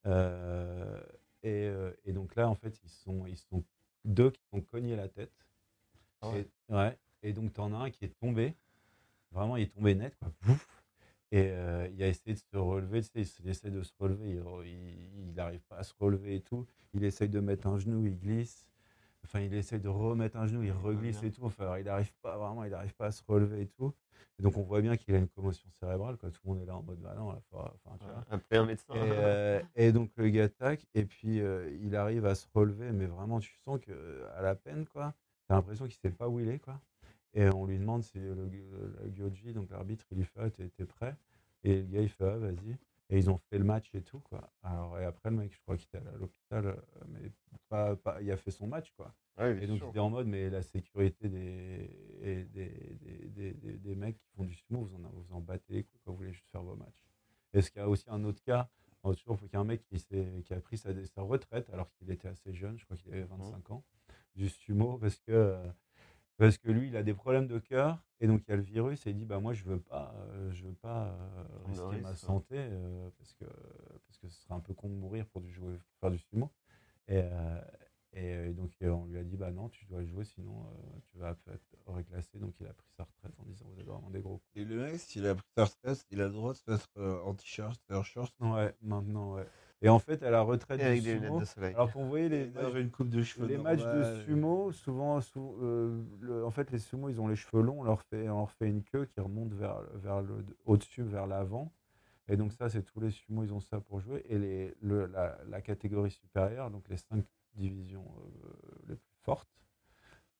Euh, 0.07 1.01
et, 1.43 1.67
euh, 1.67 1.91
et 2.05 2.13
donc 2.13 2.35
là, 2.35 2.49
en 2.49 2.55
fait, 2.55 2.79
ils 2.83 2.89
sont, 2.89 3.25
ils 3.27 3.37
sont 3.37 3.63
deux 4.05 4.31
qui 4.31 4.41
sont 4.51 4.61
cognés 4.61 4.95
la 4.95 5.07
tête. 5.09 5.33
Ah 6.21 6.29
ouais. 6.29 6.47
Et, 6.69 6.73
ouais. 6.73 6.97
et 7.23 7.33
donc, 7.33 7.53
tu 7.53 7.59
en 7.61 7.73
as 7.73 7.77
un 7.85 7.89
qui 7.91 8.05
est 8.05 8.17
tombé. 8.19 8.55
Vraiment, 9.31 9.57
il 9.57 9.63
est 9.63 9.73
tombé 9.73 9.95
net. 9.95 10.15
Quoi. 10.17 10.31
Pouf. 10.41 10.67
Et 11.31 11.49
euh, 11.51 11.87
il 11.93 12.03
a 12.03 12.07
essayé 12.07 12.33
de 12.33 12.39
se 12.39 12.57
relever. 12.57 13.01
Tu 13.01 13.07
sais, 13.07 13.11
il 13.15 13.21
s- 13.21 13.39
il 13.43 13.49
essaie 13.49 13.71
de 13.71 13.83
se 13.83 13.93
relever. 13.99 14.39
Il 14.65 15.33
n'arrive 15.33 15.61
pas 15.69 15.77
à 15.77 15.83
se 15.83 15.93
relever 15.99 16.35
et 16.35 16.41
tout. 16.41 16.67
Il 16.93 17.03
essaye 17.03 17.29
de 17.29 17.39
mettre 17.39 17.67
un 17.67 17.77
genou, 17.79 18.05
il 18.05 18.19
glisse. 18.19 18.65
Enfin, 19.33 19.45
il 19.45 19.53
essaye 19.53 19.79
de 19.79 19.87
remettre 19.87 20.35
un 20.35 20.45
genou, 20.45 20.61
il 20.61 20.73
reglisse 20.73 21.23
et 21.23 21.31
tout. 21.31 21.45
Enfin, 21.45 21.77
il 21.77 21.85
n'arrive 21.85 22.13
pas, 22.21 22.37
vraiment, 22.37 22.65
il 22.65 22.71
n'arrive 22.71 22.93
pas 22.95 23.05
à 23.05 23.11
se 23.11 23.23
relever 23.25 23.61
et 23.61 23.67
tout. 23.67 23.93
Et 24.37 24.43
donc, 24.43 24.57
on 24.57 24.61
voit 24.63 24.81
bien 24.81 24.97
qu'il 24.97 25.15
a 25.15 25.19
une 25.19 25.29
commotion 25.29 25.69
cérébrale. 25.79 26.17
Quoi. 26.17 26.31
Tout 26.31 26.41
le 26.43 26.49
monde 26.51 26.61
est 26.63 26.65
là 26.65 26.75
en 26.75 26.83
mode, 26.83 26.99
bah 26.99 27.13
non, 27.17 27.31
là, 27.31 27.39
faut- 27.49 27.57
enfin, 27.59 27.95
tu 27.97 28.05
vois. 28.05 28.25
Un 28.29 28.65
médecin. 28.65 28.93
Et, 28.93 28.99
euh, 28.99 29.61
et 29.75 29.91
donc 29.93 30.11
le 30.17 30.27
gars 30.29 30.49
tac, 30.49 30.85
et 30.93 31.05
puis 31.05 31.39
euh, 31.39 31.69
il 31.81 31.95
arrive 31.95 32.25
à 32.25 32.35
se 32.35 32.45
relever, 32.53 32.91
mais 32.91 33.05
vraiment 33.05 33.39
tu 33.39 33.55
sens 33.63 33.79
que 33.79 34.25
à 34.35 34.41
la 34.41 34.55
peine 34.55 34.85
quoi. 34.85 35.13
T'as 35.47 35.55
l'impression 35.55 35.85
qu'il 35.85 35.95
sait 35.95 36.09
pas 36.11 36.27
où 36.27 36.39
il 36.41 36.49
est 36.49 36.59
quoi. 36.59 36.81
Et 37.33 37.47
on 37.49 37.65
lui 37.65 37.79
demande 37.79 38.03
si 38.03 38.19
le, 38.19 38.33
le 38.35 39.09
Gyoji, 39.15 39.53
donc 39.53 39.69
l'arbitre, 39.69 40.05
il 40.11 40.17
lui 40.17 40.25
fait 40.25 40.39
ah, 40.41 40.49
t'es, 40.49 40.67
t'es 40.69 40.83
prêt? 40.85 41.15
Et 41.63 41.77
le 41.83 41.87
gars 41.87 42.01
il 42.01 42.09
fait 42.09 42.25
ah 42.25 42.37
vas-y. 42.37 42.75
Et 43.11 43.17
ils 43.17 43.29
ont 43.29 43.37
fait 43.37 43.57
le 43.57 43.65
match 43.65 43.93
et 43.93 44.01
tout 44.01 44.19
quoi. 44.21 44.51
Alors 44.63 44.97
et 44.97 45.03
après 45.05 45.29
le 45.29 45.35
mec, 45.35 45.53
je 45.53 45.59
crois 45.61 45.77
qu'il 45.77 45.87
était 45.93 46.07
à 46.07 46.17
l'hôpital, 46.17 46.65
euh, 46.65 46.75
mais 47.09 47.31
pas, 47.69 47.95
pas, 47.97 48.21
il 48.21 48.31
a 48.31 48.37
fait 48.37 48.51
son 48.51 48.67
match 48.67 48.91
quoi. 48.95 49.13
Ouais, 49.37 49.61
Et 49.61 49.67
donc 49.67 49.77
sûr. 49.77 49.87
il 49.87 49.89
était 49.89 49.99
en 49.99 50.09
mode 50.09 50.27
mais 50.27 50.49
la 50.49 50.61
sécurité 50.61 51.27
des, 51.29 51.89
des, 52.21 52.45
des, 52.45 53.53
des, 53.53 53.77
des- 53.77 53.95
mecs 53.95 54.17
qui 54.17 54.27
font 54.35 54.43
du 54.45 54.53
sumo, 54.53 54.85
vous 54.85 54.95
en, 54.95 55.09
vous 55.09 55.33
en 55.33 55.41
battez 55.41 55.73
les 55.73 55.83
couilles 55.83 55.99
quand 56.05 56.11
vous 56.11 56.17
voulez 56.17 56.31
juste 56.33 56.47
faire 56.51 56.63
vos 56.63 56.75
matchs. 56.75 57.03
Est-ce 57.53 57.69
qu'il 57.69 57.81
y 57.81 57.83
a 57.83 57.89
aussi 57.89 58.05
un 58.07 58.23
autre 58.23 58.41
cas? 58.43 58.69
En 59.03 59.13
toujours, 59.13 59.37
il 59.43 59.49
y 59.51 59.55
a 59.55 59.59
un 59.59 59.63
mec 59.63 59.83
qui, 59.83 60.53
a 60.53 60.59
pris 60.61 60.77
sa, 60.77 60.89
sa 61.07 61.21
retraite 61.23 61.69
alors 61.71 61.91
qu'il 61.93 62.09
était 62.11 62.27
assez 62.27 62.53
jeune, 62.53 62.77
je 62.77 62.85
crois 62.85 62.95
qu'il 62.97 63.11
avait 63.11 63.23
25 63.23 63.71
ans, 63.71 63.83
du 64.35 64.47
sumo, 64.47 64.97
parce 64.99 65.17
que, 65.19 65.31
euh, 65.31 65.67
parce 66.41 66.57
que 66.57 66.71
lui, 66.71 66.87
il 66.87 66.97
a 66.97 67.03
des 67.03 67.13
problèmes 67.13 67.45
de 67.45 67.59
cœur, 67.59 68.03
et 68.19 68.25
donc 68.25 68.41
il 68.47 68.49
y 68.49 68.53
a 68.53 68.55
le 68.55 68.63
virus, 68.63 69.05
et 69.05 69.11
il 69.11 69.15
dit, 69.15 69.25
bah 69.25 69.39
moi, 69.39 69.53
je 69.53 69.63
veux 69.63 69.79
pas, 69.79 70.11
euh, 70.17 70.51
je 70.51 70.63
veux 70.63 70.73
pas 70.73 71.09
euh, 71.09 71.43
risquer 71.67 72.01
ma 72.01 72.09
risque, 72.09 72.25
santé, 72.25 72.55
euh, 72.57 73.09
parce, 73.19 73.33
que, 73.33 73.45
parce 73.45 74.17
que 74.17 74.27
ce 74.27 74.41
serait 74.41 74.55
un 74.55 74.59
peu 74.59 74.73
con 74.73 74.89
de 74.89 74.95
mourir 74.95 75.27
pour, 75.27 75.41
du 75.41 75.51
jouer, 75.51 75.73
pour 75.75 75.99
faire 75.99 76.09
du 76.09 76.17
sumo. 76.17 76.51
Et, 77.07 77.21
et 78.13 78.49
donc 78.53 78.71
on 78.81 79.05
lui 79.05 79.19
a 79.19 79.23
dit, 79.23 79.37
bah 79.37 79.51
non, 79.51 79.69
tu 79.69 79.85
dois 79.85 80.03
jouer, 80.03 80.25
sinon 80.25 80.65
tu 81.11 81.19
vas 81.19 81.29
être 81.29 81.59
reclassé, 81.85 82.39
donc 82.39 82.55
il 82.59 82.65
a 82.65 82.73
pris 82.73 82.89
sa 82.97 83.03
retraite 83.03 83.33
en 83.37 83.43
disant, 83.43 83.65
vous 83.67 83.79
êtes 83.79 83.85
vraiment 83.85 84.09
des 84.09 84.21
gros 84.21 84.37
cons. 84.37 84.49
Et 84.55 84.65
le 84.65 84.77
mec, 84.77 84.99
s'il 84.99 85.27
a 85.27 85.35
pris 85.35 85.47
sa 85.55 85.65
retraite, 85.65 86.07
il 86.09 86.21
a 86.21 86.25
le 86.25 86.33
droit 86.33 86.53
de 86.53 86.57
se 86.57 86.71
mettre 86.71 86.89
en 87.23 87.35
t-shirt 87.35 87.79
en 87.91 88.01
short. 88.01 88.33
Ouais, 88.39 88.73
maintenant, 88.81 89.35
ouais. 89.35 89.45
Et 89.83 89.89
en 89.89 89.97
fait, 89.99 90.21
à 90.21 90.29
la 90.29 90.41
retraite 90.41 90.79
Et 90.79 90.83
avec 90.83 91.01
du 91.01 91.13
des 91.13 91.19
sumo, 91.19 91.39
de 91.39 91.45
soleil. 91.45 91.73
alors 91.73 91.91
qu'on 91.91 92.05
voyait 92.05 92.29
les, 92.29 92.51
avait 92.57 92.81
une 92.81 92.91
coupe 92.91 93.09
de 93.09 93.23
cheveux. 93.23 93.47
les 93.47 93.57
matchs 93.57 93.81
de 93.81 94.23
sumo, 94.25 94.71
souvent, 94.71 95.19
sou- 95.21 95.57
euh, 95.61 96.03
le- 96.19 96.45
en 96.45 96.51
fait, 96.51 96.69
les 96.71 96.77
sumo, 96.77 97.09
ils 97.09 97.19
ont 97.19 97.27
les 97.27 97.35
cheveux 97.35 97.63
longs, 97.63 97.79
on 97.79 97.83
leur 97.83 98.01
fait, 98.03 98.29
on 98.29 98.37
leur 98.39 98.51
fait 98.51 98.67
une 98.69 98.83
queue 98.83 99.05
qui 99.05 99.19
remonte 99.19 99.53
vers, 99.53 99.81
vers 99.95 100.21
le, 100.21 100.45
au-dessus, 100.65 101.01
vers 101.03 101.25
l'avant. 101.25 101.73
Et 102.27 102.37
donc 102.37 102.53
ça, 102.53 102.69
c'est 102.69 102.83
tous 102.83 102.99
les 103.01 103.09
sumo, 103.11 103.43
ils 103.43 103.53
ont 103.53 103.59
ça 103.59 103.79
pour 103.81 103.99
jouer. 103.99 104.23
Et 104.29 104.37
les, 104.37 104.75
le, 104.81 105.07
la, 105.07 105.37
la 105.49 105.61
catégorie 105.61 106.11
supérieure, 106.11 106.69
donc 106.69 106.87
les 106.87 106.97
cinq 106.97 107.25
divisions 107.55 108.05
euh, 108.45 108.49
les 108.89 108.95
plus 108.95 109.15
fortes, 109.23 109.49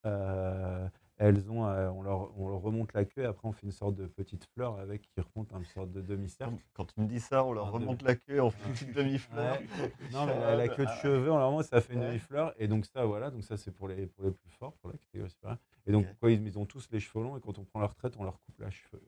euh, 0.06 0.88
elles 1.24 1.52
ont, 1.52 1.68
euh, 1.68 1.88
on, 1.92 2.02
leur, 2.02 2.36
on 2.40 2.50
leur 2.50 2.62
remonte 2.62 2.94
la 2.94 3.06
queue 3.06 3.22
et 3.22 3.26
après 3.26 3.48
on 3.48 3.52
fait 3.52 3.68
une 3.68 3.72
sorte 3.72 3.94
de 3.94 4.08
petite 4.08 4.44
fleur 4.46 4.80
avec 4.80 5.04
qui 5.04 5.22
remonte 5.22 5.52
une 5.54 5.66
sorte 5.66 5.92
de 5.92 6.02
demi-cercle. 6.02 6.56
Quand, 6.74 6.86
tu 6.86 7.00
me 7.00 7.06
dis 7.06 7.20
ça, 7.20 7.46
on 7.46 7.54
leur 7.54 7.68
Un 7.68 7.70
remonte 7.70 8.02
la 8.02 8.16
queue, 8.16 8.42
on 8.42 8.50
fait 8.50 8.66
une 8.68 8.74
petite 8.74 8.94
demi-fleur. 8.96 9.54
Ouais. 9.60 9.94
Non, 10.12 10.26
mais 10.26 10.40
la, 10.40 10.56
la 10.56 10.68
queue 10.68 10.86
de 10.86 10.92
cheveux, 11.02 11.28
normalement, 11.28 11.62
ça 11.62 11.80
fait 11.80 11.94
une 11.94 12.00
Ouais. 12.00 12.08
demi-fleur. 12.08 12.54
Et 12.58 12.68
donc, 12.68 12.86
ça, 12.88 13.06
voilà, 13.06 13.30
donc 13.30 13.44
ça, 13.44 13.56
c'est 13.56 13.72
pour 13.72 13.88
les, 13.88 14.08
pour 14.08 14.24
les 14.26 14.32
plus 14.32 14.50
forts, 14.50 14.74
pour 14.78 14.90
la 14.90 14.98
catégorie 14.98 15.30
supérieure. 15.30 15.60
Et 15.86 15.92
donc, 15.92 16.08
quoi, 16.20 16.32
ils, 16.32 16.44
ils 16.46 16.58
ont 16.58 16.66
tous 16.66 16.90
les 16.92 17.00
cheveux 17.00 17.24
longs. 17.24 17.38
Et 17.38 17.42
quand 17.42 17.60
on 17.60 17.66
prend 17.66 17.80
la 17.82 17.88
retraite, 17.88 18.16
on 18.18 18.24
leur 18.24 18.40
coupe 18.42 18.60
la 18.60 18.72
cheveux. 18.72 19.08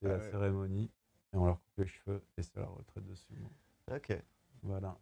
C'est 0.00 0.06
Ah 0.06 0.16
la 0.16 0.18
ouais. 0.18 0.30
cérémonie. 0.30 0.90
Et 1.32 1.36
on 1.36 1.46
leur 1.46 1.56
coupe 1.60 1.78
les 1.78 1.86
cheveux. 1.86 2.20
Et 2.36 2.42
c'est 2.42 2.56
la 2.56 2.66
retraite 2.66 3.06
de 3.06 3.14
sumo. 3.14 3.48
Ok. 3.94 4.16
Voilà. 4.62 4.96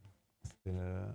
C'était, 0.45 0.71
euh, 0.77 1.07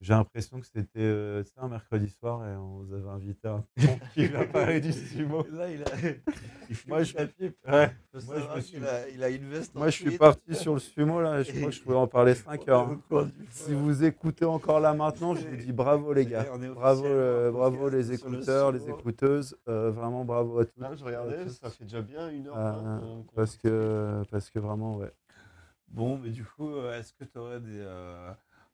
J'ai 0.00 0.12
l'impression 0.14 0.60
que 0.60 0.66
c'était 0.66 0.86
euh, 1.00 1.42
sais, 1.42 1.50
un 1.56 1.66
mercredi 1.66 2.08
soir 2.08 2.46
et 2.46 2.54
on 2.54 2.82
vous 2.84 2.92
avait 2.94 3.08
invité 3.08 3.48
un 3.48 3.64
qui 4.14 4.28
vient 4.28 4.46
parler 4.52 4.80
du 4.80 4.92
sumo. 4.92 5.44
Là, 5.50 5.68
il 5.70 5.82
a. 5.82 5.86
Moi, 6.86 7.02
je-. 7.02 7.16
Ouais. 7.16 7.26
Moi, 7.66 8.56
me 8.56 8.60
suis- 8.60 8.76
a, 8.86 9.08
il 9.08 9.24
a 9.24 9.28
une 9.30 9.48
veste 9.48 9.74
Moi, 9.74 9.90
je 9.90 9.96
suis 9.96 10.16
parti 10.16 10.54
sur 10.54 10.74
le 10.74 10.78
sumo 10.80 11.20
là. 11.20 11.42
Je 11.42 11.50
crois 11.50 11.70
que 11.70 11.74
je 11.74 11.82
pouvais 11.82 11.96
en 11.96 12.06
parler 12.06 12.34
5 12.36 12.68
heures. 12.68 12.88
Hein. 13.10 13.28
Si 13.50 13.74
vous 13.74 14.04
écoutez 14.04 14.44
encore 14.44 14.78
là 14.78 14.94
maintenant, 14.94 15.34
je 15.34 15.44
vous 15.48 15.56
dis 15.56 15.72
bravo 15.72 16.12
les 16.12 16.26
gars. 16.26 16.46
Bravo, 16.74 17.04
euh, 17.04 17.50
bravo 17.50 17.88
les 17.88 18.04
le 18.04 18.14
écouteurs, 18.14 18.70
les 18.70 18.88
écouteuses. 18.88 19.56
euh, 19.68 19.90
vraiment 19.90 20.24
bravo 20.24 20.60
à 20.60 20.64
tous. 20.64 20.78
Là, 20.80 20.94
je 20.94 21.02
regardais, 21.04 21.48
ça 21.48 21.70
fait 21.70 21.84
déjà 21.84 22.02
bien 22.02 22.28
une 22.30 22.46
heure. 22.46 22.54
Qu'on- 23.00 23.26
parce 23.34 23.56
que 23.56 24.22
parce 24.30 24.48
que 24.48 24.60
vraiment 24.60 24.96
ouais. 24.98 25.10
Bon, 25.88 26.18
mais 26.18 26.30
du 26.30 26.44
coup, 26.44 26.70
est-ce 26.92 27.12
que 27.14 27.24
tu 27.24 27.38
aurais 27.38 27.60
des, 27.60 27.80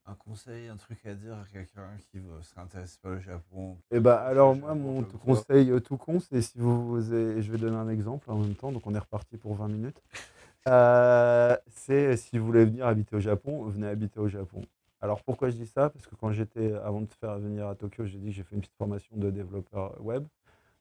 un 0.07 0.15
conseil, 0.15 0.69
un 0.69 0.77
truc 0.77 1.05
à 1.07 1.15
dire 1.15 1.35
à 1.35 1.45
quelqu'un 1.53 1.89
qui 2.11 2.19
serait 2.43 2.61
intéressé 2.61 2.99
par 3.01 3.13
le 3.13 3.21
Japon 3.21 3.79
Et 3.91 4.01
bah 4.01 4.21
alors 4.21 4.55
moi 4.55 4.75
mon 4.75 5.03
conseil 5.03 5.71
euh, 5.71 5.81
tout 5.81 5.97
con 5.97 6.21
c'est 6.21 6.43
si 6.43 6.59
vous, 6.59 6.87
vous 6.89 7.13
avez- 7.13 7.41
je 7.43 7.51
vais 7.51 7.59
donner 7.59 7.77
un 7.77 7.89
exemple 7.89 8.31
en 8.31 8.37
même 8.39 8.55
temps 8.55 8.71
donc 8.73 8.87
on 8.87 8.95
est 8.95 8.99
reparti 8.99 9.37
pour 9.37 9.55
20 9.55 9.69
minutes. 9.69 10.03
Euh, 10.67 11.55
c'est 11.69 12.17
si 12.17 12.39
vous 12.39 12.47
voulez 12.47 12.65
venir 12.65 12.87
habiter 12.87 13.15
au 13.17 13.21
Japon, 13.21 13.65
venez 13.65 13.87
habiter 13.87 14.19
au 14.19 14.29
Japon. 14.29 14.63
Alors 15.03 15.23
pourquoi 15.23 15.51
je 15.51 15.57
dis 15.57 15.67
ça? 15.67 15.91
Parce 15.91 16.07
que 16.07 16.15
quand 16.15 16.33
j'étais 16.33 16.73
avant 16.73 17.03
de 17.03 17.09
faire 17.21 17.39
venir 17.39 17.69
à 17.69 17.75
Tokyo, 17.75 18.07
j'ai 18.07 18.17
dit 18.17 18.29
que 18.29 18.33
j'ai 18.33 18.43
fait 18.45 18.55
une 18.55 18.63
petite 18.63 18.75
formation 18.79 19.15
de 19.15 19.29
développeur 19.31 20.03
web. 20.03 20.25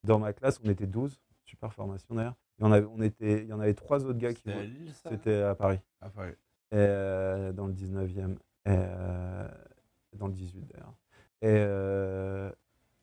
Dans 0.06 0.20
ma 0.20 0.32
classe, 0.32 0.58
on 0.64 0.70
était 0.70 0.88
12, 0.88 1.20
super 1.44 1.74
formation 1.74 2.16
d'ailleurs. 2.16 2.36
Et 2.62 2.64
on 2.64 2.72
avait, 2.72 2.88
on 2.96 3.02
était, 3.02 3.42
il 3.42 3.48
y 3.50 3.52
en 3.52 3.60
avait 3.60 3.74
trois 3.74 4.06
autres 4.06 4.18
gars 4.20 4.32
qui 4.32 4.38
C'était 4.38 4.52
à 4.52 4.56
voulaient- 4.56 4.68
Lille, 4.68 4.94
ça? 4.94 5.10
C'était 5.10 5.42
à 5.42 5.54
Paris. 5.54 5.80
À 6.00 6.08
Paris. 6.08 6.32
Et, 6.72 6.76
euh, 6.78 7.52
dans 7.52 7.68
le 7.68 7.74
19e, 7.74 8.32
et, 8.32 8.32
euh, 8.32 8.36
dans 8.66 10.28
le 10.28 10.34
18 10.34 10.66
d'ailleurs. 10.72 10.94
Et 11.42 11.48
euh, 11.50 12.52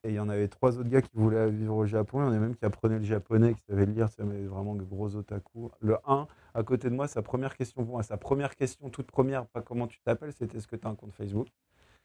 et 0.02 0.08
il 0.08 0.14
y 0.14 0.18
en 0.18 0.30
avait 0.30 0.48
trois 0.48 0.78
autres 0.78 0.88
gars 0.88 1.02
qui 1.02 1.10
voulaient 1.14 1.50
vivre 1.50 1.76
au 1.76 1.84
Japon. 1.84 2.22
Il 2.22 2.24
y 2.24 2.28
en 2.28 2.32
a 2.32 2.38
même 2.38 2.56
qui 2.56 2.64
apprenaient 2.64 2.98
le 2.98 3.04
japonais, 3.04 3.52
qui 3.52 3.62
savaient 3.68 3.84
le 3.84 3.92
lire, 3.92 4.08
ça 4.08 4.24
mais 4.24 4.46
vraiment 4.46 4.74
de 4.74 4.82
gros 4.82 5.14
otaku. 5.14 5.70
Le 5.80 5.98
1, 6.06 6.26
à 6.54 6.62
côté 6.62 6.88
de 6.88 6.94
moi, 6.94 7.06
sa 7.06 7.20
première 7.20 7.54
question 7.54 7.84
moi, 7.84 8.02
sa 8.02 8.16
première 8.16 8.56
question, 8.56 8.88
toute 8.88 9.10
première, 9.10 9.46
pas 9.46 9.60
comment 9.60 9.86
tu 9.86 10.00
t'appelles, 10.00 10.32
c'était 10.32 10.56
est-ce 10.56 10.68
que 10.68 10.76
tu 10.76 10.86
as 10.86 10.90
un 10.90 10.94
compte 10.94 11.12
Facebook 11.12 11.48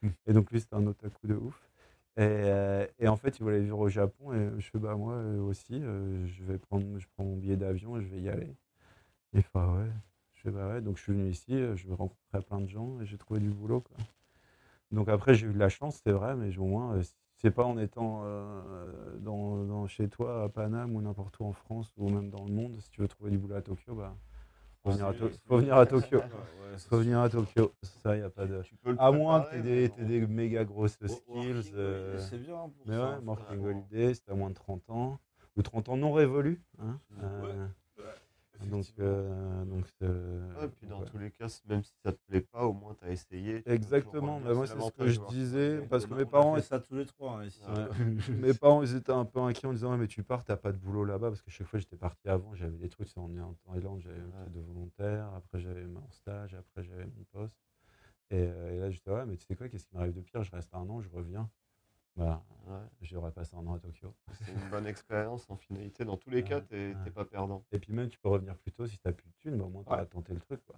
Hmm. 0.01 0.09
Et 0.27 0.33
donc 0.33 0.51
lui, 0.51 0.59
c'était 0.59 0.75
un 0.75 0.87
otaku 0.87 1.27
de 1.27 1.35
ouf. 1.35 1.69
Et, 2.17 2.21
euh, 2.21 2.87
et 2.99 3.07
en 3.07 3.17
fait, 3.17 3.39
il 3.39 3.43
voulait 3.43 3.61
vivre 3.61 3.79
au 3.79 3.89
Japon. 3.89 4.33
Et 4.33 4.59
je 4.59 4.69
fais, 4.69 4.79
bah 4.79 4.95
moi 4.95 5.13
euh, 5.15 5.39
aussi, 5.41 5.73
euh, 5.73 6.25
je 6.27 6.43
vais 6.43 6.57
prendre, 6.57 6.97
je 6.99 7.07
prends 7.15 7.23
mon 7.25 7.35
billet 7.37 7.57
d'avion 7.57 7.97
et 7.97 8.01
je 8.01 8.07
vais 8.07 8.21
y 8.21 8.29
aller. 8.29 8.55
Il 9.33 9.43
fait, 9.43 9.49
ah 9.55 9.73
ouais. 9.73 9.89
Fais, 10.45 10.51
bah 10.51 10.67
ouais. 10.69 10.81
Donc 10.81 10.97
je 10.97 11.03
suis 11.03 11.11
venu 11.13 11.29
ici, 11.29 11.53
euh, 11.55 11.75
je 11.75 11.87
rencontrer 11.89 12.41
plein 12.47 12.61
de 12.61 12.67
gens 12.67 13.01
et 13.01 13.05
j'ai 13.05 13.17
trouvé 13.17 13.39
du 13.39 13.49
boulot. 13.49 13.81
Quoi. 13.81 13.97
Donc 14.91 15.09
après, 15.09 15.33
j'ai 15.33 15.47
eu 15.47 15.53
de 15.53 15.57
la 15.59 15.69
chance, 15.69 15.99
c'est 16.03 16.11
vrai, 16.11 16.35
mais 16.35 16.55
au 16.57 16.65
moins, 16.65 16.95
euh, 16.95 17.03
c'est 17.37 17.51
pas 17.51 17.65
en 17.65 17.77
étant 17.77 18.21
euh, 18.23 19.17
dans, 19.19 19.63
dans- 19.65 19.87
chez 19.87 20.07
toi 20.07 20.43
à 20.43 20.49
Paname 20.49 20.95
ou 20.95 21.01
n'importe 21.01 21.39
où 21.39 21.45
en 21.45 21.51
France 21.51 21.91
ou 21.97 22.09
même 22.09 22.29
dans 22.29 22.45
le 22.45 22.51
monde, 22.51 22.79
si 22.79 22.89
tu 22.91 23.01
veux 23.01 23.07
trouver 23.07 23.31
du 23.31 23.37
boulot 23.39 23.55
à 23.55 23.61
Tokyo, 23.61 23.95
bah, 23.95 24.15
faut, 24.83 24.91
venir, 24.91 25.07
à 25.07 25.13
To- 25.13 25.29
faut 25.47 25.57
venir 25.57 25.75
à 25.77 25.85
Tokyo. 25.85 26.21
Faut 26.89 26.97
venir 26.99 27.19
à 27.19 27.29
Tokyo. 27.29 27.73
Ça, 27.81 28.15
il 28.15 28.23
a 28.23 28.29
pas 28.29 28.45
de. 28.45 28.61
À 28.99 29.11
moins 29.11 29.41
que 29.41 29.49
tu 29.49 29.55
aies 29.55 29.61
des, 29.61 29.89
des 30.05 30.27
méga 30.27 30.63
grosses 30.63 30.97
skills. 31.07 31.71
euh, 31.73 32.19
C'est 32.19 32.37
bien 32.37 32.53
pour 32.55 32.71
mais 32.85 32.93
ça. 32.93 33.19
ouais, 33.19 33.35
vraiment. 33.35 33.63
Holiday, 33.65 34.13
c'était 34.13 34.31
à 34.31 34.35
moins 34.35 34.49
de 34.49 34.55
30 34.55 34.87
ans. 34.89 35.19
Ou 35.57 35.61
30 35.63 35.89
ans 35.89 35.97
non 35.97 36.11
révolus. 36.13 36.61
Hein, 36.79 36.99
Ouais. 37.11 37.23
euh, 37.23 37.41
Ouais, 37.41 37.69
donc, 38.63 38.85
euh, 38.99 39.65
donc 39.65 39.85
c'est- 39.99 40.07
bon. 40.07 40.61
Ouais, 40.61 40.69
puis 40.69 40.87
dans 40.87 40.99
ouais. 40.99 41.05
tous 41.05 41.17
les 41.17 41.31
cas, 41.31 41.47
même 41.67 41.83
si 41.83 41.93
ça 42.03 42.11
te 42.11 42.17
plaît 42.27 42.41
pas, 42.41 42.65
au 42.65 42.73
moins 42.73 42.93
tu 42.95 43.05
as 43.05 43.11
essayé. 43.11 43.63
Exactement, 43.69 44.39
bah, 44.39 44.53
moi 44.53 44.67
c'est 44.67 44.79
ce 44.79 44.91
que 44.91 45.07
je 45.07 45.19
disais, 45.29 45.87
parce 45.89 46.05
que 46.05 46.13
mes 46.13 46.25
parents, 46.25 46.59
ça 46.61 46.79
tous 46.79 46.95
les 46.95 47.05
trois 47.05 47.39
hein, 47.39 47.45
ici. 47.45 47.61
Ouais. 47.67 47.89
mes 48.41 48.53
parents 48.53 48.81
ils 48.83 48.95
étaient 48.95 49.11
un 49.11 49.25
peu 49.25 49.39
inquiets 49.39 49.67
en 49.67 49.73
disant 49.73 49.91
Ouais, 49.91 49.97
mais 49.97 50.07
tu 50.07 50.23
pars, 50.23 50.43
t'as 50.43 50.57
pas 50.57 50.71
de 50.71 50.77
boulot 50.77 51.03
là-bas, 51.05 51.29
parce 51.29 51.41
que 51.41 51.51
chaque 51.51 51.67
fois 51.67 51.79
j'étais 51.79 51.97
parti 51.97 52.29
avant, 52.29 52.55
j'avais 52.55 52.77
des 52.77 52.89
trucs, 52.89 53.07
on 53.17 53.35
est 53.35 53.41
en 53.41 53.53
Thaïlande, 53.65 54.01
j'avais 54.01 54.19
de 54.49 54.59
volontaire, 54.59 55.31
après 55.35 55.59
j'avais 55.59 55.85
mon 55.85 56.09
stage, 56.11 56.53
après 56.53 56.83
j'avais 56.83 57.05
mon 57.05 57.23
poste. 57.31 57.55
Et, 58.31 58.37
euh, 58.39 58.71
et 58.73 58.79
là 58.79 58.89
j'étais 58.89 59.11
ouais, 59.11 59.25
mais 59.25 59.37
tu 59.37 59.45
sais 59.45 59.55
quoi, 59.55 59.69
qu'est-ce 59.69 59.85
qui 59.85 59.95
m'arrive 59.95 60.13
de 60.13 60.21
pire? 60.21 60.43
Je 60.43 60.51
reste 60.51 60.73
un 60.73 60.89
an, 60.89 61.01
je 61.01 61.09
reviens. 61.09 61.49
Ouais, 62.17 62.33
j'aurais 63.01 63.31
passé 63.31 63.55
un 63.55 63.67
an 63.67 63.75
à 63.75 63.79
Tokyo. 63.79 64.13
c'est 64.31 64.51
une 64.51 64.69
bonne 64.69 64.87
expérience 64.87 65.47
en 65.49 65.55
finalité. 65.57 66.05
Dans 66.05 66.17
tous 66.17 66.29
les 66.29 66.43
cas, 66.43 66.59
ouais. 66.71 66.95
t'es 67.03 67.11
pas 67.11 67.25
perdant. 67.25 67.63
Et 67.71 67.77
puis 67.79 67.93
même 67.93 68.07
tu 68.09 68.17
peux 68.19 68.29
revenir 68.29 68.55
plus 68.57 68.71
tôt 68.71 68.87
si 68.87 68.97
t'as 68.97 69.11
plus 69.11 69.27
de 69.27 69.33
thunes, 69.41 69.55
mais 69.57 69.63
au 69.63 69.69
moins 69.69 69.83
Ouais. 69.85 70.05
tenté 70.05 70.33
le 70.33 70.39
truc 70.39 70.61
quoi. 70.65 70.75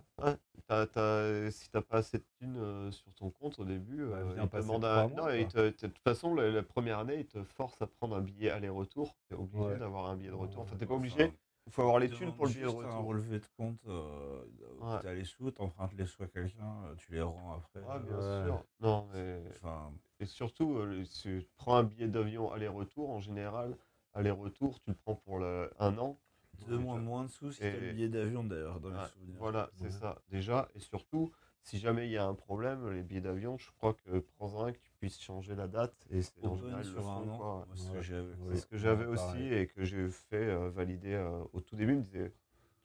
Si 1.51 1.69
t'as 1.71 1.81
pas 1.81 1.97
assez 1.97 2.17
de 2.17 2.25
thunes 2.39 2.57
euh, 2.57 2.91
sur 2.91 3.13
ton 3.13 3.29
compte 3.29 3.59
au 3.59 3.65
début, 3.65 4.05
Bah, 4.05 4.17
euh, 4.17 4.35
ils 4.43 4.49
te 4.49 4.57
demandent 4.57 4.81
mois, 4.81 5.07
non, 5.15 5.29
et 5.29 5.41
ils 5.41 5.47
quoi. 5.47 5.63
te- 5.63 5.69
te- 5.69 5.85
de 5.85 5.91
toute 5.91 6.03
façon, 6.03 6.33
la, 6.33 6.49
la 6.49 6.63
première 6.63 6.99
année, 6.99 7.19
ils 7.19 7.27
te 7.27 7.43
forcent 7.43 7.81
à 7.81 7.87
prendre 7.87 8.15
un 8.17 8.21
billet 8.21 8.49
aller-retour. 8.49 9.15
T'es 9.29 9.35
obligé 9.35 9.63
Ouais. 9.63 9.77
d'avoir 9.77 10.09
un 10.09 10.17
billet 10.17 10.29
de 10.31 10.35
retour. 10.35 10.63
Enfin, 10.63 10.73
Ouais. 10.73 10.79
t'es 10.79 10.85
pas 10.85 10.95
obligé. 10.95 11.33
Il 11.67 11.71
faut 11.73 11.81
avoir 11.81 11.99
les 11.99 12.09
thunes 12.09 12.33
pour 12.33 12.45
le 12.45 12.51
billet 12.51 12.63
de 12.63 12.69
juste 12.69 12.79
un 12.79 12.87
retour. 12.95 13.05
relevé 13.07 13.39
de 13.39 13.45
compte, 13.57 13.79
euh, 13.87 14.41
Ouais. 14.79 15.01
tu 15.01 15.07
as 15.07 15.13
les 15.13 15.25
sous, 15.25 15.51
tu 15.51 15.61
empruntes 15.61 15.93
les 15.93 16.05
sous 16.05 16.23
à 16.23 16.27
quelqu'un, 16.27 16.83
euh, 16.85 16.95
tu 16.95 17.11
les 17.11 17.21
rends 17.21 17.53
après. 17.55 17.81
Ah, 17.87 17.99
bien 17.99 18.15
Ouais. 18.17 18.45
sûr. 18.45 18.63
Non, 18.79 19.07
mais. 19.13 19.43
Enfin, 19.55 19.91
Et 20.19 20.25
surtout, 20.25 20.77
euh, 20.77 21.03
si 21.05 21.21
tu 21.23 21.47
prends 21.57 21.75
un 21.75 21.83
billet 21.83 22.07
d'avion 22.07 22.51
aller-retour, 22.51 23.09
en 23.11 23.19
général, 23.19 23.77
aller-retour, 24.15 24.79
tu 24.79 24.89
le 24.91 24.95
prends 24.95 25.15
pour 25.15 25.37
le- 25.39 25.69
un 25.77 25.97
an. 25.99 26.17
tu 26.57 26.65
demandes 26.71 27.03
moins 27.03 27.23
de 27.25 27.27
sous 27.29 27.51
si 27.51 27.59
tu 27.59 27.65
as 27.65 27.69
Et- 27.75 27.79
le 27.79 27.91
billet 27.93 28.09
d'avion 28.09 28.43
d'ailleurs, 28.43 28.79
dans 28.79 28.89
Ouais, 28.89 28.95
mes 28.97 29.07
souvenirs. 29.09 29.35
Voilà, 29.37 29.69
c'est 29.75 29.83
Ouais. 29.83 29.91
ça. 29.91 30.19
Déjà, 30.29 30.67
et 30.73 30.79
surtout, 30.79 31.31
si 31.61 31.77
jamais 31.77 32.07
il 32.07 32.11
y 32.11 32.17
a 32.17 32.25
un 32.25 32.33
problème, 32.33 32.89
les 32.89 33.03
billets 33.03 33.21
d'avion, 33.21 33.57
je 33.59 33.69
crois 33.77 33.93
que 33.93 34.17
prends 34.19 34.63
un 34.65 34.71
que 34.71 34.79
tu 34.79 34.86
puisses 34.99 35.21
changer 35.21 35.55
la 35.55 35.67
date. 35.67 35.95
Et 36.11 36.21
c'est 36.21 36.45
en 36.45 36.55
général, 36.55 36.85
le 36.85 36.99
un 36.99 37.03
an, 37.29 37.65
c'est 37.75 37.81
ce 37.81 37.87
Ouais. 37.89 37.97
que 37.97 38.01
j'avais. 38.01 38.33
Oui. 38.39 38.49
C'est 38.51 38.57
ce 38.61 38.65
que 38.67 38.77
j'avais 38.77 39.05
Ouais, 39.05 39.11
aussi 39.13 39.23
pareil. 39.25 39.53
et 39.53 39.67
que 39.67 39.83
j'ai 39.83 40.09
fait 40.09 40.47
euh, 40.49 40.69
valider 40.69 41.13
euh, 41.13 41.43
au 41.53 41.61
tout 41.61 41.75
début. 41.75 41.93
Il 41.93 41.97
me 41.99 42.03
disait, 42.03 42.31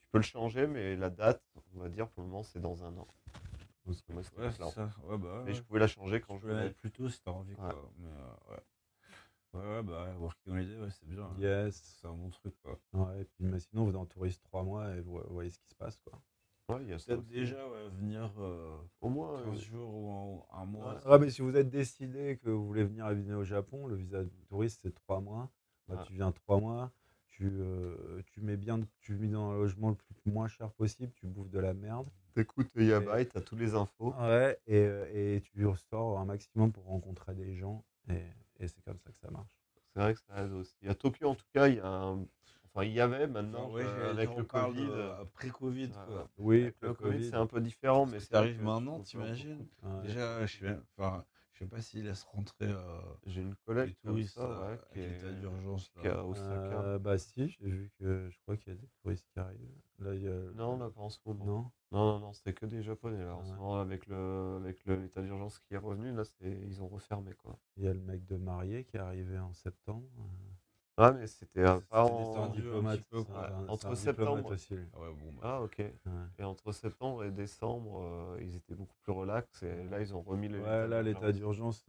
tu 0.00 0.08
peux 0.10 0.18
le 0.18 0.22
changer, 0.24 0.66
mais 0.66 0.96
la 0.96 1.10
date, 1.10 1.42
on 1.74 1.80
va 1.80 1.88
dire, 1.88 2.08
pour 2.08 2.22
le 2.22 2.28
moment, 2.28 2.42
c'est 2.42 2.60
dans 2.60 2.84
un 2.84 2.96
an. 2.98 3.06
Parce 3.84 4.00
que 4.02 4.12
moi, 4.12 4.22
c'était 4.22 4.40
Ouais, 4.42 4.50
plein. 4.52 4.68
c'est 4.68 4.74
ça. 4.74 4.90
Ouais, 5.04 5.18
bah, 5.18 5.38
ouais. 5.38 5.42
Mais 5.46 5.54
je 5.54 5.62
pouvais 5.62 5.80
la 5.80 5.88
changer 5.88 6.20
quand 6.20 6.36
je 6.38 6.46
voulais. 6.46 6.70
plus 6.70 6.90
tôt 6.90 7.08
si 7.08 7.20
t'as 7.20 7.32
envie, 7.32 7.52
Ouais. 7.54 7.56
quoi. 7.56 7.90
Mais, 7.98 8.08
euh, 8.08 8.52
ouais. 8.52 8.60
Ouais, 9.54 9.60
ouais, 9.76 9.82
bah, 9.82 10.04
ouais, 10.04 10.14
Working 10.16 10.52
Holiday, 10.54 10.78
ouais, 10.80 10.90
c'est 10.90 11.06
bien. 11.08 11.24
hein. 11.24 11.34
Yes. 11.38 11.98
C'est 12.00 12.06
un 12.06 12.14
bon 12.14 12.30
truc, 12.30 12.54
quoi. 12.62 12.78
Ouais, 12.94 13.20
et 13.20 13.24
puis 13.24 13.44
mais 13.44 13.58
sinon 13.60 13.84
vous 13.84 13.90
êtes 13.90 13.96
en 13.96 14.06
touriste 14.06 14.42
trois 14.44 14.62
mois 14.62 14.94
et 14.94 15.00
vous 15.02 15.20
voyez 15.28 15.50
ce 15.50 15.58
qui 15.58 15.68
se 15.68 15.74
passe 15.74 15.98
quoi. 15.98 16.18
Ouais, 16.76 16.82
il 16.82 16.88
y 16.90 16.92
a 16.92 16.98
ça 16.98 17.06
Peut-être 17.14 17.20
aussi. 17.26 17.32
déjà, 17.34 17.68
ouais, 17.68 17.88
venir 18.00 18.30
euh, 18.38 18.76
Au 19.00 19.08
moins, 19.08 19.42
15 19.44 19.56
euh, 19.58 19.60
jours 19.60 19.94
ou 19.94 20.44
un, 20.52 20.60
un 20.62 20.64
mois. 20.66 20.94
Ouais. 20.94 21.00
Ah 21.06 21.18
mais 21.18 21.30
si 21.30 21.42
vous 21.42 21.56
êtes 21.56 21.68
décidé 21.70 22.38
que 22.42 22.50
vous 22.50 22.66
voulez 22.66 22.84
venir 22.84 23.06
habiter 23.06 23.34
au 23.34 23.44
Japon, 23.44 23.86
le 23.86 23.96
visa 23.96 24.22
de 24.22 24.30
touriste 24.48 24.80
c'est 24.82 24.94
trois 24.94 25.20
mois. 25.20 25.50
Bah, 25.88 25.96
Ouais. 25.96 26.04
Tu 26.06 26.14
viens 26.14 26.30
trois 26.32 26.60
mois, 26.60 26.92
tu, 27.28 27.50
euh, 27.52 28.22
tu 28.26 28.40
mets 28.40 28.56
bien, 28.56 28.80
tu 29.00 29.14
vis 29.14 29.28
dans 29.28 29.50
un 29.50 29.54
logement 29.54 29.90
le 29.90 29.96
plus, 29.96 30.30
moins 30.32 30.48
cher 30.48 30.70
possible, 30.72 31.12
tu 31.14 31.26
bouffes 31.26 31.50
de 31.50 31.58
la 31.58 31.74
merde. 31.74 32.08
t'écoutes 32.34 32.70
Yabai, 32.76 33.26
t'as 33.26 33.40
tous 33.40 33.56
les 33.56 33.74
infos. 33.74 34.14
Ouais, 34.20 34.58
et, 34.66 34.76
euh, 34.76 35.36
et 35.36 35.40
tu 35.42 35.66
ressors 35.66 36.18
un 36.18 36.24
maximum 36.24 36.72
pour 36.72 36.84
rencontrer 36.84 37.34
des 37.34 37.54
gens 37.54 37.84
et, 38.08 38.22
et 38.60 38.68
c'est 38.68 38.82
comme 38.84 38.98
ça 38.98 39.10
que 39.10 39.18
ça 39.18 39.30
marche. 39.30 39.50
C'est 39.92 40.00
vrai 40.00 40.14
que 40.14 40.20
ça 40.20 40.44
aide 40.44 40.52
aussi. 40.52 40.76
À 40.88 40.94
Tokyo, 40.94 41.28
en 41.28 41.34
tout 41.34 41.44
cas, 41.52 41.68
il 41.68 41.74
y 41.76 41.80
a 41.80 41.86
un... 41.86 42.24
Enfin, 42.74 42.86
il 42.86 42.92
y 42.92 43.00
avait 43.00 43.26
maintenant, 43.26 43.70
ouais, 43.70 43.82
euh, 43.82 44.08
j'allais 44.14 44.22
avec 44.22 44.36
le 44.36 44.44
Covid. 44.44 44.88
euh, 44.88 45.20
euh, 45.20 45.24
Pré-Covid, 45.34 45.88
Ouais, 45.88 45.92
quoi. 46.06 46.30
Oui, 46.38 46.62
avec 46.62 46.80
le 46.80 46.94
Covid, 46.94 47.10
Covid. 47.16 47.28
c'est 47.30 47.36
un 47.36 47.46
peu 47.46 47.60
différent, 47.60 48.06
mais 48.06 48.18
t'arrives 48.20 48.58
que 48.58 48.62
maintenant, 48.62 49.00
t'imagines. 49.00 49.66
Déjà, 50.02 50.46
je 50.46 50.58
sais, 50.58 50.78
enfin, 50.96 51.24
je 51.52 51.58
sais 51.58 51.66
pas 51.66 51.82
s'ils 51.82 52.04
laissent 52.04 52.24
rentrer 52.24 52.64
euh, 52.70 53.00
J'ai 53.26 53.42
une 53.42 53.54
collègue 53.56 53.94
comme 54.02 54.12
touristes 54.12 54.34
ça, 54.36 54.40
euh, 54.40 54.70
ouais, 54.72 54.78
qui 54.90 55.00
avec 55.00 55.10
est, 55.12 55.14
l'état 55.16 55.32
d'urgence. 55.32 55.90
qui 55.90 56.06
est 56.06 56.08
là. 56.10 56.20
à 56.20 56.24
Osaka. 56.24 56.80
Euh, 56.80 56.98
bah 56.98 57.18
si, 57.18 57.48
j'ai 57.60 57.68
vu 57.68 57.90
que 57.98 58.30
je 58.30 58.38
crois 58.40 58.56
qu'il 58.56 58.72
y 58.72 58.76
a 58.76 58.78
des 58.80 58.88
touristes 59.02 59.28
qui 59.34 59.38
arrivent. 59.38 59.68
Là, 59.98 60.14
il 60.14 60.22
y 60.22 60.28
a... 60.28 60.40
Non, 60.54 60.78
là, 60.78 60.88
pas 60.88 61.02
en 61.02 61.10
ce 61.10 61.18
moment. 61.26 61.44
Non? 61.44 61.70
Non, 61.92 62.12
non, 62.14 62.18
non, 62.20 62.32
c'était 62.32 62.54
que 62.54 62.64
des 62.64 62.82
Japonais. 62.82 63.22
Là. 63.22 63.36
En 63.36 63.44
ce 63.44 63.50
Ouais. 63.50 63.58
moment, 63.58 63.78
avec 63.80 64.06
le 64.06 64.56
avec 64.62 64.82
le- 64.86 64.96
l'état 64.96 65.20
d'urgence 65.20 65.58
qui 65.58 65.74
est 65.74 65.78
revenu, 65.78 66.10
là, 66.14 66.24
c'est 66.24 66.50
ils 66.66 66.82
ont 66.82 66.88
refermé 66.88 67.34
quoi. 67.34 67.58
Il 67.76 67.84
y 67.84 67.86
a 67.88 67.92
le 67.92 68.00
mec 68.00 68.24
de 68.24 68.36
marié 68.36 68.84
qui 68.84 68.96
est 68.96 69.00
arrivé 69.00 69.38
en 69.38 69.52
septembre. 69.52 70.08
Ah, 70.98 71.12
mais 71.12 71.26
c'était 71.26 71.60
euh, 71.60 71.80
pas 71.88 72.04
en. 72.04 72.36
Un 72.36 72.42
un 72.44 72.48
petit 72.50 72.60
diplomate. 72.60 73.00
peu, 73.10 73.18
c'est 73.20 73.32
quoi. 73.32 73.48
un- 73.50 73.68
Entre 73.68 73.86
un 73.86 73.94
septembre- 73.94 74.50
aussi. 74.52 74.76
Ah 74.94 75.00
ouais, 75.00 75.08
bon, 75.14 75.32
bah. 75.32 75.40
Ah, 75.42 75.62
ok. 75.62 75.78
Ouais. 75.78 75.92
Et 76.38 76.44
entre 76.44 76.70
septembre 76.72 77.24
et 77.24 77.30
décembre, 77.30 78.00
euh, 78.02 78.38
ils 78.42 78.54
étaient 78.56 78.74
beaucoup 78.74 78.96
plus 79.02 79.12
relax. 79.12 79.62
Et 79.62 79.84
là, 79.84 80.00
ils 80.00 80.14
ont 80.14 80.20
remis 80.20 80.48
le. 80.48 80.60
Ouais, 80.60 80.86
là, 80.88 81.02
l'état 81.02 81.32
d'urgence, 81.32 81.84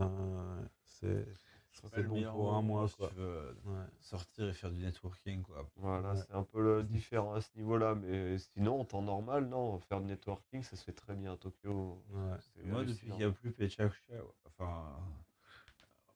c'est 0.85 1.25
c'est 1.73 2.03
bon 2.03 2.21
pour 2.31 2.53
un 2.53 2.61
mois. 2.61 2.87
si 2.87 2.95
Quoi. 2.97 3.09
tu 3.09 3.15
veux 3.15 3.57
Ouais. 3.65 3.73
sortir 3.99 4.47
et 4.47 4.53
faire 4.53 4.71
du 4.71 4.81
networking, 4.83 5.41
quoi. 5.41 5.67
Voilà, 5.75 6.11
Ouais. 6.13 6.17
c'est 6.17 6.31
un 6.33 6.43
peu 6.43 6.61
le 6.61 6.83
différent 6.83 7.33
à 7.33 7.41
ce 7.41 7.49
niveau-là. 7.57 7.95
Mais 7.95 8.37
sinon, 8.37 8.79
en 8.81 8.85
temps 8.85 9.01
normal, 9.01 9.47
non, 9.47 9.79
faire 9.79 9.99
du 9.99 10.07
networking, 10.07 10.61
ça 10.63 10.75
se 10.77 10.83
fait 10.85 10.93
très 10.93 11.15
bien 11.15 11.33
à 11.33 11.37
Tokyo. 11.37 12.01
Ouais. 12.11 12.37
Moi, 12.65 12.85
depuis 12.85 13.07
qu'il 13.07 13.15
n'y 13.17 13.23
a 13.23 13.31
plus 13.31 13.51
Pechakusha, 13.51 14.13
enfin. 14.45 14.83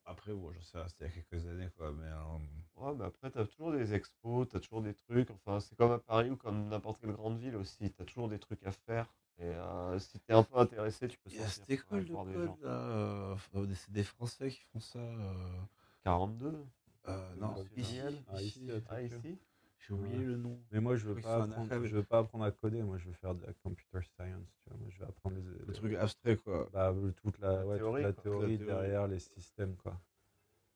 Après, 0.07 0.33
bon, 0.33 0.51
j'en 0.53 0.61
sais, 0.63 0.79
c'était 0.87 1.05
il 1.05 1.15
y 1.15 1.19
a 1.19 1.23
quelques 1.23 1.45
années, 1.47 1.69
quoi. 1.77 1.91
Mais 1.91 2.05
euh, 2.07 2.37
Ouais, 2.77 2.93
mais 2.95 3.05
après, 3.05 3.29
tu 3.31 3.37
as 3.39 3.45
toujours 3.45 3.71
des 3.73 3.93
expos, 3.93 4.47
tu 4.49 4.55
as 4.57 4.59
toujours 4.59 4.81
des 4.81 4.93
trucs. 4.93 5.29
Enfin, 5.31 5.59
c'est 5.59 5.75
comme 5.75 5.91
à 5.91 5.99
Paris 5.99 6.29
ou 6.31 6.37
comme 6.37 6.67
n'importe 6.69 6.99
quelle 7.01 7.11
grande 7.13 7.37
ville 7.39 7.55
aussi. 7.55 7.91
Tu 7.91 8.01
as 8.01 8.05
toujours 8.05 8.29
des 8.29 8.39
trucs 8.39 8.63
à 8.65 8.71
faire. 8.71 9.07
Et 9.39 9.43
euh, 9.45 9.99
si 9.99 10.19
tu 10.19 10.31
es 10.31 10.33
un 10.33 10.43
peu 10.43 10.57
intéressé, 10.57 11.07
tu 11.07 11.17
peux 11.19 11.29
sortir. 11.29 11.53
cette 11.53 11.65
quoi, 11.87 11.99
école 11.99 12.05
de 12.05 12.11
voir 12.13 12.25
des 12.25 12.33
code, 12.33 12.45
gens. 12.45 12.57
là. 12.63 12.69
euh, 12.69 13.35
c'est 13.75 13.91
des 13.91 14.03
Français 14.03 14.49
qui 14.49 14.61
font 14.71 14.79
ça. 14.79 14.99
euh, 14.99 15.59
42 16.03 16.65
euh, 17.07 17.35
non, 17.35 17.53
Monsieur 17.75 17.77
ici, 17.77 18.25
Ah, 18.27 18.41
ici, 18.41 18.71
Ah, 18.89 19.01
ici? 19.01 19.39
J'ai 19.79 19.93
oublié 19.93 20.17
Ouais. 20.17 20.23
le 20.25 20.37
nom. 20.37 20.59
Mais 20.71 20.79
moi, 20.81 20.95
je 20.95 21.07
veux 21.07 21.21
pas 21.21 21.43
apprendre, 21.43 21.85
je 21.85 21.95
veux 21.95 22.03
pas 22.03 22.19
apprendre 22.19 22.43
à 22.43 22.51
coder. 22.51 22.81
Moi, 22.83 22.97
je 22.97 23.07
veux 23.07 23.13
faire 23.13 23.35
de 23.35 23.45
la 23.45 23.53
computer 23.53 23.99
science. 24.15 24.47
Tu 24.63 24.69
vois. 24.69 24.77
Moi, 24.79 24.89
je 24.89 24.99
vais 24.99 25.05
apprendre 25.05 25.35
les, 25.37 25.43
Le 25.65 25.73
truc 25.73 25.93
abstrait, 25.95 26.35
quoi. 26.37 26.67
bah, 26.73 26.93
toute 27.21 27.39
la, 27.39 27.53
La 27.57 27.65
ouais, 27.65 27.77
toute 27.77 27.85
théorie, 27.85 28.03
la 28.03 28.13
quoi. 28.13 28.23
théorie 28.23 28.57
La 28.57 28.65
théorie. 28.65 28.81
derrière 28.81 29.07
les 29.07 29.19
systèmes, 29.19 29.75
quoi. 29.77 29.99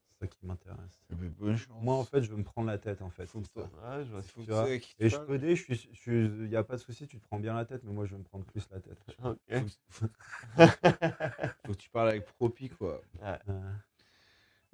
C'est 0.08 0.20
ça 0.20 0.28
qui 0.28 0.46
m'intéresse. 0.46 1.04
Eh 1.10 1.16
ben. 1.16 1.34
Moi, 1.82 1.96
en 1.96 2.04
fait, 2.04 2.22
je 2.22 2.30
veux 2.30 2.38
me 2.38 2.44
prendre 2.44 2.68
la 2.68 2.78
tête, 2.78 3.02
en 3.02 3.10
fait. 3.10 3.26
Faut 3.26 3.44
ça. 3.44 3.62
Ouais, 3.62 4.06
je 4.06 4.12
vois 4.12 4.22
faut 4.22 4.44
tu 4.44 4.52
vois. 4.52 4.70
Et 4.70 5.10
je 5.10 5.18
codais, 5.18 5.56
je 5.56 5.64
suis, 5.64 5.76
je 5.92 6.00
suis, 6.00 6.26
il 6.26 6.50
y 6.50 6.56
a 6.56 6.64
pas 6.64 6.76
de 6.76 6.82
souci, 6.82 7.08
tu 7.08 7.18
te 7.20 7.24
prends 7.26 7.40
bien 7.40 7.56
la 7.56 7.66
tête, 7.66 7.84
mais 7.84 7.92
moi, 7.92 8.06
je 8.06 8.12
veux 8.14 8.20
me 8.20 8.24
prendre 8.24 8.46
plus 8.46 8.70
la 8.70 8.80
tête. 8.80 9.04
Ok. 9.24 9.40
Faut 11.66 11.74
que 11.74 11.78
tu 11.78 11.90
parles 11.90 12.10
avec 12.10 12.26
Propi, 12.26 12.70
quoi. 12.70 13.02
Ouais. 13.20 13.40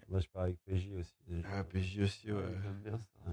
Moi, 0.10 0.20
je 0.20 0.28
parle 0.30 0.48
avec 0.48 0.60
PJ 0.66 0.92
aussi. 1.00 1.16
Ah, 1.46 1.64
PJ 1.64 2.00
aussi, 2.02 2.32
ouais. 2.32 2.44
J'aime 2.62 2.82
bien 2.84 3.02
ça. 3.26 3.32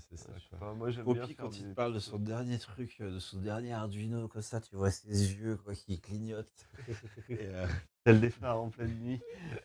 C'est 0.00 0.16
ça, 0.18 0.30
quoi. 0.50 0.58
pas, 0.58 0.74
moi, 0.74 0.90
j'aime 0.90 1.04
bien 1.12 1.26
quand 1.38 1.58
il 1.58 1.74
parle 1.74 1.94
de 1.94 1.98
son 1.98 2.18
dernier 2.18 2.58
truc, 2.58 2.96
euh, 3.00 3.14
de 3.14 3.18
son 3.18 3.38
dernier 3.38 3.72
Arduino, 3.72 4.28
comme 4.28 4.42
ça, 4.42 4.60
tu 4.60 4.76
vois 4.76 4.90
ses 4.90 5.34
yeux, 5.34 5.56
quoi, 5.56 5.74
qui 5.74 6.00
clignotent. 6.00 6.66
et, 7.28 7.38
euh, 7.40 7.66
Tel 8.04 8.20
des 8.20 8.30
phares 8.30 8.60
en 8.60 8.70
pleine 8.70 8.94
nuit. 9.00 9.20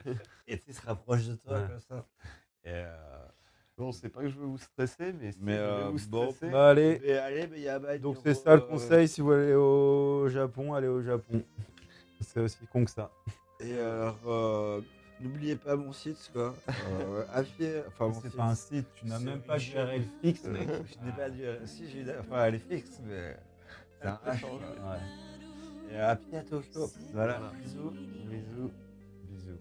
et 0.48 0.58
tu 0.60 0.74
se 0.74 0.82
rapproche 0.86 1.26
de 1.28 1.36
toi, 1.36 1.60
Ouais. 1.60 1.68
comme 1.68 1.80
ça. 1.80 2.08
Et, 2.64 2.70
euh, 2.70 3.26
Bon, 3.78 3.92
c'est 3.92 4.10
pas 4.10 4.22
que 4.22 4.30
je 4.30 4.38
veux 4.38 4.46
vous 4.46 4.58
stresser, 4.60 5.12
mais 5.14 5.32
si 5.32 5.40
Mais, 5.42 5.58
euh, 5.58 5.90
vous 5.90 6.08
bon, 6.10 6.30
stresser, 6.30 6.52
Bah, 6.52 6.70
allez, 6.70 7.00
mais 7.02 7.14
allez, 7.14 7.48
mais 7.48 7.58
il 7.58 7.64
y 7.64 7.68
a 7.70 7.80
bah, 7.80 7.98
donc 7.98 8.18
c'est 8.22 8.36
ça 8.36 8.54
le 8.56 8.62
conseil, 8.62 9.08
si 9.08 9.22
vous 9.22 9.28
voulez 9.28 9.42
aller 9.46 9.54
au 9.56 10.28
Japon, 10.30 10.74
allez 10.76 10.88
au 10.88 11.02
Japon. 11.02 11.44
C'est 12.20 12.40
aussi 12.42 12.60
con 12.72 12.86
que 12.86 12.92
ça. 12.92 13.12
Et 13.60 13.74
alors, 13.80 14.20
euh, 14.28 14.82
n'oubliez 15.22 15.56
pas 15.56 15.76
mon 15.76 15.92
site, 15.94 16.30
quoi. 16.34 16.56
Euh, 16.70 17.24
Afier, 17.34 17.82
enfin, 17.88 18.08
mon 18.10 18.14
C'est 18.22 18.28
site. 18.30 18.38
pas 18.38 18.44
un 18.46 18.56
site, 18.56 18.88
tu 18.96 19.06
n'as 19.06 19.18
c'est 19.20 19.26
même 19.26 19.42
pas 19.42 19.58
de 19.58 19.64
une 19.64 19.72
URL 19.78 20.04
fixe, 20.22 20.44
mec. 20.46 20.70
Je 20.70 21.06
n'ai 21.06 21.12
pas 21.14 21.30
du. 21.30 21.42
Si, 21.66 21.90
j'ai. 21.90 22.06
Enfin, 22.20 22.46
elle 22.46 22.56
est 22.56 22.60
fixe, 22.70 23.00
mais. 23.06 23.36
C'est 24.02 24.08
un 24.08 24.20
H. 24.26 24.44
Ouais. 24.44 25.94
Et 25.94 25.98
à 25.98 26.16
pied 26.16 26.38
à 26.38 26.42
Tokyo. 26.44 26.90
Voilà, 27.14 27.52
bisous. 27.62 27.92
bisous. 27.92 28.72
Bisous. 29.30 29.58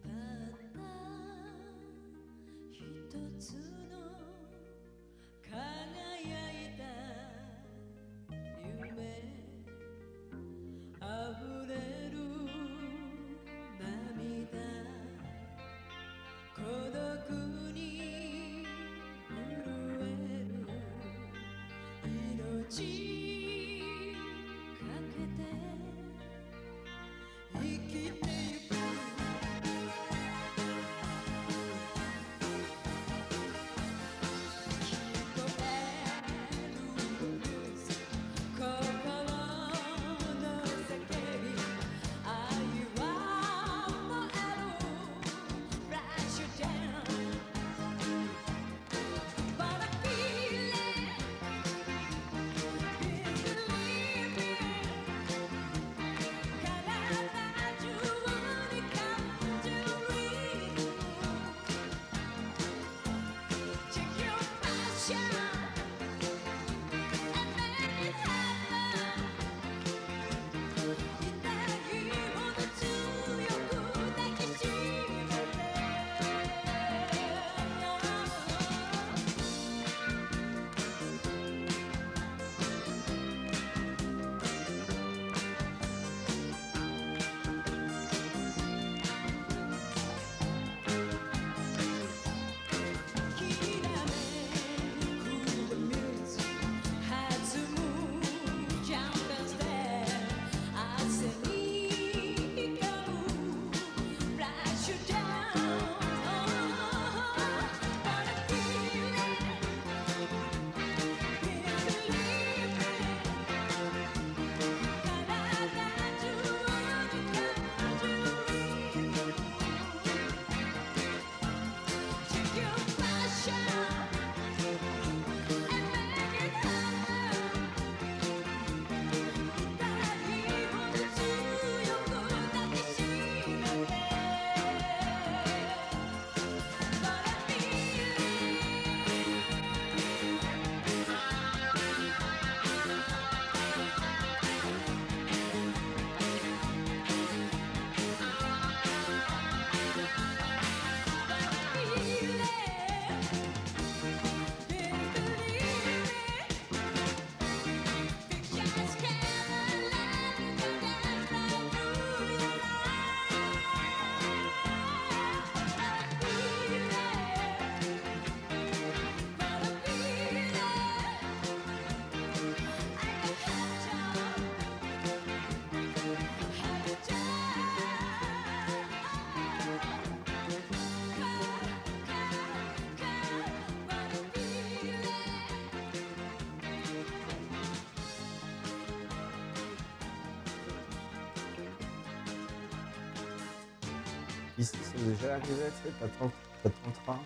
Déjà 195.10 195.34
arrivé, 195.34 195.46
tu 195.82 195.88
sais, 195.88 195.94
t'as 196.00 196.08
ton, 196.18 196.30
t'as 196.62 196.70
ton 196.70 196.90
train 197.04 197.18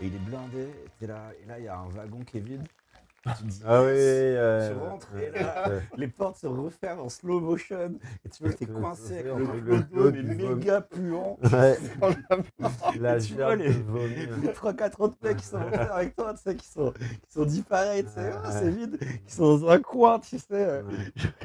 et 0.00 0.06
il 0.06 0.14
est 0.14 0.18
blindé, 0.18 0.68
et 1.00 1.06
là, 1.06 1.30
et 1.42 1.46
là, 1.48 1.58
il 1.58 1.64
y 1.64 1.68
a 1.68 1.76
un 1.78 1.88
wagon 1.88 2.20
qui 2.24 2.38
est 2.38 2.40
vide. 2.40 2.62
Tu 3.24 3.32
te 3.32 3.42
dis, 3.44 3.60
Ah 3.66 3.80
oui, 3.82 3.88
yes, 3.88 3.96
euh, 3.96 4.72
tu 4.72 4.78
rentres, 4.78 5.08
ouais, 5.14 5.26
et 5.26 5.30
là, 5.42 5.68
ouais. 5.68 5.80
les 5.96 6.08
portes 6.08 6.36
se 6.36 6.46
referment 6.46 7.04
en 7.04 7.08
slow 7.08 7.40
motion, 7.40 7.98
et 8.24 8.28
tu 8.28 8.42
vois 8.42 8.52
que 8.52 8.58
t'es 8.58 8.66
Ouais, 8.66 8.72
coincé 8.82 9.18
avec 9.18 9.26
ouais, 9.26 9.40
le 9.40 9.46
ouais, 9.46 9.60
clodo, 9.62 10.12
mais 10.12 10.22
méga 10.22 10.80
puant. 10.82 11.38
Ouais, 11.42 11.76
la 13.00 13.16
Et 13.16 13.20
tu 13.20 13.34
vois 13.34 13.56
les-. 13.56 13.72
Les 14.42 14.48
3-4 14.48 15.00
autres 15.02 15.16
mecs 15.22 15.38
qui 15.38 15.44
sont 15.44 15.58
rentrés 15.64 15.80
avec 15.80 16.14
toi, 16.14 16.34
tu 16.34 16.42
sais, 16.42 16.54
qui 16.56 16.66
sont, 16.68 16.92
qui 16.92 17.32
sont 17.32 17.44
dit 17.44 17.62
pareil, 17.62 18.04
tu 18.04 18.10
sais, 18.10 18.20
Ouais, 18.20 18.32
ouais. 18.32 18.52
c'est 18.52 18.70
vide, 18.70 18.98
qui 19.26 19.34
sont 19.34 19.58
dans 19.58 19.70
un 19.70 19.80
coin, 19.80 20.20
tu 20.20 20.38
sais. 20.38 20.44
euh. 20.52 20.82
Ouais. 20.82 20.94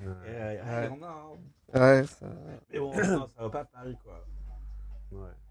Et, 0.00 0.06
Ouais. 0.06 0.60
euh, 0.64 0.88
il 0.92 0.96
y 0.96 1.00
en 1.00 1.02
a, 1.02 1.08
hein. 1.10 1.36
Ouais, 1.74 2.04
ça... 2.06 2.26
Mais 2.72 2.78
bon, 2.78 2.94
non, 2.94 3.26
ça 3.26 3.42
va 3.42 3.50
pas 3.50 3.60
à 3.60 3.64
Paris, 3.64 3.96
quoi. 4.04 4.24
Ouais. 5.12 5.45